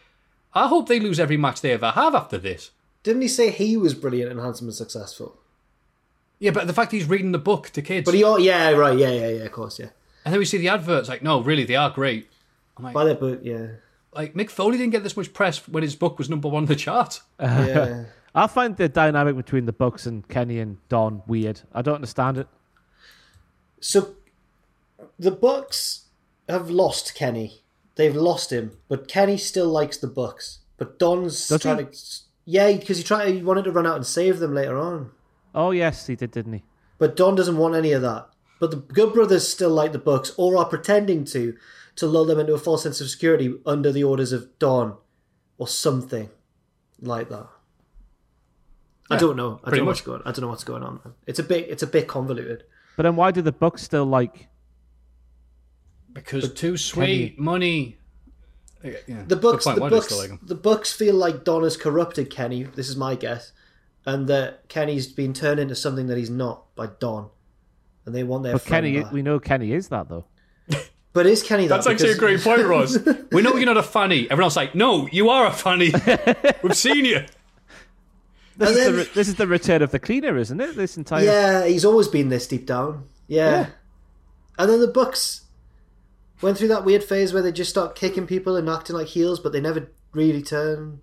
I 0.54 0.68
hope 0.68 0.88
they 0.88 1.00
lose 1.00 1.18
every 1.18 1.36
match 1.36 1.60
they 1.62 1.72
ever 1.72 1.90
have 1.90 2.14
after 2.14 2.38
this. 2.38 2.70
Didn't 3.02 3.22
he 3.22 3.28
say 3.28 3.50
he 3.50 3.76
was 3.76 3.94
brilliant 3.94 4.30
and 4.30 4.40
handsome 4.40 4.66
and 4.66 4.74
successful? 4.74 5.38
Yeah, 6.38 6.50
but 6.50 6.66
the 6.66 6.74
fact 6.74 6.92
he's 6.92 7.06
reading 7.08 7.32
the 7.32 7.38
book 7.38 7.70
to 7.70 7.80
kids. 7.82 8.04
But 8.04 8.14
he, 8.14 8.22
all, 8.24 8.38
yeah, 8.38 8.70
right, 8.70 8.98
yeah, 8.98 9.10
yeah, 9.10 9.28
yeah, 9.28 9.44
of 9.44 9.52
course, 9.52 9.78
yeah. 9.78 9.88
and 10.24 10.34
then 10.34 10.38
we 10.38 10.44
see 10.44 10.58
the 10.58 10.68
adverts 10.68 11.08
like, 11.08 11.22
no, 11.22 11.40
really, 11.40 11.64
they 11.64 11.76
are 11.76 11.88
great. 11.88 12.28
By 12.78 13.04
that 13.04 13.18
book, 13.20 13.40
yeah, 13.42 13.68
Like, 14.12 14.34
Mick 14.34 14.50
Foley 14.50 14.76
didn't 14.76 14.92
get 14.92 15.02
this 15.02 15.16
much 15.16 15.32
press 15.32 15.66
when 15.66 15.82
his 15.82 15.96
book 15.96 16.18
was 16.18 16.28
number 16.28 16.48
one 16.48 16.64
on 16.64 16.66
the 16.66 16.76
chart. 16.76 17.22
yeah. 17.40 18.04
I 18.36 18.46
find 18.46 18.76
the 18.76 18.88
dynamic 18.88 19.34
between 19.34 19.64
the 19.64 19.72
Bucks 19.72 20.04
and 20.04 20.28
Kenny 20.28 20.58
and 20.60 20.76
Don 20.90 21.22
weird. 21.26 21.62
I 21.72 21.80
don't 21.80 21.94
understand 21.94 22.36
it. 22.36 22.46
So 23.80 24.14
the 25.18 25.30
Bucks 25.30 26.04
have 26.46 26.68
lost 26.68 27.14
Kenny. 27.14 27.62
They've 27.94 28.14
lost 28.14 28.52
him, 28.52 28.76
but 28.88 29.08
Kenny 29.08 29.38
still 29.38 29.68
likes 29.68 29.96
the 29.96 30.06
Bucks. 30.06 30.58
But 30.76 30.98
Don's 30.98 31.48
Does 31.48 31.62
trying 31.62 31.78
he? 31.78 31.84
to, 31.84 31.98
yeah, 32.44 32.72
because 32.72 32.98
he 32.98 33.04
tried. 33.04 33.34
He 33.34 33.42
wanted 33.42 33.64
to 33.64 33.72
run 33.72 33.86
out 33.86 33.96
and 33.96 34.06
save 34.06 34.38
them 34.38 34.54
later 34.54 34.76
on. 34.76 35.12
Oh 35.54 35.70
yes, 35.70 36.06
he 36.06 36.14
did, 36.14 36.30
didn't 36.30 36.52
he? 36.52 36.62
But 36.98 37.16
Don 37.16 37.34
doesn't 37.34 37.56
want 37.56 37.74
any 37.74 37.92
of 37.92 38.02
that. 38.02 38.28
But 38.60 38.70
the 38.70 38.76
Good 38.76 39.14
Brothers 39.14 39.48
still 39.48 39.70
like 39.70 39.92
the 39.92 39.98
Bucks, 39.98 40.32
or 40.36 40.58
are 40.58 40.66
pretending 40.66 41.24
to, 41.26 41.56
to 41.96 42.06
lull 42.06 42.26
them 42.26 42.38
into 42.38 42.52
a 42.52 42.58
false 42.58 42.82
sense 42.82 43.00
of 43.00 43.08
security 43.08 43.54
under 43.64 43.90
the 43.90 44.04
orders 44.04 44.32
of 44.32 44.58
Don, 44.58 44.98
or 45.56 45.66
something 45.66 46.28
like 47.00 47.30
that. 47.30 47.48
I 49.10 49.16
don't 49.16 49.36
know. 49.36 49.60
I 49.64 49.70
don't 49.70 49.78
know 49.80 49.84
much. 49.84 49.92
what's 49.92 50.00
going. 50.02 50.22
I 50.24 50.32
don't 50.32 50.40
know 50.40 50.48
what's 50.48 50.64
going 50.64 50.82
on. 50.82 51.00
Man. 51.04 51.14
It's 51.26 51.38
a 51.38 51.42
bit. 51.42 51.68
It's 51.68 51.82
a 51.82 51.86
bit 51.86 52.08
convoluted. 52.08 52.64
But 52.96 53.04
then 53.04 53.16
why 53.16 53.30
do 53.30 53.42
the 53.42 53.52
Bucks 53.52 53.82
still 53.82 54.06
like? 54.06 54.48
Because 56.12 56.52
too 56.54 56.76
sweet, 56.76 57.38
money. 57.38 57.98
Yeah, 58.82 59.24
The 59.26 59.36
Bucks. 59.36 59.64
Good 59.64 59.70
point. 59.70 59.76
The 59.76 59.80
Why 59.82 59.88
Bucks. 59.90 60.18
like 60.18 60.40
the 60.42 60.54
Bucks 60.54 60.92
feel 60.92 61.14
like 61.14 61.44
Don 61.44 61.62
has 61.62 61.76
corrupted 61.76 62.30
Kenny. 62.30 62.62
This 62.64 62.88
is 62.88 62.96
my 62.96 63.14
guess, 63.14 63.52
and 64.06 64.28
that 64.28 64.68
Kenny's 64.68 65.06
been 65.06 65.32
turned 65.32 65.60
into 65.60 65.74
something 65.74 66.06
that 66.06 66.16
he's 66.16 66.30
not 66.30 66.74
by 66.74 66.86
Don, 66.86 67.28
and 68.06 68.14
they 68.14 68.22
want 68.22 68.44
their. 68.44 68.54
But 68.54 68.64
Kenny, 68.64 69.02
back. 69.02 69.12
we 69.12 69.22
know 69.22 69.38
Kenny 69.38 69.72
is 69.72 69.88
that 69.88 70.08
though. 70.08 70.24
But 71.12 71.24
is 71.24 71.42
Kenny 71.42 71.66
that? 71.66 71.76
That's 71.76 71.86
actually 71.86 72.10
a 72.10 72.16
great 72.18 72.42
point, 72.42 72.62
Ross. 72.66 72.98
we 73.32 73.40
know 73.40 73.56
you're 73.56 73.64
not 73.64 73.78
a 73.78 73.82
fanny. 73.82 74.30
Everyone's 74.30 74.54
like, 74.54 74.74
no, 74.74 75.08
you 75.10 75.30
are 75.30 75.46
a 75.46 75.50
fanny. 75.50 75.90
We've 76.62 76.76
seen 76.76 77.06
you. 77.06 77.24
This, 78.56 78.70
is, 78.70 78.76
then- 78.76 78.92
the, 78.92 78.98
re- 78.98 79.10
this 79.14 79.28
is 79.28 79.34
the 79.34 79.46
return 79.46 79.82
of 79.82 79.90
the 79.90 79.98
cleaner, 79.98 80.36
isn't 80.36 80.60
it? 80.60 80.76
This 80.76 80.96
entire 80.96 81.24
Yeah, 81.24 81.66
he's 81.66 81.84
always 81.84 82.08
been 82.08 82.28
this 82.28 82.46
deep 82.46 82.66
down. 82.66 83.04
Yeah. 83.28 83.50
Yeah. 83.50 83.66
And 84.58 84.70
then 84.70 84.80
the 84.80 84.88
Bucks, 84.88 85.42
went 86.42 86.58
through 86.58 86.68
that 86.68 86.84
weird 86.84 87.04
phase 87.04 87.32
where 87.32 87.42
they 87.42 87.52
just 87.52 87.70
start 87.70 87.96
kicking 87.96 88.26
people 88.26 88.56
and 88.56 88.68
acting 88.68 88.96
like 88.96 89.08
heels, 89.08 89.40
but 89.40 89.52
they 89.52 89.60
never 89.60 89.90
really 90.12 90.42
turn. 90.42 91.00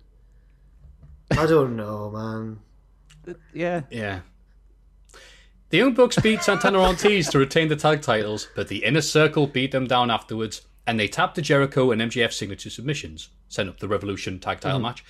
I 1.30 1.46
don't 1.46 1.76
know, 1.76 2.10
man. 2.10 3.36
Yeah. 3.52 3.82
Yeah. 3.90 4.20
The 5.70 5.78
Young 5.78 5.94
Bucks 5.94 6.18
beat 6.20 6.42
Santana 6.42 6.78
Ortiz 6.78 7.28
to 7.30 7.38
retain 7.38 7.68
the 7.68 7.76
tag 7.76 8.02
titles, 8.02 8.48
but 8.54 8.68
the 8.68 8.84
Inner 8.84 9.00
Circle 9.00 9.48
beat 9.48 9.72
them 9.72 9.86
down 9.86 10.10
afterwards, 10.10 10.62
and 10.86 11.00
they 11.00 11.08
tapped 11.08 11.34
the 11.34 11.42
Jericho 11.42 11.90
and 11.90 12.00
MJF 12.00 12.32
signature 12.32 12.70
submissions, 12.70 13.30
set 13.48 13.66
up 13.66 13.80
the 13.80 13.88
Revolution 13.88 14.38
tag 14.38 14.60
title 14.60 14.78
mm-hmm. 14.78 14.86
match. 14.86 15.04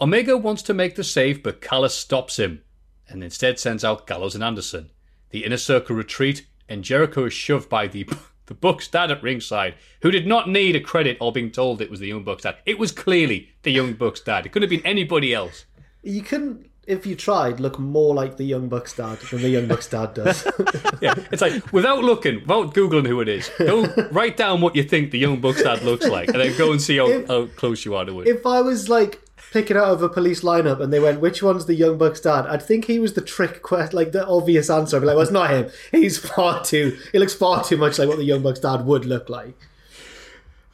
Omega 0.00 0.36
wants 0.36 0.62
to 0.62 0.74
make 0.74 0.94
the 0.96 1.04
save, 1.04 1.42
but 1.42 1.60
Callis 1.60 1.94
stops 1.94 2.38
him, 2.38 2.62
and 3.08 3.22
instead 3.24 3.58
sends 3.58 3.84
out 3.84 4.06
Gallows 4.06 4.34
and 4.34 4.44
Anderson. 4.44 4.90
The 5.30 5.44
Inner 5.44 5.56
Circle 5.56 5.96
retreat, 5.96 6.46
and 6.68 6.84
Jericho 6.84 7.24
is 7.26 7.32
shoved 7.32 7.68
by 7.68 7.86
the 7.86 8.08
the 8.46 8.54
Bucks 8.54 8.86
dad 8.88 9.10
at 9.10 9.22
ringside, 9.22 9.74
who 10.02 10.10
did 10.10 10.26
not 10.26 10.48
need 10.48 10.76
a 10.76 10.80
credit 10.80 11.16
or 11.20 11.32
being 11.32 11.50
told 11.50 11.80
it 11.82 11.90
was 11.90 11.98
the 12.00 12.06
Young 12.08 12.22
Bucks 12.24 12.42
dad. 12.44 12.56
It 12.66 12.78
was 12.78 12.92
clearly 12.92 13.48
the 13.62 13.72
Young 13.72 13.94
Bucks 13.94 14.20
dad. 14.20 14.46
It 14.46 14.50
couldn't 14.52 14.70
have 14.70 14.78
been 14.82 14.86
anybody 14.86 15.34
else. 15.34 15.64
You 16.04 16.22
couldn't, 16.22 16.70
if 16.86 17.04
you 17.06 17.16
tried, 17.16 17.58
look 17.58 17.78
more 17.80 18.14
like 18.14 18.36
the 18.36 18.44
Young 18.44 18.68
Bucks 18.68 18.94
dad 18.94 19.18
than 19.18 19.42
the 19.42 19.48
Young 19.48 19.66
Bucks 19.66 19.88
dad 19.88 20.14
does. 20.14 20.46
Yeah, 21.02 21.14
it's 21.30 21.42
like 21.42 21.72
without 21.72 22.04
looking, 22.04 22.40
without 22.40 22.72
googling 22.72 23.06
who 23.06 23.20
it 23.20 23.28
is, 23.28 23.50
go 23.58 23.84
write 24.12 24.36
down 24.38 24.60
what 24.62 24.74
you 24.76 24.82
think 24.82 25.10
the 25.10 25.18
young 25.18 25.40
Bucks 25.42 25.62
dad 25.62 25.82
looks 25.82 26.06
like, 26.08 26.28
and 26.28 26.40
then 26.40 26.56
go 26.56 26.70
and 26.72 26.80
see 26.80 26.96
how, 26.96 27.06
If- 27.08 27.26
how 27.28 27.46
close 27.56 27.84
you 27.84 27.94
are 27.96 28.04
to 28.06 28.20
it. 28.22 28.28
if 28.28 28.46
I 28.46 28.60
was 28.62 28.88
like 28.88 29.20
picking 29.52 29.76
out 29.76 29.88
of 29.88 30.02
a 30.02 30.08
police 30.08 30.42
lineup 30.42 30.80
and 30.80 30.92
they 30.92 31.00
went, 31.00 31.20
"Which 31.20 31.42
one's 31.42 31.66
the 31.66 31.74
Young 31.74 31.98
Bucks 31.98 32.20
dad?" 32.20 32.46
I'd 32.46 32.62
think 32.62 32.84
he 32.86 32.98
was 32.98 33.14
the 33.14 33.20
trick, 33.20 33.62
que- 33.62 33.88
like 33.92 34.12
the 34.12 34.26
obvious 34.26 34.68
answer. 34.70 34.96
I'd 34.96 35.00
be 35.00 35.06
like, 35.06 35.14
"Well, 35.16 35.22
it's 35.22 35.32
not 35.32 35.50
him. 35.50 35.70
He's 35.92 36.18
far 36.18 36.62
too. 36.64 36.96
He 37.12 37.18
looks 37.18 37.34
far 37.34 37.62
too 37.64 37.76
much 37.76 37.98
like 37.98 38.08
what 38.08 38.18
the 38.18 38.24
Young 38.24 38.42
Bucks 38.42 38.60
dad 38.60 38.84
would 38.86 39.04
look 39.04 39.28
like." 39.28 39.56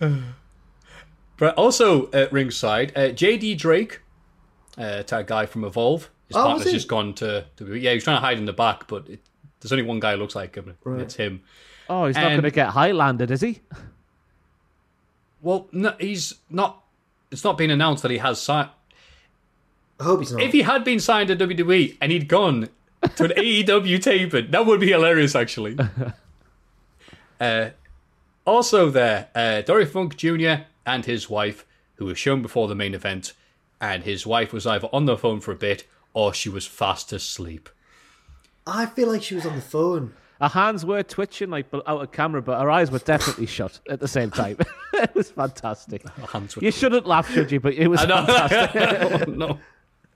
But 1.38 1.56
also 1.56 2.10
at 2.12 2.32
ringside, 2.32 2.92
uh, 2.96 3.08
JD 3.08 3.58
Drake, 3.58 4.00
uh, 4.78 5.02
tag 5.02 5.26
guy 5.26 5.46
from 5.46 5.64
Evolve, 5.64 6.08
his 6.28 6.36
Oh, 6.36 6.44
partner's 6.44 6.70
just 6.70 6.86
gone 6.88 7.14
to, 7.14 7.46
to. 7.56 7.74
Yeah, 7.74 7.94
he's 7.94 8.04
trying 8.04 8.16
to 8.18 8.20
hide 8.20 8.38
in 8.38 8.44
the 8.44 8.52
back, 8.52 8.86
but 8.86 9.08
it, 9.08 9.20
there's 9.60 9.72
only 9.72 9.82
one 9.84 9.98
guy 9.98 10.12
who 10.12 10.18
looks 10.18 10.36
like 10.36 10.54
him. 10.54 10.76
and 10.84 11.00
It's 11.00 11.16
him. 11.16 11.42
Oh, 11.90 12.06
he's 12.06 12.14
not 12.16 12.28
going 12.30 12.42
to 12.42 12.50
get 12.52 12.68
Highlanded, 12.68 13.30
is 13.32 13.40
he? 13.40 13.60
Well, 15.40 15.68
no, 15.72 15.94
he's 15.98 16.34
not. 16.48 16.81
It's 17.32 17.44
not 17.44 17.58
been 17.58 17.70
announced 17.70 18.02
that 18.02 18.10
he 18.10 18.18
has 18.18 18.40
signed. 18.40 18.68
I 19.98 20.04
hope 20.04 20.20
he's 20.20 20.32
not. 20.32 20.42
If 20.42 20.52
he 20.52 20.62
had 20.62 20.84
been 20.84 21.00
signed 21.00 21.28
to 21.28 21.36
WWE 21.36 21.96
and 22.00 22.12
he'd 22.12 22.28
gone 22.28 22.68
to 23.16 23.24
an 23.24 23.30
AEW 23.30 24.00
taping, 24.02 24.50
that 24.50 24.66
would 24.66 24.80
be 24.80 24.90
hilarious, 24.90 25.34
actually. 25.34 25.78
uh, 27.40 27.70
also, 28.44 28.90
there, 28.90 29.28
uh, 29.34 29.62
Dory 29.62 29.86
Funk 29.86 30.16
Jr. 30.16 30.64
and 30.84 31.06
his 31.06 31.30
wife, 31.30 31.64
who 31.94 32.04
was 32.04 32.18
shown 32.18 32.42
before 32.42 32.68
the 32.68 32.74
main 32.74 32.94
event, 32.94 33.32
and 33.80 34.04
his 34.04 34.26
wife 34.26 34.52
was 34.52 34.66
either 34.66 34.88
on 34.92 35.06
the 35.06 35.16
phone 35.16 35.40
for 35.40 35.52
a 35.52 35.56
bit 35.56 35.86
or 36.14 36.34
she 36.34 36.48
was 36.48 36.66
fast 36.66 37.12
asleep. 37.12 37.68
I 38.66 38.86
feel 38.86 39.08
like 39.08 39.22
she 39.22 39.34
was 39.34 39.46
on 39.46 39.56
the 39.56 39.62
phone. 39.62 40.14
Her 40.42 40.48
hands 40.48 40.84
were 40.84 41.04
twitching 41.04 41.50
like 41.50 41.66
out 41.72 41.86
of 41.86 42.10
camera, 42.10 42.42
but 42.42 42.60
her 42.60 42.68
eyes 42.68 42.90
were 42.90 42.98
definitely 42.98 43.46
shut 43.46 43.78
at 43.88 44.00
the 44.00 44.08
same 44.08 44.32
time. 44.32 44.56
it 44.92 45.14
was 45.14 45.30
fantastic. 45.30 46.04
You 46.60 46.72
shouldn't 46.72 47.06
laugh, 47.06 47.30
should 47.30 47.52
you? 47.52 47.60
But 47.60 47.74
it 47.74 47.86
was 47.86 48.00
fantastic. 48.00 49.28
no. 49.28 49.60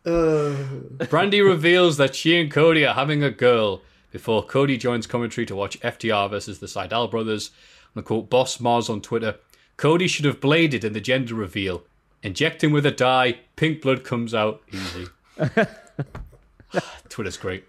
Brandi 0.04 1.46
reveals 1.46 1.96
that 1.98 2.16
she 2.16 2.40
and 2.40 2.50
Cody 2.50 2.84
are 2.84 2.94
having 2.94 3.22
a 3.22 3.30
girl 3.30 3.82
before 4.10 4.42
Cody 4.42 4.76
joins 4.76 5.06
commentary 5.06 5.46
to 5.46 5.54
watch 5.54 5.78
FTR 5.78 6.28
versus 6.28 6.58
the 6.58 6.66
Sydal 6.66 7.08
brothers. 7.08 7.52
And 7.94 8.02
I 8.02 8.04
quote 8.04 8.28
Boss 8.28 8.58
Mars 8.58 8.90
on 8.90 9.02
Twitter 9.02 9.36
Cody 9.76 10.08
should 10.08 10.24
have 10.24 10.40
bladed 10.40 10.82
in 10.82 10.92
the 10.92 11.00
gender 11.00 11.36
reveal. 11.36 11.84
Inject 12.24 12.64
him 12.64 12.72
with 12.72 12.84
a 12.84 12.90
dye, 12.90 13.38
pink 13.54 13.80
blood 13.80 14.02
comes 14.02 14.34
out 14.34 14.60
easy. 14.72 15.06
Twitter's 17.08 17.36
great. 17.36 17.64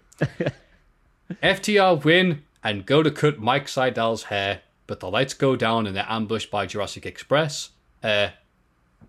FTR 1.40 2.02
win 2.02 2.42
and 2.62 2.84
go 2.86 3.02
to 3.02 3.10
cut 3.10 3.38
Mike 3.38 3.68
Sydal's 3.68 4.24
hair, 4.24 4.62
but 4.86 5.00
the 5.00 5.10
lights 5.10 5.34
go 5.34 5.56
down 5.56 5.86
and 5.86 5.94
they're 5.96 6.06
ambushed 6.08 6.50
by 6.50 6.66
Jurassic 6.66 7.06
Express. 7.06 7.70
Uh, 8.02 8.28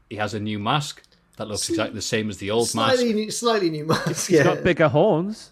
he 0.09 0.17
has 0.17 0.33
a 0.33 0.39
new 0.39 0.59
mask 0.59 1.03
that 1.37 1.47
looks 1.47 1.69
exactly 1.69 1.95
the 1.95 2.01
same 2.01 2.29
as 2.29 2.37
the 2.37 2.51
old 2.51 2.73
mask. 2.75 2.95
slightly, 2.97 3.13
new, 3.13 3.31
slightly 3.31 3.69
new 3.69 3.85
mask. 3.85 4.07
He's 4.07 4.29
yeah. 4.31 4.43
got 4.43 4.63
bigger 4.63 4.89
horns. 4.89 5.51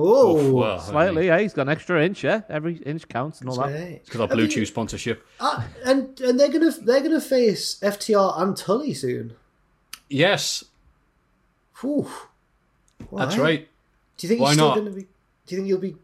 Oh, 0.00 0.52
Well, 0.52 0.78
Slightly, 0.80 1.26
yeah. 1.26 1.40
He's 1.40 1.52
got 1.52 1.62
an 1.62 1.70
extra 1.70 2.04
inch, 2.04 2.22
yeah. 2.22 2.42
Every 2.48 2.76
inch 2.76 3.08
counts 3.08 3.40
and 3.40 3.50
all 3.50 3.56
that. 3.56 3.62
right. 3.62 3.72
It's 3.72 4.04
because 4.04 4.20
our 4.20 4.28
Blue 4.28 4.46
Chew 4.46 4.64
sponsorship. 4.64 5.26
Uh, 5.40 5.64
and 5.84 6.20
and 6.20 6.38
they're 6.38 6.50
gonna 6.50 6.70
they're 6.70 7.00
gonna 7.02 7.20
face 7.20 7.80
FTR 7.82 8.40
and 8.40 8.56
Tully 8.56 8.94
soon. 8.94 9.34
Yes, 10.08 10.64
Whew. 11.80 12.08
that's 13.12 13.36
right. 13.36 13.68
Do 14.16 14.26
you 14.26 14.28
think 14.28 14.40
Why 14.40 14.48
he's 14.50 14.54
still 14.56 14.68
not? 14.68 14.78
gonna 14.78 14.90
be? 14.90 15.02
Do 15.02 15.54
you 15.54 15.56
think 15.56 15.66
he'll 15.66 15.78
be? 15.78 15.96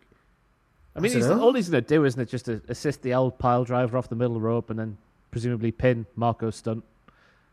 I 0.96 1.00
mean, 1.00 1.12
I 1.12 1.14
he's, 1.16 1.26
all 1.26 1.52
he's 1.52 1.68
going 1.68 1.82
to 1.82 1.88
do, 1.88 2.04
isn't 2.04 2.20
it? 2.20 2.28
Just 2.28 2.44
to 2.46 2.62
assist 2.68 3.02
the 3.02 3.14
old 3.14 3.38
pile 3.38 3.64
driver 3.64 3.96
off 3.98 4.08
the 4.08 4.14
middle 4.16 4.40
rope 4.40 4.70
and 4.70 4.78
then 4.78 4.96
presumably 5.30 5.72
pin 5.72 6.06
Marko 6.14 6.50
Stunt 6.50 6.84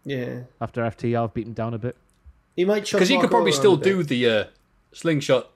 Yeah, 0.06 0.42
after 0.60 0.82
FTR 0.84 1.22
have 1.22 1.34
beaten 1.34 1.54
down 1.54 1.74
a 1.74 1.80
bit. 1.80 1.96
he 2.56 2.66
might. 2.66 2.86
chuck 2.86 3.00
Because 3.00 3.10
he 3.10 3.20
could 3.20 3.32
probably 3.32 3.52
still 3.52 3.76
do 3.78 4.04
the 4.04 4.30
uh, 4.30 4.44
slingshot. 4.94 5.50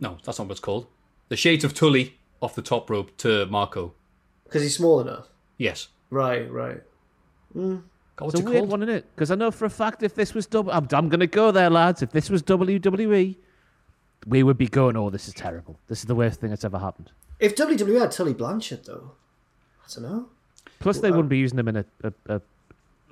No, 0.00 0.18
that's 0.24 0.38
not 0.38 0.48
what 0.48 0.52
it's 0.52 0.60
called. 0.60 0.86
The 1.30 1.36
Shades 1.36 1.64
of 1.64 1.72
Tully 1.72 2.16
off 2.42 2.54
the 2.54 2.62
top 2.62 2.90
rope 2.90 3.16
to 3.18 3.46
Marco. 3.46 3.94
because 4.44 4.62
he's 4.62 4.76
small 4.76 5.00
enough. 5.00 5.28
Yes. 5.56 5.88
Right, 6.10 6.50
right. 6.52 6.82
God, 7.54 7.80
what's 8.18 8.34
It's 8.34 8.40
it 8.40 8.44
weird 8.46 8.58
called? 8.58 8.70
one, 8.70 8.82
isn't 8.82 8.94
it? 8.94 9.06
Because 9.14 9.30
I 9.30 9.34
know 9.36 9.50
for 9.50 9.64
a 9.64 9.70
fact 9.70 10.02
if 10.02 10.14
this 10.14 10.34
was 10.34 10.46
double, 10.46 10.70
I'm, 10.72 10.86
I'm 10.92 11.08
going 11.08 11.20
to 11.20 11.26
go 11.26 11.50
there, 11.50 11.70
lads. 11.70 12.02
If 12.02 12.10
this 12.10 12.28
was 12.28 12.42
WWE, 12.42 13.36
we 14.26 14.42
would 14.42 14.58
be 14.58 14.68
going, 14.68 14.96
"Oh, 14.96 15.10
this 15.10 15.28
is 15.28 15.34
terrible. 15.34 15.78
This 15.88 16.00
is 16.00 16.06
the 16.06 16.14
worst 16.14 16.40
thing 16.40 16.50
that's 16.50 16.64
ever 16.64 16.78
happened." 16.78 17.10
If 17.38 17.56
WWE 17.56 18.00
had 18.00 18.10
Tully 18.10 18.34
Blanchard 18.34 18.84
though, 18.84 19.12
I 19.84 19.94
don't 19.94 20.04
know. 20.04 20.28
Plus, 20.78 21.00
they 21.00 21.08
uh, 21.08 21.12
wouldn't 21.12 21.28
be 21.28 21.38
using 21.38 21.58
him 21.58 21.68
in 21.68 21.76
a, 21.76 21.84
a, 22.02 22.12
a 22.28 22.40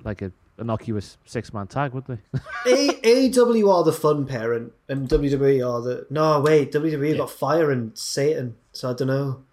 like 0.03 0.21
a 0.21 0.31
innocuous 0.59 1.17
six 1.25 1.53
man 1.53 1.67
tag, 1.67 1.93
would 1.93 2.05
they? 2.05 2.17
A 2.65 2.89
AEW 3.29 3.73
are 3.73 3.83
the 3.83 3.93
fun 3.93 4.25
parent, 4.25 4.73
and 4.87 5.09
WWE 5.09 5.67
are 5.67 5.81
the 5.81 6.07
no. 6.09 6.39
Wait, 6.39 6.71
WWE 6.71 7.17
got 7.17 7.29
Fire 7.29 7.71
and 7.71 7.97
Satan, 7.97 8.55
so 8.71 8.91
I 8.91 8.93
don't 8.93 9.07
know. 9.07 9.43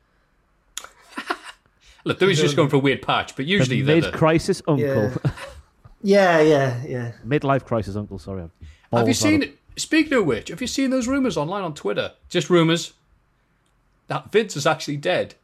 Look, 2.04 2.18
there 2.18 2.30
is 2.30 2.40
just 2.40 2.56
going 2.56 2.68
for 2.68 2.76
a 2.76 2.80
weird 2.80 3.02
patch, 3.02 3.36
but 3.36 3.46
usually 3.46 3.82
the 3.82 3.86
they're 3.86 3.96
mid 3.96 4.04
the... 4.04 4.16
crisis 4.16 4.62
uncle, 4.66 4.86
Yeah. 4.86 5.16
Yeah, 6.02 6.40
yeah, 6.40 6.82
yeah. 6.86 7.12
midlife 7.26 7.64
crisis 7.64 7.96
uncle. 7.96 8.18
Sorry, 8.18 8.40
Have 8.42 8.50
you 8.60 8.68
Balls 8.90 9.08
out 9.08 9.14
seen? 9.16 9.58
Speaking 9.76 10.12
of 10.14 10.26
which, 10.26 10.48
have 10.48 10.60
you 10.60 10.66
seen 10.66 10.90
those 10.90 11.08
rumors 11.08 11.36
online 11.36 11.62
on 11.62 11.74
Twitter? 11.74 12.12
Just 12.28 12.50
rumors 12.50 12.92
that 14.08 14.30
Vince 14.32 14.56
is 14.56 14.66
actually 14.66 14.96
dead 14.96 15.34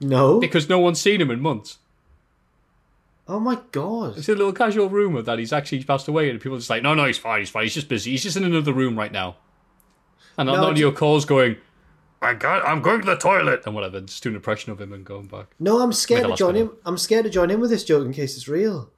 No. 0.00 0.38
because 0.40 0.68
no 0.68 0.78
one's 0.78 1.00
seen 1.00 1.20
him 1.20 1.30
in 1.30 1.40
months. 1.40 1.78
Oh 3.28 3.40
my 3.40 3.58
god. 3.72 4.16
It's 4.18 4.28
a 4.28 4.34
little 4.34 4.52
casual 4.52 4.88
rumor 4.88 5.20
that 5.22 5.38
he's 5.40 5.52
actually 5.52 5.82
passed 5.82 6.06
away, 6.06 6.30
and 6.30 6.40
people 6.40 6.54
are 6.56 6.60
just 6.60 6.70
like, 6.70 6.82
"No, 6.84 6.94
no, 6.94 7.06
he's 7.06 7.18
fine. 7.18 7.40
He's 7.40 7.50
fine. 7.50 7.64
He's 7.64 7.74
just 7.74 7.88
busy. 7.88 8.12
He's 8.12 8.22
just 8.22 8.36
in 8.36 8.44
another 8.44 8.72
room 8.72 8.96
right 8.96 9.10
now." 9.10 9.36
And 10.38 10.46
No, 10.46 10.54
not 10.54 10.62
it's- 10.68 10.78
your 10.80 10.92
calls 10.92 11.24
going, 11.24 11.56
"I 12.22 12.34
got, 12.34 12.64
I'm 12.64 12.82
going 12.82 13.00
to 13.00 13.06
the 13.06 13.16
toilet," 13.16 13.62
and 13.66 13.74
whatever, 13.74 14.00
just 14.00 14.22
do 14.22 14.28
an 14.28 14.36
impression 14.36 14.70
of 14.70 14.80
him 14.80 14.92
and 14.92 15.04
going 15.04 15.26
back. 15.26 15.46
No, 15.58 15.80
I'm 15.80 15.92
scared 15.92 16.28
to 16.28 16.36
join 16.36 16.54
him. 16.54 16.70
I'm 16.84 16.96
scared 16.98 17.24
to 17.24 17.30
join 17.30 17.50
in 17.50 17.58
with 17.58 17.70
this 17.70 17.82
joke 17.82 18.06
in 18.06 18.12
case 18.12 18.36
it's 18.36 18.46
real. 18.46 18.90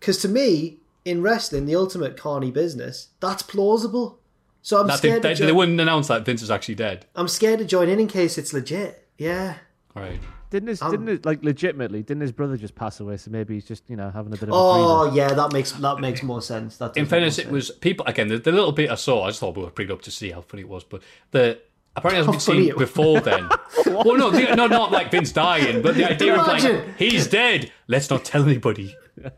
Because 0.00 0.18
to 0.22 0.28
me, 0.28 0.78
in 1.04 1.22
wrestling, 1.22 1.66
the 1.66 1.76
ultimate 1.76 2.16
carny 2.16 2.50
business, 2.50 3.08
that's 3.20 3.42
plausible. 3.42 4.18
So 4.62 4.80
I'm 4.80 4.86
That 4.86 4.98
scared. 4.98 5.22
they, 5.22 5.30
to 5.30 5.34
jo- 5.34 5.46
they 5.46 5.52
wouldn't 5.52 5.80
announce 5.80 6.08
that 6.08 6.24
Vince 6.24 6.42
is 6.42 6.50
actually 6.50 6.76
dead. 6.76 7.06
I'm 7.16 7.26
scared 7.28 7.58
to 7.58 7.64
join 7.64 7.88
in 7.88 7.98
in 7.98 8.06
case 8.06 8.38
it's 8.38 8.52
legit. 8.52 9.06
Yeah. 9.18 9.56
All 9.96 10.02
right. 10.02 10.20
Didn't 10.50 10.68
his, 10.68 10.82
Um, 10.82 10.90
didn't 10.90 11.08
it, 11.08 11.24
like 11.26 11.42
legitimately? 11.42 12.02
Didn't 12.02 12.20
his 12.20 12.30
brother 12.30 12.56
just 12.58 12.74
pass 12.74 13.00
away? 13.00 13.16
So 13.16 13.30
maybe 13.30 13.54
he's 13.54 13.64
just 13.64 13.88
you 13.88 13.96
know 13.96 14.10
having 14.10 14.32
a 14.32 14.36
bit 14.36 14.50
of. 14.50 14.50
Oh 14.52 15.04
breather. 15.04 15.16
yeah, 15.16 15.32
that 15.34 15.52
makes 15.52 15.72
that 15.72 15.98
makes 15.98 16.22
more 16.22 16.42
sense. 16.42 16.76
That 16.76 16.94
In 16.96 17.06
fairness, 17.06 17.38
more 17.38 17.46
it 17.46 17.50
was 17.52 17.70
people 17.70 18.04
again. 18.06 18.28
The, 18.28 18.38
the 18.38 18.52
little 18.52 18.70
bit 18.72 18.90
I 18.90 18.96
saw, 18.96 19.24
I 19.24 19.28
just 19.30 19.40
thought 19.40 19.56
we 19.56 19.62
were 19.62 19.70
pretty 19.70 19.90
up 19.92 20.02
to 20.02 20.10
see 20.10 20.30
how 20.30 20.42
funny 20.42 20.62
it 20.62 20.68
was. 20.68 20.84
But 20.84 21.02
the 21.30 21.58
apparently 21.96 22.20
it 22.20 22.26
How 22.26 22.32
hasn't 22.34 22.54
been 22.56 22.66
seen 22.66 22.78
before 22.78 23.20
then. 23.20 23.48
well, 23.86 24.16
no, 24.18 24.30
the, 24.30 24.54
no, 24.54 24.66
not 24.66 24.92
like 24.92 25.10
Vince 25.10 25.32
dying, 25.32 25.80
but 25.80 25.94
the 25.94 26.04
idea 26.10 26.38
of 26.38 26.46
like 26.46 26.98
he's 26.98 27.26
dead. 27.26 27.72
Let's 27.88 28.10
not 28.10 28.24
tell 28.24 28.44
anybody. 28.44 28.94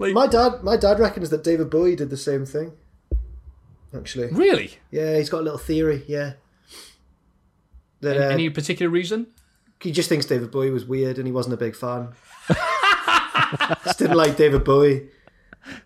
My 0.00 0.26
dad, 0.26 0.62
my 0.62 0.76
dad 0.76 0.98
reckons 0.98 1.30
that 1.30 1.44
David 1.44 1.68
Bowie 1.70 1.94
did 1.96 2.10
the 2.10 2.16
same 2.16 2.46
thing. 2.46 2.72
Actually, 3.94 4.28
Really? 4.32 4.78
yeah, 4.90 5.16
he's 5.16 5.28
got 5.28 5.40
a 5.40 5.42
little 5.42 5.58
theory. 5.58 6.04
Yeah, 6.06 6.34
that 8.00 8.16
Any, 8.16 8.24
uh, 8.24 8.30
any 8.30 8.50
particular 8.50 8.88
reason? 8.90 9.26
he 9.82 9.90
just 9.92 10.08
thinks 10.08 10.26
David 10.26 10.50
Bowie 10.50 10.70
was 10.70 10.84
weird 10.84 11.16
and 11.18 11.26
he 11.26 11.32
wasn't 11.32 11.54
a 11.54 11.56
big 11.56 11.74
fan. 11.74 12.10
just 13.84 13.98
didn't 13.98 14.16
like 14.16 14.36
David 14.36 14.62
Bowie. 14.64 15.08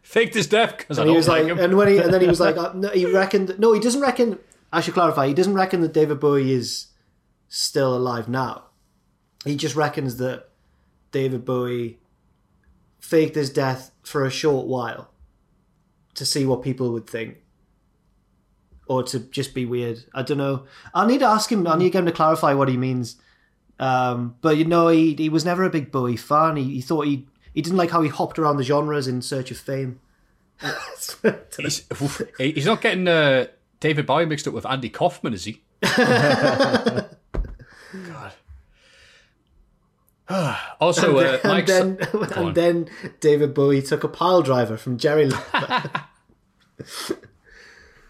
Faked 0.02 0.34
his 0.34 0.46
death 0.46 0.76
because 0.78 0.98
I 0.98 1.02
And 1.02 1.08
don't 1.08 1.14
he 1.14 1.16
was 1.16 1.28
like 1.28 1.42
like, 1.44 1.52
him. 1.52 1.58
and 1.58 1.76
when 1.76 1.88
he 1.88 1.98
and 1.98 2.12
then 2.12 2.20
he 2.20 2.26
was 2.28 2.40
like, 2.40 2.56
uh, 2.58 2.72
no, 2.74 2.88
he 2.90 3.06
reckoned. 3.06 3.58
No, 3.58 3.72
he 3.72 3.80
doesn't 3.80 4.00
reckon. 4.00 4.38
I 4.72 4.80
should 4.80 4.94
clarify. 4.94 5.26
He 5.28 5.34
doesn't 5.34 5.54
reckon 5.54 5.80
that 5.80 5.92
David 5.92 6.20
Bowie 6.20 6.52
is 6.52 6.88
still 7.48 7.96
alive 7.96 8.28
now. 8.28 8.64
He 9.44 9.56
just 9.56 9.74
reckons 9.76 10.16
that 10.16 10.48
David 11.12 11.44
Bowie 11.44 11.98
faked 13.00 13.34
his 13.36 13.50
death 13.50 13.90
for 14.04 14.24
a 14.24 14.30
short 14.30 14.66
while 14.66 15.10
to 16.14 16.24
see 16.24 16.44
what 16.44 16.62
people 16.62 16.92
would 16.92 17.08
think. 17.08 17.38
Or 18.86 19.02
to 19.02 19.20
just 19.20 19.54
be 19.54 19.64
weird. 19.64 20.04
I 20.12 20.22
don't 20.22 20.38
know. 20.38 20.66
I 20.92 21.06
need 21.06 21.20
to 21.20 21.26
ask 21.26 21.50
him, 21.50 21.66
I 21.66 21.76
need 21.76 21.86
to 21.86 21.90
get 21.90 21.98
him 22.00 22.06
to 22.06 22.12
clarify 22.12 22.52
what 22.52 22.68
he 22.68 22.76
means. 22.76 23.16
Um, 23.78 24.36
but 24.40 24.56
you 24.58 24.64
know, 24.64 24.88
he 24.88 25.14
he 25.14 25.28
was 25.28 25.44
never 25.44 25.64
a 25.64 25.70
big 25.70 25.90
Bowie 25.90 26.16
fan. 26.16 26.56
He, 26.56 26.74
he 26.74 26.80
thought 26.80 27.06
he 27.06 27.26
he 27.54 27.62
didn't 27.62 27.78
like 27.78 27.90
how 27.90 28.02
he 28.02 28.08
hopped 28.08 28.38
around 28.38 28.58
the 28.58 28.62
genres 28.62 29.08
in 29.08 29.22
search 29.22 29.50
of 29.50 29.56
fame. 29.56 30.00
He's, 32.38 32.54
he's 32.54 32.64
not 32.64 32.80
getting 32.80 33.08
uh, 33.08 33.46
David 33.80 34.06
Bowie 34.06 34.24
mixed 34.24 34.46
up 34.46 34.54
with 34.54 34.64
Andy 34.64 34.88
Kaufman, 34.88 35.34
is 35.34 35.44
he? 35.44 35.62
God. 40.26 40.58
also, 40.80 41.18
uh, 41.18 41.38
and 41.44 41.66
then 41.66 41.96
Go 42.12 42.20
and 42.20 42.54
then 42.54 42.90
David 43.20 43.54
Bowie 43.54 43.82
took 43.82 44.04
a 44.04 44.08
pile 44.08 44.42
driver 44.42 44.76
from 44.76 44.98
Jerry 44.98 45.26
Lawler. 45.26 45.82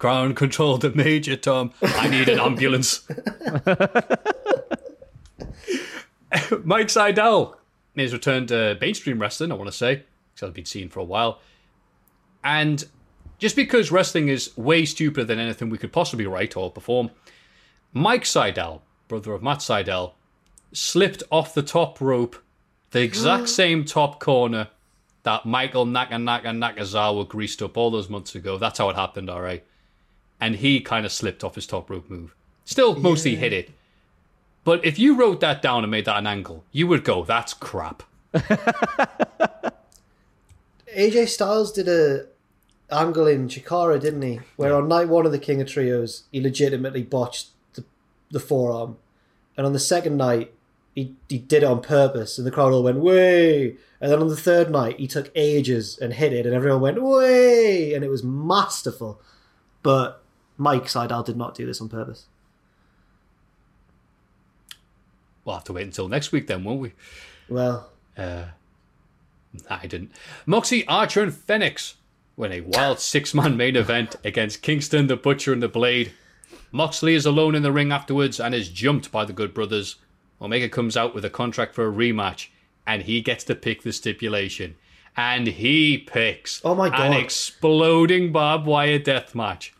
ground 0.05 0.37
control 0.37 0.77
to 0.79 0.91
Major 0.91 1.35
Tom. 1.35 1.73
I 1.83 2.09
need 2.09 2.29
an 2.29 2.39
ambulance. 2.39 3.09
Mike 6.63 6.89
Sydal 6.89 7.55
has 7.97 8.13
returned 8.13 8.49
to 8.49 8.77
mainstream 8.83 9.19
wrestling, 9.19 9.51
I 9.51 9.55
want 9.55 9.69
to 9.71 9.77
say, 9.77 10.03
because 10.35 10.47
I've 10.47 10.53
been 10.53 10.67
seen 10.67 10.91
for 10.91 11.01
a 11.01 11.05
while. 11.05 11.41
And 12.45 12.85
just 13.39 13.57
because 13.57 13.91
wrestling 13.91 14.29
is 14.29 14.55
way 14.59 14.85
stupider 14.85 15.25
than 15.25 15.39
anything 15.39 15.71
we 15.71 15.79
could 15.79 15.93
possibly 15.93 16.27
write 16.27 16.55
or 16.55 16.71
perform, 16.71 17.11
Mike 17.95 18.25
Sydal, 18.25 18.83
brother 19.09 19.33
of 19.33 19.43
Matt 19.43 19.61
Sydal, 19.61 20.13
slipped 20.75 21.23
off 21.31 21.55
the 21.55 21.63
top 21.63 22.01
rope, 22.01 22.37
the 22.91 23.01
exact 23.01 23.49
same 23.61 23.85
top 23.85 24.21
corner 24.21 24.69
that 25.23 25.47
Michael 25.47 25.87
Naka 25.87 26.19
Naka 26.19 26.49
Nakazawa 26.49 27.27
greased 27.27 27.63
up 27.63 27.77
all 27.77 27.91
those 27.91 28.11
months 28.11 28.35
ago. 28.35 28.59
That's 28.59 28.79
how 28.79 28.91
it 28.91 28.97
happened, 28.97 29.31
all 29.31 29.41
right. 29.41 29.65
And 30.41 30.57
he 30.57 30.81
kind 30.81 31.07
of 31.07 31.13
slipped 31.13 31.43
off 31.43 31.55
his 31.55 31.67
top 31.67 31.89
rope 31.89 32.11
move. 32.11 32.35
Still 32.65 32.95
mostly 32.97 33.37
hit 33.37 33.53
it. 33.53 33.71
But 34.65 34.85
if 34.85 34.99
you 34.99 35.15
wrote 35.15 35.41
that 35.41 35.63
down 35.63 35.85
and 35.85 35.91
made 35.91 36.07
that 36.07 36.19
an 36.19 36.27
angle, 36.27 36.65
you 36.73 36.87
would 36.87 37.05
go, 37.05 37.25
that's 37.25 37.55
crap. 37.55 38.03
AJ 40.97 41.29
Styles 41.29 41.73
did 41.73 41.89
a 41.89 42.27
angle 42.91 43.27
in 43.27 43.49
Chikara, 43.49 44.01
didn't 44.01 44.23
he? 44.23 44.41
Where 44.57 44.75
on 44.75 44.89
night 44.89 45.09
one 45.09 45.27
of 45.27 45.33
the 45.33 45.39
King 45.39 45.61
of 45.61 45.69
Trios, 45.69 46.23
he 46.33 46.41
legitimately 46.41 47.03
botched 47.03 47.49
the, 47.75 47.85
the 48.31 48.41
forearm, 48.41 48.97
and 49.57 49.67
on 49.67 49.73
the 49.73 49.79
second 49.79 50.17
night, 50.17 50.54
he 50.95 51.15
he 51.29 51.39
did 51.39 51.63
it 51.63 51.67
on 51.67 51.81
purpose, 51.83 52.39
and 52.39 52.47
the 52.47 52.51
crowd 52.51 52.73
all 52.73 52.83
went 52.83 52.99
way. 52.99 53.77
And 54.01 54.13
then 54.13 54.21
on 54.21 54.29
the 54.29 54.37
third 54.37 54.71
night, 54.71 54.99
he 54.99 55.07
took 55.07 55.31
ages 55.35 55.99
and 55.99 56.13
hit 56.13 56.33
it, 56.33 56.45
and 56.47 56.55
everyone 56.55 56.81
went 56.83 57.03
way, 57.03 57.95
and 57.95 58.05
it 58.05 58.11
was 58.11 58.23
masterful. 58.23 59.21
But 59.83 60.23
Mike 60.59 60.85
Sydal 60.85 61.25
did 61.25 61.37
not 61.37 61.55
do 61.55 61.67
this 61.67 61.81
on 61.81 61.89
purpose. 61.89 62.27
We'll 65.45 65.57
have 65.57 65.65
to 65.65 65.73
wait 65.73 65.85
until 65.85 66.09
next 66.09 66.33
week 66.33 66.47
then, 66.47 66.65
won't 66.65 66.81
we? 66.81 66.93
Well, 67.49 67.91
Uh, 68.17 68.47
nah, 69.69 69.79
I 69.83 69.87
didn't. 69.87 70.13
Moxie, 70.47 70.87
Archer, 70.87 71.23
and 71.23 71.35
Fenix 71.35 71.97
win 72.37 72.53
a 72.53 72.61
wild 72.63 72.99
six 73.01 73.35
man 73.35 73.57
main 73.57 73.77
event 73.77 74.17
against 74.25 74.63
Kingston, 74.63 75.07
the 75.07 75.17
Butcher, 75.17 75.53
and 75.53 75.63
the 75.63 75.69
Blade. 75.69 76.13
Moxley 76.73 77.15
is 77.15 77.27
alone 77.27 77.55
in 77.55 77.63
the 77.63 77.73
ring 77.73 77.93
afterwards 77.93 78.41
and 78.41 78.55
is 78.55 78.69
jumped 78.69 79.13
by 79.13 79.25
the 79.25 79.33
Good 79.33 79.53
Brothers. 79.55 79.97
Omega 80.41 80.69
comes 80.69 80.97
out 80.97 81.15
with 81.15 81.25
a 81.25 81.31
contract 81.31 81.75
for 81.75 81.87
a 81.89 81.93
rematch, 81.93 82.49
and 82.87 83.03
he 83.03 83.21
gets 83.21 83.45
to 83.45 83.55
pick 83.55 83.83
the 83.83 83.93
stipulation. 83.93 84.77
And 85.17 85.47
he 85.47 85.99
picks 85.99 86.61
Oh 86.65 86.75
my 86.75 86.89
God. 86.91 87.01
an 87.01 87.13
exploding 87.13 88.33
barbed 88.33 88.67
wire 88.67 88.99
death 88.99 89.35
match. 89.35 89.73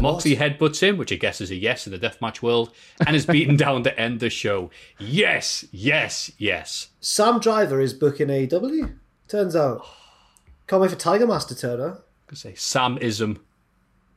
Moxley 0.00 0.36
headbutts 0.36 0.80
him, 0.80 0.98
which 0.98 1.10
I 1.10 1.16
guess 1.16 1.40
is 1.40 1.50
a 1.50 1.54
yes 1.56 1.86
in 1.86 1.92
the 1.92 1.98
deathmatch 1.98 2.42
world, 2.42 2.70
and 3.06 3.16
is 3.16 3.24
beaten 3.26 3.56
down 3.66 3.82
to 3.84 3.98
end 3.98 4.20
the 4.20 4.28
show. 4.30 4.70
Yes, 4.98 5.64
yes, 5.72 6.30
yes. 6.38 6.88
Sam 7.00 7.40
Driver 7.40 7.80
is 7.80 7.94
booking 7.94 8.28
AEW. 8.28 8.94
Turns 9.26 9.56
out, 9.56 9.84
can't 10.66 10.82
wait 10.82 10.90
for 10.90 10.96
Tiger 10.98 11.26
Master 11.26 11.54
Turner. 11.54 11.98
Could 12.26 12.38
say 12.38 12.52
Samism. 12.52 13.38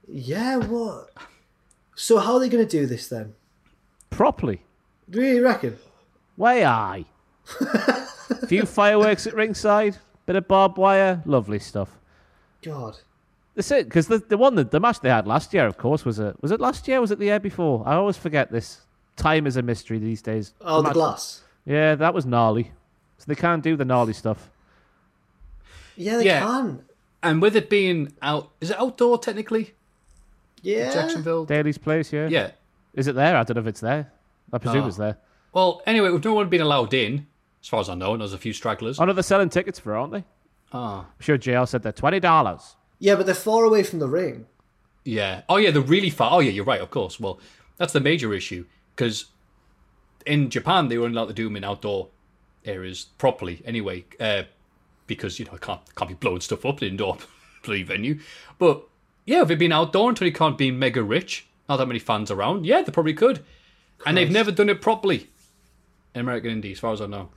Yeah, 0.07 0.57
what? 0.57 1.11
So 1.95 2.18
how 2.20 2.34
are 2.34 2.40
they 2.40 2.49
going 2.49 2.66
to 2.68 2.70
do 2.80 2.86
this 2.86 3.07
then? 3.07 3.36
Properly. 4.10 4.61
Do 5.10 5.22
you 5.23 5.44
reckon? 5.44 5.77
Way 6.38 6.65
aye. 6.65 7.06
Few 8.48 8.65
fireworks 8.65 9.26
at 9.27 9.34
ringside, 9.34 9.98
bit 10.26 10.36
of 10.36 10.48
barbed 10.48 10.77
wire, 10.77 11.22
lovely 11.26 11.60
stuff. 11.60 11.90
God. 12.61 12.98
That's 13.56 13.72
it, 13.72 13.86
because 13.86 14.07
the 14.07 14.19
the 14.19 14.38
one 14.38 14.56
that 14.56 14.72
the 14.72 14.80
match 14.80 14.99
they 15.02 15.10
had 15.10 15.27
last 15.27 15.53
year, 15.53 15.65
of 15.65 15.77
course, 15.77 16.06
was 16.06 16.19
it 16.19 16.36
was 16.41 16.52
it 16.52 16.61
last 16.61 16.88
year? 16.88 17.02
Was 17.02 17.11
it 17.11 17.19
the 17.19 17.26
year 17.26 17.40
before? 17.40 17.84
I 17.86 17.95
always 17.95 18.15
forget 18.18 18.52
this. 18.52 18.81
Time 19.15 19.45
is 19.48 19.57
a 19.57 19.61
mystery 19.61 19.98
these 19.99 20.22
days. 20.22 20.53
Oh, 20.61 20.77
the 20.77 20.84
match- 20.90 20.94
glass. 20.94 21.41
Yeah, 21.65 21.95
that 21.95 22.14
was 22.14 22.26
gnarly. 22.26 22.72
So 23.18 23.26
they 23.27 23.36
can't 23.36 23.61
do 23.64 23.76
the 23.76 23.84
gnarly 23.84 24.14
stuff. 24.14 24.49
Yeah, 25.98 26.18
they 26.18 26.26
Yeah. 26.26 26.40
can. 26.40 26.84
And 27.22 27.41
with 27.41 27.56
it 27.57 27.69
being 27.69 28.14
out, 28.22 28.49
is 28.61 28.72
it 28.72 28.80
outdoor 28.80 29.18
technically? 29.18 29.73
Yeah. 30.61 30.94
Jacksonville? 30.94 31.44
Daily's 31.45 31.77
place, 31.77 32.14
yeah. 32.14 32.27
Yeah. 32.30 32.52
Is 32.94 33.07
it 33.07 33.15
there? 33.15 33.36
I 33.36 33.44
don't 33.44 33.56
know 33.56 33.61
if 33.61 33.68
it's 33.68 33.81
there. 33.81 34.10
I 34.53 34.57
presume 34.57 34.88
it's 34.88 34.97
there. 34.97 35.17
Well, 35.53 35.81
anyway, 35.85 36.09
with 36.09 36.23
no 36.26 36.34
one 36.34 36.49
being 36.49 36.61
allowed 36.61 36.93
in, 36.93 37.27
as 37.61 37.67
far 37.67 37.80
as 37.80 37.89
I 37.89 37.95
know, 37.95 38.13
and 38.13 38.21
there's 38.21 38.34
a 38.34 38.38
few 38.38 38.53
stragglers. 38.53 38.99
Oh 38.99 39.05
no, 39.05 39.13
they're 39.13 39.23
selling 39.23 39.49
tickets 39.49 39.80
for, 39.80 39.95
it, 39.95 39.99
aren't 39.99 40.13
they? 40.13 40.23
Ah. 40.71 41.01
I'm 41.01 41.21
sure 41.21 41.38
JL 41.38 41.67
said 41.67 41.84
they're 41.84 41.91
twenty 41.91 42.19
dollars. 42.19 42.76
Yeah, 42.99 43.15
but 43.15 43.26
they're 43.26 43.35
far 43.35 43.63
away 43.63 43.84
from 43.84 43.99
the 43.99 44.09
ring. 44.09 44.45
Yeah. 45.05 45.41
Oh, 45.49 45.57
yeah, 45.57 45.71
they're 45.71 45.81
really 45.81 46.09
far. 46.09 46.31
Oh, 46.34 46.39
yeah, 46.39 46.51
you're 46.51 46.65
right, 46.65 46.81
of 46.81 46.91
course. 46.91 47.19
Well, 47.19 47.39
that's 47.77 47.93
the 47.93 47.99
major 48.01 48.34
issue, 48.34 48.65
because 48.95 49.26
in 50.26 50.49
Japan, 50.49 50.89
they 50.89 50.97
weren't 50.97 51.15
allowed 51.15 51.27
to 51.30 51.34
do 51.34 51.45
them 51.45 51.55
in 51.55 51.63
outdoor 51.63 52.09
areas 52.65 53.07
properly 53.17 53.61
anyway, 53.65 54.05
uh, 54.19 54.43
because, 55.07 55.39
you 55.39 55.45
know, 55.45 55.53
it 55.53 55.61
can't, 55.61 55.80
can't 55.95 56.09
be 56.09 56.15
blowing 56.15 56.41
stuff 56.41 56.65
up 56.65 56.81
in 56.81 56.89
indoor 56.89 57.17
bloody 57.63 57.84
venue. 57.84 58.19
But, 58.57 58.84
yeah, 59.26 59.41
if 59.41 59.45
it'd 59.45 59.59
been 59.59 59.71
outdoor 59.71 60.09
until 60.09 60.27
you 60.27 60.34
can't 60.34 60.57
be 60.57 60.71
mega 60.71 61.01
rich, 61.01 61.47
not 61.69 61.77
that 61.77 61.88
many 61.88 61.99
fans 61.99 62.30
around, 62.30 62.65
yeah, 62.65 62.81
they 62.81 62.91
probably 62.91 63.13
could. 63.13 63.43
And 64.05 64.17
they've 64.17 64.31
never 64.31 64.51
done 64.51 64.69
it 64.69 64.81
properly 64.81 65.30
in 66.15 66.21
American 66.21 66.61
Indie, 66.61 66.71
as 66.71 66.80
far 66.80 66.93
as 66.93 67.01
I 67.01 67.05
know. 67.05 67.30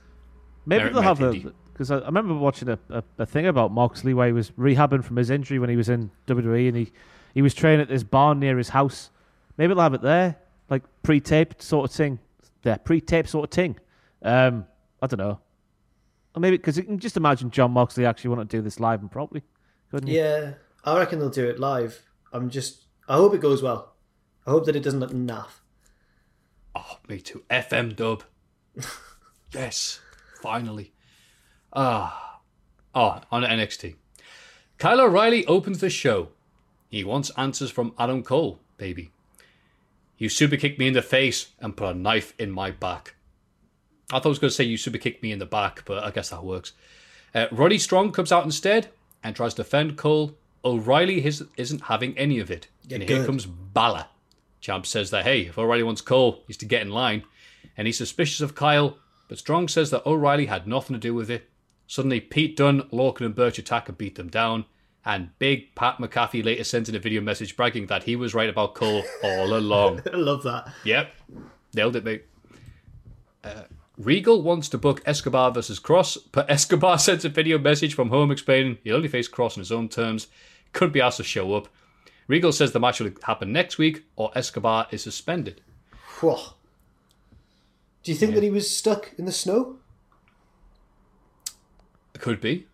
Maybe 0.65 0.79
Merrick 0.79 0.93
they'll 0.93 1.01
have 1.01 1.21
a 1.21 1.53
because 1.73 1.91
I, 1.91 1.97
I 1.97 2.05
remember 2.05 2.35
watching 2.35 2.69
a, 2.69 2.79
a, 2.89 3.03
a 3.17 3.25
thing 3.25 3.47
about 3.47 3.71
Moxley 3.71 4.13
where 4.13 4.27
he 4.27 4.33
was 4.33 4.51
rehabbing 4.51 5.03
from 5.03 5.17
his 5.17 5.29
injury 5.29 5.59
when 5.59 5.69
he 5.69 5.75
was 5.75 5.89
in 5.89 6.11
WWE 6.27 6.67
and 6.67 6.77
he, 6.77 6.91
he 7.33 7.41
was 7.41 7.53
training 7.53 7.81
at 7.81 7.89
this 7.89 8.03
barn 8.03 8.39
near 8.39 8.57
his 8.57 8.69
house. 8.69 9.09
Maybe 9.57 9.73
they'll 9.73 9.83
have 9.83 9.95
it 9.95 10.01
there, 10.01 10.37
like 10.69 10.83
pre-taped 11.01 11.61
sort 11.61 11.89
of 11.89 11.95
thing. 11.95 12.19
Yeah, 12.63 12.77
pre-taped 12.77 13.27
sort 13.27 13.45
of 13.45 13.51
thing. 13.51 13.77
Um, 14.21 14.65
I 15.01 15.07
don't 15.07 15.17
know. 15.17 15.39
Or 16.35 16.39
maybe 16.39 16.57
because 16.57 16.77
you 16.77 16.83
can 16.83 16.99
just 16.99 17.17
imagine 17.17 17.51
Jon 17.51 17.71
Moxley 17.71 18.05
actually 18.05 18.29
want 18.35 18.49
to 18.49 18.57
do 18.57 18.61
this 18.61 18.79
live 18.79 19.01
and 19.01 19.11
properly, 19.11 19.43
couldn't 19.91 20.07
you? 20.07 20.19
Yeah, 20.19 20.53
I 20.83 20.97
reckon 20.97 21.19
they'll 21.19 21.29
do 21.29 21.47
it 21.47 21.59
live. 21.59 22.01
I'm 22.31 22.49
just. 22.49 22.85
I 23.07 23.15
hope 23.15 23.33
it 23.33 23.41
goes 23.41 23.61
well. 23.61 23.93
I 24.47 24.51
hope 24.51 24.65
that 24.65 24.75
it 24.75 24.81
doesn't 24.81 24.99
look 24.99 25.11
naff. 25.11 25.59
Oh, 26.75 26.97
me 27.07 27.19
too. 27.19 27.43
FM 27.49 27.95
dub. 27.95 28.23
yes, 29.53 29.99
finally. 30.41 30.91
Ah. 31.71 32.39
Oh, 32.95 33.21
on 33.31 33.43
NXT. 33.43 33.95
Kyle 34.77 35.01
O'Reilly 35.01 35.45
opens 35.45 35.79
the 35.79 35.89
show. 35.89 36.29
He 36.89 37.03
wants 37.03 37.31
answers 37.37 37.71
from 37.71 37.93
Adam 37.97 38.21
Cole, 38.23 38.59
baby. 38.77 39.11
You 40.17 40.29
super 40.29 40.57
kicked 40.57 40.77
me 40.77 40.87
in 40.87 40.93
the 40.93 41.01
face 41.01 41.47
and 41.59 41.75
put 41.75 41.95
a 41.95 41.97
knife 41.97 42.33
in 42.37 42.51
my 42.51 42.69
back. 42.71 43.15
I 44.11 44.17
thought 44.17 44.27
I 44.27 44.29
was 44.29 44.39
going 44.39 44.49
to 44.49 44.55
say 44.55 44.63
you 44.63 44.77
super 44.77 44.99
kicked 44.99 45.23
me 45.23 45.31
in 45.31 45.39
the 45.39 45.45
back, 45.45 45.83
but 45.85 46.03
I 46.03 46.11
guess 46.11 46.29
that 46.29 46.43
works. 46.43 46.73
Uh, 47.33 47.47
Roddy 47.51 47.79
Strong 47.79 48.11
comes 48.11 48.31
out 48.31 48.45
instead 48.45 48.89
and 49.23 49.35
tries 49.35 49.55
to 49.55 49.63
defend 49.63 49.97
Cole. 49.97 50.37
O'Reilly 50.63 51.19
his, 51.19 51.43
isn't 51.57 51.81
having 51.83 52.17
any 52.17 52.39
of 52.39 52.51
it. 52.51 52.67
Yeah, 52.87 52.99
and 52.99 53.09
here 53.09 53.25
comes 53.25 53.45
Balor. 53.45 54.05
Champ 54.63 54.85
says 54.85 55.11
that, 55.11 55.25
hey, 55.25 55.41
if 55.41 55.57
O'Reilly 55.57 55.83
wants 55.83 55.99
Cole, 55.99 56.41
he's 56.47 56.55
to 56.55 56.65
get 56.65 56.81
in 56.81 56.89
line. 56.89 57.23
And 57.75 57.85
he's 57.85 57.97
suspicious 57.97 58.39
of 58.39 58.55
Kyle, 58.55 58.97
but 59.27 59.37
Strong 59.37 59.67
says 59.67 59.91
that 59.91 60.05
O'Reilly 60.05 60.45
had 60.45 60.65
nothing 60.65 60.93
to 60.93 60.99
do 60.99 61.13
with 61.13 61.29
it. 61.29 61.49
Suddenly, 61.85 62.21
Pete 62.21 62.55
Dunne, 62.55 62.83
Lorcan, 62.83 63.25
and 63.25 63.35
Burch 63.35 63.59
attack 63.59 63.89
and 63.89 63.97
beat 63.97 64.15
them 64.15 64.29
down. 64.29 64.63
And 65.03 65.37
big 65.37 65.75
Pat 65.75 65.97
McAfee 65.97 66.45
later 66.45 66.63
sent 66.63 66.87
in 66.87 66.95
a 66.95 66.99
video 66.99 67.19
message 67.19 67.57
bragging 67.57 67.87
that 67.87 68.03
he 68.03 68.15
was 68.15 68.33
right 68.33 68.49
about 68.49 68.73
Cole 68.73 69.03
all 69.21 69.53
along. 69.57 70.01
I 70.11 70.15
love 70.15 70.43
that. 70.43 70.71
Yep. 70.85 71.11
Nailed 71.73 71.97
it, 71.97 72.05
mate. 72.05 72.23
Uh, 73.43 73.63
Regal 73.97 74.41
wants 74.43 74.69
to 74.69 74.77
book 74.77 75.01
Escobar 75.05 75.51
versus 75.51 75.77
Cross, 75.77 76.15
but 76.31 76.49
Escobar 76.49 76.97
sends 76.97 77.25
a 77.25 77.29
video 77.29 77.59
message 77.59 77.95
from 77.95 78.11
home 78.11 78.31
explaining 78.31 78.77
he'll 78.85 78.95
only 78.95 79.09
face 79.09 79.27
Cross 79.27 79.57
on 79.57 79.61
his 79.61 79.73
own 79.73 79.89
terms, 79.89 80.27
couldn't 80.71 80.93
be 80.93 81.01
asked 81.01 81.17
to 81.17 81.23
show 81.25 81.53
up. 81.53 81.67
Regal 82.27 82.51
says 82.51 82.71
the 82.71 82.79
match 82.79 82.99
will 82.99 83.11
happen 83.23 83.51
next 83.51 83.77
week 83.77 84.03
or 84.15 84.31
Escobar 84.35 84.87
is 84.91 85.03
suspended. 85.03 85.61
Whew. 86.19 86.37
Do 88.03 88.11
you 88.11 88.17
think 88.17 88.33
that 88.35 88.43
he 88.43 88.49
was 88.49 88.69
stuck 88.69 89.11
in 89.17 89.25
the 89.25 89.31
snow? 89.31 89.77
could 92.23 92.39
be. 92.39 92.67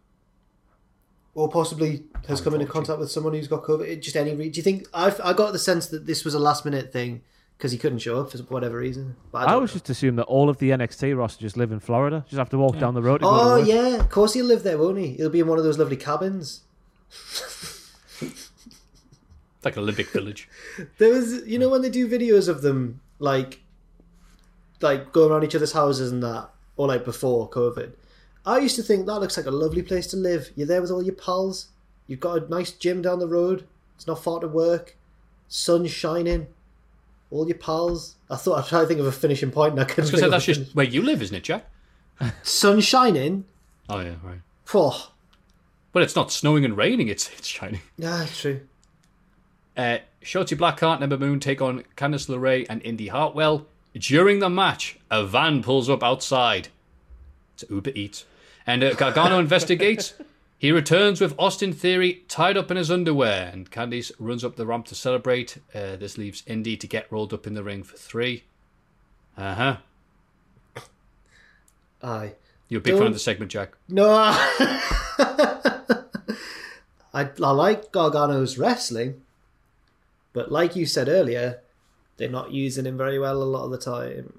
or 1.33 1.49
possibly 1.49 2.03
has 2.27 2.39
come 2.39 2.53
into 2.53 2.67
contact 2.67 2.99
with 2.99 3.09
someone 3.09 3.33
who's 3.33 3.47
got 3.47 3.63
COVID. 3.63 3.99
Just 3.99 4.15
any. 4.15 4.35
Re- 4.35 4.49
do 4.49 4.57
you 4.57 4.63
think? 4.63 4.87
I 4.93 5.13
I 5.23 5.33
got 5.33 5.53
the 5.53 5.59
sense 5.59 5.87
that 5.87 6.05
this 6.05 6.23
was 6.23 6.35
a 6.35 6.39
last 6.39 6.65
minute 6.65 6.93
thing 6.93 7.23
because 7.57 7.71
he 7.71 7.77
couldn't 7.79 7.97
show 7.99 8.21
up 8.21 8.31
for 8.31 8.37
whatever 8.43 8.77
reason. 8.77 9.15
But 9.31 9.47
I, 9.47 9.51
I, 9.51 9.53
always 9.55 9.71
know. 9.71 9.73
just 9.79 9.89
assume 9.89 10.17
that 10.17 10.25
all 10.25 10.49
of 10.49 10.59
the 10.59 10.69
NXT 10.69 11.17
roster 11.17 11.41
just 11.41 11.57
live 11.57 11.71
in 11.71 11.79
Florida. 11.79 12.23
Just 12.27 12.37
have 12.37 12.49
to 12.49 12.59
walk 12.59 12.77
down 12.77 12.93
the 12.93 13.01
road 13.01 13.17
to 13.19 13.23
go 13.23 13.29
Oh 13.31 13.55
to 13.55 13.61
work. 13.61 13.67
yeah, 13.67 13.95
of 13.99 14.09
course 14.09 14.33
he'll 14.33 14.45
live 14.45 14.61
there, 14.61 14.77
won't 14.77 14.99
he? 14.99 15.15
He'll 15.15 15.31
be 15.31 15.39
in 15.39 15.47
one 15.47 15.57
of 15.57 15.63
those 15.63 15.79
lovely 15.79 15.97
cabins. 15.97 16.61
It's 19.59 19.65
like 19.65 19.77
Olympic 19.77 20.09
Village. 20.09 20.47
There 20.97 21.13
was, 21.13 21.45
you 21.45 21.59
know, 21.59 21.69
when 21.69 21.81
they 21.81 21.89
do 21.89 22.07
videos 22.09 22.47
of 22.47 22.61
them, 22.61 23.01
like, 23.19 23.59
like 24.81 25.11
going 25.11 25.31
around 25.31 25.43
each 25.43 25.55
other's 25.55 25.73
houses 25.73 26.11
and 26.11 26.23
that, 26.23 26.49
or 26.77 26.87
like 26.87 27.03
before 27.03 27.49
COVID. 27.49 27.91
I 28.45 28.59
used 28.59 28.77
to 28.77 28.83
think 28.83 29.05
that 29.05 29.19
looks 29.19 29.35
like 29.37 29.45
a 29.45 29.51
lovely 29.51 29.81
place 29.81 30.07
to 30.07 30.17
live. 30.17 30.51
You're 30.55 30.65
there 30.67 30.81
with 30.81 30.91
all 30.91 31.03
your 31.03 31.15
pals. 31.15 31.67
You've 32.07 32.21
got 32.21 32.41
a 32.43 32.49
nice 32.49 32.71
gym 32.71 33.01
down 33.01 33.19
the 33.19 33.27
road. 33.27 33.67
It's 33.97 34.07
not 34.07 34.23
far 34.23 34.39
to 34.39 34.47
work. 34.47 34.95
Sun's 35.49 35.91
shining. 35.91 36.47
All 37.29 37.45
your 37.47 37.57
pals. 37.57 38.15
I 38.29 38.37
thought 38.37 38.59
I'd 38.63 38.67
try 38.69 38.81
to 38.81 38.87
think 38.87 39.01
of 39.01 39.05
a 39.05 39.11
finishing 39.11 39.51
point, 39.51 39.73
and 39.73 39.81
I 39.81 39.83
couldn't. 39.83 40.29
that's 40.31 40.45
just 40.45 40.73
where 40.73 40.85
you 40.85 41.01
live, 41.01 41.21
isn't 41.21 41.35
it, 41.35 41.43
Jack? 41.43 41.69
sun 42.43 42.79
shining. 42.79 43.43
Oh, 43.89 43.99
yeah, 43.99 44.15
right. 44.23 44.39
Oh, 44.73 45.11
But 45.91 46.03
it's 46.03 46.15
not 46.15 46.31
snowing 46.31 46.63
and 46.63 46.77
raining, 46.77 47.09
it's, 47.09 47.29
it's 47.37 47.47
shining. 47.47 47.81
yeah, 47.97 48.23
it's 48.23 48.39
true. 48.39 48.61
Uh, 49.79 49.99
Shotzi 50.21 50.57
Blackheart 50.57 50.95
and 50.95 51.03
Ember 51.03 51.17
Moon 51.17 51.39
take 51.39 51.61
on 51.61 51.85
Candice 51.95 52.27
LeRae 52.27 52.65
and 52.69 52.81
Indi 52.83 53.07
Hartwell. 53.07 53.65
During 53.93 54.39
the 54.39 54.49
match, 54.49 54.99
a 55.09 55.25
van 55.25 55.63
pulls 55.63 55.89
up 55.89 56.03
outside. 56.03 56.67
It's 57.53 57.63
Uber 57.69 57.91
Eats. 57.95 58.25
And 58.67 58.83
uh, 58.83 58.93
Gargano 58.95 59.39
investigates. 59.45 60.15
He 60.57 60.73
returns 60.73 61.21
with 61.21 61.33
Austin 61.39 61.71
Theory 61.71 62.23
tied 62.27 62.57
up 62.57 62.69
in 62.69 62.75
his 62.75 62.91
underwear, 62.91 63.49
and 63.53 63.71
Candice 63.71 64.11
runs 64.19 64.43
up 64.43 64.57
the 64.57 64.65
ramp 64.65 64.85
to 64.87 64.95
celebrate. 64.95 65.57
Uh, 65.73 65.95
this 65.95 66.17
leaves 66.17 66.43
Indi 66.45 66.75
to 66.75 66.85
get 66.85 67.09
rolled 67.09 67.33
up 67.33 67.47
in 67.47 67.53
the 67.53 67.63
ring 67.63 67.81
for 67.83 67.95
three. 67.95 68.43
Uh 69.37 69.55
huh. 69.55 69.77
Aye. 72.03 72.33
You're 72.67 72.79
a 72.79 72.81
big 72.81 72.93
fan 72.95 72.99
Don't- 72.99 73.07
of 73.07 73.13
the 73.13 73.19
segment, 73.19 73.49
Jack. 73.51 73.77
No. 73.87 74.09
I, 77.11 77.29
I 77.41 77.51
like 77.51 77.93
Gargano's 77.93 78.57
wrestling, 78.57 79.21
but 80.39 80.53
like 80.53 80.73
you 80.73 80.85
said 80.85 81.09
earlier, 81.09 81.59
they're 82.15 82.29
not 82.29 82.53
using 82.53 82.85
him 82.85 82.97
very 82.97 83.19
well 83.19 83.43
a 83.43 83.43
lot 83.43 83.65
of 83.65 83.71
the 83.71 83.77
time. 83.77 84.31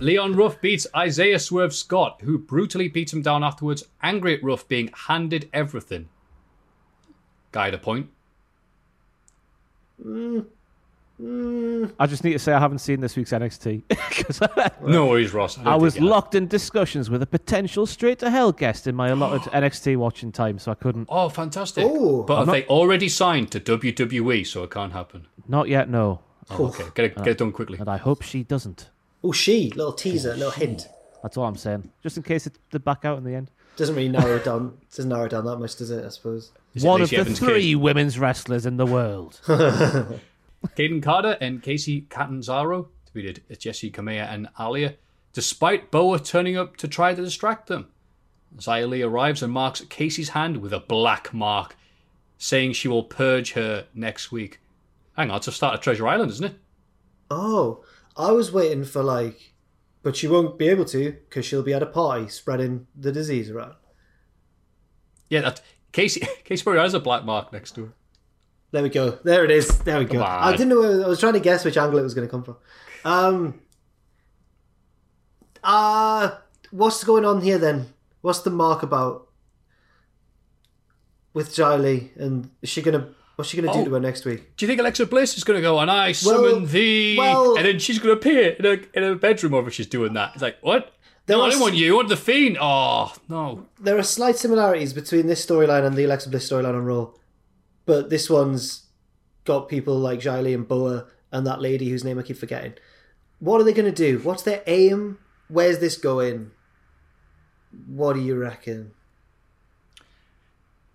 Leon 0.00 0.34
Ruff 0.34 0.58
beats 0.62 0.86
Isaiah 0.96 1.38
Swerve 1.38 1.74
Scott, 1.74 2.22
who 2.22 2.38
brutally 2.38 2.88
beats 2.88 3.12
him 3.12 3.20
down 3.20 3.44
afterwards, 3.44 3.84
angry 4.02 4.32
at 4.34 4.42
Ruff 4.42 4.66
being 4.66 4.88
handed 5.08 5.50
everything. 5.52 6.08
Guy 7.50 7.66
had 7.66 7.74
a 7.74 7.78
point. 7.78 8.08
Hmm. 10.02 10.40
Mm. 11.22 11.92
I 12.00 12.06
just 12.06 12.24
need 12.24 12.32
to 12.32 12.38
say 12.38 12.52
I 12.52 12.58
haven't 12.58 12.78
seen 12.78 13.00
this 13.00 13.16
week's 13.16 13.30
NXT 13.32 13.84
because 13.88 14.40
No 14.86 15.06
worries, 15.06 15.32
Ross. 15.32 15.56
don't 15.56 15.66
I 15.66 15.76
was 15.76 15.94
think 15.94 16.02
you 16.02 16.08
have. 16.08 16.16
locked 16.16 16.34
in 16.34 16.48
discussions 16.48 17.08
with 17.10 17.22
a 17.22 17.26
potential 17.26 17.86
straight 17.86 18.18
to 18.20 18.30
hell 18.30 18.50
guest 18.52 18.86
in 18.86 18.94
my 18.96 19.08
allotted 19.08 19.42
NXT 19.52 19.96
watching 19.96 20.32
time, 20.32 20.58
so 20.58 20.72
I 20.72 20.74
couldn't. 20.74 21.06
Oh, 21.08 21.28
fantastic. 21.28 21.84
Oh. 21.88 22.22
but 22.24 22.38
have 22.38 22.46
not- 22.48 22.52
they 22.54 22.66
already 22.66 23.08
signed 23.08 23.50
to 23.52 23.60
WWE, 23.60 24.46
so 24.46 24.64
it 24.64 24.70
can't 24.70 24.92
happen? 24.92 25.26
Not 25.46 25.68
yet, 25.68 25.88
no. 25.88 26.20
Oh, 26.50 26.66
okay. 26.66 26.84
Get 26.94 27.04
it, 27.04 27.18
uh, 27.18 27.22
get 27.22 27.30
it 27.32 27.38
done 27.38 27.52
quickly. 27.52 27.78
And 27.78 27.88
I 27.88 27.96
hope 27.98 28.22
she 28.22 28.42
doesn't. 28.42 28.90
Oh, 29.22 29.30
she 29.32 29.70
little 29.70 29.92
teaser, 29.92 30.34
little 30.34 30.50
hint. 30.50 30.88
That's 31.22 31.36
all 31.36 31.44
I'm 31.44 31.56
saying. 31.56 31.90
Just 32.02 32.16
in 32.16 32.24
case 32.24 32.48
it, 32.48 32.58
they 32.72 32.78
back 32.78 33.04
out 33.04 33.16
in 33.18 33.24
the 33.24 33.34
end. 33.34 33.50
Doesn't 33.76 33.94
really 33.94 34.08
narrow 34.08 34.36
it 34.36 34.44
down. 34.50 34.76
Doesn't 34.90 35.08
narrow 35.08 35.26
it 35.26 35.30
down 35.30 35.44
that 35.46 35.58
much, 35.58 35.76
does 35.76 35.90
it? 35.92 36.04
I 36.04 36.08
suppose. 36.08 36.50
Is 36.74 36.82
One 36.82 37.00
of 37.00 37.10
the 37.10 37.16
Evans' 37.18 37.38
kid? 37.38 37.46
three 37.46 37.74
women's 37.76 38.18
wrestlers 38.18 38.66
in 38.66 38.76
the 38.76 38.86
world. 38.86 39.40
Kayden 40.76 41.02
Carter 41.02 41.36
and 41.40 41.62
Kacy 41.62 42.08
Catanzaro 42.08 42.88
defeated 43.06 43.42
uh, 43.50 43.54
Jessi 43.54 43.92
Kamea 43.92 44.32
and 44.32 44.48
Aliyah, 44.58 44.96
despite 45.32 45.90
Boa 45.90 46.18
turning 46.18 46.56
up 46.56 46.76
to 46.78 46.88
try 46.88 47.14
to 47.14 47.22
distract 47.22 47.66
them. 47.66 47.88
Li 48.66 49.02
arrives 49.02 49.42
and 49.42 49.52
marks 49.52 49.80
Kacy's 49.82 50.30
hand 50.30 50.58
with 50.58 50.72
a 50.72 50.80
black 50.80 51.32
mark, 51.32 51.76
saying 52.38 52.72
she 52.72 52.88
will 52.88 53.04
purge 53.04 53.52
her 53.52 53.86
next 53.94 54.30
week. 54.30 54.60
Hang 55.16 55.30
on, 55.30 55.38
it's 55.38 55.48
a 55.48 55.52
start 55.52 55.74
of 55.74 55.80
Treasure 55.80 56.06
Island, 56.06 56.30
isn't 56.30 56.46
it? 56.46 56.58
Oh, 57.30 57.84
I 58.16 58.32
was 58.32 58.52
waiting 58.52 58.84
for 58.84 59.02
like, 59.02 59.54
but 60.02 60.16
she 60.16 60.28
won't 60.28 60.58
be 60.58 60.68
able 60.68 60.84
to 60.86 61.12
because 61.12 61.46
she'll 61.46 61.62
be 61.62 61.74
at 61.74 61.82
a 61.82 61.86
party 61.86 62.28
spreading 62.28 62.86
the 62.94 63.12
disease 63.12 63.50
around. 63.50 63.74
Yeah, 65.28 65.40
that 65.42 65.62
Kacy 65.92 66.20
Kacy 66.44 66.62
probably 66.62 66.80
has 66.80 66.94
a 66.94 67.00
black 67.00 67.24
mark 67.24 67.52
next 67.52 67.74
to 67.76 67.86
her. 67.86 67.92
There 68.72 68.82
we 68.82 68.88
go. 68.88 69.10
There 69.22 69.44
it 69.44 69.50
is. 69.50 69.68
There 69.80 69.98
we 69.98 70.06
go. 70.06 70.22
I 70.22 70.52
didn't 70.52 70.70
know. 70.70 71.02
I 71.04 71.06
was 71.06 71.20
trying 71.20 71.34
to 71.34 71.40
guess 71.40 71.64
which 71.64 71.76
angle 71.76 71.98
it 71.98 72.02
was 72.02 72.14
going 72.14 72.26
to 72.26 72.30
come 72.30 72.42
from. 72.42 72.56
Um. 73.04 73.60
Uh 75.62 76.30
what's 76.70 77.04
going 77.04 77.24
on 77.24 77.40
here 77.42 77.58
then? 77.58 77.86
What's 78.22 78.40
the 78.40 78.50
mark 78.50 78.82
about 78.82 79.28
with 81.34 81.50
Xia 81.54 81.80
Li? 81.80 82.10
And 82.16 82.50
is 82.62 82.68
she 82.70 82.82
gonna? 82.82 83.08
What's 83.36 83.50
she 83.50 83.56
gonna 83.56 83.70
Oh. 83.72 83.78
do 83.78 83.84
to 83.84 83.94
her 83.94 84.00
next 84.00 84.24
week? 84.24 84.56
Do 84.56 84.64
you 84.64 84.68
think 84.68 84.80
Alexa 84.80 85.06
Bliss 85.06 85.36
is 85.36 85.44
going 85.44 85.56
to 85.58 85.62
go 85.62 85.78
and 85.78 85.90
I 85.90 86.12
summon 86.12 86.66
thee, 86.66 87.16
well- 87.18 87.56
and 87.56 87.64
then 87.66 87.78
she's 87.78 87.98
going 87.98 88.14
to 88.14 88.18
appear 88.20 88.50
in 88.58 88.66
a 88.66 88.98
in 88.98 89.04
a 89.04 89.14
bedroom 89.14 89.54
over 89.54 89.70
she's 89.70 89.86
doing 89.86 90.14
that? 90.14 90.32
It's 90.34 90.42
like 90.42 90.58
what? 90.62 90.92
There 91.26 91.36
no, 91.36 91.44
I 91.44 91.50
didn't 91.50 91.62
want 91.62 91.74
you. 91.74 91.92
I 91.92 91.96
wanted 91.96 92.08
the 92.10 92.16
fiend. 92.16 92.58
Oh 92.60 93.14
no. 93.28 93.66
There 93.80 93.96
are 93.96 94.02
slight 94.02 94.36
similarities 94.36 94.92
between 94.92 95.26
this 95.28 95.44
storyline 95.46 95.84
and 95.86 95.96
the 95.96 96.04
Alexa 96.04 96.28
Bliss 96.28 96.48
storyline 96.50 96.74
on 96.74 96.84
Raw, 96.84 97.10
but 97.86 98.10
this 98.10 98.28
one's 98.30 98.84
got 99.44 99.68
people 99.68 99.98
like 99.98 100.20
Xia 100.20 100.42
Li 100.42 100.54
and 100.54 100.66
Boa 100.66 101.06
and 101.30 101.46
that 101.46 101.60
lady 101.60 101.88
whose 101.88 102.04
name 102.04 102.18
I 102.18 102.22
keep 102.22 102.36
forgetting. 102.36 102.74
What 103.40 103.60
are 103.60 103.64
they 103.64 103.72
going 103.72 103.92
to 103.92 103.92
do? 103.92 104.18
What's 104.20 104.42
their 104.42 104.62
aim? 104.66 105.18
Where's 105.48 105.78
this 105.80 105.96
going? 105.96 106.52
What 107.86 108.12
do 108.14 108.20
you 108.20 108.36
reckon? 108.36 108.92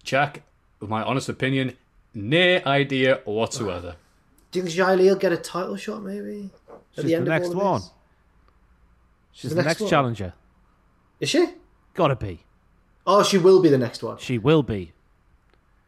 Jack, 0.04 0.44
with 0.80 0.90
my 0.90 1.04
honest 1.04 1.28
opinion, 1.28 1.76
no 2.14 2.62
idea 2.66 3.22
whatsoever. 3.26 3.96
Do 4.52 4.60
you 4.60 4.66
think 4.66 4.78
Xia 4.78 4.98
Li 4.98 5.10
will 5.10 5.16
get 5.16 5.34
a 5.34 5.38
title 5.38 5.76
shot 5.76 6.02
maybe 6.04 6.50
at 6.70 6.80
She's 6.96 7.04
the 7.04 7.10
the 7.10 7.16
end 7.16 7.26
next 7.26 7.50
of 7.50 7.56
all 7.58 7.62
of 7.62 7.72
one. 7.72 7.82
this? 7.82 7.92
She's 9.34 9.52
The 9.52 9.56
the, 9.56 9.64
next 9.64 9.82
next 9.82 9.90
challenger. 9.90 10.34
Is 11.20 11.30
she? 11.30 11.48
Gotta 11.94 12.16
be. 12.16 12.46
Oh, 13.06 13.24
she 13.24 13.38
will 13.38 13.62
be 13.62 13.70
the 13.70 13.78
next 13.78 14.04
one. 14.04 14.18
She 14.20 14.38
will 14.38 14.64
be. 14.64 14.94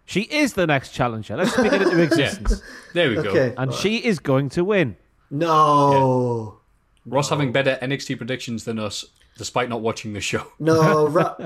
She 0.10 0.22
is 0.22 0.54
the 0.54 0.66
next 0.66 0.90
challenger. 0.90 1.38
Let's 1.38 1.54
speak 1.54 1.72
it 1.72 1.84
into 1.84 2.02
existence. 2.02 2.64
There 2.94 3.10
we 3.10 3.16
go. 3.18 3.30
Okay. 3.30 3.54
And 3.56 3.72
she 3.72 3.98
is 3.98 4.18
going 4.18 4.50
to 4.50 4.64
win. 4.64 4.98
No, 5.30 6.58
Ross 7.06 7.30
having 7.30 7.52
better 7.52 7.78
NXT 7.80 8.18
predictions 8.18 8.64
than 8.64 8.80
us, 8.80 9.06
despite 9.38 9.70
not 9.70 9.82
watching 9.82 10.14
the 10.14 10.20
show. 10.20 10.48
no. 10.58 11.08
Ra- 11.10 11.38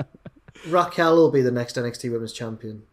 Raquel 0.66 1.14
will 1.14 1.30
be 1.30 1.42
the 1.42 1.50
next 1.50 1.76
NXT 1.76 2.10
Women's 2.10 2.32
Champion. 2.32 2.84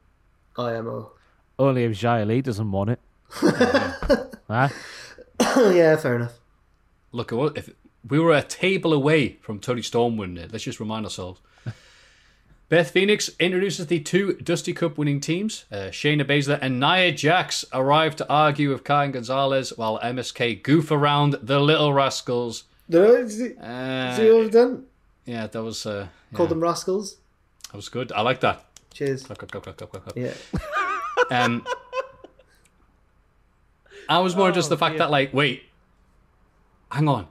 IMO. 0.58 1.14
Only 1.58 1.86
if 1.86 1.94
Xia 1.94 2.28
Li 2.28 2.42
doesn't 2.42 2.70
want 2.70 2.90
it. 2.90 3.00
huh? 3.30 4.68
yeah, 5.72 5.96
fair 5.96 6.18
enough. 6.18 6.34
Look, 7.14 7.32
if 7.56 7.70
we 8.06 8.20
were 8.20 8.34
a 8.36 8.44
table 8.44 8.92
away 8.92 9.38
from 9.42 9.60
Toni 9.62 9.84
Storm 9.84 10.18
winning 10.18 10.44
it, 10.44 10.52
let's 10.52 10.66
just 10.66 10.82
remind 10.82 11.06
ourselves. 11.06 11.40
Beth 12.72 12.92
Phoenix 12.92 13.30
introduces 13.38 13.88
the 13.88 14.00
two 14.00 14.32
Dusty 14.36 14.72
Cup 14.74 14.98
winning 14.98 15.20
teams. 15.20 15.66
Uh, 15.70 15.90
Shayna 15.92 16.24
Baszler 16.24 16.58
and 16.62 16.80
Nia 16.80 17.12
Jax 17.12 17.66
arrive 17.74 18.16
to 18.16 18.30
argue 18.30 18.70
with 18.72 18.86
Karen 18.86 19.12
Gonzalez 19.12 19.78
while 19.78 20.00
MSK 20.00 20.64
goof 20.64 20.90
around 20.90 21.36
the 21.44 21.60
Little 21.60 21.92
Rascals. 21.92 22.64
No, 22.88 23.28
see, 23.28 23.58
Uh, 23.62 24.16
see 24.16 24.32
what 24.32 24.46
I've 24.46 24.52
done? 24.52 24.86
yeah, 25.26 25.48
that 25.48 25.62
was 25.62 25.86
uh, 25.86 26.08
Called 26.34 26.48
them 26.48 26.62
rascals. 26.62 27.18
that 27.72 27.76
was 27.76 27.90
good. 27.90 28.14
I 28.14 28.22
like 28.22 28.40
that. 28.40 28.64
Cheers. 28.94 29.24
Clap, 29.24 29.38
clap, 29.40 29.52
clap, 29.52 29.64
clap, 29.64 29.76
clap, 29.78 29.92
clap, 29.92 30.04
clap. 30.06 30.16
Yeah. 30.18 30.34
Um, 31.30 31.66
I 34.10 34.20
was 34.20 34.36
more 34.36 34.52
just 34.52 34.68
the 34.70 34.78
fact 34.78 34.98
that, 34.98 35.10
like, 35.12 35.34
wait, 35.34 35.64
hang 36.92 37.08
on. 37.08 37.28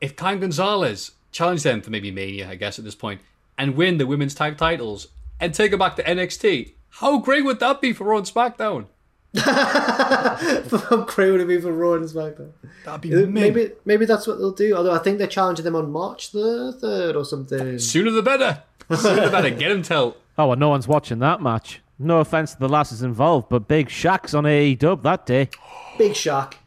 If 0.00 0.14
Kyle 0.14 0.38
Gonzalez 0.38 1.12
challenged 1.32 1.64
them 1.64 1.80
for 1.82 1.90
maybe 1.90 2.10
Mania, 2.12 2.48
I 2.48 2.54
guess, 2.54 2.78
at 2.78 2.84
this 2.84 2.94
point, 2.94 3.20
and 3.62 3.76
win 3.76 3.96
the 3.98 4.08
women's 4.08 4.34
tag 4.34 4.56
titles 4.58 5.06
and 5.38 5.54
take 5.54 5.72
it 5.72 5.78
back 5.78 5.94
to 5.94 6.02
NXT, 6.02 6.72
how 6.90 7.18
great 7.18 7.44
would 7.44 7.60
that 7.60 7.80
be 7.80 7.92
for 7.92 8.02
Raw 8.02 8.16
and 8.16 8.26
SmackDown? 8.26 8.86
How 9.38 11.06
great 11.08 11.30
would 11.30 11.40
it 11.40 11.48
be 11.48 11.58
for 11.58 11.72
Raw 11.72 11.94
and 11.94 12.04
SmackDown? 12.04 12.50
That'd 12.84 13.00
be 13.00 13.08
mint. 13.08 13.30
Maybe 13.30 13.70
maybe 13.86 14.04
that's 14.04 14.26
what 14.26 14.36
they'll 14.38 14.52
do. 14.52 14.76
Although 14.76 14.92
I 14.92 14.98
think 14.98 15.16
they're 15.16 15.26
challenging 15.26 15.64
them 15.64 15.74
on 15.74 15.90
March 15.90 16.32
the 16.32 16.76
third 16.78 17.16
or 17.16 17.24
something. 17.24 17.78
Sooner 17.78 18.10
the 18.10 18.20
better. 18.20 18.62
Sooner 18.94 19.24
the 19.24 19.30
better. 19.30 19.48
Get 19.48 19.70
him 19.70 19.80
tell. 19.80 20.18
Oh, 20.36 20.48
well, 20.48 20.58
no 20.58 20.68
one's 20.68 20.86
watching 20.86 21.20
that 21.20 21.40
match. 21.40 21.80
No 21.98 22.18
offense 22.18 22.52
to 22.52 22.58
the 22.58 22.68
lasses 22.68 23.02
involved, 23.02 23.48
but 23.48 23.68
Big 23.68 23.88
Shaq's 23.88 24.34
on 24.34 24.44
AEW 24.44 25.02
that 25.02 25.24
day. 25.24 25.48
Big 25.96 26.14
Shark. 26.14 26.58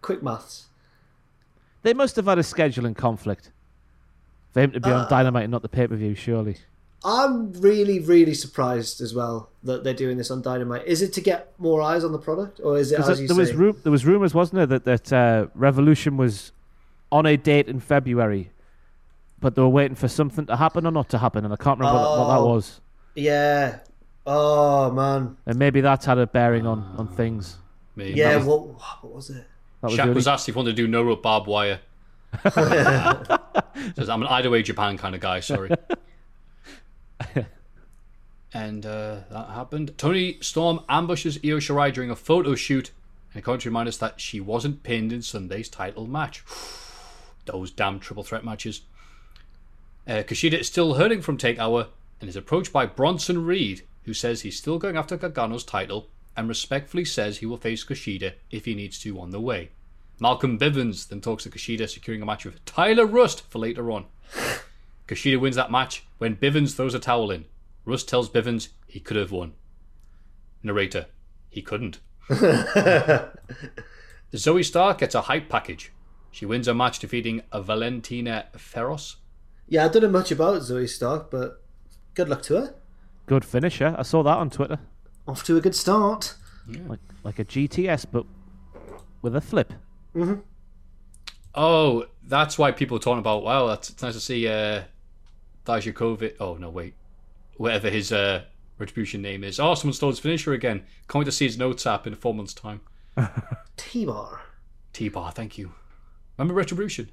Quick 0.00 0.22
maths. 0.22 0.68
They 1.82 1.92
must 1.92 2.16
have 2.16 2.24
had 2.24 2.38
a 2.38 2.42
scheduling 2.42 2.96
conflict 2.96 3.50
for 4.56 4.60
him 4.62 4.72
to 4.72 4.80
be 4.80 4.90
on 4.90 5.06
Dynamite 5.10 5.44
and 5.44 5.50
not 5.50 5.60
the 5.60 5.68
pay 5.68 5.86
per 5.86 5.94
view, 5.96 6.14
surely. 6.14 6.56
I'm 7.04 7.52
really, 7.60 8.00
really 8.00 8.32
surprised 8.32 9.02
as 9.02 9.14
well 9.14 9.50
that 9.62 9.84
they're 9.84 9.92
doing 9.94 10.16
this 10.16 10.30
on 10.30 10.40
Dynamite. 10.40 10.86
Is 10.86 11.02
it 11.02 11.12
to 11.12 11.20
get 11.20 11.52
more 11.58 11.82
eyes 11.82 12.02
on 12.04 12.12
the 12.12 12.18
product, 12.18 12.58
or 12.64 12.78
is 12.78 12.90
it 12.90 12.96
Because 12.96 13.10
as 13.10 13.20
you 13.20 13.28
there 13.28 13.36
was 13.36 13.50
say? 13.50 13.54
ru- 13.54 13.76
there 13.82 13.92
was 13.92 14.06
rumors, 14.06 14.32
wasn't 14.34 14.56
there, 14.56 14.66
that 14.78 14.84
that 14.86 15.12
uh, 15.12 15.46
Revolution 15.54 16.16
was 16.16 16.52
on 17.12 17.26
a 17.26 17.36
date 17.36 17.68
in 17.68 17.80
February, 17.80 18.50
but 19.40 19.54
they 19.54 19.62
were 19.62 19.68
waiting 19.68 19.94
for 19.94 20.08
something 20.08 20.46
to 20.46 20.56
happen 20.56 20.86
or 20.86 20.90
not 20.90 21.10
to 21.10 21.18
happen, 21.18 21.44
and 21.44 21.52
I 21.52 21.56
can't 21.56 21.78
remember 21.78 22.00
what, 22.00 22.18
what 22.18 22.28
that 22.28 22.38
Oh. 22.40 22.54
was. 22.54 22.80
Yeah. 23.14 23.78
Oh 24.26 24.90
man. 24.90 25.36
And 25.44 25.58
maybe 25.58 25.82
that's 25.82 26.06
had 26.06 26.16
a 26.18 26.26
bearing 26.26 26.66
on, 26.66 26.82
on 26.96 27.08
things. 27.08 27.58
Maybe. 27.94 28.18
Yeah. 28.18 28.38
Was- 28.38 28.46
What? 28.46 28.60
What 29.02 29.12
was 29.14 29.30
it? 29.30 29.44
That 29.82 29.90
was 29.90 29.98
Shaq 29.98 30.06
the 30.06 30.12
was 30.14 30.26
asked 30.26 30.48
if 30.48 30.54
he 30.54 30.58
wanted 30.58 30.74
to 30.74 30.82
do 30.82 30.88
no 30.88 31.02
rope 31.02 31.22
barbed 31.22 31.46
wire. 31.46 31.80
Says, 33.96 34.08
I'm 34.08 34.22
an 34.22 34.28
either 34.28 34.50
Way 34.50 34.62
Japan 34.62 34.96
kind 34.98 35.14
of 35.14 35.20
guy, 35.20 35.40
sorry. 35.40 35.70
and 38.52 38.86
uh, 38.86 39.20
that 39.30 39.50
happened. 39.50 39.96
Toni 39.98 40.38
Storm 40.40 40.80
ambushes 40.88 41.38
Io 41.44 41.58
Shirai 41.58 41.92
during 41.92 42.10
a 42.10 42.16
photo 42.16 42.54
shoot, 42.54 42.90
and 43.34 43.44
going 43.44 43.60
to 43.60 43.68
remind 43.68 43.88
us 43.88 43.98
that 43.98 44.20
she 44.20 44.40
wasn't 44.40 44.82
pinned 44.82 45.12
in 45.12 45.22
Sunday's 45.22 45.68
title 45.68 46.06
match. 46.06 46.44
Those 47.44 47.70
damn 47.70 48.00
triple 48.00 48.24
threat 48.24 48.44
matches. 48.44 48.82
Uh, 50.06 50.22
Kushida 50.22 50.60
is 50.60 50.66
still 50.68 50.94
hurting 50.94 51.20
from 51.20 51.36
Take 51.36 51.58
Takeover 51.58 51.88
and 52.20 52.28
is 52.28 52.36
approached 52.36 52.72
by 52.72 52.86
Bronson 52.86 53.44
Reed, 53.44 53.82
who 54.04 54.14
says 54.14 54.42
he's 54.42 54.58
still 54.58 54.78
going 54.78 54.96
after 54.96 55.16
Gargano's 55.16 55.64
title 55.64 56.08
and 56.36 56.48
respectfully 56.48 57.04
says 57.04 57.38
he 57.38 57.46
will 57.46 57.56
face 57.56 57.84
Kushida 57.84 58.34
if 58.50 58.66
he 58.66 58.74
needs 58.74 58.98
to 59.00 59.18
on 59.18 59.30
the 59.30 59.40
way. 59.40 59.70
Malcolm 60.18 60.58
Bivens 60.58 61.08
then 61.08 61.20
talks 61.20 61.42
to 61.44 61.50
Kushida, 61.50 61.88
securing 61.88 62.22
a 62.22 62.26
match 62.26 62.44
with 62.44 62.64
Tyler 62.64 63.06
Rust 63.06 63.42
for 63.50 63.58
later 63.58 63.90
on. 63.90 64.06
Kushida 65.08 65.38
wins 65.38 65.56
that 65.56 65.70
match 65.70 66.06
when 66.18 66.36
Bivens 66.36 66.74
throws 66.74 66.94
a 66.94 66.98
towel 66.98 67.30
in. 67.30 67.44
Rust 67.84 68.08
tells 68.08 68.28
Bivens 68.30 68.68
he 68.86 68.98
could 68.98 69.16
have 69.16 69.30
won. 69.30 69.52
Narrator, 70.62 71.06
he 71.48 71.62
couldn't. 71.62 72.00
Zoey 74.32 74.64
Stark 74.64 74.98
gets 74.98 75.14
a 75.14 75.22
hype 75.22 75.48
package. 75.48 75.92
She 76.30 76.44
wins 76.44 76.66
a 76.66 76.74
match 76.74 76.98
defeating 76.98 77.42
Valentina 77.54 78.46
Feroz. 78.56 79.16
Yeah, 79.68 79.84
I 79.84 79.88
don't 79.88 80.02
know 80.02 80.08
much 80.10 80.30
about 80.30 80.62
Zoey 80.62 80.88
Stark, 80.88 81.30
but 81.30 81.62
good 82.14 82.28
luck 82.28 82.42
to 82.42 82.54
her. 82.56 82.74
Good 83.26 83.44
finisher. 83.44 83.94
I 83.98 84.02
saw 84.02 84.22
that 84.22 84.36
on 84.36 84.50
Twitter. 84.50 84.78
Off 85.26 85.44
to 85.44 85.56
a 85.56 85.60
good 85.60 85.74
start. 85.74 86.34
Like 86.86 87.00
like 87.22 87.38
a 87.38 87.44
GTS, 87.44 88.06
but 88.10 88.24
with 89.22 89.34
a 89.36 89.40
flip. 89.40 89.72
Mm-hmm. 90.16 90.40
Oh, 91.54 92.06
that's 92.24 92.58
why 92.58 92.72
people 92.72 92.96
are 92.96 93.00
talking 93.00 93.18
about. 93.18 93.42
Wow, 93.42 93.66
that's 93.66 93.90
it's 93.90 94.02
nice 94.02 94.14
to 94.14 94.20
see 94.20 94.48
uh, 94.48 94.82
Dijakovic. 95.64 96.36
Oh 96.40 96.54
no, 96.54 96.70
wait, 96.70 96.94
whatever 97.56 97.90
his 97.90 98.12
uh, 98.12 98.42
retribution 98.78 99.22
name 99.22 99.44
is. 99.44 99.60
Oh, 99.60 99.74
someone 99.74 99.94
stole 99.94 100.10
his 100.10 100.18
finisher 100.18 100.52
again. 100.52 100.84
Can't 101.08 101.20
wait 101.20 101.24
to 101.26 101.32
see 101.32 101.46
his 101.46 101.58
notes 101.58 101.86
app 101.86 102.06
in 102.06 102.14
four 102.14 102.34
months' 102.34 102.54
time. 102.54 102.80
T-Bar. 103.76 104.40
T-bar, 104.92 105.32
thank 105.32 105.56
you. 105.58 105.72
Remember 106.36 106.54
retribution? 106.54 107.10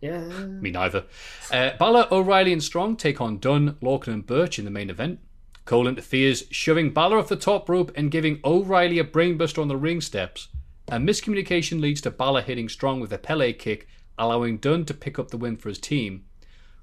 Yeah. 0.00 0.20
Me 0.20 0.70
neither. 0.70 1.04
Uh, 1.50 1.70
Balor, 1.78 2.08
O'Reilly, 2.10 2.52
and 2.52 2.62
Strong 2.62 2.96
take 2.96 3.20
on 3.20 3.38
Dunne, 3.38 3.76
Lorcan, 3.82 4.12
and 4.12 4.26
Burch 4.26 4.58
in 4.58 4.64
the 4.64 4.70
main 4.70 4.90
event. 4.90 5.20
Cole 5.64 5.88
interferes, 5.88 6.44
shoving 6.50 6.92
Balor 6.92 7.18
off 7.18 7.28
the 7.28 7.36
top 7.36 7.68
rope 7.68 7.90
and 7.94 8.10
giving 8.10 8.40
O'Reilly 8.44 8.98
a 8.98 9.04
brainbuster 9.04 9.60
on 9.60 9.68
the 9.68 9.76
ring 9.76 10.00
steps. 10.00 10.48
A 10.88 10.96
miscommunication 10.98 11.80
leads 11.80 12.00
to 12.02 12.10
Balor 12.10 12.42
hitting 12.42 12.68
Strong 12.68 13.00
with 13.00 13.12
a 13.12 13.18
Pele 13.18 13.52
kick, 13.52 13.88
allowing 14.18 14.58
Dunne 14.58 14.84
to 14.84 14.94
pick 14.94 15.18
up 15.18 15.30
the 15.30 15.36
win 15.36 15.56
for 15.56 15.68
his 15.68 15.78
team. 15.78 16.24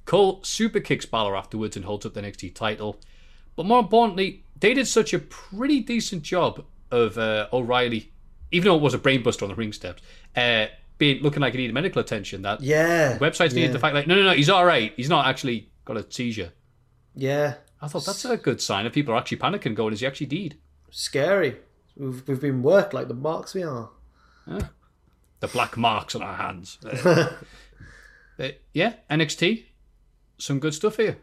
Cole 0.05 0.43
super 0.43 0.79
kicks 0.79 1.05
Balor 1.05 1.35
afterwards 1.35 1.75
and 1.75 1.85
holds 1.85 2.05
up 2.05 2.13
the 2.13 2.21
NXT 2.21 2.55
title. 2.55 2.99
But 3.55 3.65
more 3.67 3.79
importantly, 3.79 4.43
they 4.59 4.73
did 4.73 4.87
such 4.87 5.13
a 5.13 5.19
pretty 5.19 5.81
decent 5.81 6.23
job 6.23 6.65
of 6.89 7.17
uh, 7.17 7.47
O'Reilly, 7.53 8.11
even 8.51 8.69
though 8.69 8.75
it 8.75 8.81
was 8.81 8.93
a 8.93 8.99
brainbuster 8.99 9.43
on 9.43 9.49
the 9.49 9.55
ring 9.55 9.71
steps, 9.73 10.01
uh, 10.35 10.65
being 10.97 11.21
looking 11.21 11.41
like 11.41 11.53
he 11.53 11.59
needed 11.59 11.73
medical 11.73 12.01
attention. 12.01 12.41
That 12.41 12.61
Yeah. 12.61 13.17
websites 13.19 13.53
needed 13.53 13.67
yeah. 13.67 13.73
the 13.73 13.79
fact 13.79 13.93
like, 13.93 14.07
no, 14.07 14.15
no, 14.15 14.23
no, 14.23 14.31
he's 14.33 14.49
all 14.49 14.65
right. 14.65 14.93
He's 14.97 15.09
not 15.09 15.27
actually 15.27 15.69
got 15.85 15.97
a 15.97 16.05
seizure. 16.11 16.51
Yeah. 17.15 17.55
I 17.81 17.87
thought 17.87 18.05
that's 18.05 18.25
a 18.25 18.37
good 18.37 18.61
sign 18.61 18.85
if 18.85 18.93
people 18.93 19.13
are 19.13 19.17
actually 19.17 19.37
panicking, 19.37 19.75
going, 19.75 19.93
is 19.93 19.99
he 20.01 20.07
actually 20.07 20.27
deed? 20.27 20.57
Scary. 20.91 21.57
We've, 21.97 22.27
we've 22.27 22.41
been 22.41 22.61
worked 22.63 22.93
like 22.93 23.07
the 23.07 23.13
marks 23.13 23.53
we 23.53 23.63
are. 23.63 23.89
The 24.47 25.47
black 25.47 25.75
marks 25.77 26.15
on 26.15 26.21
our 26.21 26.35
hands. 26.35 26.77
Uh, 27.05 27.33
but 28.37 28.61
yeah, 28.73 28.93
NXT, 29.09 29.65
some 30.39 30.59
good 30.59 30.73
stuff 30.73 30.97
here. 30.97 31.17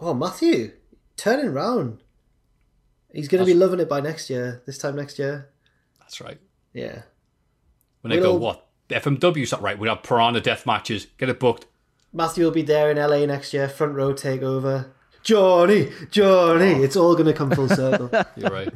Oh, 0.00 0.12
Matthew, 0.14 0.72
turning 1.16 1.52
round. 1.52 2.02
He's 3.12 3.28
going 3.28 3.40
to 3.40 3.46
be 3.46 3.54
loving 3.54 3.78
it 3.80 3.88
by 3.88 4.00
next 4.00 4.28
year. 4.28 4.62
This 4.66 4.76
time 4.78 4.96
next 4.96 5.18
year. 5.20 5.50
That's 6.00 6.20
right. 6.20 6.38
Yeah. 6.72 7.02
When 8.00 8.10
they 8.10 8.18
We'll- 8.18 8.32
go, 8.32 8.38
what? 8.38 8.66
FMW's 8.88 9.52
not 9.52 9.60
right. 9.62 9.78
We 9.78 9.86
have 9.88 10.02
piranha 10.02 10.40
death 10.40 10.64
matches. 10.66 11.06
Get 11.18 11.28
it 11.28 11.38
booked. 11.38 11.66
Matthew 12.12 12.44
will 12.44 12.50
be 12.50 12.62
there 12.62 12.90
in 12.90 12.96
LA 12.96 13.26
next 13.26 13.52
year. 13.52 13.68
Front 13.68 13.94
row 13.94 14.14
takeover. 14.14 14.90
Johnny, 15.22 15.90
Johnny. 16.10 16.82
It's 16.82 16.96
all 16.96 17.12
going 17.14 17.26
to 17.26 17.34
come 17.34 17.50
full 17.50 17.68
circle. 17.68 18.10
You're 18.36 18.50
right. 18.50 18.72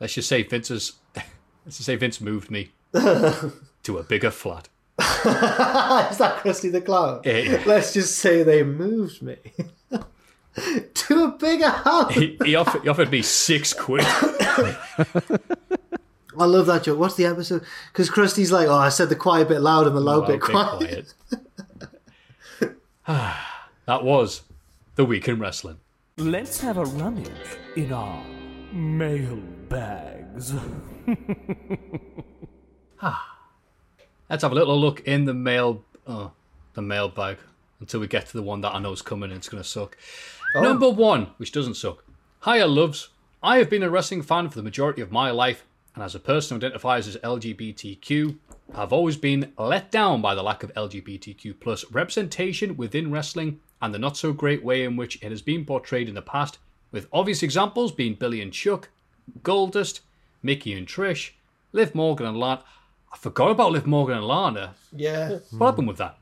Let's 0.00 0.14
just 0.14 0.28
say 0.28 0.42
Vince 0.42 0.68
has, 0.68 0.92
let's 1.14 1.76
just 1.78 1.84
say 1.84 1.96
Vince 1.96 2.20
moved 2.20 2.50
me 2.50 2.70
to 2.92 3.98
a 3.98 4.02
bigger 4.02 4.30
flat. 4.30 4.68
Is 4.98 6.18
that 6.18 6.38
Krusty 6.42 6.70
the 6.72 6.80
Clown? 6.80 7.20
Yeah. 7.24 7.62
Let's 7.66 7.92
just 7.92 8.18
say 8.18 8.42
they 8.42 8.62
moved 8.62 9.20
me 9.22 9.36
to 10.94 11.24
a 11.24 11.28
bigger 11.32 11.68
house. 11.68 12.14
He, 12.14 12.38
he, 12.44 12.54
offered, 12.54 12.82
he 12.82 12.88
offered 12.88 13.10
me 13.10 13.20
six 13.22 13.72
quid. 13.74 14.04
I 16.38 16.44
love 16.44 16.66
that 16.66 16.84
joke. 16.84 16.98
What's 16.98 17.14
the 17.16 17.26
episode? 17.26 17.62
Because 17.92 18.10
Krusty's 18.10 18.52
like, 18.52 18.68
oh, 18.68 18.74
I 18.74 18.88
said 18.90 19.08
the 19.08 19.16
quiet 19.16 19.48
bit 19.48 19.60
loud 19.60 19.86
and 19.86 19.96
the 19.96 20.00
loud 20.00 20.20
Well, 20.28 20.28
bit 20.28 20.40
bit 20.40 20.50
quiet. 20.50 21.14
quiet. 21.28 22.74
Ah, 23.08 23.68
that 23.86 24.02
was 24.02 24.42
the 24.96 25.04
week 25.04 25.28
in 25.28 25.38
wrestling. 25.38 25.78
Let's 26.16 26.60
have 26.60 26.76
a 26.76 26.84
rummage 26.84 27.30
in 27.76 27.92
our 27.92 28.20
mail 28.76 29.36
bags. 29.68 30.54
Ah. 33.02 33.36
Let's 34.30 34.42
have 34.42 34.52
a 34.52 34.54
little 34.54 34.80
look 34.80 35.00
in 35.00 35.26
the 35.26 35.34
mail, 35.34 35.84
oh, 36.06 36.32
the 36.72 36.80
mailbag 36.80 37.36
until 37.78 38.00
we 38.00 38.06
get 38.06 38.26
to 38.26 38.32
the 38.32 38.42
one 38.42 38.62
that 38.62 38.74
I 38.74 38.78
know 38.78 38.92
is 38.92 39.02
coming 39.02 39.30
and 39.30 39.36
it's 39.36 39.50
going 39.50 39.62
to 39.62 39.68
suck. 39.68 39.98
Oh. 40.54 40.62
Number 40.62 40.88
one, 40.88 41.26
which 41.36 41.52
doesn't 41.52 41.74
suck. 41.74 42.04
Hiya, 42.44 42.66
loves. 42.66 43.10
I 43.42 43.58
have 43.58 43.68
been 43.68 43.82
a 43.82 43.90
wrestling 43.90 44.22
fan 44.22 44.48
for 44.48 44.56
the 44.56 44.62
majority 44.62 45.02
of 45.02 45.12
my 45.12 45.30
life, 45.30 45.66
and 45.94 46.02
as 46.02 46.14
a 46.14 46.18
person 46.18 46.58
who 46.58 46.66
identifies 46.66 47.06
as 47.06 47.18
LGBTQ, 47.18 48.38
I've 48.74 48.94
always 48.94 49.16
been 49.16 49.52
let 49.58 49.90
down 49.90 50.22
by 50.22 50.34
the 50.34 50.42
lack 50.42 50.62
of 50.62 50.72
LGBTQ 50.74 51.60
plus 51.60 51.84
representation 51.90 52.76
within 52.76 53.10
wrestling 53.10 53.60
and 53.80 53.92
the 53.92 53.98
not 53.98 54.16
so 54.16 54.32
great 54.32 54.64
way 54.64 54.84
in 54.84 54.96
which 54.96 55.22
it 55.22 55.30
has 55.30 55.42
been 55.42 55.66
portrayed 55.66 56.08
in 56.08 56.14
the 56.14 56.22
past, 56.22 56.58
with 56.96 57.08
obvious 57.12 57.42
examples 57.42 57.92
being 57.92 58.14
Billy 58.14 58.40
and 58.40 58.50
Chuck, 58.50 58.88
Goldust, 59.42 60.00
Mickie 60.42 60.72
and 60.72 60.86
Trish, 60.86 61.32
Liv 61.72 61.94
Morgan 61.94 62.24
and 62.26 62.38
Lana. 62.38 62.62
I 63.12 63.18
forgot 63.18 63.50
about 63.50 63.70
Liv 63.72 63.86
Morgan 63.86 64.16
and 64.16 64.26
Lana. 64.26 64.74
Yeah. 64.96 65.40
What 65.50 65.66
happened 65.66 65.88
with 65.88 65.98
that? 65.98 66.16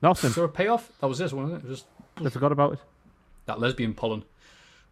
Nothing. 0.00 0.30
Is 0.30 0.36
there 0.36 0.44
a 0.44 0.48
payoff? 0.48 0.92
That 1.00 1.08
was 1.08 1.18
this, 1.18 1.32
wasn't 1.32 1.54
it? 1.54 1.66
It 1.66 1.68
was 1.68 1.80
Just 1.80 2.26
I 2.26 2.30
forgot 2.30 2.52
about 2.52 2.74
it. 2.74 2.78
that 3.46 3.58
lesbian 3.58 3.92
pollen. 3.92 4.22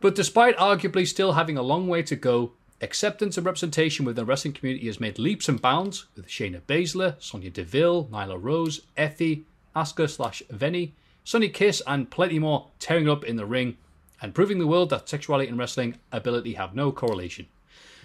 But 0.00 0.16
despite 0.16 0.56
arguably 0.56 1.06
still 1.06 1.34
having 1.34 1.56
a 1.56 1.62
long 1.62 1.86
way 1.86 2.02
to 2.02 2.16
go, 2.16 2.50
acceptance 2.80 3.36
and 3.36 3.46
representation 3.46 4.04
within 4.04 4.24
the 4.24 4.28
wrestling 4.28 4.54
community 4.54 4.86
has 4.86 4.98
made 4.98 5.20
leaps 5.20 5.48
and 5.48 5.62
bounds 5.62 6.06
with 6.16 6.26
Shayna 6.26 6.62
Baszler, 6.62 7.14
Sonya 7.20 7.50
Deville, 7.50 8.06
Nyla 8.10 8.42
Rose, 8.42 8.80
Effy, 8.98 9.42
Asuka 9.76 10.10
slash 10.10 10.42
Veny, 10.52 10.90
Sonny 11.22 11.48
Kiss, 11.48 11.80
and 11.86 12.10
plenty 12.10 12.40
more 12.40 12.66
tearing 12.80 13.08
up 13.08 13.22
in 13.22 13.36
the 13.36 13.46
ring 13.46 13.76
and 14.22 14.34
proving 14.34 14.58
the 14.58 14.66
world 14.66 14.88
that 14.90 15.08
sexuality 15.08 15.48
and 15.48 15.58
wrestling 15.58 15.96
ability 16.12 16.54
have 16.54 16.74
no 16.74 16.92
correlation. 16.92 17.46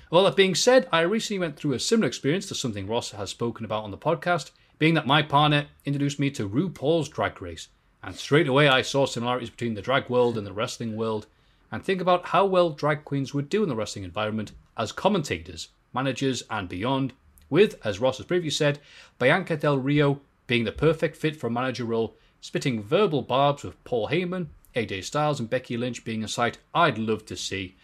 Well, 0.09 0.23
that 0.23 0.35
being 0.35 0.55
said, 0.55 0.87
I 0.91 1.01
recently 1.01 1.39
went 1.39 1.57
through 1.57 1.73
a 1.73 1.79
similar 1.79 2.07
experience 2.07 2.47
to 2.47 2.55
something 2.55 2.87
Ross 2.87 3.11
has 3.11 3.29
spoken 3.29 3.63
about 3.63 3.83
on 3.83 3.91
the 3.91 3.97
podcast, 3.97 4.51
being 4.79 4.95
that 4.95 5.05
my 5.05 5.21
partner 5.21 5.67
introduced 5.85 6.19
me 6.19 6.31
to 6.31 6.49
RuPaul's 6.49 7.09
Drag 7.09 7.41
Race, 7.41 7.67
and 8.01 8.15
straight 8.15 8.47
away 8.47 8.67
I 8.67 8.81
saw 8.81 9.05
similarities 9.05 9.49
between 9.49 9.75
the 9.75 9.81
drag 9.81 10.09
world 10.09 10.37
and 10.37 10.47
the 10.47 10.53
wrestling 10.53 10.95
world, 10.95 11.27
and 11.71 11.83
think 11.83 12.01
about 12.01 12.27
how 12.27 12.45
well 12.45 12.69
drag 12.69 13.03
queens 13.05 13.33
would 13.33 13.49
do 13.49 13.63
in 13.63 13.69
the 13.69 13.75
wrestling 13.75 14.05
environment 14.05 14.53
as 14.77 14.91
commentators, 14.91 15.69
managers, 15.93 16.43
and 16.49 16.69
beyond, 16.69 17.13
with, 17.49 17.79
as 17.85 17.99
Ross 17.99 18.17
has 18.17 18.25
previously 18.25 18.55
said, 18.55 18.79
Bianca 19.19 19.57
Del 19.57 19.77
Rio 19.77 20.21
being 20.47 20.63
the 20.63 20.71
perfect 20.71 21.17
fit 21.17 21.35
for 21.35 21.47
a 21.47 21.51
manager 21.51 21.85
role, 21.85 22.15
spitting 22.39 22.81
verbal 22.81 23.21
barbs 23.21 23.63
with 23.63 23.83
Paul 23.83 24.07
Heyman, 24.07 24.47
AJ 24.75 25.05
Styles, 25.05 25.39
and 25.39 25.49
Becky 25.49 25.77
Lynch 25.77 26.03
being 26.03 26.23
a 26.23 26.27
sight 26.27 26.57
I'd 26.73 26.97
love 26.97 27.25
to 27.27 27.35
see. 27.35 27.75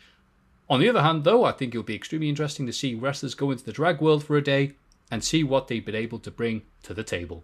On 0.70 0.80
the 0.80 0.90
other 0.90 1.02
hand, 1.02 1.24
though, 1.24 1.44
I 1.44 1.52
think 1.52 1.74
it 1.74 1.78
would 1.78 1.86
be 1.86 1.96
extremely 1.96 2.30
interesting 2.30 2.66
to 2.66 2.74
see 2.74 2.96
wrestlers 2.96 3.36
go 3.36 3.52
into 3.52 3.64
the 3.64 3.72
drag 3.72 4.02
world 4.02 4.24
for 4.24 4.38
a 4.38 4.44
day 4.44 4.74
and 5.12 5.24
see 5.24 5.44
what 5.44 5.68
they've 5.68 5.86
been 5.86 5.96
able 5.96 6.20
to 6.20 6.32
bring 6.32 6.64
to 6.84 6.94
the 6.94 7.04
table. 7.04 7.44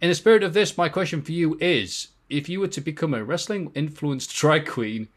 In 0.00 0.08
the 0.08 0.14
spirit 0.14 0.42
of 0.42 0.52
this, 0.52 0.76
my 0.76 0.88
question 0.88 1.22
for 1.22 1.32
you 1.32 1.56
is 1.60 2.08
if 2.28 2.48
you 2.48 2.60
were 2.60 2.68
to 2.68 2.80
become 2.80 3.14
a 3.14 3.22
wrestling 3.22 3.70
influenced 3.74 4.34
drag 4.36 4.66
queen, 4.66 5.08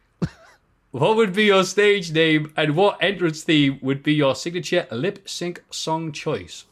what 0.92 1.16
would 1.16 1.34
be 1.34 1.46
your 1.46 1.64
stage 1.64 2.12
name 2.12 2.54
and 2.56 2.76
what 2.76 2.98
entrance 3.02 3.44
theme 3.44 3.80
would 3.82 4.04
be 4.04 4.14
your 4.14 4.36
signature 4.36 4.88
lip 4.92 5.28
sync 5.28 5.64
song 5.70 6.12
choice? 6.12 6.66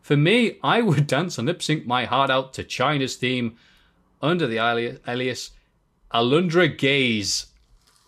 For 0.00 0.16
me, 0.16 0.58
I 0.62 0.80
would 0.80 1.06
dance 1.08 1.38
and 1.38 1.46
lip 1.46 1.62
sync 1.62 1.86
my 1.86 2.04
heart 2.04 2.30
out 2.30 2.54
to 2.54 2.64
Chyna's 2.64 3.16
theme 3.16 3.56
under 4.22 4.46
the 4.46 4.58
alias, 4.58 4.98
alias 5.06 5.50
Alundra 6.12 6.76
Gaze. 6.76 7.46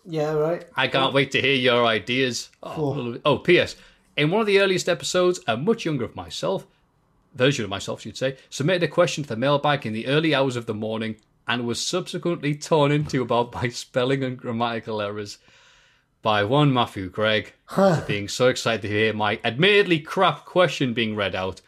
Yeah, 0.04 0.32
right. 0.32 0.64
I 0.76 0.88
can't 0.88 1.14
wait 1.14 1.30
to 1.32 1.40
hear 1.40 1.54
your 1.54 1.86
ideas. 1.86 2.50
Oh, 2.62 3.18
oh, 3.24 3.38
P.S. 3.38 3.76
In 4.16 4.30
one 4.30 4.40
of 4.40 4.46
the 4.46 4.60
earliest 4.60 4.88
episodes, 4.88 5.40
a 5.46 5.56
much 5.56 5.84
younger 5.84 6.04
of 6.04 6.16
myself, 6.16 6.66
version 7.34 7.64
of 7.64 7.70
myself, 7.70 8.02
should 8.02 8.16
say, 8.16 8.36
submitted 8.50 8.82
a 8.82 8.88
question 8.88 9.22
to 9.22 9.28
the 9.28 9.36
mailbag 9.36 9.86
in 9.86 9.92
the 9.92 10.08
early 10.08 10.34
hours 10.34 10.56
of 10.56 10.66
the 10.66 10.74
morning 10.74 11.16
and 11.46 11.66
was 11.66 11.84
subsequently 11.84 12.54
torn 12.54 12.92
into 12.92 13.22
about 13.22 13.54
my 13.54 13.68
spelling 13.68 14.22
and 14.24 14.36
grammatical 14.36 15.00
errors 15.00 15.38
by 16.22 16.44
one 16.44 16.72
Matthew 16.72 17.08
Gregg 17.08 17.52
for 17.66 18.04
being 18.06 18.28
so 18.28 18.48
excited 18.48 18.82
to 18.82 18.88
hear 18.88 19.12
my 19.12 19.40
admittedly 19.44 19.98
crap 19.98 20.44
question 20.44 20.94
being 20.94 21.16
read 21.16 21.34
out, 21.34 21.60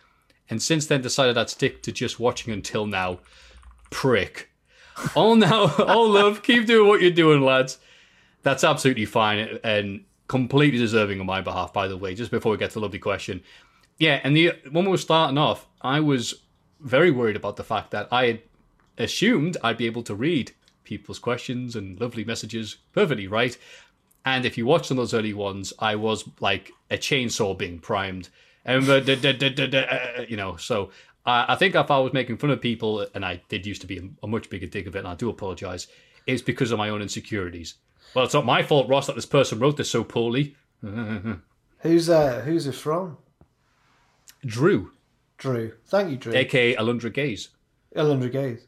and 0.48 0.62
since 0.62 0.86
then 0.86 1.02
decided 1.02 1.36
I'd 1.36 1.50
stick 1.50 1.82
to 1.82 1.92
just 1.92 2.20
watching 2.20 2.52
until 2.52 2.86
now. 2.86 3.18
Prick. 3.90 4.50
All 5.14 5.36
now, 5.36 5.74
all 5.76 6.08
love. 6.08 6.42
Keep 6.42 6.66
doing 6.66 6.88
what 6.88 7.00
you're 7.00 7.10
doing, 7.10 7.42
lads. 7.42 7.78
That's 8.42 8.64
absolutely 8.64 9.06
fine 9.06 9.58
and 9.64 10.04
completely 10.28 10.78
deserving 10.78 11.20
on 11.20 11.26
my 11.26 11.40
behalf, 11.40 11.72
by 11.72 11.88
the 11.88 11.96
way, 11.96 12.14
just 12.14 12.30
before 12.30 12.52
we 12.52 12.58
get 12.58 12.70
to 12.70 12.74
the 12.74 12.80
lovely 12.80 12.98
question. 12.98 13.42
Yeah, 13.98 14.20
and 14.24 14.36
the 14.36 14.52
when 14.70 14.84
we 14.84 14.90
were 14.90 14.98
starting 14.98 15.38
off, 15.38 15.66
I 15.80 16.00
was 16.00 16.42
very 16.80 17.10
worried 17.10 17.36
about 17.36 17.56
the 17.56 17.64
fact 17.64 17.90
that 17.92 18.08
I 18.10 18.26
had 18.26 18.42
assumed 18.98 19.56
I'd 19.62 19.76
be 19.76 19.86
able 19.86 20.02
to 20.04 20.14
read 20.14 20.52
people's 20.84 21.18
questions 21.18 21.76
and 21.76 22.00
lovely 22.00 22.24
messages 22.24 22.76
perfectly 22.92 23.26
right. 23.26 23.56
And 24.24 24.44
if 24.44 24.56
you 24.56 24.66
watched 24.66 24.90
on 24.90 24.96
those 24.96 25.14
early 25.14 25.34
ones, 25.34 25.72
I 25.78 25.96
was 25.96 26.24
like 26.40 26.72
a 26.90 26.96
chainsaw 26.96 27.56
being 27.56 27.78
primed. 27.78 28.28
And 28.64 28.88
uh, 28.88 28.94
uh, 28.96 30.24
you 30.26 30.36
know, 30.36 30.56
so 30.56 30.90
I 31.24 31.52
I 31.52 31.56
think 31.56 31.74
if 31.74 31.90
I 31.90 31.98
was 31.98 32.12
making 32.12 32.38
fun 32.38 32.50
of 32.50 32.60
people, 32.60 33.06
and 33.14 33.24
I 33.24 33.42
did 33.48 33.66
used 33.66 33.80
to 33.82 33.86
be 33.86 33.98
a, 33.98 34.02
a 34.24 34.26
much 34.26 34.50
bigger 34.50 34.66
dig 34.66 34.86
of 34.86 34.96
it, 34.96 35.00
and 35.00 35.08
I 35.08 35.14
do 35.14 35.28
apologize, 35.28 35.86
it's 36.26 36.42
because 36.42 36.70
of 36.70 36.78
my 36.78 36.88
own 36.88 37.02
insecurities. 37.02 37.74
Well, 38.14 38.24
it's 38.24 38.34
not 38.34 38.46
my 38.46 38.62
fault, 38.62 38.88
Ross, 38.88 39.06
that 39.06 39.16
this 39.16 39.26
person 39.26 39.58
wrote 39.58 39.76
this 39.76 39.90
so 39.90 40.04
poorly. 40.04 40.56
Who's 41.80 42.08
uh 42.08 42.40
who's 42.42 42.66
it 42.66 42.74
from? 42.74 43.18
Drew, 44.44 44.92
Drew. 45.38 45.72
Thank 45.86 46.10
you, 46.10 46.16
Drew. 46.16 46.34
aka 46.34 46.74
Alundra 46.76 47.12
Gaze. 47.12 47.48
Alundra 47.96 48.30
Gaze. 48.30 48.66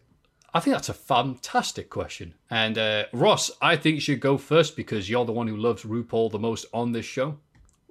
I 0.54 0.60
think 0.60 0.74
that's 0.74 0.88
a 0.88 0.94
fantastic 0.94 1.90
question. 1.90 2.34
And 2.48 2.78
uh, 2.78 3.04
Ross, 3.12 3.50
I 3.60 3.76
think 3.76 3.96
you 3.96 4.00
should 4.00 4.20
go 4.20 4.38
first 4.38 4.74
because 4.74 5.10
you're 5.10 5.26
the 5.26 5.32
one 5.32 5.48
who 5.48 5.56
loves 5.56 5.82
RuPaul 5.82 6.30
the 6.30 6.38
most 6.38 6.64
on 6.72 6.92
this 6.92 7.04
show. 7.04 7.38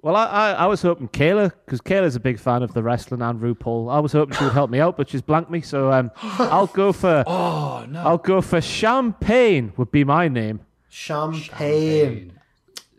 Well, 0.06 0.14
I, 0.14 0.26
I, 0.26 0.52
I 0.52 0.66
was 0.66 0.82
hoping 0.82 1.08
Kayla, 1.08 1.52
because 1.64 1.80
Kayla's 1.80 2.14
a 2.14 2.20
big 2.20 2.38
fan 2.38 2.62
of 2.62 2.72
the 2.74 2.80
wrestling 2.80 3.22
and 3.22 3.40
RuPaul. 3.40 3.92
I 3.92 3.98
was 3.98 4.12
hoping 4.12 4.36
she 4.36 4.44
would 4.44 4.52
help 4.52 4.70
me 4.70 4.78
out, 4.78 4.96
but 4.96 5.08
she's 5.08 5.20
blanked 5.20 5.50
me. 5.50 5.62
So 5.62 5.90
um, 5.90 6.12
I'll 6.22 6.68
go 6.68 6.92
for. 6.92 7.24
Oh 7.26 7.84
no! 7.88 8.00
I'll 8.06 8.16
go 8.16 8.40
for 8.40 8.60
champagne. 8.60 9.72
Would 9.76 9.90
be 9.90 10.04
my 10.04 10.28
name 10.28 10.60
Champagne. 10.88 12.38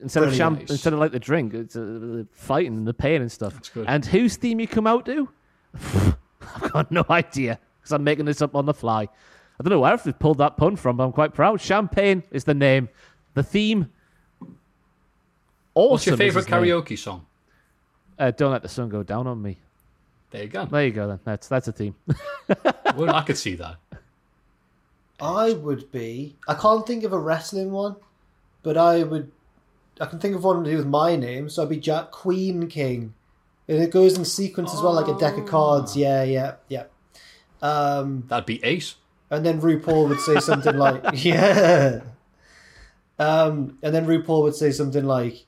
instead 0.02 0.24
of 0.24 0.36
champ. 0.36 0.60
Nice. 0.60 0.70
Instead 0.70 0.92
of 0.92 1.00
like 1.00 1.14
the 1.14 1.20
drink, 1.20 1.54
it's 1.54 1.78
uh, 1.78 2.26
fighting 2.34 2.76
and 2.76 2.86
the 2.86 2.94
pain 2.94 3.22
and 3.22 3.32
stuff. 3.32 3.54
That's 3.54 3.70
good. 3.70 3.86
And 3.88 4.06
whose 4.06 4.36
theme 4.36 4.60
you 4.60 4.68
come 4.68 4.86
out 4.86 5.06
to? 5.06 5.30
I've 5.76 6.74
got 6.74 6.92
no 6.92 7.06
idea 7.10 7.58
because 7.80 7.94
I'm 7.94 8.04
making 8.04 8.26
this 8.26 8.42
up 8.42 8.54
on 8.54 8.66
the 8.66 8.74
fly. 8.74 9.04
I 9.04 9.64
don't 9.64 9.70
know 9.70 9.80
where 9.80 9.94
I've 9.94 10.20
pulled 10.20 10.40
that 10.40 10.58
pun 10.58 10.76
from, 10.76 10.98
but 10.98 11.06
I'm 11.06 11.14
quite 11.14 11.34
proud. 11.34 11.62
Champagne 11.62 12.24
is 12.32 12.44
the 12.44 12.54
name. 12.54 12.90
The 13.34 13.44
theme. 13.44 13.94
Awesome 15.78 15.92
What's 15.92 16.06
your 16.08 16.18
favorite 16.18 16.46
his 16.46 16.50
name. 16.52 16.64
karaoke 16.64 16.98
song? 16.98 17.26
Uh, 18.18 18.32
Don't 18.32 18.52
let 18.52 18.64
the 18.64 18.70
sun 18.70 18.90
go 18.90 19.04
down 19.04 19.28
on 19.28 19.40
me. 19.42 19.58
There 20.32 20.42
you 20.44 20.50
go. 20.50 20.66
There 20.66 20.86
you 20.86 20.92
go. 20.92 21.08
Then 21.08 21.20
that's 21.24 21.48
that's 21.48 21.68
a 21.68 21.72
theme. 21.72 21.96
well, 22.96 23.14
I 23.16 23.22
could 23.22 23.38
see 23.38 23.56
that. 23.56 23.76
I 25.20 25.54
would 25.54 25.92
be. 25.92 26.36
I 26.48 26.56
can't 26.56 26.86
think 26.86 27.04
of 27.04 27.14
a 27.14 27.20
wrestling 27.20 27.72
one, 27.72 27.96
but 28.64 28.76
I 28.76 29.04
would. 29.04 29.32
I 30.02 30.06
can 30.08 30.20
think 30.20 30.36
of 30.36 30.44
one 30.44 30.64
to 30.64 30.70
do 30.72 30.78
with 30.78 30.88
my 30.88 31.16
name, 31.16 31.50
so 31.50 31.64
I'd 31.64 31.70
be 31.70 31.78
Jack 31.78 32.12
Queen 32.12 32.68
King, 32.68 33.14
and 33.68 33.82
it 33.82 33.92
goes 33.92 34.18
in 34.18 34.26
sequence 34.26 34.74
as 34.74 34.82
well, 34.82 34.94
like 34.94 35.08
a 35.08 35.18
deck 35.20 35.38
of 35.38 35.46
cards. 35.46 35.96
Yeah, 35.96 36.24
yeah, 36.24 36.56
yeah. 36.70 36.86
Um, 37.62 38.24
That'd 38.28 38.46
be 38.48 38.64
Ace. 38.64 38.96
and 39.32 39.46
then 39.46 39.62
RuPaul 39.62 40.10
would 40.10 40.20
say 40.20 40.40
something 40.40 40.76
like, 40.78 41.04
"Yeah," 41.24 42.02
um, 43.20 43.78
and 43.82 43.94
then 43.96 44.06
RuPaul 44.06 44.44
would 44.44 44.56
say 44.56 44.72
something 44.72 45.06
like, 45.06 45.46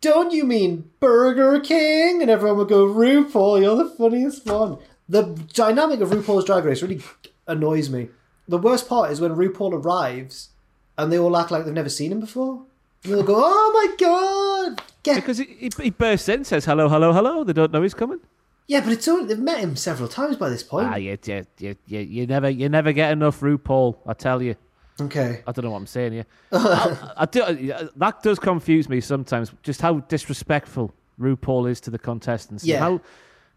"Don't 0.00 0.32
you 0.32 0.44
mean 0.44 0.90
Burger 1.00 1.60
King?" 1.60 2.22
And 2.22 2.30
everyone 2.30 2.58
would 2.58 2.68
go, 2.68 2.86
"RuPaul, 2.86 3.60
you're 3.62 3.76
the 3.76 3.90
funniest 3.90 4.46
one." 4.46 4.78
The 5.08 5.22
dynamic 5.54 6.00
of 6.00 6.10
RuPaul's 6.10 6.44
Drag 6.44 6.64
Race 6.64 6.82
really 6.82 7.00
annoys 7.46 7.88
me. 7.88 8.08
The 8.48 8.58
worst 8.58 8.88
part 8.88 9.10
is 9.10 9.20
when 9.20 9.36
RuPaul 9.36 9.72
arrives 9.72 10.50
and 10.98 11.12
they 11.12 11.18
all 11.18 11.36
act 11.36 11.50
like 11.50 11.64
they've 11.64 11.74
never 11.74 11.88
seen 11.88 12.12
him 12.12 12.20
before. 12.20 12.62
And 13.04 13.12
they'll 13.12 13.22
go, 13.22 13.34
"Oh 13.38 13.70
my 13.74 13.96
god!" 14.04 14.82
Get 15.02 15.16
because 15.16 15.38
he, 15.38 15.44
he, 15.44 15.70
he 15.80 15.90
bursts 15.90 16.28
in, 16.28 16.44
says 16.44 16.64
hello, 16.64 16.88
hello, 16.88 17.12
hello. 17.12 17.44
They 17.44 17.52
don't 17.52 17.72
know 17.72 17.82
he's 17.82 17.94
coming. 17.94 18.18
yeah, 18.66 18.80
but 18.80 18.92
it's 18.92 19.06
only 19.06 19.26
they've 19.26 19.38
met 19.38 19.60
him 19.60 19.76
several 19.76 20.08
times 20.08 20.36
by 20.36 20.48
this 20.48 20.62
point. 20.64 20.88
Ah, 20.88 20.96
you, 20.96 21.16
you, 21.24 21.46
you, 21.58 21.76
you, 21.86 22.00
you 22.00 22.26
never, 22.26 22.50
you 22.50 22.68
never 22.68 22.92
get 22.92 23.12
enough 23.12 23.40
RuPaul. 23.40 23.96
I 24.06 24.14
tell 24.14 24.42
you. 24.42 24.56
Okay, 25.00 25.42
I 25.46 25.52
don't 25.52 25.64
know 25.64 25.70
what 25.72 25.78
I'm 25.78 25.86
saying 25.86 26.12
here. 26.12 26.26
I, 26.52 27.12
I 27.18 27.26
do, 27.26 27.74
that 27.96 28.22
does 28.22 28.38
confuse 28.38 28.88
me 28.88 29.00
sometimes. 29.00 29.52
Just 29.62 29.82
how 29.82 30.00
disrespectful 30.00 30.94
RuPaul 31.20 31.68
is 31.68 31.80
to 31.82 31.90
the 31.90 31.98
contestants. 31.98 32.64
Yeah. 32.64 32.78
How, 32.80 33.00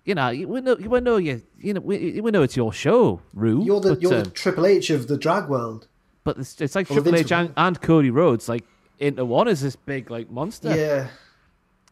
you 0.03 0.15
know, 0.15 0.29
we 0.31 0.61
know, 0.61 0.75
we 0.75 0.99
know 0.99 1.17
you, 1.17 1.41
you 1.57 1.73
know, 1.73 1.81
we, 1.81 2.19
we 2.19 2.31
know 2.31 2.41
it's 2.41 2.57
your 2.57 2.73
show, 2.73 3.21
Ru. 3.33 3.63
you're 3.63 3.79
the 3.79 3.89
but, 3.91 4.01
you're 4.01 4.15
um, 4.15 4.23
the 4.23 4.29
Triple 4.31 4.65
H 4.65 4.89
of 4.89 5.07
the 5.07 5.17
drag 5.17 5.47
world. 5.47 5.87
but 6.23 6.37
it's, 6.37 6.59
it's 6.59 6.75
like 6.75 6.89
Well, 6.89 7.01
Triple 7.01 7.19
H 7.19 7.31
and, 7.31 7.53
and 7.55 7.81
Cody 7.81 8.09
Rhodes, 8.09 8.49
like 8.49 8.65
into 8.97 9.23
one 9.23 9.47
is 9.47 9.61
this 9.61 9.75
big 9.77 10.11
like 10.11 10.29
monster. 10.29 10.75
Yeah. 10.75 11.07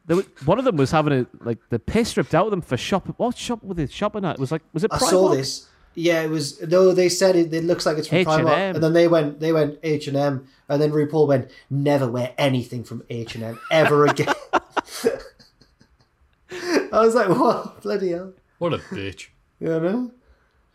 There 0.08 0.16
was, 0.18 0.26
one 0.46 0.58
of 0.58 0.66
them 0.66 0.78
was 0.78 0.92
having 0.92 1.14
a 1.14 1.28
like 1.42 1.60
the 1.70 1.80
piss 1.80 2.16
ripped 2.18 2.34
out 2.34 2.46
of 2.46 2.52
them 2.52 2.62
for 2.62 2.78
shopping. 2.78 3.14
What 3.18 3.38
shop 3.38 3.64
was 3.64 3.78
it 3.78 3.92
shopping 3.92 4.24
at? 4.26 4.36
It 4.36 4.40
was 4.40 4.52
like 4.52 4.62
was 4.74 4.84
it? 4.84 4.92
I 4.94 4.98
saw 5.00 5.30
this. 5.30 5.68
Yeah, 6.00 6.22
it 6.22 6.30
was. 6.30 6.62
No, 6.62 6.92
they 6.92 7.10
said 7.10 7.36
it. 7.36 7.52
It 7.52 7.64
looks 7.64 7.84
like 7.88 7.98
it's 7.98 8.08
from 8.08 8.20
H&M. 8.20 8.46
Primark, 8.46 8.76
and 8.76 8.84
then 8.84 8.94
they 8.94 9.08
went. 9.08 9.40
They 9.40 9.52
went 9.52 9.80
H 9.82 10.08
and 10.08 10.16
M, 10.16 10.48
and 10.70 10.80
then 10.80 10.92
RuPaul 10.92 11.28
went. 11.28 11.50
Never 11.72 12.08
wear 12.08 12.36
anything 12.38 12.84
from 12.84 13.02
H 13.10 13.34
and 13.34 13.44
M 13.44 13.60
ever 13.72 14.06
again. 14.06 14.32
I 16.52 17.00
was 17.02 17.16
like, 17.16 17.30
what? 17.30 17.82
Bloody 17.82 18.12
hell! 18.12 18.34
What 18.60 18.74
a 18.74 18.78
bitch. 18.78 19.30
You 19.60 19.68
know? 19.80 20.12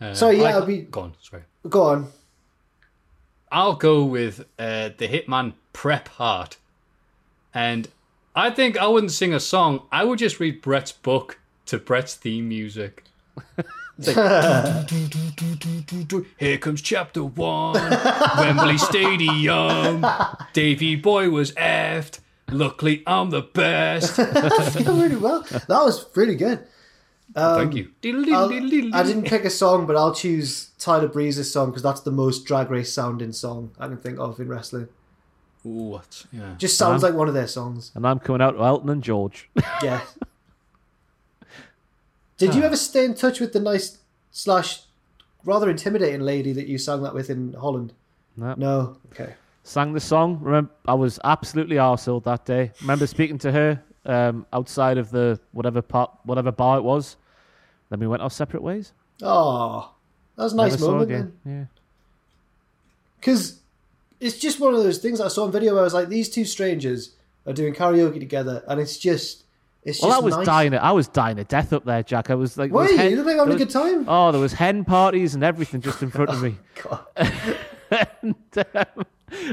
Uh, 0.00 0.12
So, 0.14 0.30
yeah, 0.30 0.42
I- 0.44 0.52
I'll 0.54 0.66
be- 0.66 0.82
Go 0.82 1.02
on, 1.02 1.14
sorry. 1.22 1.44
Go 1.68 1.82
on. 1.84 2.08
I'll 3.52 3.74
go 3.76 4.04
with 4.04 4.40
uh, 4.58 4.90
the 4.98 5.06
Hitman 5.08 5.52
Prep 5.72 6.08
Heart. 6.08 6.56
And 7.54 7.88
I 8.34 8.50
think 8.50 8.76
I 8.76 8.86
wouldn't 8.88 9.12
sing 9.12 9.32
a 9.32 9.38
song. 9.40 9.82
I 9.92 10.04
would 10.04 10.18
just 10.18 10.40
read 10.40 10.62
Bret's 10.62 10.90
book 10.90 11.38
to 11.66 11.78
Bret's 11.78 12.14
theme 12.16 12.48
music. 12.48 13.04
It's 14.04 14.16
like, 14.16 14.90
Here 16.38 16.58
comes 16.58 16.82
chapter 16.82 17.24
one, 17.24 17.74
Wembley 18.36 18.78
Stadium. 18.78 20.04
Davy 20.52 20.96
Boy 20.96 21.30
was 21.30 21.52
effed. 21.52 22.18
Luckily, 22.50 23.02
I'm 23.06 23.30
the 23.30 23.42
best. 23.42 24.18
Really 24.86 25.16
well. 25.16 25.42
That 25.42 25.68
was 25.68 26.04
really 26.16 26.34
good. 26.34 26.66
Thank 27.34 27.36
um, 27.36 27.72
you. 27.72 27.90
I'll- 28.34 28.52
I 28.52 29.02
didn't 29.02 29.26
pick 29.26 29.44
a 29.44 29.50
song, 29.50 29.86
but 29.86 29.96
I'll 29.96 30.14
choose 30.14 30.70
Tyler 30.78 31.08
Breeze's 31.08 31.50
song 31.50 31.70
because 31.70 31.82
that's 31.82 32.00
the 32.00 32.10
most 32.10 32.44
drag 32.44 32.70
race 32.70 32.92
sounding 32.92 33.32
song 33.32 33.72
I 33.78 33.88
can 33.88 33.96
think 33.96 34.18
of 34.18 34.38
in 34.38 34.48
wrestling. 34.48 34.88
What? 35.62 36.26
Yeah. 36.32 36.54
Just 36.58 36.76
sounds 36.76 37.02
like 37.02 37.14
one 37.14 37.28
of 37.28 37.34
their 37.34 37.46
songs. 37.46 37.92
And 37.94 38.06
I'm 38.06 38.18
coming 38.18 38.42
out 38.42 38.52
to 38.52 38.62
Elton 38.62 38.90
and 38.90 39.02
George. 39.02 39.48
Yeah. 39.82 40.02
Did 42.46 42.54
you 42.56 42.62
ever 42.64 42.76
stay 42.76 43.04
in 43.04 43.14
touch 43.14 43.38
with 43.38 43.52
the 43.52 43.60
nice 43.60 43.98
slash 44.32 44.82
rather 45.44 45.70
intimidating 45.70 46.20
lady 46.22 46.52
that 46.52 46.66
you 46.66 46.76
sang 46.78 47.02
that 47.02 47.14
with 47.14 47.30
in 47.30 47.52
Holland? 47.52 47.92
No. 48.36 48.54
No. 48.56 48.96
Okay. 49.12 49.34
Sang 49.62 49.92
the 49.92 50.00
song. 50.00 50.38
Remember, 50.40 50.70
I 50.86 50.94
was 50.94 51.20
absolutely 51.22 51.76
arsehole 51.76 52.24
that 52.24 52.44
day. 52.44 52.72
Remember 52.80 53.06
speaking 53.06 53.38
to 53.38 53.52
her 53.52 53.82
um, 54.06 54.44
outside 54.52 54.98
of 54.98 55.10
the 55.10 55.38
whatever 55.52 55.82
part, 55.82 56.10
whatever 56.24 56.50
bar 56.50 56.78
it 56.78 56.82
was. 56.82 57.16
Then 57.90 58.00
we 58.00 58.08
went 58.08 58.22
our 58.22 58.30
separate 58.30 58.62
ways. 58.62 58.92
Oh, 59.22 59.92
that 60.36 60.42
was 60.42 60.52
a 60.52 60.56
nice 60.56 60.72
Never 60.72 60.86
moment 60.86 61.10
again. 61.10 61.32
then. 61.44 61.58
Yeah. 61.58 61.64
Because 63.20 63.60
it's 64.18 64.38
just 64.38 64.58
one 64.58 64.74
of 64.74 64.82
those 64.82 64.98
things 64.98 65.20
I 65.20 65.28
saw 65.28 65.44
on 65.44 65.52
video 65.52 65.74
where 65.74 65.82
I 65.82 65.84
was 65.84 65.94
like, 65.94 66.08
these 66.08 66.28
two 66.28 66.44
strangers 66.44 67.12
are 67.46 67.52
doing 67.52 67.72
karaoke 67.72 68.18
together, 68.18 68.64
and 68.66 68.80
it's 68.80 68.98
just, 68.98 69.41
it's 69.84 70.00
Well, 70.00 70.10
just 70.10 70.20
I 70.22 70.24
was 70.24 70.36
nice. 70.36 70.46
dying. 70.46 70.74
I 70.74 70.92
was 70.92 71.08
dying 71.08 71.36
to 71.36 71.44
death 71.44 71.72
up 71.72 71.84
there, 71.84 72.02
Jack. 72.02 72.30
I 72.30 72.34
was 72.34 72.56
like, 72.56 72.70
Were 72.70 72.82
there 72.86 72.88
was 72.88 72.92
you? 72.92 72.98
hen- 72.98 73.10
You 73.10 73.16
look 73.18 73.26
like 73.26 73.36
having 73.36 73.48
there 73.48 73.56
a 73.56 73.58
good 73.58 73.70
time. 73.70 74.04
Oh, 74.08 74.30
there 74.32 74.40
was 74.40 74.52
hen 74.52 74.84
parties 74.84 75.34
and 75.34 75.42
everything 75.42 75.80
just 75.80 76.02
in 76.02 76.10
front 76.10 76.30
of 76.30 76.42
me. 76.42 76.56
God. 76.82 77.04
and 78.22 78.34
um, 78.74 79.04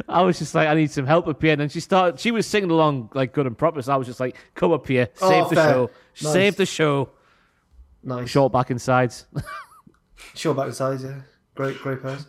I 0.07 0.22
was 0.22 0.38
just 0.39 0.53
like, 0.56 0.68
I 0.68 0.73
need 0.76 0.91
some 0.91 1.06
help 1.06 1.27
up 1.27 1.41
here. 1.41 1.53
And 1.53 1.61
then 1.61 1.69
she 1.69 1.80
started, 1.80 2.19
she 2.19 2.31
was 2.31 2.45
singing 2.45 2.69
along 2.72 3.10
like 3.14 3.34
good 3.34 3.47
and 3.47 3.57
proper. 3.57 3.81
So 3.81 3.93
I 3.93 3.97
was 3.97 4.07
just 4.07 4.19
like, 4.19 4.35
come 4.56 4.72
up 4.72 4.88
here, 4.88 5.10
save 5.15 5.45
Oh, 5.45 5.49
the 5.49 5.56
fair. 5.56 5.73
show, 5.73 5.89
Nice. 6.22 6.34
save 6.34 6.56
the 6.57 6.65
show. 6.65 7.10
Nice. 8.03 8.30
Short 8.30 8.51
back 8.53 8.69
and 8.69 8.81
sides. 8.81 9.26
Sure 10.35 10.53
back 10.53 10.65
and 10.65 10.76
sides, 10.76 11.03
yeah. 11.03 11.22
Great, 11.56 11.77
great 11.80 12.01
person. 12.01 12.26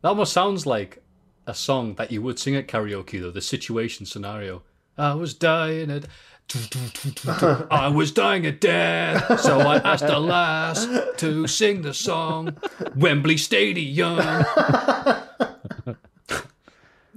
That 0.00 0.08
almost 0.08 0.32
sounds 0.32 0.66
like 0.66 1.02
a 1.46 1.54
song 1.54 1.94
that 1.96 2.10
you 2.10 2.22
would 2.22 2.38
sing 2.38 2.56
at 2.56 2.66
karaoke, 2.66 3.20
though. 3.20 3.30
The 3.30 3.40
situation 3.42 4.06
scenario. 4.06 4.62
I 4.96 5.14
was 5.14 5.34
dying 5.34 5.90
at. 5.90 6.06
I 6.54 7.90
was 7.92 8.12
dying 8.12 8.46
at 8.46 8.60
death, 8.60 9.40
so 9.40 9.58
I 9.60 9.76
asked 9.78 10.04
a 10.04 10.18
lass 10.18 10.86
to 11.18 11.46
sing 11.48 11.82
the 11.82 11.92
song. 11.92 12.56
Wembley 12.94 13.36
Stadium. 13.36 14.18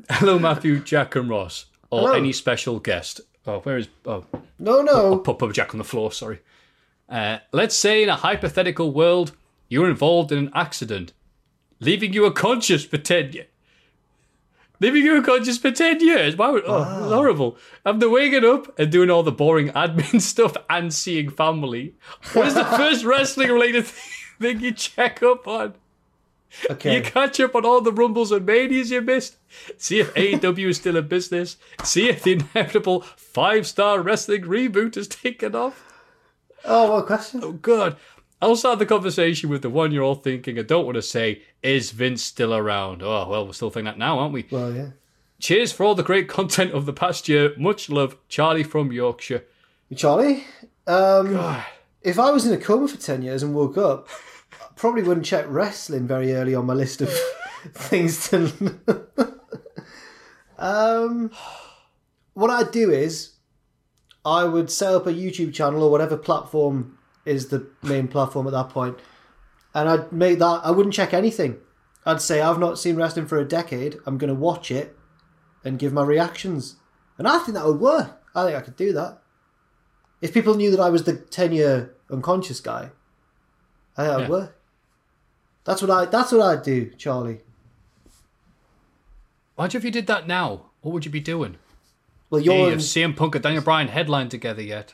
Hello, 0.09 0.39
Matthew, 0.39 0.79
Jack, 0.79 1.15
and 1.15 1.29
Ross, 1.29 1.65
or 1.91 2.01
Hello. 2.01 2.13
any 2.13 2.33
special 2.33 2.79
guest. 2.79 3.21
Oh, 3.45 3.59
where 3.59 3.77
is? 3.77 3.87
Oh, 4.05 4.25
No, 4.57 4.81
no. 4.81 5.17
put 5.17 5.37
Papa 5.37 5.53
Jack 5.53 5.73
on 5.73 5.77
the 5.77 5.83
floor. 5.83 6.11
Sorry. 6.11 6.39
Uh, 7.07 7.37
let's 7.51 7.75
say 7.75 8.03
in 8.03 8.09
a 8.09 8.15
hypothetical 8.15 8.91
world, 8.91 9.33
you 9.67 9.81
were 9.81 9.89
involved 9.89 10.31
in 10.31 10.39
an 10.39 10.51
accident, 10.55 11.13
leaving 11.79 12.13
you 12.13 12.25
unconscious 12.25 12.83
for 12.83 12.97
ten 12.97 13.31
years. 13.33 13.47
Leaving 14.81 15.03
you 15.03 15.15
unconscious 15.15 15.57
for 15.57 15.71
ten 15.71 15.99
years. 15.99 16.35
Why 16.35 16.49
would? 16.49 16.63
Oh, 16.65 16.83
horrible. 16.83 17.57
After 17.85 18.09
waking 18.09 18.45
up 18.45 18.77
and 18.79 18.91
doing 18.91 19.09
all 19.09 19.23
the 19.23 19.31
boring 19.31 19.69
admin 19.73 20.21
stuff 20.21 20.55
and 20.69 20.93
seeing 20.93 21.29
family, 21.29 21.95
what 22.33 22.47
is 22.47 22.53
the 22.53 22.63
first 22.77 23.03
wrestling 23.03 23.51
related 23.51 23.85
thing 24.39 24.61
you 24.61 24.71
check 24.71 25.21
up 25.21 25.47
on? 25.47 25.75
Okay. 26.69 26.95
You 26.95 27.01
catch 27.03 27.39
up 27.39 27.55
on 27.55 27.65
all 27.65 27.81
the 27.81 27.91
rumbles 27.91 28.31
and 28.31 28.45
manias 28.45 28.89
you 28.89 29.01
missed. 29.01 29.35
See 29.77 29.99
if 29.99 30.13
AEW 30.15 30.69
is 30.69 30.77
still 30.77 30.97
in 30.97 31.07
business. 31.07 31.57
See 31.83 32.09
if 32.09 32.23
the 32.23 32.33
inevitable 32.33 33.01
five 33.01 33.67
star 33.67 34.01
wrestling 34.01 34.43
reboot 34.43 34.95
has 34.95 35.07
taken 35.07 35.55
off. 35.55 35.85
Oh, 36.65 36.93
what 36.93 37.05
question? 37.05 37.41
Oh, 37.43 37.51
God. 37.53 37.97
I'll 38.41 38.55
start 38.55 38.79
the 38.79 38.85
conversation 38.85 39.49
with 39.49 39.61
the 39.61 39.69
one 39.69 39.91
you're 39.91 40.03
all 40.03 40.15
thinking. 40.15 40.57
I 40.57 40.61
don't 40.61 40.85
want 40.85 40.95
to 40.95 41.01
say, 41.01 41.41
is 41.61 41.91
Vince 41.91 42.23
still 42.23 42.53
around? 42.53 43.03
Oh, 43.03 43.27
well, 43.27 43.45
we're 43.45 43.53
still 43.53 43.69
thinking 43.69 43.85
that 43.85 43.97
now, 43.97 44.19
aren't 44.19 44.33
we? 44.33 44.45
Well, 44.49 44.73
yeah. 44.73 44.89
Cheers 45.39 45.73
for 45.73 45.85
all 45.85 45.95
the 45.95 46.03
great 46.03 46.29
content 46.29 46.71
of 46.71 46.85
the 46.85 46.93
past 46.93 47.27
year. 47.27 47.53
Much 47.57 47.89
love, 47.89 48.17
Charlie 48.29 48.63
from 48.63 48.93
Yorkshire. 48.93 49.43
Charlie, 49.95 50.45
um, 50.87 51.57
if 52.01 52.17
I 52.17 52.31
was 52.31 52.45
in 52.45 52.53
a 52.53 52.57
coma 52.57 52.87
for 52.87 52.97
10 52.97 53.23
years 53.23 53.43
and 53.43 53.53
woke 53.53 53.77
up, 53.77 54.07
I 54.61 54.67
probably 54.75 55.03
wouldn't 55.03 55.25
check 55.25 55.45
wrestling 55.47 56.07
very 56.07 56.33
early 56.33 56.55
on 56.55 56.65
my 56.65 56.73
list 56.73 57.01
of 57.01 57.09
things 57.73 58.29
to. 58.29 58.79
um, 60.57 61.31
what 62.33 62.49
I'd 62.49 62.71
do 62.71 62.89
is 62.91 63.33
I 64.23 64.45
would 64.45 64.71
set 64.71 64.93
up 64.93 65.07
a 65.07 65.13
YouTube 65.13 65.53
channel 65.53 65.83
or 65.83 65.91
whatever 65.91 66.15
platform 66.15 66.98
is 67.29 67.47
the 67.47 67.67
main 67.83 68.07
platform 68.07 68.47
at 68.47 68.53
that 68.53 68.69
point. 68.69 68.97
and 69.73 69.87
I'd 69.87 70.11
make 70.11 70.39
that. 70.39 70.61
I 70.63 70.71
wouldn't 70.71 70.95
check 70.95 71.13
anything. 71.13 71.57
I'd 72.05 72.21
say 72.21 72.41
I've 72.41 72.59
not 72.59 72.79
seen 72.79 72.95
wrestling 72.95 73.27
for 73.27 73.37
a 73.37 73.45
decade. 73.45 73.97
I'm 74.05 74.17
going 74.17 74.33
to 74.33 74.39
watch 74.39 74.71
it 74.71 74.97
and 75.63 75.77
give 75.77 75.93
my 75.93 76.03
reactions, 76.03 76.77
and 77.17 77.27
I 77.27 77.37
think 77.39 77.55
that 77.55 77.65
would 77.65 77.79
work. 77.79 78.21
I 78.33 78.45
think 78.45 78.57
I 78.57 78.61
could 78.61 78.75
do 78.75 78.93
that. 78.93 79.21
If 80.21 80.33
people 80.33 80.55
knew 80.55 80.71
that 80.71 80.79
I 80.79 80.89
was 80.89 81.03
the 81.03 81.13
ten 81.15 81.51
year 81.51 81.93
unconscious 82.09 82.59
guy, 82.59 82.89
I 83.95 84.03
think 84.05 84.09
that 84.11 84.19
would 84.21 84.29
work. 84.29 84.55
That's 85.65 85.81
what 85.81 85.91
I. 85.91 86.05
That's 86.05 86.31
what 86.31 86.41
I'd 86.41 86.63
do, 86.63 86.89
Charlie. 86.97 87.41
Imagine 89.57 89.79
if 89.79 89.85
you 89.85 89.91
did 89.91 90.07
that 90.07 90.27
now. 90.27 90.71
What 90.81 90.93
would 90.93 91.05
you 91.05 91.11
be 91.11 91.19
doing? 91.19 91.57
Well, 92.29 92.41
you're. 92.41 92.71
if 92.71 92.79
CM 92.79 93.15
Punk 93.15 93.35
and 93.35 93.43
Daniel 93.43 93.61
Bryan 93.63 93.87
headline 93.89 94.29
together 94.29 94.61
yet? 94.61 94.93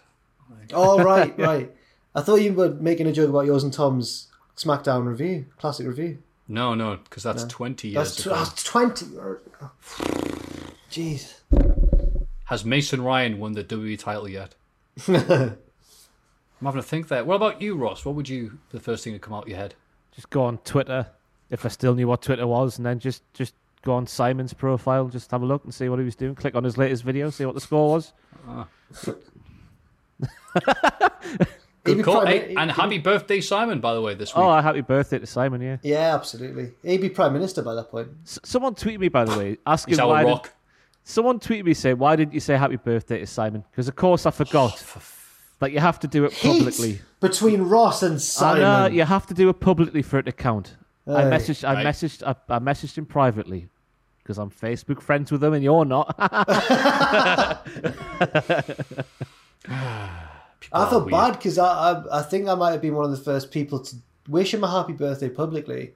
Oh 0.73 1.03
right, 1.03 1.37
right. 1.37 1.71
I 2.15 2.21
thought 2.21 2.37
you 2.37 2.53
were 2.53 2.69
making 2.69 3.07
a 3.07 3.11
joke 3.11 3.29
about 3.29 3.45
yours 3.45 3.63
and 3.63 3.73
Tom's 3.73 4.27
SmackDown 4.55 5.05
review, 5.05 5.45
classic 5.59 5.85
review. 5.85 6.19
No, 6.47 6.73
no, 6.75 6.97
because 6.97 7.23
that's 7.23 7.43
20 7.43 7.89
years 7.89 7.95
That's, 7.95 8.15
tw- 8.23 8.27
ago. 8.27 8.35
that's 8.35 8.63
twenty. 8.63 9.05
Jeez. 10.91 11.33
Has 12.45 12.63
Mason 12.63 13.01
Ryan 13.01 13.39
won 13.39 13.53
the 13.53 13.63
WWE 13.63 13.97
title 13.99 14.29
yet? 14.29 14.53
I'm 15.07 15.57
having 16.61 16.81
to 16.81 16.87
think 16.87 17.07
there. 17.07 17.25
What 17.25 17.35
about 17.35 17.61
you, 17.61 17.75
Ross? 17.75 18.05
What 18.05 18.15
would 18.15 18.29
you, 18.29 18.59
the 18.69 18.79
first 18.79 19.03
thing 19.03 19.13
to 19.13 19.19
come 19.19 19.33
out 19.33 19.43
of 19.43 19.49
your 19.49 19.57
head? 19.57 19.73
Just 20.13 20.29
go 20.29 20.43
on 20.43 20.59
Twitter 20.59 21.07
if 21.49 21.65
I 21.65 21.69
still 21.69 21.95
knew 21.95 22.07
what 22.07 22.21
Twitter 22.21 22.47
was, 22.47 22.77
and 22.77 22.85
then 22.85 22.99
just 22.99 23.21
just 23.33 23.53
go 23.83 23.93
on 23.93 24.07
Simon's 24.07 24.53
profile, 24.53 25.07
just 25.09 25.29
have 25.31 25.41
a 25.41 25.45
look 25.45 25.63
and 25.65 25.73
see 25.73 25.89
what 25.89 25.99
he 25.99 26.05
was 26.05 26.15
doing. 26.15 26.33
Click 26.35 26.55
on 26.55 26.63
his 26.63 26.77
latest 26.77 27.03
video, 27.03 27.29
see 27.29 27.45
what 27.45 27.55
the 27.55 27.61
score 27.61 27.91
was. 27.91 28.13
Ah. 28.47 28.67
Good 31.85 32.03
call. 32.03 32.21
prime- 32.21 32.27
Hey, 32.27 32.55
and 32.57 32.71
happy 32.71 32.97
birthday, 32.97 33.39
Simon, 33.41 33.79
by 33.79 33.93
the 33.93 34.01
way, 34.01 34.13
this 34.15 34.31
oh, 34.35 34.41
week. 34.41 34.49
Oh, 34.49 34.61
happy 34.61 34.81
birthday 34.81 35.19
to 35.19 35.25
Simon! 35.25 35.61
Yeah. 35.61 35.77
Yeah, 35.83 36.13
absolutely. 36.15 36.71
He'd 36.83 37.01
be 37.01 37.09
prime 37.09 37.31
minister 37.33 37.61
by 37.61 37.75
that 37.75 37.89
point. 37.91 38.09
S- 38.23 38.39
someone 38.43 38.75
tweeted 38.75 38.99
me 38.99 39.07
by 39.09 39.23
the 39.25 39.37
way, 39.37 39.57
asking 39.65 39.93
He's 39.93 40.01
why. 40.01 40.23
did- 40.23 40.29
rock. 40.29 40.51
someone 41.03 41.39
tweeted 41.39 41.65
me 41.65 41.73
saying, 41.73 41.97
"Why 41.97 42.15
didn't 42.15 42.33
you 42.33 42.39
say 42.39 42.57
happy 42.57 42.75
birthday 42.77 43.19
to 43.19 43.27
Simon?" 43.27 43.63
Because 43.71 43.87
of 43.87 43.95
course 43.95 44.25
I 44.25 44.31
forgot. 44.31 44.83
Like 45.61 45.71
you 45.71 45.79
have 45.79 46.01
to 46.01 46.07
do 46.07 46.25
it 46.25 46.33
Heat 46.33 46.49
publicly. 46.49 46.99
between 47.21 47.61
Ross 47.61 48.03
and 48.03 48.15
I 48.15 48.17
Simon. 48.17 48.61
know 48.61 48.87
you 48.87 49.03
have 49.05 49.25
to 49.27 49.33
do 49.33 49.47
it 49.47 49.61
publicly 49.61 50.01
for 50.01 50.19
it 50.19 50.23
to 50.23 50.33
count. 50.33 50.75
I 51.07 51.11
Aye. 51.13 51.23
messaged, 51.31 51.63
I 51.65 51.75
Right. 51.75 51.85
messaged, 51.85 52.23
I, 52.27 52.35
I 52.53 52.59
messaged 52.59 52.97
him 52.97 53.05
privately 53.05 53.69
because 54.21 54.37
I'm 54.37 54.49
Facebook 54.51 55.01
friends 55.01 55.31
with 55.31 55.41
him 55.41 55.53
and 55.53 55.63
you're 55.63 55.85
not. 55.85 56.13
I 60.71 60.89
felt 60.89 61.09
bad 61.09 61.33
because 61.33 61.57
I, 61.57 61.65
I 61.65 62.19
I 62.19 62.21
think 62.21 62.47
I 62.47 62.55
might 62.55 62.71
have 62.71 62.81
been 62.81 62.95
one 62.95 63.05
of 63.05 63.11
the 63.11 63.17
first 63.17 63.51
people 63.51 63.79
to 63.79 63.95
wish 64.27 64.53
him 64.53 64.63
a 64.63 64.71
happy 64.71 64.93
birthday 64.93 65.29
publicly, 65.29 65.93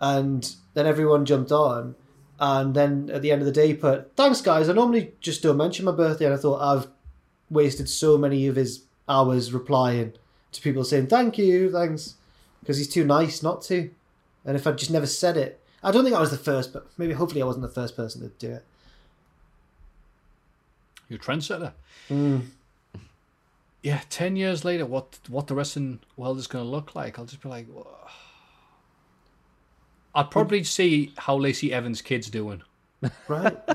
and 0.00 0.54
then 0.74 0.86
everyone 0.86 1.24
jumped 1.24 1.52
on, 1.52 1.94
and 2.38 2.74
then 2.74 3.10
at 3.12 3.22
the 3.22 3.32
end 3.32 3.40
of 3.40 3.46
the 3.46 3.52
day 3.52 3.74
put 3.74 4.14
thanks 4.16 4.40
guys. 4.40 4.68
I 4.68 4.72
normally 4.72 5.12
just 5.20 5.42
don't 5.42 5.56
mention 5.56 5.84
my 5.84 5.92
birthday, 5.92 6.26
and 6.26 6.34
I 6.34 6.38
thought 6.38 6.60
I've 6.60 6.88
wasted 7.50 7.88
so 7.88 8.18
many 8.18 8.46
of 8.46 8.56
his 8.56 8.84
hours 9.08 9.52
replying 9.52 10.12
to 10.52 10.60
people 10.60 10.84
saying 10.84 11.06
thank 11.08 11.38
you, 11.38 11.70
thanks, 11.70 12.14
because 12.60 12.78
he's 12.78 12.88
too 12.88 13.04
nice 13.04 13.42
not 13.42 13.62
to, 13.62 13.90
and 14.44 14.56
if 14.56 14.66
I'd 14.66 14.78
just 14.78 14.90
never 14.90 15.06
said 15.06 15.36
it, 15.36 15.60
I 15.82 15.90
don't 15.90 16.04
think 16.04 16.16
I 16.16 16.20
was 16.20 16.30
the 16.30 16.38
first, 16.38 16.72
but 16.72 16.86
maybe 16.96 17.12
hopefully 17.12 17.42
I 17.42 17.46
wasn't 17.46 17.62
the 17.62 17.68
first 17.80 17.96
person 17.96 18.22
to 18.22 18.28
do 18.28 18.54
it. 18.54 18.64
You're 21.08 21.18
a 21.18 21.22
trendsetter. 21.22 21.72
Mm. 22.10 22.46
Yeah, 23.84 24.00
10 24.08 24.36
years 24.36 24.64
later, 24.64 24.86
what 24.86 25.18
what 25.28 25.46
the 25.46 25.54
wrestling 25.54 26.00
world 26.16 26.38
is 26.38 26.46
going 26.46 26.64
to 26.64 26.68
look 26.70 26.94
like, 26.96 27.18
I'll 27.18 27.26
just 27.26 27.42
be 27.42 27.50
like, 27.50 27.66
"Whoa." 27.68 27.86
I'd 30.14 30.30
probably 30.30 30.64
see 30.64 31.12
how 31.18 31.36
Lacey 31.36 31.72
Evans' 31.72 32.00
kid's 32.00 32.28
doing. 32.30 32.62
Right? 33.28 33.56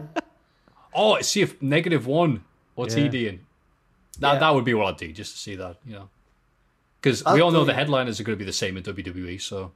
Oh, 0.91 1.22
see 1.22 1.41
if 1.44 1.61
negative 1.61 2.07
one, 2.07 2.44
what's 2.73 2.95
he 2.95 3.03
Yeah. 3.03 3.10
doing? 3.10 3.40
That, 4.19 4.34
Yeah. 4.34 4.40
that 4.40 4.56
would 4.56 4.65
be 4.65 4.73
what 4.73 4.88
I'd 4.88 4.98
do, 4.98 5.14
just 5.14 5.34
to 5.34 5.38
see 5.40 5.56
that, 5.56 5.77
you 5.86 5.94
know. 5.94 6.10
Because 6.99 7.23
we 7.23 7.41
all 7.41 7.52
know 7.52 7.64
the 7.64 7.76
headliners 7.76 8.19
are 8.19 8.23
going 8.23 8.36
to 8.36 8.44
be 8.44 8.45
the 8.45 8.52
same 8.52 8.76
in 8.76 8.81
WWE, 8.81 9.38
so. 9.40 9.72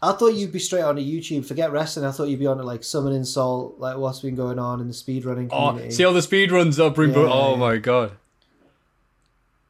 I 0.00 0.12
thought 0.12 0.28
you'd 0.34 0.50
be 0.50 0.58
straight 0.58 0.82
onto 0.82 1.02
YouTube. 1.02 1.44
Forget 1.44 1.70
wrestling. 1.70 2.06
I 2.06 2.12
thought 2.12 2.28
you'd 2.28 2.38
be 2.38 2.46
on 2.46 2.56
to 2.56 2.62
like 2.64 2.82
Summoning 2.82 3.24
Salt, 3.24 3.78
like 3.78 3.98
what's 3.98 4.20
been 4.20 4.36
going 4.36 4.58
on 4.58 4.80
in 4.80 4.88
the 4.88 4.94
speedrunning 4.94 5.50
Oh, 5.52 5.68
community. 5.68 5.90
see 5.94 6.04
all 6.04 6.14
the 6.14 6.22
speed 6.22 6.50
runs 6.50 6.80
up, 6.80 6.94
bring 6.94 7.10
Yeah, 7.12 7.28
oh 7.30 7.54
my 7.56 7.76
god. 7.76 8.12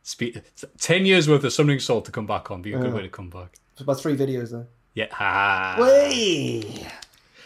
Speed, 0.09 0.43
10 0.79 1.05
years 1.05 1.29
worth 1.29 1.45
of 1.45 1.53
summoning 1.53 1.81
salt 1.81 2.07
to 2.07 2.11
come 2.11 2.25
back 2.27 2.51
on, 2.51 2.63
be 2.63 2.73
a 2.73 2.79
good 2.79 2.87
Yeah. 2.87 2.95
way 2.95 3.03
to 3.03 3.11
come 3.11 3.29
back. 3.29 3.59
It's 3.73 3.83
about 3.83 4.01
three 4.01 4.17
videos 4.17 4.53
though. 4.53 4.67
Yeah, 4.95 5.13
ha. 5.13 5.77
Way. 5.79 6.87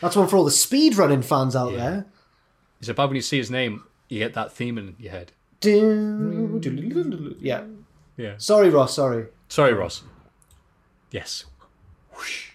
That's 0.01 0.15
one 0.15 0.29
for 0.29 0.37
all 0.37 0.45
the 0.45 0.53
speedrunning 0.53 1.25
fans 1.25 1.57
out 1.57 1.73
there. 1.73 2.07
Is 2.81 2.89
it 2.89 2.95
bad 2.95 3.07
when 3.07 3.17
you 3.17 3.23
see 3.23 3.39
his 3.39 3.51
name, 3.51 3.83
you 4.09 4.21
get 4.21 4.35
that 4.35 4.53
theme 4.53 4.79
in 4.79 4.95
your 5.01 5.11
head? 5.11 5.33
Yeah. 7.41 7.65
Yeah. 8.17 8.35
Sorry, 8.39 8.71
Ross. 8.71 8.95
Sorry. 8.95 9.27
Sorry, 9.49 9.73
Ross. 9.73 10.05
Yes. 11.11 11.47
Whoosh. 12.15 12.51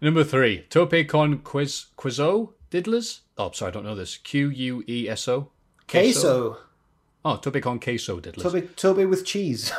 Number 0.00 0.24
three, 0.24 0.62
Tope 0.70 1.06
Con 1.06 1.40
Quiz 1.40 1.86
Quizzo 1.98 2.54
Diddlers. 2.70 3.20
Oh, 3.36 3.50
sorry, 3.50 3.68
I 3.68 3.72
don't 3.74 3.84
know 3.84 3.94
this. 3.94 4.16
Q 4.16 4.48
U 4.48 4.82
E 4.88 5.06
S 5.06 5.28
O. 5.28 5.50
Queso. 5.86 6.56
Oh, 7.24 7.36
Tope 7.36 7.60
Con 7.62 7.78
Queso 7.78 8.20
Diddlers. 8.20 8.42
Toby, 8.42 8.62
Toby 8.76 9.06
with 9.06 9.24
cheese. 9.24 9.72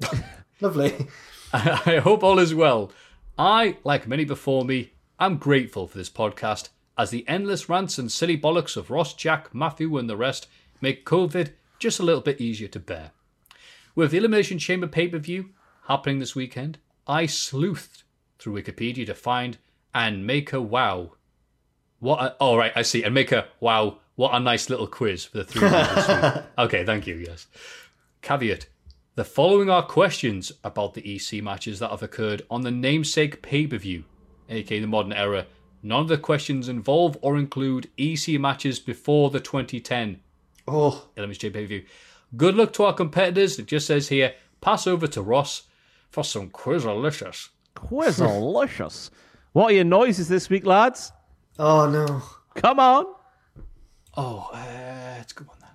Lovely. 0.60 1.06
I 1.52 2.00
hope 2.02 2.22
all 2.22 2.38
is 2.38 2.54
well. 2.54 2.92
I, 3.38 3.78
like 3.84 4.06
many 4.06 4.24
before 4.24 4.64
me, 4.64 4.92
am 5.18 5.38
grateful 5.38 5.86
for 5.86 5.96
this 5.96 6.10
podcast 6.10 6.68
as 6.96 7.10
the 7.10 7.26
endless 7.26 7.68
rants 7.68 7.98
and 7.98 8.10
silly 8.10 8.38
bollocks 8.38 8.76
of 8.76 8.90
Ross, 8.90 9.14
Jack, 9.14 9.54
Matthew, 9.54 9.96
and 9.96 10.08
the 10.08 10.16
rest 10.16 10.46
make 10.80 11.06
COVID 11.06 11.52
just 11.78 11.98
a 11.98 12.02
little 12.02 12.20
bit 12.20 12.40
easier 12.40 12.68
to 12.68 12.78
bear. 12.78 13.12
With 13.94 14.10
the 14.10 14.18
Elimination 14.18 14.58
Chamber 14.58 14.86
pay 14.86 15.08
per 15.08 15.18
view 15.18 15.50
happening 15.86 16.18
this 16.18 16.34
weekend, 16.34 16.78
I 17.06 17.24
sleuthed 17.24 18.02
through 18.38 18.60
Wikipedia 18.60 19.06
to 19.06 19.14
find 19.14 19.58
and 19.94 20.26
make 20.26 20.52
a 20.52 20.60
wow. 20.60 21.12
What? 22.00 22.20
A, 22.20 22.36
oh, 22.40 22.56
right, 22.56 22.72
I 22.74 22.82
see. 22.82 23.02
And 23.02 23.14
make 23.14 23.32
a 23.32 23.46
wow. 23.60 23.98
What 24.16 24.34
a 24.34 24.40
nice 24.40 24.70
little 24.70 24.86
quiz 24.86 25.24
for 25.24 25.38
the 25.38 25.44
three. 25.44 25.66
of 25.66 25.72
us. 25.74 26.42
okay, 26.58 26.84
thank 26.84 27.06
you. 27.06 27.16
Yes. 27.16 27.46
Caveat: 28.22 28.66
The 29.16 29.24
following 29.24 29.68
are 29.70 29.82
questions 29.82 30.52
about 30.62 30.94
the 30.94 31.16
EC 31.16 31.42
matches 31.42 31.78
that 31.80 31.90
have 31.90 32.02
occurred 32.02 32.42
on 32.50 32.62
the 32.62 32.70
namesake 32.70 33.42
pay 33.42 33.66
per 33.66 33.76
view, 33.78 34.04
aka 34.48 34.78
the 34.80 34.86
modern 34.86 35.12
era. 35.12 35.46
None 35.82 36.00
of 36.00 36.08
the 36.08 36.16
questions 36.16 36.68
involve 36.68 37.18
or 37.20 37.36
include 37.36 37.90
EC 37.98 38.40
matches 38.40 38.78
before 38.80 39.28
the 39.30 39.40
2010 39.40 40.20
Oh, 40.66 41.08
Elimination 41.16 41.40
Chamber 41.40 41.58
pay 41.58 41.64
per 41.64 41.68
view. 41.68 41.84
Good 42.36 42.54
luck 42.54 42.72
to 42.74 42.84
our 42.84 42.94
competitors. 42.94 43.58
It 43.58 43.66
just 43.66 43.86
says 43.86 44.08
here, 44.08 44.34
pass 44.62 44.86
over 44.86 45.06
to 45.08 45.20
Ross 45.22 45.64
for 46.08 46.24
some 46.24 46.48
quizalicious. 46.50 47.48
Quizzalicious. 47.76 49.10
what 49.52 49.72
are 49.72 49.74
your 49.74 49.84
noises 49.84 50.28
this 50.28 50.48
week, 50.48 50.64
lads? 50.64 51.12
oh 51.58 51.88
no. 51.90 52.22
Come 52.54 52.78
on. 52.80 53.04
Oh, 54.16 54.50
uh, 54.52 55.18
it's 55.20 55.32
a 55.32 55.34
good 55.36 55.48
one 55.48 55.56
then. 55.60 55.70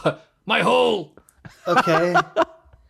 A 0.00 0.06
noise. 0.08 0.18
My 0.46 0.60
hole. 0.62 1.14
Okay. 1.66 2.14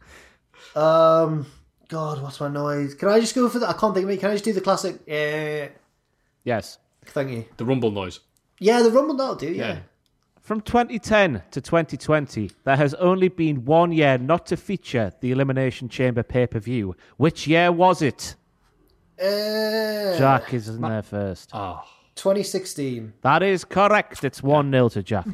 um. 0.77 1.47
God, 1.89 2.23
what's 2.23 2.41
my 2.41 2.49
noise? 2.49 2.95
Can 2.95 3.09
I 3.11 3.21
just 3.21 3.35
go 3.35 3.47
for 3.51 3.59
that? 3.59 3.69
I 3.69 3.73
can't 3.75 3.93
think 3.95 4.05
of 4.05 4.11
it. 4.11 4.19
Can 4.21 4.31
I 4.31 4.33
just 4.33 4.45
do 4.45 4.53
the 4.55 4.63
classic? 4.63 4.97
Uh, 5.07 5.71
Yes. 6.45 6.79
thank 7.05 7.31
you. 7.31 7.45
The 7.59 7.67
rumble 7.67 7.91
noise. 7.91 8.21
Yeah, 8.59 8.81
the 8.81 8.91
rumble 8.91 9.15
that'll 9.15 9.35
do. 9.35 9.53
Yeah. 9.53 9.69
Yeah. 9.75 9.79
From 10.41 10.63
2010 10.63 11.43
to 11.51 11.61
2020, 11.61 12.51
there 12.65 12.77
has 12.77 12.95
only 12.95 13.29
been 13.29 13.65
one 13.67 13.93
year 13.93 14.17
not 14.19 14.47
to 14.47 14.57
feature 14.57 15.13
the 15.21 15.33
Elimination 15.33 15.89
Chamber 15.91 16.23
pay 16.23 16.47
per 16.47 16.59
view. 16.59 16.97
Which 17.19 17.47
year 17.47 17.71
was 17.71 18.01
it? 18.01 18.35
Uh, 19.21 20.17
Jack 20.17 20.55
is 20.55 20.69
in 20.69 20.81
there 20.81 21.03
first. 21.03 21.51
Oh, 21.53 21.83
2016. 22.17 23.13
That 23.23 23.43
is 23.43 23.65
correct. 23.65 24.25
It's 24.25 24.43
1 24.43 24.71
0 24.71 24.89
to 24.91 25.03
Jack. 25.03 25.27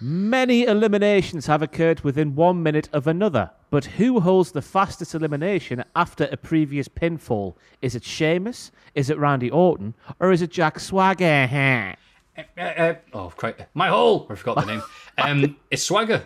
Many 0.00 0.64
eliminations 0.64 1.46
have 1.46 1.62
occurred 1.62 2.00
within 2.00 2.34
one 2.34 2.62
minute 2.62 2.90
of 2.92 3.06
another, 3.06 3.50
but 3.70 3.86
who 3.86 4.20
holds 4.20 4.52
the 4.52 4.60
fastest 4.60 5.14
elimination 5.14 5.82
after 5.96 6.28
a 6.30 6.36
previous 6.36 6.88
pinfall? 6.88 7.54
Is 7.80 7.94
it 7.94 8.04
Sheamus? 8.04 8.70
Is 8.94 9.08
it 9.08 9.18
Randy 9.18 9.50
Orton? 9.50 9.94
Or 10.20 10.30
is 10.30 10.42
it 10.42 10.50
Jack 10.50 10.78
Swagger? 10.78 11.94
uh, 12.36 12.60
uh, 12.60 12.94
oh, 13.14 13.32
crap. 13.34 13.70
My 13.72 13.88
hole. 13.88 14.26
I 14.28 14.34
forgot 14.34 14.56
the 14.56 14.66
name. 14.66 14.82
Um, 15.16 15.56
it's 15.70 15.84
Swagger. 15.84 16.24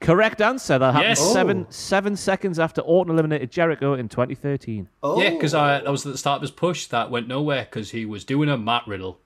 Correct 0.00 0.40
answer. 0.40 0.78
That 0.78 0.92
happened 0.92 1.08
Yes. 1.10 1.32
seven 1.32 1.66
seven 1.70 2.16
seconds 2.16 2.58
after 2.58 2.80
Orton 2.82 3.12
eliminated 3.12 3.50
Jericho 3.50 3.94
in 3.94 4.08
2013. 4.08 4.88
Oh. 5.02 5.20
Yeah, 5.20 5.30
because 5.30 5.54
I 5.54 5.80
that 5.80 5.90
was 5.90 6.06
at 6.06 6.12
the 6.12 6.18
start 6.18 6.36
of 6.36 6.42
his 6.42 6.50
push 6.52 6.86
that 6.86 7.10
went 7.10 7.26
nowhere 7.26 7.64
because 7.68 7.90
he 7.90 8.04
was 8.06 8.24
doing 8.24 8.48
a 8.48 8.56
Matt 8.56 8.84
Riddle. 8.86 9.18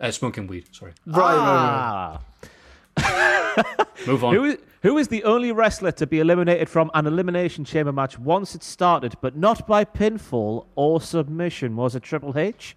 Uh, 0.00 0.10
smoking 0.10 0.46
weed, 0.46 0.64
sorry. 0.74 0.92
Right, 1.06 1.36
right, 1.36 2.18
right. 2.18 2.18
Ah. 2.96 3.84
Move 4.06 4.24
on. 4.24 4.34
Who 4.34 4.44
is, 4.44 4.58
who 4.82 4.98
is 4.98 5.08
the 5.08 5.24
only 5.24 5.52
wrestler 5.52 5.92
to 5.92 6.06
be 6.06 6.20
eliminated 6.20 6.68
from 6.68 6.90
an 6.94 7.06
Elimination 7.06 7.64
Chamber 7.64 7.92
match 7.92 8.18
once 8.18 8.54
it 8.54 8.62
started, 8.62 9.14
but 9.20 9.36
not 9.36 9.66
by 9.66 9.84
pinfall 9.84 10.66
or 10.74 11.00
submission? 11.00 11.76
Was 11.76 11.94
it 11.94 12.02
Triple 12.02 12.36
H? 12.38 12.76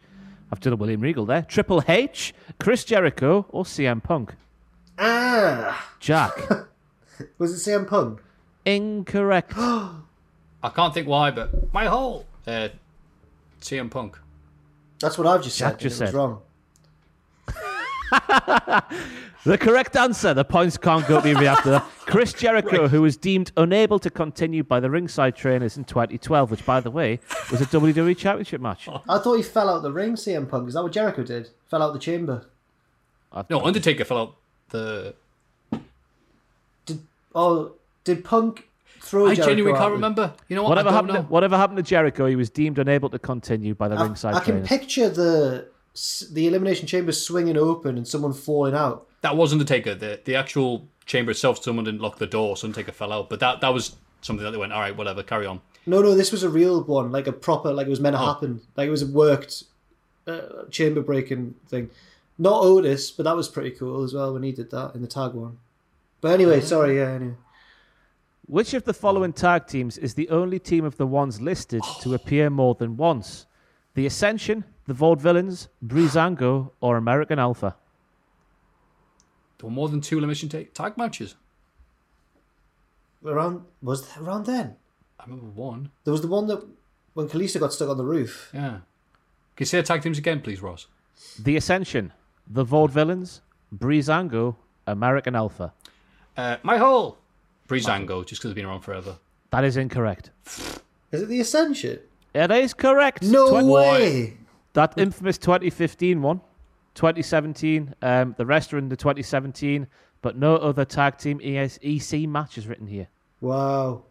I've 0.52 0.60
done 0.60 0.74
a 0.74 0.76
William 0.76 1.02
Regal 1.02 1.26
there. 1.26 1.42
Triple 1.42 1.84
H, 1.88 2.34
Chris 2.60 2.84
Jericho, 2.86 3.46
or 3.50 3.64
CM 3.66 4.02
Punk? 4.02 4.36
Ah, 4.98 5.92
Jack. 6.00 6.38
was 7.38 7.54
it 7.54 7.70
CM 7.70 7.88
Punk? 7.88 8.22
Incorrect. 8.66 9.54
I 9.58 10.70
can't 10.76 10.94
think 10.94 11.08
why, 11.08 11.32
but 11.32 11.72
my 11.74 11.86
whole 11.86 12.26
Uh, 12.46 12.70
CM 13.62 13.90
Punk. 13.92 14.18
That's 15.00 15.18
what 15.18 15.28
I've 15.28 15.44
just 15.44 15.58
Jack 15.60 15.74
said. 15.74 15.80
just 15.80 16.02
and 16.02 16.08
was 16.08 16.12
said. 16.12 16.18
wrong. 16.18 16.42
The 19.44 19.58
correct 19.58 19.96
answer. 19.96 20.34
The 20.34 20.44
points 20.44 20.76
can't 20.78 21.08
go 21.08 21.22
to 21.22 21.30
you 21.30 21.38
after 21.46 21.70
that. 21.70 21.84
Chris 22.00 22.34
Jericho, 22.34 22.90
who 22.90 23.02
was 23.02 23.16
deemed 23.16 23.52
unable 23.56 23.98
to 24.00 24.10
continue 24.10 24.62
by 24.62 24.82
the 24.82 24.90
ringside 24.90 25.38
trainers 25.38 25.78
in 25.78 25.86
2012, 25.86 26.52
which, 26.52 26.66
by 26.66 26.82
the 26.82 26.92
way, 26.92 27.22
was 27.50 27.62
a 27.62 27.66
WWE 27.66 28.18
Championship 28.18 28.60
match. 28.60 28.90
I 29.08 29.20
thought 29.20 29.36
he 29.36 29.44
fell 29.44 29.70
out 29.70 29.84
the 29.84 29.92
ring, 29.94 30.16
CM 30.16 30.50
Punk. 30.50 30.68
Is 30.68 30.74
that 30.74 30.84
what 30.84 30.92
Jericho 30.92 31.24
did? 31.24 31.50
Fell 31.70 31.82
out 31.82 31.94
the 31.94 32.00
chamber. 32.00 32.46
No, 33.50 33.62
Undertaker 33.62 34.04
fell 34.04 34.18
out 34.18 34.36
the. 34.70 35.14
Did 36.86 37.02
oh, 37.36 37.74
did 38.04 38.24
Punk 38.24 38.68
throw 39.02 39.28
I 39.28 39.36
Jericho 39.36 39.50
genuinely 39.52 39.80
can't 39.80 39.92
remember. 39.94 40.34
You 40.48 40.56
know 40.56 40.64
what? 40.64 40.70
Whatever 40.70 40.90
I 40.90 40.92
don't 40.92 40.96
happened, 40.96 41.14
know. 41.14 41.28
to, 41.28 41.32
whatever 41.32 41.58
happened 41.58 41.78
to 41.78 41.84
Jericho, 41.84 42.26
he 42.26 42.36
was 42.36 42.50
deemed 42.50 42.80
unable 42.80 43.10
to 43.10 43.20
continue 43.20 43.74
by 43.76 43.88
the 43.88 43.96
I, 43.96 44.04
ringside 44.04 44.36
I 44.36 44.40
can 44.42 44.64
picture 44.64 45.10
the 45.10 45.68
the 46.32 46.48
elimination 46.48 46.88
chamber 46.88 47.12
swinging 47.12 47.58
open 47.58 47.98
and 47.98 48.08
someone 48.08 48.34
falling 48.34 48.76
out. 48.76 49.08
That 49.22 49.36
was 49.36 49.52
Undertaker. 49.52 49.96
The 49.96 50.10
taker. 50.18 50.22
the 50.26 50.36
actual 50.36 50.88
chamber 51.06 51.32
itself, 51.32 51.64
someone 51.64 51.86
didn't 51.86 52.02
lock 52.02 52.18
the 52.18 52.28
door, 52.28 52.56
so 52.58 52.68
Undertaker 52.68 52.92
fell 52.92 53.12
out. 53.12 53.30
But 53.30 53.40
that 53.40 53.62
that 53.62 53.74
was 53.74 53.96
something 54.22 54.44
that 54.44 54.52
they 54.52 54.58
went, 54.58 54.74
all 54.74 54.80
right, 54.82 54.96
whatever, 54.96 55.24
carry 55.24 55.46
on. 55.46 55.62
No, 55.86 56.02
no, 56.02 56.14
this 56.16 56.32
was 56.32 56.44
a 56.44 56.50
real 56.50 56.84
one, 56.84 57.12
like 57.12 57.28
a 57.28 57.32
proper, 57.32 57.72
like 57.72 57.88
it 57.88 57.90
was 57.90 58.02
meant 58.02 58.16
Oh. 58.16 58.20
to 58.20 58.26
happen, 58.26 58.62
like 58.76 58.88
it 58.88 58.92
was 58.92 59.04
a 59.04 59.08
worked 59.08 59.64
uh, 60.28 60.66
chamber 60.70 61.02
breaking 61.02 61.56
thing. 61.70 61.90
Not 62.38 62.64
Otis, 62.64 63.12
but 63.12 63.24
that 63.24 63.36
was 63.36 63.50
pretty 63.50 63.72
cool 63.72 64.04
as 64.04 64.14
well 64.14 64.34
when 64.34 64.44
he 64.44 64.52
did 64.52 64.70
that 64.72 64.94
in 64.94 65.02
the 65.02 65.08
tag 65.08 65.34
one. 65.34 65.58
But 66.22 66.34
anyway, 66.34 66.62
sorry, 66.62 66.98
yeah, 66.98 67.10
anyway. 67.10 67.36
Which 68.46 68.74
of 68.74 68.86
the 68.86 68.94
following 68.94 69.34
tag 69.34 69.68
teams 69.68 69.98
is 69.98 70.14
the 70.14 70.30
only 70.30 70.60
team 70.60 70.86
of 70.86 70.98
the 70.98 71.08
ones 71.08 71.42
listed 71.42 71.84
to 72.02 72.14
appear 72.14 72.50
more 72.50 72.76
than 72.76 72.98
once? 72.98 73.46
The 73.96 74.06
Ascension, 74.06 74.64
the 74.86 74.94
Vaudevillains, 74.94 75.68
Breezango, 75.86 76.72
or 76.80 76.98
American 76.98 77.40
Alpha? 77.40 77.76
There 79.58 79.68
were 79.68 79.74
more 79.74 79.90
than 79.90 80.02
two 80.02 80.18
elimination 80.20 80.50
ta- 80.50 80.70
tag 80.74 80.98
matches. 80.98 81.36
Around 83.26 83.64
was 83.82 84.08
that 84.08 84.22
around 84.22 84.46
then? 84.46 84.76
I 85.20 85.24
remember 85.24 85.48
one. 85.48 85.90
There 86.04 86.12
was 86.12 86.22
the 86.22 86.28
one 86.28 86.46
that 86.48 86.64
when 87.16 87.28
Kalisto 87.28 87.60
got 87.60 87.74
stuck 87.74 87.90
on 87.90 87.98
the 87.98 88.06
roof. 88.06 88.52
Yeah. 88.54 88.80
Can 89.56 89.64
you 89.64 89.66
say 89.66 89.82
the 89.82 89.88
tag 89.88 90.04
teams 90.04 90.20
again, 90.20 90.42
please, 90.42 90.62
Ross? 90.62 90.86
The 91.40 91.58
Ascension, 91.58 92.14
the 92.50 92.66
Vaudevillains, 92.66 93.42
Breezango, 93.76 94.56
American 94.86 95.36
Alpha. 95.36 95.74
Uh, 96.36 96.58
my 96.64 96.78
hole. 96.78 97.18
Breezango, 97.68 98.26
just 98.26 98.42
because 98.42 98.52
it's 98.52 98.56
been 98.56 98.66
around 98.66 98.82
forever. 98.82 99.18
That 99.52 99.64
is 99.64 99.76
incorrect. 99.78 100.32
Is 101.12 101.22
it 101.24 101.28
the 101.28 101.40
Ascension? 101.42 102.00
It 102.34 102.52
is 102.52 102.74
correct. 102.74 103.24
No 103.24 103.50
Twen- 103.50 103.68
way. 103.68 104.38
That 104.74 104.94
infamous 104.98 105.38
2015 105.38 106.22
one, 106.22 106.40
2017. 106.96 107.96
Um, 108.02 108.36
the 108.38 108.46
rest 108.46 108.74
are 108.74 108.78
in 108.78 108.90
the 108.90 108.96
2017, 108.96 109.88
but 110.22 110.38
no 110.38 110.56
other 110.58 110.86
tag 110.86 111.18
team 111.18 111.42
ES- 111.44 111.80
EC 111.82 112.28
match 112.28 112.58
is 112.58 112.68
written 112.68 112.88
here. 112.88 113.08
Wow. 113.42 114.04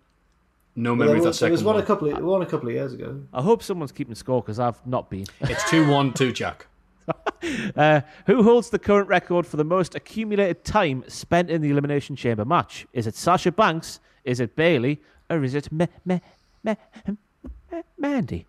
No 0.74 0.90
Well, 0.90 0.96
memory 0.96 1.06
there 1.06 1.16
of 1.18 1.22
that 1.22 1.28
was, 1.28 1.38
there 1.40 1.46
second 1.46 1.52
was 1.52 1.64
one 1.64 1.74
one. 1.76 1.84
a 1.84 1.86
couple 1.86 2.12
of, 2.12 2.22
one 2.22 2.42
a 2.42 2.46
couple 2.46 2.68
of 2.68 2.74
years 2.74 2.92
ago. 2.92 3.20
I 3.32 3.40
hope 3.42 3.62
someone's 3.62 3.92
keeping 3.92 4.14
score 4.14 4.42
because 4.42 4.58
I've 4.58 4.84
not 4.86 5.08
been. 5.08 5.24
It's 5.42 5.70
2 5.70 5.88
1 5.90 6.12
2 6.14 6.32
Jack. 6.32 6.66
Uh, 7.76 8.00
who 8.26 8.42
holds 8.42 8.70
the 8.70 8.78
current 8.78 9.08
record 9.08 9.46
for 9.46 9.56
the 9.56 9.64
most 9.64 9.94
accumulated 9.94 10.64
time 10.64 11.04
spent 11.06 11.50
in 11.50 11.60
the 11.60 11.70
Elimination 11.70 12.16
Chamber 12.16 12.44
match? 12.44 12.86
Is 12.92 13.06
it 13.06 13.14
Sasha 13.14 13.52
Banks? 13.52 14.00
Is 14.24 14.40
it 14.40 14.56
Bayley? 14.56 15.00
Or 15.30 15.44
is 15.44 15.54
it 15.54 15.70
me- 15.70 15.86
me- 16.04 16.20
me- 16.64 16.76
me- 17.06 17.82
Mandy? 17.98 18.46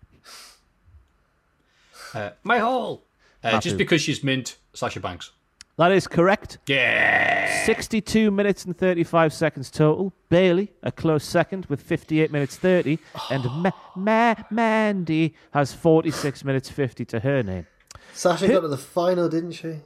Uh, 2.14 2.30
my 2.42 2.58
hole. 2.58 3.04
Uh, 3.44 3.60
just 3.60 3.76
because 3.76 4.00
she's 4.00 4.24
mint, 4.24 4.56
Sasha 4.72 4.98
Banks. 5.00 5.30
That 5.76 5.92
is 5.92 6.08
correct. 6.08 6.58
Yeah. 6.66 7.64
62 7.64 8.30
minutes 8.32 8.64
and 8.64 8.76
35 8.76 9.32
seconds 9.32 9.70
total. 9.70 10.12
Bayley, 10.28 10.72
a 10.82 10.90
close 10.90 11.22
second 11.24 11.66
with 11.66 11.80
58 11.82 12.32
minutes 12.32 12.56
30. 12.56 12.98
And 13.30 13.44
Ma- 13.44 13.70
Ma- 13.94 14.34
Mandy 14.50 15.34
has 15.52 15.72
46 15.72 16.42
minutes 16.44 16.68
50 16.70 17.04
to 17.04 17.20
her 17.20 17.42
name. 17.44 17.66
Sasha 18.12 18.48
got 18.48 18.60
to 18.60 18.68
the 18.68 18.76
final, 18.78 19.28
didn't 19.28 19.52
she? 19.52 19.76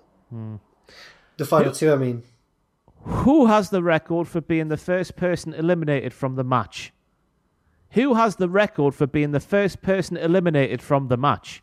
The 1.37 1.45
final 1.45 1.73
two, 1.73 1.93
I 1.93 1.97
mean. 1.97 2.23
Who 3.05 3.47
has 3.47 3.71
the 3.71 3.83
record 3.83 4.29
for 4.29 4.41
being 4.41 4.69
the 4.69 4.77
first 4.77 5.17
person 5.17 5.53
eliminated 5.55 6.15
from 6.15 6.37
the 6.37 6.45
match? 6.45 6.93
Who 7.91 8.15
has 8.15 8.37
the 8.37 8.49
record 8.49 8.95
for 8.95 9.07
being 9.07 9.33
the 9.33 9.41
first 9.41 9.83
person 9.83 10.17
eliminated 10.17 10.81
from 10.81 11.09
the 11.09 11.17
match? 11.17 11.63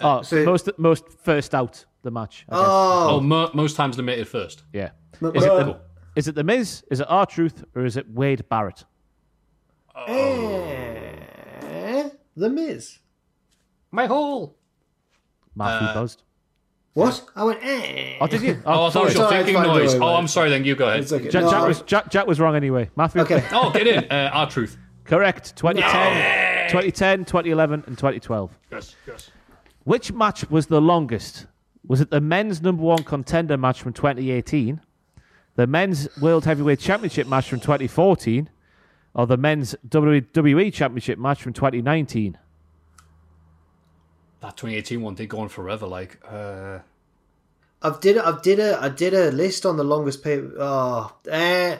Oh, 0.00 0.22
so- 0.22 0.44
most 0.44 0.68
most 0.78 1.04
first 1.22 1.54
out 1.54 1.84
the 2.02 2.10
match. 2.10 2.44
I 2.48 2.56
guess. 2.56 2.64
Oh, 2.66 3.08
Oh, 3.16 3.20
mo- 3.20 3.50
most 3.54 3.76
times 3.76 3.96
eliminated 3.96 4.28
first. 4.28 4.64
yeah. 4.72 4.90
M- 5.22 5.34
Is 5.36 5.44
it, 5.44 5.50
uh, 5.50 5.64
the, 5.64 5.80
is 6.16 6.28
it 6.28 6.34
the 6.34 6.44
Miz? 6.44 6.82
Is 6.90 7.00
it 7.00 7.06
R-Truth 7.08 7.64
or 7.76 7.84
is 7.86 7.96
it 7.96 8.10
Wade 8.10 8.48
Barrett? 8.48 8.84
eh, 10.08 12.08
The 12.36 12.50
Miz. 12.50 12.98
My 13.92 14.06
hole. 14.06 14.56
Matthew 15.54 15.88
Uh, 15.88 15.94
buzzed. 15.94 16.22
What? 16.94 17.24
I 17.34 17.44
went. 17.44 17.60
Eh. 17.62 18.16
Oh, 18.20 18.26
did 18.26 18.42
you? 18.42 18.62
Oh, 18.66 18.86
I 18.86 18.90
thought 18.90 19.02
it 19.02 19.04
was 19.06 19.14
your 19.14 19.24
Sorry, 19.24 19.36
thinking 19.38 19.54
fine, 19.54 19.64
don't 19.64 19.78
noise. 19.78 19.90
worry 19.94 20.00
Oh, 20.02 20.08
about 20.08 20.18
I'm 20.18 20.28
sorry. 20.28 20.50
Then 20.50 20.64
you 20.64 20.74
go 20.74 20.88
ahead. 20.88 21.00
It's 21.00 21.12
okay. 21.12 21.28
Jack, 21.30 21.44
No, 21.44 21.50
Jack 21.50 21.60
I- 21.60 21.68
was 21.68 21.82
Jack, 21.82 22.10
Jack 22.10 22.26
was 22.26 22.38
wrong 22.40 22.54
anyway. 22.54 22.90
Matthew. 22.96 23.22
Okay. 23.22 23.42
Oh, 23.52 23.70
get 23.70 23.86
in. 23.86 24.04
Uh, 24.10 24.30
R-Truth. 24.34 24.76
Correct. 25.04 25.56
2010, 25.56 26.68
2010, 26.70 27.24
2011, 27.24 27.84
and 27.86 27.96
2012. 27.96 28.58
Yes, 28.70 28.94
yes. 29.06 29.30
Which 29.84 30.12
match 30.12 30.48
was 30.50 30.66
the 30.66 30.80
longest? 30.80 31.46
Was 31.86 32.00
it 32.00 32.10
the 32.10 32.20
men's 32.20 32.62
number 32.62 32.82
one 32.82 33.02
contender 33.04 33.56
match 33.56 33.80
from 33.82 33.92
2018, 33.94 34.80
the 35.56 35.66
men's 35.66 36.08
World 36.20 36.44
Heavyweight 36.44 36.78
Championship 36.78 37.26
match 37.26 37.48
from 37.48 37.58
2014, 37.60 38.48
or 39.14 39.26
the 39.26 39.36
men's 39.36 39.74
WWE 39.88 40.72
Championship 40.72 41.18
match 41.18 41.42
from 41.42 41.52
2019? 41.52 42.38
That 44.42 44.56
2018 44.56 45.00
one 45.00 45.14
did 45.14 45.28
go 45.28 45.38
on 45.38 45.48
forever. 45.48 45.86
Like, 45.86 46.18
uh, 46.28 46.80
I've 47.80 48.00
did 48.00 48.18
I 48.18 48.40
did 48.40 48.58
a 48.58 48.76
I 48.82 48.88
did 48.88 49.14
a 49.14 49.30
list 49.30 49.64
on 49.64 49.76
the 49.76 49.84
longest 49.84 50.24
pay. 50.24 50.42
Oh, 50.58 51.14
eh, 51.30 51.76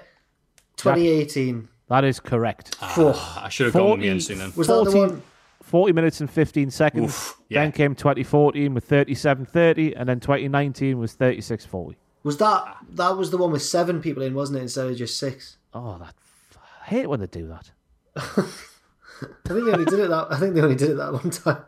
2018. 0.77 1.69
That 1.89 2.05
is 2.05 2.21
correct. 2.21 2.77
I 2.81 3.49
should 3.51 3.67
have 3.67 3.75
gone 3.75 3.99
with 3.99 4.01
the 4.01 4.09
NC 4.09 4.39
then. 4.39 4.53
Was 4.55 4.69
that 4.69 4.85
the 4.85 4.97
one? 4.97 5.23
40 5.63 5.93
minutes 5.93 6.21
and 6.21 6.31
15 6.31 6.71
seconds. 6.71 7.05
Oof, 7.05 7.41
yeah. 7.49 7.63
Then 7.63 7.73
came 7.73 7.95
2014 7.95 8.75
with 8.75 8.89
37.30, 8.89 9.95
and 9.97 10.09
then 10.09 10.21
2019 10.21 10.99
was 10.99 11.17
36.40. 11.17 11.97
Was 12.25 12.37
that 12.37 12.77
that 12.91 13.17
was 13.17 13.31
the 13.31 13.39
one 13.39 13.51
with 13.51 13.63
seven 13.63 14.01
people 14.01 14.23
in, 14.23 14.35
wasn't 14.35 14.61
it? 14.61 14.63
Instead 14.63 14.87
of 14.87 14.97
just 14.97 15.19
six. 15.19 15.57
Oh, 15.75 15.99
that 15.99 16.15
I 16.55 16.85
hate 16.85 17.09
when 17.09 17.19
they 17.19 17.27
do 17.27 17.49
that. 17.49 17.73
I 18.17 19.49
think 19.49 19.65
they 19.65 19.73
only 19.73 19.85
did 19.85 19.99
it 19.99 20.11
that. 20.11 20.29
I 20.31 20.39
think 20.39 20.55
they 20.55 20.61
only 20.61 20.77
did 20.77 20.91
it 20.91 20.97
that 20.99 21.13
one 21.13 21.31
time. 21.31 21.65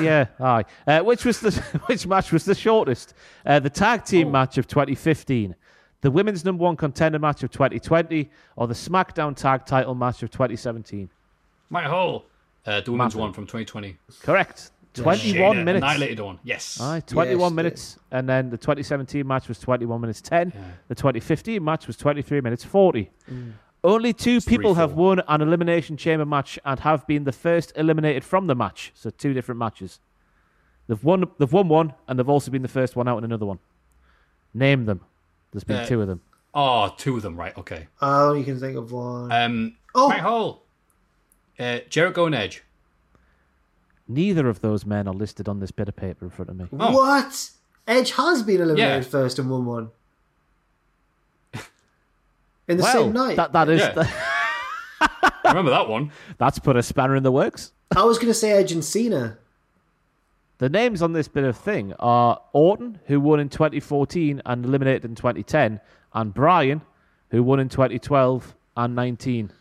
Yeah, 0.00 0.26
aye. 0.40 0.64
Uh, 0.86 1.00
which 1.00 1.24
was 1.24 1.40
the 1.40 1.50
which 1.86 2.06
match 2.06 2.32
was 2.32 2.44
the 2.44 2.54
shortest? 2.54 3.14
Uh, 3.46 3.58
the 3.60 3.70
tag 3.70 4.04
team 4.04 4.30
match 4.30 4.58
of 4.58 4.66
2015, 4.66 5.54
the 6.00 6.10
women's 6.10 6.44
number 6.44 6.64
one 6.64 6.76
contender 6.76 7.18
match 7.18 7.42
of 7.42 7.50
2020, 7.50 8.30
or 8.56 8.66
the 8.66 8.74
SmackDown 8.74 9.36
tag 9.36 9.66
title 9.66 9.94
match 9.94 10.22
of 10.22 10.30
2017? 10.30 11.08
My 11.70 11.84
hole. 11.84 12.24
Uh, 12.66 12.80
the 12.80 12.92
women's 12.92 13.14
Massive. 13.14 13.20
one 13.20 13.32
from 13.32 13.44
2020. 13.46 13.96
Correct. 14.22 14.70
21 14.94 15.56
Shayna 15.56 15.64
minutes. 15.64 15.82
Annihilated 15.82 16.20
one. 16.20 16.38
Yes. 16.42 16.80
Aye, 16.80 17.00
21 17.06 17.40
Yes, 17.40 17.52
minutes. 17.56 17.98
And 18.10 18.28
then 18.28 18.50
the 18.50 18.58
2017 18.58 19.26
match 19.26 19.48
was 19.48 19.58
21 19.60 20.00
minutes 20.00 20.20
10. 20.20 20.52
The 20.88 20.94
2015 20.94 21.62
match 21.62 21.86
was 21.86 21.96
23 21.96 22.40
minutes 22.40 22.64
40. 22.64 23.10
Only 23.88 24.12
two 24.12 24.40
people 24.42 24.74
have 24.74 24.90
3-4. 24.90 24.94
won 24.94 25.22
an 25.28 25.40
Elimination 25.40 25.96
Chamber 25.96 26.26
match 26.26 26.58
and 26.64 26.78
have 26.80 27.06
been 27.06 27.24
the 27.24 27.32
first 27.32 27.72
eliminated 27.74 28.22
from 28.22 28.46
the 28.46 28.54
match. 28.54 28.92
So 28.94 29.08
two 29.08 29.32
different 29.32 29.58
matches. 29.58 29.98
They've 30.88 31.02
won, 31.02 31.24
they've 31.38 31.52
won 31.52 31.68
one, 31.68 31.94
and 32.06 32.18
they've 32.18 32.28
also 32.28 32.50
been 32.50 32.62
the 32.62 32.68
first 32.68 32.96
one 32.96 33.08
out 33.08 33.16
in 33.18 33.24
another 33.24 33.46
one. 33.46 33.58
Name 34.52 34.84
them. 34.84 35.00
There's 35.52 35.64
been 35.64 35.76
Uh, 35.78 35.86
two 35.86 36.02
of 36.02 36.06
them. 36.08 36.20
Oh, 36.52 36.92
two 36.98 37.16
of 37.16 37.22
them. 37.22 37.36
Right. 37.36 37.56
Okay. 37.56 37.88
Oh, 38.02 38.34
you 38.34 38.44
can 38.44 38.60
think 38.60 38.76
of 38.76 38.92
one. 38.92 39.32
Um. 39.32 39.76
Oh. 39.94 40.08
My 40.10 40.18
hole. 40.18 40.64
Uh, 41.58 41.78
Jericho 41.88 42.26
and 42.26 42.34
Edge. 42.34 42.62
Neither 44.06 44.48
of 44.48 44.60
those 44.60 44.84
men 44.86 45.06
are 45.08 45.14
listed 45.14 45.48
on 45.48 45.60
this 45.60 45.70
bit 45.70 45.88
of 45.88 45.96
paper 45.96 46.24
in 46.26 46.30
front 46.30 46.50
of 46.50 46.56
me. 46.56 46.66
Oh. 46.78 46.92
What? 46.92 47.50
Edge 47.86 48.12
has 48.12 48.42
been 48.42 48.60
eliminated 48.60 49.04
Yeah. 49.04 49.08
first 49.10 49.38
and 49.38 49.48
won 49.50 49.64
one. 49.66 49.90
In 52.68 52.76
the 52.76 52.82
well, 52.82 52.92
same 52.92 53.12
night. 53.12 53.36
that, 53.36 53.52
that 53.52 53.68
is 53.68 53.80
Yeah. 53.80 54.10
I 55.00 55.52
remember 55.52 55.70
that 55.70 55.88
one. 55.88 56.12
that's 56.38 56.58
put 56.58 56.76
a 56.76 56.82
spanner 56.82 57.16
in 57.16 57.22
the 57.22 57.32
works. 57.32 57.72
I 57.96 58.04
was 58.04 58.18
going 58.18 58.28
to 58.28 58.34
say 58.34 58.52
Edge 58.52 58.72
and 58.72 58.84
Cena. 58.84 59.38
The 60.58 60.68
names 60.68 61.02
on 61.02 61.12
this 61.12 61.28
bit 61.28 61.44
of 61.44 61.56
thing 61.56 61.94
are 61.98 62.40
Orton, 62.52 62.98
who 63.06 63.20
won 63.20 63.40
in 63.40 63.48
2014 63.48 64.42
and 64.44 64.64
eliminated 64.64 65.04
in 65.04 65.14
2010, 65.14 65.80
and 66.12 66.34
Bryan, 66.34 66.82
who 67.30 67.42
won 67.42 67.60
in 67.60 67.68
2012 67.68 68.54
and 68.76 68.94
19 68.94 69.52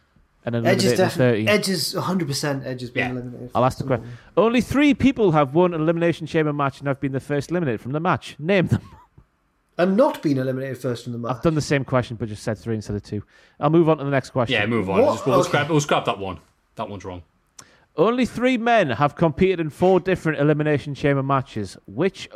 and 0.43 0.55
Edge 0.55 0.61
eliminated 0.63 0.85
is 0.85 0.91
in 0.91 0.97
definitely 0.97 1.45
13. 1.45 1.47
Edge 1.49 1.69
is 1.69 1.95
100 1.95 2.27
percent 2.27 2.63
Edge 2.65 2.81
has 2.81 2.89
been 2.89 3.03
Yeah. 3.03 3.11
eliminated. 3.11 3.51
I'll 3.53 3.65
ask 3.65 3.77
the 3.77 3.83
question. 3.83 4.07
Only 4.35 4.61
three 4.61 4.93
people 4.93 5.31
have 5.33 5.53
won 5.53 5.73
an 5.73 5.81
Elimination 5.81 6.25
Chamber 6.25 6.53
match 6.53 6.79
and 6.79 6.87
have 6.87 6.99
been 6.99 7.11
the 7.11 7.19
first 7.19 7.51
eliminated 7.51 7.81
from 7.81 7.91
the 7.91 7.99
match. 7.99 8.35
Name 8.39 8.67
them. 8.67 8.81
And 9.79 9.95
not 9.95 10.23
been 10.23 10.37
eliminated 10.39 10.77
first 10.79 11.05
in 11.05 11.13
the 11.13 11.19
match. 11.19 11.35
I've 11.35 11.41
done 11.43 11.53
the 11.55 11.61
same 11.61 11.85
question, 11.85 12.17
but 12.17 12.27
just 12.29 12.41
said 12.43 12.57
three 12.57 12.73
instead 12.75 12.95
of 12.95 13.03
two. 13.03 13.23
I'll 13.59 13.69
move 13.69 13.89
on 13.89 13.99
to 13.99 14.03
the 14.03 14.09
next 14.09 14.31
question. 14.31 14.53
Yeah, 14.59 14.65
move 14.65 14.89
on. 14.89 15.01
What? 15.01 15.13
Just, 15.15 15.25
we'll, 15.27 15.39
Okay. 15.41 15.49
scrap, 15.49 15.69
we'll 15.69 15.81
scrap 15.81 16.05
that 16.05 16.17
one. 16.17 16.39
That 16.75 16.89
one's 16.89 17.05
wrong. 17.05 17.21
Only 17.95 18.25
three 18.25 18.57
men 18.57 18.89
have 18.91 19.15
competed 19.15 19.59
in 19.59 19.69
four 19.69 19.99
different 19.99 20.39
Elimination 20.39 20.95
Chamber 20.95 21.21
matches. 21.23 21.77
Which, 21.85 22.27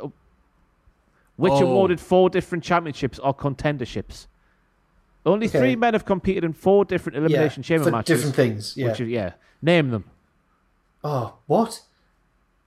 which 1.35 1.53
Oh. 1.53 1.65
awarded 1.65 1.99
four 1.99 2.29
different 2.29 2.63
championships 2.63 3.17
or 3.19 3.33
contenderships? 3.33 4.27
Only 5.25 5.47
Okay. 5.47 5.59
three 5.59 5.75
men 5.75 5.93
have 5.93 6.05
competed 6.05 6.43
in 6.43 6.53
four 6.53 6.85
different 6.85 7.17
Elimination 7.17 7.63
Yeah, 7.63 7.67
Chamber 7.67 7.85
for 7.85 7.91
matches. 7.91 8.17
different 8.19 8.35
things. 8.35 8.75
Yeah. 8.77 8.87
Which 8.89 9.01
is, 9.01 9.09
yeah. 9.09 9.33
Name 9.61 9.89
them. 9.89 10.05
Oh, 11.03 11.35
what? 11.47 11.81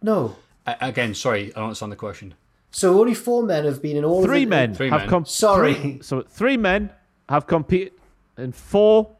No. 0.02 0.36
Uh, 0.66 0.74
again, 0.80 1.14
sorry, 1.14 1.46
I 1.52 1.54
don't 1.56 1.64
understand 1.64 1.92
the 1.92 1.96
question. 1.96 2.34
So 2.74 2.98
only 2.98 3.14
four 3.14 3.44
men 3.44 3.64
have 3.66 3.80
been 3.80 3.96
in 3.96 4.04
all. 4.04 4.24
Three 4.24 4.42
of 4.42 4.50
the, 4.50 4.56
men 4.56 4.74
Three 4.74 4.90
have 4.90 5.02
men. 5.02 5.08
com- 5.08 5.24
Sorry. 5.26 5.74
three- 5.74 6.02
so 6.02 6.22
three 6.22 6.56
men 6.56 6.90
have 7.28 7.46
competed 7.46 7.92
in 8.36 8.50
four 8.50 9.10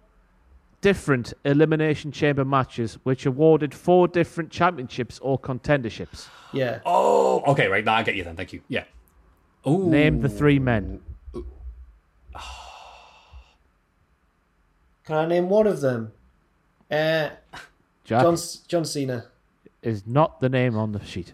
different 0.81 1.33
Elimination 1.45 2.11
Chamber 2.11 2.45
matches, 2.45 2.99
which 3.05 3.25
awarded 3.27 3.73
four 3.73 4.09
different 4.09 4.51
championships 4.51 5.21
or 5.21 5.39
contenderships. 5.39 6.27
Yeah. 6.53 6.81
Oh, 6.85 7.43
okay, 7.53 7.69
right. 7.69 7.85
Now 7.85 7.95
I 7.95 8.03
get 8.03 8.17
you 8.17 8.25
then. 8.25 8.35
Thank 8.35 8.53
you. 8.53 8.61
Yeah. 8.67 8.85
Ooh. 9.69 9.89
Name 9.89 10.21
the 10.21 10.29
three 10.29 10.59
men. 10.59 11.01
Can 15.05 15.17
I 15.17 15.27
name 15.27 15.49
one 15.49 15.67
of 15.69 15.81
them? 15.81 16.13
Uh, 16.91 17.31
Jack 18.05 18.23
John 18.23 18.37
John 18.69 18.85
Cena. 18.85 19.27
is 19.83 20.07
not 20.07 20.41
the 20.41 20.49
name 20.49 20.77
on 20.77 20.91
the 20.93 21.05
sheet. 21.05 21.33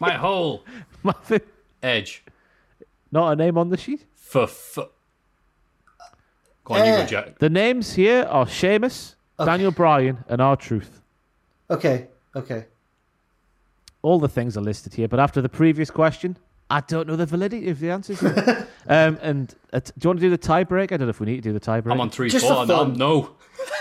My 0.00 0.12
hole. 0.14 0.64
Matthew, 1.02 1.40
Edge. 1.82 2.22
not 3.10 3.32
a 3.32 3.36
name 3.36 3.56
on 3.58 3.68
the 3.70 3.76
sheet. 3.76 4.04
For. 4.14 4.46
for... 4.46 4.88
Go 6.64 6.74
on, 6.74 6.86
you 6.86 6.92
Eh. 6.92 7.00
go, 7.02 7.06
Jack. 7.06 7.38
The 7.38 7.50
names 7.50 7.94
here 7.94 8.22
are 8.30 8.46
Sheamus, 8.46 9.16
Daniel 9.38 9.72
Bryan, 9.72 10.24
and 10.28 10.40
R-Truth. 10.40 11.00
Okay. 11.70 12.06
Okay. 12.36 12.66
All 14.02 14.18
the 14.20 14.28
things 14.28 14.56
are 14.56 14.60
listed 14.62 14.94
here, 14.94 15.08
but 15.08 15.20
after 15.20 15.40
the 15.40 15.48
previous 15.48 15.90
question, 15.90 16.36
I 16.70 16.80
don't 16.80 17.06
know 17.06 17.16
the 17.16 17.26
validity 17.26 17.68
of 17.68 17.78
the 17.80 17.90
answers. 17.90 18.20
here. 18.20 18.66
um, 18.88 19.18
and 19.22 19.54
uh, 19.72 19.80
do 19.80 19.92
you 20.02 20.08
want 20.08 20.20
to 20.20 20.26
do 20.26 20.30
the 20.30 20.38
tiebreak? 20.38 20.84
I 20.92 20.96
don't 20.96 21.02
know 21.02 21.08
if 21.10 21.20
we 21.20 21.26
need 21.26 21.36
to 21.36 21.42
do 21.42 21.52
the 21.52 21.60
tiebreak. 21.60 21.92
I'm 21.92 22.00
on 22.00 22.10
3 22.10 22.30
Just 22.30 22.46
4. 22.46 22.54
for 22.54 22.66
No, 22.66 22.78
fun. 22.84 22.92
no. 22.96 23.30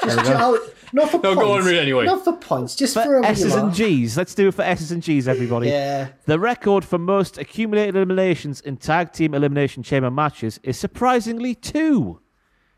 Just, 0.03 0.71
not 0.93 1.09
for 1.11 1.17
No, 1.17 1.35
points. 1.35 1.41
go 1.41 1.51
on, 1.53 1.65
read 1.65 1.77
anyway. 1.79 2.05
Not 2.05 2.23
for 2.23 2.33
points. 2.37 2.75
Just 2.75 2.93
for, 2.93 3.03
for 3.03 3.19
a 3.19 3.25
S's 3.25 3.53
and. 3.55 3.73
G's. 3.73 4.17
Let's 4.17 4.33
do 4.35 4.47
it 4.49 4.53
for 4.53 4.61
S's 4.63 4.91
and 4.91 5.01
G's, 5.01 5.27
everybody. 5.27 5.67
Yeah. 5.69 6.09
The 6.25 6.39
record 6.39 6.83
for 6.85 6.97
most 6.97 7.37
accumulated 7.37 7.95
eliminations 7.95 8.61
in 8.61 8.77
tag 8.77 9.11
team 9.13 9.33
elimination 9.33 9.83
chamber 9.83 10.11
matches 10.11 10.59
is 10.63 10.77
surprisingly 10.77 11.55
two. 11.55 12.19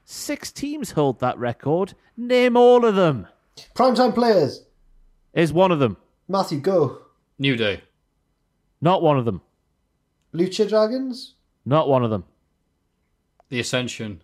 Six 0.05 0.51
teams 0.51 0.91
hold 0.91 1.19
that 1.21 1.37
record. 1.37 1.93
Name 2.17 2.57
all 2.57 2.85
of 2.85 2.95
them. 2.95 3.27
Primetime 3.75 4.13
players. 4.13 4.63
Is 5.33 5.51
one 5.53 5.71
of 5.71 5.79
them. 5.79 5.97
Matthew, 6.27 6.59
go. 6.59 6.99
New 7.39 7.55
Day. 7.55 7.81
Not 8.81 9.01
one 9.01 9.17
of 9.17 9.25
them. 9.25 9.41
Lucha 10.33 10.67
Dragons. 10.67 11.35
Not 11.65 11.87
one 11.87 12.03
of 12.03 12.09
them. 12.09 12.25
The 13.49 13.59
Ascension. 13.59 14.21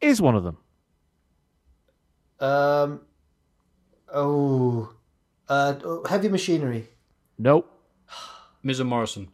Is 0.00 0.20
one 0.20 0.34
of 0.34 0.44
them. 0.44 0.58
Um. 2.40 3.00
Oh. 4.12 4.92
Uh, 5.48 5.74
heavy 6.08 6.28
machinery. 6.28 6.88
Nope. 7.38 7.70
Miz 8.62 8.80
and 8.80 8.90
Morrison. 8.90 9.28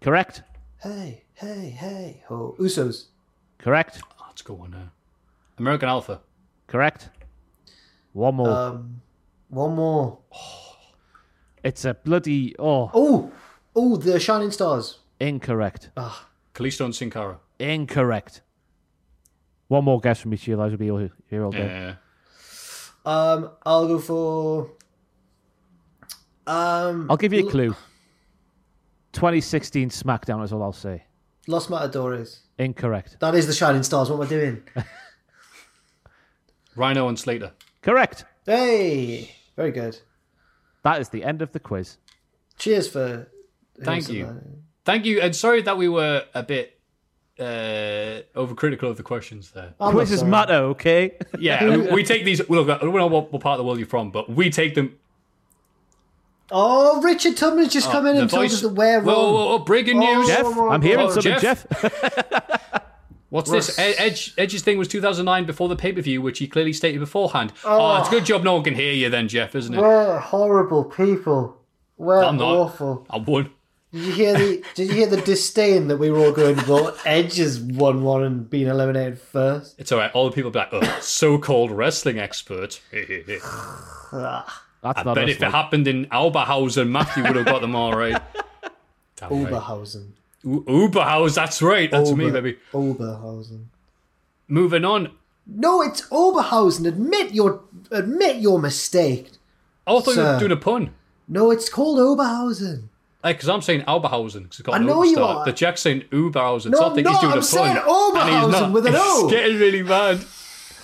Correct. 0.00 0.42
Hey, 0.80 1.24
hey, 1.34 1.70
hey. 1.70 2.22
Oh, 2.30 2.54
Usos. 2.58 3.06
Correct. 3.58 4.00
Oh, 4.20 4.24
that's 4.28 4.42
a 4.42 4.44
good 4.44 4.58
one 4.58 4.70
now. 4.70 4.90
American 5.58 5.88
Alpha. 5.88 6.20
Correct. 6.66 7.08
One 8.12 8.36
more. 8.36 8.48
Um, 8.48 9.00
one 9.48 9.74
more. 9.74 10.18
it's 11.64 11.84
a 11.84 11.94
bloody 11.94 12.54
oh 12.58 12.90
Oh, 12.94 13.32
oh, 13.74 13.96
the 13.96 14.18
Shining 14.20 14.50
Stars. 14.50 14.98
incorrect. 15.20 15.90
Ah, 15.96 16.28
Kalisto 16.54 16.84
and 16.84 16.94
Sin 16.94 17.10
Cara. 17.10 17.38
Incorrect. 17.58 18.42
One 19.68 19.84
more 19.84 20.00
guess 20.00 20.20
from 20.20 20.34
each 20.34 20.42
of 20.42 20.48
you. 20.48 20.56
Those 20.56 20.70
will 20.72 20.78
be 20.78 20.90
all 20.90 21.08
here 21.28 21.44
all 21.44 21.50
day. 21.50 21.58
Yeah. 21.66 21.94
Um, 23.04 23.50
I'll 23.64 23.86
go 23.88 23.98
for. 23.98 24.70
Um, 26.46 27.06
I'll 27.10 27.16
give 27.16 27.32
you 27.32 27.46
a 27.46 27.50
clue. 27.50 27.74
2016 29.12 29.90
SmackDown 29.90 30.42
is 30.44 30.52
all 30.52 30.62
I'll 30.62 30.72
say. 30.72 31.04
Los 31.46 31.68
Matadores. 31.68 32.40
Incorrect. 32.58 33.16
That 33.20 33.34
is 33.34 33.46
the 33.46 33.52
Shining 33.52 33.82
Stars. 33.82 34.10
What 34.10 34.16
am 34.16 34.22
I 34.22 34.28
doing? 34.28 34.62
Rhyno 36.76 37.08
and 37.08 37.18
Slater. 37.18 37.52
Correct. 37.82 38.24
hey, 38.46 39.34
very 39.56 39.72
good. 39.72 39.98
That 40.84 41.00
is 41.00 41.10
the 41.10 41.24
end 41.24 41.42
of 41.42 41.52
the 41.52 41.60
quiz. 41.60 41.98
Cheers 42.58 42.88
for. 42.88 43.28
Thank 43.82 44.08
you. 44.08 44.26
some- 44.26 44.42
Thank 44.84 45.04
you, 45.06 45.20
and 45.20 45.34
sorry 45.36 45.62
that 45.62 45.76
we 45.78 45.88
were 45.88 46.24
a 46.34 46.42
bit 46.42 46.80
uh, 47.42 48.22
overcritical 48.38 48.84
of 48.84 48.96
the 48.96 49.02
questions 49.02 49.50
there. 49.50 49.74
I'm 49.80 49.86
not 49.86 49.92
Quizzes 49.92 50.24
matter, 50.24 50.54
okay? 50.54 51.16
Yeah, 51.38 51.64
we, 51.64 51.76
we 51.88 52.04
take 52.04 52.24
these. 52.24 52.46
Look, 52.48 52.68
I 52.68 52.78
don't 52.78 52.94
know 52.94 53.06
what, 53.06 53.32
what 53.32 53.42
part 53.42 53.54
of 53.54 53.58
the 53.58 53.64
world 53.64 53.78
you're 53.78 53.86
from, 53.88 54.10
but 54.10 54.30
we 54.30 54.50
take 54.50 54.74
them. 54.74 54.98
Oh, 56.50 57.00
Richard 57.02 57.36
Tubman's 57.36 57.72
just 57.72 57.90
come 57.90 58.06
in 58.06 58.16
the 58.16 58.22
and 58.22 58.30
told 58.30 58.44
us 58.46 58.60
that 58.60 58.68
we're 58.70 59.00
Whoa, 59.00 59.12
wrong. 59.14 59.34
whoa, 59.34 59.46
whoa, 59.46 59.58
breaking 59.60 59.98
news! 59.98 60.26
Jeff, 60.28 60.44
I'm 60.46 60.82
hearing 60.82 61.06
Oh, 61.06 61.10
something, 61.10 61.38
Jeff? 61.40 61.66
Jeff. 61.80 62.82
What's 63.30 63.50
this? 63.50 63.78
Edge 63.78 64.34
Edge's 64.36 64.60
thing 64.60 64.76
was 64.76 64.88
2009 64.88 65.46
before 65.46 65.70
the 65.70 65.76
pay 65.76 65.92
per 65.92 66.02
view, 66.02 66.20
which 66.20 66.38
he 66.38 66.46
clearly 66.46 66.74
stated 66.74 66.98
beforehand. 66.98 67.54
Oh. 67.64 67.96
it's 67.98 68.08
a 68.08 68.10
good 68.10 68.26
job 68.26 68.42
no 68.44 68.52
one 68.52 68.62
can 68.64 68.74
hear 68.74 68.92
you 68.92 69.08
then, 69.08 69.28
Jeff, 69.28 69.54
isn't 69.54 69.72
it? 69.72 69.80
We're 69.80 70.18
horrible 70.18 70.84
people. 70.84 71.56
We're 71.96 72.22
I'm 72.22 72.36
not. 72.36 72.54
awful. 72.54 73.06
I 73.08 73.16
won. 73.16 73.50
Did 73.92 74.04
you 74.04 74.12
hear 74.12 74.32
the 74.32 74.64
Did 74.74 74.88
you 74.88 74.94
hear 74.94 75.06
the 75.06 75.20
disdain 75.20 75.88
that 75.88 75.98
we 75.98 76.10
were 76.10 76.18
all 76.18 76.32
going 76.32 76.56
for? 76.56 76.94
Edge 77.04 77.36
has 77.36 77.60
won 77.60 78.02
one 78.02 78.22
and 78.22 78.48
been 78.48 78.66
eliminated 78.66 79.18
first. 79.18 79.74
It's 79.78 79.92
all 79.92 79.98
right. 79.98 80.10
All 80.12 80.30
the 80.30 80.34
people 80.34 80.50
be 80.50 80.60
like, 80.60 80.70
oh, 80.72 80.98
so-called 81.02 81.70
wrestling 81.70 82.18
expert. 82.18 82.80
That's 82.92 84.98
I 84.98 85.02
not 85.04 85.14
bet 85.14 85.28
if 85.28 85.42
it 85.42 85.50
happened 85.50 85.86
in 85.86 86.06
Oberhausen, 86.06 86.88
Matthew 86.88 87.22
would 87.22 87.36
have 87.36 87.46
got 87.46 87.60
them 87.60 87.76
all 87.76 87.94
right. 87.94 88.20
Damn 89.16 89.44
right. 89.44 89.52
Oberhausen. 89.52 90.08
U- 90.42 90.64
Uberhaus, 90.66 91.36
that's 91.36 91.62
right. 91.62 91.88
That's 91.88 92.10
me, 92.10 92.30
baby. 92.30 92.58
Oberhausen. 92.72 93.66
Moving 94.48 94.84
on. 94.84 95.12
No, 95.46 95.82
it's 95.82 96.02
Oberhausen. 96.08 96.86
Admit 96.86 97.32
your 97.32 97.60
admit 97.90 98.36
your 98.36 98.58
mistake. 98.58 99.30
I 99.86 99.92
thought 99.92 100.06
you 100.08 100.14
Sir. 100.14 100.32
were 100.32 100.38
doing 100.40 100.52
a 100.52 100.56
pun. 100.56 100.94
No, 101.28 101.50
it's 101.52 101.68
called 101.68 101.98
Oberhausen. 101.98 102.88
Like, 103.24 103.36
because 103.36 103.48
I'm 103.48 103.62
saying 103.62 103.82
Alberhausen, 103.82 104.42
because 104.44 104.58
it's 104.58 104.62
got 104.62 104.74
I 104.74 104.76
an 104.78 104.86
know 104.86 105.02
you 105.04 105.12
start. 105.14 105.36
are. 105.38 105.44
The 105.44 105.52
Jack's 105.52 105.80
saying 105.80 106.02
Uberhausen, 106.10 106.70
No, 106.70 106.78
so 106.78 106.90
I 106.90 106.94
think 106.94 107.06
I'm 107.06 107.12
he's 107.14 107.20
doing 107.20 107.30
not. 107.30 107.34
a 107.34 107.38
I'm 107.38 107.42
saying 107.42 107.76
pun. 107.76 108.16
and 108.16 108.28
he's 108.30 108.38
Oberhausen 108.44 108.50
not. 108.60 108.72
with 108.72 108.86
an 108.86 108.94
O. 108.96 109.22
He's 109.28 109.30
getting 109.32 109.58
really 109.58 109.82
mad. 109.82 110.24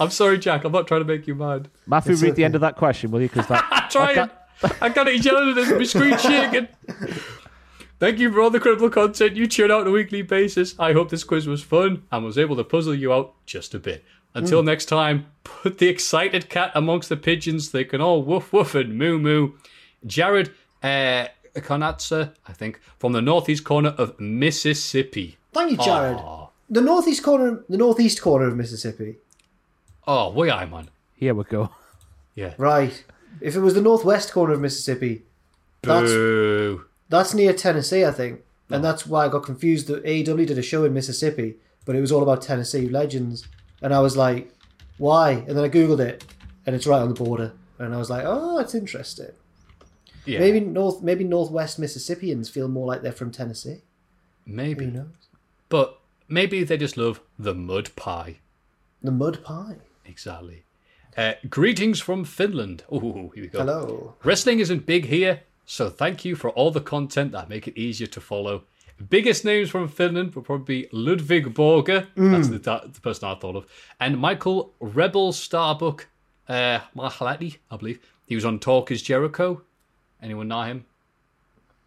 I'm 0.01 0.11
sorry, 0.11 0.39
Jack. 0.39 0.63
I'm 0.65 0.71
not 0.73 0.87
trying 0.87 1.01
to 1.01 1.05
make 1.07 1.27
you 1.27 1.35
mad. 1.35 1.69
Matthew, 1.87 2.13
It's 2.13 2.23
read 2.23 2.29
okay. 2.31 2.37
the 2.37 2.45
end 2.45 2.55
of 2.55 2.61
that 2.61 2.77
question, 2.77 3.11
will 3.11 3.21
you? 3.21 3.29
Because 3.29 3.49
that. 3.49 3.67
I'm 3.71 3.91
trying. 3.91 4.31
I 4.81 4.89
got 4.89 5.09
it 5.09 5.25
yelling 5.25 5.59
at 5.59 5.77
my 5.77 5.83
screen 5.85 6.17
shaking. 6.19 6.69
Thank 7.99 8.21
you 8.21 8.31
for 8.33 8.41
all 8.41 8.51
the 8.51 8.61
credible 8.61 8.91
content 8.91 9.35
you 9.35 9.49
churn 9.49 9.73
out 9.73 9.81
on 9.83 9.87
a 9.89 9.91
weekly 9.91 10.23
basis. 10.23 10.79
I 10.79 10.93
hope 10.93 11.11
this 11.11 11.25
quiz 11.25 11.49
was 11.49 11.63
fun 11.65 12.05
and 12.13 12.25
was 12.25 12.39
able 12.39 12.55
to 12.57 12.63
puzzle 12.65 12.95
you 12.95 13.13
out 13.13 13.35
just 13.45 13.75
a 13.75 13.81
bit. 13.81 14.05
Until 14.35 14.63
next 14.63 14.85
time, 14.87 15.27
put 15.43 15.79
the 15.79 15.89
excited 15.89 16.49
cat 16.49 16.71
amongst 16.77 17.09
the 17.09 17.17
pigeons. 17.17 17.73
They 17.73 17.85
can 17.85 18.01
all 18.01 18.23
woof 18.23 18.53
woof 18.53 18.77
and 18.77 18.97
moo 18.97 19.19
moo. 19.19 19.53
Jared 20.07 20.53
uh, 20.81 21.27
Konatsa, 21.61 22.35
I 22.47 22.53
think, 22.53 22.81
from 22.99 23.13
the 23.13 23.23
northeast 23.23 23.65
corner 23.65 23.91
of 23.91 24.19
Mississippi. 24.21 25.39
Thank 25.53 25.73
you, 25.73 25.77
Jared. 25.79 26.17
Aw. 26.17 26.49
The 26.71 26.81
northeast 26.81 27.23
corner, 27.23 27.65
the 27.69 27.79
northeast 27.79 28.21
corner 28.21 28.47
of 28.47 28.57
Mississippi. 28.57 29.17
Oh, 30.07 30.31
way 30.31 30.51
I 30.51 30.67
man. 30.67 30.91
Here 31.15 31.35
we 31.35 31.45
go. 31.45 31.71
Yeah. 32.35 32.55
Right. 32.59 33.05
If 33.41 33.57
it 33.57 33.61
was 33.61 33.75
the 33.75 33.81
northwest 33.81 34.33
corner 34.33 34.53
of 34.53 34.61
Mississippi, 34.61 35.23
that's 35.83 36.11
Boo. 36.11 36.85
that's 37.09 37.35
near 37.35 37.53
Tennessee, 37.53 38.05
I 38.05 38.11
think, 38.11 38.41
and 38.71 38.81
oh. 38.81 38.83
that's 38.83 39.07
why 39.07 39.25
I 39.25 39.29
got 39.29 39.45
confused. 39.45 39.87
That 39.89 40.05
AEW 40.05 40.47
did 40.47 40.59
a 40.59 40.63
show 40.63 40.85
in 40.85 40.93
Mississippi, 40.93 41.57
but 41.85 41.97
it 41.97 42.01
was 42.01 42.13
all 42.13 42.23
about 42.23 42.43
Tennessee 42.43 42.89
legends, 42.89 43.47
and 43.83 43.95
I 43.95 44.01
was 44.01 44.17
like, 44.17 44.53
why? 44.99 45.31
And 45.31 45.57
then 45.57 45.65
I 45.65 45.69
googled 45.69 46.01
it, 46.01 46.25
and 46.67 46.75
it's 46.75 46.87
right 46.87 47.01
on 47.01 47.09
the 47.09 47.15
border, 47.15 47.53
and 47.79 47.95
I 47.95 47.99
was 47.99 48.11
like, 48.11 48.25
oh, 48.27 48.59
it's 48.59 48.75
interesting. 48.75 49.33
Yeah. 50.29 50.41
Maybe 50.41 50.61
north, 50.61 51.03
maybe 51.03 51.25
northwest 51.25 51.79
Mississippians 51.79 52.49
feel 52.49 52.69
more 52.69 52.87
like 52.87 53.03
they're 53.03 53.13
from 53.13 53.31
Tennessee. 53.31 53.83
Maybe. 54.47 54.85
Who 54.87 54.91
knows? 54.93 55.07
But 55.69 55.99
maybe 56.29 56.65
they 56.65 56.77
just 56.77 56.97
love 56.97 57.21
the 57.39 57.55
mud 57.55 57.91
pie. 57.97 58.39
The 59.03 59.11
mud 59.11 59.43
pie. 59.45 59.77
Exactly. 60.07 60.65
Uh, 61.17 61.33
greetings 61.49 62.01
from 62.01 62.25
Finland. 62.25 62.85
Oh, 62.91 63.31
here 63.35 63.43
we 63.45 63.49
go. 63.49 63.59
Hello. 63.61 64.15
Wrestling 64.25 64.61
isn't 64.61 64.87
big 64.87 65.07
here, 65.07 65.41
so 65.67 65.89
thank 65.91 66.25
you 66.25 66.37
for 66.37 66.51
all 66.51 66.71
the 66.71 66.81
content 66.81 67.33
that 67.33 67.49
make 67.49 67.67
it 67.67 67.77
easier 67.77 68.07
to 68.09 68.21
follow. 68.21 68.63
Biggest 69.11 69.45
names 69.45 69.71
from 69.71 69.87
Finland 69.89 70.35
would 70.35 70.45
probably 70.45 70.83
be 70.83 70.89
Ludvig 70.93 71.55
Borga, 71.55 72.07
that's 72.17 72.49
the, 72.49 72.59
that- 72.59 72.95
the 72.95 73.01
person 73.01 73.29
I 73.29 73.35
thought 73.37 73.55
of, 73.57 73.67
and 74.01 74.19
Michael 74.19 74.75
Rebel 74.81 75.33
Starbuck 75.33 76.09
uh, 76.49 76.81
Majalahti, 76.97 77.59
I 77.71 77.77
believe. 77.77 78.01
He 78.27 78.35
was 78.35 78.45
on 78.45 78.59
Talk 78.59 78.91
is 78.91 79.01
Jericho. 79.03 79.63
Anyone 80.23 80.49
know 80.49 80.63
him? 80.63 80.85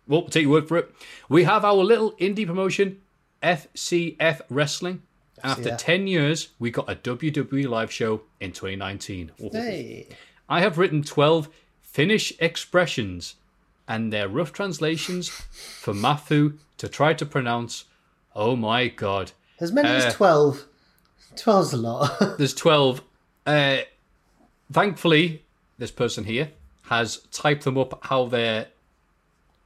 Well, 0.07 0.23
take 0.23 0.43
your 0.43 0.51
word 0.51 0.67
for 0.67 0.77
it. 0.77 0.91
We 1.29 1.43
have 1.43 1.63
our 1.63 1.73
little 1.75 2.13
indie 2.13 2.45
promotion, 2.47 3.01
FCF 3.43 4.41
Wrestling. 4.49 5.03
After 5.43 5.69
FCF. 5.71 5.77
10 5.79 6.07
years, 6.07 6.49
we 6.59 6.69
got 6.69 6.89
a 6.89 6.95
WWE 6.95 7.67
live 7.67 7.91
show 7.91 8.21
in 8.39 8.51
2019. 8.51 9.31
Hey. 9.51 10.07
I 10.47 10.61
have 10.61 10.77
written 10.77 11.01
12 11.01 11.49
Finnish 11.81 12.31
expressions 12.39 13.35
and 13.87 14.13
their 14.13 14.27
rough 14.29 14.53
translations 14.53 15.29
for 15.29 15.93
Matthew 15.93 16.59
to 16.77 16.87
try 16.87 17.13
to 17.13 17.25
pronounce. 17.25 17.85
Oh 18.35 18.55
my 18.55 18.87
god. 18.87 19.31
As 19.59 19.71
many 19.71 19.89
Uh, 19.89 19.93
as 19.93 20.13
12. 20.13 20.65
12's 21.35 21.73
a 21.73 21.77
lot. 21.77 22.19
There's 22.37 22.53
12. 22.53 23.01
Uh, 23.47 23.77
thankfully, 24.71 25.43
this 25.79 25.91
person 25.91 26.25
here 26.25 26.51
has 26.91 27.19
typed 27.31 27.63
them 27.63 27.77
up 27.77 27.97
how 28.03 28.25
they 28.25 28.67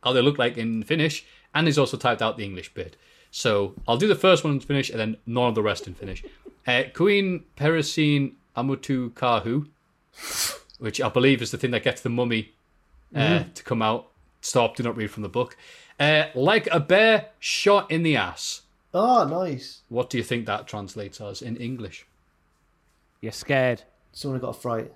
how 0.04 0.14
they 0.14 0.22
look 0.22 0.38
like 0.38 0.58
in 0.58 0.84
Finnish, 0.84 1.26
and 1.56 1.66
he's 1.66 1.80
also 1.80 1.98
typed 1.98 2.22
out 2.22 2.38
the 2.38 2.46
English 2.46 2.72
bit. 2.76 2.96
So 3.32 3.74
I'll 3.88 3.98
do 3.98 4.08
the 4.08 4.16
first 4.16 4.44
one 4.44 4.54
in 4.54 4.60
Finnish 4.60 4.92
and 4.92 5.00
then 5.00 5.18
none 5.26 5.50
of 5.50 5.56
the 5.56 5.64
rest 5.64 5.88
in 5.88 5.96
Finnish. 5.96 6.24
Uh, 6.68 6.84
Queen 6.94 7.44
Perisin 7.58 8.34
Amutu 8.56 9.10
Kahu, 9.14 9.68
which 10.78 11.02
I 11.02 11.10
believe 11.10 11.42
is 11.42 11.50
the 11.50 11.58
thing 11.58 11.72
that 11.72 11.84
gets 11.84 12.02
the 12.02 12.10
mummy 12.10 12.54
uh, 13.16 13.44
to 13.56 13.64
come 13.64 13.82
out. 13.82 14.12
Stop, 14.42 14.76
do 14.76 14.84
not 14.84 14.96
read 14.96 15.10
from 15.10 15.24
the 15.24 15.30
book. 15.30 15.58
Uh, 16.00 16.26
like 16.36 16.68
a 16.72 16.80
bear 16.80 17.30
shot 17.40 17.90
in 17.90 18.04
the 18.04 18.16
ass. 18.16 18.62
oh, 18.94 19.26
nice. 19.26 19.82
What 19.90 20.12
do 20.12 20.20
you 20.20 20.24
think 20.24 20.46
that 20.46 20.68
translates 20.68 21.20
as 21.20 21.42
in 21.42 21.58
English? 21.58 22.06
You're 23.20 23.32
scared. 23.32 23.82
Someone 24.12 24.40
got 24.40 24.50
a 24.50 24.60
fright. 24.62 24.94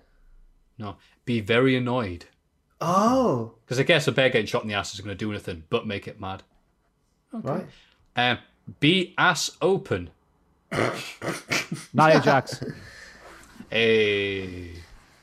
No, 0.77 0.95
be 1.29 1.41
very 1.41 1.75
annoyed. 1.75 2.25
Oh, 2.81 3.53
Because 3.63 3.79
I 3.79 3.83
guess 3.83 4.07
a 4.07 4.11
bear 4.11 4.29
getting 4.29 4.47
shot 4.47 4.63
in 4.63 4.67
the 4.67 4.73
ass 4.73 4.95
is 4.95 4.99
going 4.99 5.15
to 5.15 5.25
do 5.25 5.29
anything 5.29 5.61
but 5.69 5.85
make 5.85 6.07
it 6.07 6.19
mad. 6.19 6.41
right. 7.31 7.67
Um, 8.15 8.39
be 8.79 9.13
ass 9.15 9.51
open. 9.61 10.09
Nia 11.93 12.19
Jax. 12.19 12.63
Hey. 13.69 14.71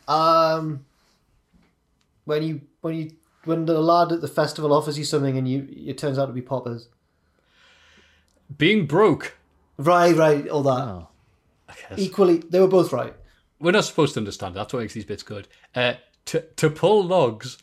Um, 0.07 0.85
when 2.25 2.45
you 2.45 2.61
when 2.83 2.95
you 2.95 3.11
when 3.43 3.67
the 3.67 3.81
lad 3.81 4.13
at 4.13 4.21
the 4.21 4.29
festival 4.29 4.73
offers 4.73 4.97
you 4.97 5.05
something 5.05 5.37
and 5.37 5.49
you 5.49 5.67
it 5.69 5.99
turns 5.99 6.21
out 6.21 6.27
to 6.27 6.33
be 6.33 6.41
poppers. 6.41 6.87
Being 8.57 8.87
broke. 8.87 9.37
Right, 9.77 10.15
right, 10.15 10.47
all 10.47 10.63
that. 10.63 10.71
Oh. 10.71 11.09
I 11.69 11.75
guess. 11.75 11.99
Equally, 11.99 12.37
they 12.39 12.61
were 12.61 12.69
both 12.69 12.93
right. 12.93 13.15
We're 13.59 13.73
not 13.73 13.85
supposed 13.85 14.15
to 14.15 14.21
understand 14.21 14.55
it. 14.55 14.59
That's 14.59 14.73
what 14.73 14.81
makes 14.81 14.95
these 14.95 15.05
bits 15.05 15.23
good. 15.23 15.49
Uh, 15.75 15.95
to, 16.27 16.41
to 16.57 16.71
pull 16.71 17.03
logs. 17.05 17.59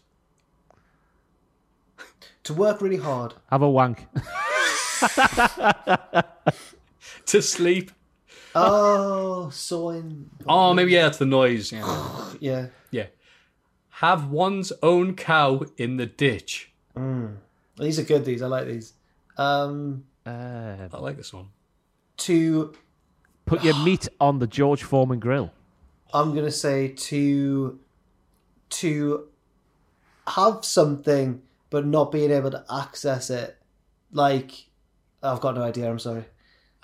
To 2.46 2.54
work 2.54 2.82
really 2.82 2.98
hard. 2.98 3.34
Have 3.50 3.62
a 3.62 3.70
wank. 3.70 4.06
To 7.28 7.42
sleep. 7.42 7.92
Oh, 8.54 9.50
sawing. 9.50 10.30
Oh, 10.48 10.74
maybe, 10.74 10.92
yeah, 10.92 11.04
that's 11.04 11.18
the 11.18 11.26
noise. 11.26 11.72
Yeah. 11.72 12.20
Yeah. 12.40 12.68
yeah. 12.92 13.06
Have 13.90 14.28
one's 14.30 14.74
own 14.84 15.16
cow 15.16 15.64
in 15.78 15.96
the 15.98 16.06
ditch. 16.06 16.72
These 17.78 18.00
are 18.00 18.04
good. 18.04 18.26
These 18.26 18.42
I 18.42 18.48
like 18.48 18.68
these. 18.68 18.94
Um, 19.38 20.04
Uh, 20.26 20.76
I 20.94 20.98
like 21.00 21.16
this 21.18 21.32
one. 21.34 21.48
to 22.18 22.74
put 23.46 23.64
your 23.64 23.76
meat 23.86 24.08
on 24.20 24.40
the 24.40 24.48
George 24.48 24.84
Foreman 24.84 25.20
grill. 25.20 25.52
I'm 26.14 26.34
gonna 26.34 26.52
say 26.52 26.90
to 26.90 27.80
to 28.70 29.28
have 30.28 30.64
something 30.64 31.42
but 31.70 31.86
not 31.86 32.12
being 32.12 32.32
able 32.32 32.52
to 32.52 32.64
access 32.72 33.30
it. 33.30 33.58
Like 34.12 34.68
I've 35.22 35.42
got 35.42 35.56
no 35.56 35.64
idea. 35.64 35.90
I'm 35.90 36.00
sorry. 36.00 36.26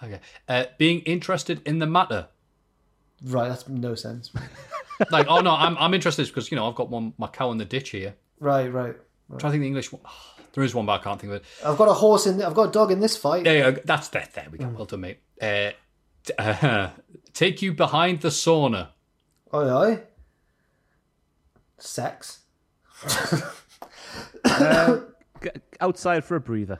Okay. 0.04 0.20
Uh, 0.48 0.66
being 0.78 1.02
interested 1.02 1.62
in 1.66 1.80
the 1.80 1.86
matter. 1.86 2.28
Right, 3.24 3.50
that's 3.50 3.68
no 3.68 3.96
sense. 3.96 4.32
Like, 5.12 5.28
oh 5.30 5.40
no, 5.40 5.52
I'm, 5.52 5.78
I'm 5.78 5.94
interested 5.94 6.28
because, 6.28 6.52
you 6.52 6.58
know, 6.58 6.68
I've 6.68 6.76
got 6.76 6.90
one 6.90 7.14
my 7.18 7.28
cow 7.28 7.52
in 7.52 7.58
the 7.58 7.66
ditch 7.66 7.92
here. 7.92 8.16
Right, 8.40 8.68
right. 8.68 8.96
I'm 9.32 9.38
trying 9.38 9.52
to 9.52 9.54
think 9.54 9.62
the 9.62 9.68
English 9.68 9.92
one. 9.92 10.02
there 10.54 10.64
is 10.64 10.76
one, 10.76 10.86
but 10.86 11.00
I 11.00 11.04
can't 11.04 11.20
think 11.20 11.32
of 11.32 11.38
it. 11.38 11.46
I've 11.66 11.78
got 11.78 11.88
a 11.88 11.94
horse 11.94 12.28
in. 12.28 12.42
I've 12.42 12.54
got 12.54 12.70
a 12.70 12.72
dog 12.72 12.92
in 12.92 13.00
this 13.00 13.16
fight. 13.16 13.46
Yeah, 13.46 13.72
that's 13.86 14.10
that. 14.10 14.34
There 14.34 14.48
we 14.52 14.58
go. 14.58 14.68
Well 14.68 14.86
done, 14.86 15.02
mate. 15.02 15.20
Uh, 15.42 15.72
t- 16.26 16.34
uh, 16.38 16.90
take 17.34 17.62
you 17.62 17.74
behind 17.74 18.22
the 18.22 18.30
sauna. 18.30 18.90
Oi, 19.54 19.70
oi. 19.70 20.00
Sex. 21.78 22.40
G- 25.42 25.50
outside 25.80 26.24
for 26.26 26.36
a 26.36 26.40
breather. 26.40 26.80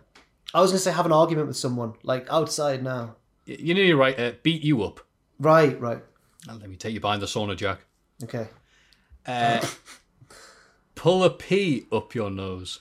I 0.54 0.62
was 0.62 0.72
gonna 0.72 0.80
say 0.80 0.92
have 0.92 1.06
an 1.06 1.12
argument 1.12 1.48
with 1.48 1.58
someone, 1.58 1.94
like 2.04 2.28
outside 2.30 2.84
now. 2.84 3.16
Y- 3.48 3.58
You 3.60 3.74
know 3.74 3.82
you're 3.82 3.98
right. 3.98 4.20
Uh, 4.20 4.32
beat 4.44 4.64
you 4.64 4.84
up. 4.84 5.00
Right, 5.40 5.80
right. 5.80 6.04
Now, 6.48 6.56
let 6.56 6.70
me 6.70 6.76
take 6.76 6.94
you 6.94 7.00
behind 7.00 7.22
the 7.22 7.26
sauna, 7.28 7.56
Jack. 7.56 7.80
Okay. 8.24 8.48
Uh, 9.26 9.66
pull 10.96 11.24
a 11.24 11.30
pea 11.30 11.86
up 11.92 12.14
your 12.16 12.30
nose. 12.30 12.80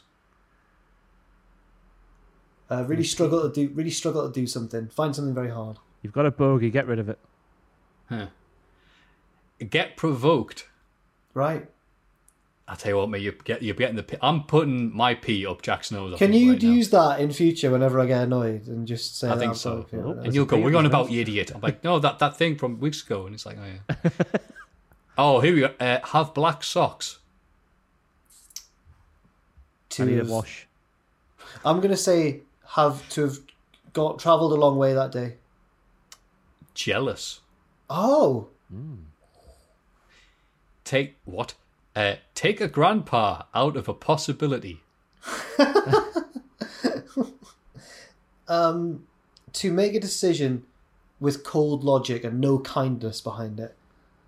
Uh, 2.71 2.85
really 2.85 3.05
struggle 3.05 3.49
to 3.49 3.53
do. 3.55 3.73
Really 3.75 3.91
struggle 3.91 4.27
to 4.31 4.33
do 4.41 4.47
something. 4.47 4.89
Find 4.89 5.15
something 5.15 5.35
very 5.35 5.51
hard. 5.51 5.79
You've 6.03 6.13
got 6.13 6.27
a 6.27 6.31
bogey. 6.31 6.71
Get 6.71 6.87
rid 6.87 6.99
of 6.99 7.09
it. 7.09 7.19
Huh. 8.09 8.27
Get 9.59 9.97
provoked. 9.97 10.67
Right. 11.35 11.69
I 12.71 12.75
tell 12.75 12.93
you 12.93 12.99
what, 12.99 13.09
mate, 13.09 13.23
you 13.23 13.33
get 13.45 13.63
you're 13.63 13.75
getting 13.75 13.97
the. 13.97 14.03
Pea. 14.03 14.19
I'm 14.21 14.45
putting 14.45 14.95
my 14.95 15.15
pea 15.15 15.47
up 15.47 15.63
Jack's 15.63 15.91
nose. 15.91 16.19
Can 16.19 16.35
you 16.35 16.53
right 16.53 16.63
now. 16.63 16.69
use 16.69 16.91
that 16.91 17.19
in 17.19 17.33
future 17.33 17.71
whenever 17.71 17.99
I 17.99 18.05
get 18.05 18.25
annoyed 18.25 18.67
and 18.67 18.87
just 18.87 19.19
say? 19.19 19.29
I 19.29 19.31
that 19.31 19.39
think 19.39 19.51
I'm 19.51 19.57
so. 19.57 19.87
sorry, 19.91 20.03
yeah, 20.05 20.23
and 20.23 20.35
you'll 20.35 20.45
go, 20.45 20.59
"We're 20.59 20.77
on 20.77 20.85
about 20.85 21.11
you 21.11 21.23
idiot." 21.23 21.51
I'm 21.55 21.63
like, 21.63 21.83
"No, 21.83 21.99
that 21.99 22.19
that 22.19 22.37
thing 22.37 22.57
from 22.57 22.79
weeks 22.79 23.03
ago," 23.03 23.25
and 23.25 23.35
it's 23.35 23.47
like, 23.47 23.57
"Oh 23.59 23.65
yeah." 23.65 24.11
oh, 25.19 25.41
here 25.41 25.55
we 25.55 25.61
go. 25.61 25.75
Uh, 25.81 26.01
have 26.09 26.35
black 26.35 26.63
socks. 26.63 27.21
to 29.91 30.03
I 30.03 30.07
need 30.07 30.21
a 30.21 30.25
wash. 30.27 30.69
I'm 31.65 31.81
gonna 31.81 31.97
say 31.97 32.43
have 32.75 33.09
to 33.11 33.23
have 33.23 33.39
got 33.95 34.19
travelled 34.19 34.53
a 34.53 34.57
long 34.57 34.77
way 34.77 34.93
that 34.93 35.11
day. 35.11 35.37
Jealous. 36.75 37.41
Oh, 37.89 38.49
Take 40.89 41.17
what? 41.27 41.53
Uh, 41.95 42.15
take 42.35 42.63
a 42.63 42.67
grandpa 42.67 43.43
out 43.55 43.77
of 43.77 43.89
a 43.89 43.93
possibility. 43.93 44.81
um, 48.49 49.07
to 49.53 49.71
make 49.71 49.95
a 49.95 50.01
decision 50.01 50.65
with 51.21 51.45
cold 51.45 51.85
logic 51.85 52.25
and 52.25 52.41
no 52.41 52.59
kindness 52.59 53.21
behind 53.21 53.61
it. 53.61 53.77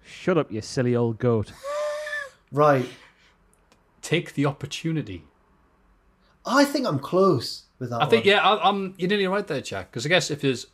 Shut 0.05 0.37
up, 0.37 0.53
you 0.53 0.61
silly 0.61 0.95
old 0.95 1.19
goat. 1.19 1.53
Right. 2.53 2.89
Take 4.03 4.35
the 4.35 4.45
opportunity. 4.45 5.23
I 6.45 6.65
think 6.65 6.85
I'm 6.85 6.99
close 6.99 7.63
with 7.79 7.89
that. 7.91 8.03
I 8.03 8.07
think 8.07 8.25
one. 8.27 8.35
yeah, 8.35 8.43
I, 8.47 8.69
I'm. 8.69 8.93
You're 8.99 9.09
nearly 9.09 9.29
right 9.29 9.47
there, 9.47 9.61
Jack. 9.61 9.93
Because 9.93 10.05
I 10.05 10.09
guess 10.09 10.33
if 10.33 10.41
there's 10.41 10.67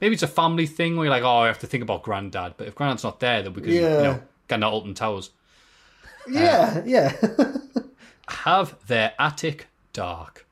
maybe 0.00 0.14
it's 0.14 0.24
a 0.24 0.28
family 0.28 0.66
thing 0.66 0.96
where 0.96 1.04
you're 1.04 1.14
like, 1.14 1.22
oh, 1.22 1.38
I 1.38 1.46
have 1.46 1.60
to 1.60 1.68
think 1.68 1.84
about 1.84 2.02
granddad. 2.02 2.54
But 2.56 2.66
if 2.66 2.74
granddad's 2.74 3.04
not 3.04 3.20
there, 3.20 3.42
then 3.44 3.54
we 3.54 3.62
could, 3.62 3.72
Yeah. 3.72 3.96
you 3.96 4.02
know, 4.02 4.22
get 4.48 4.62
out 4.62 4.72
Alton 4.72 4.94
Towers. 4.94 5.30
Yeah, 6.28 6.82
yeah. 6.86 7.14
Have 8.28 8.76
their 8.86 9.12
attic 9.18 9.66
dark. 9.92 10.46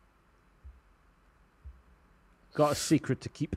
Got 2.54 2.72
a 2.72 2.74
secret 2.74 3.20
to 3.22 3.28
keep. 3.28 3.56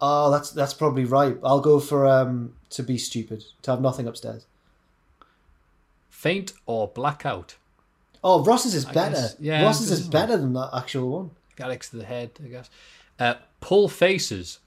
Oh, 0.00 0.30
that's 0.30 0.50
that's 0.50 0.72
probably 0.72 1.04
right. 1.04 1.36
I'll 1.44 1.60
go 1.60 1.78
for 1.80 2.06
um 2.06 2.54
to 2.70 2.82
be 2.82 2.96
stupid, 2.96 3.44
to 3.62 3.70
have 3.72 3.80
nothing 3.82 4.06
upstairs. 4.06 4.46
Faint 6.08 6.54
or 6.66 6.88
blackout. 6.88 7.56
Oh, 8.24 8.42
Ross's 8.44 8.74
is 8.74 8.86
I 8.86 8.92
better. 8.92 9.14
guess, 9.16 9.36
yeah, 9.38 9.62
Ross's 9.62 9.84
is 9.84 9.90
this 9.90 9.98
is- 10.00 10.08
better 10.08 10.36
than 10.38 10.54
that 10.54 10.70
actual 10.74 11.10
one. 11.10 11.30
Alex 11.58 11.90
to 11.90 11.96
the 11.98 12.04
head, 12.06 12.30
I 12.42 12.48
guess. 12.48 12.70
Uh, 13.18 13.34
pull 13.60 13.88
faces. 13.90 14.60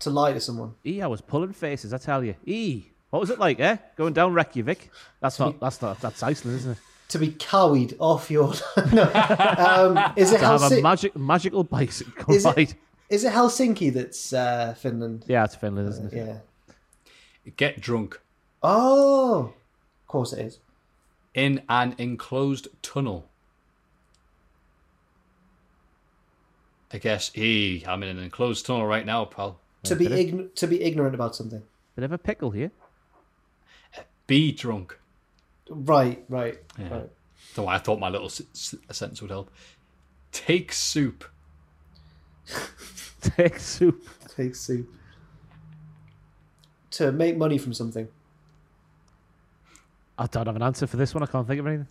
To 0.00 0.10
lie 0.10 0.32
to 0.32 0.40
someone. 0.40 0.74
E, 0.84 1.02
I 1.02 1.06
was 1.06 1.20
pulling 1.20 1.52
faces. 1.52 1.92
I 1.92 1.98
tell 1.98 2.24
you. 2.24 2.34
E, 2.46 2.84
what 3.10 3.20
was 3.20 3.30
it 3.30 3.38
like? 3.38 3.60
Eh, 3.60 3.76
going 3.96 4.12
down 4.14 4.32
Reykjavik. 4.32 4.90
That's 5.20 5.38
not. 5.38 5.60
That's 5.60 5.80
not. 5.82 6.00
That's 6.00 6.22
Iceland, 6.22 6.58
isn't 6.58 6.72
it? 6.72 6.78
To 7.10 7.18
be 7.18 7.28
cowied 7.32 7.96
off 7.98 8.30
your. 8.30 8.54
no. 8.92 9.02
Um, 9.02 10.12
is 10.16 10.32
it 10.32 10.38
to 10.38 10.46
have 10.46 10.62
a 10.62 10.66
Helsinki? 10.66 10.82
magic 10.82 11.16
magical 11.16 11.64
bicycle 11.64 12.34
Is 12.34 12.44
ride. 12.44 12.58
it, 12.58 12.74
is 13.08 13.24
it 13.24 13.32
Helsinki 13.32 13.92
that's 13.92 14.32
uh, 14.32 14.74
Finland? 14.78 15.24
Yeah, 15.26 15.44
it's 15.44 15.56
Finland, 15.56 15.88
isn't 15.88 16.12
it? 16.12 16.16
Yeah. 16.16 17.52
Get 17.56 17.80
drunk. 17.80 18.20
Oh, 18.62 19.52
of 20.02 20.06
course 20.06 20.32
it 20.32 20.46
is. 20.46 20.58
In 21.34 21.62
an 21.68 21.94
enclosed 21.98 22.68
tunnel. 22.82 23.26
I 26.92 26.98
guess, 26.98 27.36
E, 27.36 27.84
I'm 27.86 28.02
in 28.02 28.08
an 28.08 28.22
enclosed 28.22 28.66
tunnel 28.66 28.86
right 28.86 29.06
now, 29.06 29.24
pal. 29.24 29.58
To 29.84 29.96
be 29.96 30.06
ign- 30.06 30.54
to 30.56 30.66
be 30.66 30.82
ignorant 30.82 31.14
about 31.14 31.34
something. 31.34 31.62
Bit 31.96 32.04
of 32.04 32.12
a 32.12 32.18
pickle 32.18 32.50
here. 32.50 32.70
Be 34.26 34.52
drunk. 34.52 34.98
Right, 35.68 36.24
right, 36.28 36.58
Yeah. 36.78 36.88
right. 36.90 37.10
So 37.54 37.66
I 37.66 37.78
thought 37.78 37.98
my 37.98 38.08
little 38.08 38.26
s- 38.26 38.42
s- 38.54 38.74
sentence 38.92 39.20
would 39.22 39.30
help. 39.30 39.50
Take 40.32 40.72
soup. 40.72 41.24
Take 43.20 43.58
soup. 43.58 44.06
Take 44.36 44.54
soup. 44.54 44.88
To 46.92 47.10
make 47.12 47.36
money 47.36 47.58
from 47.58 47.72
something. 47.72 48.08
I 50.18 50.26
don't 50.26 50.46
have 50.46 50.56
an 50.56 50.62
answer 50.62 50.86
for 50.86 50.96
this 50.96 51.14
one. 51.14 51.22
I 51.22 51.26
can't 51.26 51.46
think 51.46 51.60
of 51.60 51.66
anything. 51.66 51.88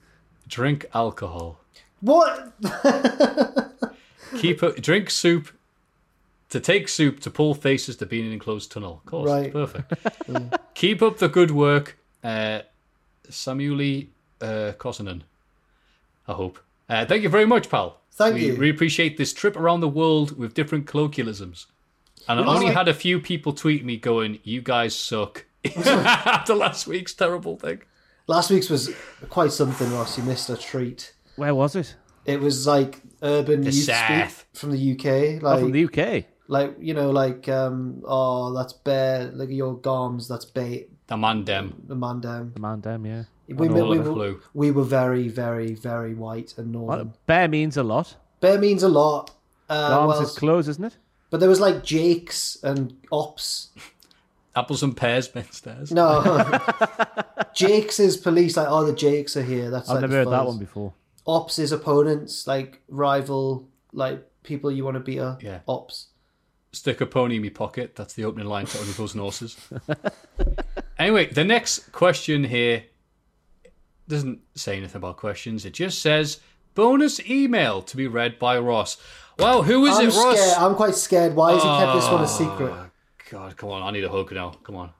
Drink 0.47 0.85
alcohol. 0.93 1.59
What? 2.01 2.53
Keep 4.37 4.61
a, 4.63 4.73
drink 4.79 5.09
soup. 5.09 5.49
To 6.49 6.59
take 6.59 6.87
soup 6.87 7.19
to 7.21 7.29
pull 7.29 7.53
faces 7.53 7.95
to 7.97 8.05
be 8.07 8.19
in 8.19 8.25
an 8.25 8.31
enclosed 8.33 8.71
tunnel. 8.71 9.01
Of 9.05 9.11
course, 9.11 9.29
Right. 9.29 9.51
perfect. 9.53 9.93
Keep 10.73 11.01
up 11.03 11.19
the 11.19 11.29
good 11.29 11.51
work, 11.51 11.97
uh, 12.23 12.61
Samueli 13.29 14.07
uh, 14.41 14.73
Kosonen. 14.77 15.21
I 16.27 16.33
hope. 16.33 16.59
Uh, 16.89 17.05
thank 17.05 17.21
you 17.23 17.29
very 17.29 17.45
much, 17.45 17.69
pal. 17.69 17.99
Thank 18.13 18.35
we, 18.35 18.47
you. 18.47 18.55
We 18.55 18.69
appreciate 18.69 19.17
this 19.17 19.31
trip 19.31 19.55
around 19.55 19.81
the 19.81 19.87
world 19.87 20.37
with 20.37 20.53
different 20.55 20.87
colloquialisms. 20.87 21.67
And 22.27 22.39
I 22.39 22.45
only 22.45 22.65
like- 22.67 22.75
had 22.75 22.87
a 22.87 22.93
few 22.93 23.19
people 23.19 23.53
tweet 23.53 23.85
me 23.85 23.97
going, 23.97 24.39
"You 24.43 24.61
guys 24.61 24.95
suck." 24.95 25.45
After 25.75 26.55
last 26.55 26.87
week's 26.87 27.13
terrible 27.13 27.57
thing. 27.57 27.81
Last 28.27 28.49
week's 28.49 28.69
was 28.69 28.89
quite 29.29 29.51
something, 29.51 29.91
Ross. 29.91 30.17
You 30.17 30.23
missed 30.23 30.49
a 30.49 30.57
treat. 30.57 31.13
Where 31.35 31.53
was 31.55 31.75
it? 31.75 31.95
It 32.25 32.39
was 32.41 32.65
like 32.67 33.01
urban 33.23 33.61
The 33.61 33.71
youth 33.71 33.85
South. 33.85 34.31
speak 34.31 34.45
from 34.59 34.71
the 34.71 34.91
UK. 34.93 35.43
Oh, 35.43 35.59
from 35.59 35.71
the 35.71 35.85
UK. 35.85 36.25
Like 36.49 36.75
you 36.79 36.93
know, 36.93 37.11
like 37.11 37.47
um, 37.47 38.01
oh, 38.05 38.53
that's 38.53 38.73
bear. 38.73 39.31
like 39.33 39.49
your 39.49 39.77
gums. 39.77 40.27
That's 40.27 40.45
bait. 40.45 40.89
The 41.07 41.15
mandem. 41.15 41.73
The 41.87 41.95
mandem. 41.95 42.53
The 42.55 42.59
man 42.59 42.81
damn, 42.81 43.05
yeah. 43.05 43.23
We, 43.47 43.67
we, 43.67 43.67
we, 43.67 43.99
were, 43.99 44.35
we 44.53 44.69
were 44.69 44.83
very, 44.83 45.27
very, 45.27 45.73
very 45.73 46.13
white 46.13 46.55
and 46.57 46.71
northern. 46.71 47.07
What? 47.07 47.25
Bear 47.25 47.47
means 47.47 47.77
a 47.77 47.83
lot. 47.83 48.15
Bear 48.41 48.59
means 48.59 48.83
a 48.83 48.89
lot. 48.89 49.31
Uh, 49.67 49.73
Arms 49.73 50.13
well, 50.13 50.21
is 50.21 50.37
close, 50.37 50.67
isn't 50.67 50.83
it? 50.83 50.97
but 51.29 51.39
there 51.39 51.49
was 51.49 51.59
like 51.59 51.83
Jakes 51.83 52.57
and 52.63 52.97
Ops. 53.11 53.69
Apples 54.55 54.83
and 54.83 54.95
pears, 54.95 55.29
Menstairs. 55.35 55.91
No, 55.91 56.23
Jakes 57.53 57.99
is 57.99 58.17
police. 58.17 58.57
Like, 58.57 58.67
oh, 58.69 58.85
the 58.85 58.93
Jakes 58.93 59.37
are 59.37 59.43
here. 59.43 59.69
That's 59.69 59.89
I've 59.89 59.95
like 59.95 60.01
never 60.01 60.13
heard 60.15 60.31
that 60.31 60.45
one 60.45 60.57
before. 60.57 60.93
Ops 61.25 61.59
is 61.59 61.71
opponents, 61.71 62.47
like 62.47 62.81
rival, 62.87 63.67
like 63.93 64.25
people 64.43 64.71
you 64.71 64.83
want 64.83 64.95
to 64.95 64.99
beat 64.99 65.19
up. 65.19 65.43
Yeah. 65.43 65.59
Ops. 65.67 66.07
Stick 66.71 67.01
a 67.01 67.05
pony 67.05 67.37
in 67.37 67.41
me 67.41 67.49
pocket. 67.49 67.95
That's 67.95 68.13
the 68.13 68.25
opening 68.25 68.47
line 68.47 68.65
to 68.67 68.77
Only 68.79 68.91
Fools 68.91 69.13
and 69.13 69.21
Horses. 69.21 69.57
anyway, 70.99 71.25
the 71.25 71.43
next 71.43 71.91
question 71.91 72.43
here 72.43 72.83
doesn't 74.07 74.41
say 74.55 74.77
anything 74.77 74.97
about 74.97 75.17
questions. 75.17 75.65
It 75.65 75.73
just 75.73 76.01
says 76.01 76.39
bonus 76.75 77.19
email 77.27 77.81
to 77.81 77.97
be 77.97 78.07
read 78.07 78.37
by 78.37 78.57
Ross. 78.59 78.97
Well, 79.37 79.63
who 79.63 79.85
is 79.85 79.97
I'm 79.97 80.09
it, 80.09 80.15
Ross? 80.15 80.39
scared. 80.39 80.57
I'm 80.57 80.75
quite 80.75 80.95
scared. 80.95 81.35
Why 81.35 81.53
has 81.53 81.63
he 81.63 81.69
kept 81.69 81.93
this 81.95 82.05
one 82.05 82.21
a 82.21 82.23
ah, 82.23 82.25
secret? 82.25 82.71
Oh, 82.71 82.89
God, 83.31 83.57
come 83.57 83.69
on. 83.69 83.81
I 83.81 83.91
need 83.91 84.03
a 84.03 84.09
hug 84.09 84.31
now. 84.31 84.51
Come 84.63 84.75
on. 84.75 84.91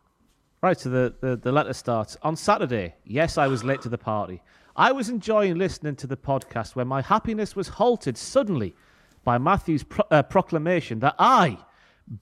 Right, 0.61 0.77
so 0.77 0.89
the, 0.89 1.15
the, 1.21 1.37
the 1.37 1.51
letter 1.51 1.71
starts 1.71 2.17
On 2.21 2.35
Saturday, 2.35 2.95
yes, 3.05 3.37
I 3.37 3.47
was 3.47 3.63
late 3.63 3.81
to 3.81 3.89
the 3.89 3.97
party. 3.97 4.41
I 4.75 4.91
was 4.91 5.09
enjoying 5.09 5.57
listening 5.57 5.95
to 5.97 6.07
the 6.07 6.17
podcast 6.17 6.75
when 6.75 6.87
my 6.87 7.01
happiness 7.01 7.55
was 7.55 7.67
halted 7.67 8.17
suddenly 8.17 8.75
by 9.23 9.37
Matthew's 9.37 9.83
pro- 9.83 10.05
uh, 10.11 10.23
proclamation 10.23 10.99
that 10.99 11.15
I, 11.19 11.57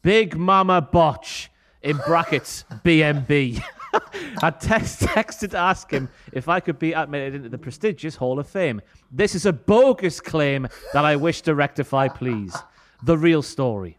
Big 0.01 0.35
Mama 0.35 0.81
Botch, 0.81 1.49
in 1.81 1.97
brackets, 1.97 2.65
BMB, 2.83 3.61
had 4.41 4.59
text- 4.59 5.01
texted 5.01 5.51
to 5.51 5.57
ask 5.57 5.91
him 5.91 6.09
if 6.33 6.49
I 6.49 6.59
could 6.59 6.79
be 6.79 6.93
admitted 6.93 7.35
into 7.35 7.49
the 7.49 7.57
prestigious 7.57 8.15
Hall 8.15 8.39
of 8.39 8.47
Fame. 8.47 8.81
This 9.11 9.35
is 9.35 9.45
a 9.45 9.53
bogus 9.53 10.19
claim 10.19 10.67
that 10.93 11.05
I 11.05 11.15
wish 11.15 11.41
to 11.43 11.55
rectify, 11.55 12.07
please. 12.07 12.55
The 13.03 13.17
real 13.17 13.41
story. 13.41 13.97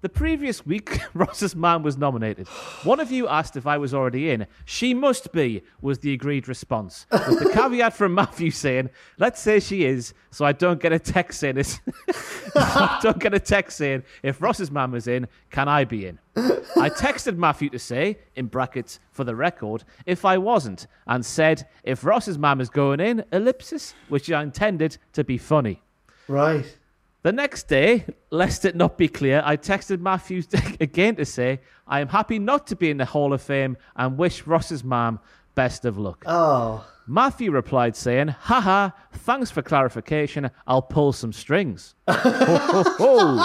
The 0.00 0.08
previous 0.08 0.64
week, 0.64 1.00
Ross's 1.14 1.56
man 1.56 1.82
was 1.82 1.96
nominated. 1.96 2.46
One 2.84 3.00
of 3.00 3.10
you 3.10 3.26
asked 3.26 3.56
if 3.56 3.66
I 3.66 3.78
was 3.78 3.92
already 3.92 4.30
in. 4.30 4.46
She 4.64 4.94
must 4.94 5.32
be, 5.32 5.62
was 5.80 5.98
the 5.98 6.12
agreed 6.12 6.46
response. 6.46 7.06
With 7.10 7.40
the 7.40 7.50
caveat 7.52 7.94
from 7.94 8.14
Matthew 8.14 8.52
saying, 8.52 8.90
let's 9.18 9.40
say 9.40 9.58
she 9.58 9.84
is, 9.84 10.14
so 10.30 10.44
I 10.44 10.52
don't 10.52 10.80
get 10.80 10.92
a 10.92 11.00
text 11.00 11.40
saying 11.40 11.56
this. 11.56 11.80
I 12.54 13.00
don't 13.02 13.18
get 13.18 13.34
a 13.34 13.40
text 13.40 13.76
saying, 13.76 14.04
if 14.22 14.40
Ross's 14.40 14.70
man 14.70 14.92
was 14.92 15.08
in, 15.08 15.26
can 15.50 15.66
I 15.66 15.84
be 15.84 16.06
in? 16.06 16.20
I 16.36 16.90
texted 16.90 17.36
Matthew 17.36 17.68
to 17.70 17.78
say, 17.80 18.18
in 18.36 18.46
brackets, 18.46 19.00
for 19.10 19.24
the 19.24 19.34
record, 19.34 19.82
if 20.06 20.24
I 20.24 20.38
wasn't, 20.38 20.86
and 21.08 21.26
said, 21.26 21.66
if 21.82 22.04
Ross's 22.04 22.38
man 22.38 22.60
is 22.60 22.70
going 22.70 23.00
in, 23.00 23.24
ellipsis, 23.32 23.94
which 24.08 24.30
I 24.30 24.44
intended 24.44 24.98
to 25.14 25.24
be 25.24 25.38
funny. 25.38 25.82
Right. 26.28 26.77
The 27.22 27.32
next 27.32 27.66
day, 27.66 28.06
lest 28.30 28.64
it 28.64 28.76
not 28.76 28.96
be 28.96 29.08
clear, 29.08 29.42
I 29.44 29.56
texted 29.56 30.00
Matthew 30.00 30.42
again 30.80 31.16
to 31.16 31.24
say, 31.24 31.60
I 31.86 32.00
am 32.00 32.08
happy 32.08 32.38
not 32.38 32.68
to 32.68 32.76
be 32.76 32.90
in 32.90 32.96
the 32.96 33.04
Hall 33.04 33.32
of 33.32 33.42
Fame 33.42 33.76
and 33.96 34.16
wish 34.16 34.46
Ross's 34.46 34.84
mum 34.84 35.18
best 35.56 35.84
of 35.84 35.98
luck. 35.98 36.22
Oh. 36.26 36.86
Matthew 37.08 37.50
replied 37.50 37.96
saying, 37.96 38.28
haha, 38.28 38.90
thanks 39.12 39.50
for 39.50 39.62
clarification. 39.62 40.50
I'll 40.66 40.82
pull 40.82 41.12
some 41.12 41.32
strings. 41.32 41.96
ho, 42.08 42.84
ho, 42.98 43.38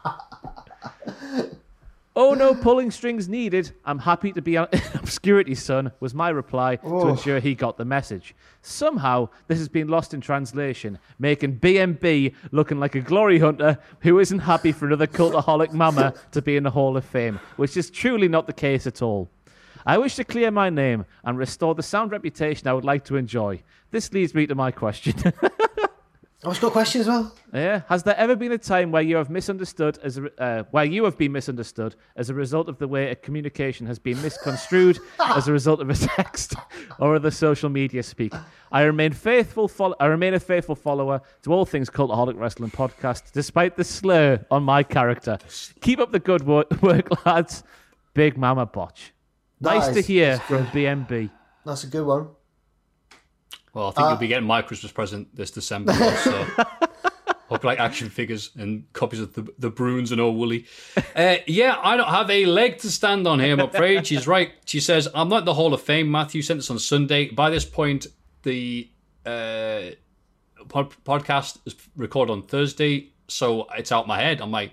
ho. 0.00 0.16
oh 2.20 2.34
no, 2.34 2.54
pulling 2.54 2.90
strings 2.90 3.28
needed. 3.28 3.72
I'm 3.84 3.98
happy 3.98 4.30
to 4.32 4.42
be 4.42 4.56
in 4.56 4.66
obscurity, 4.94 5.54
son, 5.54 5.90
was 6.00 6.12
my 6.14 6.28
reply 6.28 6.76
to 6.76 6.86
Oh. 6.86 7.08
ensure 7.08 7.40
he 7.40 7.54
got 7.54 7.78
the 7.78 7.84
message. 7.86 8.34
Somehow, 8.60 9.30
this 9.48 9.58
has 9.58 9.68
been 9.68 9.88
lost 9.88 10.12
in 10.12 10.20
translation, 10.20 10.98
making 11.18 11.58
BMB 11.60 12.34
looking 12.52 12.78
like 12.78 12.94
a 12.94 13.00
glory 13.00 13.38
hunter 13.38 13.78
who 14.00 14.18
isn't 14.18 14.40
happy 14.40 14.70
for 14.72 14.86
another 14.86 15.06
cultaholic 15.06 15.72
mama 15.72 16.12
to 16.32 16.42
be 16.42 16.56
in 16.56 16.62
the 16.62 16.70
Hall 16.70 16.96
of 16.96 17.04
Fame, 17.06 17.40
which 17.56 17.76
is 17.76 17.90
truly 17.90 18.28
not 18.28 18.46
the 18.46 18.52
case 18.52 18.86
at 18.86 19.00
all. 19.00 19.30
I 19.86 19.96
wish 19.96 20.16
to 20.16 20.24
clear 20.24 20.50
my 20.50 20.68
name 20.68 21.06
and 21.24 21.38
restore 21.38 21.74
the 21.74 21.82
sound 21.82 22.12
reputation 22.12 22.68
I 22.68 22.74
would 22.74 22.84
like 22.84 23.04
to 23.06 23.16
enjoy. 23.16 23.62
This 23.90 24.12
leads 24.12 24.34
me 24.34 24.46
to 24.46 24.54
my 24.54 24.70
question. 24.70 25.14
Oh, 26.42 26.52
she's 26.54 26.60
got 26.60 26.68
a 26.68 26.70
question 26.70 27.02
as 27.02 27.06
well. 27.06 27.34
yeah, 27.52 27.82
has 27.88 28.02
there 28.02 28.16
ever 28.16 28.34
been 28.34 28.50
a 28.52 28.56
time 28.56 28.90
where 28.90 29.02
you 29.02 29.16
have 29.16 29.28
misunderstood 29.28 29.98
as 30.02 30.16
a, 30.16 30.42
uh, 30.42 30.62
where 30.70 30.86
you 30.86 31.04
have 31.04 31.18
been 31.18 31.32
misunderstood 31.32 31.96
as 32.16 32.30
a 32.30 32.34
result 32.34 32.66
of 32.70 32.78
the 32.78 32.88
way 32.88 33.10
a 33.10 33.14
communication 33.14 33.86
has 33.86 33.98
been 33.98 34.20
misconstrued 34.22 34.98
as 35.20 35.48
a 35.48 35.52
result 35.52 35.80
of 35.82 35.90
a 35.90 35.94
text 35.94 36.54
or 36.98 37.14
other 37.16 37.30
social 37.30 37.68
media 37.68 38.02
speak? 38.02 38.32
I 38.72 38.82
remain 38.82 39.12
faithful. 39.12 39.68
Fo- 39.68 39.94
I 40.00 40.06
remain 40.06 40.32
a 40.32 40.40
faithful 40.40 40.76
follower 40.76 41.20
to 41.42 41.52
all 41.52 41.66
things 41.66 41.90
Cultaholic 41.90 42.38
Wrestling 42.38 42.70
podcast, 42.70 43.32
despite 43.32 43.76
the 43.76 43.84
slur 43.84 44.42
on 44.50 44.62
my 44.62 44.82
character. 44.82 45.36
Keep 45.82 45.98
up 45.98 46.10
the 46.10 46.20
good 46.20 46.42
wo- 46.46 46.64
work, 46.80 47.26
lads. 47.26 47.64
Big 48.14 48.38
Mama 48.38 48.64
Botch. 48.64 49.12
Nice 49.60 49.92
to 49.92 50.00
hear 50.00 50.38
from. 50.38 50.66
BMB. 50.68 51.28
That's 51.66 51.84
a 51.84 51.86
good 51.86 52.06
one. 52.06 52.28
Well, 53.74 53.88
I 53.88 53.90
think 53.92 54.06
Uh, 54.06 54.10
you'll 54.10 54.18
be 54.18 54.28
getting 54.28 54.46
my 54.46 54.62
Christmas 54.62 54.92
present 54.92 55.34
this 55.34 55.50
December. 55.50 55.92
so 55.92 56.46
hope 57.48 57.64
like 57.64 57.78
action 57.80 58.08
figures 58.10 58.50
and 58.56 58.84
copies 58.92 59.20
of 59.20 59.32
the 59.34 59.46
the 59.58 59.70
Bruins 59.70 60.12
and 60.12 60.20
all 60.20 60.34
Woolly. 60.34 60.66
Uh, 61.16 61.36
yeah, 61.46 61.78
I 61.82 61.96
don't 61.96 62.08
have 62.08 62.30
a 62.30 62.46
leg 62.46 62.78
to 62.78 62.90
stand 62.90 63.26
on 63.26 63.40
here. 63.40 63.52
I'm 63.52 63.60
afraid 63.60 64.06
she's 64.06 64.26
right. 64.26 64.50
She 64.64 64.80
says 64.80 65.08
I'm 65.14 65.28
not 65.28 65.38
in 65.40 65.44
the 65.44 65.54
Hall 65.54 65.72
of 65.74 65.80
Fame. 65.82 66.10
Matthew 66.10 66.42
sent 66.42 66.58
this 66.58 66.70
on 66.70 66.78
Sunday. 66.78 67.28
By 67.30 67.50
this 67.50 67.64
point, 67.64 68.06
the 68.42 68.88
uh, 69.26 69.90
pod- 70.68 70.94
podcast 71.04 71.58
is 71.66 71.74
recorded 71.96 72.32
on 72.32 72.42
Thursday, 72.42 73.10
so 73.28 73.66
it's 73.76 73.92
out 73.92 74.06
my 74.08 74.20
head. 74.20 74.40
I'm 74.40 74.50
like, 74.50 74.72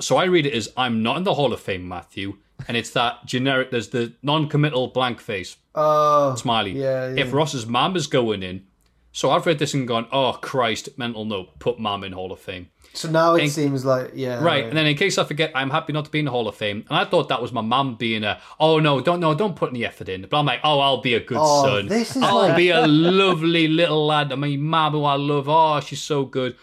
so 0.00 0.16
I 0.16 0.24
read 0.24 0.46
it 0.46 0.54
as 0.54 0.72
I'm 0.76 1.02
not 1.02 1.16
in 1.16 1.24
the 1.24 1.34
Hall 1.34 1.52
of 1.52 1.60
Fame, 1.60 1.86
Matthew, 1.88 2.38
and 2.68 2.76
it's 2.76 2.90
that 2.90 3.24
generic. 3.26 3.70
There's 3.70 3.88
the 3.88 4.12
non-committal 4.22 4.88
blank 4.88 5.20
face 5.20 5.56
Oh. 5.74 6.34
smiley. 6.36 6.72
Yeah, 6.72 7.08
yeah. 7.12 7.20
If 7.24 7.32
Ross's 7.32 7.66
mum 7.66 7.96
is 7.96 8.06
going 8.06 8.42
in, 8.42 8.64
so 9.12 9.30
I've 9.30 9.46
read 9.46 9.58
this 9.58 9.74
and 9.74 9.86
gone, 9.88 10.06
oh 10.12 10.32
Christ, 10.42 10.90
mental 10.98 11.24
note, 11.24 11.58
put 11.58 11.78
mum 11.78 12.04
in 12.04 12.12
Hall 12.12 12.32
of 12.32 12.38
Fame. 12.40 12.68
So 12.92 13.10
now 13.10 13.34
it 13.34 13.50
seems 13.50 13.84
like 13.84 14.12
yeah. 14.14 14.42
Right, 14.42 14.64
and 14.64 14.74
then 14.76 14.86
in 14.86 14.96
case 14.96 15.18
I 15.18 15.24
forget, 15.24 15.52
I'm 15.54 15.68
happy 15.68 15.92
not 15.92 16.06
to 16.06 16.10
be 16.10 16.18
in 16.20 16.24
the 16.24 16.30
Hall 16.30 16.48
of 16.48 16.54
Fame. 16.54 16.84
And 16.88 16.98
I 16.98 17.04
thought 17.04 17.28
that 17.28 17.42
was 17.42 17.52
my 17.52 17.60
mum 17.60 17.96
being 17.96 18.24
a, 18.24 18.40
oh 18.58 18.78
no, 18.78 19.00
don't 19.02 19.20
no, 19.20 19.34
don't 19.34 19.54
put 19.54 19.70
any 19.70 19.84
effort 19.84 20.08
in. 20.08 20.22
But 20.22 20.38
I'm 20.38 20.46
like, 20.46 20.60
oh, 20.64 20.80
I'll 20.80 21.02
be 21.02 21.12
a 21.14 21.20
good 21.20 21.36
Oh, 21.38 21.64
son. 21.64 21.88
this 21.88 22.16
is 22.16 22.22
I'll 22.22 22.36
like- 22.36 22.56
be 22.56 22.70
a 22.70 22.86
lovely 22.86 23.68
little 23.68 24.06
lad. 24.06 24.32
I 24.32 24.36
mean, 24.36 24.62
mum 24.62 24.92
who 24.92 25.04
I 25.04 25.16
love. 25.16 25.46
Oh, 25.48 25.78
she's 25.80 26.00
so 26.00 26.24
good. 26.24 26.56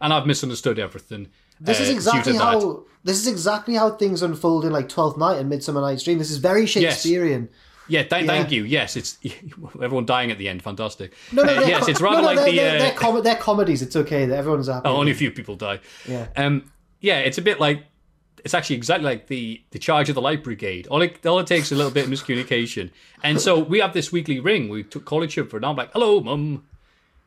And 0.00 0.12
I've 0.12 0.26
misunderstood 0.26 0.78
everything. 0.78 1.28
This 1.60 1.80
uh, 1.80 1.84
is 1.84 1.90
exactly 1.90 2.32
to 2.32 2.38
that. 2.38 2.44
how 2.44 2.84
this 3.04 3.18
is 3.18 3.26
exactly 3.26 3.74
how 3.74 3.90
things 3.90 4.22
unfold 4.22 4.64
in 4.64 4.72
like 4.72 4.88
Twelfth 4.88 5.16
Night 5.18 5.38
and 5.38 5.48
Midsummer 5.48 5.80
Night's 5.80 6.02
Dream. 6.02 6.18
This 6.18 6.30
is 6.30 6.38
very 6.38 6.66
Shakespearean. 6.66 7.48
Yeah, 7.90 8.02
th- 8.02 8.22
Yeah. 8.24 8.26
thank 8.26 8.50
you. 8.50 8.64
Yes, 8.64 8.96
it's 8.96 9.16
everyone 9.82 10.04
dying 10.04 10.30
at 10.30 10.36
the 10.38 10.48
end. 10.48 10.62
Fantastic. 10.62 11.14
No, 11.32 11.42
no, 11.42 11.56
Uh, 11.56 11.60
yes, 11.66 11.88
it's 11.88 12.00
rather 12.02 12.16
no, 12.20 12.22
no, 12.22 12.26
like 12.26 12.36
they're, 12.36 12.44
the. 12.46 12.56
they're, 12.56 12.76
uh, 12.76 12.78
they're, 12.80 12.92
com- 12.92 13.22
they're 13.22 13.34
comedies. 13.36 13.80
It's 13.82 13.96
okay. 13.96 14.26
that 14.26 14.36
Everyone's 14.36 14.68
happy. 14.68 14.82
Oh, 14.86 14.96
only 14.96 15.12
a 15.12 15.14
few 15.14 15.30
people 15.30 15.56
die. 15.56 15.80
Yeah. 16.06 16.26
Um, 16.36 16.70
yeah, 17.00 17.18
it's 17.20 17.38
a 17.38 17.42
bit 17.42 17.60
like 17.60 17.84
it's 18.44 18.54
actually 18.54 18.76
exactly 18.76 19.04
like 19.04 19.26
the 19.28 19.62
the 19.70 19.78
charge 19.78 20.08
of 20.08 20.14
the 20.14 20.20
light 20.20 20.44
brigade. 20.44 20.86
All 20.88 21.00
it 21.02 21.24
all 21.26 21.38
it 21.38 21.46
takes 21.46 21.66
is 21.66 21.72
a 21.72 21.76
little 21.76 21.90
bit 21.92 22.04
of 22.04 22.10
miscommunication, 22.10 22.90
and 23.22 23.40
so 23.40 23.58
we 23.58 23.78
have 23.80 23.92
this 23.94 24.12
weekly 24.12 24.38
ring. 24.38 24.68
We 24.68 24.82
took 24.82 25.04
call 25.04 25.24
each 25.24 25.38
other, 25.38 25.56
and 25.56 25.64
I'm 25.66 25.74
like, 25.76 25.92
"Hello, 25.92 26.20
mum," 26.20 26.64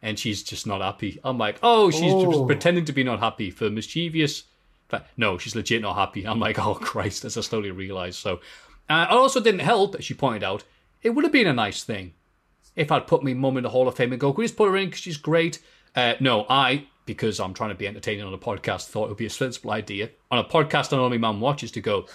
and 0.01 0.17
she's 0.17 0.43
just 0.43 0.65
not 0.67 0.81
happy. 0.81 1.19
I'm 1.23 1.37
like, 1.37 1.57
"Oh, 1.63 1.89
she's 1.91 2.11
just 2.13 2.37
Oh. 2.37 2.45
pretending 2.45 2.85
to 2.85 2.93
be 2.93 3.03
not 3.03 3.19
happy 3.19 3.49
for 3.51 3.69
mischievous." 3.69 4.43
But 4.87 5.07
no, 5.15 5.37
she's 5.37 5.55
legit 5.55 5.81
not 5.81 5.95
happy. 5.95 6.25
I'm 6.27 6.39
like, 6.39 6.59
"Oh 6.65 6.75
Christ!" 6.75 7.23
As 7.25 7.37
I 7.37 7.41
slowly 7.41 7.71
realise. 7.71 8.17
So, 8.17 8.41
uh, 8.89 9.07
it 9.09 9.13
also 9.13 9.39
didn't 9.39 9.61
help, 9.61 9.95
as 9.95 10.05
she 10.05 10.13
pointed 10.13 10.43
out. 10.43 10.63
It 11.01 11.11
would 11.11 11.23
have 11.23 11.31
been 11.31 11.47
a 11.47 11.53
nice 11.53 11.83
thing 11.83 12.13
if 12.75 12.91
I'd 12.91 13.07
put 13.07 13.23
my 13.23 13.33
mum 13.33 13.57
in 13.57 13.63
the 13.63 13.69
Hall 13.69 13.87
of 13.87 13.95
Fame 13.95 14.11
and 14.11 14.19
go, 14.21 14.31
can 14.33 14.39
we 14.41 14.45
just 14.45 14.55
put 14.57 14.69
her 14.69 14.77
in 14.77 14.85
because 14.87 15.01
she's 15.01 15.17
great? 15.17 15.59
Uh, 15.95 16.13
no, 16.19 16.45
I, 16.49 16.85
because 17.05 17.39
I'm 17.39 17.53
trying 17.53 17.69
to 17.71 17.75
be 17.75 17.87
entertaining 17.87 18.23
on 18.25 18.33
a 18.33 18.37
podcast, 18.37 18.87
thought 18.87 19.05
it 19.05 19.09
would 19.09 19.17
be 19.17 19.25
a 19.25 19.29
sensible 19.29 19.71
idea 19.71 20.09
on 20.29 20.39
a 20.39 20.43
podcast 20.43 20.93
I 20.93 20.97
know 20.97 21.09
my 21.09 21.17
mum 21.17 21.41
watches 21.41 21.71
to 21.73 21.81
go, 21.81 22.05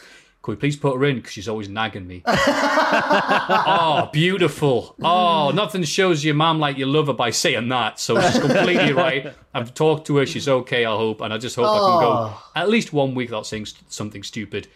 can 0.47 0.53
we 0.53 0.57
please 0.57 0.77
put 0.77 0.97
her 0.97 1.05
in 1.05 1.17
because 1.17 1.33
she's 1.33 1.49
always 1.49 1.69
nagging 1.69 2.07
me? 2.07 2.23
oh, 2.27 4.09
beautiful. 4.13 4.95
Oh, 5.03 5.51
nothing 5.55 5.83
shows 5.83 6.25
your 6.25 6.35
mum 6.35 6.59
like 6.61 6.79
you 6.79 6.87
love 6.87 7.09
her 7.09 7.13
by 7.13 7.31
saying 7.31 7.69
that. 7.69 7.99
So 8.01 8.21
she's 8.21 8.39
completely 8.39 8.93
right. 9.05 9.35
I've 9.53 9.75
talked 9.75 10.07
to 10.07 10.17
her. 10.19 10.27
She's 10.27 10.49
okay, 10.49 10.85
I 10.85 10.95
hope. 10.97 11.21
And 11.21 11.33
I 11.33 11.39
just 11.39 11.57
hope 11.57 11.67
I 11.67 11.79
can 11.79 12.01
go 12.01 12.13
Oh. 12.31 12.51
at 12.55 12.69
least 12.69 12.93
one 12.93 13.15
week 13.15 13.31
without 13.31 13.47
saying 13.47 13.67
st- 13.67 13.93
something 13.93 14.23
stupid. 14.23 14.69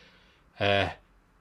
Uh, 0.58 0.88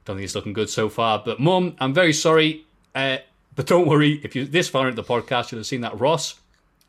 don't 0.05 0.15
think 0.17 0.25
it's 0.25 0.35
looking 0.35 0.53
good 0.53 0.69
so 0.69 0.89
far. 0.89 1.21
But 1.25 1.39
mum, 1.39 1.75
I'm 1.79 1.93
very 1.93 2.13
sorry. 2.13 2.65
Uh, 2.95 3.17
but 3.55 3.65
don't 3.65 3.87
worry, 3.87 4.21
if 4.23 4.35
you're 4.35 4.45
this 4.45 4.69
far 4.69 4.87
into 4.87 5.01
the 5.01 5.07
podcast, 5.07 5.51
you'll 5.51 5.59
have 5.59 5.65
seen 5.67 5.81
that 5.81 5.99
Ross, 5.99 6.39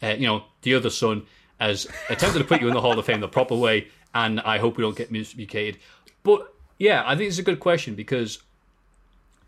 uh, 0.02 0.09
you 0.09 0.27
know, 0.27 0.44
the 0.62 0.75
other 0.75 0.91
son, 0.91 1.23
has 1.59 1.86
attempted 2.09 2.39
to 2.39 2.44
put 2.44 2.60
you 2.60 2.69
in 2.69 2.75
the 2.75 2.81
Hall 2.81 2.99
of 2.99 3.05
Fame 3.05 3.20
the 3.20 3.28
proper 3.28 3.55
way, 3.55 3.89
and 4.15 4.41
I 4.41 4.59
hope 4.59 4.77
we 4.77 4.83
don't 4.83 4.97
get 4.97 5.12
miscommunicated. 5.12 5.77
But 6.23 6.52
yeah, 6.81 7.05
I 7.07 7.15
think 7.15 7.28
it's 7.28 7.39
a 7.39 7.42
good 7.42 7.60
question 7.60 7.94
because 7.94 8.39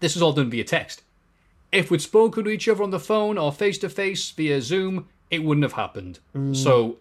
this 0.00 0.14
was 0.14 0.22
all 0.22 0.34
done 0.34 0.50
via 0.50 0.64
text. 0.64 1.02
If 1.72 1.90
we'd 1.90 2.02
spoken 2.02 2.44
to 2.44 2.50
each 2.50 2.68
other 2.68 2.82
on 2.82 2.90
the 2.90 3.00
phone 3.00 3.38
or 3.38 3.50
face 3.50 3.78
to 3.78 3.88
face 3.88 4.30
via 4.32 4.60
Zoom, 4.60 5.08
it 5.30 5.42
wouldn't 5.42 5.62
have 5.62 5.72
happened. 5.72 6.18
Mm. 6.36 6.54
So 6.54 6.98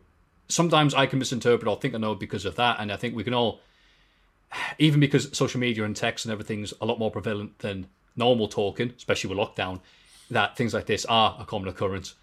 sometimes 0.47 0.95
I 0.95 1.05
can 1.05 1.19
misinterpret 1.19 1.67
or 1.67 1.75
think 1.75 1.93
I 1.93 1.97
know 1.97 2.15
because 2.15 2.45
of 2.45 2.55
that, 2.55 2.77
and 2.79 2.93
I 2.93 2.95
think 2.95 3.13
we 3.13 3.25
can 3.25 3.33
all, 3.33 3.59
even 4.79 5.01
because 5.01 5.35
social 5.37 5.59
media 5.59 5.83
and 5.83 5.95
text 5.95 6.23
and 6.23 6.31
everything's 6.31 6.73
a 6.79 6.85
lot 6.85 6.97
more 6.97 7.11
prevalent 7.11 7.59
than 7.59 7.87
normal 8.15 8.47
talking, 8.47 8.93
especially 8.95 9.35
with 9.35 9.37
lockdown, 9.37 9.81
that 10.29 10.55
things 10.55 10.73
like 10.73 10.85
this 10.85 11.03
are 11.05 11.35
a 11.41 11.45
common 11.45 11.67
occurrence. 11.67 12.15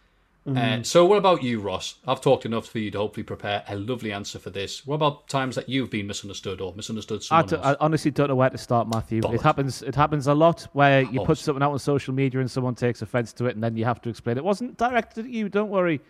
Uh, 0.48 0.50
Mhm. 0.78 0.86
so, 0.86 1.04
what 1.04 1.18
about 1.18 1.42
you, 1.42 1.60
Ross? 1.60 1.96
I've 2.06 2.20
talked 2.22 2.46
enough 2.46 2.66
for 2.66 2.78
you 2.78 2.90
to 2.92 2.98
hopefully 2.98 3.24
prepare 3.24 3.64
a 3.68 3.76
lovely 3.76 4.12
answer 4.12 4.38
for 4.38 4.48
this. 4.50 4.86
What 4.86 4.94
about 4.94 5.28
times 5.28 5.54
that 5.56 5.68
you've 5.68 5.90
been 5.90 6.06
misunderstood 6.06 6.60
or 6.62 6.72
misunderstood 6.74 7.20
I, 7.20 7.22
someone 7.22 7.46
d- 7.46 7.56
else? 7.56 7.66
I 7.66 7.76
honestly 7.84 8.10
don't 8.10 8.28
know 8.28 8.34
where 8.34 8.48
to 8.48 8.56
start, 8.56 8.88
Matthew. 8.88 9.20
Bollocks. 9.20 9.34
It 9.34 9.40
happens. 9.42 9.82
It 9.82 9.94
happens 9.94 10.26
a 10.26 10.34
lot 10.34 10.66
where 10.72 11.02
you 11.02 11.20
put 11.24 11.36
something 11.36 11.62
out 11.62 11.72
on 11.72 11.78
social 11.78 12.14
media 12.14 12.40
and 12.40 12.50
someone 12.50 12.74
takes 12.74 13.02
offence 13.02 13.32
to 13.34 13.46
it, 13.46 13.56
and 13.56 13.62
then 13.62 13.76
you 13.76 13.84
have 13.84 14.00
to 14.02 14.08
explain 14.08 14.38
it 14.38 14.44
wasn't 14.44 14.78
directed 14.78 15.26
at 15.26 15.30
you. 15.30 15.48
Don't 15.50 15.68
worry. 15.70 16.00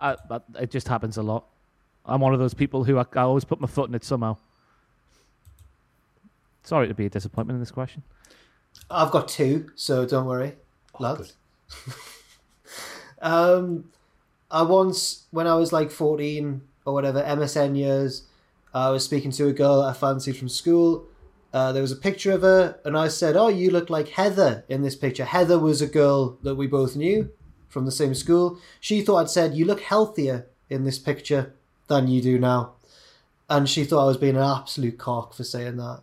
I, 0.00 0.16
but 0.28 0.44
it 0.58 0.70
just 0.70 0.88
happens 0.88 1.18
a 1.18 1.22
lot. 1.22 1.44
I'm 2.06 2.20
one 2.20 2.32
of 2.32 2.40
those 2.40 2.54
people 2.54 2.84
who 2.84 2.98
I, 2.98 3.04
I 3.14 3.20
always 3.20 3.44
put 3.44 3.60
my 3.60 3.68
foot 3.68 3.88
in 3.90 3.94
it 3.94 4.04
somehow. 4.04 4.36
Sorry 6.64 6.88
to 6.88 6.94
be 6.94 7.06
a 7.06 7.10
disappointment 7.10 7.56
in 7.56 7.60
this 7.60 7.70
question. 7.70 8.02
I've 8.90 9.10
got 9.10 9.28
two, 9.28 9.70
so 9.74 10.06
don't 10.06 10.26
worry, 10.26 10.54
Oh, 10.94 11.02
lads. 11.02 11.34
um, 13.22 13.90
I 14.50 14.62
once, 14.62 15.24
when 15.30 15.46
I 15.46 15.54
was 15.54 15.72
like 15.72 15.90
fourteen 15.90 16.62
or 16.84 16.92
whatever, 16.92 17.22
MSN 17.22 17.76
years, 17.76 18.24
I 18.74 18.90
was 18.90 19.04
speaking 19.04 19.30
to 19.32 19.48
a 19.48 19.52
girl 19.52 19.82
I 19.82 19.92
fancied 19.92 20.36
from 20.36 20.48
school. 20.48 21.06
Uh, 21.52 21.72
there 21.72 21.82
was 21.82 21.92
a 21.92 21.96
picture 21.96 22.32
of 22.32 22.42
her, 22.42 22.78
and 22.84 22.96
I 22.96 23.08
said, 23.08 23.36
"Oh, 23.36 23.48
you 23.48 23.70
look 23.70 23.88
like 23.88 24.08
Heather 24.08 24.64
in 24.68 24.82
this 24.82 24.96
picture." 24.96 25.24
Heather 25.24 25.58
was 25.58 25.80
a 25.80 25.86
girl 25.86 26.38
that 26.42 26.56
we 26.56 26.66
both 26.66 26.96
knew 26.96 27.30
from 27.68 27.86
the 27.86 27.92
same 27.92 28.14
school. 28.14 28.58
She 28.80 29.00
thought 29.00 29.18
I'd 29.18 29.30
said, 29.30 29.54
"You 29.54 29.64
look 29.64 29.80
healthier 29.80 30.46
in 30.68 30.84
this 30.84 30.98
picture 30.98 31.54
than 31.88 32.08
you 32.08 32.20
do 32.20 32.38
now." 32.38 32.72
and 33.52 33.68
she 33.68 33.84
thought 33.84 34.04
I 34.04 34.06
was 34.06 34.16
being 34.16 34.36
an 34.36 34.42
absolute 34.42 34.96
cock 34.96 35.34
for 35.34 35.44
saying 35.44 35.76
that. 35.76 36.02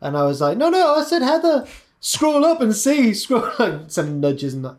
And 0.00 0.16
I 0.16 0.22
was 0.22 0.40
like, 0.40 0.56
no, 0.56 0.70
no, 0.70 0.94
I 0.94 1.02
said 1.02 1.20
Heather, 1.20 1.66
scroll 2.00 2.42
up 2.44 2.62
and 2.62 2.74
see, 2.74 3.12
scroll 3.12 3.50
up, 3.58 3.90
sending 3.90 4.20
nudges 4.20 4.54
and 4.54 4.64
that. 4.64 4.76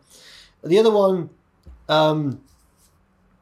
The 0.64 0.80
other 0.80 0.90
one, 0.90 1.30
um, 1.88 2.40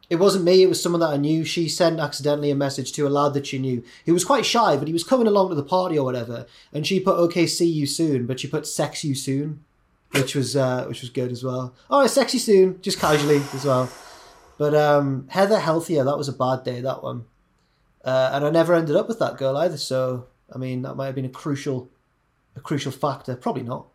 it 0.08 0.16
wasn't 0.16 0.44
me, 0.44 0.62
it 0.62 0.68
was 0.68 0.80
someone 0.80 1.00
that 1.00 1.10
I 1.10 1.16
knew. 1.16 1.44
She 1.44 1.68
sent 1.68 1.98
accidentally 1.98 2.50
a 2.50 2.54
message 2.54 2.92
to 2.92 3.06
a 3.06 3.10
lad 3.10 3.34
that 3.34 3.46
she 3.46 3.58
knew. 3.58 3.82
He 4.04 4.12
was 4.12 4.24
quite 4.24 4.46
shy, 4.46 4.76
but 4.76 4.86
he 4.86 4.92
was 4.92 5.02
coming 5.02 5.26
along 5.26 5.48
to 5.48 5.56
the 5.56 5.64
party 5.64 5.98
or 5.98 6.04
whatever. 6.04 6.46
And 6.72 6.86
she 6.86 7.00
put, 7.00 7.18
okay, 7.18 7.46
see 7.46 7.68
you 7.68 7.86
soon, 7.86 8.26
but 8.26 8.38
she 8.38 8.46
put 8.46 8.66
sex 8.66 9.02
you 9.02 9.16
soon, 9.16 9.64
which 10.12 10.36
was, 10.36 10.54
uh, 10.54 10.84
which 10.86 11.00
was 11.00 11.10
good 11.10 11.32
as 11.32 11.42
well. 11.42 11.74
All 11.90 12.00
right, 12.00 12.10
sex 12.10 12.34
you 12.34 12.40
soon, 12.40 12.80
just 12.82 13.00
casually 13.00 13.42
as 13.52 13.64
well. 13.64 13.90
But 14.58 14.74
um, 14.74 15.26
Heather 15.28 15.58
Healthier, 15.58 16.04
that 16.04 16.16
was 16.16 16.28
a 16.28 16.32
bad 16.32 16.62
day, 16.62 16.80
that 16.80 17.02
one. 17.02 17.24
Uh, 18.04 18.30
and 18.32 18.44
I 18.44 18.50
never 18.50 18.74
ended 18.74 18.94
up 18.94 19.08
with 19.08 19.18
that 19.18 19.36
girl 19.36 19.56
either. 19.56 19.76
So, 19.76 20.26
I 20.54 20.58
mean, 20.58 20.82
that 20.82 20.94
might 20.94 21.06
have 21.06 21.16
been 21.16 21.24
a 21.24 21.30
crucial, 21.30 21.90
a 22.54 22.60
crucial 22.60 22.92
factor. 22.92 23.34
Probably 23.34 23.64
not. 23.64 23.86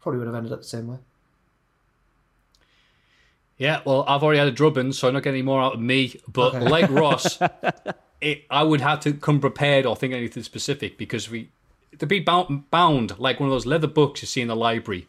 Probably 0.00 0.18
would 0.18 0.28
have 0.28 0.34
ended 0.34 0.52
up 0.52 0.60
the 0.60 0.66
same 0.66 0.88
way. 0.88 0.98
Yeah, 3.58 3.80
well, 3.84 4.04
I've 4.06 4.22
already 4.22 4.38
had 4.38 4.48
a 4.48 4.52
drubbing, 4.52 4.92
so 4.92 5.08
I'm 5.08 5.14
not 5.14 5.22
getting 5.22 5.38
any 5.38 5.42
more 5.46 5.62
out 5.62 5.74
of 5.74 5.80
me. 5.80 6.20
But 6.28 6.54
Okay. 6.56 6.68
like 6.68 6.90
Ross, 6.90 7.38
it, 8.20 8.44
I 8.50 8.62
would 8.62 8.80
have 8.82 9.00
to 9.00 9.14
come 9.14 9.40
prepared 9.40 9.86
or 9.86 9.96
think 9.96 10.12
anything 10.12 10.42
specific 10.42 10.98
because 10.98 11.30
we 11.30 11.50
to 11.98 12.06
be 12.06 12.20
bound, 12.20 12.70
bound 12.70 13.18
like 13.18 13.40
one 13.40 13.48
of 13.48 13.52
those 13.54 13.64
leather 13.64 13.86
books 13.86 14.20
you 14.20 14.26
see 14.26 14.42
in 14.42 14.48
the 14.48 14.56
library 14.56 15.08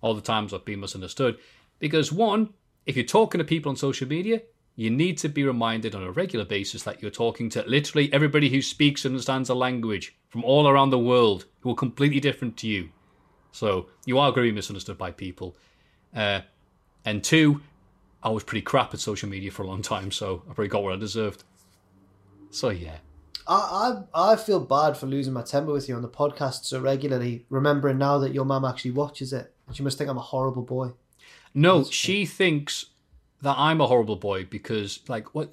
all 0.00 0.14
the 0.14 0.20
times 0.20 0.54
I've 0.54 0.64
been 0.64 0.78
misunderstood. 0.80 1.36
Because 1.80 2.12
one, 2.12 2.50
if 2.86 2.96
you're 2.96 3.04
talking 3.04 3.38
to 3.38 3.44
people 3.44 3.70
on 3.70 3.76
social 3.76 4.06
media, 4.06 4.42
you 4.76 4.90
need 4.90 5.18
to 5.18 5.28
be 5.28 5.42
reminded 5.42 5.96
on 5.96 6.04
a 6.04 6.12
regular 6.12 6.44
basis 6.44 6.84
that 6.84 7.02
you're 7.02 7.10
talking 7.10 7.50
to 7.50 7.64
literally 7.66 8.12
everybody 8.12 8.48
who 8.48 8.62
speaks 8.62 9.04
and 9.04 9.14
understands 9.14 9.48
a 9.48 9.54
language 9.54 10.16
from 10.28 10.44
all 10.44 10.68
around 10.68 10.90
the 10.90 10.98
world 10.98 11.46
who 11.60 11.72
are 11.72 11.74
completely 11.74 12.20
different 12.20 12.56
to 12.58 12.68
you. 12.68 12.90
So 13.50 13.88
you 14.06 14.20
are 14.20 14.30
going 14.30 14.46
to 14.46 14.52
be 14.52 14.54
misunderstood 14.54 14.96
by 14.96 15.10
people. 15.10 15.56
Uh, 16.14 16.42
and 17.04 17.24
two, 17.24 17.60
I 18.22 18.30
was 18.30 18.42
pretty 18.42 18.62
crap 18.62 18.92
at 18.94 19.00
social 19.00 19.28
media 19.28 19.50
for 19.50 19.62
a 19.62 19.66
long 19.66 19.82
time, 19.82 20.10
so 20.10 20.42
I 20.44 20.54
probably 20.54 20.68
got 20.68 20.82
what 20.82 20.92
I 20.92 20.96
deserved. 20.96 21.44
So 22.50 22.70
yeah. 22.70 22.96
I, 23.46 24.02
I 24.14 24.32
I 24.32 24.36
feel 24.36 24.60
bad 24.60 24.96
for 24.96 25.06
losing 25.06 25.32
my 25.32 25.42
temper 25.42 25.72
with 25.72 25.88
you 25.88 25.94
on 25.94 26.02
the 26.02 26.08
podcast 26.08 26.64
so 26.64 26.80
regularly, 26.80 27.46
remembering 27.48 27.98
now 27.98 28.18
that 28.18 28.34
your 28.34 28.44
mum 28.44 28.64
actually 28.64 28.90
watches 28.92 29.32
it. 29.32 29.52
And 29.66 29.76
she 29.76 29.82
must 29.82 29.98
think 29.98 30.10
I'm 30.10 30.16
a 30.18 30.20
horrible 30.20 30.62
boy. 30.62 30.92
No, 31.54 31.84
she 31.84 32.26
thinks 32.26 32.86
that 33.42 33.54
I'm 33.56 33.80
a 33.80 33.86
horrible 33.86 34.16
boy 34.16 34.44
because, 34.44 35.00
like, 35.08 35.34
what? 35.34 35.52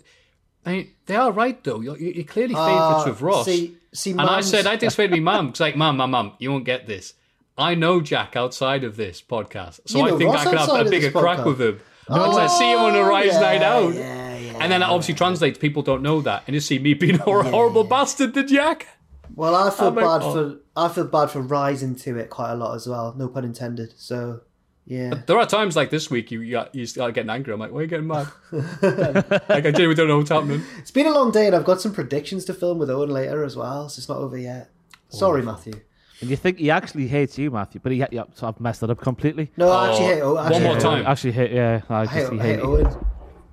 I 0.66 0.72
mean, 0.72 0.92
they 1.06 1.16
are 1.16 1.32
right 1.32 1.64
though. 1.64 1.82
You're, 1.82 1.98
you're 1.98 2.24
clearly 2.26 2.56
favourites 2.56 2.80
Ah, 2.82 3.06
with 3.08 3.22
Ross. 3.22 3.46
see- 3.46 3.78
see, 3.94 4.12
and 4.12 4.22
I 4.22 4.42
said, 4.42 4.66
I 4.66 4.76
to 4.78 5.08
me, 5.08 5.20
Mum, 5.20 5.48
because 5.52 5.60
like, 5.60 5.76
Mum, 5.78 5.98
Mum, 5.98 6.12
Mum, 6.12 6.34
you 6.40 6.52
won't 6.52 6.66
get 6.66 6.88
this. 6.88 7.14
I 7.58 7.76
know 7.76 8.02
Jack 8.02 8.36
outside 8.36 8.84
of 8.84 8.98
this 8.98 9.22
podcast, 9.22 9.80
so 9.86 10.00
You 10.00 10.16
I 10.16 10.18
think 10.18 10.34
Ross 10.34 10.46
I 10.46 10.50
could 10.50 10.60
have 10.60 10.88
a 10.88 10.90
bigger 10.90 11.12
crack 11.12 11.40
podcast. 11.40 11.46
with 11.46 11.62
him. 11.62 11.80
Because 12.08 12.38
I 12.38 12.48
see 12.48 12.72
him 12.72 12.80
on 12.80 12.96
a 12.96 13.00
oh, 13.00 13.08
Rise 13.10 13.34
yeah, 13.34 13.40
Night 13.40 13.62
Out. 13.64 13.94
yeah, 13.94 14.38
yeah, 14.38 14.58
and 14.60 14.72
then 14.72 14.82
that 14.82 14.90
obviously 14.90 15.16
translates. 15.16 15.58
People 15.58 15.82
don't 15.82 16.02
know 16.04 16.22
that, 16.22 16.44
and 16.48 16.54
you 16.54 16.60
see 16.60 16.78
me 16.80 16.94
being 16.94 17.16
a 17.16 17.24
horrible 17.24 17.84
bastard 17.84 18.34
to 18.36 18.44
Jack. 18.44 18.88
Well, 19.36 19.56
I 19.56 19.70
feel 19.70 19.88
Oh 19.88 19.92
my 19.92 20.02
bad 20.02 20.22
God. 20.22 20.34
for 20.34 20.60
I 20.76 20.88
feel 20.90 21.06
bad 21.08 21.32
for 21.32 21.42
rising 21.42 21.96
to 21.96 22.18
it 22.18 22.30
quite 22.30 22.52
a 22.52 22.56
lot 22.56 22.76
as 22.76 22.88
well. 22.88 23.14
No 23.18 23.28
pun 23.28 23.44
intended. 23.44 23.94
So, 23.98 24.42
yeah. 24.86 25.14
There 25.26 25.38
are 25.38 25.46
times 25.48 25.76
like 25.76 25.90
this 25.90 26.10
week 26.12 26.32
you 26.32 26.42
you, 26.42 26.62
you 26.74 26.86
start 26.86 27.16
getting 27.16 27.30
angry. 27.30 27.54
I'm 27.54 27.60
like, 27.60 27.72
why 27.72 27.80
are 27.80 27.82
you 27.82 27.88
getting 27.88 28.08
mad? 28.08 28.28
like 28.52 29.66
I 29.66 29.72
genuinely 29.72 29.96
don't 29.96 30.08
know 30.08 30.18
what's 30.18 30.30
happening. 30.30 30.62
It's 30.78 30.92
been 30.92 31.08
a 31.08 31.12
long 31.12 31.32
day, 31.32 31.48
and 31.48 31.56
I've 31.56 31.66
got 31.66 31.82
some 31.82 31.94
predictions 31.94 32.46
to 32.46 32.54
film 32.54 32.78
with 32.78 32.90
Owen 32.90 33.10
later 33.10 33.44
as 33.44 33.56
well. 33.58 33.90
So 33.90 34.00
it's 34.00 34.08
not 34.08 34.20
over 34.20 34.38
yet. 34.38 34.70
Oh. 35.12 35.18
Sorry, 35.18 35.42
Matthew. 35.42 35.74
And 36.22 36.30
you 36.30 36.36
think 36.38 36.58
he 36.60 36.72
actually 36.72 37.08
hates 37.08 37.38
you, 37.38 37.52
Matthew, 37.52 37.82
but 37.84 37.92
he 37.92 37.98
yeah, 38.12 38.24
so 38.34 38.48
I've 38.48 38.60
messed 38.60 38.82
that 38.82 38.90
up 38.90 39.00
completely. 39.02 39.52
No, 39.58 39.70
I 39.70 39.90
actually 39.90 40.06
hate 40.06 40.22
oh, 40.22 40.38
Owen. 40.38 40.46
Actually 40.46 40.64
more 40.64 40.74
hate 40.74 40.82
time. 40.82 40.98
Owen. 41.00 41.06
Actually, 41.08 41.32
hate 41.34 41.52
yeah. 41.52 41.82
I 41.90 41.96
I 42.02 42.06
just 42.06 42.16
hate, 42.16 42.42
hate 42.42 42.56
hate. 42.56 42.60
Owen. 42.62 43.06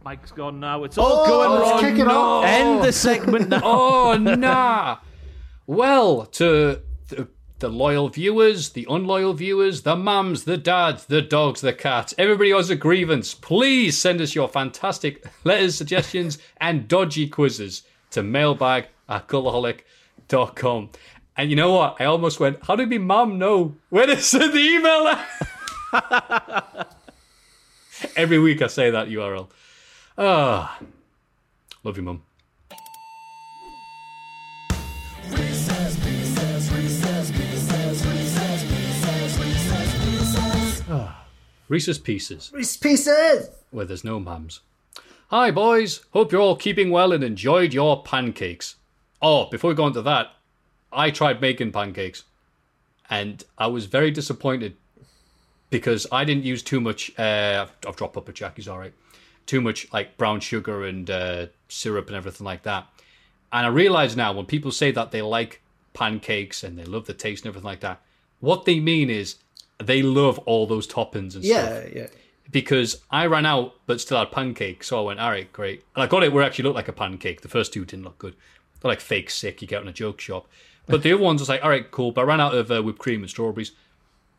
Mike's 0.04 0.32
gone 0.32 0.60
now. 0.60 0.84
It's 0.84 0.98
all 0.98 1.22
Oh, 1.24 1.26
going 1.26 1.50
let's 1.60 1.70
wrong. 1.70 1.80
kick 1.92 1.98
it 2.00 2.08
off. 2.08 2.44
End 2.44 2.82
the 2.84 2.92
segment 2.92 3.48
now. 3.48 3.60
Oh 3.64 4.16
nah. 4.18 4.98
Well, 5.66 6.26
to 6.26 6.80
the, 7.08 7.28
the 7.60 7.68
loyal 7.68 8.08
viewers, 8.08 8.70
the 8.70 8.86
unloyal 8.90 9.32
viewers, 9.32 9.82
the 9.82 9.94
mums, 9.94 10.42
the 10.44 10.56
dads, 10.58 11.06
the 11.06 11.22
dogs, 11.22 11.60
the 11.60 11.72
cats, 11.72 12.14
everybody 12.18 12.50
who 12.50 12.56
has 12.56 12.68
a 12.70 12.76
grievance, 12.76 13.32
please 13.34 13.96
send 13.96 14.20
us 14.20 14.34
your 14.34 14.48
fantastic 14.48 15.24
letters, 15.44 15.76
suggestions, 15.76 16.38
and 16.60 16.88
dodgy 16.88 17.28
quizzes 17.28 17.82
to 18.10 18.22
mailbag 18.24 18.86
at 19.08 19.28
cultaholic.com. 19.28 20.90
And 21.36 21.50
you 21.50 21.56
know 21.56 21.72
what? 21.72 22.00
I 22.00 22.04
almost 22.04 22.40
went, 22.40 22.58
how 22.64 22.76
did 22.76 22.90
my 22.90 22.98
mum 22.98 23.38
know 23.38 23.76
where 23.88 24.06
to 24.06 24.20
send 24.20 24.52
the 24.52 24.58
email? 24.58 25.14
Every 28.16 28.38
week 28.38 28.60
I 28.62 28.66
say 28.66 28.90
that 28.90 29.08
URL. 29.08 29.48
Ah, 30.18 30.78
love 31.84 31.96
you, 31.96 32.02
mum. 32.02 32.22
Reese's 41.68 41.98
Pieces, 41.98 42.50
Reese 42.52 42.76
Pieces. 42.76 43.48
where 43.70 43.86
there's 43.86 44.04
no 44.04 44.20
mums. 44.20 44.60
Hi, 45.28 45.50
boys. 45.50 46.04
Hope 46.10 46.30
you're 46.30 46.40
all 46.40 46.56
keeping 46.56 46.90
well 46.90 47.12
and 47.12 47.24
enjoyed 47.24 47.72
your 47.72 48.02
pancakes. 48.02 48.76
Oh, 49.22 49.48
before 49.48 49.70
we 49.70 49.76
go 49.76 49.84
on 49.84 49.94
to 49.94 50.02
that, 50.02 50.32
I 50.92 51.10
tried 51.10 51.40
making 51.40 51.72
pancakes 51.72 52.24
and 53.10 53.42
I 53.58 53.66
was 53.66 53.86
very 53.86 54.10
disappointed 54.10 54.76
because 55.70 56.06
I 56.12 56.24
didn't 56.24 56.44
use 56.44 56.62
too 56.62 56.80
much. 56.80 57.12
Uh, 57.18 57.66
I've, 57.86 57.96
dropped 57.96 58.16
up 58.16 58.28
a 58.28 58.32
Jackie's 58.32 58.68
all 58.68 58.78
right. 58.78 58.92
Too 59.46 59.60
much 59.60 59.92
like 59.92 60.16
brown 60.16 60.40
sugar 60.40 60.84
and 60.84 61.10
uh, 61.10 61.46
syrup 61.68 62.06
and 62.08 62.16
everything 62.16 62.44
like 62.44 62.62
that. 62.62 62.86
And 63.52 63.66
I 63.66 63.68
realize 63.68 64.16
now 64.16 64.32
when 64.32 64.46
people 64.46 64.70
say 64.70 64.92
that 64.92 65.10
they 65.10 65.22
like 65.22 65.60
pancakes 65.94 66.62
and 66.62 66.78
they 66.78 66.84
love 66.84 67.06
the 67.06 67.14
taste 67.14 67.44
and 67.44 67.50
everything 67.50 67.66
like 67.66 67.80
that, 67.80 68.00
what 68.40 68.64
they 68.64 68.80
mean 68.80 69.10
is 69.10 69.36
they 69.78 70.02
love 70.02 70.38
all 70.40 70.66
those 70.66 70.86
toppings 70.86 71.34
and 71.34 71.44
stuff 71.44 71.44
Yeah, 71.44 71.86
yeah. 71.94 72.06
because 72.50 73.02
I 73.10 73.26
ran 73.26 73.46
out 73.46 73.74
but 73.86 74.00
still 74.00 74.18
had 74.18 74.30
pancakes, 74.30 74.88
So 74.88 74.98
I 74.98 75.02
went, 75.02 75.20
all 75.20 75.30
right, 75.30 75.52
great. 75.52 75.84
And 75.94 76.02
I 76.02 76.06
got 76.06 76.22
it 76.22 76.32
where 76.32 76.42
it 76.42 76.46
actually 76.46 76.64
looked 76.64 76.76
like 76.76 76.88
a 76.88 76.92
pancake. 76.92 77.40
The 77.40 77.48
first 77.48 77.72
two 77.72 77.84
didn't 77.84 78.04
look 78.04 78.18
good. 78.18 78.36
They're 78.80 78.90
like 78.90 79.00
fake 79.00 79.30
sick 79.30 79.62
you 79.62 79.68
get 79.68 79.82
in 79.82 79.88
a 79.88 79.92
joke 79.92 80.20
shop. 80.20 80.46
But 80.86 81.02
the 81.02 81.12
other 81.12 81.22
ones 81.22 81.40
was 81.40 81.48
like, 81.48 81.62
all 81.62 81.70
right, 81.70 81.88
cool. 81.90 82.12
But 82.12 82.22
I 82.22 82.24
ran 82.24 82.40
out 82.40 82.54
of 82.54 82.70
uh, 82.70 82.82
whipped 82.82 82.98
cream 82.98 83.22
and 83.22 83.30
strawberries. 83.30 83.72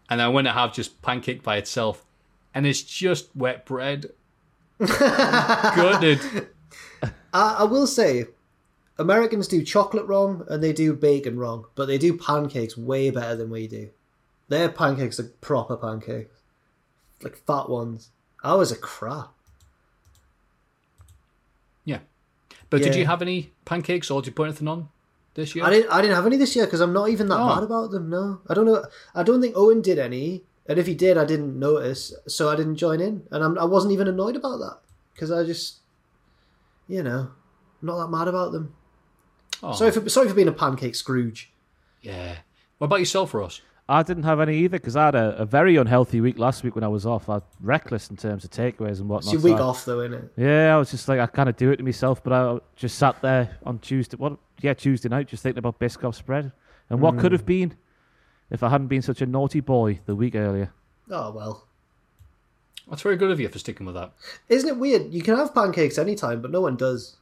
And 0.09 0.21
I 0.21 0.27
went 0.27 0.47
to 0.47 0.51
have 0.51 0.73
just 0.73 1.01
pancake 1.01 1.41
by 1.41 1.57
itself. 1.57 2.05
And 2.53 2.67
it's 2.67 2.81
just 2.81 3.35
wet 3.35 3.65
bread. 3.65 4.07
Gutted. 4.79 6.19
I, 7.33 7.57
I 7.59 7.63
will 7.63 7.87
say, 7.87 8.25
Americans 8.97 9.47
do 9.47 9.63
chocolate 9.63 10.05
wrong 10.05 10.45
and 10.49 10.61
they 10.61 10.73
do 10.73 10.93
bacon 10.93 11.39
wrong, 11.39 11.65
but 11.75 11.85
they 11.85 11.97
do 11.97 12.17
pancakes 12.17 12.77
way 12.77 13.09
better 13.09 13.35
than 13.35 13.49
we 13.49 13.67
do. 13.67 13.89
Their 14.49 14.69
pancakes 14.69 15.19
are 15.19 15.31
proper 15.41 15.77
pancakes, 15.77 16.41
like 17.23 17.37
fat 17.37 17.69
ones. 17.69 18.09
Ours 18.43 18.71
are 18.71 18.77
crap. 18.77 19.31
Yeah. 21.85 21.99
But 22.69 22.83
did 22.83 22.95
you 22.95 23.05
have 23.05 23.21
any 23.21 23.51
pancakes 23.65 24.11
or 24.11 24.21
did 24.21 24.27
you 24.27 24.33
put 24.33 24.43
anything 24.43 24.67
on 24.67 24.89
this 25.35 25.55
year? 25.55 25.65
I 25.65 25.69
didn't. 25.69 25.91
I 25.91 26.01
didn't 26.01 26.15
have 26.15 26.25
any 26.25 26.37
this 26.37 26.55
year 26.55 26.65
because 26.65 26.81
I'm 26.81 26.93
not 26.93 27.09
even 27.09 27.27
that 27.29 27.39
Oh. 27.39 27.47
mad 27.55 27.63
about 27.63 27.91
them. 27.91 28.09
No, 28.09 28.41
I 28.47 28.53
don't 28.53 28.65
know. 28.65 28.83
I 29.15 29.23
don't 29.23 29.41
think 29.41 29.55
Owen 29.57 29.81
did 29.81 29.99
any, 29.99 30.43
and 30.67 30.77
if 30.79 30.87
he 30.87 30.95
did, 30.95 31.17
I 31.17 31.25
didn't 31.25 31.57
notice, 31.59 32.13
so 32.27 32.49
I 32.49 32.55
didn't 32.55 32.75
join 32.77 32.99
in, 33.01 33.23
and 33.31 33.43
I'm, 33.43 33.57
I 33.57 33.65
wasn't 33.65 33.93
even 33.93 34.07
annoyed 34.07 34.35
about 34.35 34.57
that 34.57 34.79
because 35.13 35.31
I 35.31 35.43
just, 35.43 35.77
you 36.87 37.03
know, 37.03 37.31
not 37.81 37.97
that 37.99 38.09
mad 38.15 38.27
about 38.27 38.51
them. 38.51 38.73
Oh, 39.61 39.73
Sorry 39.73 39.91
for 39.91 40.07
sorry 40.09 40.27
for 40.27 40.35
being 40.35 40.47
a 40.47 40.51
pancake 40.53 40.95
Scrooge. 40.95 41.51
Yeah. 42.01 42.37
What 42.79 42.85
about 42.85 42.99
yourself, 42.99 43.33
Ross? 43.33 43.61
I 43.93 44.01
didn't 44.01 44.23
have 44.23 44.39
any 44.39 44.57
either 44.57 44.79
because 44.79 44.95
I 44.95 45.05
had 45.05 45.15
a, 45.15 45.37
a 45.37 45.45
very 45.45 45.75
unhealthy 45.75 46.19
week 46.19 46.39
last 46.39 46.63
week 46.63 46.73
when 46.73 46.83
I 46.83 46.87
was 46.87 47.05
off. 47.05 47.29
I 47.29 47.35
was 47.35 47.43
reckless 47.61 48.09
in 48.09 48.17
terms 48.17 48.43
of 48.43 48.49
takeaways 48.49 48.99
and 48.99 49.07
whatnot. 49.07 49.25
It's 49.25 49.33
your 49.33 49.41
so 49.41 49.47
week 49.47 49.57
I- 49.57 49.61
off 49.61 49.85
though, 49.85 49.99
isn't 49.99 50.13
it? 50.15 50.33
Yeah, 50.35 50.73
I 50.73 50.77
was 50.77 50.89
just 50.89 51.07
like, 51.07 51.19
I 51.19 51.27
kind 51.27 51.47
of 51.47 51.55
do 51.57 51.69
it 51.69 51.77
to 51.77 51.83
myself, 51.83 52.23
but 52.23 52.33
I 52.33 52.57
just 52.75 52.97
sat 52.97 53.21
there 53.21 53.55
on 53.63 53.77
Tuesday. 53.77 54.17
What? 54.17 54.37
Yeah, 54.61 54.73
Tuesday 54.73 55.09
night, 55.09 55.27
just 55.27 55.43
thinking 55.43 55.59
about 55.59 55.79
Biscoff 55.79 56.15
spread 56.15 56.51
and 56.89 57.01
what 57.01 57.19
could 57.19 57.33
have 57.33 57.41
hmm. 57.41 57.47
been 57.47 57.77
if 58.49 58.63
I 58.63 58.69
hadn't 58.69 58.87
been 58.87 59.03
such 59.03 59.21
a 59.21 59.27
naughty 59.27 59.59
boy 59.59 59.99
the 60.05 60.15
week 60.15 60.33
earlier. 60.33 60.73
Oh 61.11 61.31
well. 61.31 61.67
That's 62.89 63.03
very 63.03 63.15
good 63.15 63.29
of 63.29 63.39
you 63.39 63.47
for 63.47 63.59
sticking 63.59 63.85
with 63.85 63.95
that. 63.95 64.11
Isn't 64.49 64.69
it 64.69 64.77
weird? 64.77 65.13
You 65.13 65.21
can 65.21 65.37
have 65.37 65.53
pancakes 65.53 65.97
anytime, 65.97 66.41
but 66.41 66.51
no 66.51 66.61
one 66.61 66.75
does. 66.75 67.15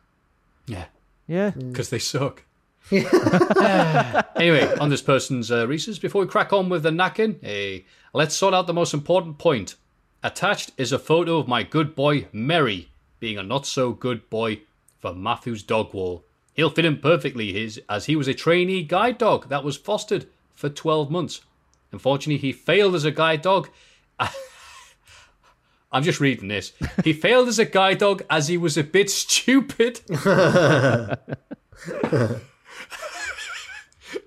Yeah. 0.67 0.85
Yeah, 1.27 1.51
hmm. 1.51 1.71
because 1.71 1.89
they 1.89 1.99
suck. 1.99 2.43
anyway, 2.91 4.75
on 4.79 4.89
this 4.89 5.01
person's 5.01 5.51
uh, 5.51 5.65
before 5.65 6.21
we 6.21 6.27
crack 6.27 6.51
on 6.51 6.69
with 6.69 6.83
the 6.83 6.89
knacking, 6.89 7.37
hey, 7.41 7.85
let's 8.13 8.35
sort 8.35 8.53
out 8.53 8.67
the 8.67 8.73
most 8.73 8.93
important 8.93 9.37
point. 9.37 9.75
Attached 10.23 10.71
is 10.77 10.91
a 10.91 10.99
photo 10.99 11.37
of 11.37 11.47
my 11.47 11.63
good 11.63 11.95
boy 11.95 12.27
Merry 12.31 12.89
being 13.19 13.37
a 13.37 13.43
not 13.43 13.65
so 13.65 13.91
good 13.91 14.29
boy 14.29 14.61
for 14.99 15.13
Matthew's 15.13 15.63
dog 15.63 15.93
wall. 15.93 16.25
He'll 16.53 16.69
fit 16.69 16.85
in 16.85 16.97
perfectly 16.97 17.53
his, 17.53 17.81
as 17.89 18.05
he 18.05 18.15
was 18.15 18.27
a 18.27 18.33
trainee 18.33 18.83
guide 18.83 19.17
dog 19.17 19.49
that 19.49 19.63
was 19.63 19.77
fostered 19.77 20.27
for 20.53 20.69
12 20.69 21.09
months. 21.09 21.41
Unfortunately, 21.91 22.37
he 22.37 22.51
failed 22.51 22.95
as 22.95 23.05
a 23.05 23.11
guide 23.11 23.41
dog. 23.41 23.69
I'm 25.91 26.03
just 26.03 26.19
reading 26.19 26.47
this. 26.47 26.73
He 27.03 27.13
failed 27.13 27.47
as 27.47 27.59
a 27.59 27.65
guide 27.65 27.97
dog 27.99 28.23
as 28.29 28.47
he 28.47 28.57
was 28.57 28.77
a 28.77 28.83
bit 28.83 29.09
stupid. 29.11 30.01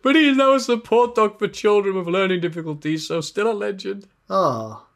But 0.05 0.15
he 0.15 0.28
is 0.28 0.36
now 0.36 0.55
a 0.55 0.60
support 0.60 1.16
dog 1.16 1.39
for 1.39 1.49
children 1.49 1.97
with 1.97 2.07
learning 2.07 2.41
difficulties, 2.41 3.08
so 3.08 3.20
still 3.20 3.50
a 3.50 3.52
legend. 3.52 4.07
Oh, 4.31 4.86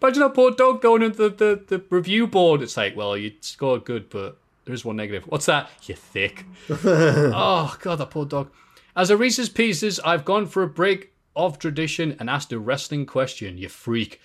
Imagine 0.00 0.22
a 0.22 0.30
poor 0.30 0.52
dog 0.52 0.80
going 0.80 1.02
into 1.02 1.28
the, 1.28 1.30
the, 1.30 1.78
the 1.78 1.84
review 1.90 2.26
board. 2.26 2.62
It's 2.62 2.76
like, 2.76 2.96
well, 2.96 3.16
you 3.16 3.32
scored 3.40 3.84
good, 3.84 4.08
but 4.08 4.38
there's 4.64 4.84
one 4.84 4.96
negative. 4.96 5.24
What's 5.24 5.46
that? 5.46 5.70
You're 5.82 5.96
thick. 5.96 6.46
oh, 6.70 7.76
God, 7.80 7.96
that 7.96 8.10
poor 8.10 8.24
dog. 8.24 8.50
As 8.96 9.10
a 9.10 9.16
Reese's 9.16 9.48
Pieces, 9.48 9.98
I've 10.00 10.24
gone 10.24 10.46
for 10.46 10.62
a 10.62 10.68
break 10.68 11.12
of 11.34 11.58
tradition 11.58 12.16
and 12.18 12.30
asked 12.30 12.52
a 12.52 12.58
wrestling 12.58 13.06
question, 13.06 13.58
you 13.58 13.68
freak. 13.68 14.20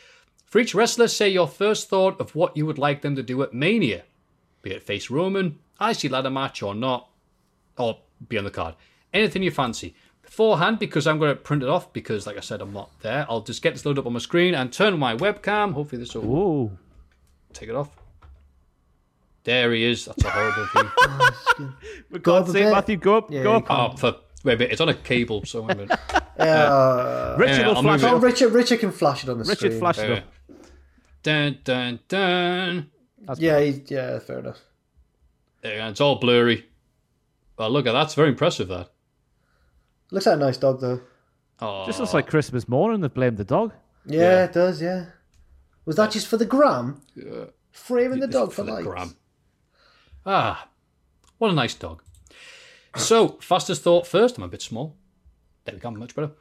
For 0.45 0.59
each 0.59 0.75
wrestler, 0.75 1.07
say 1.07 1.29
your 1.29 1.47
first 1.47 1.89
thought 1.89 2.21
of 2.21 2.35
what 2.35 2.55
you 2.55 2.65
would 2.65 2.77
like 2.77 3.01
them 3.01 3.15
to 3.15 3.23
do 3.23 3.41
at 3.41 3.53
Mania. 3.53 4.03
Be 4.61 4.71
it 4.71 4.83
face 4.83 5.09
Roman, 5.09 5.59
IC 5.81 6.11
ladder 6.11 6.29
match 6.29 6.61
or 6.61 6.75
not, 6.75 7.09
or 7.77 7.99
be 8.29 8.37
on 8.37 8.43
the 8.43 8.51
card. 8.51 8.75
Anything 9.13 9.43
you 9.43 9.51
fancy. 9.51 9.95
Beforehand, 10.21 10.79
because 10.79 11.05
I'm 11.05 11.19
going 11.19 11.29
to 11.31 11.35
print 11.41 11.61
it 11.63 11.69
off, 11.69 11.91
because 11.93 12.25
like 12.25 12.37
I 12.37 12.39
said, 12.39 12.61
I'm 12.61 12.73
not 12.73 12.89
there, 13.01 13.25
I'll 13.29 13.41
just 13.41 13.61
get 13.61 13.73
this 13.73 13.85
loaded 13.85 13.99
up 14.01 14.07
on 14.07 14.13
my 14.13 14.19
screen 14.19 14.55
and 14.55 14.71
turn 14.73 14.93
on 14.93 14.99
my 14.99 15.15
webcam. 15.15 15.73
Hopefully, 15.73 15.99
this 15.99 16.15
will 16.15 16.25
Ooh. 16.25 16.77
take 17.53 17.69
it 17.69 17.75
off. 17.75 17.89
There 19.43 19.73
he 19.73 19.83
is. 19.83 20.05
That's 20.05 20.23
a 20.23 20.29
horrible 20.29 20.65
thing. 20.67 20.89
Oh, 21.05 21.73
for 22.09 22.19
Go 22.19 22.39
God's 22.39 22.49
up 22.49 22.55
a 22.55 22.59
sake. 22.59 22.71
Matthew, 22.73 22.97
go 22.97 23.17
up, 23.17 23.29
Yeah, 23.31 23.43
go 23.43 23.51
you 23.51 23.57
up. 23.57 23.65
Oh, 23.69 23.95
for 23.97 24.15
wait 24.43 24.53
a 24.53 24.57
minute, 24.57 24.71
it's 24.71 24.81
on 24.81 24.89
a 24.89 24.93
cable, 24.95 25.45
so 25.45 25.61
wait 25.61 25.71
a 25.73 25.75
minute. 25.81 25.99
yeah. 26.39 26.43
Uh, 26.45 26.45
uh, 26.45 27.35
Richard 27.37 27.57
yeah, 27.57 27.67
will 27.67 27.75
I'll 27.77 27.83
flash 27.83 28.01
move 28.01 28.11
it 28.11 28.13
oh. 28.15 28.19
Richard, 28.19 28.53
Richard 28.53 28.79
can 28.79 28.91
flash 28.91 29.23
it 29.23 29.29
on 29.29 29.37
the 29.37 29.43
Richard, 29.43 29.57
screen. 29.57 29.71
Richard 29.73 29.79
flash 29.79 29.97
it 29.99 30.11
up. 30.11 30.23
wait. 30.49 30.67
Dun 31.21 31.59
dun 31.63 31.99
dun. 32.07 32.91
Yeah, 33.37 33.59
he, 33.59 33.83
yeah, 33.87 34.19
fair 34.19 34.39
enough. 34.39 34.59
There 35.61 35.73
you 35.73 35.77
go, 35.79 35.87
It's 35.89 36.01
all 36.01 36.15
blurry. 36.15 36.65
Well, 37.57 37.69
look 37.69 37.85
at 37.85 37.91
that. 37.91 37.99
That's 37.99 38.15
very 38.15 38.29
impressive. 38.29 38.67
That. 38.69 38.89
Looks 40.13 40.27
like 40.27 40.35
a 40.35 40.39
nice 40.39 40.57
dog 40.57 40.79
though. 40.79 41.01
Oh, 41.59 41.85
Just 41.85 41.99
looks 41.99 42.13
like 42.13 42.27
Christmas 42.27 42.67
morning. 42.67 43.01
They've 43.01 43.13
blamed 43.13 43.37
the 43.37 43.43
dog. 43.43 43.73
Yeah, 44.05 44.19
Yeah. 44.21 44.43
it 44.45 44.53
does. 44.53 44.81
Yeah. 44.81 45.05
Was 45.85 45.95
that 45.95 46.11
just 46.11 46.27
for 46.27 46.37
the 46.37 46.45
gram? 46.45 47.01
Yeah. 47.15 47.45
Framing 47.71 48.19
the 48.19 48.27
dog 48.27 48.49
for 48.51 48.57
for, 48.57 48.63
the 48.63 48.71
likes. 48.73 48.85
gram. 48.87 49.15
Ah, 50.25 50.69
what 51.39 51.49
a 51.51 51.53
nice 51.53 51.73
dog. 51.73 52.03
So, 52.95 53.39
fastest 53.41 53.81
thought 53.81 54.05
first. 54.05 54.37
I'm 54.37 54.43
a 54.43 54.47
bit 54.47 54.61
small. 54.61 54.95
There 55.65 55.73
we 55.73 55.81
go, 55.81 55.89
much 55.91 56.15
better. 56.15 56.31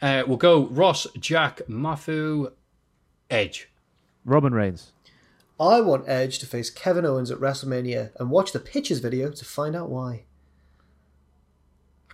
Uh, 0.00 0.22
we'll 0.26 0.36
go 0.38 0.66
Ross, 0.68 1.06
Jack, 1.18 1.60
Mafu, 1.68 2.52
Edge. 3.30 3.68
Roman 4.24 4.54
Reigns. 4.54 4.92
I 5.60 5.80
want 5.80 6.08
Edge 6.08 6.38
to 6.38 6.46
face 6.46 6.70
Kevin 6.70 7.04
Owens 7.04 7.30
at 7.30 7.38
WrestleMania 7.38 8.12
and 8.18 8.30
watch 8.30 8.52
the 8.52 8.60
pictures 8.60 9.00
video 9.00 9.30
to 9.32 9.44
find 9.44 9.74
out 9.76 9.90
why. 9.90 10.24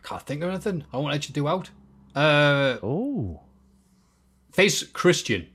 I 0.04 0.08
can't 0.08 0.22
think 0.22 0.42
of 0.42 0.50
anything. 0.50 0.84
I 0.92 0.98
want 0.98 1.14
Edge 1.14 1.26
to 1.26 1.32
do 1.32 1.48
out. 1.48 1.70
Uh, 2.14 2.78
Oh. 2.82 3.40
face 4.52 4.82
Christian. 4.84 5.48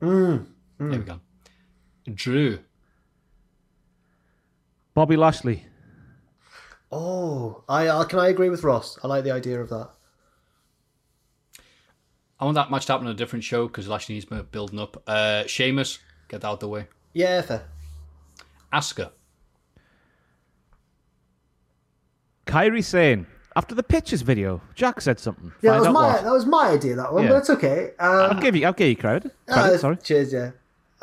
Mm. 0.00 0.46
There 0.78 0.88
we 0.88 0.98
go. 0.98 1.20
Drew. 2.14 2.60
Bobby 4.94 5.16
Lashley. 5.16 5.66
Oh, 6.92 7.62
I 7.68 7.86
uh, 7.88 8.04
can 8.04 8.18
I 8.18 8.28
agree 8.28 8.48
with 8.48 8.64
Ross. 8.64 8.98
I 9.04 9.06
like 9.06 9.24
the 9.24 9.30
idea 9.30 9.60
of 9.60 9.68
that. 9.68 9.90
I 12.40 12.44
want 12.44 12.54
that 12.54 12.70
match 12.70 12.86
to 12.86 12.92
happen 12.92 13.06
on 13.06 13.12
a 13.12 13.16
different 13.16 13.44
show 13.44 13.66
because 13.66 13.86
Lashley 13.86 14.14
needs 14.14 14.30
more 14.30 14.42
building 14.42 14.80
up. 14.80 15.02
Uh, 15.06 15.44
Sheamus, 15.46 15.98
get 16.28 16.40
that 16.40 16.48
out 16.48 16.60
the 16.60 16.68
way. 16.68 16.86
Yeah, 17.12 17.42
fair. 17.42 17.68
Asuka. 18.72 19.10
Kairi 22.46 22.82
Sane. 22.82 23.26
After 23.56 23.74
the 23.74 23.82
pictures 23.82 24.22
video, 24.22 24.60
Jack 24.74 25.00
said 25.00 25.18
something. 25.18 25.52
Yeah, 25.60 25.72
that 25.72 25.78
was 25.80 25.88
my 25.88 26.12
what. 26.12 26.22
that 26.24 26.32
was 26.32 26.46
my 26.46 26.68
idea. 26.68 26.94
That 26.96 27.12
one, 27.12 27.24
Yeah. 27.24 27.30
but 27.30 27.36
it's 27.38 27.50
okay. 27.50 27.90
Um, 27.98 28.10
I'll 28.36 28.40
give 28.40 28.54
you. 28.54 28.64
I'll 28.66 28.72
give 28.72 28.88
you 28.88 28.96
credit. 28.96 29.32
uh, 29.48 29.76
sorry. 29.76 29.96
Cheers, 29.96 30.32
yeah. 30.32 30.50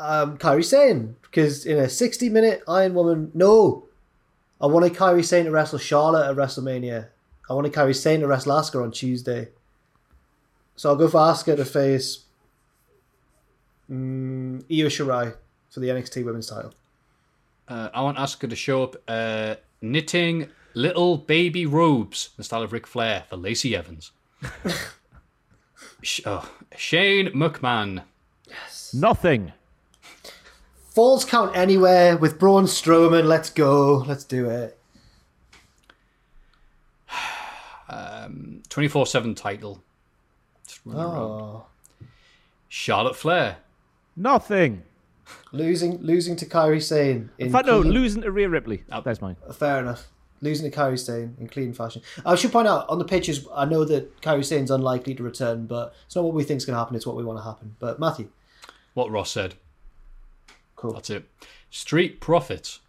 Um, 0.00 0.38
Kairi 0.38 0.64
Sane 0.64 1.16
because 1.22 1.66
in 1.66 1.76
a 1.78 1.88
sixty-minute 1.88 2.62
Iron 2.66 2.94
Woman, 2.94 3.30
no, 3.34 3.84
I 4.60 4.66
wanted 4.66 4.94
Kairi 4.94 5.24
Sane 5.24 5.44
to 5.44 5.50
wrestle 5.50 5.78
Charlotte 5.78 6.30
at 6.30 6.36
WrestleMania. 6.36 7.08
I 7.50 7.52
wanted 7.54 7.72
Kairi 7.72 7.94
Sane 7.94 8.20
to 8.20 8.26
wrestle 8.26 8.52
Asuka 8.52 8.82
on 8.82 8.92
Tuesday. 8.92 9.48
So 10.76 10.88
I'll 10.90 10.96
go 10.96 11.08
for 11.08 11.18
Asuka 11.18 11.56
to 11.56 11.64
face 11.64 12.24
um, 13.90 14.58
Io 14.70 14.86
Shirai 14.86 15.34
for 15.70 15.80
the 15.80 15.88
NXT 15.88 16.24
Women's 16.24 16.48
Title. 16.48 16.72
Uh, 17.66 17.88
I 17.92 18.00
want 18.02 18.16
Asuka 18.18 18.48
to 18.48 18.56
show 18.56 18.84
up 18.84 18.96
uh, 19.08 19.56
knitting 19.82 20.48
little 20.78 21.18
baby 21.18 21.66
robes 21.66 22.26
in 22.28 22.34
the 22.36 22.44
style 22.44 22.62
of 22.62 22.72
Ric 22.72 22.86
Flair 22.86 23.24
for 23.28 23.36
Lacey 23.36 23.74
Evans. 23.74 24.12
Sh- 26.02 26.20
oh, 26.24 26.48
Shane 26.76 27.28
McMahon. 27.32 28.04
Yes. 28.46 28.94
Nothing. 28.94 29.52
Falls 30.94 31.24
count 31.24 31.56
anywhere 31.56 32.16
with 32.16 32.38
Braun 32.38 32.64
Strowman. 32.64 33.24
Let's 33.24 33.50
go. 33.50 34.04
Let's 34.06 34.24
do 34.24 34.48
it. 34.48 34.78
Um, 37.90 38.62
24 38.68 39.06
7 39.06 39.34
title. 39.34 39.82
Just 40.66 40.80
running 40.84 41.00
around. 41.02 41.14
Oh, 41.16 41.66
Charlotte 42.68 43.16
Flair. 43.16 43.56
Nothing. 44.14 44.82
losing 45.52 45.96
losing 46.02 46.36
to 46.36 46.44
Kairi 46.44 46.82
Sane. 46.82 47.30
In 47.38 47.46
In 47.46 47.52
fact, 47.52 47.66
no, 47.66 47.80
clean- 47.80 47.94
losing 47.94 48.20
to 48.22 48.30
Rhea 48.30 48.50
Ripley. 48.50 48.84
There's 49.04 49.22
mine. 49.22 49.36
Fair 49.54 49.78
enough. 49.80 50.06
Losing 50.40 50.70
to 50.70 50.76
Kairi 50.76 50.98
Sane 50.98 51.36
in 51.40 51.48
clean 51.48 51.72
fashion. 51.72 52.00
I 52.24 52.34
should 52.36 52.52
point 52.52 52.68
out 52.68 52.88
on 52.88 52.98
the 52.98 53.04
pitches, 53.04 53.46
I 53.54 53.64
know 53.64 53.84
that 53.84 54.20
Kairi 54.20 54.44
Sane's 54.44 54.70
unlikely 54.70 55.14
to 55.16 55.22
return, 55.22 55.66
but 55.66 55.94
it's 56.06 56.14
not 56.14 56.24
what 56.24 56.34
we 56.34 56.44
think 56.44 56.58
is 56.58 56.64
going 56.64 56.74
to 56.74 56.78
happen. 56.78 56.94
It's 56.96 57.06
what 57.06 57.16
we 57.16 57.24
want 57.24 57.38
to 57.38 57.42
happen. 57.44 57.74
But 57.80 57.98
Matthew, 57.98 58.28
What 58.94 59.10
Ross 59.10 59.30
said. 59.32 59.54
cool. 60.76 60.92
That's 60.92 61.10
it. 61.10 61.24
Street 61.70 62.20
Profits. 62.20 62.80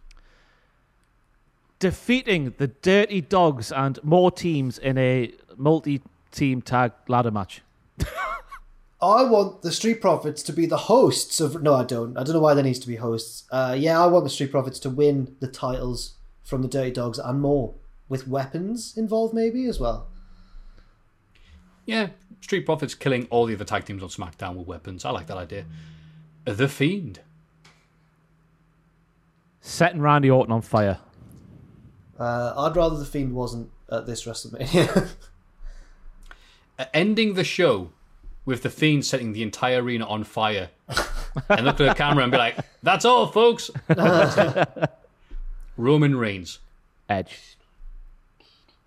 Defeating 1.78 2.54
the 2.58 2.68
Dirty 2.68 3.20
Dogs 3.22 3.72
and 3.72 3.98
more 4.04 4.30
teams 4.30 4.78
in 4.78 4.98
a 4.98 5.32
multi-team 5.56 6.60
tag 6.62 6.92
ladder 7.08 7.30
match. 7.30 7.62
I 9.02 9.24
want 9.24 9.62
the 9.62 9.72
Street 9.72 10.02
Profits 10.02 10.42
to 10.42 10.52
be 10.52 10.66
the 10.66 10.76
hosts 10.76 11.40
of. 11.40 11.62
No, 11.62 11.72
I 11.74 11.84
don't. 11.84 12.18
I 12.18 12.22
don't 12.22 12.34
know 12.34 12.40
why 12.40 12.52
there 12.52 12.62
needs 12.64 12.78
to 12.80 12.86
be 12.86 12.96
hosts. 12.96 13.44
Uh, 13.50 13.74
yeah, 13.78 13.98
I 14.02 14.06
want 14.08 14.24
the 14.24 14.30
Street 14.30 14.50
Profits 14.50 14.78
to 14.80 14.90
win 14.90 15.36
the 15.40 15.48
titles 15.48 16.14
from 16.50 16.62
the 16.62 16.68
Dirty 16.68 16.90
Dogs 16.90 17.18
and 17.18 17.40
more, 17.40 17.74
with 18.08 18.26
weapons 18.26 18.94
involved, 18.96 19.32
maybe 19.32 19.66
as 19.66 19.78
well. 19.80 20.08
Yeah, 21.86 22.08
Street 22.40 22.66
Profits 22.66 22.94
killing 22.94 23.26
all 23.30 23.46
the 23.46 23.54
other 23.54 23.64
tag 23.64 23.84
teams 23.84 24.02
on 24.02 24.08
SmackDown 24.08 24.56
with 24.56 24.66
weapons. 24.66 25.04
I 25.04 25.10
like 25.10 25.28
that 25.28 25.38
idea. 25.38 25.64
The 26.44 26.68
Fiend. 26.68 27.20
Setting 29.60 30.00
Randy 30.00 30.30
Orton 30.30 30.52
on 30.52 30.62
fire. 30.62 30.98
Uh, 32.18 32.52
I'd 32.56 32.76
rather 32.76 32.98
the 32.98 33.04
Fiend 33.04 33.32
wasn't 33.32 33.70
at 33.90 34.06
this 34.06 34.24
WrestleMania. 34.24 35.08
Uh, 36.78 36.84
ending 36.94 37.34
the 37.34 37.44
show 37.44 37.90
with 38.44 38.62
the 38.62 38.70
Fiend 38.70 39.04
setting 39.04 39.32
the 39.32 39.42
entire 39.42 39.82
arena 39.82 40.06
on 40.06 40.24
fire 40.24 40.70
and 41.48 41.64
look 41.64 41.80
at 41.80 41.88
the 41.88 41.94
camera 41.94 42.24
and 42.24 42.32
be 42.32 42.38
like, 42.38 42.56
that's 42.82 43.04
all, 43.04 43.28
folks. 43.28 43.70
That's 45.80 45.86
it. 45.86 45.86
Roman 45.86 46.16
Reigns. 46.16 46.58
Edge. 47.08 47.56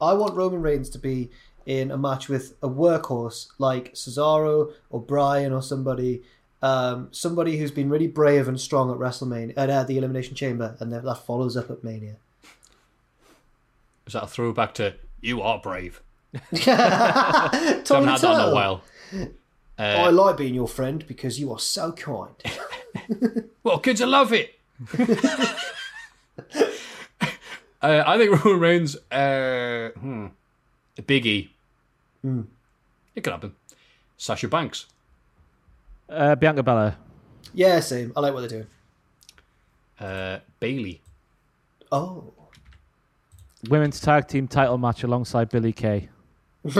I 0.01 0.13
want 0.13 0.35
Roman 0.35 0.61
Reigns 0.61 0.89
to 0.91 0.97
be 0.97 1.29
in 1.65 1.91
a 1.91 1.97
match 1.97 2.27
with 2.29 2.53
a 2.61 2.67
workhorse 2.69 3.47
like 3.57 3.93
Cesaro 3.93 4.73
or 4.89 5.01
Bryan 5.01 5.53
or 5.53 5.61
somebody, 5.61 6.23
um, 6.61 7.07
somebody 7.11 7.57
who's 7.57 7.71
been 7.71 7.89
really 7.89 8.07
brave 8.07 8.47
and 8.47 8.59
strong 8.59 8.91
at 8.91 8.97
WrestleMania 8.97 9.53
at 9.55 9.69
uh, 9.69 9.83
the 9.83 9.97
Elimination 9.97 10.35
Chamber, 10.35 10.75
and 10.79 10.91
that, 10.91 11.03
that 11.03 11.25
follows 11.25 11.55
up 11.55 11.69
at 11.71 11.83
Mania. 11.83 12.15
Is 14.05 14.13
that 14.13 14.23
a 14.23 14.27
throwback 14.27 14.73
to 14.75 14.95
You 15.21 15.41
Are 15.41 15.59
Brave? 15.59 16.01
Tony 16.33 16.61
haven't 16.61 16.77
had 16.77 17.85
that 17.85 18.03
in 18.03 18.07
a 18.09 18.17
Turtle. 18.17 18.53
while. 18.53 18.81
I 19.77 20.09
like 20.09 20.37
being 20.37 20.53
your 20.53 20.67
friend 20.67 21.05
because 21.07 21.39
you 21.39 21.51
are 21.51 21.59
so 21.59 21.91
kind. 21.93 22.35
Well, 23.63 23.79
kids, 23.79 24.01
I 24.01 24.05
love 24.05 24.33
it. 24.33 24.59
uh, 27.83 28.03
I 28.07 28.17
think 28.17 28.31
Roman 28.45 28.59
Reigns, 28.59 28.95
uh, 29.11 29.89
hmm, 29.99 30.27
Big 31.05 31.25
E. 31.25 31.53
It 32.23 33.21
could 33.23 33.31
happen. 33.33 33.53
Sasha 34.17 34.47
Banks. 34.47 34.87
Uh, 36.09 36.35
Bianca 36.35 36.63
Belair. 36.63 36.95
yeah, 37.53 37.79
same. 37.79 38.11
I 38.15 38.19
like 38.21 38.33
what 38.33 38.39
they're 38.41 38.49
doing. 38.49 38.67
Uh, 39.99 40.39
Bayley. 40.59 41.01
Oh, 41.91 42.33
women's 43.69 43.99
tag 44.01 44.27
team 44.27 44.47
title 44.47 44.77
match 44.77 45.03
alongside 45.03 45.49
Billy 45.49 45.73
Kay. 45.73 46.09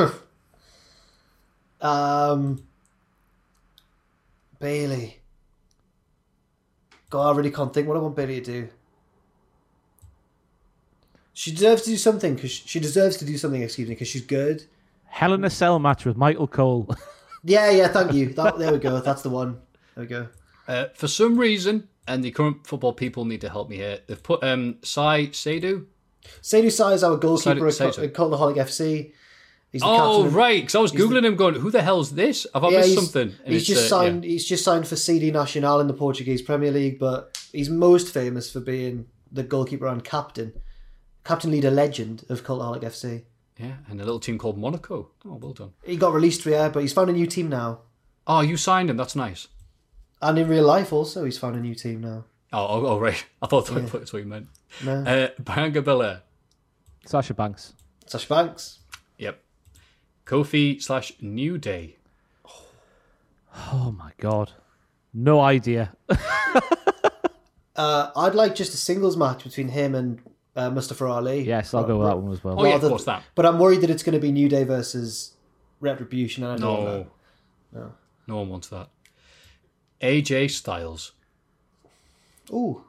Um, 1.82 2.64
Bayley. 4.58 5.20
God, 7.10 7.34
I 7.34 7.38
really 7.38 7.52
can't 7.52 7.74
think 7.74 7.90
what 7.90 7.98
I 7.98 8.00
want 8.00 8.16
Bayley 8.16 8.40
to 8.40 8.52
do. 8.62 8.70
She 11.34 11.52
deserves 11.52 11.82
to 11.84 11.90
do 11.90 11.98
something 11.98 12.36
because 12.36 12.52
she 12.52 12.80
deserves 12.80 13.18
to 13.18 13.26
do 13.26 13.38
something. 13.38 13.62
Excuse 13.62 13.88
me, 13.88 13.96
because 13.96 14.08
she's 14.08 14.22
good. 14.26 14.64
Hell 15.06 15.34
in 15.34 15.44
a 15.44 15.50
Cell 15.50 15.80
match 15.80 16.06
with 16.06 16.18
Michael 16.18 16.48
Cole. 16.48 16.90
Yeah, 17.46 17.72
yeah. 17.72 17.90
Thank 17.90 18.14
you. 18.14 18.28
That, 18.36 18.58
there 18.58 18.72
we 18.72 18.78
go. 18.80 19.02
That's 19.02 19.22
the 19.22 19.30
one. 19.30 19.60
There 19.96 20.04
we 20.04 20.08
go. 20.08 20.28
Uh, 20.66 20.86
for 20.94 21.10
some 21.10 21.38
reason, 21.38 21.90
and 22.08 22.24
the 22.24 22.32
current 22.32 22.66
football 22.66 22.94
people 22.94 23.26
need 23.26 23.42
to 23.42 23.50
help 23.50 23.68
me 23.70 23.76
here, 23.76 24.00
they've 24.08 24.24
put 24.24 24.42
um, 24.46 24.78
Sai 24.82 25.26
Seidu. 25.34 25.86
Seidu 26.42 26.72
Sai 26.72 26.94
is 26.94 27.04
our 27.04 27.18
goalkeeper 27.18 27.56
Seidu- 27.70 27.88
at, 27.90 27.94
Seidu. 27.96 28.04
at 28.06 28.14
Cultaholic 28.14 28.56
FC. 28.56 29.12
He's 29.74 29.82
the 29.82 29.88
Oh, 29.88 30.22
captain. 30.22 30.34
right. 30.34 30.62
Because 30.62 30.76
I 30.76 30.80
was 30.80 30.92
he's 30.94 31.02
the- 31.02 31.06
Googling 31.06 31.26
him 31.26 31.36
going, 31.36 31.56
who 31.56 31.70
the 31.70 31.82
hell's 31.82 32.12
this? 32.12 32.48
Have 32.54 32.64
I 32.64 32.70
Yeah, 32.70 32.78
missed 32.78 32.90
he's, 32.92 32.98
something? 33.12 33.36
And 33.44 33.54
he's 33.54 33.68
just 33.68 33.80
uh, 33.92 33.96
yeah. 33.98 34.02
signed. 34.04 34.24
He's 34.24 34.46
just 34.48 34.64
signed 34.64 34.88
for 34.88 34.96
CD 34.96 35.30
Nacional 35.30 35.82
in 35.82 35.88
the 35.88 35.94
Portuguese 35.94 36.42
Premier 36.42 36.72
League, 36.72 36.98
but 36.98 37.38
he's 37.52 37.70
most 37.70 38.14
famous 38.14 38.50
for 38.50 38.62
being 38.62 39.08
the 39.34 39.44
goalkeeper 39.44 39.88
and 39.88 40.02
captain, 40.02 40.54
captain 41.24 41.52
leader 41.52 41.72
legend 41.72 42.26
of 42.30 42.44
Cultaholic 42.44 42.82
FC. 42.84 43.24
Yeah, 43.58 43.76
and 43.90 44.02
a 44.02 44.04
little 44.04 44.20
team 44.20 44.38
called 44.38 44.58
Monaco. 44.58 45.10
Oh, 45.26 45.36
well 45.36 45.54
done. 45.54 45.74
He 45.84 45.96
got 45.96 46.14
released, 46.14 46.46
yeah, 46.46 46.70
but 46.70 46.80
he's 46.82 46.94
found 46.94 47.10
a 47.10 47.14
new 47.14 47.28
team 47.28 47.50
now. 47.50 47.80
Oh, 48.26 48.42
you 48.42 48.58
signed 48.58 48.90
him. 48.90 48.98
That's 48.98 49.16
nice. 49.16 49.48
And 50.22 50.40
in 50.40 50.48
real 50.48 50.66
life, 50.66 50.92
also, 50.92 51.24
he's 51.26 51.38
found 51.38 51.56
a 51.56 51.60
new 51.60 51.76
team 51.76 52.02
now. 52.02 52.24
Oh, 52.52 52.66
oh, 52.68 52.86
oh 52.88 53.00
right. 53.00 53.24
I 53.42 53.48
thought 53.48 53.70
Yeah. 53.70 53.80
that's 53.80 54.14
what 54.14 54.20
you 54.24 54.28
meant. 54.28 54.48
No. 54.84 55.04
Uh, 55.04 55.28
Bianca 55.42 55.82
Belair. 55.82 56.22
Sasha 57.06 57.34
Banks. 57.34 57.74
Sasha 58.08 58.28
Banks. 58.30 58.80
Yep. 59.18 59.40
Kofi 60.26 60.82
slash 60.82 61.14
New 61.22 61.58
Day. 61.58 61.98
Oh 63.72 63.94
my 63.96 64.12
god. 64.18 64.52
No 65.14 65.42
idea. 65.42 65.96
Uh, 67.76 68.12
I'd 68.16 68.36
like 68.36 68.54
just 68.54 68.74
a 68.76 68.78
singles 68.78 69.18
match 69.18 69.44
between 69.44 69.70
him 69.70 69.96
and 69.96 70.22
uh, 70.56 70.70
Mustafa 70.70 71.06
Ali. 71.06 71.42
Yes, 71.42 71.74
I'll 71.74 71.84
go 71.84 71.98
with 71.98 72.08
that 72.08 72.18
one 72.18 72.32
as 72.34 72.44
well. 72.44 72.60
Oh, 72.60 72.64
yeah, 72.64 72.70
of 72.76 72.82
Rather- 72.84 72.90
course, 72.90 73.06
that. 73.06 73.24
But 73.36 73.46
I'm 73.46 73.60
worried 73.60 73.82
that 73.82 73.90
it's 73.90 74.04
going 74.04 74.14
to 74.14 74.20
be 74.20 74.32
New 74.32 74.50
Day 74.50 74.64
versus 74.64 75.34
Retribution, 75.80 76.44
and 76.44 76.54
I 76.54 76.58
don't 76.58 76.62
No. 76.62 76.86
want 76.92 77.08
that. 77.72 77.80
No. 77.80 77.94
No 78.28 78.38
one 78.38 78.50
wants 78.50 78.68
that. 78.70 78.90
AJ 80.02 80.52
Styles. 80.52 81.14
Ooh. 82.52 82.84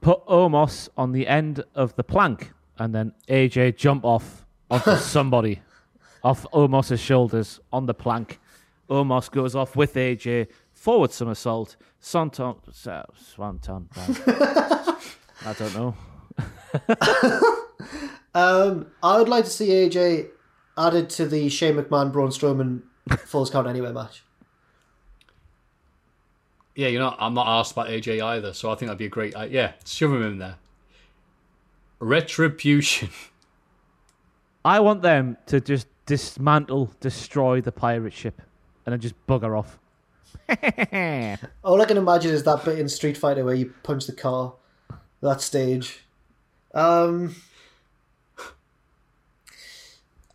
Put 0.00 0.24
Omos 0.26 0.88
on 0.96 1.12
the 1.12 1.26
end 1.26 1.64
of 1.74 1.94
the 1.96 2.04
plank 2.04 2.52
and 2.78 2.94
then 2.94 3.12
AJ 3.28 3.76
jump 3.76 4.04
off 4.04 4.46
onto 4.70 4.96
somebody 4.96 5.60
off 6.22 6.46
Omos's 6.52 7.00
shoulders 7.00 7.60
on 7.72 7.86
the 7.86 7.92
plank. 7.94 8.38
Omos 8.88 9.30
goes 9.30 9.54
off 9.54 9.76
with 9.76 9.94
AJ, 9.94 10.48
forward 10.72 11.12
somersault, 11.12 11.76
Swanton, 11.98 12.54
uh, 12.86 13.02
Swanton. 13.16 13.88
right. 13.96 14.20
I 15.46 15.52
don't 15.58 15.74
know. 15.74 15.94
Um, 18.34 18.86
I 19.02 19.18
would 19.18 19.28
like 19.28 19.44
to 19.44 19.50
see 19.50 19.68
AJ 19.68 20.28
added 20.78 21.10
to 21.10 21.26
the 21.26 21.48
Shane 21.48 21.76
McMahon 21.76 22.12
Braun 22.12 22.30
Strowman 22.30 22.82
Falls 23.26 23.50
Count 23.50 23.66
Anywhere 23.66 23.92
match. 23.92 24.22
Yeah, 26.76 26.88
you 26.88 26.98
know, 26.98 27.14
I'm 27.18 27.34
not 27.34 27.48
asked 27.48 27.72
about 27.72 27.88
AJ 27.88 28.22
either, 28.22 28.52
so 28.52 28.70
I 28.70 28.76
think 28.76 28.88
that'd 28.88 28.98
be 28.98 29.06
a 29.06 29.08
great. 29.08 29.34
Uh, 29.34 29.42
yeah, 29.42 29.72
shove 29.84 30.12
him 30.12 30.22
in 30.22 30.38
there. 30.38 30.56
Retribution. 31.98 33.10
I 34.64 34.78
want 34.80 35.02
them 35.02 35.36
to 35.46 35.60
just 35.60 35.88
dismantle, 36.06 36.92
destroy 37.00 37.60
the 37.60 37.72
pirate 37.72 38.12
ship, 38.12 38.40
and 38.86 38.92
then 38.92 39.00
just 39.00 39.14
bugger 39.26 39.58
off. 39.58 39.78
All 41.64 41.82
I 41.82 41.84
can 41.84 41.96
imagine 41.96 42.32
is 42.32 42.44
that 42.44 42.64
bit 42.64 42.78
in 42.78 42.88
Street 42.88 43.16
Fighter 43.16 43.44
where 43.44 43.54
you 43.54 43.74
punch 43.82 44.06
the 44.06 44.12
car. 44.12 44.54
That 45.20 45.40
stage. 45.40 46.04
Um, 46.72 47.34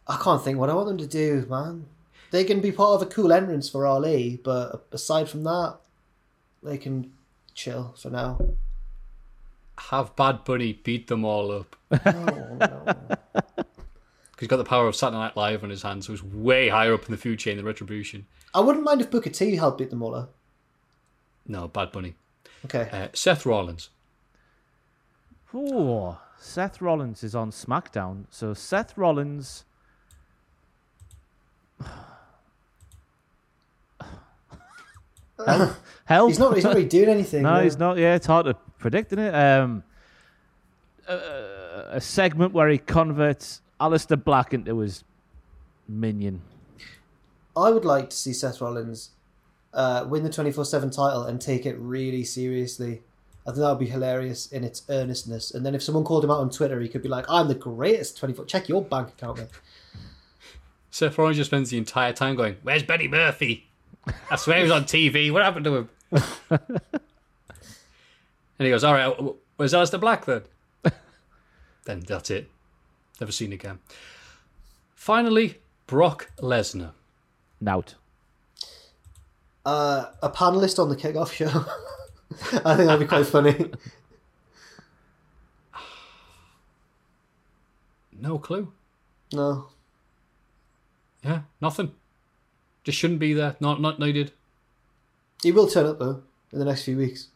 I 0.08 0.18
can't 0.18 0.44
think 0.44 0.60
what 0.60 0.70
I 0.70 0.74
want 0.74 0.88
them 0.88 0.98
to 0.98 1.08
do, 1.08 1.46
man. 1.50 1.86
They 2.32 2.44
can 2.44 2.60
be 2.62 2.72
part 2.72 3.02
of 3.02 3.08
a 3.08 3.10
cool 3.10 3.32
entrance 3.32 3.70
for 3.70 3.88
Ali, 3.88 4.40
but 4.44 4.86
aside 4.92 5.30
from 5.30 5.44
that, 5.44 5.78
they 6.62 6.78
can 6.78 7.12
chill 7.54 7.96
for 7.98 8.10
now. 8.10 8.40
Have 9.78 10.16
Bad 10.16 10.44
Bunny 10.44 10.74
beat 10.74 11.08
them 11.08 11.24
all 11.26 11.52
up. 11.52 11.76
No, 12.06 12.58
no. 12.60 12.96
He's 14.38 14.50
got 14.50 14.58
the 14.58 14.66
power 14.66 14.88
of 14.88 14.98
Saturday 14.98 15.18
Night 15.18 15.38
Live 15.38 15.64
on 15.64 15.70
his 15.70 15.82
hands, 15.84 16.08
so 16.08 16.14
he's 16.14 16.22
way 16.24 16.68
higher 16.68 16.94
up 16.94 17.06
in 17.06 17.12
the 17.12 17.18
food 17.18 17.40
chain 17.40 17.56
than 17.56 17.66
Retribution. 17.66 18.26
I 18.54 18.60
wouldn't 18.60 18.84
mind 18.84 19.00
if 19.00 19.10
Booker 19.10 19.30
T 19.30 19.56
helped 19.56 19.78
beat 19.78 19.90
them 19.90 20.04
all 20.04 20.14
up. 20.14 20.34
No, 21.48 21.70
Bad 21.70 21.92
Bunny. 21.94 22.16
Okay. 22.66 22.90
Uh, 22.92 23.08
Seth 23.14 23.46
Rollins. 23.46 23.90
Ooh, 25.54 26.18
Seth 26.38 26.82
Rollins 26.82 27.24
is 27.24 27.36
on 27.36 27.52
SmackDown. 27.52 28.26
So 28.30 28.54
Seth 28.54 28.98
Rollins. 28.98 29.66
Help. 35.46 35.72
Help. 36.06 36.30
He's 36.30 36.40
not. 36.40 36.56
He's 36.56 36.64
not 36.64 36.76
really 36.76 36.88
doing 36.88 37.10
anything. 37.10 37.44
no, 37.44 37.62
he's 37.62 37.78
not. 37.78 37.98
Yeah, 37.98 38.16
it's 38.16 38.26
hard 38.26 38.46
to 38.46 38.54
predict, 38.80 39.12
isn't 39.12 39.24
it? 39.24 39.34
Um, 39.36 39.84
a, 41.08 41.88
a 41.92 42.02
segment 42.02 42.54
where 42.54 42.70
he 42.70 42.78
converts 42.78 43.62
Aleister 43.80 44.22
Black 44.22 44.54
into 44.54 44.80
his 44.80 45.04
minion. 45.88 46.42
I 47.56 47.70
would 47.70 47.86
like 47.86 48.10
to 48.10 48.16
see 48.16 48.34
Seth 48.34 48.62
Rollins 48.62 49.12
uh, 49.74 50.06
win 50.08 50.24
the 50.24 50.30
24 50.30 50.66
7 50.66 50.90
title 50.90 51.24
and 51.24 51.40
take 51.40 51.66
it 51.66 51.76
really 51.78 52.24
seriously. 52.24 53.02
I 53.46 53.52
think 53.52 53.60
that 53.60 53.70
would 53.70 53.80
be 53.80 53.86
hilarious 53.86 54.52
in 54.52 54.64
its 54.64 54.82
earnestness. 54.90 55.54
And 55.54 55.64
then 55.64 55.76
if 55.76 55.84
someone 55.84 56.04
called 56.04 56.24
him 56.24 56.32
out 56.32 56.40
on 56.40 56.50
Twitter, 56.50 56.80
he 56.80 56.90
could 56.90 57.04
be 57.04 57.10
like, 57.10 57.26
I'm 57.30 57.48
the 57.48 57.56
greatest 57.56 58.18
24. 58.18 58.46
Check 58.46 58.68
your 58.68 58.84
bank 58.84 59.10
account, 59.10 59.38
mate. 59.38 59.50
Seth 60.90 61.18
Rollins 61.18 61.38
just 61.38 61.50
spends 61.50 61.70
the 61.70 61.78
entire 61.78 62.14
time 62.14 62.36
going, 62.36 62.56
Where's 62.64 62.82
Buddy 62.82 63.08
Murphy? 63.08 63.68
I 64.32 64.36
swear 64.38 64.58
he 64.58 64.64
was 64.64 64.72
on 64.72 64.86
TV. 64.86 65.32
What 65.32 65.44
happened 65.44 65.66
to 65.66 65.76
him? 65.76 65.90
and 66.50 66.60
he 68.58 68.70
goes, 68.70 68.84
All 68.84 68.94
right, 68.94 69.16
where's 69.58 69.74
Aleister 69.74 70.00
Black 70.00 70.26
then? 70.26 70.44
then 71.86 72.00
that's 72.00 72.32
it. 72.32 72.50
Never 73.20 73.32
seen 73.32 73.54
again. 73.54 73.80
Finally, 74.96 75.60
Brock 75.86 76.32
Lesnar. 76.38 76.92
Nout. 77.62 77.96
Uh, 79.66 80.12
a 80.22 80.30
panelist 80.30 80.80
on 80.80 80.90
the 80.90 80.96
kickoff 80.96 81.32
show. 81.32 81.66
I 82.66 82.76
think 82.76 82.88
that'd 82.88 83.00
be 83.00 83.06
quite 83.08 83.26
funny. 83.26 83.72
No 88.18 88.40
clue. 88.40 88.72
No. 89.34 89.68
Yeah, 91.22 91.42
nothing. 91.60 91.92
Just 92.86 92.98
shouldn't 92.98 93.20
be 93.20 93.34
there. 93.34 93.58
Not 93.60 93.82
not 93.82 94.00
needed. 94.00 94.32
He 95.44 95.52
will 95.52 95.68
turn 95.68 95.86
up, 95.86 96.00
though, 96.00 96.24
in 96.54 96.60
the 96.60 96.66
next 96.66 96.84
few 96.84 96.98
weeks. 96.98 97.28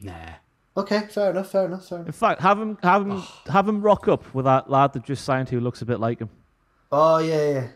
Nah. 0.00 0.14
Okay, 0.76 1.06
fair 1.10 1.30
enough, 1.30 1.50
fair 1.50 1.66
enough, 1.66 1.88
fair 1.88 1.98
enough. 1.98 2.08
In 2.08 2.12
fact, 2.12 2.40
have 2.40 2.58
him 2.58 2.78
have 2.82 3.06
him 3.06 3.22
have 3.46 3.68
him 3.68 3.82
rock 3.82 4.08
up 4.08 4.34
with 4.34 4.46
that 4.46 4.68
lad 4.68 4.92
that 4.94 5.04
just 5.04 5.24
signed 5.24 5.48
who 5.48 5.60
looks 5.60 5.80
a 5.80 5.86
bit 5.86 6.00
like 6.00 6.18
him. 6.18 6.30
Oh, 6.92 7.18
yeah, 7.18 7.50
yeah. 7.50 7.68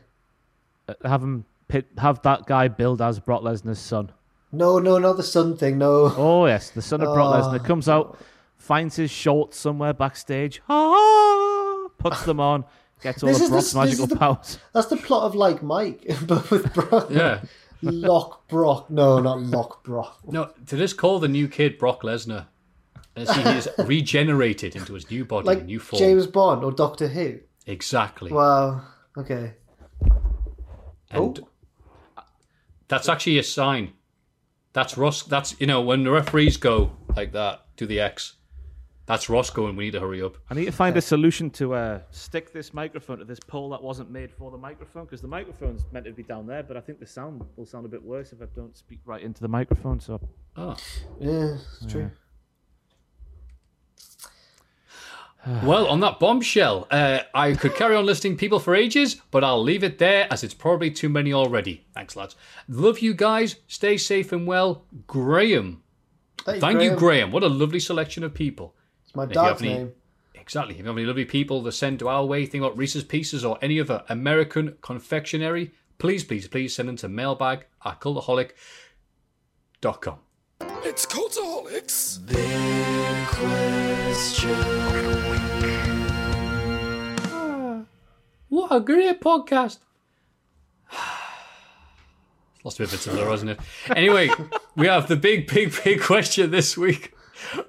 Uh, 0.89 1.09
Have 1.09 1.23
him 1.23 1.45
pit, 1.75 1.87
have 1.99 2.23
that 2.23 2.47
guy 2.47 2.69
build 2.69 3.03
as 3.03 3.19
Brock 3.19 3.43
Lesnar's 3.43 3.79
son. 3.81 4.13
No, 4.53 4.79
no, 4.79 4.99
not 4.99 5.17
the 5.17 5.23
son 5.25 5.57
thing, 5.57 5.77
no. 5.79 6.13
Oh 6.17 6.47
yes, 6.47 6.71
the 6.71 6.81
son 6.83 7.01
of 7.01 7.13
Brock 7.13 7.35
Oh. 7.35 7.39
Lesnar 7.49 7.65
comes 7.65 7.89
out, 7.89 8.17
finds 8.57 8.95
his 8.97 9.11
shorts 9.11 9.59
somewhere 9.59 9.93
backstage, 9.93 10.63
ah, 10.69 11.89
puts 11.99 12.23
them 12.25 12.39
on, 12.39 12.65
gets 13.03 13.23
all 13.25 13.29
This 13.31 13.39
of 13.39 13.43
is 13.43 13.49
the- 13.49 13.55
Brock's 13.55 13.65
this 13.67 13.75
magical 13.75 14.07
the- 14.07 14.17
powers. 14.17 14.59
That's 14.73 14.87
the 14.87 14.97
plot 14.97 15.25
of 15.25 15.35
like 15.35 15.63
Mike, 15.65 16.07
but 16.27 16.49
with 16.51 16.73
Brock. 16.73 17.09
Yeah. 17.11 17.41
Lock 17.83 18.47
Brock. 18.49 18.89
No, 18.89 19.19
not 19.19 19.41
Lock 19.43 19.83
Brock. 19.85 20.21
No, 20.27 20.51
to 20.67 20.77
just 20.77 20.97
call 20.97 21.19
the 21.19 21.29
new 21.29 21.49
kid 21.49 21.77
Brock 21.79 22.03
Lesnar. 22.03 22.47
As 23.17 23.31
he 23.35 23.43
is 23.43 23.69
regenerated 23.87 24.75
into 24.77 24.95
his 24.95 25.11
new 25.11 25.25
body, 25.25 25.47
Like 25.47 25.65
new 25.67 25.79
form. 25.81 25.99
James 25.99 26.27
Bond 26.27 26.65
or 26.65 26.73
Doctor 26.73 27.09
Who. 27.09 27.41
Exactly. 27.67 28.33
Wow. 28.33 28.83
Okay. 29.19 29.55
And 31.11 31.39
Oh. 31.41 31.49
That's 32.95 33.09
actually 33.09 33.39
a 33.39 33.43
sign. 33.43 33.93
That's 34.73 34.97
Ross. 34.97 35.25
That's 35.25 35.61
you 35.61 35.67
know 35.67 35.83
when 35.83 36.05
the 36.05 36.11
referees 36.13 36.57
go 36.57 36.93
like 37.17 37.33
that 37.33 37.67
to 37.77 37.87
the 37.87 37.99
X. 38.01 38.35
That's 39.07 39.29
Ross 39.29 39.51
going. 39.51 39.77
We 39.77 39.85
need 39.87 39.91
to 39.91 40.01
hurry 40.01 40.23
up. 40.23 40.37
I 40.49 40.55
need 40.55 40.65
to 40.67 40.73
find 40.73 40.97
a 40.97 41.03
solution 41.03 41.51
to 41.51 41.75
uh, 41.75 42.01
stick 42.11 42.53
this 42.53 42.73
microphone 42.73 43.19
to 43.19 43.25
this 43.25 43.41
pole 43.41 43.69
that 43.71 43.83
wasn't 43.83 44.11
made 44.11 44.31
for 44.33 44.51
the 44.51 44.57
microphone 44.57 45.05
because 45.05 45.21
the 45.21 45.29
microphone's 45.29 45.85
meant 45.93 46.07
to 46.07 46.13
be 46.13 46.23
down 46.23 46.47
there, 46.47 46.63
but 46.63 46.77
I 46.77 46.81
think 46.81 47.01
the 47.01 47.07
sound 47.07 47.43
will 47.57 47.67
sound 47.67 47.85
a 47.85 47.89
bit 47.89 48.03
worse 48.03 48.33
if 48.33 48.41
I 48.41 48.47
don't 48.57 48.75
speak 48.77 49.01
right 49.05 49.23
into 49.23 49.43
the 49.43 49.49
microphone. 49.49 50.01
So 50.01 50.21
Oh, 50.57 50.77
Yeah, 51.21 51.57
it's 51.57 51.85
true. 51.93 52.11
Well, 55.63 55.87
on 55.89 56.01
that 56.01 56.19
bombshell, 56.21 56.87
uh, 56.91 57.21
I 57.35 57.53
could 57.55 57.75
carry 57.75 57.95
on 57.97 58.07
listing 58.07 58.37
people 58.37 58.59
for 58.59 58.75
ages, 58.75 59.21
but 59.31 59.45
I'll 59.45 59.63
leave 59.63 59.85
it 59.85 59.99
there 59.99 60.27
as 60.33 60.43
it's 60.43 60.55
probably 60.55 60.91
too 60.91 61.09
many 61.09 61.33
already. 61.35 61.85
Thanks, 61.95 62.17
lads. 62.17 62.35
Love 62.69 62.99
you 63.01 63.13
guys. 63.15 63.57
Stay 63.67 63.97
safe 63.99 64.33
and 64.33 64.47
well. 64.47 64.85
Graham. 65.07 65.83
Thank 66.45 66.57
you, 66.57 66.61
Thank 66.61 66.83
you, 66.83 66.89
Graham. 66.91 66.99
Graham. 66.99 67.33
What 67.33 67.43
a 67.43 67.49
lovely 67.49 67.81
selection 67.81 68.23
of 68.25 68.35
people. 68.35 68.75
It's 69.05 69.15
my 69.15 69.25
dad's 69.27 69.63
any- 69.63 69.75
name. 69.75 69.93
Exactly. 70.35 70.75
If 70.75 70.81
you 70.81 70.87
have 70.87 70.97
any 70.99 71.07
lovely 71.07 71.25
people 71.25 71.65
to 71.65 71.73
send 71.73 71.99
to 72.01 72.09
our 72.09 72.25
way, 72.27 72.45
think 72.45 72.63
about 72.63 72.77
Reese's 72.77 73.05
Pieces 73.05 73.45
or 73.47 73.57
any 73.63 73.81
other 73.81 74.05
American 74.11 74.77
confectionery, 74.83 75.73
please, 75.99 76.23
please, 76.23 76.47
please 76.49 76.75
send 76.75 76.87
them 76.89 76.97
to 76.97 77.09
mailbag 77.09 77.65
at 77.83 77.99
cultaholic.com. 78.01 80.19
It's 80.61 81.07
Cultaholics. 81.07 82.25
Big 82.27 83.27
question. 83.29 84.55
Ah, 87.27 87.83
what 88.49 88.71
a 88.71 88.81
great 88.81 89.21
podcast. 89.21 89.79
Lost 92.65 92.79
a 92.79 92.83
bit 92.83 92.89
of 92.89 92.95
its 92.95 93.07
allure, 93.07 93.31
hasn't 93.31 93.51
it? 93.51 93.61
Anyway, 93.95 94.31
we 94.77 94.87
have 94.87 95.09
the 95.09 95.17
big, 95.17 95.53
big, 95.53 95.75
big 95.83 96.01
question 96.01 96.51
this 96.51 96.77
week. 96.77 97.13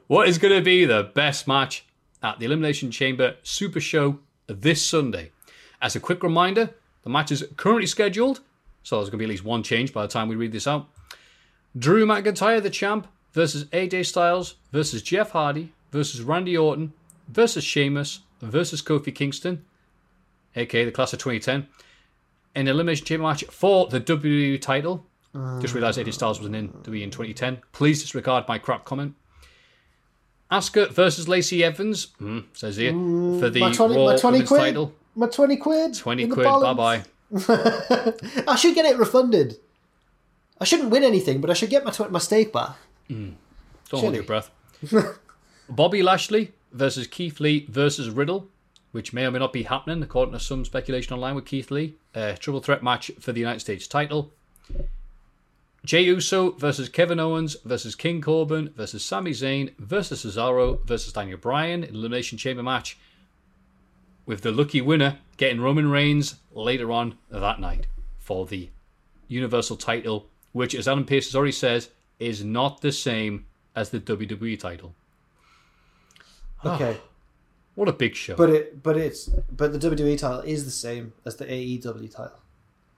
What 0.07 0.29
is 0.29 0.37
going 0.37 0.53
to 0.53 0.61
be 0.61 0.85
the 0.85 1.11
best 1.15 1.47
match 1.47 1.85
at 2.21 2.39
the 2.39 2.45
Elimination 2.45 2.91
Chamber 2.91 3.35
Super 3.43 3.79
Show 3.79 4.19
this 4.47 4.85
Sunday? 4.85 5.31
As 5.81 5.95
a 5.95 5.99
quick 5.99 6.23
reminder, 6.23 6.75
the 7.03 7.09
match 7.09 7.31
is 7.31 7.45
currently 7.57 7.87
scheduled, 7.87 8.41
so 8.83 8.97
there's 8.97 9.09
going 9.09 9.17
to 9.19 9.25
be 9.25 9.25
at 9.25 9.29
least 9.29 9.43
one 9.43 9.63
change 9.63 9.91
by 9.91 10.03
the 10.03 10.07
time 10.07 10.29
we 10.29 10.35
read 10.35 10.51
this 10.51 10.67
out. 10.67 10.87
Drew 11.77 12.05
McIntyre, 12.05 12.61
the 12.61 12.69
champ, 12.69 13.07
versus 13.33 13.65
AJ 13.65 14.05
Styles, 14.05 14.55
versus 14.71 15.01
Jeff 15.01 15.31
Hardy, 15.31 15.73
versus 15.91 16.21
Randy 16.21 16.57
Orton, 16.57 16.93
versus 17.27 17.63
Sheamus, 17.63 18.19
versus 18.41 18.81
Kofi 18.81 19.13
Kingston, 19.13 19.65
aka 20.55 20.85
the 20.85 20.91
class 20.91 21.11
of 21.13 21.19
2010, 21.19 21.67
an 22.55 22.67
elimination 22.67 23.05
chamber 23.05 23.27
match 23.27 23.43
for 23.45 23.87
the 23.87 23.99
WWE 23.99 24.61
title. 24.61 25.05
Just 25.59 25.73
realised 25.73 25.99
AJ 25.99 26.13
Styles 26.13 26.39
wasn't 26.39 26.55
in 26.55 26.69
WWE 26.69 27.01
in 27.03 27.11
2010. 27.11 27.57
Please 27.73 28.01
disregard 28.01 28.47
my 28.47 28.57
crap 28.57 28.85
comment. 28.85 29.15
Asuka 30.49 30.89
versus 30.91 31.27
Lacey 31.27 31.61
Evans, 31.61 32.07
mm, 32.21 32.45
says 32.53 32.77
here, 32.77 32.91
for 32.91 33.49
the 33.49 33.59
my 33.59 33.73
20, 33.73 33.95
Raw 33.97 34.05
my 34.05 34.15
20 34.15 34.33
Women's 34.33 34.47
quid. 34.47 34.59
title. 34.61 34.93
My 35.15 35.27
20 35.27 35.57
quid. 35.57 35.93
20 35.93 36.23
in 36.23 36.29
the 36.29 36.33
quid, 36.35 36.45
bye 36.45 36.73
balance. 36.73 37.07
bye. 37.47 38.43
I 38.47 38.55
should 38.55 38.75
get 38.75 38.85
it 38.85 38.97
refunded. 38.97 39.57
I 40.59 40.63
shouldn't 40.63 40.89
win 40.89 41.03
anything, 41.03 41.41
but 41.41 41.49
I 41.49 41.53
should 41.53 41.69
get 41.69 41.83
my 41.83 41.91
tw- 41.91 42.11
my 42.11 42.19
stake 42.19 42.53
back. 42.53 42.75
Hmm. 43.07 43.31
Don't 43.89 44.01
hold 44.01 44.15
your 44.15 44.23
breath. 44.23 44.49
Bobby 45.69 46.01
Lashley 46.01 46.53
versus 46.71 47.07
Keith 47.07 47.39
Lee 47.39 47.65
versus 47.69 48.09
Riddle, 48.09 48.47
which 48.91 49.13
may 49.13 49.25
or 49.25 49.31
may 49.31 49.39
not 49.39 49.53
be 49.53 49.63
happening, 49.63 50.01
according 50.01 50.33
to 50.33 50.39
some 50.39 50.65
speculation 50.65 51.13
online 51.13 51.35
with 51.35 51.45
Keith 51.45 51.71
Lee. 51.71 51.95
A 52.13 52.37
triple 52.37 52.61
threat 52.61 52.83
match 52.83 53.11
for 53.19 53.31
the 53.31 53.39
United 53.39 53.59
States 53.59 53.87
title. 53.87 54.31
Jey 55.85 56.01
Uso 56.01 56.51
versus 56.51 56.89
Kevin 56.89 57.19
Owens 57.19 57.57
versus 57.63 57.93
King 57.93 58.19
Corbin 58.19 58.73
versus 58.75 59.05
Sami 59.05 59.31
Zayn 59.31 59.77
versus 59.77 60.25
Cesaro 60.25 60.83
versus 60.85 61.13
Daniel 61.13 61.37
Bryan. 61.37 61.83
In 61.83 61.93
elimination 61.93 62.39
Chamber 62.39 62.63
match 62.63 62.97
with 64.25 64.41
the 64.41 64.51
lucky 64.51 64.81
winner 64.81 65.19
getting 65.37 65.61
Roman 65.61 65.91
Reigns 65.91 66.35
later 66.53 66.91
on 66.91 67.17
that 67.29 67.59
night 67.59 67.85
for 68.17 68.47
the 68.47 68.69
Universal 69.27 69.77
title, 69.77 70.27
which, 70.55 70.73
as 70.73 70.87
Adam 70.87 71.05
Pearce 71.05 71.25
has 71.27 71.35
already 71.35 71.51
said, 71.51 71.85
is 72.17 72.43
not 72.43 72.79
the 72.81 72.91
same 72.93 73.45
as 73.75 73.89
the 73.89 73.99
WWE 73.99 74.57
title. 74.57 74.93
Ah, 76.63 76.75
okay, 76.75 76.97
What 77.75 77.89
a 77.89 77.93
big 77.93 78.15
show. 78.15 78.35
but 78.35 78.49
it 78.49 78.81
but 78.81 78.97
it's 78.97 79.27
but 79.51 79.73
the 79.73 79.79
WWE 79.79 80.17
title 80.17 80.39
is 80.41 80.63
the 80.65 80.71
same 80.71 81.13
as 81.25 81.35
the 81.35 81.45
AEW 81.45 82.09
title. 82.09 82.39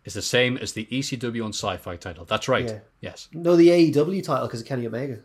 it's 0.05 0.13
the 0.15 0.21
same 0.21 0.55
as 0.57 0.73
the 0.73 0.85
ECW 0.85 1.43
on 1.43 1.49
sci 1.51 1.75
fi 1.77 1.95
title. 1.95 2.25
That's 2.25 2.47
right. 2.47 2.65
Yeah. 2.65 2.79
Yes. 3.01 3.27
No, 3.33 3.55
the 3.55 3.69
AEW 3.69 4.23
title 4.23 4.47
because 4.47 4.61
of 4.61 4.67
Kenny 4.67 4.85
Omega. 4.87 5.19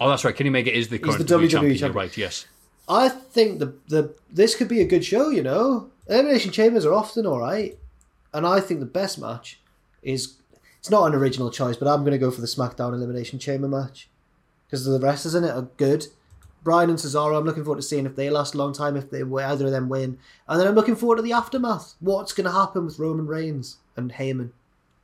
Oh, 0.00 0.08
that's 0.08 0.24
right. 0.24 0.34
Kenny 0.36 0.48
Omega 0.50 0.74
is 0.76 0.88
the 0.88 0.98
current 0.98 1.18
the 1.18 1.24
WWE, 1.24 1.46
WWE 1.46 1.50
champion. 1.50 1.76
Champion. 1.78 1.92
right. 1.92 2.16
Yes. 2.16 2.46
I 2.88 3.08
think 3.08 3.58
the 3.60 3.74
the 3.88 4.14
this 4.30 4.54
could 4.56 4.68
be 4.68 4.80
a 4.80 4.84
good 4.86 5.04
show. 5.04 5.30
You 5.30 5.42
know, 5.44 5.90
elimination 6.08 6.50
chambers 6.50 6.84
are 6.84 6.92
often 6.92 7.24
all 7.24 7.38
right, 7.40 7.78
and 8.34 8.44
I 8.46 8.60
think 8.60 8.80
the 8.80 8.86
best 8.86 9.18
match 9.18 9.60
is 10.02 10.34
it's 10.78 10.90
not 10.90 11.06
an 11.06 11.14
original 11.14 11.50
choice, 11.50 11.76
but 11.76 11.88
I'm 11.88 12.00
going 12.00 12.12
to 12.12 12.18
go 12.18 12.30
for 12.30 12.40
the 12.40 12.46
SmackDown 12.46 12.92
elimination 12.92 13.38
chamber 13.38 13.68
match 13.68 14.08
because 14.66 14.84
the 14.84 15.00
wrestlers 15.00 15.34
in 15.34 15.44
it 15.44 15.50
are 15.50 15.68
good. 15.76 16.06
Bryan 16.62 16.90
and 16.90 16.98
Cesaro, 16.98 17.38
I'm 17.38 17.44
looking 17.44 17.64
forward 17.64 17.80
to 17.80 17.86
seeing 17.86 18.04
if 18.04 18.16
they 18.16 18.30
last 18.30 18.54
a 18.54 18.58
long 18.58 18.72
time, 18.72 18.96
if 18.96 19.10
they 19.10 19.22
either 19.22 19.66
of 19.66 19.70
them 19.70 19.88
win, 19.88 20.18
and 20.46 20.60
then 20.60 20.66
I'm 20.66 20.74
looking 20.74 20.96
forward 20.96 21.16
to 21.16 21.22
the 21.22 21.32
aftermath. 21.32 21.94
What's 22.00 22.32
going 22.32 22.46
to 22.46 22.52
happen 22.52 22.84
with 22.84 22.98
Roman 22.98 23.26
Reigns 23.26 23.78
and 23.96 24.12
Heyman? 24.12 24.50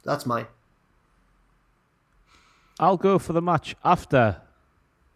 That's 0.03 0.27
mine. 0.27 0.47
I'll 2.79 2.97
go 2.97 3.19
for 3.19 3.33
the 3.33 3.41
match 3.41 3.77
after 3.85 4.43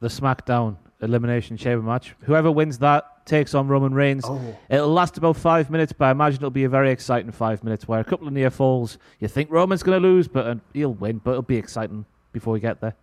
the 0.01 0.09
SmackDown 0.09 0.77
Elimination 1.01 1.57
Chamber 1.57 1.85
match. 1.85 2.15
Whoever 2.23 2.51
wins 2.51 2.79
that 2.79 3.18
takes 3.29 3.55
on 3.55 3.69
Roman 3.69 3.95
Reigns. 3.95 4.25
Oh. 4.27 4.57
It'll 4.69 4.89
last 4.89 5.17
about 5.19 5.37
five 5.37 5.71
minutes, 5.71 5.93
but 5.93 6.07
I 6.07 6.11
imagine 6.11 6.39
it'll 6.39 6.51
be 6.51 6.65
a 6.65 6.69
very 6.69 6.91
exciting 6.91 7.31
five 7.31 7.63
minutes 7.63 7.87
where 7.87 8.01
a 8.01 8.05
couple 8.05 8.27
of 8.27 8.33
near 8.33 8.51
falls. 8.51 8.99
You 9.21 9.29
think 9.29 9.51
Roman's 9.51 9.83
going 9.83 10.01
to 10.01 10.09
lose, 10.09 10.27
but 10.27 10.47
uh, 10.47 10.55
he'll 10.73 10.95
win, 10.95 11.19
but 11.19 11.33
it'll 11.33 11.43
be 11.43 11.57
exciting 11.57 12.05
before 12.33 12.53
we 12.53 12.61
get 12.61 12.81
there. 12.81 12.95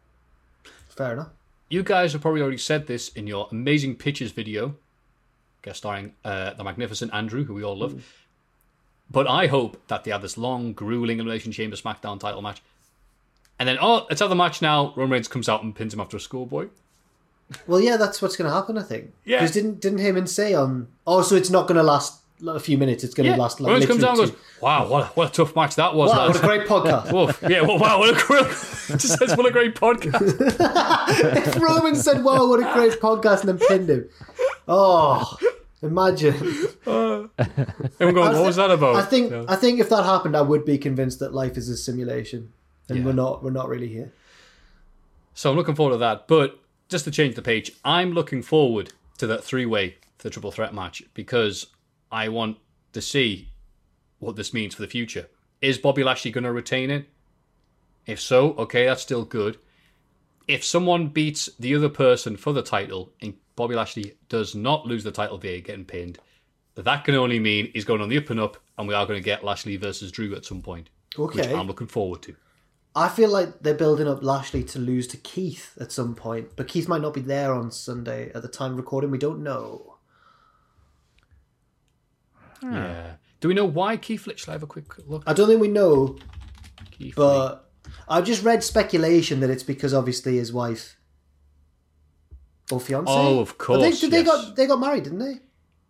Fair 0.89 1.13
enough. 1.13 1.29
You 1.69 1.83
guys 1.83 2.13
have 2.13 2.21
probably 2.21 2.41
already 2.41 2.57
said 2.57 2.87
this 2.87 3.09
in 3.09 3.27
your 3.27 3.47
amazing 3.51 3.95
pictures 3.95 4.31
video, 4.31 4.75
guest 5.61 5.79
starring 5.79 6.13
uh, 6.23 6.53
the 6.53 6.63
magnificent 6.63 7.13
Andrew, 7.13 7.43
who 7.43 7.53
we 7.53 7.63
all 7.63 7.77
love. 7.77 8.03
But 9.09 9.27
I 9.27 9.47
hope 9.47 9.87
that 9.87 10.03
they 10.03 10.11
have 10.11 10.21
this 10.21 10.37
long, 10.37 10.73
grueling 10.73 11.19
Elimination 11.19 11.51
Chamber 11.51 11.75
SmackDown 11.75 12.19
title 12.19 12.41
match. 12.41 12.61
And 13.59 13.69
then, 13.69 13.77
oh, 13.79 14.05
let's 14.09 14.19
have 14.19 14.29
the 14.29 14.35
match 14.35 14.61
now. 14.61 14.93
Roman 14.95 15.11
Reigns 15.11 15.27
comes 15.27 15.47
out 15.47 15.63
and 15.63 15.75
pins 15.75 15.93
him 15.93 15.99
after 15.99 16.17
a 16.17 16.19
schoolboy. 16.19 16.67
Well, 17.67 17.79
yeah, 17.79 17.97
that's 17.97 18.21
what's 18.21 18.35
going 18.35 18.49
to 18.49 18.55
happen. 18.55 18.77
I 18.77 18.83
think. 18.83 19.13
Yeah. 19.23 19.37
Because 19.39 19.51
didn't 19.51 19.79
didn't 19.81 19.99
Heyman 19.99 20.27
say 20.27 20.53
on? 20.53 20.87
Oh, 21.05 21.21
so 21.21 21.35
it's 21.35 21.49
not 21.49 21.67
going 21.67 21.77
to 21.77 21.83
last 21.83 22.21
a 22.45 22.59
few 22.59 22.77
minutes. 22.77 23.03
It's 23.03 23.13
going 23.13 23.25
to 23.25 23.31
Yeah. 23.31 23.37
last 23.41 23.59
like 23.61 23.87
comes 23.87 24.03
and 24.03 24.17
goes, 24.17 24.31
wow, 24.61 24.87
what 24.87 25.03
a, 25.03 25.07
what 25.07 25.29
a 25.29 25.31
tough 25.31 25.55
match 25.55 25.75
that 25.75 25.95
was. 25.95 26.11
Wow, 26.11 26.27
lads." 26.27 26.41
what 26.41 26.43
a 26.43 26.47
great 26.57 26.67
podcast. 26.67 27.11
Woof. 27.13 27.43
Yeah, 27.47 27.61
well, 27.61 27.79
wow, 27.79 27.99
what 27.99 28.09
a 28.09 28.25
great, 28.25 28.45
just 28.99 29.17
says, 29.19 29.37
what 29.37 29.45
a 29.45 29.51
great 29.51 29.75
podcast. 29.75 30.21
if 31.47 31.55
Roman 31.61 31.95
said, 31.95 32.23
"Wow, 32.23 32.47
what 32.49 32.59
a 32.59 32.73
great 32.73 32.99
podcast," 32.99 33.41
and 33.41 33.49
then 33.57 33.67
pinned 33.67 33.89
him, 33.89 34.09
oh, 34.67 35.37
imagine. 35.81 36.33
Uh, 36.85 37.27
and 37.37 37.93
we're 37.99 38.11
going, 38.11 38.33
what 38.33 38.45
was 38.45 38.55
that 38.57 38.71
about? 38.71 38.95
I 38.95 39.03
think. 39.03 39.31
I 39.49 39.55
think 39.55 39.79
if 39.79 39.89
that 39.89 40.03
happened, 40.03 40.35
I 40.35 40.41
would 40.41 40.65
be 40.65 40.77
convinced 40.77 41.19
that 41.19 41.33
life 41.33 41.57
is 41.57 41.69
a 41.69 41.77
simulation, 41.77 42.51
and 42.89 42.99
Yeah. 42.99 43.05
we're 43.05 43.13
not 43.13 43.43
we're 43.43 43.51
not 43.51 43.69
really 43.69 43.87
here. 43.87 44.11
So 45.35 45.51
I'm 45.51 45.55
looking 45.57 45.75
forward 45.75 45.93
to 45.93 45.97
that. 45.99 46.27
But 46.27 46.59
just 46.89 47.05
to 47.05 47.11
change 47.11 47.35
the 47.35 47.41
page, 47.41 47.71
I'm 47.83 48.11
looking 48.11 48.41
forward 48.41 48.93
to 49.17 49.27
that 49.27 49.43
three 49.43 49.65
way 49.65 49.97
for 50.17 50.23
the 50.23 50.29
triple 50.29 50.51
threat 50.51 50.73
match 50.73 51.03
because 51.13 51.67
I 52.11 52.29
want 52.29 52.57
to 52.93 53.01
see 53.01 53.49
what 54.19 54.35
this 54.35 54.53
means 54.53 54.75
for 54.75 54.81
the 54.81 54.87
future. 54.87 55.27
Is 55.61 55.77
Bobby 55.77 56.03
Lashley 56.03 56.31
going 56.31 56.43
to 56.43 56.51
retain 56.51 56.91
it? 56.91 57.07
If 58.05 58.19
so, 58.19 58.53
okay, 58.53 58.85
that's 58.85 59.01
still 59.01 59.25
good. 59.25 59.57
If 60.47 60.63
someone 60.63 61.07
beats 61.07 61.49
the 61.59 61.73
other 61.75 61.89
person 61.89 62.37
for 62.37 62.53
the 62.53 62.61
title 62.61 63.11
and 63.21 63.33
Bobby 63.55 63.75
Lashley 63.75 64.15
does 64.29 64.53
not 64.53 64.85
lose 64.85 65.03
the 65.03 65.11
title 65.11 65.37
via 65.37 65.59
getting 65.61 65.85
pinned, 65.85 66.19
that 66.75 67.05
can 67.05 67.15
only 67.15 67.39
mean 67.39 67.71
he's 67.73 67.85
going 67.85 68.01
on 68.01 68.09
the 68.09 68.17
up 68.17 68.29
and 68.29 68.39
up, 68.39 68.57
and 68.77 68.87
we 68.87 68.93
are 68.93 69.05
going 69.05 69.17
to 69.17 69.23
get 69.23 69.43
Lashley 69.43 69.77
versus 69.77 70.11
Drew 70.11 70.35
at 70.35 70.45
some 70.45 70.61
point, 70.61 70.89
which 71.15 71.37
Okay, 71.37 71.53
I'm 71.53 71.67
looking 71.67 71.87
forward 71.87 72.21
to. 72.23 72.35
I 72.95 73.09
feel 73.09 73.29
like 73.29 73.59
they're 73.59 73.73
building 73.73 74.07
up 74.07 74.23
Lashley 74.23 74.63
to 74.63 74.79
lose 74.79 75.05
to 75.07 75.17
Keith 75.17 75.77
at 75.79 75.91
some 75.91 76.15
point, 76.15 76.55
but 76.55 76.67
Keith 76.69 76.87
might 76.87 77.01
not 77.01 77.13
be 77.13 77.21
there 77.21 77.53
on 77.53 77.69
Sunday 77.71 78.31
at 78.33 78.41
the 78.41 78.47
time 78.47 78.71
of 78.71 78.77
recording. 78.77 79.11
We 79.11 79.17
don't 79.17 79.43
know. 79.43 79.97
Hmm. 82.61 82.73
Yeah. 82.73 83.13
Do 83.41 83.49
we 83.49 83.53
know 83.53 83.65
why 83.65 83.97
Keith 83.97 84.25
Lee? 84.27 84.37
Shall 84.37 84.53
I 84.53 84.55
have 84.55 84.63
a 84.63 84.67
quick 84.67 84.85
look? 85.07 85.23
I 85.27 85.33
don't 85.33 85.47
think 85.47 85.59
we 85.61 85.67
know, 85.67 86.17
Keith 86.91 87.17
Lee. 87.17 87.23
but 87.23 87.69
I've 88.07 88.25
just 88.25 88.43
read 88.43 88.63
speculation 88.63 89.41
that 89.41 89.49
it's 89.49 89.63
because 89.63 89.93
obviously 89.93 90.37
his 90.37 90.53
wife 90.53 90.97
or 92.71 92.79
fiance. 92.79 93.11
Oh, 93.11 93.39
of 93.41 93.49
I 93.49 93.51
think 93.51 93.57
course, 93.57 93.99
did 93.99 94.11
they 94.11 94.23
yes. 94.23 94.25
got 94.25 94.55
they 94.55 94.67
got 94.67 94.79
married, 94.79 95.03
didn't 95.03 95.19
they? 95.19 95.39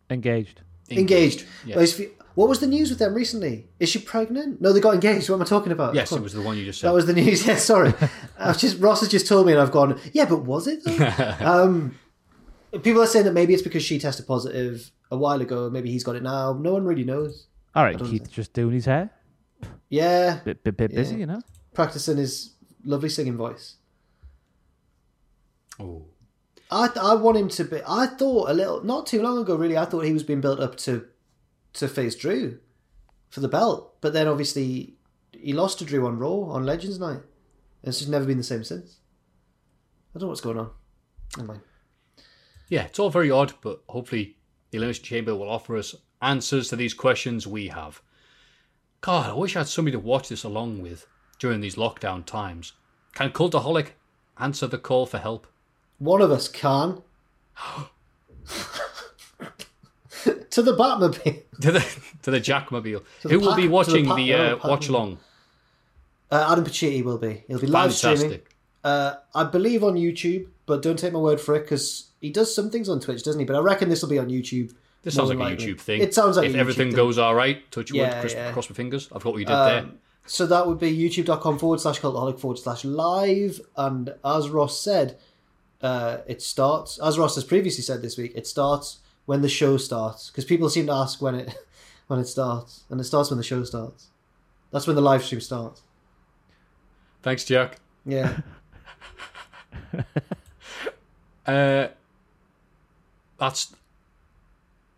Engaged. 0.10 0.62
Engaged. 0.90 1.46
Yes. 1.66 1.76
Well, 1.76 1.82
his 1.82 1.94
fi- 1.94 2.10
What 2.36 2.50
was 2.50 2.60
the 2.60 2.68
news 2.68 2.90
with 2.90 3.00
them 3.00 3.14
recently? 3.14 3.70
Is 3.80 3.90
she 3.90 4.00
pregnant? 4.00 4.62
No, 4.62 4.74
they 4.74 4.82
got 4.82 4.94
engaged. 4.94 5.30
What 5.30 5.38
am 5.38 5.42
I 5.42 5.46
talking 5.46 5.72
about? 5.72 5.96
Yes, 5.96 6.12
it 6.12 6.22
was 6.22 6.34
the 6.34 6.42
one 6.42 6.58
you 6.58 6.66
just 6.66 6.82
said. 6.82 6.90
That 6.90 6.94
was 6.94 7.06
the 7.06 7.14
news. 7.14 7.46
Yeah, 7.48 7.56
sorry. 7.56 7.94
I've 8.40 8.58
just 8.58 8.80
Ross 8.80 9.00
has 9.00 9.10
just 9.10 9.28
told 9.28 9.46
me, 9.48 9.54
and 9.54 9.62
I've 9.62 9.72
gone. 9.72 10.00
Yeah, 10.14 10.26
but 10.26 10.44
was 10.44 10.68
it? 10.68 10.82
Um, 11.42 11.98
people 12.84 13.02
are 13.02 13.08
saying 13.08 13.26
that 13.26 13.34
maybe 13.34 13.54
it's 13.54 13.64
because 13.64 13.84
she 13.84 14.00
tested 14.00 14.28
positive 14.28 14.92
a 15.10 15.18
while 15.18 15.40
ago. 15.42 15.70
Maybe 15.70 15.90
he's 15.92 16.04
got 16.04 16.18
it 16.18 16.24
now. 16.24 16.54
No 16.54 16.74
one 16.74 16.84
really 16.84 17.06
knows. 17.06 17.48
All 17.74 17.84
right, 17.84 17.96
I 17.96 17.98
don't 17.98 18.10
Keith 18.10 18.30
just 18.30 18.52
doing 18.54 18.74
his 18.74 18.86
hair. 18.86 19.12
Yeah, 19.90 20.40
Bit, 20.44 20.64
bit, 20.64 20.76
bit 20.78 20.94
busy, 20.94 21.16
you 21.16 21.26
know? 21.26 21.42
practicing 21.74 22.18
his 22.18 22.54
lovely 22.84 23.10
singing 23.10 23.38
voice. 23.38 23.76
Oh. 25.80 26.06
I 26.72 26.90
I 27.00 27.14
want 27.16 27.38
him 27.38 27.50
to 27.50 27.64
be. 27.64 27.80
I 27.88 28.08
thought 28.08 28.50
a 28.50 28.54
little 28.54 28.84
not 28.84 29.06
too 29.08 29.22
long 29.22 29.38
ago, 29.38 29.56
really. 29.56 29.78
I 29.78 29.86
thought 29.86 30.02
he 30.02 30.14
was 30.14 30.24
being 30.24 30.42
built 30.42 30.60
up 30.60 30.76
to 30.78 31.06
to 31.76 31.88
face 31.88 32.16
Drew 32.16 32.60
for 33.30 33.40
the 33.40 33.48
belt, 33.48 33.96
but 34.02 34.14
then 34.14 34.28
obviously 34.28 34.96
he 35.32 35.54
lost 35.54 35.80
to 35.80 35.86
Drew 35.86 36.08
on 36.08 36.18
Raw 36.18 36.52
on 36.54 36.66
Legends 36.66 37.00
Night. 37.00 37.22
And 37.84 37.90
it's 37.90 38.00
just 38.00 38.10
never 38.10 38.26
been 38.26 38.38
the 38.38 38.44
same 38.44 38.64
since. 38.64 38.98
I 40.14 40.20
don't 40.20 40.24
know 40.24 40.30
what's 40.30 40.42
going 40.42 40.58
on. 40.58 40.72
Never 41.38 41.48
mind. 41.48 41.62
Yeah, 42.70 42.84
it's 42.84 43.00
all 43.00 43.10
very 43.10 43.30
odd, 43.30 43.54
but 43.62 43.84
hopefully 43.90 44.38
the 44.72 44.78
Elimination 44.78 45.04
Chamber 45.04 45.36
will 45.36 45.50
offer 45.50 45.78
us 45.78 45.94
answers 46.22 46.70
to 46.70 46.76
these 46.76 46.94
questions 46.94 47.46
we 47.46 47.68
have. 47.68 48.02
God, 49.02 49.30
I 49.30 49.34
wish 49.34 49.56
I 49.56 49.60
had 49.60 49.68
somebody 49.68 49.96
to 49.96 50.00
watch 50.00 50.30
this 50.30 50.44
along 50.44 50.82
with 50.82 51.06
during 51.38 51.62
these 51.62 51.76
lockdown 51.76 52.26
times. 52.26 52.74
Can 53.14 53.30
Cultaholic 53.30 53.90
answer 54.40 54.68
the 54.68 54.78
call 54.78 55.06
for 55.06 55.20
help? 55.20 55.46
One 56.00 56.22
of 56.22 56.32
us 56.32 56.48
can. 56.48 57.04
to 60.52 60.62
the 60.62 60.76
Batmobile. 60.76 61.44
To 61.62 61.72
the 61.72 62.00
to 62.24 62.32
the 62.32 62.42
Jackmobile. 62.42 63.04
To 63.22 63.28
the 63.28 63.34
Who 63.34 63.40
will 63.40 63.50
Pac- 63.50 63.58
be 63.58 63.62
to 63.64 63.68
the 63.68 63.74
watching 63.74 64.16
the, 64.16 64.34
oh, 64.34 64.60
uh, 64.64 64.68
watch 64.68 64.90
along? 64.90 65.18
Uh, 66.32 66.48
Adam 66.52 66.66
Pacitti 66.66 67.04
will 67.04 67.18
be. 67.18 67.44
He'll 67.48 67.60
be 67.60 67.68
live 67.68 67.94
streaming. 67.94 68.42
Uh, 68.84 69.16
I 69.34 69.44
believe 69.46 69.84
on 69.84 69.96
YouTube, 69.96 70.48
but 70.66 70.82
don't 70.82 70.98
take 70.98 71.14
my 71.14 71.20
word 71.20 71.40
for 71.42 71.56
it 71.56 71.62
because 71.62 72.10
he 72.22 72.30
does 72.30 72.54
some 72.54 72.70
things 72.70 72.88
on 72.90 73.00
Twitch, 73.00 73.24
doesn't 73.24 73.40
he? 73.40 73.46
But 73.46 73.56
I 73.56 73.60
reckon 73.60 73.90
this 73.90 74.02
will 74.02 74.10
be 74.10 74.20
on 74.20 74.30
YouTube. 74.30 74.74
This 75.04 75.16
sounds 75.16 75.30
like 75.30 75.38
than 75.38 75.48
a. 75.48 75.56
YouTube 75.56 75.80
thing. 75.80 76.02
It 76.02 76.14
sounds 76.14 76.38
like 76.38 76.50
if 76.50 76.56
everything 76.56 76.90
thing. 76.90 76.96
goes 76.96 77.18
all 77.18 77.36
right, 77.36 77.60
touch 77.72 77.92
wood, 77.92 77.98
Yeah, 77.98 78.20
cross, 78.22 78.34
yeah. 78.34 78.52
cross 78.52 78.70
my 78.70 78.76
fingers. 78.76 79.08
I've 79.14 79.24
got 79.24 79.34
what 79.34 79.40
you 79.40 79.46
did 79.46 79.54
there. 79.54 79.80
Um, 79.80 80.00
so 80.28 80.48
that 80.48 80.66
would 80.66 80.80
be 80.80 80.96
youtube.com 80.96 81.60
forward 81.60 81.80
slash 81.80 82.00
cultaholic 82.00 82.40
forward 82.40 82.58
slash 82.58 82.84
live. 82.84 83.62
And 83.78 84.16
as 84.26 84.50
Ross 84.50 84.80
said, 84.82 85.18
uh, 85.82 86.18
it 86.28 86.42
starts, 86.42 86.98
as 87.00 87.20
Ross 87.20 87.36
has 87.36 87.44
previously 87.44 87.84
said 87.84 88.02
this 88.02 88.18
week, 88.18 88.32
it 88.36 88.48
starts 88.48 88.98
when 89.26 89.42
the 89.42 89.50
show 89.50 89.78
starts. 89.78 90.30
Because 90.30 90.46
people 90.46 90.70
seem 90.70 90.88
to 90.88 90.94
ask 90.94 91.22
when 91.22 91.36
it 91.36 91.56
when 92.08 92.20
it 92.20 92.28
starts. 92.28 92.84
And 92.90 93.00
it 93.00 93.06
starts 93.06 93.30
when 93.30 93.38
the 93.38 93.44
show 93.44 93.64
starts. 93.64 94.08
That's 94.72 94.88
when 94.88 94.96
the 94.96 95.02
live 95.02 95.24
stream 95.24 95.42
starts. 95.42 95.82
Thanks, 97.22 97.46
Jack. 97.46 97.78
Yeah. 98.06 98.38
Uh, 101.46 101.90
that's 103.38 103.76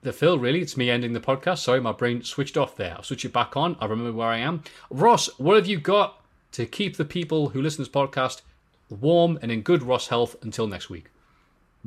the 0.02 0.14
Phil, 0.14 0.40
really. 0.40 0.62
It's 0.62 0.78
me 0.78 0.90
ending 0.90 1.14
the 1.14 1.20
podcast. 1.20 1.60
Sorry, 1.60 1.82
my 1.82 1.92
brain 1.92 2.24
switched 2.24 2.56
off 2.56 2.76
there. 2.78 2.94
I'll 2.96 3.04
switch 3.04 3.26
it 3.26 3.34
back 3.34 3.58
on. 3.58 3.76
I 3.80 3.86
remember 3.86 4.14
where 4.14 4.30
I 4.30 4.38
am. 4.38 4.64
Ross, 4.90 5.28
what 5.38 5.58
have 5.58 5.68
you 5.68 5.80
got 5.80 6.24
to 6.54 6.66
keep 6.66 6.96
the 6.96 7.06
people 7.06 7.50
who 7.50 7.62
listen 7.62 7.84
to 7.84 7.90
this 7.92 7.96
podcast 7.96 8.42
warm 8.90 9.38
and 9.42 9.52
in 9.52 9.62
good 9.62 9.84
Ross 9.84 10.08
health 10.08 10.36
until 10.42 10.68
next 10.68 10.90
week? 10.90 11.08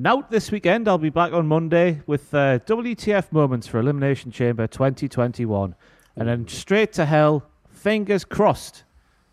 Now 0.03 0.23
this 0.23 0.51
weekend, 0.51 0.89
I'll 0.89 0.97
be 0.97 1.11
back 1.11 1.35
on 1.35 1.47
Monday 1.47 2.01
with 2.07 2.33
uh, 2.33 2.59
WTF 2.61 3.33
moments 3.33 3.67
for 3.67 3.79
Elimination 3.79 4.31
Chamber 4.31 4.67
2021, 4.67 5.75
and 6.17 6.27
then 6.27 6.49
straight 6.49 6.95
to 6.95 7.05
hell. 7.05 7.45
Fingers 7.69 8.25
crossed. 8.25 8.85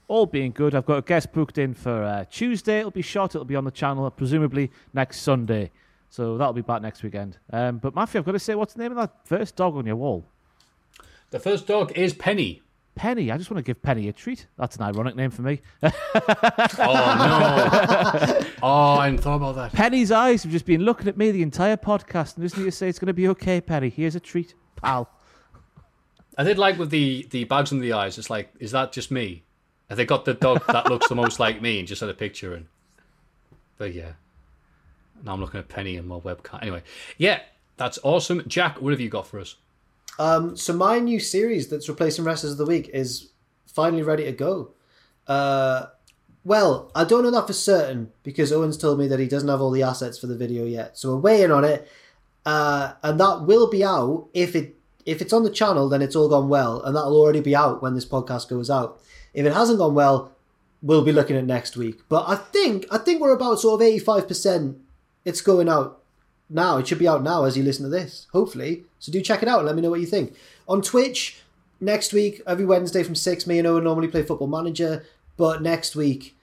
All 0.10 0.26
being 0.26 0.52
good, 0.52 0.76
I've 0.76 0.86
got 0.86 0.98
a 0.98 1.02
guest 1.02 1.32
booked 1.32 1.58
in 1.58 1.74
for 1.74 2.04
uh, 2.04 2.26
Tuesday. 2.30 2.80
It'll 2.80 2.92
be 2.92 3.02
shot. 3.02 3.34
It'll 3.34 3.46
be 3.46 3.56
on 3.56 3.64
the 3.64 3.72
channel, 3.72 4.12
presumably 4.12 4.70
next 4.94 5.22
Sunday. 5.22 5.72
So 6.10 6.38
that'll 6.38 6.52
be 6.52 6.62
back 6.64 6.82
next 6.82 7.02
weekend. 7.02 7.38
Um, 7.54 7.78
but 7.78 7.96
Matthew, 7.96 8.20
I've 8.20 8.26
got 8.26 8.34
to 8.34 8.40
say, 8.40 8.54
what's 8.54 8.74
the 8.74 8.84
name 8.84 8.92
of 8.92 8.98
that 8.98 9.26
first 9.26 9.56
dog 9.56 9.78
on 9.78 9.86
your 9.86 9.96
wall? 9.96 10.26
The 11.30 11.40
first 11.40 11.66
dog 11.66 11.98
is 11.98 12.14
Penny. 12.14 12.62
Penny. 12.98 13.32
I 13.32 13.38
just 13.38 13.50
want 13.50 13.60
to 13.60 13.64
give 13.64 13.82
Penny 13.82 14.10
a 14.10 14.14
treat. 14.14 14.48
That's 14.58 14.76
an 14.76 14.84
ironic 14.84 15.16
name 15.16 15.32
for 15.32 15.44
me. 15.44 15.62
Oh, 15.84 15.90
no. 16.20 16.30
oh, 18.64 18.98
I 18.98 19.06
hadn't 19.06 19.22
thought 19.22 19.38
about 19.38 19.56
that. 19.56 19.72
Penny's 19.72 20.12
eyes 20.12 20.44
have 20.44 20.52
just 20.52 20.66
been 20.66 20.82
looking 20.82 21.08
at 21.08 21.18
me 21.18 21.32
the 21.32 21.44
entire 21.44 21.78
podcast, 21.78 22.36
and 22.36 22.44
just 22.44 22.58
need 22.58 22.66
to 22.66 22.72
say 22.72 22.90
it's 22.90 23.00
going 23.00 23.08
to 23.08 23.14
be 23.14 23.30
okay, 23.30 23.62
Penny. 23.62 23.90
Here's 23.90 24.16
a 24.16 24.20
treat, 24.20 24.54
pal. 24.76 25.10
I 26.38 26.44
did 26.44 26.58
like 26.58 26.78
with 26.78 26.90
the, 26.90 27.26
the 27.32 27.46
bags 27.46 27.72
under 27.72 27.82
the 27.82 27.94
eyes. 27.94 28.18
It's 28.18 28.30
like, 28.30 28.54
is 28.60 28.72
that 28.72 28.92
just 28.92 29.12
me? 29.12 29.44
Have 29.90 29.98
they 29.98 30.06
got 30.06 30.26
the 30.26 30.34
dog 30.34 30.66
that 30.68 30.90
looks 30.90 31.08
the 31.08 31.16
most 31.16 31.40
like 31.40 31.62
me 31.62 31.80
and 31.80 31.88
just 31.88 32.02
had 32.02 32.10
a 32.10 32.14
picture 32.14 32.56
in? 32.56 32.68
But 33.78 33.94
yeah. 33.94 34.14
Now 35.24 35.34
I'm 35.34 35.42
looking 35.42 35.60
at 35.60 35.68
Penny 35.68 35.98
and 35.98 36.08
my 36.08 36.20
webcam. 36.20 36.62
Anyway, 36.62 36.84
yeah, 37.18 37.42
that's 37.78 37.98
awesome. 38.04 38.44
Jack, 38.48 38.82
what 38.82 38.92
have 38.92 39.00
you 39.00 39.10
got 39.10 39.28
for 39.28 39.40
us? 39.40 39.56
Um, 40.20 40.58
so 40.58 40.74
my 40.74 41.00
new 41.00 41.20
series 41.20 41.68
that's 41.68 41.90
replacing 41.90 42.26
Wrestlers 42.26 42.54
of 42.54 42.58
the 42.58 42.66
Week 42.66 42.90
is 42.94 43.32
finally 43.68 44.04
ready 44.04 44.24
to 44.24 44.32
go. 44.32 44.74
Uh, 45.28 45.88
well, 46.44 46.92
I 46.96 47.04
don't 47.04 47.24
know 47.24 47.32
that 47.32 47.48
for 47.48 47.54
certain 47.54 48.12
because 48.24 48.52
Owens 48.52 48.78
told 48.78 49.00
me 49.00 49.08
that 49.08 49.20
he 49.20 49.28
doesn't 49.28 49.50
have 49.50 49.62
all 49.62 49.72
the 49.72 49.84
assets 49.84 50.18
for 50.18 50.28
the 50.28 50.38
video 50.38 50.66
yet. 50.66 50.98
So 50.98 51.14
we're 51.14 51.22
waiting 51.22 51.52
on 51.52 51.64
it, 51.64 51.88
uh, 52.46 52.94
and 53.04 53.20
that 53.20 53.44
will 53.46 53.70
be 53.70 53.84
out 53.84 54.30
if 54.34 54.56
it 54.56 54.76
if 55.06 55.22
it's 55.22 55.34
on 55.34 55.44
the 55.44 55.50
channel. 55.50 55.90
Then 55.90 56.02
it's 56.02 56.16
all 56.16 56.30
gone 56.30 56.48
well, 56.48 56.82
and 56.84 56.96
that'll 56.96 57.18
already 57.18 57.42
be 57.42 57.56
out 57.56 57.82
when 57.82 57.96
this 57.96 58.06
podcast 58.06 58.50
goes 58.50 58.70
out. 58.70 59.02
If 59.34 59.46
it 59.46 59.54
hasn't 59.54 59.80
gone 59.80 59.94
well, 59.94 60.32
we'll 60.82 61.04
be 61.04 61.12
looking 61.12 61.36
at 61.36 61.46
next 61.46 61.76
week. 61.76 62.00
But 62.08 62.26
I 62.28 62.36
think 62.36 62.86
I 62.90 62.98
think 62.98 63.20
we're 63.20 63.36
about 63.36 63.60
sort 63.60 63.82
of 63.82 63.86
eighty 63.86 64.00
five 64.00 64.28
percent. 64.28 64.78
It's 65.26 65.42
going 65.42 65.68
out 65.68 66.02
now. 66.50 66.78
It 66.78 66.88
should 66.88 67.00
be 67.00 67.08
out 67.08 67.24
now 67.24 67.44
as 67.44 67.58
you 67.58 67.64
listen 67.64 67.84
to 67.84 67.90
this, 67.90 68.28
hopefully. 68.32 68.84
So 69.00 69.12
do 69.12 69.22
check 69.22 69.42
it 69.42 69.50
out 69.50 69.60
and 69.60 69.68
let 69.68 69.76
me 69.76 69.82
know 69.82 69.90
what 69.90 70.00
you 70.00 70.06
think. 70.06 70.36
On 70.68 70.82
Twitch, 70.82 71.42
next 71.80 72.14
week, 72.14 72.42
every 72.48 72.66
Wednesday 72.66 73.04
from 73.04 73.16
6, 73.16 73.48
me 73.48 73.60
and 73.60 73.68
Owen 73.68 73.84
normally 73.84 74.08
play 74.08 74.24
Football 74.24 74.48
Manager. 74.48 75.06
But 75.38 75.62
next 75.62 75.96
week, 75.96 76.36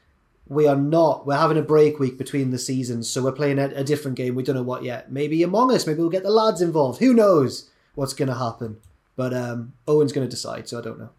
we 0.46 0.66
are 0.68 0.76
not. 0.76 1.26
We're 1.26 1.36
having 1.36 1.58
a 1.58 1.62
break 1.62 1.98
week 1.98 2.18
between 2.18 2.50
the 2.50 2.58
seasons. 2.58 3.08
So 3.10 3.22
we're 3.22 3.32
playing 3.32 3.58
a, 3.58 3.66
a 3.68 3.84
different 3.84 4.16
game. 4.16 4.34
We 4.34 4.42
don't 4.42 4.56
know 4.56 4.62
what 4.62 4.84
yet. 4.84 5.10
Maybe 5.10 5.42
Among 5.42 5.72
Us. 5.72 5.86
Maybe 5.86 6.00
we'll 6.00 6.10
get 6.10 6.22
the 6.22 6.30
lads 6.30 6.60
involved. 6.60 7.00
Who 7.00 7.14
knows 7.14 7.70
what's 7.94 8.14
going 8.14 8.28
to 8.28 8.34
happen? 8.34 8.78
But 9.16 9.32
um, 9.32 9.72
Owen's 9.86 10.12
going 10.12 10.26
to 10.26 10.30
decide, 10.30 10.68
so 10.68 10.78
I 10.78 10.82
don't 10.82 10.98
know. 10.98 11.10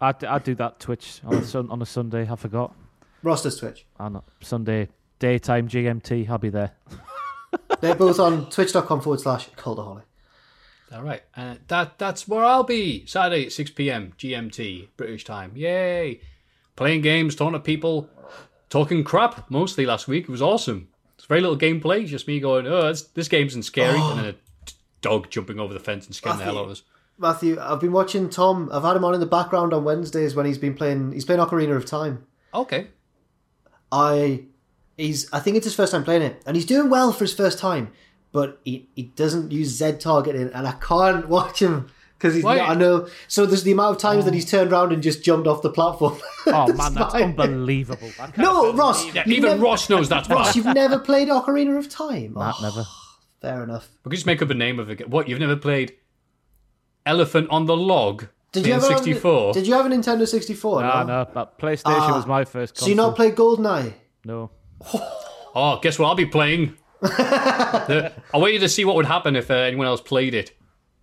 I'd, 0.00 0.22
I'd 0.24 0.44
do 0.44 0.54
that 0.56 0.80
Twitch 0.80 1.20
on 1.24 1.34
a, 1.34 1.44
sun, 1.44 1.70
on 1.70 1.80
a 1.80 1.86
Sunday. 1.86 2.28
I 2.30 2.36
forgot. 2.36 2.74
Roster's 3.22 3.58
Twitch. 3.58 3.86
On 3.98 4.22
Sunday, 4.40 4.88
daytime 5.18 5.68
GMT. 5.68 6.28
I'll 6.28 6.38
be 6.38 6.50
there. 6.50 6.72
They're 7.80 7.94
both 7.94 8.18
on 8.18 8.50
twitch.com 8.50 9.00
forward 9.00 9.20
slash 9.20 9.50
cultaholic. 9.50 10.02
All 10.92 11.02
right, 11.02 11.22
uh, 11.36 11.56
that 11.66 11.98
that's 11.98 12.28
where 12.28 12.44
I'll 12.44 12.62
be 12.62 13.04
Saturday 13.06 13.46
at 13.46 13.52
six 13.52 13.70
p.m. 13.70 14.12
GMT 14.18 14.88
British 14.96 15.24
time. 15.24 15.52
Yay! 15.56 16.20
Playing 16.76 17.00
games, 17.00 17.34
talking 17.34 17.54
to 17.54 17.58
people, 17.60 18.08
talking 18.70 19.02
crap. 19.02 19.50
Mostly 19.50 19.84
last 19.84 20.06
week 20.06 20.24
it 20.24 20.30
was 20.30 20.42
awesome. 20.42 20.88
It's 21.16 21.24
very 21.26 21.40
little 21.40 21.58
gameplay, 21.58 22.06
just 22.06 22.28
me 22.28 22.38
going, 22.38 22.66
"Oh, 22.68 22.88
this, 22.88 23.02
this 23.02 23.26
game 23.28 23.48
isn't 23.48 23.64
scary," 23.64 23.98
and 23.98 24.18
then 24.18 24.26
a 24.26 24.34
dog 25.00 25.28
jumping 25.28 25.58
over 25.58 25.74
the 25.74 25.80
fence 25.80 26.06
and 26.06 26.14
scaring 26.14 26.38
the 26.38 26.44
hell 26.44 26.58
out 26.58 26.66
of 26.66 26.70
us. 26.70 26.82
Matthew, 27.18 27.58
I've 27.58 27.80
been 27.80 27.92
watching 27.92 28.28
Tom. 28.28 28.68
I've 28.72 28.82
had 28.82 28.96
him 28.96 29.04
on 29.04 29.14
in 29.14 29.20
the 29.20 29.26
background 29.26 29.72
on 29.72 29.82
Wednesdays 29.84 30.34
when 30.34 30.46
he's 30.46 30.58
been 30.58 30.74
playing. 30.74 31.12
He's 31.12 31.24
playing 31.24 31.40
Ocarina 31.40 31.74
of 31.74 31.86
Time. 31.86 32.26
Okay, 32.54 32.88
I, 33.90 34.44
he's. 34.96 35.32
I 35.32 35.40
think 35.40 35.56
it's 35.56 35.64
his 35.64 35.74
first 35.74 35.92
time 35.92 36.04
playing 36.04 36.22
it, 36.22 36.42
and 36.46 36.56
he's 36.56 36.66
doing 36.66 36.90
well 36.90 37.12
for 37.12 37.24
his 37.24 37.34
first 37.34 37.58
time. 37.58 37.92
But 38.32 38.60
he, 38.64 38.88
he 38.94 39.04
doesn't 39.04 39.50
use 39.52 39.68
Z 39.76 39.92
targeting, 39.98 40.50
and 40.52 40.66
I 40.66 40.72
can't 40.72 41.26
watch 41.36 41.60
him 41.62 41.88
because 42.18 42.34
he's. 42.34 42.44
Why? 42.44 42.56
Not, 42.56 42.70
I 42.70 42.74
know. 42.74 43.08
So 43.28 43.46
there's 43.46 43.62
the 43.62 43.72
amount 43.72 43.96
of 43.96 44.02
times 44.02 44.24
that 44.26 44.34
he's 44.34 44.50
turned 44.50 44.72
around 44.72 44.92
and 44.92 45.02
just 45.02 45.22
jumped 45.24 45.46
off 45.46 45.62
the 45.62 45.70
platform. 45.70 46.18
Oh 46.48 46.72
man, 46.72 46.94
that's 46.94 47.12
fine. 47.12 47.22
unbelievable. 47.40 48.08
I 48.20 48.26
can't 48.26 48.38
No, 48.38 48.72
Ross. 48.72 49.04
that. 49.14 49.26
even 49.26 49.50
never- 49.50 49.62
Ross 49.64 49.90
knows 49.90 50.08
that. 50.10 50.28
Ross, 50.28 50.54
you've 50.54 50.64
never 50.74 50.96
played 51.00 51.26
Ocarina 51.26 51.76
of 51.76 51.88
Time. 51.88 52.34
Nah, 52.34 52.52
Oh, 52.56 52.62
never. 52.62 52.84
fair 53.40 53.64
enough. 53.64 53.88
We 54.04 54.10
could 54.10 54.16
just 54.16 54.26
make 54.26 54.40
up 54.42 54.50
a 54.50 54.54
name 54.54 54.78
of 54.78 54.88
it. 54.88 55.08
What 55.10 55.28
you've 55.28 55.40
never 55.40 55.56
played? 55.56 55.94
Elephant 57.04 57.48
on 57.50 57.66
the 57.66 57.76
Log. 57.76 58.26
Did 58.52 58.66
you 58.66 58.74
ever 58.74 58.86
have- 58.88 58.98
sixty 58.98 59.14
four? 59.14 59.52
Did 59.52 59.66
you 59.66 59.74
have 59.74 59.86
a 59.86 59.88
Nintendo 59.88 60.26
64? 60.26 60.82
Nah, 60.82 61.02
no, 61.02 61.26
but 61.32 61.58
PlayStation 61.58 61.82
Ah. 61.86 62.14
was 62.16 62.26
my 62.26 62.44
first. 62.44 62.74
console. 62.74 62.86
So 62.86 62.90
you 62.90 62.94
not 62.94 63.16
played 63.16 63.34
GoldenEye? 63.36 63.94
No. 64.24 64.50
Oh, 65.54 65.78
guess 65.82 65.98
what? 65.98 66.08
I'll 66.08 66.14
be 66.14 66.26
playing. 66.26 66.76
The- 67.00 68.12
I 68.34 68.38
want 68.38 68.52
you 68.54 68.58
to 68.60 68.68
see 68.68 68.84
what 68.84 68.96
would 68.96 69.06
happen 69.06 69.36
if 69.36 69.50
uh, 69.50 69.54
anyone 69.54 69.86
else 69.86 70.00
played 70.00 70.34
it. 70.34 70.56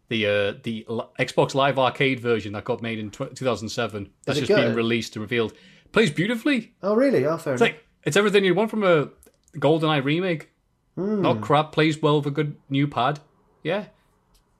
The 0.09 0.25
uh, 0.27 0.53
the 0.63 0.85
L- 0.89 1.11
Xbox 1.19 1.55
Live 1.55 1.79
Arcade 1.79 2.19
version 2.19 2.53
that 2.53 2.65
got 2.65 2.81
made 2.81 2.99
in 2.99 3.09
tw 3.09 3.33
2007. 3.35 4.09
That's 4.25 4.39
just 4.39 4.49
good? 4.49 4.57
being 4.57 4.73
released 4.73 5.15
and 5.15 5.21
revealed. 5.21 5.53
Plays 5.91 6.11
beautifully. 6.11 6.73
Oh, 6.83 6.95
really? 6.95 7.25
Oh, 7.25 7.37
fair 7.37 7.53
It's 7.53 7.61
enough. 7.61 7.73
like 7.75 7.83
it's 8.03 8.17
everything 8.17 8.43
you 8.43 8.53
want 8.53 8.69
from 8.69 8.83
a 8.83 9.09
GoldenEye 9.57 10.03
remake. 10.03 10.49
Hmm. 10.95 11.21
Not 11.21 11.41
crap. 11.41 11.71
Plays 11.71 12.01
well 12.01 12.17
with 12.17 12.27
a 12.27 12.31
good 12.31 12.57
new 12.69 12.87
pad. 12.87 13.19
Yeah. 13.63 13.85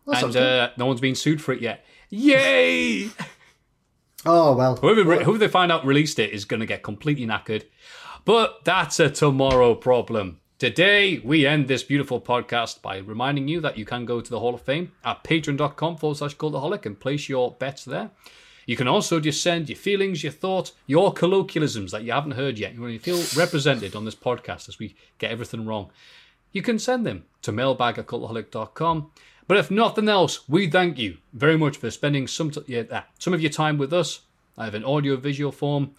That 0.07 0.21
sounds 0.21 0.35
and 0.35 0.45
uh, 0.45 0.69
no 0.77 0.85
one's 0.85 1.01
been 1.01 1.15
sued 1.15 1.41
for 1.41 1.51
it 1.53 1.61
yet. 1.61 1.85
Yay! 2.09 3.09
Oh 4.25 4.55
well. 4.55 4.77
Whoever, 4.77 5.03
whoever 5.21 5.37
they 5.37 5.49
find 5.49 5.69
out 5.69 5.85
released 5.85 6.17
it 6.17 6.31
is 6.31 6.45
going 6.45 6.61
to 6.61 6.65
get 6.65 6.81
completely 6.81 7.25
knackered. 7.27 7.63
But 8.25 8.63
that's 8.63 8.99
a 8.99 9.09
tomorrow 9.09 9.75
problem. 9.75 10.39
Today, 10.57 11.19
we 11.25 11.45
end 11.45 11.67
this 11.67 11.83
beautiful 11.83 12.21
podcast 12.21 12.81
by 12.81 12.97
reminding 12.99 13.49
you 13.49 13.59
that 13.59 13.77
you 13.77 13.83
can 13.83 14.05
go 14.05 14.21
to 14.21 14.29
the 14.29 14.39
Hall 14.39 14.55
of 14.55 14.61
Fame 14.61 14.93
at 15.03 15.23
patreon.com 15.25 15.97
forward 15.97 16.17
slash 16.17 16.37
cultaholic 16.37 16.85
and 16.85 16.97
place 16.97 17.27
your 17.27 17.51
bets 17.51 17.83
there. 17.83 18.11
You 18.65 18.77
can 18.77 18.87
also 18.87 19.19
just 19.19 19.43
send 19.43 19.67
your 19.67 19.75
feelings, 19.75 20.23
your 20.23 20.31
thoughts, 20.31 20.71
your 20.87 21.11
colloquialisms 21.11 21.91
that 21.91 22.03
you 22.03 22.13
haven't 22.13 22.31
heard 22.31 22.57
yet. 22.57 22.75
You 22.75 22.97
feel 22.99 23.21
represented 23.35 23.93
on 23.93 24.05
this 24.05 24.15
podcast 24.15 24.69
as 24.69 24.79
we 24.79 24.95
get 25.17 25.31
everything 25.31 25.65
wrong, 25.65 25.91
you 26.53 26.61
can 26.61 26.79
send 26.79 27.05
them 27.05 27.25
to 27.41 27.51
mailbag 27.51 27.97
at 27.97 28.07
cultaholic.com. 28.07 29.11
But 29.47 29.57
if 29.57 29.69
nothing 29.69 30.07
else, 30.07 30.47
we 30.47 30.69
thank 30.69 30.97
you 30.97 31.17
very 31.33 31.57
much 31.57 31.75
for 31.75 31.91
spending 31.91 32.27
some, 32.27 32.51
t- 32.51 32.63
yeah, 32.67 32.83
uh, 32.89 33.01
some 33.19 33.33
of 33.33 33.41
your 33.41 33.51
time 33.51 33.77
with 33.77 33.91
us. 33.91 34.21
I 34.57 34.63
have 34.63 34.75
an 34.75 34.85
audio 34.85 35.17
visual 35.17 35.51
form. 35.51 35.95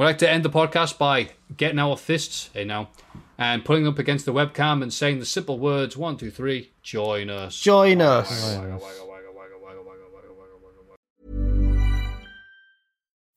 We'd 0.00 0.06
like 0.06 0.18
to 0.18 0.30
end 0.30 0.46
the 0.46 0.48
podcast 0.48 0.96
by 0.96 1.28
getting 1.54 1.78
our 1.78 1.94
fists 1.94 2.48
in 2.54 2.68
now 2.68 2.88
and 3.36 3.62
putting 3.62 3.86
up 3.86 3.98
against 3.98 4.24
the 4.24 4.32
webcam 4.32 4.82
and 4.82 4.90
saying 4.90 5.18
the 5.18 5.26
simple 5.26 5.58
words 5.58 5.94
one, 5.94 6.16
two, 6.16 6.30
three, 6.30 6.72
join 6.82 7.28
us. 7.28 7.60
Join 7.60 8.00
us. 8.00 8.58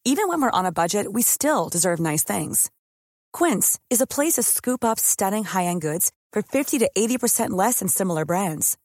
Even 0.06 0.30
when 0.30 0.42
we're 0.42 0.52
on 0.52 0.66
a 0.66 0.72
budget, 0.72 1.12
we 1.12 1.22
still 1.22 1.68
deserve 1.68 2.00
nice 2.00 2.24
things. 2.24 2.72
Quince 3.34 3.78
is 3.90 4.00
a 4.00 4.08
place 4.08 4.36
to 4.36 4.44
scoop 4.44 4.86
up 4.86 5.00
stunning 5.00 5.44
high 5.44 5.66
end 5.66 5.82
goods 5.82 6.14
for 6.32 6.42
50 6.42 6.80
to 6.80 6.90
80% 6.98 7.50
less 7.50 7.80
than 7.80 7.90
similar 7.90 8.24
brands. 8.24 8.78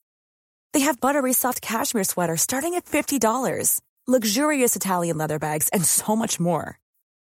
They 0.72 0.80
have 0.80 1.00
buttery 1.00 1.32
soft 1.32 1.62
cashmere 1.62 2.02
sweaters 2.02 2.42
starting 2.42 2.74
at 2.74 2.86
$50, 2.86 3.80
luxurious 4.08 4.74
Italian 4.74 5.16
leather 5.16 5.38
bags, 5.38 5.68
and 5.68 5.84
so 5.84 6.16
much 6.16 6.40
more. 6.40 6.80